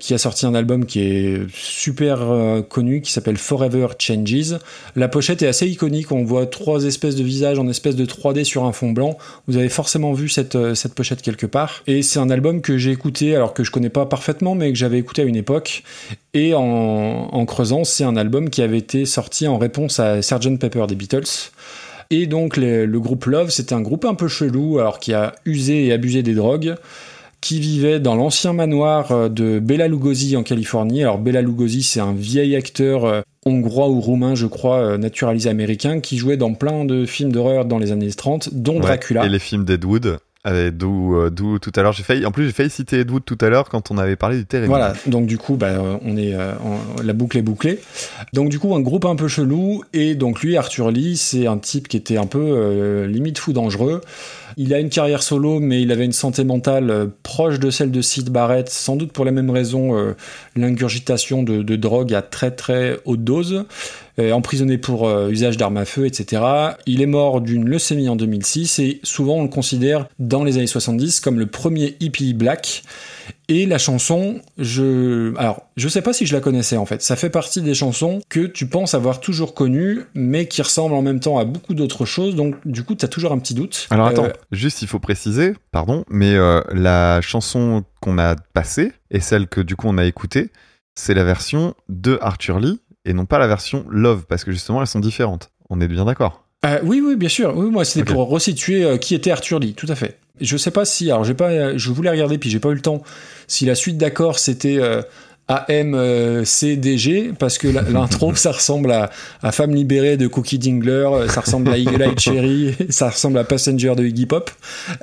qui 0.00 0.14
a 0.14 0.18
sorti 0.18 0.46
un 0.46 0.54
album 0.54 0.86
qui 0.86 1.00
est 1.00 1.46
super 1.52 2.22
euh, 2.22 2.62
connu, 2.62 3.02
qui 3.02 3.12
s'appelle 3.12 3.36
Forever 3.36 3.88
Changes. 3.98 4.56
La 4.96 5.06
pochette 5.06 5.42
est 5.42 5.46
assez 5.46 5.68
iconique, 5.68 6.10
on 6.10 6.24
voit 6.24 6.46
trois 6.46 6.84
espèces 6.84 7.14
de 7.14 7.22
visages 7.22 7.58
en 7.58 7.68
espèce 7.68 7.94
de 7.94 8.06
3D 8.06 8.42
sur 8.44 8.64
un 8.64 8.72
fond 8.72 8.90
blanc. 8.90 9.16
Vous 9.46 9.58
avez 9.58 9.68
forcément 9.68 10.12
vu 10.12 10.28
cette, 10.28 10.56
euh, 10.56 10.74
cette 10.74 10.94
pochette 10.94 11.22
quelque 11.22 11.46
part. 11.46 11.82
Et 11.86 12.02
c'est 12.02 12.18
un 12.18 12.30
album 12.30 12.62
que 12.62 12.78
j'ai 12.78 12.90
écouté, 12.90 13.36
alors 13.36 13.54
que 13.54 13.62
je 13.62 13.70
connais 13.70 13.90
pas 13.90 14.06
parfaitement, 14.06 14.54
mais 14.54 14.72
que 14.72 14.78
j'avais 14.78 14.98
écouté 14.98 15.22
à 15.22 15.26
une 15.26 15.36
époque. 15.36 15.84
Et 16.32 16.54
en, 16.54 17.44
creusant, 17.44 17.84
c'est 17.84 18.04
un 18.04 18.16
album 18.16 18.50
qui 18.50 18.62
avait 18.62 18.78
été 18.78 19.04
sorti 19.04 19.48
en 19.48 19.58
réponse 19.58 20.00
à 20.00 20.22
Sgt 20.22 20.58
Pepper 20.58 20.86
des 20.88 20.94
Beatles. 20.94 21.50
Et 22.10 22.26
donc 22.26 22.56
le 22.56 22.86
groupe 22.98 23.26
Love, 23.26 23.50
c'était 23.50 23.74
un 23.74 23.80
groupe 23.80 24.04
un 24.04 24.14
peu 24.14 24.28
chelou, 24.28 24.78
alors 24.78 24.98
qui 24.98 25.12
a 25.12 25.34
usé 25.44 25.86
et 25.86 25.92
abusé 25.92 26.22
des 26.22 26.34
drogues 26.34 26.76
qui 27.40 27.60
vivait 27.60 28.00
dans 28.00 28.14
l'ancien 28.14 28.52
manoir 28.52 29.12
euh, 29.12 29.28
de 29.28 29.58
Bela 29.58 29.88
Lugosi 29.88 30.36
en 30.36 30.42
Californie. 30.42 31.02
Alors 31.02 31.18
Bela 31.18 31.42
Lugosi, 31.42 31.82
c'est 31.82 32.00
un 32.00 32.12
vieil 32.12 32.56
acteur 32.56 33.04
euh, 33.04 33.20
hongrois 33.46 33.88
ou 33.88 34.00
roumain, 34.00 34.34
je 34.34 34.46
crois, 34.46 34.78
euh, 34.78 34.98
naturalisé 34.98 35.48
américain, 35.48 36.00
qui 36.00 36.18
jouait 36.18 36.36
dans 36.36 36.54
plein 36.54 36.84
de 36.84 37.06
films 37.06 37.32
d'horreur 37.32 37.64
dans 37.64 37.78
les 37.78 37.92
années 37.92 38.12
30, 38.12 38.50
dont 38.52 38.74
Ouais, 38.74 38.80
Dracula. 38.80 39.24
Et 39.24 39.28
les 39.28 39.38
films 39.38 39.64
d'Ed 39.64 39.84
euh, 40.46 40.70
d'où 40.70 41.28
d'où 41.28 41.58
tout 41.58 41.72
à 41.76 41.82
l'heure 41.82 41.92
j'ai 41.92 42.02
failli 42.02 42.24
en 42.24 42.30
plus 42.30 42.46
j'ai 42.46 42.52
failli 42.52 42.70
citer 42.70 43.00
Ed 43.00 43.10
Wood 43.10 43.26
tout 43.26 43.36
à 43.42 43.50
l'heure 43.50 43.68
quand 43.68 43.90
on 43.90 43.98
avait 43.98 44.16
parlé 44.16 44.38
du 44.38 44.46
Terre 44.46 44.64
Voilà, 44.64 44.94
donc 45.04 45.26
du 45.26 45.36
coup, 45.36 45.56
bah, 45.56 45.98
on 46.02 46.16
est, 46.16 46.32
euh, 46.32 46.54
la 47.04 47.12
boucle 47.12 47.36
est 47.36 47.42
bouclée. 47.42 47.78
Donc 48.32 48.48
du 48.48 48.58
coup, 48.58 48.74
un 48.74 48.80
groupe 48.80 49.04
un 49.04 49.16
peu 49.16 49.28
chelou, 49.28 49.84
et 49.92 50.14
donc 50.14 50.40
lui, 50.40 50.56
Arthur 50.56 50.90
Lee, 50.90 51.18
c'est 51.18 51.46
un 51.46 51.58
type 51.58 51.88
qui 51.88 51.98
était 51.98 52.16
un 52.16 52.24
peu 52.24 52.40
euh, 52.40 53.06
limite 53.06 53.38
fou 53.38 53.52
dangereux. 53.52 54.00
Il 54.62 54.74
a 54.74 54.78
une 54.78 54.90
carrière 54.90 55.22
solo, 55.22 55.58
mais 55.58 55.80
il 55.80 55.90
avait 55.90 56.04
une 56.04 56.12
santé 56.12 56.44
mentale 56.44 56.90
euh, 56.90 57.06
proche 57.22 57.58
de 57.58 57.70
celle 57.70 57.90
de 57.90 58.02
Sid 58.02 58.28
Barrett, 58.28 58.68
sans 58.68 58.94
doute 58.94 59.10
pour 59.10 59.24
les 59.24 59.30
mêmes 59.30 59.48
raisons, 59.48 59.96
euh, 59.96 60.12
l'ingurgitation 60.54 61.42
de, 61.42 61.62
drogue 61.76 62.12
à 62.12 62.20
très 62.20 62.50
très 62.50 62.98
haute 63.06 63.24
dose, 63.24 63.64
euh, 64.18 64.32
emprisonné 64.32 64.76
pour 64.76 65.10
usage 65.30 65.56
d'armes 65.56 65.78
à 65.78 65.86
feu, 65.86 66.04
etc. 66.04 66.42
Il 66.84 67.00
est 67.00 67.06
mort 67.06 67.40
d'une 67.40 67.66
leucémie 67.66 68.10
en 68.10 68.16
2006, 68.16 68.80
et 68.80 69.00
souvent 69.02 69.36
on 69.36 69.44
le 69.44 69.48
considère 69.48 70.08
dans 70.18 70.44
les 70.44 70.58
années 70.58 70.66
70 70.66 71.20
comme 71.20 71.38
le 71.38 71.46
premier 71.46 71.96
hippie 71.98 72.34
black. 72.34 72.82
Et 73.48 73.66
la 73.66 73.78
chanson, 73.78 74.40
je, 74.58 75.36
alors, 75.36 75.62
je 75.76 75.88
sais 75.88 76.02
pas 76.02 76.12
si 76.12 76.26
je 76.26 76.34
la 76.34 76.40
connaissais 76.40 76.76
en 76.76 76.86
fait. 76.86 77.02
Ça 77.02 77.16
fait 77.16 77.30
partie 77.30 77.62
des 77.62 77.74
chansons 77.74 78.20
que 78.28 78.40
tu 78.46 78.66
penses 78.66 78.94
avoir 78.94 79.20
toujours 79.20 79.54
connues, 79.54 80.02
mais 80.14 80.46
qui 80.46 80.62
ressemblent 80.62 80.94
en 80.94 81.02
même 81.02 81.20
temps 81.20 81.38
à 81.38 81.44
beaucoup 81.44 81.74
d'autres 81.74 82.04
choses. 82.04 82.34
Donc, 82.34 82.56
du 82.66 82.84
coup, 82.84 82.94
t'as 82.94 83.08
toujours 83.08 83.32
un 83.32 83.38
petit 83.38 83.54
doute. 83.54 83.86
Alors 83.90 84.06
attends, 84.06 84.24
Euh, 84.26 84.32
juste 84.52 84.82
il 84.82 84.88
faut 84.88 84.98
préciser, 84.98 85.54
pardon, 85.72 86.04
mais 86.08 86.34
euh, 86.34 86.60
la 86.72 87.20
chanson 87.20 87.84
qu'on 88.00 88.18
a 88.18 88.36
passée 88.52 88.92
et 89.10 89.20
celle 89.20 89.48
que 89.48 89.60
du 89.60 89.76
coup 89.76 89.86
on 89.88 89.98
a 89.98 90.04
écoutée, 90.04 90.50
c'est 90.94 91.14
la 91.14 91.24
version 91.24 91.74
de 91.88 92.18
Arthur 92.22 92.60
Lee 92.60 92.80
et 93.04 93.12
non 93.12 93.26
pas 93.26 93.38
la 93.38 93.46
version 93.46 93.84
Love 93.90 94.24
parce 94.28 94.44
que 94.44 94.52
justement 94.52 94.80
elles 94.80 94.86
sont 94.86 95.00
différentes. 95.00 95.50
On 95.70 95.80
est 95.80 95.88
bien 95.88 96.04
d'accord? 96.04 96.44
Euh, 96.66 96.78
oui, 96.82 97.00
oui, 97.02 97.16
bien 97.16 97.28
sûr. 97.30 97.56
Oui, 97.56 97.70
moi, 97.70 97.86
c'était 97.86 98.12
pour 98.12 98.28
resituer 98.28 98.98
qui 98.98 99.14
était 99.14 99.30
Arthur 99.30 99.60
Lee, 99.60 99.72
tout 99.72 99.86
à 99.88 99.94
fait. 99.94 100.18
Je 100.40 100.56
sais 100.56 100.70
pas 100.70 100.84
si, 100.84 101.10
alors 101.10 101.24
j'ai 101.24 101.34
pas, 101.34 101.76
je 101.76 101.90
voulais 101.90 102.10
regarder 102.10 102.38
puis 102.38 102.50
j'ai 102.50 102.60
pas 102.60 102.70
eu 102.70 102.74
le 102.74 102.80
temps. 102.80 103.02
Si 103.46 103.64
la 103.64 103.74
suite 103.74 103.98
d'accords 103.98 104.38
c'était 104.38 104.78
euh, 104.78 105.02
AMCDG 105.50 107.32
parce 107.38 107.58
que 107.58 107.68
l'intro 107.92 108.34
ça 108.34 108.52
ressemble 108.52 108.92
à, 108.92 109.10
à 109.42 109.52
Femme 109.52 109.74
libérée 109.74 110.16
de 110.16 110.26
Cookie 110.26 110.58
Dingler, 110.58 111.08
euh, 111.12 111.28
ça 111.28 111.40
ressemble 111.40 111.70
à 111.70 111.78
Eagle 111.78 112.02
Eye 112.02 112.18
Cherry, 112.18 112.74
ça 112.88 113.10
ressemble 113.10 113.38
à 113.38 113.44
Passenger 113.44 113.94
de 113.96 114.04
Iggy 114.04 114.26
Pop. 114.26 114.50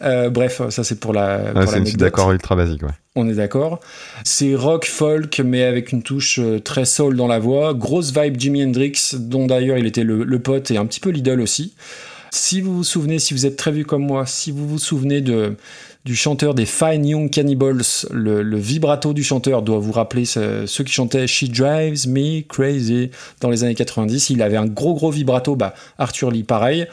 Euh, 0.04 0.30
bref, 0.30 0.62
ça 0.70 0.84
c'est 0.84 1.00
pour 1.00 1.14
la. 1.14 1.38
Pour 1.54 1.64
c'est 1.68 1.80
une 1.80 1.86
suite 1.86 2.00
d'accord 2.00 2.32
ultra 2.32 2.56
basique, 2.56 2.84
ouais. 2.84 2.90
On 3.16 3.28
est 3.28 3.34
d'accord. 3.34 3.80
C'est 4.24 4.54
rock 4.54 4.86
folk, 4.86 5.42
mais 5.44 5.64
avec 5.64 5.92
une 5.92 6.04
touche 6.04 6.40
euh, 6.40 6.60
très 6.60 6.86
soul 6.86 7.16
dans 7.16 7.28
la 7.28 7.40
voix. 7.40 7.74
Grosse 7.74 8.14
vibe 8.16 8.40
Jimi 8.40 8.64
Hendrix, 8.64 9.16
dont 9.16 9.48
d'ailleurs 9.48 9.80
il 9.80 9.88
était 9.88 10.04
le, 10.04 10.24
le 10.24 10.40
pote 10.40 10.70
et 10.70 10.78
un 10.78 10.86
petit 10.86 11.00
peu 11.00 11.10
l'idole 11.10 11.42
aussi. 11.42 11.74
Si 12.32 12.62
vous 12.62 12.76
vous 12.78 12.84
souvenez, 12.84 13.20
si 13.20 13.34
vous 13.34 13.46
êtes 13.46 13.56
très 13.56 13.72
vu 13.72 13.86
comme 13.86 14.06
moi, 14.06 14.26
si 14.26 14.52
vous 14.52 14.68
vous 14.68 14.80
souvenez 14.80 15.22
de, 15.22 15.56
du 16.06 16.16
chanteur 16.16 16.54
des 16.54 16.66
Fine 16.66 17.06
Young 17.06 17.30
Cannibals, 17.30 17.82
le, 18.12 18.58
vibrato 18.58 19.14
du 19.14 19.24
chanteur 19.24 19.62
doit 19.62 19.80
vous 19.80 19.92
rappeler 19.92 20.26
ce- 20.26 20.66
ceux 20.66 20.84
qui 20.84 20.92
chantaient 20.94 21.26
She 21.28 21.46
Drives 21.50 22.08
Me 22.08 22.42
Crazy 22.42 23.12
dans 23.42 23.50
les 23.50 23.64
années 23.64 23.76
90. 23.76 24.30
Il 24.30 24.42
avait 24.42 24.58
un 24.58 24.66
gros 24.66 24.94
gros 24.94 25.10
vibrato, 25.12 25.56
bah 25.56 25.74
Arthur 25.98 26.32
Lee 26.32 26.44
pareil. 26.44 26.88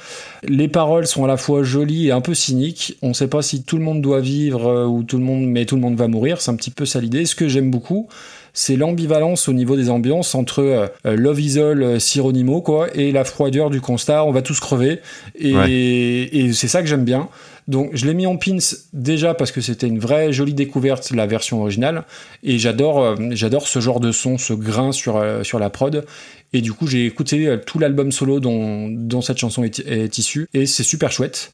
Les 0.45 0.69
paroles 0.69 1.07
sont 1.07 1.25
à 1.25 1.29
la 1.29 1.37
fois 1.37 1.63
jolies 1.63 2.09
et 2.09 2.13
un 2.13 2.21
peu 2.21 2.35
cyniques. 2.35 2.97
On 3.03 3.09
ne 3.09 3.15
sait 3.15 3.29
pas 3.29 3.43
si 3.43 3.63
tout 3.65 3.77
le 3.77 3.85
monde 3.85 4.01
doit 4.03 4.21
vivre 4.21 4.67
euh, 4.69 4.87
ou 4.87 5.03
tout 5.03 5.19
le 5.19 5.25
monde, 5.25 5.45
mais 5.47 5.67
tout 5.67 5.75
le 5.75 5.81
monde 5.83 5.97
va 5.97 6.09
mourir. 6.09 6.41
C'est 6.41 6.51
un 6.51 6.57
petit 6.57 6.71
peu 6.71 6.87
ça 6.87 7.01
l'idée. 7.01 7.27
Ce 7.27 7.35
que 7.35 7.49
j'aime 7.49 7.71
beaucoup, 7.71 8.09
c'est 8.55 8.77
l'ambivalence 8.77 9.49
au 9.49 9.53
niveau 9.53 9.77
des 9.77 9.91
ambiances 9.91 10.35
entre 10.35 10.61
euh, 10.63 10.87
euh, 11.07 11.17
Love 11.17 11.41
Isol, 11.41 11.83
euh, 11.83 11.99
Sironimo, 11.99 12.63
quoi, 12.63 12.89
et 12.95 13.13
la 13.13 13.25
froideur 13.25 13.69
du 13.69 13.81
constat. 13.83 14.25
On 14.25 14.31
va 14.31 14.41
tous 14.43 14.61
crever. 14.61 15.01
Et, 15.39 15.55
Ouais. 15.55 15.71
et 15.71 16.53
c'est 16.53 16.69
ça 16.69 16.81
que 16.81 16.87
j'aime 16.89 17.05
bien. 17.05 17.29
Donc 17.67 17.91
je 17.95 18.05
l'ai 18.07 18.13
mis 18.15 18.27
en 18.27 18.37
pins 18.37 18.59
déjà 18.93 19.33
parce 19.33 19.51
que 19.51 19.63
c'était 19.63 19.87
une 19.87 19.99
vraie 19.99 20.33
jolie 20.35 20.53
découverte 20.53 21.11
la 21.13 21.27
version 21.27 21.63
originale 21.63 22.05
et 22.43 22.59
j'adore 22.59 23.03
euh, 23.03 23.15
j'adore 23.31 23.69
ce 23.69 23.81
genre 23.81 24.01
de 24.01 24.13
son, 24.13 24.37
ce 24.37 24.53
grain 24.53 24.93
sur 24.93 25.17
euh, 25.17 25.43
sur 25.45 25.59
la 25.59 25.71
prod 25.71 26.05
et 26.53 26.61
du 26.61 26.75
coup 26.75 26.87
j'ai 26.87 27.07
écouté 27.07 27.57
tout 27.65 27.79
l'album 27.79 28.13
solo 28.13 28.39
dont, 28.39 28.89
dont 28.91 29.23
cette 29.23 29.39
chanson 29.39 29.65
est, 29.65 29.79
est 29.79 30.19
issue 30.19 30.47
et 30.53 30.67
c'est 30.67 30.83
super 30.83 31.11
chouette. 31.11 31.53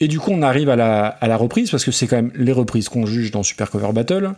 Et 0.00 0.08
du 0.08 0.18
coup 0.18 0.30
on 0.32 0.42
arrive 0.42 0.68
à 0.68 0.76
la, 0.76 1.36
reprise 1.36 1.70
parce 1.70 1.84
que 1.84 1.92
c'est 1.92 2.06
quand 2.06 2.16
même 2.16 2.32
les 2.34 2.52
reprises 2.52 2.88
qu'on 2.88 3.06
juge 3.06 3.30
dans 3.30 3.42
Super 3.42 3.70
Cover 3.70 3.92
Battle. 3.92 4.32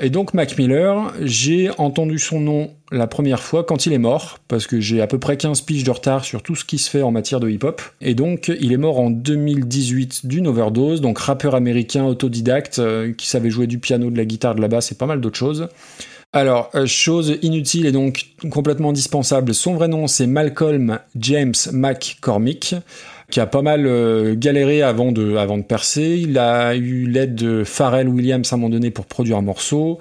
Et 0.00 0.10
donc 0.10 0.32
Mac 0.32 0.56
Miller, 0.58 1.12
j'ai 1.22 1.70
entendu 1.76 2.18
son 2.18 2.40
nom 2.40 2.70
la 2.92 3.06
première 3.06 3.42
fois 3.42 3.64
quand 3.64 3.84
il 3.84 3.92
est 3.92 3.98
mort, 3.98 4.38
parce 4.46 4.66
que 4.66 4.80
j'ai 4.80 5.00
à 5.00 5.06
peu 5.06 5.18
près 5.18 5.36
15 5.36 5.62
piges 5.62 5.82
de 5.82 5.90
retard 5.90 6.24
sur 6.24 6.42
tout 6.42 6.54
ce 6.54 6.64
qui 6.64 6.78
se 6.78 6.88
fait 6.88 7.02
en 7.02 7.10
matière 7.10 7.40
de 7.40 7.50
hip-hop. 7.50 7.82
Et 8.00 8.14
donc 8.14 8.52
il 8.60 8.72
est 8.72 8.76
mort 8.76 9.00
en 9.00 9.10
2018 9.10 10.26
d'une 10.26 10.46
overdose, 10.46 11.00
donc 11.00 11.18
rappeur 11.18 11.54
américain 11.54 12.04
autodidacte 12.04 12.78
euh, 12.78 13.12
qui 13.12 13.26
savait 13.26 13.50
jouer 13.50 13.66
du 13.66 13.78
piano, 13.78 14.10
de 14.10 14.16
la 14.16 14.24
guitare, 14.24 14.54
de 14.54 14.60
la 14.60 14.68
basse 14.68 14.92
et 14.92 14.94
pas 14.94 15.06
mal 15.06 15.20
d'autres 15.20 15.38
choses. 15.38 15.68
Alors, 16.32 16.70
euh, 16.74 16.84
chose 16.86 17.38
inutile 17.40 17.86
et 17.86 17.92
donc 17.92 18.26
complètement 18.50 18.90
indispensable, 18.90 19.54
son 19.54 19.74
vrai 19.74 19.88
nom 19.88 20.06
c'est 20.06 20.26
Malcolm 20.26 20.98
James 21.16 21.54
McCormick 21.72 22.74
qui 23.30 23.40
a 23.40 23.46
pas 23.46 23.62
mal 23.62 23.86
euh, 23.86 24.34
galéré 24.36 24.82
avant 24.82 25.12
de, 25.12 25.36
avant 25.36 25.58
de 25.58 25.62
percer. 25.62 26.18
Il 26.22 26.38
a 26.38 26.74
eu 26.74 27.06
l'aide 27.06 27.34
de 27.34 27.62
Pharrell 27.64 28.08
Williams 28.08 28.50
à 28.52 28.56
un 28.56 28.58
moment 28.58 28.70
donné 28.70 28.90
pour 28.90 29.06
produire 29.06 29.36
un 29.36 29.42
morceau. 29.42 29.98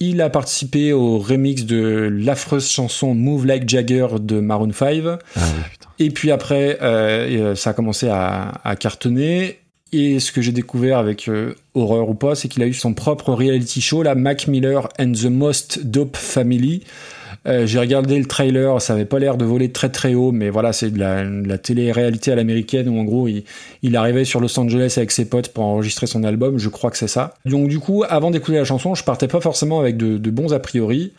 Il 0.00 0.20
a 0.20 0.30
participé 0.30 0.92
au 0.92 1.18
remix 1.18 1.64
de 1.64 2.08
l'affreuse 2.10 2.68
chanson 2.68 3.14
Move 3.14 3.46
Like 3.46 3.68
Jagger 3.68 4.06
de 4.20 4.40
Maroon 4.40 4.72
5. 4.72 5.02
Ah 5.04 5.18
oui. 5.36 5.62
Et 5.98 6.10
puis 6.10 6.30
après, 6.30 6.78
euh, 6.82 7.52
euh, 7.52 7.54
ça 7.54 7.70
a 7.70 7.72
commencé 7.74 8.08
à, 8.08 8.60
à 8.64 8.76
cartonner. 8.76 9.58
Et 9.92 10.20
ce 10.20 10.32
que 10.32 10.40
j'ai 10.40 10.52
découvert 10.52 10.98
avec 10.98 11.28
euh, 11.28 11.54
horreur 11.74 12.08
ou 12.08 12.14
pas, 12.14 12.34
c'est 12.34 12.48
qu'il 12.48 12.62
a 12.62 12.66
eu 12.66 12.72
son 12.72 12.94
propre 12.94 13.34
reality 13.34 13.82
show, 13.82 14.02
la 14.02 14.14
Mac 14.14 14.48
Miller 14.48 14.88
and 14.98 15.12
the 15.12 15.26
Most 15.26 15.84
Dope 15.84 16.16
Family. 16.16 16.82
Euh, 17.46 17.66
j'ai 17.66 17.80
regardé 17.80 18.18
le 18.18 18.24
trailer, 18.26 18.80
ça 18.80 18.92
avait 18.94 19.04
pas 19.04 19.18
l'air 19.18 19.36
de 19.36 19.44
voler 19.44 19.72
très 19.72 19.88
très 19.88 20.14
haut, 20.14 20.30
mais 20.30 20.48
voilà, 20.48 20.72
c'est 20.72 20.90
de 20.90 20.98
la, 20.98 21.24
la 21.24 21.58
télé-réalité 21.58 22.30
à 22.30 22.36
l'américaine 22.36 22.88
où 22.88 23.00
en 23.00 23.04
gros 23.04 23.26
il, 23.26 23.42
il 23.82 23.96
arrivait 23.96 24.24
sur 24.24 24.38
Los 24.38 24.56
Angeles 24.60 24.94
avec 24.96 25.10
ses 25.10 25.24
potes 25.24 25.48
pour 25.48 25.64
enregistrer 25.64 26.06
son 26.06 26.22
album, 26.22 26.58
je 26.58 26.68
crois 26.68 26.90
que 26.92 26.96
c'est 26.96 27.08
ça. 27.08 27.34
Donc 27.44 27.66
du 27.66 27.80
coup, 27.80 28.04
avant 28.08 28.30
d'écouter 28.30 28.58
la 28.58 28.64
chanson, 28.64 28.94
je 28.94 29.02
partais 29.02 29.26
pas 29.26 29.40
forcément 29.40 29.80
avec 29.80 29.96
de, 29.96 30.18
de 30.18 30.30
bons 30.30 30.52
a 30.54 30.60
priori. 30.60 31.12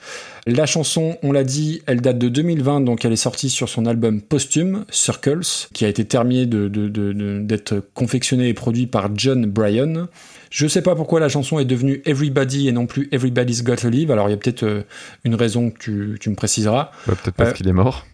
La 0.47 0.65
chanson, 0.65 1.17
on 1.23 1.31
l'a 1.33 1.43
dit, 1.43 1.81
elle 1.87 1.99
date 2.01 2.19
de 2.19 2.29
2020, 2.29 2.81
donc 2.81 3.03
elle 3.03 3.13
est 3.13 3.17
sortie 3.17 3.49
sur 3.49 3.67
son 3.67 3.85
album 3.85 4.21
posthume, 4.21 4.85
Circles, 4.89 5.67
qui 5.73 5.83
a 5.83 5.89
été 5.89 6.05
terminé 6.05 6.45
de- 6.45 6.67
de- 6.69 6.87
de- 6.87 7.39
d'être 7.41 7.81
confectionné 7.93 8.47
et 8.47 8.53
produit 8.53 8.87
par 8.87 9.09
John 9.15 9.45
Bryan. 9.45 10.07
Je 10.55 10.67
sais 10.67 10.83
pas 10.83 10.93
pourquoi 10.93 11.19
la 11.19 11.29
chanson 11.29 11.57
est 11.57 11.65
devenue 11.65 12.03
Everybody 12.05 12.67
et 12.67 12.71
non 12.71 12.85
plus 12.85 13.09
Everybody's 13.11 13.63
Got 13.63 13.77
to 13.77 13.89
Live, 13.89 14.11
alors 14.11 14.27
il 14.29 14.33
y 14.33 14.35
a 14.35 14.37
peut-être 14.37 14.61
euh, 14.61 14.83
une 15.23 15.33
raison 15.33 15.71
que 15.71 15.79
tu, 15.79 16.17
tu 16.19 16.29
me 16.29 16.35
préciseras. 16.35 16.91
Bah, 17.07 17.15
Peut-être 17.23 17.35
parce 17.35 17.49
Euh, 17.49 17.53
qu'il 17.53 17.67
est 17.67 17.73
mort. 17.73 18.05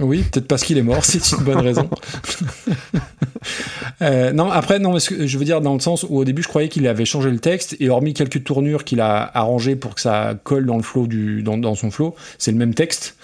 Oui, 0.00 0.22
peut-être 0.22 0.48
parce 0.48 0.64
qu'il 0.64 0.78
est 0.78 0.82
mort, 0.82 1.04
c'est 1.04 1.32
une 1.32 1.44
bonne 1.44 1.60
raison. 1.60 1.88
Euh, 4.02 4.32
non, 4.32 4.50
après, 4.50 4.78
non, 4.78 4.98
je 4.98 5.38
veux 5.38 5.44
dire 5.44 5.60
dans 5.62 5.72
le 5.72 5.80
sens 5.80 6.02
où 6.02 6.16
au 6.18 6.24
début 6.24 6.42
je 6.42 6.48
croyais 6.48 6.68
qu'il 6.68 6.86
avait 6.86 7.06
changé 7.06 7.30
le 7.30 7.38
texte 7.38 7.76
et 7.80 7.88
hormis 7.88 8.12
quelques 8.12 8.44
tournures 8.44 8.84
qu'il 8.84 9.00
a 9.00 9.30
arrangées 9.34 9.74
pour 9.76 9.94
que 9.94 10.00
ça 10.02 10.34
colle 10.44 10.66
dans 10.66 10.76
le 10.76 10.82
flow 10.82 11.06
du, 11.06 11.42
dans, 11.42 11.56
dans 11.56 11.74
son 11.74 11.90
flow, 11.90 12.14
c'est 12.36 12.50
le 12.50 12.58
même 12.58 12.74
texte. 12.74 13.16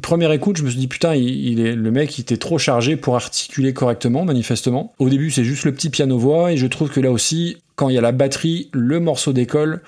Première 0.00 0.32
écoute, 0.32 0.56
je 0.56 0.62
me 0.62 0.70
suis 0.70 0.78
dit 0.78 0.86
putain, 0.88 1.14
il, 1.14 1.28
il 1.28 1.60
est 1.60 1.74
le 1.74 1.90
mec, 1.90 2.16
il 2.16 2.22
était 2.22 2.36
trop 2.38 2.56
chargé 2.58 2.96
pour 2.96 3.16
articuler 3.16 3.74
correctement, 3.74 4.24
manifestement. 4.24 4.94
Au 4.98 5.10
début, 5.10 5.30
c'est 5.30 5.44
juste 5.44 5.64
le 5.64 5.72
petit 5.72 5.90
piano 5.90 6.16
voix 6.18 6.52
et 6.52 6.56
je 6.56 6.66
trouve 6.66 6.88
que 6.88 7.00
là 7.00 7.10
aussi, 7.10 7.58
quand 7.76 7.88
il 7.88 7.94
y 7.94 7.98
a 7.98 8.02
la 8.02 8.12
batterie, 8.12 8.68
le 8.72 8.98
morceau 9.00 9.32
décolle 9.32 9.80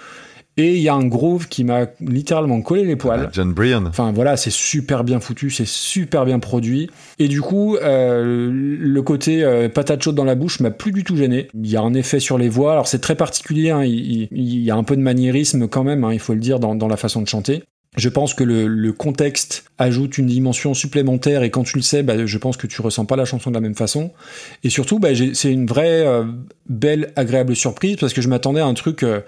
et 0.56 0.74
il 0.74 0.80
y 0.82 0.88
a 0.88 0.94
un 0.94 1.06
groove 1.06 1.46
qui 1.46 1.62
m'a 1.62 1.86
littéralement 2.00 2.60
collé 2.62 2.84
les 2.84 2.96
poils. 2.96 3.26
Ah, 3.26 3.30
John 3.32 3.52
Bryan. 3.54 3.86
Enfin 3.86 4.10
voilà, 4.12 4.36
c'est 4.36 4.50
super 4.50 5.04
bien 5.04 5.20
foutu, 5.20 5.50
c'est 5.50 5.66
super 5.68 6.24
bien 6.24 6.40
produit. 6.40 6.90
Et 7.20 7.28
du 7.28 7.40
coup, 7.40 7.76
euh, 7.76 8.50
le 8.52 9.02
côté 9.02 9.44
euh, 9.44 9.68
patate 9.68 10.02
chaude 10.02 10.16
dans 10.16 10.24
la 10.24 10.34
bouche 10.34 10.58
m'a 10.58 10.72
plus 10.72 10.90
du 10.90 11.04
tout 11.04 11.16
gêné. 11.16 11.46
Il 11.54 11.70
y 11.70 11.76
a 11.76 11.80
un 11.80 11.94
effet 11.94 12.18
sur 12.18 12.38
les 12.38 12.48
voix, 12.48 12.72
alors 12.72 12.88
c'est 12.88 12.98
très 12.98 13.14
particulier, 13.14 13.70
hein, 13.70 13.84
il, 13.84 13.94
il- 14.22 14.28
il 14.32 14.58
y 14.64 14.70
a 14.72 14.74
un 14.76 14.82
peu 14.82 14.96
de 14.96 15.00
maniérisme 15.02 15.68
quand 15.68 15.84
même, 15.84 16.02
hein, 16.02 16.12
il 16.12 16.18
faut 16.18 16.34
le 16.34 16.40
dire, 16.40 16.58
dans, 16.58 16.74
dans 16.74 16.88
la 16.88 16.96
façon 16.96 17.22
de 17.22 17.28
chanter. 17.28 17.62
Je 17.96 18.08
pense 18.08 18.34
que 18.34 18.44
le, 18.44 18.66
le 18.66 18.92
contexte 18.92 19.64
ajoute 19.78 20.18
une 20.18 20.26
dimension 20.26 20.74
supplémentaire 20.74 21.42
et 21.42 21.50
quand 21.50 21.64
tu 21.64 21.76
le 21.76 21.82
sais, 21.82 22.02
bah, 22.02 22.26
je 22.26 22.38
pense 22.38 22.56
que 22.56 22.66
tu 22.66 22.80
ressens 22.82 23.06
pas 23.06 23.16
la 23.16 23.24
chanson 23.24 23.50
de 23.50 23.54
la 23.54 23.60
même 23.60 23.74
façon. 23.74 24.12
Et 24.62 24.70
surtout, 24.70 24.98
bah, 24.98 25.08
c'est 25.32 25.52
une 25.52 25.66
vraie 25.66 26.06
euh, 26.06 26.24
belle, 26.68 27.12
agréable 27.16 27.56
surprise 27.56 27.96
parce 27.96 28.12
que 28.12 28.20
je 28.20 28.28
m'attendais 28.28 28.60
à 28.60 28.66
un 28.66 28.74
truc... 28.74 29.02
euh, 29.02 29.20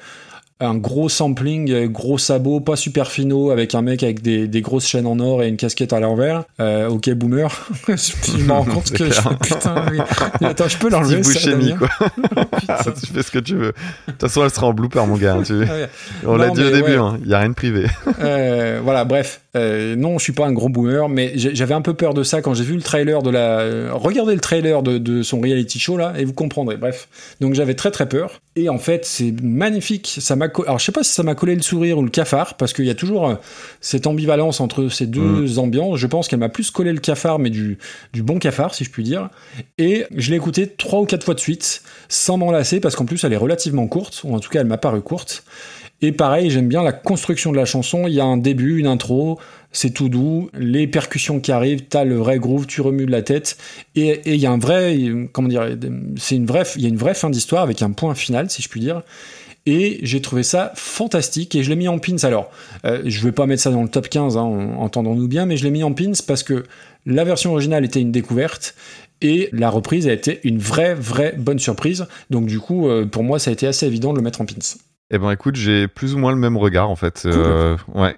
un 0.60 0.74
gros 0.76 1.08
sampling, 1.08 1.70
euh, 1.70 1.86
gros 1.88 2.18
sabot, 2.18 2.60
pas 2.60 2.76
super 2.76 3.10
finaux, 3.10 3.50
avec 3.50 3.74
un 3.74 3.82
mec 3.82 4.02
avec 4.02 4.22
des, 4.22 4.46
des 4.46 4.60
grosses 4.60 4.86
chaînes 4.86 5.06
en 5.06 5.18
or 5.18 5.42
et 5.42 5.48
une 5.48 5.56
casquette 5.56 5.92
à 5.92 6.00
l'envers. 6.00 6.44
Euh, 6.60 6.88
ok, 6.88 7.10
boomer. 7.14 7.48
je 7.88 8.36
me 8.44 8.52
rends 8.52 8.64
compte 8.74 8.90
que 8.90 9.06
je, 9.10 9.20
clair. 9.20 9.38
putain, 9.38 9.84
oui. 9.90 9.98
Attends, 10.42 10.68
je 10.68 10.76
peux 10.78 10.90
l'enlever. 10.90 11.22
ça, 11.22 11.32
bouchemi, 11.32 11.74
quoi. 11.76 11.88
tu 13.00 13.06
fais 13.12 13.22
ce 13.22 13.30
que 13.30 13.38
tu 13.38 13.54
veux. 13.56 13.72
De 14.06 14.12
toute 14.12 14.20
façon, 14.20 14.44
elle 14.44 14.50
sera 14.50 14.66
en 14.66 14.72
blooper, 14.74 15.06
mon 15.06 15.16
gars. 15.16 15.34
hein, 15.36 15.42
tu- 15.42 15.54
Ah 15.68 15.72
ouais. 15.72 15.88
On 16.26 16.36
l'a 16.36 16.50
dit 16.50 16.60
au 16.60 16.64
mais 16.66 16.70
début, 16.72 16.90
ouais. 16.92 16.96
hein, 16.98 17.18
il 17.24 17.30
y 17.30 17.34
a 17.34 17.38
rien 17.38 17.48
de 17.48 17.54
privé. 17.54 17.86
Euh, 18.20 18.80
voilà, 18.84 19.04
bref. 19.04 19.40
Euh, 19.56 19.96
non, 19.96 20.18
je 20.18 20.24
suis 20.24 20.32
pas 20.32 20.46
un 20.46 20.52
gros 20.52 20.68
boomer, 20.68 21.08
mais 21.08 21.32
j'avais 21.36 21.74
un 21.74 21.80
peu 21.80 21.94
peur 21.94 22.14
de 22.14 22.22
ça 22.22 22.42
quand 22.42 22.54
j'ai 22.54 22.62
vu 22.64 22.74
le 22.76 22.82
trailer 22.82 23.22
de 23.22 23.30
la. 23.30 23.92
regardez 23.92 24.34
le 24.34 24.40
trailer 24.40 24.82
de, 24.82 24.98
de 24.98 25.22
son 25.22 25.40
reality 25.40 25.78
show 25.80 25.96
là, 25.96 26.12
et 26.16 26.24
vous 26.24 26.32
comprendrez. 26.34 26.76
Bref, 26.76 27.08
donc 27.40 27.54
j'avais 27.54 27.74
très 27.74 27.90
très 27.90 28.08
peur. 28.08 28.40
Et 28.56 28.68
en 28.68 28.78
fait, 28.78 29.04
c'est 29.04 29.34
magnifique. 29.42 30.16
Ça 30.20 30.36
m'a. 30.36 30.49
Alors, 30.66 30.78
je 30.78 30.84
sais 30.84 30.92
pas 30.92 31.02
si 31.02 31.12
ça 31.12 31.22
m'a 31.22 31.34
collé 31.34 31.54
le 31.54 31.62
sourire 31.62 31.98
ou 31.98 32.02
le 32.02 32.10
cafard, 32.10 32.56
parce 32.56 32.72
qu'il 32.72 32.84
y 32.84 32.90
a 32.90 32.94
toujours 32.94 33.28
euh, 33.28 33.34
cette 33.80 34.06
ambivalence 34.06 34.60
entre 34.60 34.88
ces 34.88 35.06
deux 35.06 35.58
ambiances. 35.58 35.98
Je 35.98 36.06
pense 36.06 36.28
qu'elle 36.28 36.38
m'a 36.38 36.48
plus 36.48 36.70
collé 36.70 36.92
le 36.92 37.00
cafard, 37.00 37.38
mais 37.38 37.50
du 37.50 37.78
du 38.12 38.22
bon 38.22 38.38
cafard, 38.38 38.74
si 38.74 38.84
je 38.84 38.90
puis 38.90 39.04
dire. 39.04 39.30
Et 39.78 40.06
je 40.14 40.30
l'ai 40.30 40.36
écouté 40.36 40.66
trois 40.66 41.00
ou 41.00 41.06
quatre 41.06 41.24
fois 41.24 41.34
de 41.34 41.40
suite, 41.40 41.82
sans 42.08 42.36
m'en 42.36 42.50
lasser, 42.50 42.80
parce 42.80 42.96
qu'en 42.96 43.04
plus, 43.04 43.22
elle 43.24 43.32
est 43.32 43.38
relativement 43.38 43.86
courte, 43.86 44.22
ou 44.24 44.34
en 44.34 44.40
tout 44.40 44.50
cas, 44.50 44.60
elle 44.60 44.66
m'a 44.66 44.78
paru 44.78 45.00
courte. 45.00 45.44
Et 46.02 46.12
pareil, 46.12 46.50
j'aime 46.50 46.68
bien 46.68 46.82
la 46.82 46.92
construction 46.92 47.52
de 47.52 47.56
la 47.56 47.66
chanson. 47.66 48.06
Il 48.06 48.14
y 48.14 48.20
a 48.20 48.24
un 48.24 48.38
début, 48.38 48.78
une 48.78 48.86
intro, 48.86 49.38
c'est 49.70 49.90
tout 49.90 50.08
doux. 50.08 50.48
Les 50.54 50.86
percussions 50.86 51.40
qui 51.40 51.52
arrivent, 51.52 51.82
t'as 51.88 52.04
le 52.04 52.16
vrai 52.16 52.38
groove, 52.38 52.66
tu 52.66 52.80
remues 52.80 53.04
de 53.04 53.10
la 53.10 53.22
tête. 53.22 53.58
Et 53.96 54.08
et 54.08 54.34
il 54.34 54.40
y 54.40 54.46
a 54.46 54.50
un 54.50 54.58
vrai, 54.58 54.96
comment 55.32 55.48
dire, 55.48 55.76
c'est 56.16 56.36
une 56.36 56.46
vraie, 56.46 56.64
il 56.76 56.82
y 56.82 56.86
a 56.86 56.88
une 56.88 56.96
vraie 56.96 57.14
fin 57.14 57.28
d'histoire 57.28 57.62
avec 57.62 57.82
un 57.82 57.90
point 57.92 58.14
final, 58.14 58.48
si 58.48 58.62
je 58.62 58.68
puis 58.68 58.80
dire. 58.80 59.02
Et 59.66 59.98
j'ai 60.02 60.20
trouvé 60.22 60.42
ça 60.42 60.72
fantastique 60.74 61.54
et 61.54 61.62
je 61.62 61.68
l'ai 61.70 61.76
mis 61.76 61.88
en 61.88 61.98
pins. 61.98 62.16
Alors, 62.22 62.50
euh, 62.84 63.02
je 63.04 63.22
vais 63.22 63.32
pas 63.32 63.46
mettre 63.46 63.62
ça 63.62 63.70
dans 63.70 63.82
le 63.82 63.88
top 63.88 64.08
15, 64.08 64.36
hein, 64.36 64.40
en- 64.42 64.76
entendons-nous 64.82 65.28
bien, 65.28 65.44
mais 65.46 65.56
je 65.56 65.64
l'ai 65.64 65.70
mis 65.70 65.82
en 65.82 65.92
pins 65.92 66.12
parce 66.26 66.42
que 66.42 66.64
la 67.06 67.24
version 67.24 67.52
originale 67.52 67.84
était 67.84 68.00
une 68.00 68.12
découverte 68.12 68.74
et 69.20 69.50
la 69.52 69.68
reprise 69.68 70.08
a 70.08 70.12
été 70.12 70.40
une 70.44 70.58
vraie, 70.58 70.94
vraie 70.94 71.34
bonne 71.36 71.58
surprise. 71.58 72.06
Donc 72.30 72.46
du 72.46 72.58
coup, 72.58 72.88
euh, 72.88 73.04
pour 73.04 73.22
moi, 73.22 73.38
ça 73.38 73.50
a 73.50 73.52
été 73.52 73.66
assez 73.66 73.86
évident 73.86 74.12
de 74.12 74.18
le 74.18 74.24
mettre 74.24 74.40
en 74.40 74.46
pins. 74.46 74.54
Eh 75.12 75.18
ben 75.18 75.30
écoute, 75.32 75.56
j'ai 75.56 75.88
plus 75.88 76.14
ou 76.14 76.18
moins 76.18 76.30
le 76.30 76.38
même 76.38 76.56
regard 76.56 76.88
en 76.88 76.96
fait. 76.96 77.22
Euh, 77.26 77.76
ouais. 77.94 78.16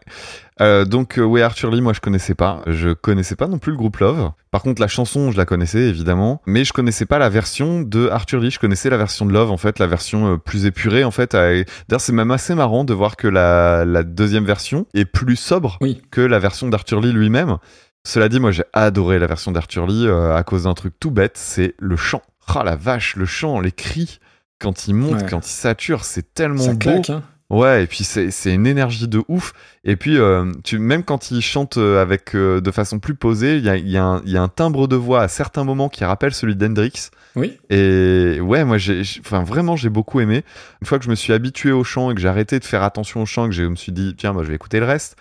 Euh, 0.63 0.85
donc 0.85 1.19
euh, 1.19 1.23
ouais, 1.25 1.43
Arthur 1.43 1.71
Lee, 1.71 1.81
moi 1.81 1.93
je 1.93 2.01
connaissais 2.01 2.35
pas. 2.35 2.63
Je 2.67 2.91
connaissais 2.93 3.37
pas 3.37 3.49
non 3.49 3.59
plus 3.59 3.73
le 3.73 3.79
groupe 3.79 3.99
Love. 3.99 4.31
Par 4.51 4.63
contre, 4.63 4.81
la 4.81 4.89
chanson, 4.89 5.31
je 5.33 5.37
la 5.37 5.45
connaissais 5.45 5.81
évidemment, 5.89 6.41
mais 6.47 6.65
je 6.65 6.73
connaissais 6.73 7.07
pas 7.07 7.19
la 7.19 7.29
version 7.29 7.81
de 7.83 8.09
Arthur 8.09 8.41
Lee. 8.41 8.51
Je 8.51 8.59
connaissais 8.59 8.89
la 8.91 8.97
version 8.97 9.27
de 9.27 9.33
Love 9.33 9.51
en 9.51 9.57
fait, 9.57 9.79
la 9.79 9.87
version 9.87 10.35
euh, 10.35 10.37
plus 10.39 10.67
épurée 10.67 11.05
en 11.05 11.11
fait. 11.11 11.33
D'ailleurs, 11.33 11.67
c'est 11.99 12.13
même 12.13 12.31
assez 12.31 12.55
marrant 12.55 12.85
de 12.85 12.95
voir 12.95 13.17
que 13.17 13.29
la, 13.29 13.85
la 13.85 14.03
deuxième 14.03 14.45
version 14.45 14.87
est 14.95 15.05
plus 15.05 15.37
sobre 15.37 15.79
Oui. 15.81 16.01
que 16.11 16.21
la 16.21 16.39
version 16.39 16.69
d'Arthur 16.69 17.01
Lee 17.01 17.13
lui-même. 17.13 17.57
Cela 18.05 18.29
dit, 18.29 18.41
moi 18.41 18.51
j'ai 18.51 18.65
adoré 18.73 19.19
la 19.19 19.27
version 19.27 19.53
d'Arthur 19.53 19.87
Lee 19.87 20.07
euh, 20.07 20.35
à 20.35 20.43
cause 20.43 20.65
d'un 20.65 20.75
truc 20.75 20.95
tout 21.01 21.11
bête, 21.11 21.37
c'est 21.37 21.75
le 21.79 21.97
chant. 21.97 22.23
Ah 22.49 22.63
la 22.65 22.77
vache, 22.77 23.17
le 23.17 23.25
chant, 23.27 23.61
les 23.61 23.73
cris 23.73 24.19
quand 24.61 24.87
il 24.87 24.95
monte, 24.95 25.23
Ouais. 25.23 25.27
quand 25.31 25.47
il 25.47 25.51
sature, 25.51 26.05
c'est 26.05 26.35
tellement 26.35 26.63
Ça 26.63 26.73
beau. 26.73 26.79
claque, 26.79 27.11
hein. 27.11 27.23
Ouais, 27.53 27.85
et 27.85 27.87
puis 27.87 28.03
c'est 28.03 28.31
une 28.55 28.67
énergie 28.67 29.07
de 29.09 29.23
ouf. 29.29 29.53
Et 29.85 29.97
puis, 29.97 30.17
euh, 30.19 30.51
tu, 30.65 30.79
même 30.79 31.05
quand 31.05 31.31
il 31.31 31.43
chante 31.43 31.77
euh, 31.77 32.01
avec, 32.01 32.35
euh, 32.35 32.63
de 32.63 32.71
façon 32.71 32.99
plus 32.99 33.15
posée, 33.15 33.59
il 33.59 33.65
y 33.65 33.69
a, 33.69 33.77
y, 33.77 33.97
a 33.99 34.05
un- 34.05 34.23
il 34.25 34.33
y 34.33 34.39
a 34.39 34.43
un 34.43 34.49
timbre 34.49 34.89
de 34.89 34.97
voix 34.97 35.21
à 35.23 35.29
certains 35.29 35.63
moments 35.63 35.91
qui 35.91 36.03
rappelle 36.05 36.33
celui 36.33 36.57
d'Hendrix. 36.57 37.11
Oui. 37.37 37.59
Et 37.69 38.39
ouais, 38.41 38.65
moi, 38.65 38.79
j'ai- 38.79 39.03
enfin, 39.21 39.43
vraiment, 39.45 39.77
j'ai 39.77 39.91
beaucoup 39.91 40.21
aimé. 40.21 40.45
Une 40.81 40.87
fois 40.87 40.99
que 40.99 41.05
je 41.05 41.11
me 41.11 41.15
suis 41.15 41.35
habitué 41.35 41.73
au 41.73 41.85
chant 41.85 42.11
et 42.11 42.15
que 42.15 42.21
j'ai 42.23 42.29
arrêté 42.29 42.59
de 42.59 42.65
faire 42.65 42.83
attention 42.83 43.21
au 43.23 43.27
chant, 43.27 43.47
que 43.49 43.53
je 43.55 43.65
me 43.65 43.77
suis 43.77 43.93
dit, 43.93 44.15
tiens, 44.17 44.33
moi, 44.33 44.45
je 44.45 44.49
vais 44.49 44.55
écouter 44.55 44.81
le 44.81 44.87
reste, 44.87 45.17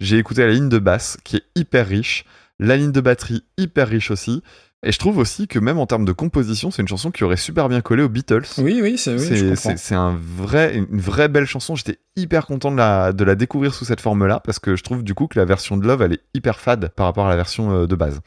j'ai 0.00 0.18
écouté 0.18 0.44
la 0.44 0.52
ligne 0.52 0.68
de 0.68 0.78
basse 0.78 1.18
qui 1.22 1.36
est 1.36 1.44
hyper 1.54 1.86
riche, 1.86 2.24
la 2.58 2.76
ligne 2.76 2.90
de 2.92 3.00
batterie 3.00 3.44
hyper 3.58 3.86
riche 3.88 4.10
aussi. 4.10 4.42
Et 4.84 4.92
je 4.92 4.98
trouve 4.98 5.18
aussi 5.18 5.48
que 5.48 5.58
même 5.58 5.78
en 5.78 5.86
termes 5.86 6.04
de 6.04 6.12
composition, 6.12 6.70
c'est 6.70 6.82
une 6.82 6.88
chanson 6.88 7.10
qui 7.10 7.24
aurait 7.24 7.36
super 7.38 7.68
bien 7.68 7.80
collé 7.80 8.02
aux 8.02 8.08
Beatles. 8.08 8.44
Oui, 8.58 8.78
oui, 8.82 8.98
c'est 8.98 9.14
oui, 9.14 9.56
C'est- 9.56 9.94
un 9.94 10.14
vrai, 10.16 10.76
une 10.76 11.00
vraie 11.00 11.28
belle 11.28 11.46
chanson. 11.46 11.74
J'étais 11.74 11.98
hyper 12.14 12.46
content 12.46 12.70
de 12.70 12.76
la, 12.76 13.12
de 13.12 13.24
la 13.24 13.34
découvrir 13.34 13.74
sous 13.74 13.84
cette 13.86 14.00
forme-là 14.00 14.40
parce 14.44 14.58
que 14.58 14.76
je 14.76 14.82
trouve 14.84 15.02
du 15.02 15.14
coup 15.14 15.26
que 15.28 15.38
la 15.38 15.44
version 15.44 15.76
de 15.76 15.86
Love 15.86 16.02
elle 16.02 16.12
est 16.12 16.22
hyper 16.34 16.60
fade 16.60 16.90
par 16.94 17.06
rapport 17.06 17.26
à 17.26 17.30
la 17.30 17.36
version 17.36 17.72
euh, 17.72 17.86
de 17.86 17.94
base. 17.96 18.20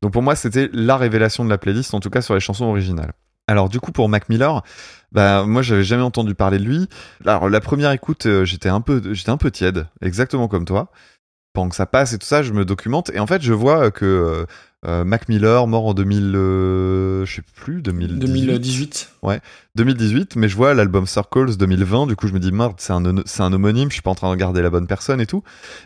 Donc 0.00 0.12
pour 0.12 0.22
moi 0.22 0.34
c'était 0.34 0.70
la 0.72 0.96
révélation 0.96 1.44
de 1.44 1.50
la 1.50 1.58
playlist 1.58 1.94
en 1.94 2.00
tout 2.00 2.10
cas 2.10 2.22
sur 2.22 2.34
les 2.34 2.40
chansons 2.40 2.64
originales. 2.64 3.12
Alors 3.46 3.68
du 3.68 3.78
coup 3.78 3.92
pour 3.92 4.08
Mac 4.08 4.28
Miller, 4.28 4.62
bah 5.12 5.44
moi 5.46 5.62
j'avais 5.62 5.84
jamais 5.84 6.02
entendu 6.02 6.34
parler 6.34 6.58
de 6.58 6.64
lui. 6.64 6.88
Alors 7.24 7.48
la 7.48 7.60
première 7.60 7.92
écoute 7.92 8.26
euh, 8.26 8.44
j'étais 8.44 8.68
un 8.70 8.80
peu 8.80 9.00
j'étais 9.12 9.30
un 9.30 9.36
peu 9.36 9.50
tiède, 9.50 9.86
exactement 10.00 10.48
comme 10.48 10.64
toi. 10.64 10.90
Pendant 11.52 11.68
que 11.68 11.76
ça 11.76 11.86
passe 11.86 12.14
et 12.14 12.18
tout 12.18 12.26
ça, 12.26 12.42
je 12.42 12.52
me 12.52 12.64
documente 12.64 13.10
et 13.14 13.20
en 13.20 13.26
fait 13.26 13.42
je 13.42 13.52
vois 13.52 13.90
que 13.90 14.46
euh, 14.84 15.04
Mac 15.04 15.28
Miller 15.28 15.66
mort 15.68 15.86
en 15.86 15.94
2000 15.94 16.32
euh, 16.34 17.24
je 17.24 17.36
sais 17.36 17.42
plus 17.54 17.82
2018. 17.82 18.18
2018. 18.18 19.12
2018, 19.76 20.36
mais 20.36 20.48
je 20.48 20.56
vois 20.56 20.74
l'album 20.74 21.06
Circles 21.06 21.56
2020, 21.56 22.08
du 22.08 22.16
coup 22.16 22.26
je 22.26 22.32
me 22.32 22.40
dis 22.40 22.50
merde, 22.50 22.74
c'est 22.78 22.92
un, 22.92 23.52
homonyme, 23.52 23.88
je 23.90 23.94
suis 23.94 24.02
pas 24.02 24.10
en 24.10 24.14
train 24.16 24.26
de 24.26 24.32
regarder 24.32 24.60
la 24.60 24.70
bonne 24.70 24.86
personne 24.88 25.20
et 25.20 25.26
tout. 25.26 25.42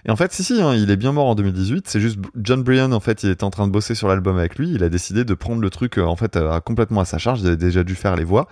Et 0.06 0.10
en 0.10 0.16
fait, 0.16 0.32
si, 0.32 0.42
si, 0.42 0.62
hein, 0.62 0.74
il 0.74 0.90
est 0.90 0.96
bien 0.96 1.12
mort 1.12 1.26
en 1.26 1.34
2018, 1.34 1.86
c'est 1.88 2.00
juste 2.00 2.18
John 2.36 2.62
Bryan, 2.62 2.92
en 2.92 3.00
fait, 3.00 3.22
il 3.22 3.30
était 3.30 3.44
en 3.44 3.50
train 3.50 3.66
de 3.66 3.72
bosser 3.72 3.94
sur 3.94 4.08
l'album 4.08 4.38
avec 4.38 4.56
lui, 4.56 4.70
il 4.70 4.82
a 4.82 4.88
décidé 4.88 5.24
de 5.24 5.34
prendre 5.34 5.60
le 5.60 5.70
truc, 5.70 5.98
euh, 5.98 6.04
en 6.04 6.16
fait, 6.16 6.36
euh, 6.36 6.58
complètement 6.60 7.02
à 7.02 7.04
sa 7.04 7.18
charge, 7.18 7.42
il 7.42 7.46
avait 7.48 7.56
déjà 7.56 7.84
dû 7.84 7.94
faire 7.94 8.16
les 8.16 8.24
voix. 8.24 8.48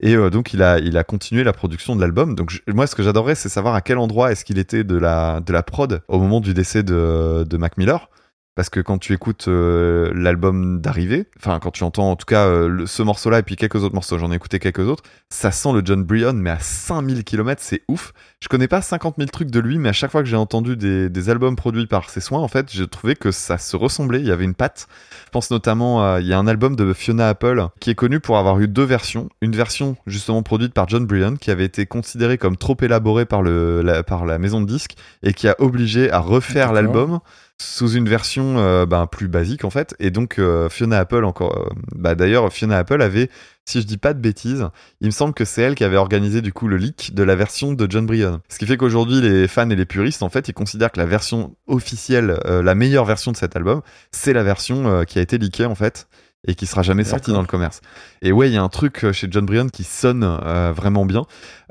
Et 0.00 0.14
donc 0.30 0.52
il 0.52 0.62
a, 0.62 0.78
il 0.78 0.98
a 0.98 1.04
continué 1.04 1.42
la 1.42 1.54
production 1.54 1.96
de 1.96 2.02
l'album. 2.02 2.34
Donc 2.34 2.50
je- 2.50 2.60
moi 2.70 2.86
ce 2.86 2.94
que 2.94 3.02
j'adorerais 3.02 3.34
c'est 3.34 3.48
savoir 3.48 3.74
à 3.74 3.80
quel 3.80 3.96
endroit 3.96 4.30
est-ce 4.30 4.44
qu'il 4.44 4.58
était 4.58 4.84
de 4.84 4.94
la, 4.98 5.40
de 5.40 5.54
la 5.54 5.62
prod 5.62 6.02
au 6.08 6.18
moment 6.18 6.40
du 6.42 6.52
décès 6.52 6.82
de, 6.82 7.46
de 7.48 7.56
Mac 7.56 7.78
Miller. 7.78 8.10
Parce 8.56 8.70
que 8.70 8.80
quand 8.80 8.98
tu 8.98 9.12
écoutes 9.12 9.46
euh, 9.48 10.10
l'album 10.14 10.80
d'arrivée, 10.80 11.26
enfin 11.38 11.58
quand 11.60 11.70
tu 11.70 11.84
entends 11.84 12.10
en 12.10 12.16
tout 12.16 12.24
cas 12.24 12.46
euh, 12.46 12.68
le- 12.68 12.86
ce 12.86 13.02
morceau-là 13.02 13.38
et 13.38 13.42
puis 13.42 13.54
quelques 13.54 13.76
autres 13.84 13.94
morceaux, 13.94 14.18
j'en 14.18 14.32
ai 14.32 14.36
écouté 14.36 14.58
quelques 14.58 14.80
autres, 14.80 15.04
ça 15.30 15.50
sent 15.50 15.72
le 15.74 15.82
John 15.84 16.02
Bryan 16.02 16.32
mais 16.34 16.50
à 16.50 16.58
5000 16.58 17.22
km, 17.22 17.60
c'est 17.62 17.82
ouf. 17.86 18.12
Je 18.40 18.48
connais 18.48 18.66
pas 18.68 18.80
50 18.82 19.16
000 19.18 19.28
trucs 19.28 19.50
de 19.50 19.60
lui, 19.60 19.78
mais 19.78 19.90
à 19.90 19.92
chaque 19.92 20.10
fois 20.10 20.22
que 20.22 20.28
j'ai 20.28 20.36
entendu 20.36 20.76
des, 20.76 21.08
des 21.10 21.30
albums 21.30 21.54
produits 21.56 21.86
par 21.86 22.08
ses 22.10 22.20
soins, 22.20 22.40
en 22.40 22.48
fait, 22.48 22.70
j'ai 22.72 22.86
trouvé 22.86 23.14
que 23.14 23.30
ça 23.30 23.58
se 23.58 23.76
ressemblait, 23.76 24.20
il 24.20 24.26
y 24.26 24.30
avait 24.30 24.44
une 24.44 24.54
patte. 24.54 24.88
Je 25.26 25.30
pense 25.30 25.50
notamment, 25.50 26.02
à- 26.04 26.20
il 26.20 26.26
y 26.26 26.32
a 26.32 26.38
un 26.38 26.46
album 26.46 26.76
de 26.76 26.92
Fiona 26.92 27.28
Apple 27.28 27.66
qui 27.80 27.90
est 27.90 27.94
connu 27.94 28.20
pour 28.20 28.38
avoir 28.38 28.58
eu 28.60 28.68
deux 28.68 28.84
versions. 28.84 29.28
Une 29.42 29.54
version 29.56 29.96
justement 30.06 30.42
produite 30.42 30.72
par 30.74 30.88
John 30.88 31.06
Bryan 31.06 31.36
qui 31.38 31.50
avait 31.50 31.64
été 31.64 31.84
considérée 31.86 32.38
comme 32.38 32.56
trop 32.56 32.76
élaborée 32.80 33.26
par, 33.26 33.42
le, 33.42 33.82
la, 33.82 34.02
par 34.02 34.24
la 34.26 34.38
maison 34.38 34.60
de 34.62 34.66
disques 34.66 34.94
et 35.22 35.32
qui 35.34 35.46
a 35.48 35.56
obligé 35.58 36.10
à 36.10 36.20
refaire 36.20 36.72
l'album 36.72 37.18
sous 37.60 37.92
une 37.92 38.08
version 38.08 38.58
euh, 38.58 38.86
ben, 38.86 39.06
plus 39.06 39.28
basique 39.28 39.64
en 39.64 39.70
fait. 39.70 39.94
Et 39.98 40.10
donc 40.10 40.38
euh, 40.38 40.68
Fiona 40.68 40.98
Apple 40.98 41.24
encore, 41.24 41.56
euh, 41.56 41.74
bah 41.94 42.14
d'ailleurs 42.14 42.52
Fiona 42.52 42.78
Apple 42.78 43.00
avait, 43.00 43.30
si 43.64 43.80
je 43.80 43.86
dis 43.86 43.96
pas 43.96 44.12
de 44.12 44.20
bêtises, 44.20 44.68
il 45.00 45.06
me 45.06 45.12
semble 45.12 45.32
que 45.34 45.44
c'est 45.44 45.62
elle 45.62 45.74
qui 45.74 45.84
avait 45.84 45.96
organisé 45.96 46.42
du 46.42 46.52
coup 46.52 46.68
le 46.68 46.76
leak 46.76 47.14
de 47.14 47.22
la 47.22 47.34
version 47.34 47.72
de 47.72 47.86
John 47.90 48.06
Bryan. 48.06 48.40
Ce 48.48 48.58
qui 48.58 48.66
fait 48.66 48.76
qu'aujourd'hui 48.76 49.20
les 49.20 49.48
fans 49.48 49.70
et 49.70 49.76
les 49.76 49.86
puristes 49.86 50.22
en 50.22 50.28
fait 50.28 50.48
ils 50.48 50.54
considèrent 50.54 50.92
que 50.92 51.00
la 51.00 51.06
version 51.06 51.56
officielle, 51.66 52.38
euh, 52.44 52.62
la 52.62 52.74
meilleure 52.74 53.04
version 53.06 53.32
de 53.32 53.36
cet 53.36 53.56
album, 53.56 53.80
c'est 54.12 54.32
la 54.32 54.42
version 54.42 55.04
qui 55.04 55.18
a 55.18 55.22
été 55.22 55.38
leakée 55.38 55.64
en 55.64 55.74
fait 55.74 56.08
et 56.46 56.54
qui 56.54 56.66
sera 56.66 56.82
jamais 56.82 57.04
sortie 57.04 57.32
dans 57.32 57.40
le 57.40 57.46
commerce. 57.46 57.80
Et 58.22 58.32
ouais, 58.32 58.48
il 58.48 58.54
y 58.54 58.56
a 58.56 58.62
un 58.62 58.68
truc 58.68 59.10
chez 59.12 59.28
John 59.30 59.44
Bryan 59.44 59.70
qui 59.70 59.84
sonne 59.84 60.22
euh, 60.24 60.72
vraiment 60.74 61.04
bien. 61.04 61.22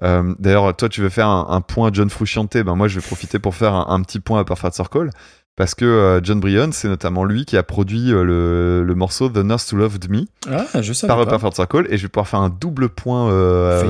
Euh, 0.03 0.33
D'ailleurs, 0.39 0.75
toi, 0.75 0.89
tu 0.89 1.01
veux 1.01 1.09
faire 1.09 1.29
un, 1.29 1.47
un 1.49 1.61
point 1.61 1.91
John 1.93 2.09
Frusciante, 2.09 2.57
ben 2.57 2.75
moi, 2.75 2.87
je 2.87 2.99
vais 2.99 3.05
profiter 3.05 3.39
pour 3.39 3.55
faire 3.55 3.73
un, 3.73 3.85
un 3.89 4.01
petit 4.01 4.19
point 4.19 4.39
à 4.39 4.43
Perfect 4.43 4.73
Circle. 4.75 5.09
Parce 5.57 5.73
que 5.73 5.85
euh, 5.85 6.19
John 6.21 6.41
Bryan, 6.41 6.71
c'est 6.73 6.89
notamment 6.89 7.23
lui 7.23 7.45
qui 7.45 7.55
a 7.55 7.63
produit 7.63 8.11
euh, 8.11 8.23
le, 8.23 8.83
le 8.83 8.95
morceau 8.95 9.29
The 9.29 9.37
Nurse 9.37 9.71
Who 9.71 9.77
Loved 9.77 10.09
Me. 10.09 10.25
Ah, 10.51 10.81
je 10.81 10.91
savais 10.91 11.13
par. 11.13 11.25
Perfect 11.27 11.55
Circle. 11.55 11.87
Et 11.89 11.97
je 11.97 12.03
vais 12.03 12.09
pouvoir 12.09 12.27
faire 12.27 12.41
un 12.41 12.49
double 12.49 12.89
point 12.89 13.31
euh, 13.31 13.81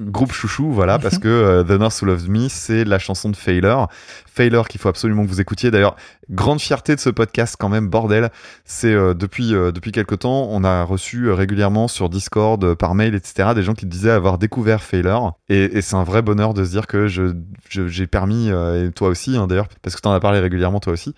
groupe 0.00 0.32
chouchou 0.32 0.72
voilà 0.72 0.98
parce 0.98 1.18
que 1.18 1.28
euh, 1.28 1.64
The 1.64 1.78
Nurse 1.78 2.02
Who 2.02 2.06
Loves 2.06 2.28
Me 2.28 2.48
c'est 2.48 2.84
la 2.84 2.98
chanson 2.98 3.28
de 3.30 3.36
Failure. 3.36 3.88
Failure 4.26 4.68
qu'il 4.68 4.80
faut 4.80 4.88
absolument 4.88 5.24
que 5.24 5.28
vous 5.28 5.40
écoutiez. 5.40 5.70
D'ailleurs 5.70 5.96
grande 6.30 6.60
fierté 6.60 6.94
de 6.94 7.00
ce 7.00 7.10
podcast 7.10 7.56
quand 7.58 7.68
même 7.68 7.88
bordel. 7.88 8.30
C'est 8.64 8.92
euh, 8.92 9.14
depuis 9.14 9.54
euh, 9.54 9.72
depuis 9.72 9.92
quelque 9.92 10.14
temps 10.14 10.48
on 10.50 10.64
a 10.64 10.82
reçu 10.82 11.30
régulièrement 11.30 11.88
sur 11.88 12.08
Discord 12.08 12.74
par 12.74 12.94
mail 12.94 13.14
etc 13.14 13.50
des 13.54 13.62
gens 13.62 13.74
qui 13.74 13.86
disaient 13.86 14.10
avoir 14.10 14.38
découvert 14.38 14.82
Failure. 14.82 15.34
Et, 15.48 15.80
c'est 15.80 15.96
un 15.96 16.04
vrai 16.04 16.22
bonheur 16.22 16.54
de 16.54 16.64
se 16.64 16.70
dire 16.70 16.86
que 16.86 17.06
je 17.06 17.34
j'ai 17.70 18.06
permis 18.06 18.48
et 18.48 18.90
toi 18.94 19.08
aussi 19.08 19.36
hein, 19.36 19.46
d'ailleurs 19.46 19.68
parce 19.82 19.96
que 19.96 20.00
tu 20.00 20.08
en 20.08 20.12
as 20.12 20.20
parlé 20.20 20.38
régulièrement 20.40 20.80
toi 20.80 20.92
aussi. 20.92 21.14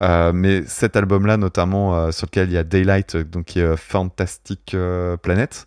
Mais 0.00 0.62
cet 0.66 0.96
album-là, 0.96 1.36
notamment 1.36 2.12
sur 2.12 2.26
lequel 2.26 2.48
il 2.48 2.54
y 2.54 2.58
a 2.58 2.64
Daylight, 2.64 3.16
donc 3.16 3.46
qui 3.46 3.60
est 3.60 3.64
euh, 3.64 3.76
Fantastic 3.76 4.76
Planet, 5.22 5.66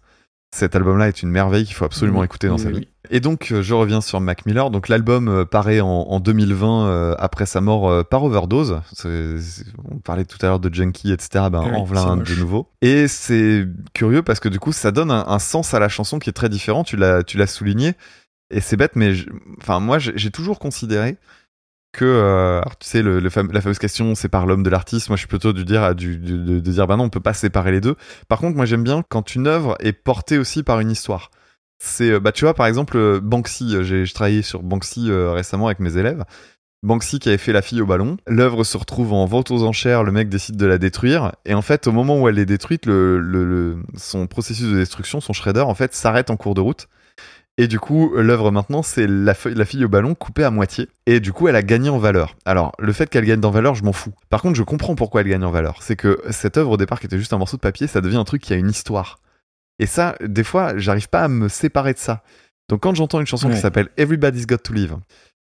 cet 0.51 0.75
album-là 0.75 1.07
est 1.07 1.21
une 1.21 1.29
merveille 1.29 1.65
qu'il 1.65 1.75
faut 1.75 1.85
absolument 1.85 2.23
écouter 2.23 2.47
dans 2.47 2.57
sa 2.57 2.71
vie. 2.71 2.87
Et 3.11 3.19
donc, 3.19 3.51
euh, 3.51 3.61
je 3.61 3.73
reviens 3.73 4.01
sur 4.01 4.19
Mac 4.19 4.45
Miller. 4.45 4.69
Donc, 4.71 4.87
l'album 4.87 5.27
euh, 5.27 5.45
paraît 5.45 5.79
en, 5.79 5.87
en 5.87 6.19
2020 6.19 6.87
euh, 6.87 7.15
après 7.19 7.45
sa 7.45 7.61
mort 7.61 7.89
euh, 7.89 8.03
par 8.03 8.23
overdose. 8.23 8.81
C'est- 8.93 9.39
c'est- 9.39 9.65
on 9.91 9.97
parlait 9.97 10.25
tout 10.25 10.37
à 10.41 10.47
l'heure 10.47 10.59
de 10.59 10.73
Junkie, 10.73 11.11
etc. 11.11 11.45
Ben, 11.51 11.63
Oui, 11.63 11.75
en 11.75 11.83
voilà 11.83 12.01
un 12.03 12.15
moche. 12.17 12.29
de 12.35 12.39
nouveau. 12.39 12.67
Et 12.81 13.07
c'est 13.07 13.67
curieux 13.93 14.21
parce 14.23 14.39
que 14.39 14.49
du 14.49 14.59
coup, 14.59 14.71
ça 14.71 14.91
donne 14.91 15.11
un, 15.11 15.25
un 15.27 15.39
sens 15.39 15.73
à 15.73 15.79
la 15.79 15.89
chanson 15.89 16.19
qui 16.19 16.29
est 16.29 16.33
très 16.33 16.49
différent. 16.49 16.83
Tu 16.83 16.97
l'as, 16.97 17.23
tu 17.23 17.37
l'as 17.37 17.47
souligné. 17.47 17.93
Et 18.51 18.61
c'est 18.61 18.77
bête, 18.77 18.95
mais 18.95 19.13
enfin, 19.61 19.79
moi, 19.79 19.99
j'ai 19.99 20.13
j'ai 20.15 20.31
toujours 20.31 20.57
considéré 20.59 21.17
que 21.91 22.05
euh, 22.05 22.61
tu 22.79 22.87
sais 22.87 23.01
la 23.03 23.29
fameuse 23.29 23.79
question 23.79 24.13
c'est 24.15 24.29
par 24.29 24.45
l'homme 24.45 24.63
de 24.63 24.69
l'artiste. 24.69 25.09
Moi 25.09 25.15
je 25.15 25.21
suis 25.21 25.27
plutôt 25.27 25.53
du 25.53 25.65
dire 25.65 25.95
du, 25.95 26.17
de, 26.17 26.59
dire 26.59 26.87
bah 26.87 26.95
non 26.97 27.05
on 27.05 27.09
peut 27.09 27.19
pas 27.19 27.33
séparer 27.33 27.71
les 27.71 27.81
deux. 27.81 27.95
Par 28.27 28.39
contre 28.39 28.55
moi 28.55 28.65
j'aime 28.65 28.83
bien 28.83 29.03
quand 29.07 29.35
une 29.35 29.47
œuvre 29.47 29.75
est 29.79 29.93
portée 29.93 30.37
aussi 30.37 30.63
par 30.63 30.79
une 30.79 30.91
histoire. 30.91 31.31
C'est 31.81 32.11
euh, 32.11 32.19
bah 32.19 32.31
tu 32.31 32.45
vois 32.45 32.53
par 32.53 32.67
exemple 32.67 32.97
euh, 32.97 33.19
Banksy. 33.19 33.75
J'ai 33.83 34.05
travaillé 34.13 34.41
sur 34.41 34.61
Banksy 34.61 35.11
récemment 35.11 35.67
avec 35.67 35.79
mes 35.79 35.97
élèves. 35.97 36.23
Banksy 36.81 37.19
qui 37.19 37.27
avait 37.27 37.37
fait 37.37 37.51
la 37.51 37.61
fille 37.61 37.81
au 37.81 37.85
ballon. 37.85 38.15
L'œuvre 38.25 38.63
se 38.63 38.77
retrouve 38.77 39.11
en 39.11 39.25
vente 39.25 39.51
aux 39.51 39.63
enchères. 39.63 40.03
Le 40.03 40.11
mec 40.13 40.29
décide 40.29 40.55
de 40.55 40.65
la 40.65 40.77
détruire. 40.77 41.33
Et 41.45 41.53
en 41.53 41.61
fait 41.61 41.87
au 41.87 41.91
moment 41.91 42.21
où 42.21 42.29
elle 42.29 42.39
est 42.39 42.45
détruite 42.45 42.85
le- 42.85 43.77
son 43.97 44.27
processus 44.27 44.67
de 44.69 44.77
destruction 44.77 45.19
son 45.21 45.33
shredder 45.33 45.61
en 45.61 45.73
fait 45.75 45.93
s'arrête 45.93 46.29
en 46.29 46.37
cours 46.37 46.53
de 46.53 46.61
route 46.61 46.87
et 47.61 47.67
du 47.67 47.77
coup, 47.77 48.13
l'œuvre 48.15 48.51
maintenant, 48.51 48.81
c'est 48.83 49.05
la, 49.05 49.33
la 49.45 49.65
fille 49.65 49.83
au 49.83 49.89
ballon 49.89 50.15
coupée 50.15 50.45
à 50.45 50.49
moitié. 50.49 50.87
Et 51.05 51.19
du 51.19 51.33
coup, 51.33 51.49
elle 51.49 51.57
a 51.57 51.61
gagné 51.61 51.89
en 51.89 51.97
valeur. 51.97 52.37
Alors, 52.45 52.71
le 52.79 52.93
fait 52.93 53.09
qu'elle 53.09 53.25
gagne 53.25 53.43
en 53.45 53.51
valeur, 53.51 53.75
je 53.75 53.83
m'en 53.83 53.91
fous. 53.91 54.13
Par 54.29 54.41
contre, 54.41 54.55
je 54.55 54.63
comprends 54.63 54.95
pourquoi 54.95 55.21
elle 55.21 55.27
gagne 55.27 55.43
en 55.43 55.51
valeur. 55.51 55.79
C'est 55.83 55.97
que 55.97 56.21
cette 56.29 56.55
œuvre 56.57 56.71
au 56.71 56.77
départ, 56.77 57.01
qui 57.01 57.07
était 57.07 57.17
juste 57.17 57.33
un 57.33 57.37
morceau 57.37 57.57
de 57.57 57.61
papier, 57.61 57.87
ça 57.87 57.99
devient 57.99 58.15
un 58.15 58.23
truc 58.23 58.41
qui 58.41 58.53
a 58.53 58.55
une 58.55 58.69
histoire. 58.69 59.19
Et 59.77 59.85
ça, 59.87 60.15
des 60.25 60.43
fois, 60.45 60.77
j'arrive 60.77 61.09
pas 61.09 61.21
à 61.23 61.27
me 61.27 61.49
séparer 61.49 61.93
de 61.93 61.99
ça. 61.99 62.23
Donc, 62.69 62.81
quand 62.81 62.95
j'entends 62.95 63.19
une 63.19 63.27
chanson 63.27 63.49
qui 63.49 63.57
s'appelle 63.57 63.89
Everybody's 63.97 64.47
Got 64.47 64.57
to 64.59 64.73
Live, 64.73 64.95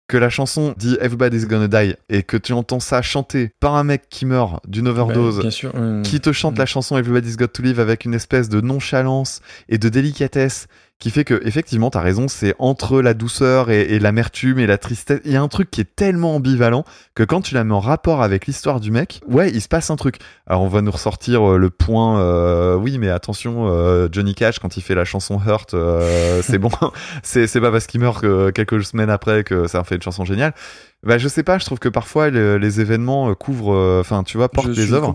que 0.06 0.18
la 0.18 0.28
chanson 0.28 0.74
dit 0.76 0.96
Everybody's 1.00 1.48
Gonna 1.48 1.66
Die, 1.66 1.96
et 2.10 2.22
que 2.22 2.36
tu 2.36 2.52
entends 2.52 2.78
ça 2.78 3.00
chanté 3.00 3.50
par 3.58 3.74
un 3.74 3.84
mec 3.84 4.02
qui 4.10 4.26
meurt 4.26 4.60
d'une 4.68 4.86
overdose, 4.86 5.42
Bah, 5.42 5.50
sûr. 5.50 5.72
euh, 5.74 6.02
qui 6.02 6.20
te 6.20 6.30
chante 6.30 6.56
Mm. 6.56 6.58
la 6.58 6.66
chanson 6.66 6.96
Everybody's 6.98 7.36
Got 7.38 7.46
to 7.48 7.62
Live 7.62 7.80
avec 7.80 8.04
une 8.04 8.12
espèce 8.12 8.48
de 8.50 8.60
nonchalance 8.60 9.40
et 9.70 9.78
de 9.78 9.88
délicatesse 9.88 10.66
qui 10.98 11.10
fait 11.10 11.24
que 11.24 11.40
effectivement 11.44 11.90
t'as 11.90 12.00
raison 12.00 12.28
c'est 12.28 12.54
entre 12.58 13.02
la 13.02 13.14
douceur 13.14 13.70
et, 13.70 13.98
l'amertume 13.98 14.58
et 14.58 14.66
la 14.66 14.78
tristesse. 14.78 15.20
Il 15.24 15.32
y 15.32 15.36
a 15.36 15.42
un 15.42 15.48
truc 15.48 15.70
qui 15.70 15.80
est 15.80 15.96
tellement 15.96 16.36
ambivalent 16.36 16.84
que 17.14 17.22
quand 17.22 17.40
tu 17.40 17.54
la 17.54 17.64
mets 17.64 17.74
en 17.74 17.80
rapport 17.80 18.22
avec 18.22 18.46
l'histoire 18.46 18.80
du 18.80 18.90
mec 18.90 19.20
ouais 19.28 19.50
il 19.50 19.60
se 19.60 19.68
passe 19.68 19.90
un 19.90 19.96
truc. 19.96 20.18
Alors 20.46 20.62
on 20.62 20.68
va 20.68 20.80
nous 20.80 20.90
ressortir 20.90 21.52
euh, 21.52 21.58
le 21.58 21.70
point 21.70 22.20
euh, 22.20 22.76
oui 22.76 22.98
mais 22.98 23.10
attention 23.10 23.68
euh, 23.68 24.08
Johnny 24.10 24.34
Cash 24.34 24.58
quand 24.58 24.76
il 24.76 24.82
fait 24.82 24.94
la 24.94 25.04
chanson 25.04 25.40
Hurt 25.44 25.74
euh, 25.74 26.42
c'est 26.42 26.58
bon. 26.58 26.70
C'est 27.22 27.60
pas 27.60 27.70
parce 27.70 27.86
qu'il 27.86 28.00
meurt 28.00 28.20
que 28.20 28.50
quelques 28.50 28.84
semaines 28.84 29.10
après 29.10 29.44
que 29.44 29.66
ça 29.66 29.82
fait 29.84 29.96
une 29.96 30.02
chanson 30.02 30.24
géniale 30.24 30.54
bah 31.04 31.18
je 31.18 31.28
sais 31.28 31.42
pas 31.42 31.58
je 31.58 31.64
trouve 31.64 31.78
que 31.78 31.88
parfois 31.88 32.30
le- 32.30 32.56
les 32.58 32.80
événements 32.80 33.30
euh, 33.30 33.34
couvrent 33.34 33.74
euh, 33.74 34.00
enfin 34.00 34.22
tu 34.24 34.36
vois 34.36 34.48
portent 34.48 34.68
Je 34.74 34.80
les 34.80 34.86
œuvres 34.94 35.08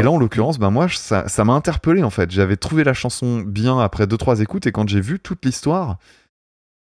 et 0.00 0.02
là, 0.02 0.10
en 0.10 0.18
l'occurrence, 0.18 0.58
bah 0.58 0.70
moi, 0.70 0.86
je- 0.86 0.96
ça 0.96 1.28
ça 1.28 1.44
m'a 1.44 1.52
interpellé 1.54 2.02
en 2.02 2.10
fait. 2.10 2.30
J'avais 2.30 2.56
trouvé 2.56 2.84
la 2.84 2.94
chanson 2.94 3.40
bien 3.40 3.78
après 3.78 4.06
deux 4.06 4.16
trois 4.16 4.40
écoutes, 4.40 4.66
et 4.66 4.72
quand 4.72 4.88
j'ai 4.88 5.00
vu 5.00 5.18
toute 5.20 5.44
l'histoire, 5.44 5.98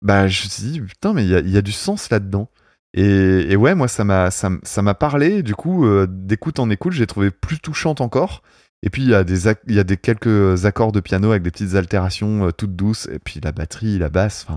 bah 0.01 0.27
je 0.27 0.43
me 0.45 0.49
suis 0.49 0.63
dit 0.71 0.81
putain, 0.81 1.13
mais 1.13 1.23
il 1.23 1.29
y 1.29 1.35
a, 1.35 1.39
il 1.39 1.49
y 1.49 1.57
a 1.57 1.61
du 1.61 1.71
sens 1.71 2.09
là-dedans. 2.09 2.49
Et, 2.93 3.51
et 3.51 3.55
ouais, 3.55 3.73
moi, 3.75 3.87
ça 3.87 4.03
m'a 4.03 4.31
ça, 4.31 4.49
ça 4.63 4.81
m'a 4.81 4.93
parlé. 4.93 5.43
Du 5.43 5.55
coup, 5.55 5.85
euh, 5.85 6.07
d'écoute 6.09 6.59
en 6.59 6.69
écoute, 6.69 6.93
j'ai 6.93 7.07
trouvé 7.07 7.31
plus 7.31 7.59
touchante 7.59 8.01
encore. 8.01 8.41
Et 8.83 8.89
puis 8.89 9.03
il 9.03 9.09
y 9.09 9.13
a 9.13 9.23
des 9.23 9.47
ac- 9.47 9.59
il 9.67 9.75
y 9.75 9.79
a 9.79 9.83
des 9.83 9.95
quelques 9.97 10.65
accords 10.65 10.91
de 10.91 10.99
piano 10.99 11.29
avec 11.29 11.43
des 11.43 11.51
petites 11.51 11.75
altérations 11.75 12.47
euh, 12.47 12.51
toutes 12.51 12.75
douces. 12.75 13.07
Et 13.11 13.19
puis 13.19 13.39
la 13.43 13.51
batterie, 13.51 13.99
la 13.99 14.09
basse. 14.09 14.47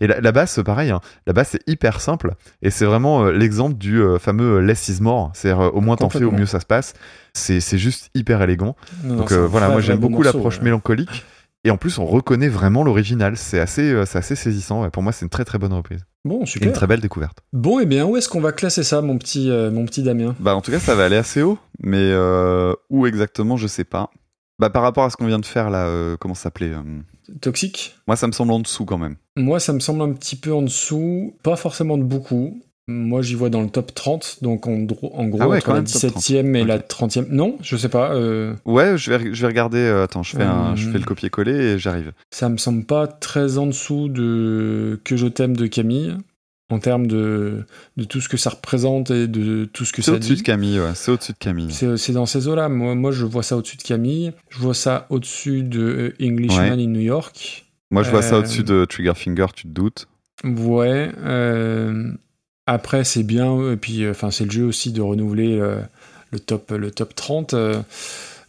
Et 0.00 0.06
la, 0.06 0.20
la 0.20 0.30
basse, 0.32 0.60
pareil. 0.64 0.90
hein, 0.90 1.00
la 1.26 1.32
basse 1.32 1.50
c'est 1.52 1.68
hyper 1.68 2.00
simple. 2.00 2.34
Et 2.62 2.70
c'est 2.70 2.84
vraiment 2.84 3.24
euh, 3.24 3.32
l'exemple 3.32 3.76
du 3.76 4.00
euh, 4.00 4.18
fameux 4.18 4.60
less 4.60 4.88
is 4.88 5.02
more. 5.02 5.30
C'est-à-dire 5.34 5.62
euh, 5.64 5.70
au 5.70 5.80
moins 5.80 5.96
t'en 5.96 6.08
fais, 6.10 6.22
au 6.24 6.30
mieux 6.30 6.46
ça 6.46 6.60
se 6.60 6.66
passe. 6.66 6.94
C'est 7.34 7.60
c'est 7.60 7.78
juste 7.78 8.10
hyper 8.14 8.40
élégant. 8.42 8.76
Non, 9.04 9.16
Donc 9.16 9.30
c'est 9.30 9.38
voilà, 9.38 9.68
moi 9.68 9.80
j'aime 9.80 9.98
beau 9.98 10.08
beaucoup 10.08 10.22
l'approche 10.22 10.58
ouais. 10.58 10.64
mélancolique. 10.64 11.24
Et 11.64 11.70
en 11.70 11.76
plus, 11.76 11.98
on 11.98 12.06
reconnaît 12.06 12.48
vraiment 12.48 12.82
l'original. 12.82 13.36
C'est 13.36 13.60
assez, 13.60 14.04
c'est 14.06 14.18
assez 14.18 14.34
saisissant. 14.34 14.82
ouais. 14.82 14.90
Pour 14.90 15.02
moi, 15.04 15.12
c'est 15.12 15.24
une 15.24 15.30
très 15.30 15.44
très 15.44 15.58
bonne 15.58 15.72
reprise. 15.72 16.04
Bon, 16.24 16.36
Et 16.36 16.40
une 16.40 16.46
super. 16.46 16.72
très 16.72 16.86
belle 16.86 17.00
découverte. 17.00 17.38
Bon, 17.52 17.80
et 17.80 17.86
bien, 17.86 18.06
où 18.06 18.16
est-ce 18.16 18.28
qu'on 18.28 18.40
va 18.40 18.52
classer 18.52 18.84
ça, 18.84 19.02
mon 19.02 19.18
petit, 19.18 19.50
euh, 19.50 19.70
mon 19.70 19.84
petit 19.86 20.02
Damien? 20.02 20.36
Bah, 20.38 20.54
en 20.54 20.60
tout 20.60 20.70
cas, 20.70 20.78
ça 20.78 20.94
va 20.94 21.04
aller 21.06 21.16
assez 21.16 21.42
haut. 21.42 21.58
Mais 21.80 21.98
euh, 22.12 22.74
où 22.90 23.06
exactement, 23.06 23.56
je 23.56 23.66
sais 23.66 23.84
pas. 23.84 24.10
Bah, 24.58 24.70
par 24.70 24.82
rapport 24.82 25.02
à 25.04 25.10
ce 25.10 25.16
qu'on 25.16 25.26
vient 25.26 25.40
de 25.40 25.46
faire 25.46 25.70
là, 25.70 25.86
euh, 25.86 26.16
comment 26.16 26.34
ça 26.34 26.44
s'appelait 26.44 26.70
euh, 26.72 27.00
Toxique? 27.40 27.96
Moi, 28.06 28.14
ça 28.16 28.28
me 28.28 28.32
semble 28.32 28.52
en 28.52 28.60
dessous 28.60 28.84
quand 28.84 28.98
même. 28.98 29.16
Moi, 29.36 29.58
ça 29.58 29.72
me 29.72 29.80
semble 29.80 30.02
un 30.02 30.12
petit 30.12 30.36
peu 30.36 30.52
en 30.52 30.62
dessous, 30.62 31.36
pas 31.42 31.56
forcément 31.56 31.98
de 31.98 32.04
beaucoup. 32.04 32.62
Moi, 32.88 33.22
j'y 33.22 33.34
vois 33.34 33.48
dans 33.48 33.62
le 33.62 33.68
top 33.70 33.94
30, 33.94 34.38
donc 34.42 34.66
en, 34.66 34.76
gros, 34.80 35.12
Ah 35.14 35.48
ouais, 35.48 35.58
entre 35.58 35.66
quand 35.66 35.72
la 35.74 35.82
même, 35.82 35.86
top 35.90 36.02
17e 36.02 36.56
et 36.56 36.64
la 36.64 36.76
Ok. 36.76 36.88
30e. 36.88 37.26
Non, 37.30 37.56
je 37.62 37.76
sais 37.76 37.88
pas. 37.88 38.12
euh, 38.14 38.54
Ouais, 38.64 38.98
je 38.98 39.10
vais, 39.12 39.32
je 39.32 39.40
vais 39.40 39.46
regarder. 39.46 39.78
euh, 39.78 40.02
attends, 40.02 40.22
je 40.24 40.36
fais, 40.36 40.42
un, 40.42 40.74
je 40.74 40.90
fais 40.90 40.98
le 40.98 41.04
copier-coller 41.04 41.52
et 41.74 41.78
j'arrive. 41.78 42.12
ça 42.32 42.48
me 42.48 42.56
semble 42.56 42.84
pas 42.84 43.06
très 43.06 43.56
en 43.58 43.66
dessous 43.66 44.08
de 44.08 45.00
Que 45.04 45.16
je 45.16 45.28
t'aime 45.28 45.56
de 45.56 45.68
Camille, 45.68 46.16
en 46.70 46.80
termes 46.80 47.06
de, 47.06 47.64
de 47.96 48.04
tout 48.04 48.20
ce 48.20 48.28
que 48.28 48.36
ça 48.36 48.50
représente 48.50 49.12
et 49.12 49.28
de 49.28 49.64
tout 49.66 49.84
ce 49.84 49.92
que 49.92 50.02
C'est 50.02 50.10
ça 50.10 50.16
au-dessus 50.16 50.34
dit. 50.34 50.40
de 50.40 50.46
Camille, 50.46 50.80
ouais. 50.80 50.90
C'est 50.94 51.12
au-dessus 51.12 51.32
de 51.34 51.38
Camille. 51.38 51.70
C'est 51.70 51.96
c'est 51.96 52.12
dans 52.12 52.26
ces 52.26 52.48
eaux-là. 52.48 52.68
Moi, 52.68 52.96
moi, 52.96 53.12
je 53.12 53.24
vois 53.24 53.44
ça 53.44 53.56
au-dessus 53.56 53.76
de 53.76 53.82
Camille. 53.82 54.32
Je 54.50 54.58
vois 54.58 54.74
ça 54.74 55.06
au-dessus 55.08 55.62
de 55.62 55.80
euh, 55.80 56.14
Englishman 56.26 56.62
Ouais. 56.76 56.82
in 56.84 56.88
New 56.88 57.00
York. 57.00 57.66
Moi, 57.92 58.02
je 58.02 58.10
vois 58.10 58.22
ça 58.22 58.38
au-dessus 58.38 58.64
de 58.64 58.84
Trigger 58.86 59.12
Finger, 59.14 59.46
tu 59.54 59.64
te 59.64 59.68
doutes. 59.68 60.08
Ouais. 60.44 61.12
euh, 61.24 62.10
après, 62.66 63.04
c'est 63.04 63.22
bien. 63.22 63.72
Et 63.72 63.76
puis, 63.76 64.04
euh, 64.04 64.10
enfin, 64.12 64.30
c'est 64.30 64.44
le 64.44 64.50
jeu 64.50 64.64
aussi 64.64 64.92
de 64.92 65.00
renouveler 65.00 65.58
euh, 65.60 65.80
le 66.30 66.38
top, 66.38 66.70
le 66.70 66.90
top 66.90 67.14
30. 67.14 67.54
euh, 67.54 67.82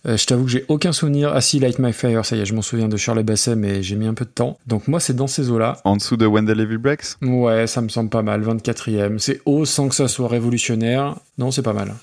euh, 0.06 0.18
je 0.18 0.26
t'avoue 0.26 0.44
que 0.44 0.52
j'ai 0.52 0.66
aucun 0.68 0.92
souvenir. 0.92 1.32
Ah 1.34 1.40
si, 1.40 1.60
Light 1.60 1.80
My 1.80 1.94
Fire, 1.94 2.26
ça 2.26 2.36
y 2.36 2.42
est, 2.42 2.46
je 2.46 2.54
m'en 2.54 2.62
souviens 2.62 2.90
de 2.90 2.98
Shirley 2.98 3.24
Basset, 3.24 3.56
mais 3.56 3.82
j'ai 3.82 3.96
mis 3.96 4.06
un 4.06 4.14
peu 4.14 4.26
de 4.26 4.30
temps. 4.30 4.58
Donc 4.68 4.90
moi, 4.90 5.00
c'est 5.00 5.14
dans 5.16 5.28
ces 5.28 5.50
eaux-là. 5.50 5.78
En 5.86 5.96
dessous 5.96 6.18
de 6.18 6.26
When 6.26 6.46
the 6.46 6.50
Levy 6.50 6.78
Breaks? 6.78 7.16
Ouais, 7.22 7.68
ça 7.68 7.82
me 7.82 7.88
semble 7.88 8.10
pas 8.10 8.22
mal. 8.22 8.42
24e. 8.44 9.18
C'est 9.20 9.40
haut 9.46 9.64
sans 9.64 9.88
que 9.88 9.96
ça 9.96 10.10
soit 10.10 10.28
révolutionnaire. 10.28 11.16
Non, 11.38 11.52
c'est 11.52 11.62
pas 11.62 11.72
mal. 11.74 11.94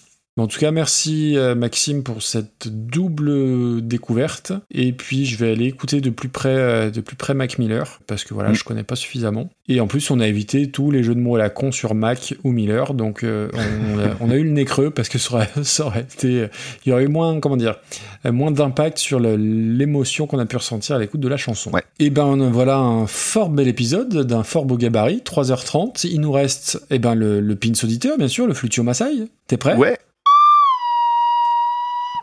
En 0.40 0.46
tout 0.46 0.58
cas, 0.58 0.70
merci 0.70 1.36
euh, 1.36 1.54
Maxime 1.54 2.02
pour 2.02 2.22
cette 2.22 2.68
double 2.68 3.86
découverte. 3.86 4.52
Et 4.70 4.92
puis, 4.92 5.26
je 5.26 5.36
vais 5.36 5.52
aller 5.52 5.66
écouter 5.66 6.00
de 6.00 6.08
plus 6.10 6.28
près, 6.30 6.48
euh, 6.48 6.90
de 6.90 7.00
plus 7.00 7.16
près 7.16 7.34
Mac 7.34 7.58
Miller 7.58 8.00
parce 8.06 8.24
que 8.24 8.32
voilà, 8.32 8.50
Mm. 8.50 8.54
je 8.54 8.64
connais 8.64 8.82
pas 8.82 8.96
suffisamment. 8.96 9.50
Et 9.68 9.80
en 9.80 9.86
plus, 9.86 10.10
on 10.10 10.18
a 10.18 10.26
évité 10.26 10.70
tous 10.70 10.90
les 10.90 11.02
jeux 11.02 11.14
de 11.14 11.20
mots 11.20 11.36
à 11.36 11.38
la 11.38 11.50
con 11.50 11.72
sur 11.72 11.94
Mac 11.94 12.34
ou 12.42 12.52
Miller. 12.52 12.94
Donc, 12.94 13.22
euh, 13.22 13.50
on, 13.54 13.98
a, 13.98 14.02
on 14.20 14.30
a 14.30 14.36
eu 14.36 14.44
le 14.44 14.50
nez 14.50 14.64
creux 14.64 14.90
parce 14.90 15.08
que 15.08 15.18
ça 15.18 15.34
aurait, 15.34 15.50
ça 15.62 15.86
aurait 15.86 16.00
été, 16.00 16.46
il 16.84 16.88
y 16.88 16.92
aurait 16.92 17.04
eu 17.04 17.08
moins, 17.08 17.38
comment 17.38 17.56
dire, 17.58 17.76
moins 18.24 18.50
d'impact 18.50 18.98
sur 18.98 19.20
l'émotion 19.20 20.26
qu'on 20.26 20.38
a 20.38 20.46
pu 20.46 20.56
ressentir 20.56 20.96
à 20.96 20.98
l'écoute 20.98 21.20
de 21.20 21.28
la 21.28 21.36
chanson. 21.36 21.70
Ouais. 21.70 21.82
Et 21.98 22.10
ben 22.10 22.50
voilà 22.50 22.78
un 22.78 23.06
fort 23.06 23.50
bel 23.50 23.68
épisode 23.68 24.26
d'un 24.26 24.42
fort 24.42 24.64
beau 24.64 24.76
gabarit, 24.76 25.22
3h30. 25.24 26.06
Il 26.10 26.20
nous 26.22 26.32
reste 26.32 26.80
eh 26.90 26.98
ben, 26.98 27.14
le, 27.14 27.40
le 27.40 27.56
pins 27.56 27.72
auditeur, 27.82 28.16
bien 28.18 28.28
sûr, 28.28 28.46
le 28.46 28.54
flutio 28.54 28.82
Masai. 28.82 29.28
T'es 29.46 29.56
prêt? 29.56 29.76
Ouais. 29.76 29.98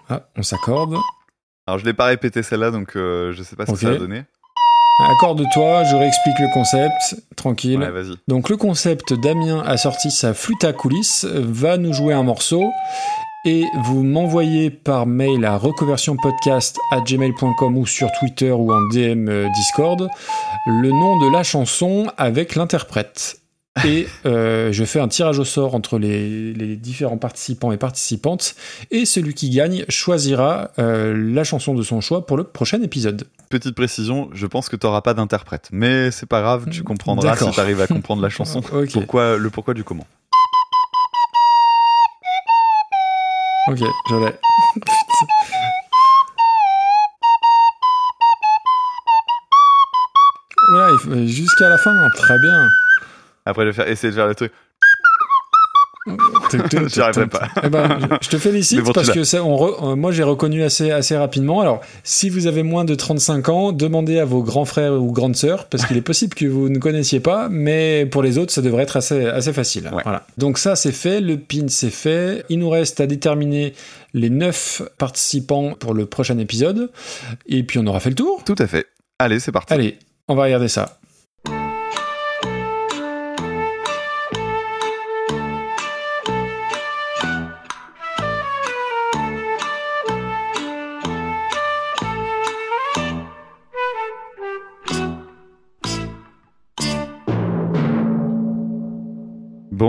Ah, 0.09 0.23
on 0.35 0.43
s'accorde. 0.43 0.95
Alors, 1.67 1.79
je 1.79 1.85
l'ai 1.85 1.93
pas 1.93 2.05
répété 2.05 2.43
celle-là, 2.43 2.71
donc 2.71 2.95
euh, 2.95 3.33
je 3.33 3.43
sais 3.43 3.55
pas 3.55 3.65
ce 3.65 3.71
que 3.71 3.77
ça 3.77 3.91
va 3.91 3.97
donner. 3.97 4.23
Accorde-toi, 4.99 5.83
je 5.83 5.95
réexplique 5.95 6.39
le 6.39 6.51
concept, 6.53 7.21
tranquille. 7.35 7.79
Ouais, 7.79 7.91
vas-y. 7.91 8.15
Donc 8.27 8.49
le 8.49 8.57
concept, 8.57 9.13
Damien 9.13 9.61
a 9.61 9.77
sorti 9.77 10.09
sa 10.09 10.33
flûte 10.33 10.63
à 10.63 10.73
coulisses, 10.73 11.23
va 11.25 11.77
nous 11.77 11.93
jouer 11.93 12.15
un 12.15 12.23
morceau 12.23 12.71
et 13.45 13.65
vous 13.83 14.01
m'envoyez 14.03 14.71
par 14.71 15.05
mail 15.05 15.45
à 15.45 15.59
gmail.com 15.59 17.77
ou 17.77 17.85
sur 17.85 18.11
Twitter 18.19 18.51
ou 18.51 18.73
en 18.73 18.81
DM 18.89 19.29
euh, 19.29 19.47
Discord 19.55 20.09
le 20.65 20.89
nom 20.89 21.19
de 21.19 21.31
la 21.31 21.43
chanson 21.43 22.11
avec 22.17 22.55
l'interprète. 22.55 23.39
Et 23.85 24.07
euh, 24.25 24.71
je 24.71 24.83
fais 24.83 24.99
un 24.99 25.07
tirage 25.07 25.39
au 25.39 25.45
sort 25.45 25.75
entre 25.75 25.99
les, 25.99 26.53
les 26.53 26.75
différents 26.75 27.17
participants 27.17 27.71
et 27.71 27.77
participantes 27.77 28.55
et 28.91 29.05
celui 29.05 29.33
qui 29.33 29.49
gagne 29.49 29.85
choisira 29.89 30.71
euh, 30.79 31.13
la 31.15 31.43
chanson 31.43 31.73
de 31.73 31.83
son 31.83 32.01
choix 32.01 32.25
pour 32.25 32.37
le 32.37 32.43
prochain 32.43 32.81
épisode. 32.81 33.27
Petite 33.49 33.75
précision, 33.75 34.29
je 34.33 34.45
pense 34.47 34.69
que 34.69 34.75
t'auras 34.75 35.01
pas 35.01 35.13
d'interprète, 35.13 35.69
mais 35.71 36.11
c'est 36.11 36.25
pas 36.25 36.41
grave, 36.41 36.67
tu 36.69 36.83
comprendras 36.83 37.35
si 37.35 37.51
t'arrives 37.51 37.81
à 37.81 37.87
comprendre 37.87 38.21
la 38.21 38.29
chanson. 38.29 38.61
Pourquoi, 38.93 39.37
le 39.37 39.49
pourquoi 39.49 39.73
du 39.73 39.83
comment. 39.83 40.07
Ok, 43.69 43.79
je 44.09 44.15
l'ai. 44.15 44.31
Voilà, 50.69 50.91
jusqu'à 51.25 51.69
la 51.69 51.77
fin, 51.77 52.09
très 52.17 52.37
bien. 52.39 52.67
Après, 53.47 53.71
faire, 53.73 53.87
essayer 53.87 54.11
de 54.11 54.15
faire 54.15 54.27
le 54.27 54.35
truc. 54.35 54.51
J'y 56.87 57.01
arriverai 57.01 57.27
pas. 57.27 57.49
Eh 57.63 57.67
ben, 57.69 57.99
je- 58.21 58.29
te 58.29 58.37
félicite 58.37 58.79
bon, 58.81 58.93
parce 58.93 59.09
que 59.09 59.25
ça, 59.25 59.43
on 59.43 59.57
re- 59.57 59.91
euh, 59.91 59.95
moi 59.97 60.13
j'ai 60.13 60.23
reconnu 60.23 60.63
assez, 60.63 60.89
assez 60.91 61.17
rapidement. 61.17 61.59
Alors, 61.59 61.81
si 62.05 62.29
vous 62.29 62.47
avez 62.47 62.63
moins 62.63 62.85
de 62.85 62.95
35 62.95 63.49
ans, 63.49 63.71
demandez 63.73 64.17
à 64.17 64.23
vos 64.23 64.41
grands 64.41 64.63
frères 64.63 64.93
ou 64.93 65.11
grandes 65.11 65.35
sœurs 65.35 65.65
parce 65.65 65.85
qu'il 65.85 65.97
est 65.97 66.01
possible 66.01 66.33
que 66.33 66.45
vous 66.45 66.69
ne 66.69 66.79
connaissiez 66.79 67.19
pas, 67.19 67.49
mais 67.49 68.05
pour 68.05 68.23
les 68.23 68.37
autres, 68.37 68.53
ça 68.53 68.61
devrait 68.61 68.83
être 68.83 68.95
assez, 68.95 69.25
assez 69.25 69.51
facile. 69.51 69.89
Ouais. 69.93 70.01
Voilà. 70.03 70.25
Donc 70.37 70.59
ça, 70.59 70.77
c'est 70.77 70.93
fait. 70.93 71.19
Le 71.19 71.37
pin, 71.37 71.65
c'est 71.67 71.89
fait. 71.89 72.45
Il 72.47 72.59
nous 72.59 72.69
reste 72.69 73.01
à 73.01 73.05
déterminer 73.07 73.73
les 74.13 74.29
9 74.29 74.83
participants 74.97 75.73
pour 75.77 75.93
le 75.93 76.05
prochain 76.05 76.37
épisode. 76.37 76.89
Et 77.47 77.63
puis, 77.63 77.79
on 77.79 77.85
aura 77.87 77.99
fait 77.99 78.09
le 78.11 78.15
tour. 78.15 78.43
Tout 78.45 78.55
à 78.59 78.67
fait. 78.67 78.85
Allez, 79.19 79.41
c'est 79.41 79.51
parti. 79.51 79.73
Allez, 79.73 79.99
on 80.29 80.35
va 80.35 80.43
regarder 80.43 80.69
ça. 80.69 80.99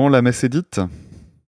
La 0.08 0.22
messe 0.22 0.44
est 0.44 0.48
dite? 0.48 0.80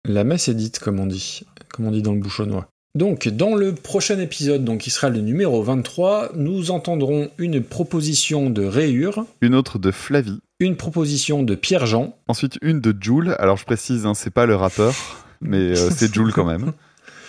La 0.04 0.24
messe 0.24 0.48
est 0.48 0.54
dite, 0.54 0.78
comme 0.78 1.00
on 1.00 1.06
dit, 1.06 1.42
comme 1.72 1.86
on 1.86 1.90
dit 1.90 2.02
dans 2.02 2.12
le 2.12 2.20
bouchonnois. 2.20 2.68
Donc, 2.94 3.26
dans 3.28 3.56
le 3.56 3.74
prochain 3.74 4.18
épisode, 4.20 4.64
donc 4.64 4.82
qui 4.82 4.90
sera 4.90 5.08
le 5.08 5.20
numéro 5.20 5.62
23, 5.62 6.30
nous 6.36 6.70
entendrons 6.70 7.30
une 7.38 7.62
proposition 7.62 8.50
de 8.50 8.64
Rayure, 8.64 9.26
Une 9.40 9.54
autre 9.56 9.78
de 9.80 9.90
Flavie. 9.90 10.38
une 10.60 10.76
proposition 10.76 11.42
de 11.42 11.56
Pierre-Jean, 11.56 12.16
Ensuite, 12.28 12.58
une 12.62 12.80
de 12.80 12.94
Joule. 13.00 13.34
Alors, 13.40 13.56
je 13.56 13.64
précise, 13.64 14.06
hein, 14.06 14.14
c'est 14.14 14.30
pas 14.30 14.46
le 14.46 14.54
rappeur, 14.54 14.94
mais 15.40 15.76
euh, 15.76 15.90
c'est 15.90 16.14
Joule 16.14 16.32
quand 16.32 16.44
même. 16.44 16.72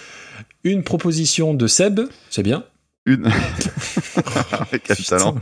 une 0.63 0.83
proposition 0.83 1.55
de 1.55 1.65
Seb, 1.65 2.01
c'est 2.29 2.43
bien, 2.43 2.63
Une. 3.07 3.27
Et 4.71 4.79
quel 4.79 4.97
talent. 4.97 5.35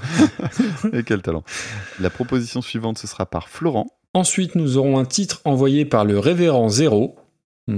Et 0.94 1.04
quel 1.04 1.22
talent. 1.22 1.44
La 2.00 2.10
proposition 2.10 2.62
suivante, 2.62 2.98
ce 2.98 3.08
sera 3.08 3.26
par 3.26 3.50
Florent. 3.50 3.88
Ensuite, 4.14 4.56
nous 4.56 4.78
aurons 4.78 4.98
un 5.00 5.06
titre 5.06 5.42
envoyé 5.46 5.86
par 5.86 6.06
le 6.06 6.20
révérend 6.20 6.70
Zéro, 6.70 7.16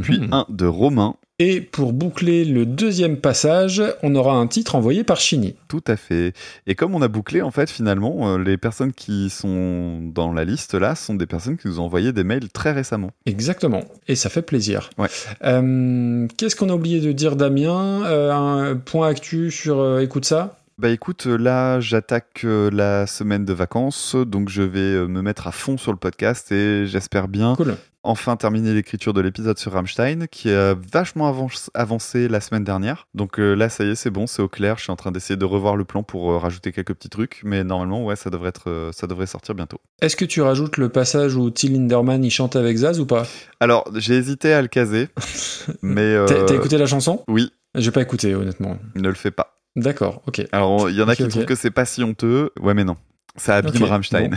Puis 0.02 0.20
Mhm. 0.20 0.30
un 0.34 0.46
de 0.50 0.66
Romain. 0.66 1.16
Et 1.38 1.62
pour 1.62 1.94
boucler 1.94 2.44
le 2.46 2.66
deuxième 2.66 3.18
passage, 3.18 3.84
on 4.02 4.16
aura 4.16 4.34
un 4.36 4.48
titre 4.48 4.74
envoyé 4.76 5.04
par 5.04 5.18
Chini. 5.20 5.54
Tout 5.68 5.84
à 5.86 5.96
fait. 5.98 6.34
Et 6.66 6.74
comme 6.76 6.96
on 6.96 7.02
a 7.04 7.08
bouclé, 7.08 7.42
en 7.44 7.52
fait, 7.52 7.70
finalement, 7.70 8.30
euh, 8.30 8.38
les 8.40 8.58
personnes 8.58 8.94
qui 8.94 9.30
sont 9.30 10.00
dans 10.02 10.34
la 10.34 10.44
liste 10.46 10.74
là 10.74 10.96
sont 10.96 11.14
des 11.14 11.26
personnes 11.28 11.58
qui 11.58 11.68
nous 11.68 11.80
ont 11.80 11.84
envoyé 11.84 12.14
des 12.14 12.24
mails 12.24 12.50
très 12.50 12.72
récemment. 12.72 13.12
Exactement. 13.26 13.84
Et 14.08 14.16
ça 14.16 14.30
fait 14.30 14.42
plaisir. 14.42 14.90
Ouais. 14.98 15.08
Euh, 15.44 16.26
Qu'est-ce 16.38 16.56
qu'on 16.56 16.70
a 16.70 16.74
oublié 16.74 17.00
de 17.02 17.12
dire, 17.12 17.36
Damien? 17.36 18.04
Euh, 18.06 18.32
Un 18.34 18.76
point 18.78 19.08
actu 19.10 19.52
sur 19.52 19.80
euh, 19.80 20.00
Écoute 20.00 20.26
ça? 20.26 20.58
Bah 20.78 20.90
écoute, 20.90 21.26
euh, 21.28 21.38
là 21.38 21.80
j'attaque 21.80 22.42
euh, 22.44 22.70
la 22.70 23.08
semaine 23.08 23.46
de 23.46 23.54
vacances, 23.54 24.14
donc 24.14 24.50
je 24.50 24.62
vais 24.62 24.80
euh, 24.82 25.08
me 25.08 25.22
mettre 25.22 25.48
à 25.48 25.54
fond 25.54 25.78
sur 25.78 25.94
le 25.94 25.98
podcast 25.98 26.52
et 26.52 26.86
j'espère 26.86 27.30
bien 27.30 27.56
Cool. 27.56 27.78
enfin 28.04 28.36
terminer 28.36 28.74
l'écriture 28.74 29.14
de 29.14 29.22
l'épisode 29.22 29.58
sur 29.58 29.72
Rammstein 29.72 30.28
qui 30.28 30.52
a 30.52 30.74
vachement 30.92 31.32
avan- 31.32 31.70
avancé 31.76 32.28
la 32.28 32.42
semaine 32.42 32.66
dernière. 32.66 33.08
Donc 33.14 33.38
là 33.38 33.70
ça 33.70 33.86
y 33.86 33.92
est, 33.92 33.96
c'est 33.96 34.10
bon, 34.10 34.28
c'est 34.28 34.42
au 34.42 34.50
clair, 34.50 34.76
je 34.78 34.84
suis 34.84 34.92
en 34.92 34.98
train 34.98 35.14
d'essayer 35.14 35.38
de 35.38 35.46
revoir 35.46 35.78
le 35.78 35.86
plan 35.86 36.04
pour 36.04 36.42
rajouter 36.42 36.74
quelques 36.74 36.94
petits 36.94 37.08
trucs, 37.10 37.40
mais 37.46 37.64
normalement 37.64 38.04
ouais, 38.04 38.18
ça 38.18 38.30
devrait 38.30 38.50
être 38.50 38.90
ça 38.94 39.08
devrait 39.08 39.28
sortir 39.28 39.56
bientôt. 39.56 39.80
Est-ce 40.02 40.18
que 40.18 40.26
tu 40.26 40.42
rajoutes 40.42 40.76
le 40.76 40.90
passage 40.90 41.36
où 41.38 41.50
Till 41.52 41.72
Linderman 41.72 42.22
il 42.22 42.32
chante 42.32 42.58
avec 42.58 42.76
Zaz 42.76 43.00
ou 43.00 43.06
pas? 43.06 43.26
Alors, 43.62 43.90
j'ai 43.96 44.16
hésité 44.16 44.52
à 44.52 44.62
le 44.62 44.68
caser, 44.68 45.08
mais 45.82 46.02
euh, 46.02 46.26
T'as 46.28 46.44
t'as 46.44 46.56
écouté 46.56 46.78
la 46.78 46.86
chanson? 46.86 47.24
Oui, 47.30 47.54
J'ai 47.76 47.92
pas 47.92 48.02
écouté, 48.02 48.36
honnêtement. 48.36 48.78
ne 48.96 49.08
le 49.08 49.16
fais 49.16 49.32
pas. 49.32 49.54
D'accord, 49.76 50.22
ok. 50.28 50.46
Alors, 50.52 50.90
il 50.90 50.96
y 50.96 51.02
en 51.02 51.08
a 51.08 51.12
Ok, 51.12 51.18
qui 51.18 51.28
trouvent 51.28 51.46
que 51.46 51.56
c'est 51.56 51.72
pas 51.72 51.86
si 51.86 52.04
honteux. 52.04 52.52
Ouais, 52.60 52.74
mais 52.74 52.84
non. 52.84 52.96
Ça 53.38 53.56
abîme 53.58 53.84
Rammstein. 53.84 54.30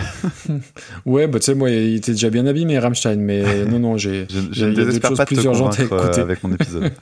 bon. 0.48 0.60
Ouais, 1.06 1.28
bah 1.28 1.38
tu 1.38 1.44
sais, 1.46 1.54
moi, 1.54 1.70
il 1.70 1.94
était 1.96 2.12
déjà 2.12 2.30
bien 2.30 2.46
abîmé, 2.46 2.78
Rammstein, 2.78 3.16
mais 3.20 3.64
non, 3.66 3.78
non, 3.78 3.96
j'ai. 3.96 4.26
Je, 4.52 4.64
ne 4.66 4.72
désespère 4.74 5.14
pas 5.14 5.24
de 5.24 5.34
te 5.36 5.40
convaincre 5.46 5.80
euh, 5.92 6.02
écouter. 6.04 6.20
avec 6.20 6.42
mon 6.42 6.52
épisode. 6.52 6.92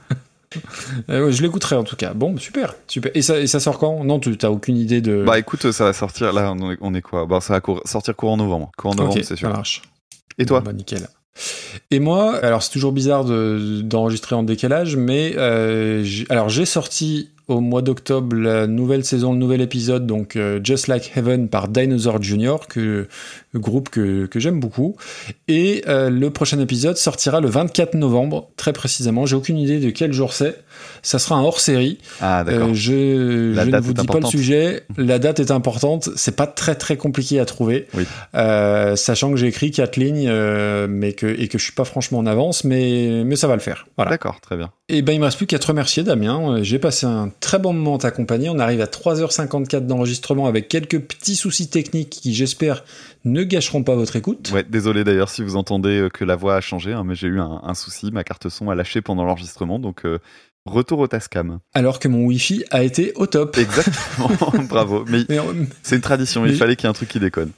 Euh, 1.09 1.25
ouais, 1.25 1.31
je 1.31 1.41
l'écouterai 1.41 1.75
en 1.75 1.83
tout 1.83 1.95
cas. 1.97 2.13
Bon, 2.13 2.37
super, 2.37 2.75
super. 2.87 3.11
Et 3.15 3.21
ça, 3.21 3.39
et 3.39 3.47
ça 3.47 3.59
sort 3.59 3.79
quand? 3.79 4.03
Non, 4.05 4.19
tu 4.19 4.37
t'as 4.37 4.49
aucune 4.49 4.77
idée 4.77 5.01
de. 5.01 5.23
bah 5.25 5.39
écoute, 5.39 5.71
ça 5.71 5.83
va 5.85 5.93
sortir. 5.93 6.31
Là, 6.33 6.53
on 6.57 6.71
est, 6.71 6.77
on 6.81 6.93
est 6.93 7.01
quoi? 7.01 7.25
Bah, 7.25 7.41
ça 7.41 7.53
va 7.53 7.61
cour- 7.61 7.81
sortir 7.85 8.15
courant 8.15 8.37
novembre. 8.37 8.71
Courant 8.77 8.95
novembre, 8.95 9.15
c'est 9.17 9.23
ça 9.23 9.35
sûr. 9.35 9.49
marche. 9.49 9.81
Et 10.37 10.45
toi? 10.45 10.59
Bon, 10.61 10.67
bah, 10.67 10.73
nickel. 10.73 11.07
Et 11.91 11.99
moi, 11.99 12.37
alors 12.37 12.63
c'est 12.63 12.71
toujours 12.71 12.91
bizarre 12.93 13.25
de- 13.25 13.81
d'enregistrer 13.83 14.35
en 14.35 14.43
décalage, 14.43 14.95
mais 14.95 15.33
euh, 15.37 16.05
alors 16.29 16.49
j'ai 16.49 16.65
sorti 16.65 17.29
au 17.47 17.61
mois 17.61 17.81
d'octobre 17.81 18.35
la 18.35 18.67
nouvelle 18.67 19.05
saison, 19.05 19.31
le 19.31 19.37
nouvel 19.37 19.61
épisode, 19.61 20.05
donc 20.05 20.35
euh, 20.35 20.59
Just 20.63 20.87
Like 20.87 21.13
Heaven 21.15 21.47
par 21.47 21.69
Dinosaur 21.69 22.21
Jr., 22.21 22.55
que, 22.67 23.07
le 23.53 23.59
groupe 23.59 23.89
que, 23.89 24.25
que 24.25 24.39
j'aime 24.39 24.59
beaucoup. 24.59 24.95
Et 25.47 25.83
euh, 25.87 26.09
le 26.09 26.29
prochain 26.29 26.59
épisode 26.59 26.97
sortira 26.97 27.41
le 27.41 27.47
24 27.47 27.95
novembre, 27.95 28.49
très 28.57 28.73
précisément. 28.73 29.25
J'ai 29.25 29.35
aucune 29.35 29.57
idée 29.57 29.79
de 29.79 29.89
quel 29.89 30.13
jour 30.13 30.33
c'est. 30.33 30.59
Ça 31.01 31.19
sera 31.19 31.35
un 31.35 31.43
hors-série. 31.43 31.97
Ah, 32.21 32.43
d'accord. 32.43 32.69
Euh, 32.69 32.73
je 32.73 32.93
ne 32.93 33.79
vous 33.79 33.93
dis 33.93 34.05
pas 34.05 34.19
le 34.19 34.25
sujet. 34.25 34.83
La 34.97 35.19
date 35.19 35.39
est 35.39 35.51
importante. 35.51 36.09
C'est 36.15 36.35
pas 36.35 36.47
très 36.47 36.75
très 36.75 36.97
compliqué 36.97 37.39
à 37.39 37.45
trouver. 37.45 37.87
Oui. 37.93 38.05
Euh, 38.35 38.95
sachant 38.95 39.31
que 39.31 39.37
j'ai 39.37 39.47
écrit 39.47 39.71
quatre 39.71 39.95
lignes, 39.95 40.31
mais 40.89 41.13
que 41.13 41.25
et 41.25 41.47
que 41.47 41.57
je 41.57 41.63
suis 41.63 41.73
pas 41.73 41.85
franchement 41.85 42.19
en 42.19 42.25
avance, 42.25 42.63
mais 42.63 43.23
mais 43.25 43.35
ça 43.35 43.47
va 43.47 43.55
le 43.55 43.61
faire. 43.61 43.87
Voilà. 43.95 44.11
D'accord, 44.11 44.39
très 44.41 44.57
bien. 44.57 44.71
Et 44.89 45.01
ben 45.01 45.13
il 45.13 45.19
me 45.19 45.25
reste 45.25 45.37
plus 45.37 45.47
qu'à 45.47 45.59
te 45.59 45.67
remercier, 45.67 46.03
Damien. 46.03 46.61
J'ai 46.61 46.79
passé 46.79 47.05
un 47.05 47.29
très 47.39 47.59
bon 47.59 47.73
moment 47.73 47.95
à 47.95 47.99
t'accompagner. 47.99 48.49
On 48.49 48.59
arrive 48.59 48.81
à 48.81 48.85
3h54 48.85 49.85
d'enregistrement 49.85 50.47
avec 50.47 50.67
quelques 50.67 50.99
petits 50.99 51.35
soucis 51.35 51.69
techniques 51.69 52.09
qui, 52.09 52.33
j'espère, 52.33 52.83
ne 53.25 53.43
gâcheront 53.43 53.83
pas 53.83 53.95
votre 53.95 54.15
écoute. 54.15 54.51
Ouais, 54.53 54.63
désolé 54.67 55.03
d'ailleurs 55.03 55.29
si 55.29 55.43
vous 55.43 55.55
entendez 55.55 55.99
euh, 56.01 56.09
que 56.09 56.23
la 56.25 56.35
voix 56.35 56.55
a 56.55 56.61
changé, 56.61 56.93
hein, 56.93 57.03
mais 57.05 57.15
j'ai 57.15 57.27
eu 57.27 57.39
un, 57.39 57.61
un 57.63 57.73
souci. 57.73 58.11
Ma 58.11 58.23
carte 58.23 58.49
son 58.49 58.69
a 58.69 58.75
lâché 58.75 59.01
pendant 59.01 59.23
l'enregistrement, 59.25 59.79
donc 59.79 60.05
euh, 60.05 60.19
retour 60.65 60.99
au 60.99 61.07
Tascam. 61.07 61.59
Alors 61.73 61.99
que 61.99 62.07
mon 62.07 62.25
Wi-Fi 62.25 62.63
a 62.71 62.83
été 62.83 63.13
au 63.15 63.25
top. 63.27 63.57
Exactement, 63.57 64.29
bravo. 64.69 65.05
Mais 65.07 65.19
Mais, 65.29 65.39
c'est 65.83 65.95
une 65.95 66.01
tradition, 66.01 66.45
il 66.45 66.51
Mais- 66.51 66.57
fallait 66.57 66.75
qu'il 66.75 66.85
y 66.85 66.87
ait 66.87 66.91
un 66.91 66.93
truc 66.93 67.09
qui 67.09 67.19
déconne. 67.19 67.51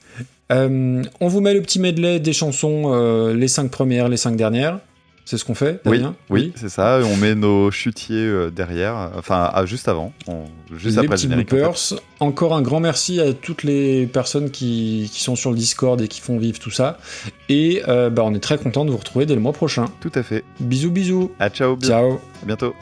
Euh, 0.51 1.03
on 1.19 1.27
vous 1.27 1.41
met 1.41 1.53
le 1.53 1.61
petit 1.61 1.79
medley 1.79 2.19
des 2.19 2.33
chansons, 2.33 2.91
euh, 2.93 3.33
les 3.35 3.47
cinq 3.47 3.69
premières, 3.69 4.09
les 4.09 4.17
cinq 4.17 4.35
dernières. 4.35 4.79
C'est 5.29 5.37
ce 5.37 5.45
qu'on 5.45 5.53
fait, 5.53 5.79
Oui, 5.85 6.01
oui, 6.31 6.53
c'est 6.55 6.69
ça. 6.69 7.01
On 7.05 7.15
met 7.15 7.35
nos 7.35 7.69
chutiers 7.69 8.15
euh, 8.25 8.49
derrière, 8.49 9.11
enfin 9.15 9.47
ah, 9.53 9.63
juste 9.67 9.87
avant, 9.87 10.11
on- 10.27 10.45
juste 10.75 10.95
les 10.97 11.03
après 11.03 11.03
le 11.03 11.09
petits 11.09 11.21
générique. 11.29 11.53
en 11.53 11.55
fait. 11.55 11.61
bloopers. 11.61 12.01
Encore 12.19 12.55
un 12.55 12.63
grand 12.63 12.79
merci 12.79 13.19
à 13.21 13.33
toutes 13.33 13.61
les 13.61 14.07
personnes 14.07 14.49
qui, 14.49 15.07
qui 15.13 15.21
sont 15.21 15.35
sur 15.35 15.51
le 15.51 15.55
Discord 15.55 16.01
et 16.01 16.07
qui 16.07 16.19
font 16.19 16.39
vivre 16.39 16.57
tout 16.57 16.71
ça. 16.71 16.97
Et 17.47 17.83
euh, 17.87 18.09
bah, 18.09 18.23
on 18.25 18.33
est 18.33 18.39
très 18.39 18.57
content 18.57 18.85
de 18.85 18.89
vous 18.89 18.97
retrouver 18.97 19.27
dès 19.27 19.35
le 19.35 19.39
mois 19.41 19.53
prochain. 19.53 19.85
Tout 20.01 20.11
à 20.15 20.23
fait. 20.23 20.43
Bisous, 20.59 20.89
bisous. 20.89 21.31
Ah, 21.39 21.51
ciao, 21.51 21.75
bien- 21.75 21.89
Ciao. 21.89 22.13
à 22.41 22.45
bientôt. 22.47 22.73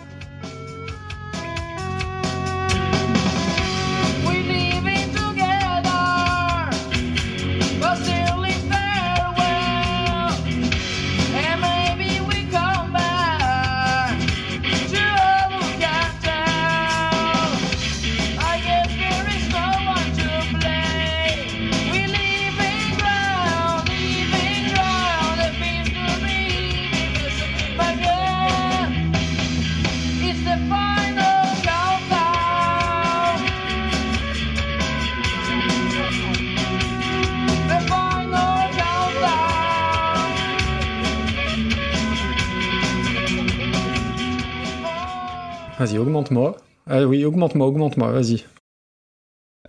Augmente-moi, 47.47 47.67
augmente-moi, 47.67 48.11
vas-y. 48.11 48.45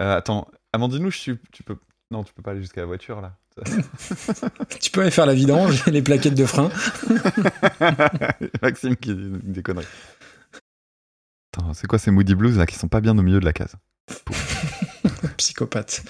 Euh, 0.01 0.17
attends, 0.17 0.49
Amandine, 0.73 1.11
je 1.11 1.17
suis- 1.19 1.39
tu 1.53 1.63
peux. 1.63 1.77
Non, 2.11 2.25
tu 2.25 2.33
peux 2.33 2.43
pas 2.43 2.53
aller 2.53 2.61
jusqu'à 2.61 2.81
la 2.81 2.87
voiture 2.87 3.21
là. 3.21 3.37
Tu 4.81 4.91
peux 4.93 5.01
aller 5.01 5.11
faire 5.11 5.27
la 5.27 5.35
vidange 5.35 5.83
et 5.89 5.91
les 5.91 6.01
plaquettes 6.03 6.35
de 6.35 6.47
frein. 6.47 6.71
Maxime 8.63 8.97
qui 8.97 9.15
dit 9.15 9.31
des 9.43 9.63
conneries. 9.63 9.87
Attends, 11.53 11.75
c'est 11.75 11.87
quoi 11.89 11.99
ces 11.99 12.11
Moody 12.13 12.35
Blues 12.37 12.57
là 12.57 12.67
qui 12.67 12.77
sont 12.77 12.89
pas 12.89 13.01
bien 13.01 13.19
au 13.19 13.23
milieu 13.23 13.41
de 13.41 13.45
la 13.45 13.53
case? 13.53 13.75
Psychopathe. 15.39 16.03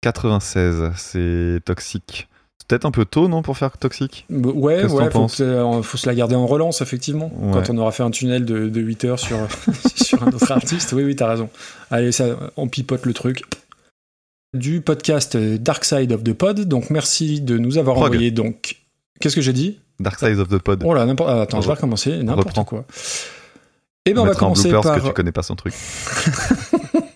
96, 0.00 0.92
c'est 0.96 1.60
toxique. 1.64 2.27
Peut-être 2.68 2.84
un 2.84 2.90
peu 2.90 3.06
tôt, 3.06 3.28
non, 3.28 3.40
pour 3.42 3.56
faire 3.56 3.78
toxique 3.78 4.26
Bah, 4.28 4.50
Ouais, 4.50 4.84
ouais, 4.84 5.10
faut, 5.10 5.26
que- 5.26 5.82
faut 5.82 5.96
se 5.96 6.06
la 6.06 6.14
garder 6.14 6.34
en 6.34 6.46
relance, 6.46 6.82
effectivement. 6.82 7.32
Ouais. 7.38 7.52
Quand 7.54 7.70
on 7.70 7.78
aura 7.78 7.92
fait 7.92 8.02
un 8.02 8.10
tunnel 8.10 8.44
de, 8.44 8.68
de 8.68 8.80
8 8.80 9.04
heures 9.06 9.18
sur, 9.18 9.38
sur 9.96 10.22
un 10.22 10.28
autre 10.28 10.52
artiste. 10.52 10.92
Oui, 10.92 11.02
oui, 11.02 11.16
t'as 11.16 11.28
raison. 11.30 11.48
Allez, 11.90 12.12
ça, 12.12 12.26
on 12.58 12.68
pipote 12.68 13.06
le 13.06 13.14
truc. 13.14 13.42
Du 14.54 14.80
podcast 14.82 15.34
euh, 15.34 15.56
Dark 15.58 15.84
Side 15.84 16.12
of 16.12 16.22
the 16.24 16.32
Pod. 16.34 16.60
Donc, 16.60 16.90
merci 16.90 17.40
de 17.40 17.56
nous 17.58 17.78
avoir 17.78 17.96
Prog. 17.96 18.08
envoyé. 18.12 18.30
Donc, 18.30 18.76
qu'est-ce 19.20 19.34
que 19.36 19.42
j'ai 19.42 19.52
dit 19.54 19.78
Dark 20.00 20.18
Side 20.18 20.38
of 20.38 20.48
the 20.48 20.58
Pod. 20.58 20.82
Oh 20.84 20.92
là, 20.94 21.04
n'importe. 21.06 21.30
ah, 21.30 21.42
attends, 21.42 21.60
je 21.62 21.66
vais 21.66 21.72
Re- 21.72 21.76
recommencer. 21.76 22.22
N'importe 22.22 22.64
quoi. 22.66 22.84
Et 24.06 24.14
ben, 24.14 24.20
on 24.20 24.24
on 24.24 24.26
va 24.26 24.34
commencer 24.34 24.70
par. 24.70 24.82
que 25.00 25.06
tu 25.06 25.12
connais 25.12 25.32
pas 25.32 25.42
son 25.42 25.54
truc. 25.56 25.74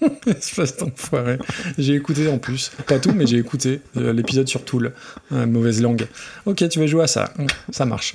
Espèce 0.26 0.76
d'enfoiré. 0.76 1.38
J'ai 1.78 1.94
écouté 1.94 2.28
en 2.28 2.38
plus. 2.38 2.70
Pas 2.86 2.98
tout, 2.98 3.12
mais 3.12 3.26
j'ai 3.26 3.38
écouté 3.38 3.80
euh, 3.96 4.12
l'épisode 4.12 4.48
sur 4.48 4.64
Tool. 4.64 4.92
Euh, 5.32 5.46
mauvaise 5.46 5.82
langue. 5.82 6.06
Ok, 6.46 6.68
tu 6.68 6.78
vas 6.78 6.86
jouer 6.86 7.04
à 7.04 7.06
ça. 7.06 7.32
Mm, 7.38 7.46
Ça 7.70 7.84
marche. 7.84 8.14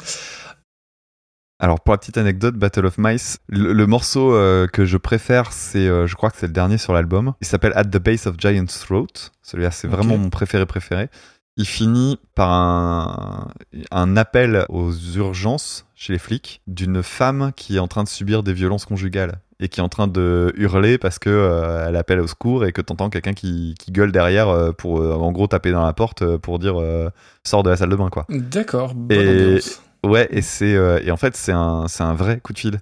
Alors 1.59 1.82
pour 1.82 1.93
la 1.93 1.98
petite 1.98 2.17
anecdote, 2.17 2.56
Battle 2.56 2.85
of 2.85 2.99
Mice, 2.99 3.40
le, 3.48 3.74
le 3.74 3.88
morceau 3.88 4.35
euh, 4.35 4.67
que 4.67 4.85
je 4.85 4.98
préfère, 4.98 5.51
c'est, 5.51 5.88
euh, 5.88 6.06
je 6.06 6.16
crois 6.16 6.30
que 6.30 6.38
c'est 6.38 6.45
le 6.45 6.53
dernier 6.53 6.77
sur 6.77 6.93
l'album. 6.93 7.33
Il 7.41 7.48
s'appelle 7.48 7.74
At 7.75 7.85
the 7.85 7.98
Base 7.98 8.27
of 8.27 8.35
Giant's 8.38 8.80
Throat. 8.80 9.07
Celui-là, 9.41 9.72
c'est 9.72 9.88
vraiment 9.88 10.17
mon 10.19 10.30
préféré 10.30 10.67
préféré. 10.67 11.09
Il 11.58 11.66
finit 11.66 12.19
par 12.36 12.52
un, 12.52 13.48
un 13.90 14.16
appel 14.16 14.66
aux 14.69 14.94
urgences 15.16 15.86
chez 15.95 16.14
les 16.14 16.19
flics 16.19 16.61
d'une 16.68 17.02
femme 17.02 17.52
qui 17.56 17.77
est 17.77 17.80
en 17.80 17.88
train 17.88 18.03
de 18.03 18.08
subir 18.10 18.44
des 18.44 18.53
violences 18.53 18.86
conjugales 18.86 19.40
et 19.60 19.68
qui 19.68 19.80
est 19.80 19.84
en 19.84 19.90
train 19.90 20.08
de 20.08 20.53
hurler 20.56 21.00
parce 21.00 21.18
que 21.18 21.32
euh, 21.32 21.88
elle 21.88 21.95
appelle 21.95 22.19
au 22.19 22.27
secours 22.27 22.64
et 22.64 22.72
que 22.72 22.82
t'entends 22.82 23.10
quelqu'un 23.10 23.34
qui, 23.34 23.74
qui 23.80 23.92
gueule 23.92 24.11
derrière 24.11 24.50
euh, 24.50 24.72
pour 24.72 25.02
euh, 25.02 25.16
en 25.16 25.32
gros 25.32 25.48
taper 25.48 25.72
dans 25.72 25.84
la 25.84 25.94
porte 25.94 26.38
pour 26.38 26.60
dire 26.60 26.80
euh, 26.80 27.10
sors 27.44 27.64
de 27.64 27.72
la 27.72 27.76
salle 27.76 27.90
de 27.90 27.95
bain 27.95 28.10
quoi. 28.10 28.27
D'accord. 28.30 28.94
Et- 29.10 29.18
ambiance. 29.18 29.82
Ouais, 30.06 30.27
et 30.30 30.44
c'est 30.44 30.77
et 31.03 31.10
en 31.10 31.18
fait 31.18 31.36
c'est 31.36 31.52
un 31.52 31.88
c'est 31.88 32.03
un 32.03 32.14
vrai 32.14 32.40
coup 32.40 32.53
de 32.53 32.60
fil. 32.60 32.80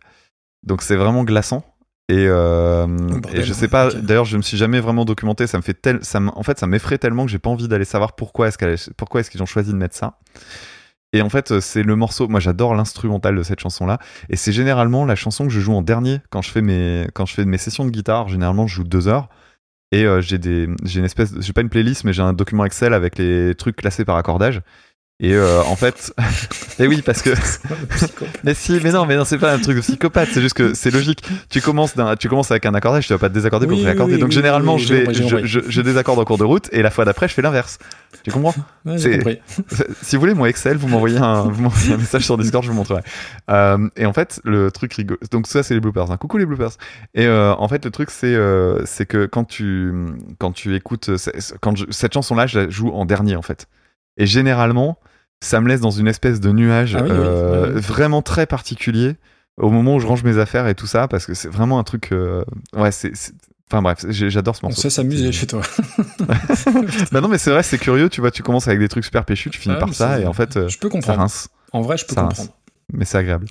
Donc 0.63 0.81
c'est 0.81 0.97
vraiment 0.97 1.23
glaçant. 1.23 1.63
Et, 2.07 2.27
euh, 2.27 2.87
et 3.33 3.43
je 3.43 3.53
sais 3.53 3.67
pas. 3.67 3.91
D'ailleurs, 3.91 4.25
je 4.25 4.37
me 4.37 4.43
suis 4.43 4.57
jamais 4.57 4.79
vraiment 4.79 5.05
documenté. 5.05 5.47
Ça 5.47 5.57
me 5.57 5.63
fait 5.63 5.73
tel, 5.73 5.99
ça 6.03 6.19
en 6.21 6.43
fait, 6.43 6.59
ça 6.59 6.67
m'effraie 6.67 6.97
tellement 6.97 7.25
que 7.25 7.31
j'ai 7.31 7.39
pas 7.39 7.49
envie 7.49 7.67
d'aller 7.67 7.85
savoir 7.85 8.15
pourquoi 8.15 8.47
est-ce 8.47 8.91
pourquoi 8.91 9.21
est-ce 9.21 9.31
qu'ils 9.31 9.41
ont 9.41 9.47
choisi 9.47 9.71
de 9.71 9.77
mettre 9.77 9.95
ça. 9.95 10.19
Et 11.13 11.21
en 11.21 11.29
fait, 11.29 11.61
c'est 11.61 11.81
le 11.81 11.95
morceau. 11.95 12.27
Moi, 12.27 12.39
j'adore 12.39 12.75
l'instrumental 12.75 13.35
de 13.35 13.43
cette 13.43 13.59
chanson-là. 13.59 13.99
Et 14.29 14.35
c'est 14.35 14.51
généralement 14.51 15.05
la 15.05 15.15
chanson 15.15 15.47
que 15.47 15.53
je 15.53 15.61
joue 15.61 15.73
en 15.73 15.81
dernier 15.81 16.19
quand 16.29 16.41
je 16.41 16.51
fais 16.51 16.61
mes, 16.61 17.07
quand 17.13 17.25
je 17.25 17.33
fais 17.33 17.45
mes 17.45 17.57
sessions 17.57 17.85
de 17.85 17.89
guitare. 17.89 18.27
Généralement, 18.27 18.67
je 18.67 18.75
joue 18.75 18.83
deux 18.83 19.07
heures. 19.07 19.29
Et 19.91 20.05
euh, 20.05 20.19
j'ai 20.19 20.37
des, 20.37 20.67
j'ai 20.83 20.99
une 20.99 21.05
espèce, 21.05 21.33
j'ai 21.39 21.53
pas 21.53 21.61
une 21.61 21.69
playlist, 21.69 22.03
mais 22.03 22.11
j'ai 22.11 22.21
un 22.21 22.33
document 22.33 22.65
Excel 22.65 22.93
avec 22.93 23.17
les 23.17 23.55
trucs 23.55 23.77
classés 23.77 24.03
par 24.03 24.17
accordage. 24.17 24.61
Et 25.21 25.33
euh, 25.33 25.61
en 25.63 25.77
fait, 25.77 26.13
et 26.79 26.87
oui, 26.87 27.01
parce 27.01 27.21
que 27.21 27.29
mais 28.43 28.53
si, 28.53 28.81
mais 28.83 28.91
non, 28.91 29.05
mais 29.05 29.15
non, 29.15 29.23
c'est 29.23 29.37
pas 29.37 29.53
un 29.53 29.59
truc 29.59 29.77
de 29.77 29.81
psychopathe, 29.81 30.27
c'est 30.33 30.41
juste 30.41 30.55
que 30.55 30.73
c'est 30.73 30.91
logique. 30.91 31.23
Tu 31.49 31.61
commences, 31.61 31.93
tu 32.19 32.27
commences 32.27 32.51
avec 32.51 32.65
un 32.65 32.73
accordage, 32.73 33.07
tu 33.07 33.13
vas 33.13 33.19
pas 33.19 33.29
te 33.29 33.33
désaccorder 33.33 33.65
pour 33.65 33.75
Oui, 33.77 33.81
te 33.81 33.85
réaccorder. 33.87 34.15
oui, 34.15 34.19
Donc 34.19 34.29
oui, 34.29 34.35
généralement, 34.35 34.77
je 34.77 34.93
vais, 34.93 35.13
je, 35.13 35.23
compris. 35.23 35.47
je, 35.47 35.61
je 35.65 35.81
désaccorde 35.81 36.19
en 36.19 36.25
cours 36.25 36.37
de 36.37 36.43
route, 36.43 36.67
et 36.73 36.81
la 36.81 36.91
fois 36.91 37.05
d'après, 37.05 37.29
je 37.29 37.33
fais 37.33 37.41
l'inverse. 37.41 37.77
Tu 38.23 38.31
comprends? 38.31 38.53
Ouais, 38.85 38.97
C'est-. 38.97 39.41
Si 40.01 40.17
vous 40.17 40.19
voulez 40.19 40.33
mon 40.33 40.45
Excel, 40.47 40.75
vous 40.75 40.89
m'envoyez 40.89 41.17
un, 41.19 41.43
vous 41.43 41.61
m'envoyez 41.63 41.93
un 41.93 41.97
message 41.97 42.25
sur 42.25 42.37
Discord, 42.37 42.65
je 42.65 42.69
vous 42.71 42.75
montrerai. 42.75 43.01
Euh, 43.49 43.87
et 43.95 44.05
en 44.05 44.11
fait, 44.13 44.41
le 44.43 44.69
truc 44.69 44.93
rigolo. 44.95 45.17
Donc 45.31 45.47
ça, 45.47 45.63
c'est 45.63 45.75
les 45.75 45.79
bloopers. 45.79 46.11
hein. 46.11 46.17
Coucou 46.17 46.37
les 46.39 46.45
bloopers. 46.45 46.71
Et 47.13 47.25
euh, 47.25 47.53
en 47.55 47.69
fait, 47.69 47.85
le 47.85 47.91
truc, 47.91 48.09
c'est 48.11 48.35
euh, 48.35 48.81
c'est 48.85 49.05
que 49.05 49.27
quand 49.27 49.45
tu 49.45 49.93
quand 50.39 50.51
tu 50.51 50.75
écoutes 50.75 51.09
quand 51.61 51.77
je- 51.77 51.85
cette 51.91 52.13
chanson-là, 52.13 52.47
je 52.47 52.59
la 52.59 52.69
joue 52.69 52.89
en 52.89 53.05
dernier 53.05 53.37
en 53.37 53.41
fait. 53.41 53.67
Et 54.17 54.25
généralement, 54.25 54.97
ça 55.43 55.61
me 55.61 55.67
laisse 55.67 55.81
dans 55.81 55.91
une 55.91 56.07
espèce 56.07 56.39
de 56.39 56.51
nuage 56.51 56.95
Ah 56.95 57.03
oui, 57.03 57.09
euh, 57.11 57.67
oui, 57.67 57.71
oui. 57.75 57.81
vraiment 57.81 58.21
très 58.21 58.45
particulier 58.45 59.15
au 59.57 59.69
moment 59.69 59.95
où 59.95 59.99
je 59.99 60.07
range 60.07 60.23
mes 60.23 60.37
affaires 60.37 60.67
et 60.67 60.75
tout 60.75 60.87
ça, 60.87 61.07
parce 61.07 61.25
que 61.25 61.33
c'est 61.33 61.47
vraiment 61.49 61.79
un 61.79 61.83
truc. 61.83 62.09
euh, 62.11 62.43
ouais, 62.73 62.91
c'est. 62.91 63.11
Enfin 63.71 63.81
bref, 63.81 64.05
j'adore 64.09 64.55
ce 64.55 64.61
On 64.63 64.67
morceau. 64.67 64.81
sait 64.81 64.89
s'amuser 64.91 65.31
chez 65.31 65.47
toi. 65.47 65.61
bah 67.11 67.21
non, 67.21 67.27
mais 67.27 67.37
c'est 67.39 67.49
vrai, 67.51 67.63
c'est 67.63 67.77
curieux. 67.79 68.09
Tu 68.09 68.21
vois, 68.21 68.31
tu 68.31 68.43
commences 68.43 68.67
avec 68.67 68.79
des 68.79 68.87
trucs 68.87 69.05
super 69.05 69.25
péchus, 69.25 69.49
tu 69.49 69.59
finis 69.59 69.75
Ah, 69.77 69.79
par 69.79 69.93
ça, 69.93 70.19
et 70.19 70.25
en 70.27 70.33
fait, 70.33 70.55
euh, 70.57 70.67
Je 70.67 70.77
peux 70.77 70.87
ça 70.87 70.91
comprendre. 70.91 71.19
rince. 71.19 71.49
En 71.71 71.81
vrai, 71.81 71.97
je 71.97 72.05
peux 72.05 72.13
Ça 72.13 72.21
rince. 72.23 72.37
comprendre. 72.37 72.57
Mais 72.93 73.05
c'est 73.05 73.17
agréable. 73.17 73.47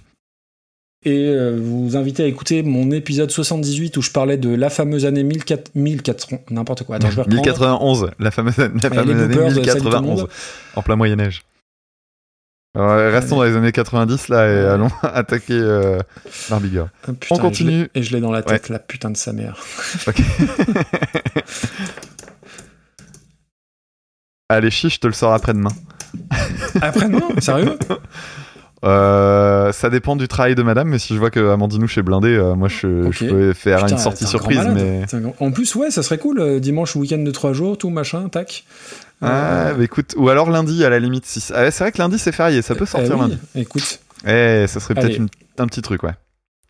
Et 1.07 1.27
euh, 1.29 1.59
vous 1.61 1.97
invitez 1.97 2.23
à 2.23 2.27
écouter 2.27 2.63
mon 2.63 2.91
épisode 2.93 3.31
78 3.31 3.97
où 3.97 4.03
je 4.03 4.11
parlais 4.11 4.39
de 4.39 4.49
la 4.55 4.71
fameuse 4.71 5.05
année 5.05 5.23
1400, 5.25 5.73
1400 5.75 6.39
n'importe 6.51 6.85
quoi. 6.85 6.97
Attends, 6.97 7.11
je 7.11 7.17
vais 7.17 7.23
reprendre. 7.23 7.43
1091, 7.43 8.11
la 8.19 8.31
fameuse, 8.31 8.57
la 8.57 8.69
fameuse 8.69 9.21
année 9.21 9.35
bloopers, 9.35 9.51
salut 9.51 9.67
tout 9.67 9.85
le 9.85 9.91
1091, 9.91 10.21
monde. 10.21 10.29
en 10.77 10.83
plein 10.83 10.97
Moyen-Âge. 10.97 11.43
Alors, 12.77 13.13
restons 13.13 13.37
dans 13.37 13.45
les 13.45 13.55
années 13.57 13.71
90 13.71 14.29
là 14.29 14.49
et 14.53 14.59
allons 14.67 14.91
attaquer 15.03 15.55
euh. 15.55 16.01
Ah, 16.51 16.59
putain, 16.61 16.89
On 17.31 17.39
continue. 17.39 17.89
Et 17.95 18.03
je 18.03 18.13
l'ai- 18.13 18.21
dans 18.21 18.33
la 18.33 18.43
tête, 18.43 18.69
la 18.69 18.81
putain 18.81 19.11
de 19.11 19.17
sa 19.17 19.33
mère. 19.33 19.63
Ok. 20.09 20.21
Allez, 24.51 24.71
chiche, 24.71 24.95
je 24.97 25.01
te 25.01 25.07
le 25.07 25.13
sors 25.15 25.33
après-demain. 25.33 25.71
Après-demain? 26.83 27.29
Sérieux? 27.41 27.79
Euh, 28.85 29.73
ça 29.73 29.89
dépend 29.89 30.15
du 30.17 30.29
travail 30.29 30.55
de 30.55 30.63
madame, 30.63 30.89
mais 30.89 30.99
si 30.99 31.15
je 31.15 31.19
vois 31.19 31.31
que 31.31 31.51
Amandinouche 31.51 31.97
est 31.97 32.03
blindé, 32.03 32.29
euh, 32.29 32.55
moi 32.55 32.69
je, 32.69 33.09
peux 33.27 33.55
faire 33.55 33.79
Putain, 33.79 33.95
une 33.97 33.99
sortie 33.99 34.27
surprise. 34.27 34.61
Mais... 34.75 35.03
En 35.41 35.51
plus, 35.51 35.75
ouais, 35.77 35.91
ça 35.91 36.03
serait 36.03 36.19
cool. 36.19 36.39
euh, 36.39 36.61
dimanche, 36.61 36.95
week-end 36.95 37.19
de 37.19 37.31
3 37.31 37.55
jours, 37.55 37.79
tout 37.79 37.89
machin, 37.89 38.29
tac. 38.29 38.65
Ah, 39.21 39.73
bah 39.77 39.83
écoute, 39.85 40.15
ou 40.17 40.29
alors 40.29 40.51
lundi 40.51 40.85
à 40.85 40.91
la 40.91 40.99
limite. 40.99 41.25
Si... 41.27 41.43
Ah 41.55 41.63
ouais, 41.63 41.71
c'est 41.71 41.85
vrai 41.85 41.93
que 41.93 41.99
lundi 41.99 42.19
c'est 42.19 42.33
férié, 42.33 42.61
ça 42.63 42.75
peut 42.75 42.85
sortir 42.87 43.13
Eh 43.13 43.15
oui, 43.15 43.21
lundi. 43.31 43.39
Écoute, 43.55 44.01
Eh, 44.27 44.67
ça 44.69 44.81
serait 44.81 44.95
peut-être 44.95 45.21
un 45.59 45.67
petit 45.67 45.83
truc, 45.83 46.03
ouais. 46.03 46.15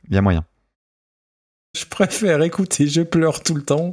Il 0.08 0.14
y 0.14 0.18
a 0.18 0.23
moyen. 0.23 0.44
je 1.76 1.84
préfère 1.86 2.42
écouter 2.42 2.86
Je 2.86 3.00
pleure 3.02 3.42
tout 3.42 3.55
le 3.55 3.62
temps 3.62 3.90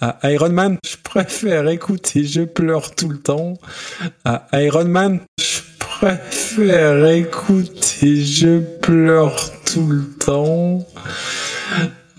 à 0.00 0.18
Iron 0.30 0.50
Man. 0.50 0.78
Je 0.86 0.96
préfère 1.02 1.68
écouter 1.68 2.24
Je 2.24 2.42
pleure 2.42 2.94
tout 2.94 3.08
le 3.08 3.18
temps 3.18 3.54
à 4.24 4.46
Iron 4.54 4.84
Man. 4.86 5.20
Je 5.40 5.60
préfère 5.78 7.04
écouter 7.06 8.24
Je 8.24 8.60
pleure 8.78 9.36
tout 9.64 9.86
le 9.86 10.08
temps 10.18 10.86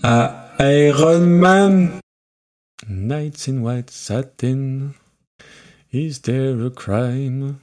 à 0.02 0.50
Iron 0.60 1.20
Man. 1.20 1.90
Nights 2.88 3.48
in 3.48 3.58
white 3.58 3.90
satin. 3.90 4.90
Is 5.92 6.20
there 6.22 6.66
a 6.66 6.70
crime? 6.70 7.54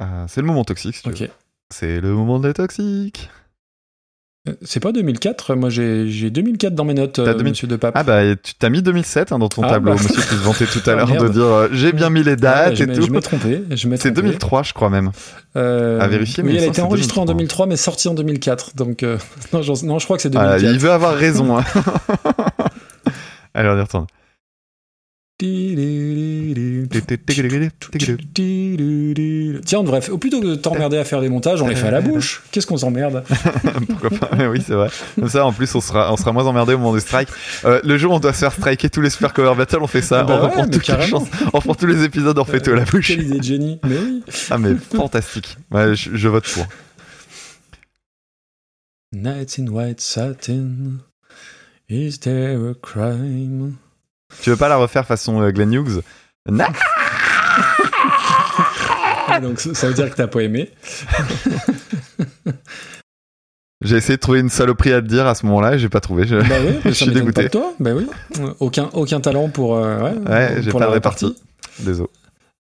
Ah, 0.00 0.26
c'est 0.28 0.40
le 0.40 0.46
moment 0.46 0.64
toxique. 0.64 0.96
si 0.96 1.10
tu. 1.12 1.28
C'est 1.70 2.00
le 2.00 2.12
moment 2.14 2.38
des 2.40 2.52
toxiques. 2.54 3.30
Euh, 4.48 4.52
C'est 4.62 4.80
pas 4.80 4.92
2004, 4.92 5.54
moi 5.56 5.68
j'ai 5.68 6.08
j'ai 6.08 6.30
2004 6.30 6.74
dans 6.74 6.84
mes 6.84 6.94
notes, 6.94 7.18
euh, 7.18 7.34
2000. 7.34 7.50
monsieur 7.50 7.66
De 7.68 7.76
Pape. 7.76 7.94
Ah 7.96 8.04
bah 8.04 8.24
et 8.24 8.36
tu 8.36 8.54
t'as 8.54 8.68
mis 8.70 8.80
2007 8.82 9.32
hein, 9.32 9.38
dans 9.38 9.48
ton 9.48 9.62
Ah, 9.64 9.70
tableau, 9.70 9.92
bah. 9.94 10.00
monsieur 10.00 10.14
qui 10.14 10.28
se 10.28 10.34
vantait 10.36 10.66
tout 10.66 10.78
à 10.88 10.92
Ah, 10.92 10.96
l'heure 10.96 11.22
de 11.24 11.28
dire 11.28 11.42
euh, 11.44 11.68
j'ai 11.72 11.92
bien 11.92 12.08
mis 12.10 12.22
les 12.22 12.32
Ah, 12.32 12.36
dates 12.36 12.76
je 12.76 12.84
et 12.84 12.86
m'ai- 12.86 12.94
tout. 12.94 13.02
Je 13.02 13.10
m'ai 13.10 13.20
trompé. 13.20 13.62
C'est 13.76 13.88
trompé. 13.98 14.10
2003 14.12 14.62
je 14.62 14.72
crois 14.72 14.88
même. 14.90 15.10
Euh, 15.56 16.00
À 16.00 16.06
vérifier, 16.08 16.42
mais 16.42 16.50
Oui, 16.50 16.54
me 16.54 16.60
elle 16.62 16.68
a 16.68 16.68
été 16.68 16.80
enregistrée 16.80 17.20
en 17.20 17.24
2003. 17.26 17.66
2003, 17.66 17.66
mais 17.66 17.76
sortie 17.76 18.08
en 18.08 18.14
2004. 18.14 18.74
Donc, 18.76 19.02
non, 19.52 19.62
je 19.62 20.04
crois 20.04 20.16
que 20.16 20.22
c'est 20.22 20.34
Ah, 20.36 20.56
2004. 20.58 20.72
il 20.72 20.78
veut 20.78 20.90
avoir 20.92 21.14
raison. 21.14 21.58
hein. 21.58 21.64
Allez 23.54 23.68
on 23.68 23.76
y 23.76 23.80
retourne. 23.80 24.06
Tiens, 29.64 29.84
bref, 29.84 30.08
au 30.10 30.18
plutôt 30.18 30.40
que 30.40 30.46
de 30.46 30.54
t'emmerder 30.56 30.98
à 30.98 31.04
faire 31.04 31.20
des 31.20 31.28
montages, 31.28 31.62
on 31.62 31.68
les 31.68 31.76
fait 31.76 31.86
à 31.86 31.92
la 31.92 32.00
bouche. 32.00 32.42
Qu'est-ce 32.50 32.66
qu'on 32.66 32.76
s'emmerde 32.76 33.22
Pourquoi 33.88 34.10
pas 34.10 34.48
Oui 34.48 34.60
c'est 34.66 34.74
vrai. 34.74 34.90
Comme 35.14 35.28
ça 35.28 35.46
en 35.46 35.52
plus 35.52 35.72
on 35.76 35.80
sera, 35.80 36.12
on 36.12 36.16
sera 36.16 36.32
moins 36.32 36.44
emmerdé 36.46 36.74
au 36.74 36.78
moment 36.78 36.92
du 36.92 37.00
strike. 37.00 37.28
Le 37.64 37.98
jour 37.98 38.12
où 38.12 38.16
on 38.16 38.18
doit 38.18 38.32
se 38.32 38.40
faire 38.40 38.52
striker 38.52 38.90
tous 38.90 39.00
les 39.00 39.10
super 39.10 39.32
cover 39.32 39.54
battles 39.56 39.78
on 39.80 39.86
fait 39.86 40.02
ça. 40.02 40.24
On, 40.26 40.28
ouais, 40.28 40.38
reprend 40.38 40.66
toutes 40.66 40.88
les 40.88 41.06
chances- 41.06 41.28
on 41.52 41.58
reprend 41.58 41.74
tous 41.76 41.86
les 41.86 42.02
épisodes 42.02 42.36
on 42.36 42.44
fait 42.44 42.60
tout 42.60 42.72
à 42.72 42.76
la 42.76 42.84
bouche. 42.84 43.06
Quelle. 43.06 43.78
Mais 43.84 43.96
oui. 43.96 44.24
Ah 44.50 44.58
mais 44.58 44.74
fantastique. 44.74 45.56
Je, 45.72 46.28
vote 46.28 46.48
pour. 46.52 46.66
Nights 49.12 49.60
in 49.60 49.68
white 49.68 50.00
satin. 50.00 50.98
Is 51.88 52.18
there 52.18 52.70
a 52.70 52.74
crime? 52.74 53.76
Tu 54.42 54.50
veux 54.50 54.56
pas 54.56 54.68
la 54.68 54.76
refaire 54.76 55.06
façon 55.06 55.40
euh, 55.42 55.50
Glenn 55.50 55.72
Hughes? 55.72 56.02
Na- 56.48 56.68
Ah, 59.30 59.40
Donc, 59.40 59.60
ça 59.60 59.88
veut 59.88 59.94
dire 59.94 60.08
que 60.10 60.16
t'as 60.16 60.26
pas 60.26 60.40
aimé. 60.40 60.70
J'ai 63.84 63.96
essayé 63.96 64.16
de 64.16 64.20
trouver 64.20 64.40
une 64.40 64.48
saloperie 64.48 64.92
à 64.92 65.00
te 65.00 65.06
dire 65.06 65.26
à 65.26 65.34
ce 65.36 65.46
moment-là 65.46 65.74
et 65.74 65.78
j'ai 65.78 65.88
pas 65.88 66.00
trouvé. 66.00 66.26
Je, 66.26 66.34
Bah 66.36 66.56
oui, 66.66 66.78
je 66.86 66.90
suis 66.90 67.06
pas 67.06 67.12
dégoûté. 67.12 67.42
de 67.44 67.48
toi. 67.48 67.74
Bah 67.78 67.90
oui. 67.94 68.08
Euh, 68.40 68.52
Aucun, 68.58 68.88
aucun 68.92 69.20
talent 69.20 69.48
pour, 69.50 69.76
euh, 69.76 70.00
ouais, 70.00 70.62
pour 70.70 70.80
pas 70.80 70.86
la 70.86 70.90
répartie. 70.92 71.26
répartie. 71.26 71.42
Désolé. 71.80 72.08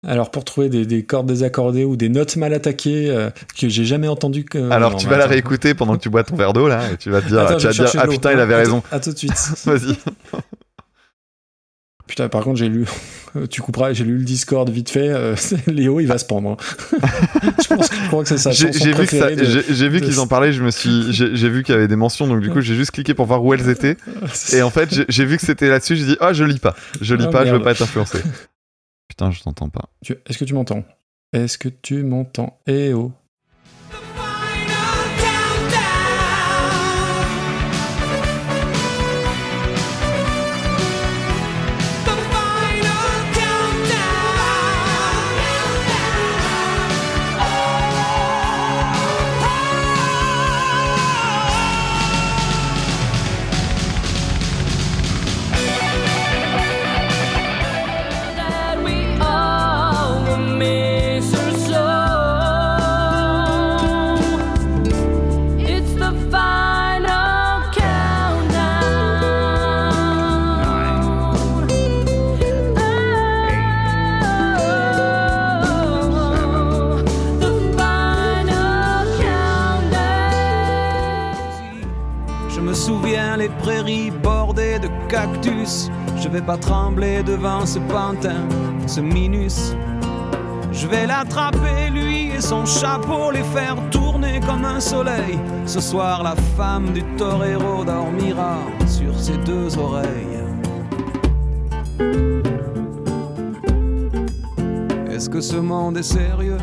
Alors 0.06 0.30
pour 0.30 0.44
trouver 0.44 0.68
des, 0.68 0.84
des 0.84 1.04
cordes 1.06 1.26
désaccordées 1.26 1.84
ou 1.84 1.96
des 1.96 2.10
notes 2.10 2.36
mal 2.36 2.52
attaquées 2.52 3.08
euh, 3.10 3.30
que 3.58 3.68
j'ai 3.68 3.84
jamais 3.86 4.08
entendu 4.08 4.44
que. 4.44 4.70
Alors 4.70 4.90
non, 4.90 4.96
tu 4.98 5.06
vas 5.08 5.16
la 5.16 5.26
réécouter 5.26 5.72
pendant 5.74 5.96
que 5.96 6.02
tu 6.02 6.10
bois 6.10 6.22
ton 6.22 6.36
verre 6.36 6.52
d'eau 6.52 6.68
là 6.68 6.90
et 6.92 6.96
tu 6.98 7.08
vas 7.10 7.22
te 7.22 7.28
dire, 7.28 7.40
Attends, 7.40 7.56
tu 7.56 7.66
vas 7.66 7.72
dire 7.72 7.90
ah 7.98 8.06
putain 8.06 8.32
il 8.32 8.38
avait 8.40 8.54
raison. 8.56 8.82
À 8.92 9.00
tout 9.00 9.12
de 9.12 9.16
suite. 9.18 9.32
Vas-y. 9.64 9.96
Putain, 12.06 12.28
par 12.28 12.44
contre, 12.44 12.58
j'ai 12.58 12.68
lu. 12.68 12.86
Tu 13.50 13.60
couperas, 13.60 13.92
j'ai 13.92 14.04
lu 14.04 14.16
le 14.16 14.24
Discord 14.24 14.70
vite 14.70 14.88
fait. 14.88 15.10
euh, 15.10 15.36
Léo, 15.66 16.00
il 16.00 16.06
va 16.06 16.16
se 16.16 16.24
pendre. 16.24 16.56
je 17.62 17.66
pense 17.68 17.88
que 17.90 17.94
je 17.96 18.06
crois 18.06 18.24
que 18.24 18.34
c'est 18.34 18.52
J'ai 18.52 18.92
vu 18.94 19.06
ça- 19.06 19.30
de- 19.34 19.44
j'ai 19.68 19.88
vu 19.90 20.00
qu'ils 20.00 20.20
en 20.20 20.26
parlaient, 20.26 20.52
je 20.54 20.62
me 20.62 20.70
suis, 20.70 21.12
j'ai 21.12 21.48
vu 21.50 21.62
qu'il 21.62 21.74
y 21.74 21.76
avait 21.76 21.86
des 21.88 21.96
mentions, 21.96 22.26
donc 22.26 22.40
du 22.40 22.48
coup 22.50 22.62
j'ai 22.62 22.74
juste 22.74 22.92
cliqué 22.92 23.12
pour 23.12 23.26
voir 23.26 23.44
où 23.44 23.52
elles 23.52 23.68
étaient. 23.68 23.98
Et 24.54 24.62
en 24.62 24.70
fait 24.70 24.88
j'ai- 25.10 25.24
vu 25.26 25.36
que 25.36 25.44
c'était 25.44 25.68
là-dessus, 25.68 25.96
j'ai 25.96 26.06
dit 26.06 26.16
ah 26.20 26.32
je 26.32 26.44
lis 26.44 26.58
pas, 26.58 26.74
je 27.02 27.14
lis 27.14 27.24
Ah, 27.26 27.30
pas, 27.30 27.44
je 27.44 27.52
veux 27.52 27.60
pas 27.62 27.72
être 27.72 27.82
influencé. 27.82 28.20
Putain 29.08 29.30
je 29.32 29.42
t'entends 29.42 29.68
pas. 29.68 29.90
Est-ce 30.26 30.38
que 30.38 30.44
tu 30.46 30.54
m'entends? 30.54 30.82
Est-ce 31.34 31.58
que 31.58 31.68
tu 31.68 32.02
m'entends? 32.04 32.58
Eh 32.66 32.94
oh. 32.94 33.12
Je 86.26 86.32
vais 86.32 86.42
pas 86.42 86.56
trembler 86.56 87.22
devant 87.22 87.64
ce 87.64 87.78
pantin, 87.78 88.48
ce 88.88 89.00
minus. 89.00 89.76
Je 90.72 90.88
vais 90.88 91.06
l'attraper, 91.06 91.88
lui 91.92 92.30
et 92.30 92.40
son 92.40 92.66
chapeau, 92.66 93.30
les 93.30 93.44
faire 93.44 93.76
tourner 93.92 94.40
comme 94.40 94.64
un 94.64 94.80
soleil. 94.80 95.38
Ce 95.66 95.80
soir, 95.80 96.24
la 96.24 96.34
femme 96.56 96.92
du 96.92 97.04
torero 97.16 97.84
dormira 97.84 98.58
sur 98.88 99.16
ses 99.16 99.36
deux 99.36 99.78
oreilles. 99.78 100.42
Est-ce 105.08 105.30
que 105.30 105.40
ce 105.40 105.56
monde 105.56 105.98
est 105.98 106.02
sérieux? 106.02 106.58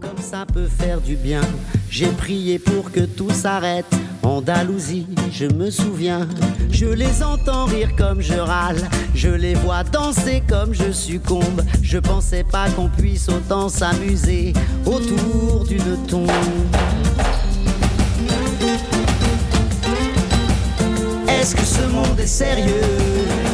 Comme 0.00 0.18
ça 0.20 0.46
peut 0.46 0.68
faire 0.68 1.00
du 1.00 1.16
bien, 1.16 1.42
j'ai 1.90 2.12
prié 2.12 2.60
pour 2.60 2.92
que 2.92 3.00
tout 3.00 3.30
s'arrête 3.30 3.92
Andalousie, 4.24 5.06
je 5.30 5.44
me 5.44 5.70
souviens, 5.70 6.26
je 6.70 6.86
les 6.86 7.22
entends 7.22 7.66
rire 7.66 7.90
comme 7.96 8.22
je 8.22 8.34
râle, 8.34 8.88
je 9.14 9.28
les 9.28 9.54
vois 9.54 9.84
danser 9.84 10.42
comme 10.48 10.72
je 10.72 10.90
succombe, 10.92 11.62
je 11.82 11.98
pensais 11.98 12.42
pas 12.42 12.70
qu'on 12.70 12.88
puisse 12.88 13.28
autant 13.28 13.68
s'amuser 13.68 14.54
autour 14.86 15.64
d'une 15.66 15.96
tombe. 16.06 16.30
Est-ce 21.28 21.54
que 21.54 21.64
ce 21.64 21.86
monde 21.88 22.18
est 22.18 22.26
sérieux? 22.26 23.53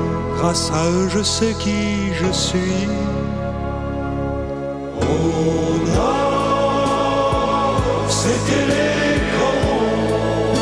grâce 0.41 0.71
à 0.71 0.89
eux 0.89 1.07
je 1.07 1.21
sais 1.21 1.53
qui 1.59 2.13
je 2.15 2.31
suis. 2.31 2.87
On 4.99 5.83
a, 5.99 6.17
c'était 8.09 8.65
les 8.73 9.19
corons. 9.35 10.57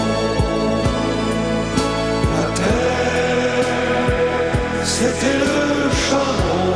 La 2.36 2.46
terre, 2.60 3.70
c'était 4.84 5.38
le 5.46 5.90
charbon. 6.04 6.68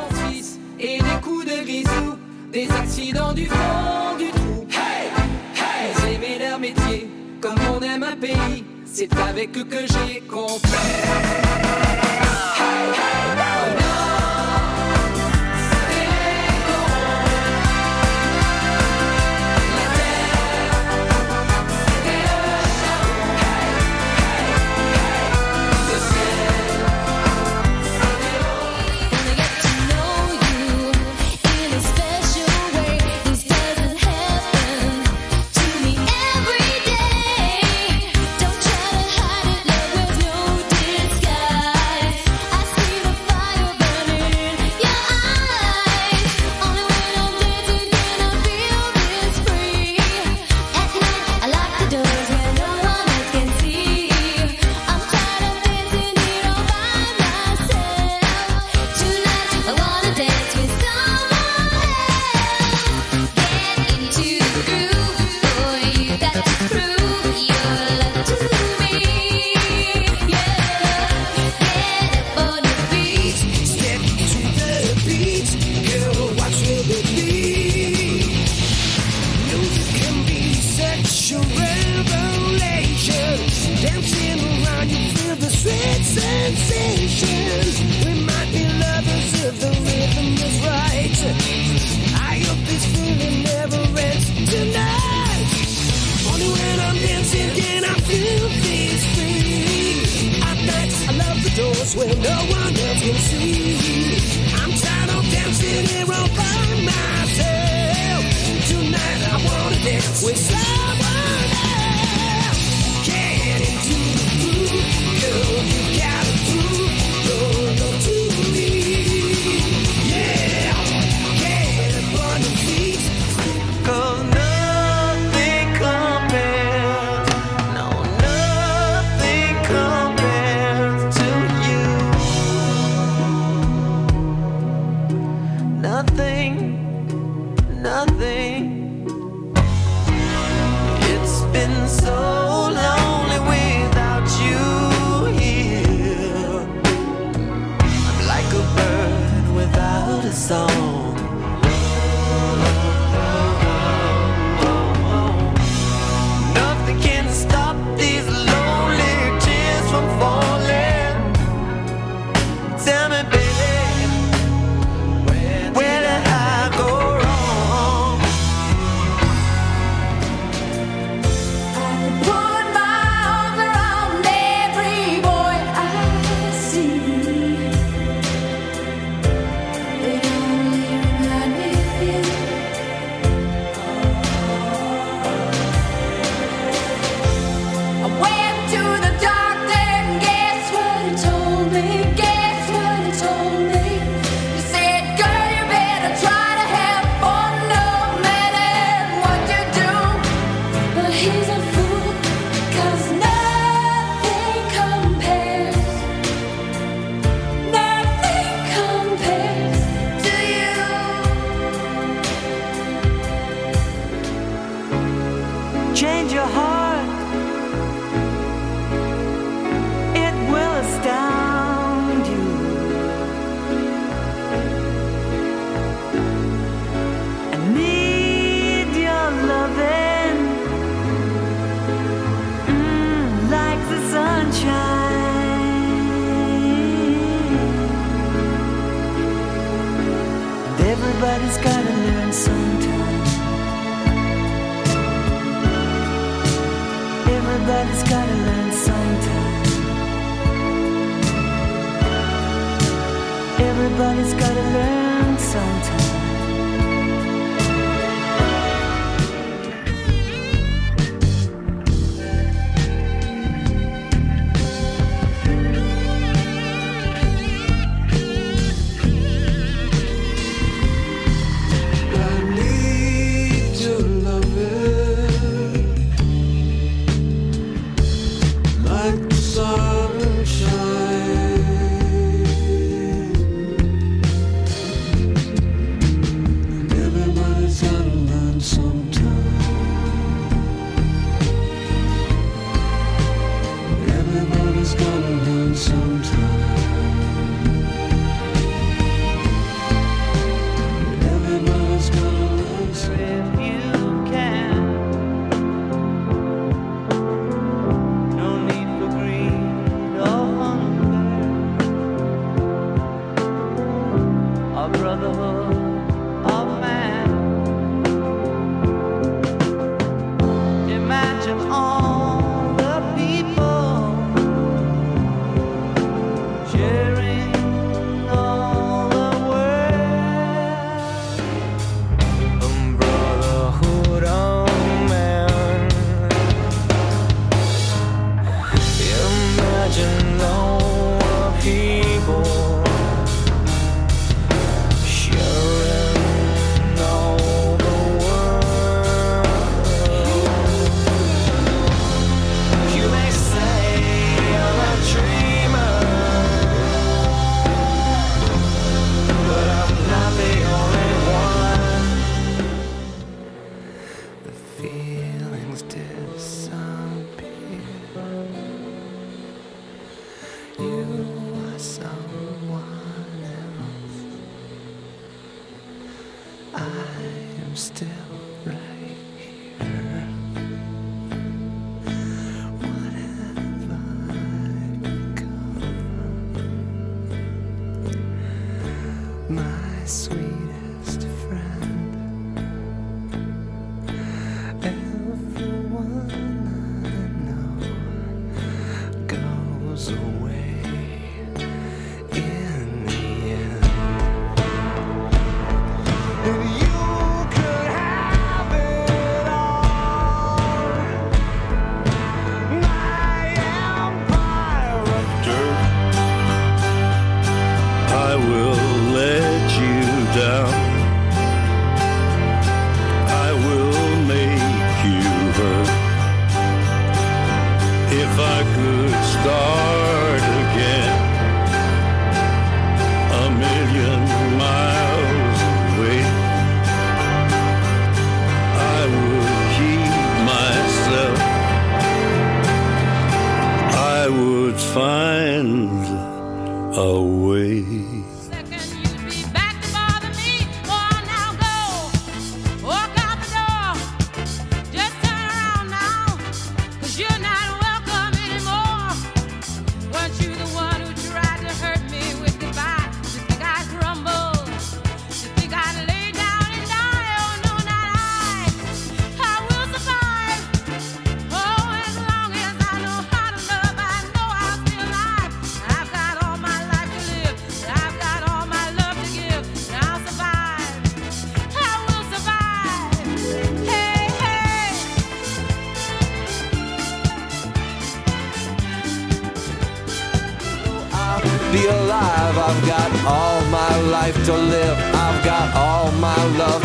En 0.00 0.08
Suisse, 0.18 0.58
et 0.80 0.98
des 0.98 1.18
coups 1.22 1.46
de 1.46 1.62
grisou, 1.62 2.08
des 2.52 2.68
accidents 2.72 3.32
du 3.32 3.46
fond 3.46 4.16
du 4.18 4.30
trou. 4.30 4.66
Hey, 4.68 5.06
hey, 5.54 5.92
J'ai 6.00 6.14
aimé 6.14 6.38
leur 6.40 6.58
métier, 6.58 7.08
comme 7.40 7.60
on 7.72 7.80
aime 7.82 8.02
un 8.02 8.16
pays. 8.16 8.64
C'est 8.96 9.12
avec 9.18 9.56
eux 9.58 9.64
que 9.64 9.86
j'ai 9.92 10.22
gon' 10.34 10.58
pay. 10.58 11.23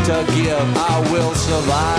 To 0.10 0.26
give. 0.34 0.58
I 0.76 1.08
will 1.12 1.36
survive. 1.36 1.99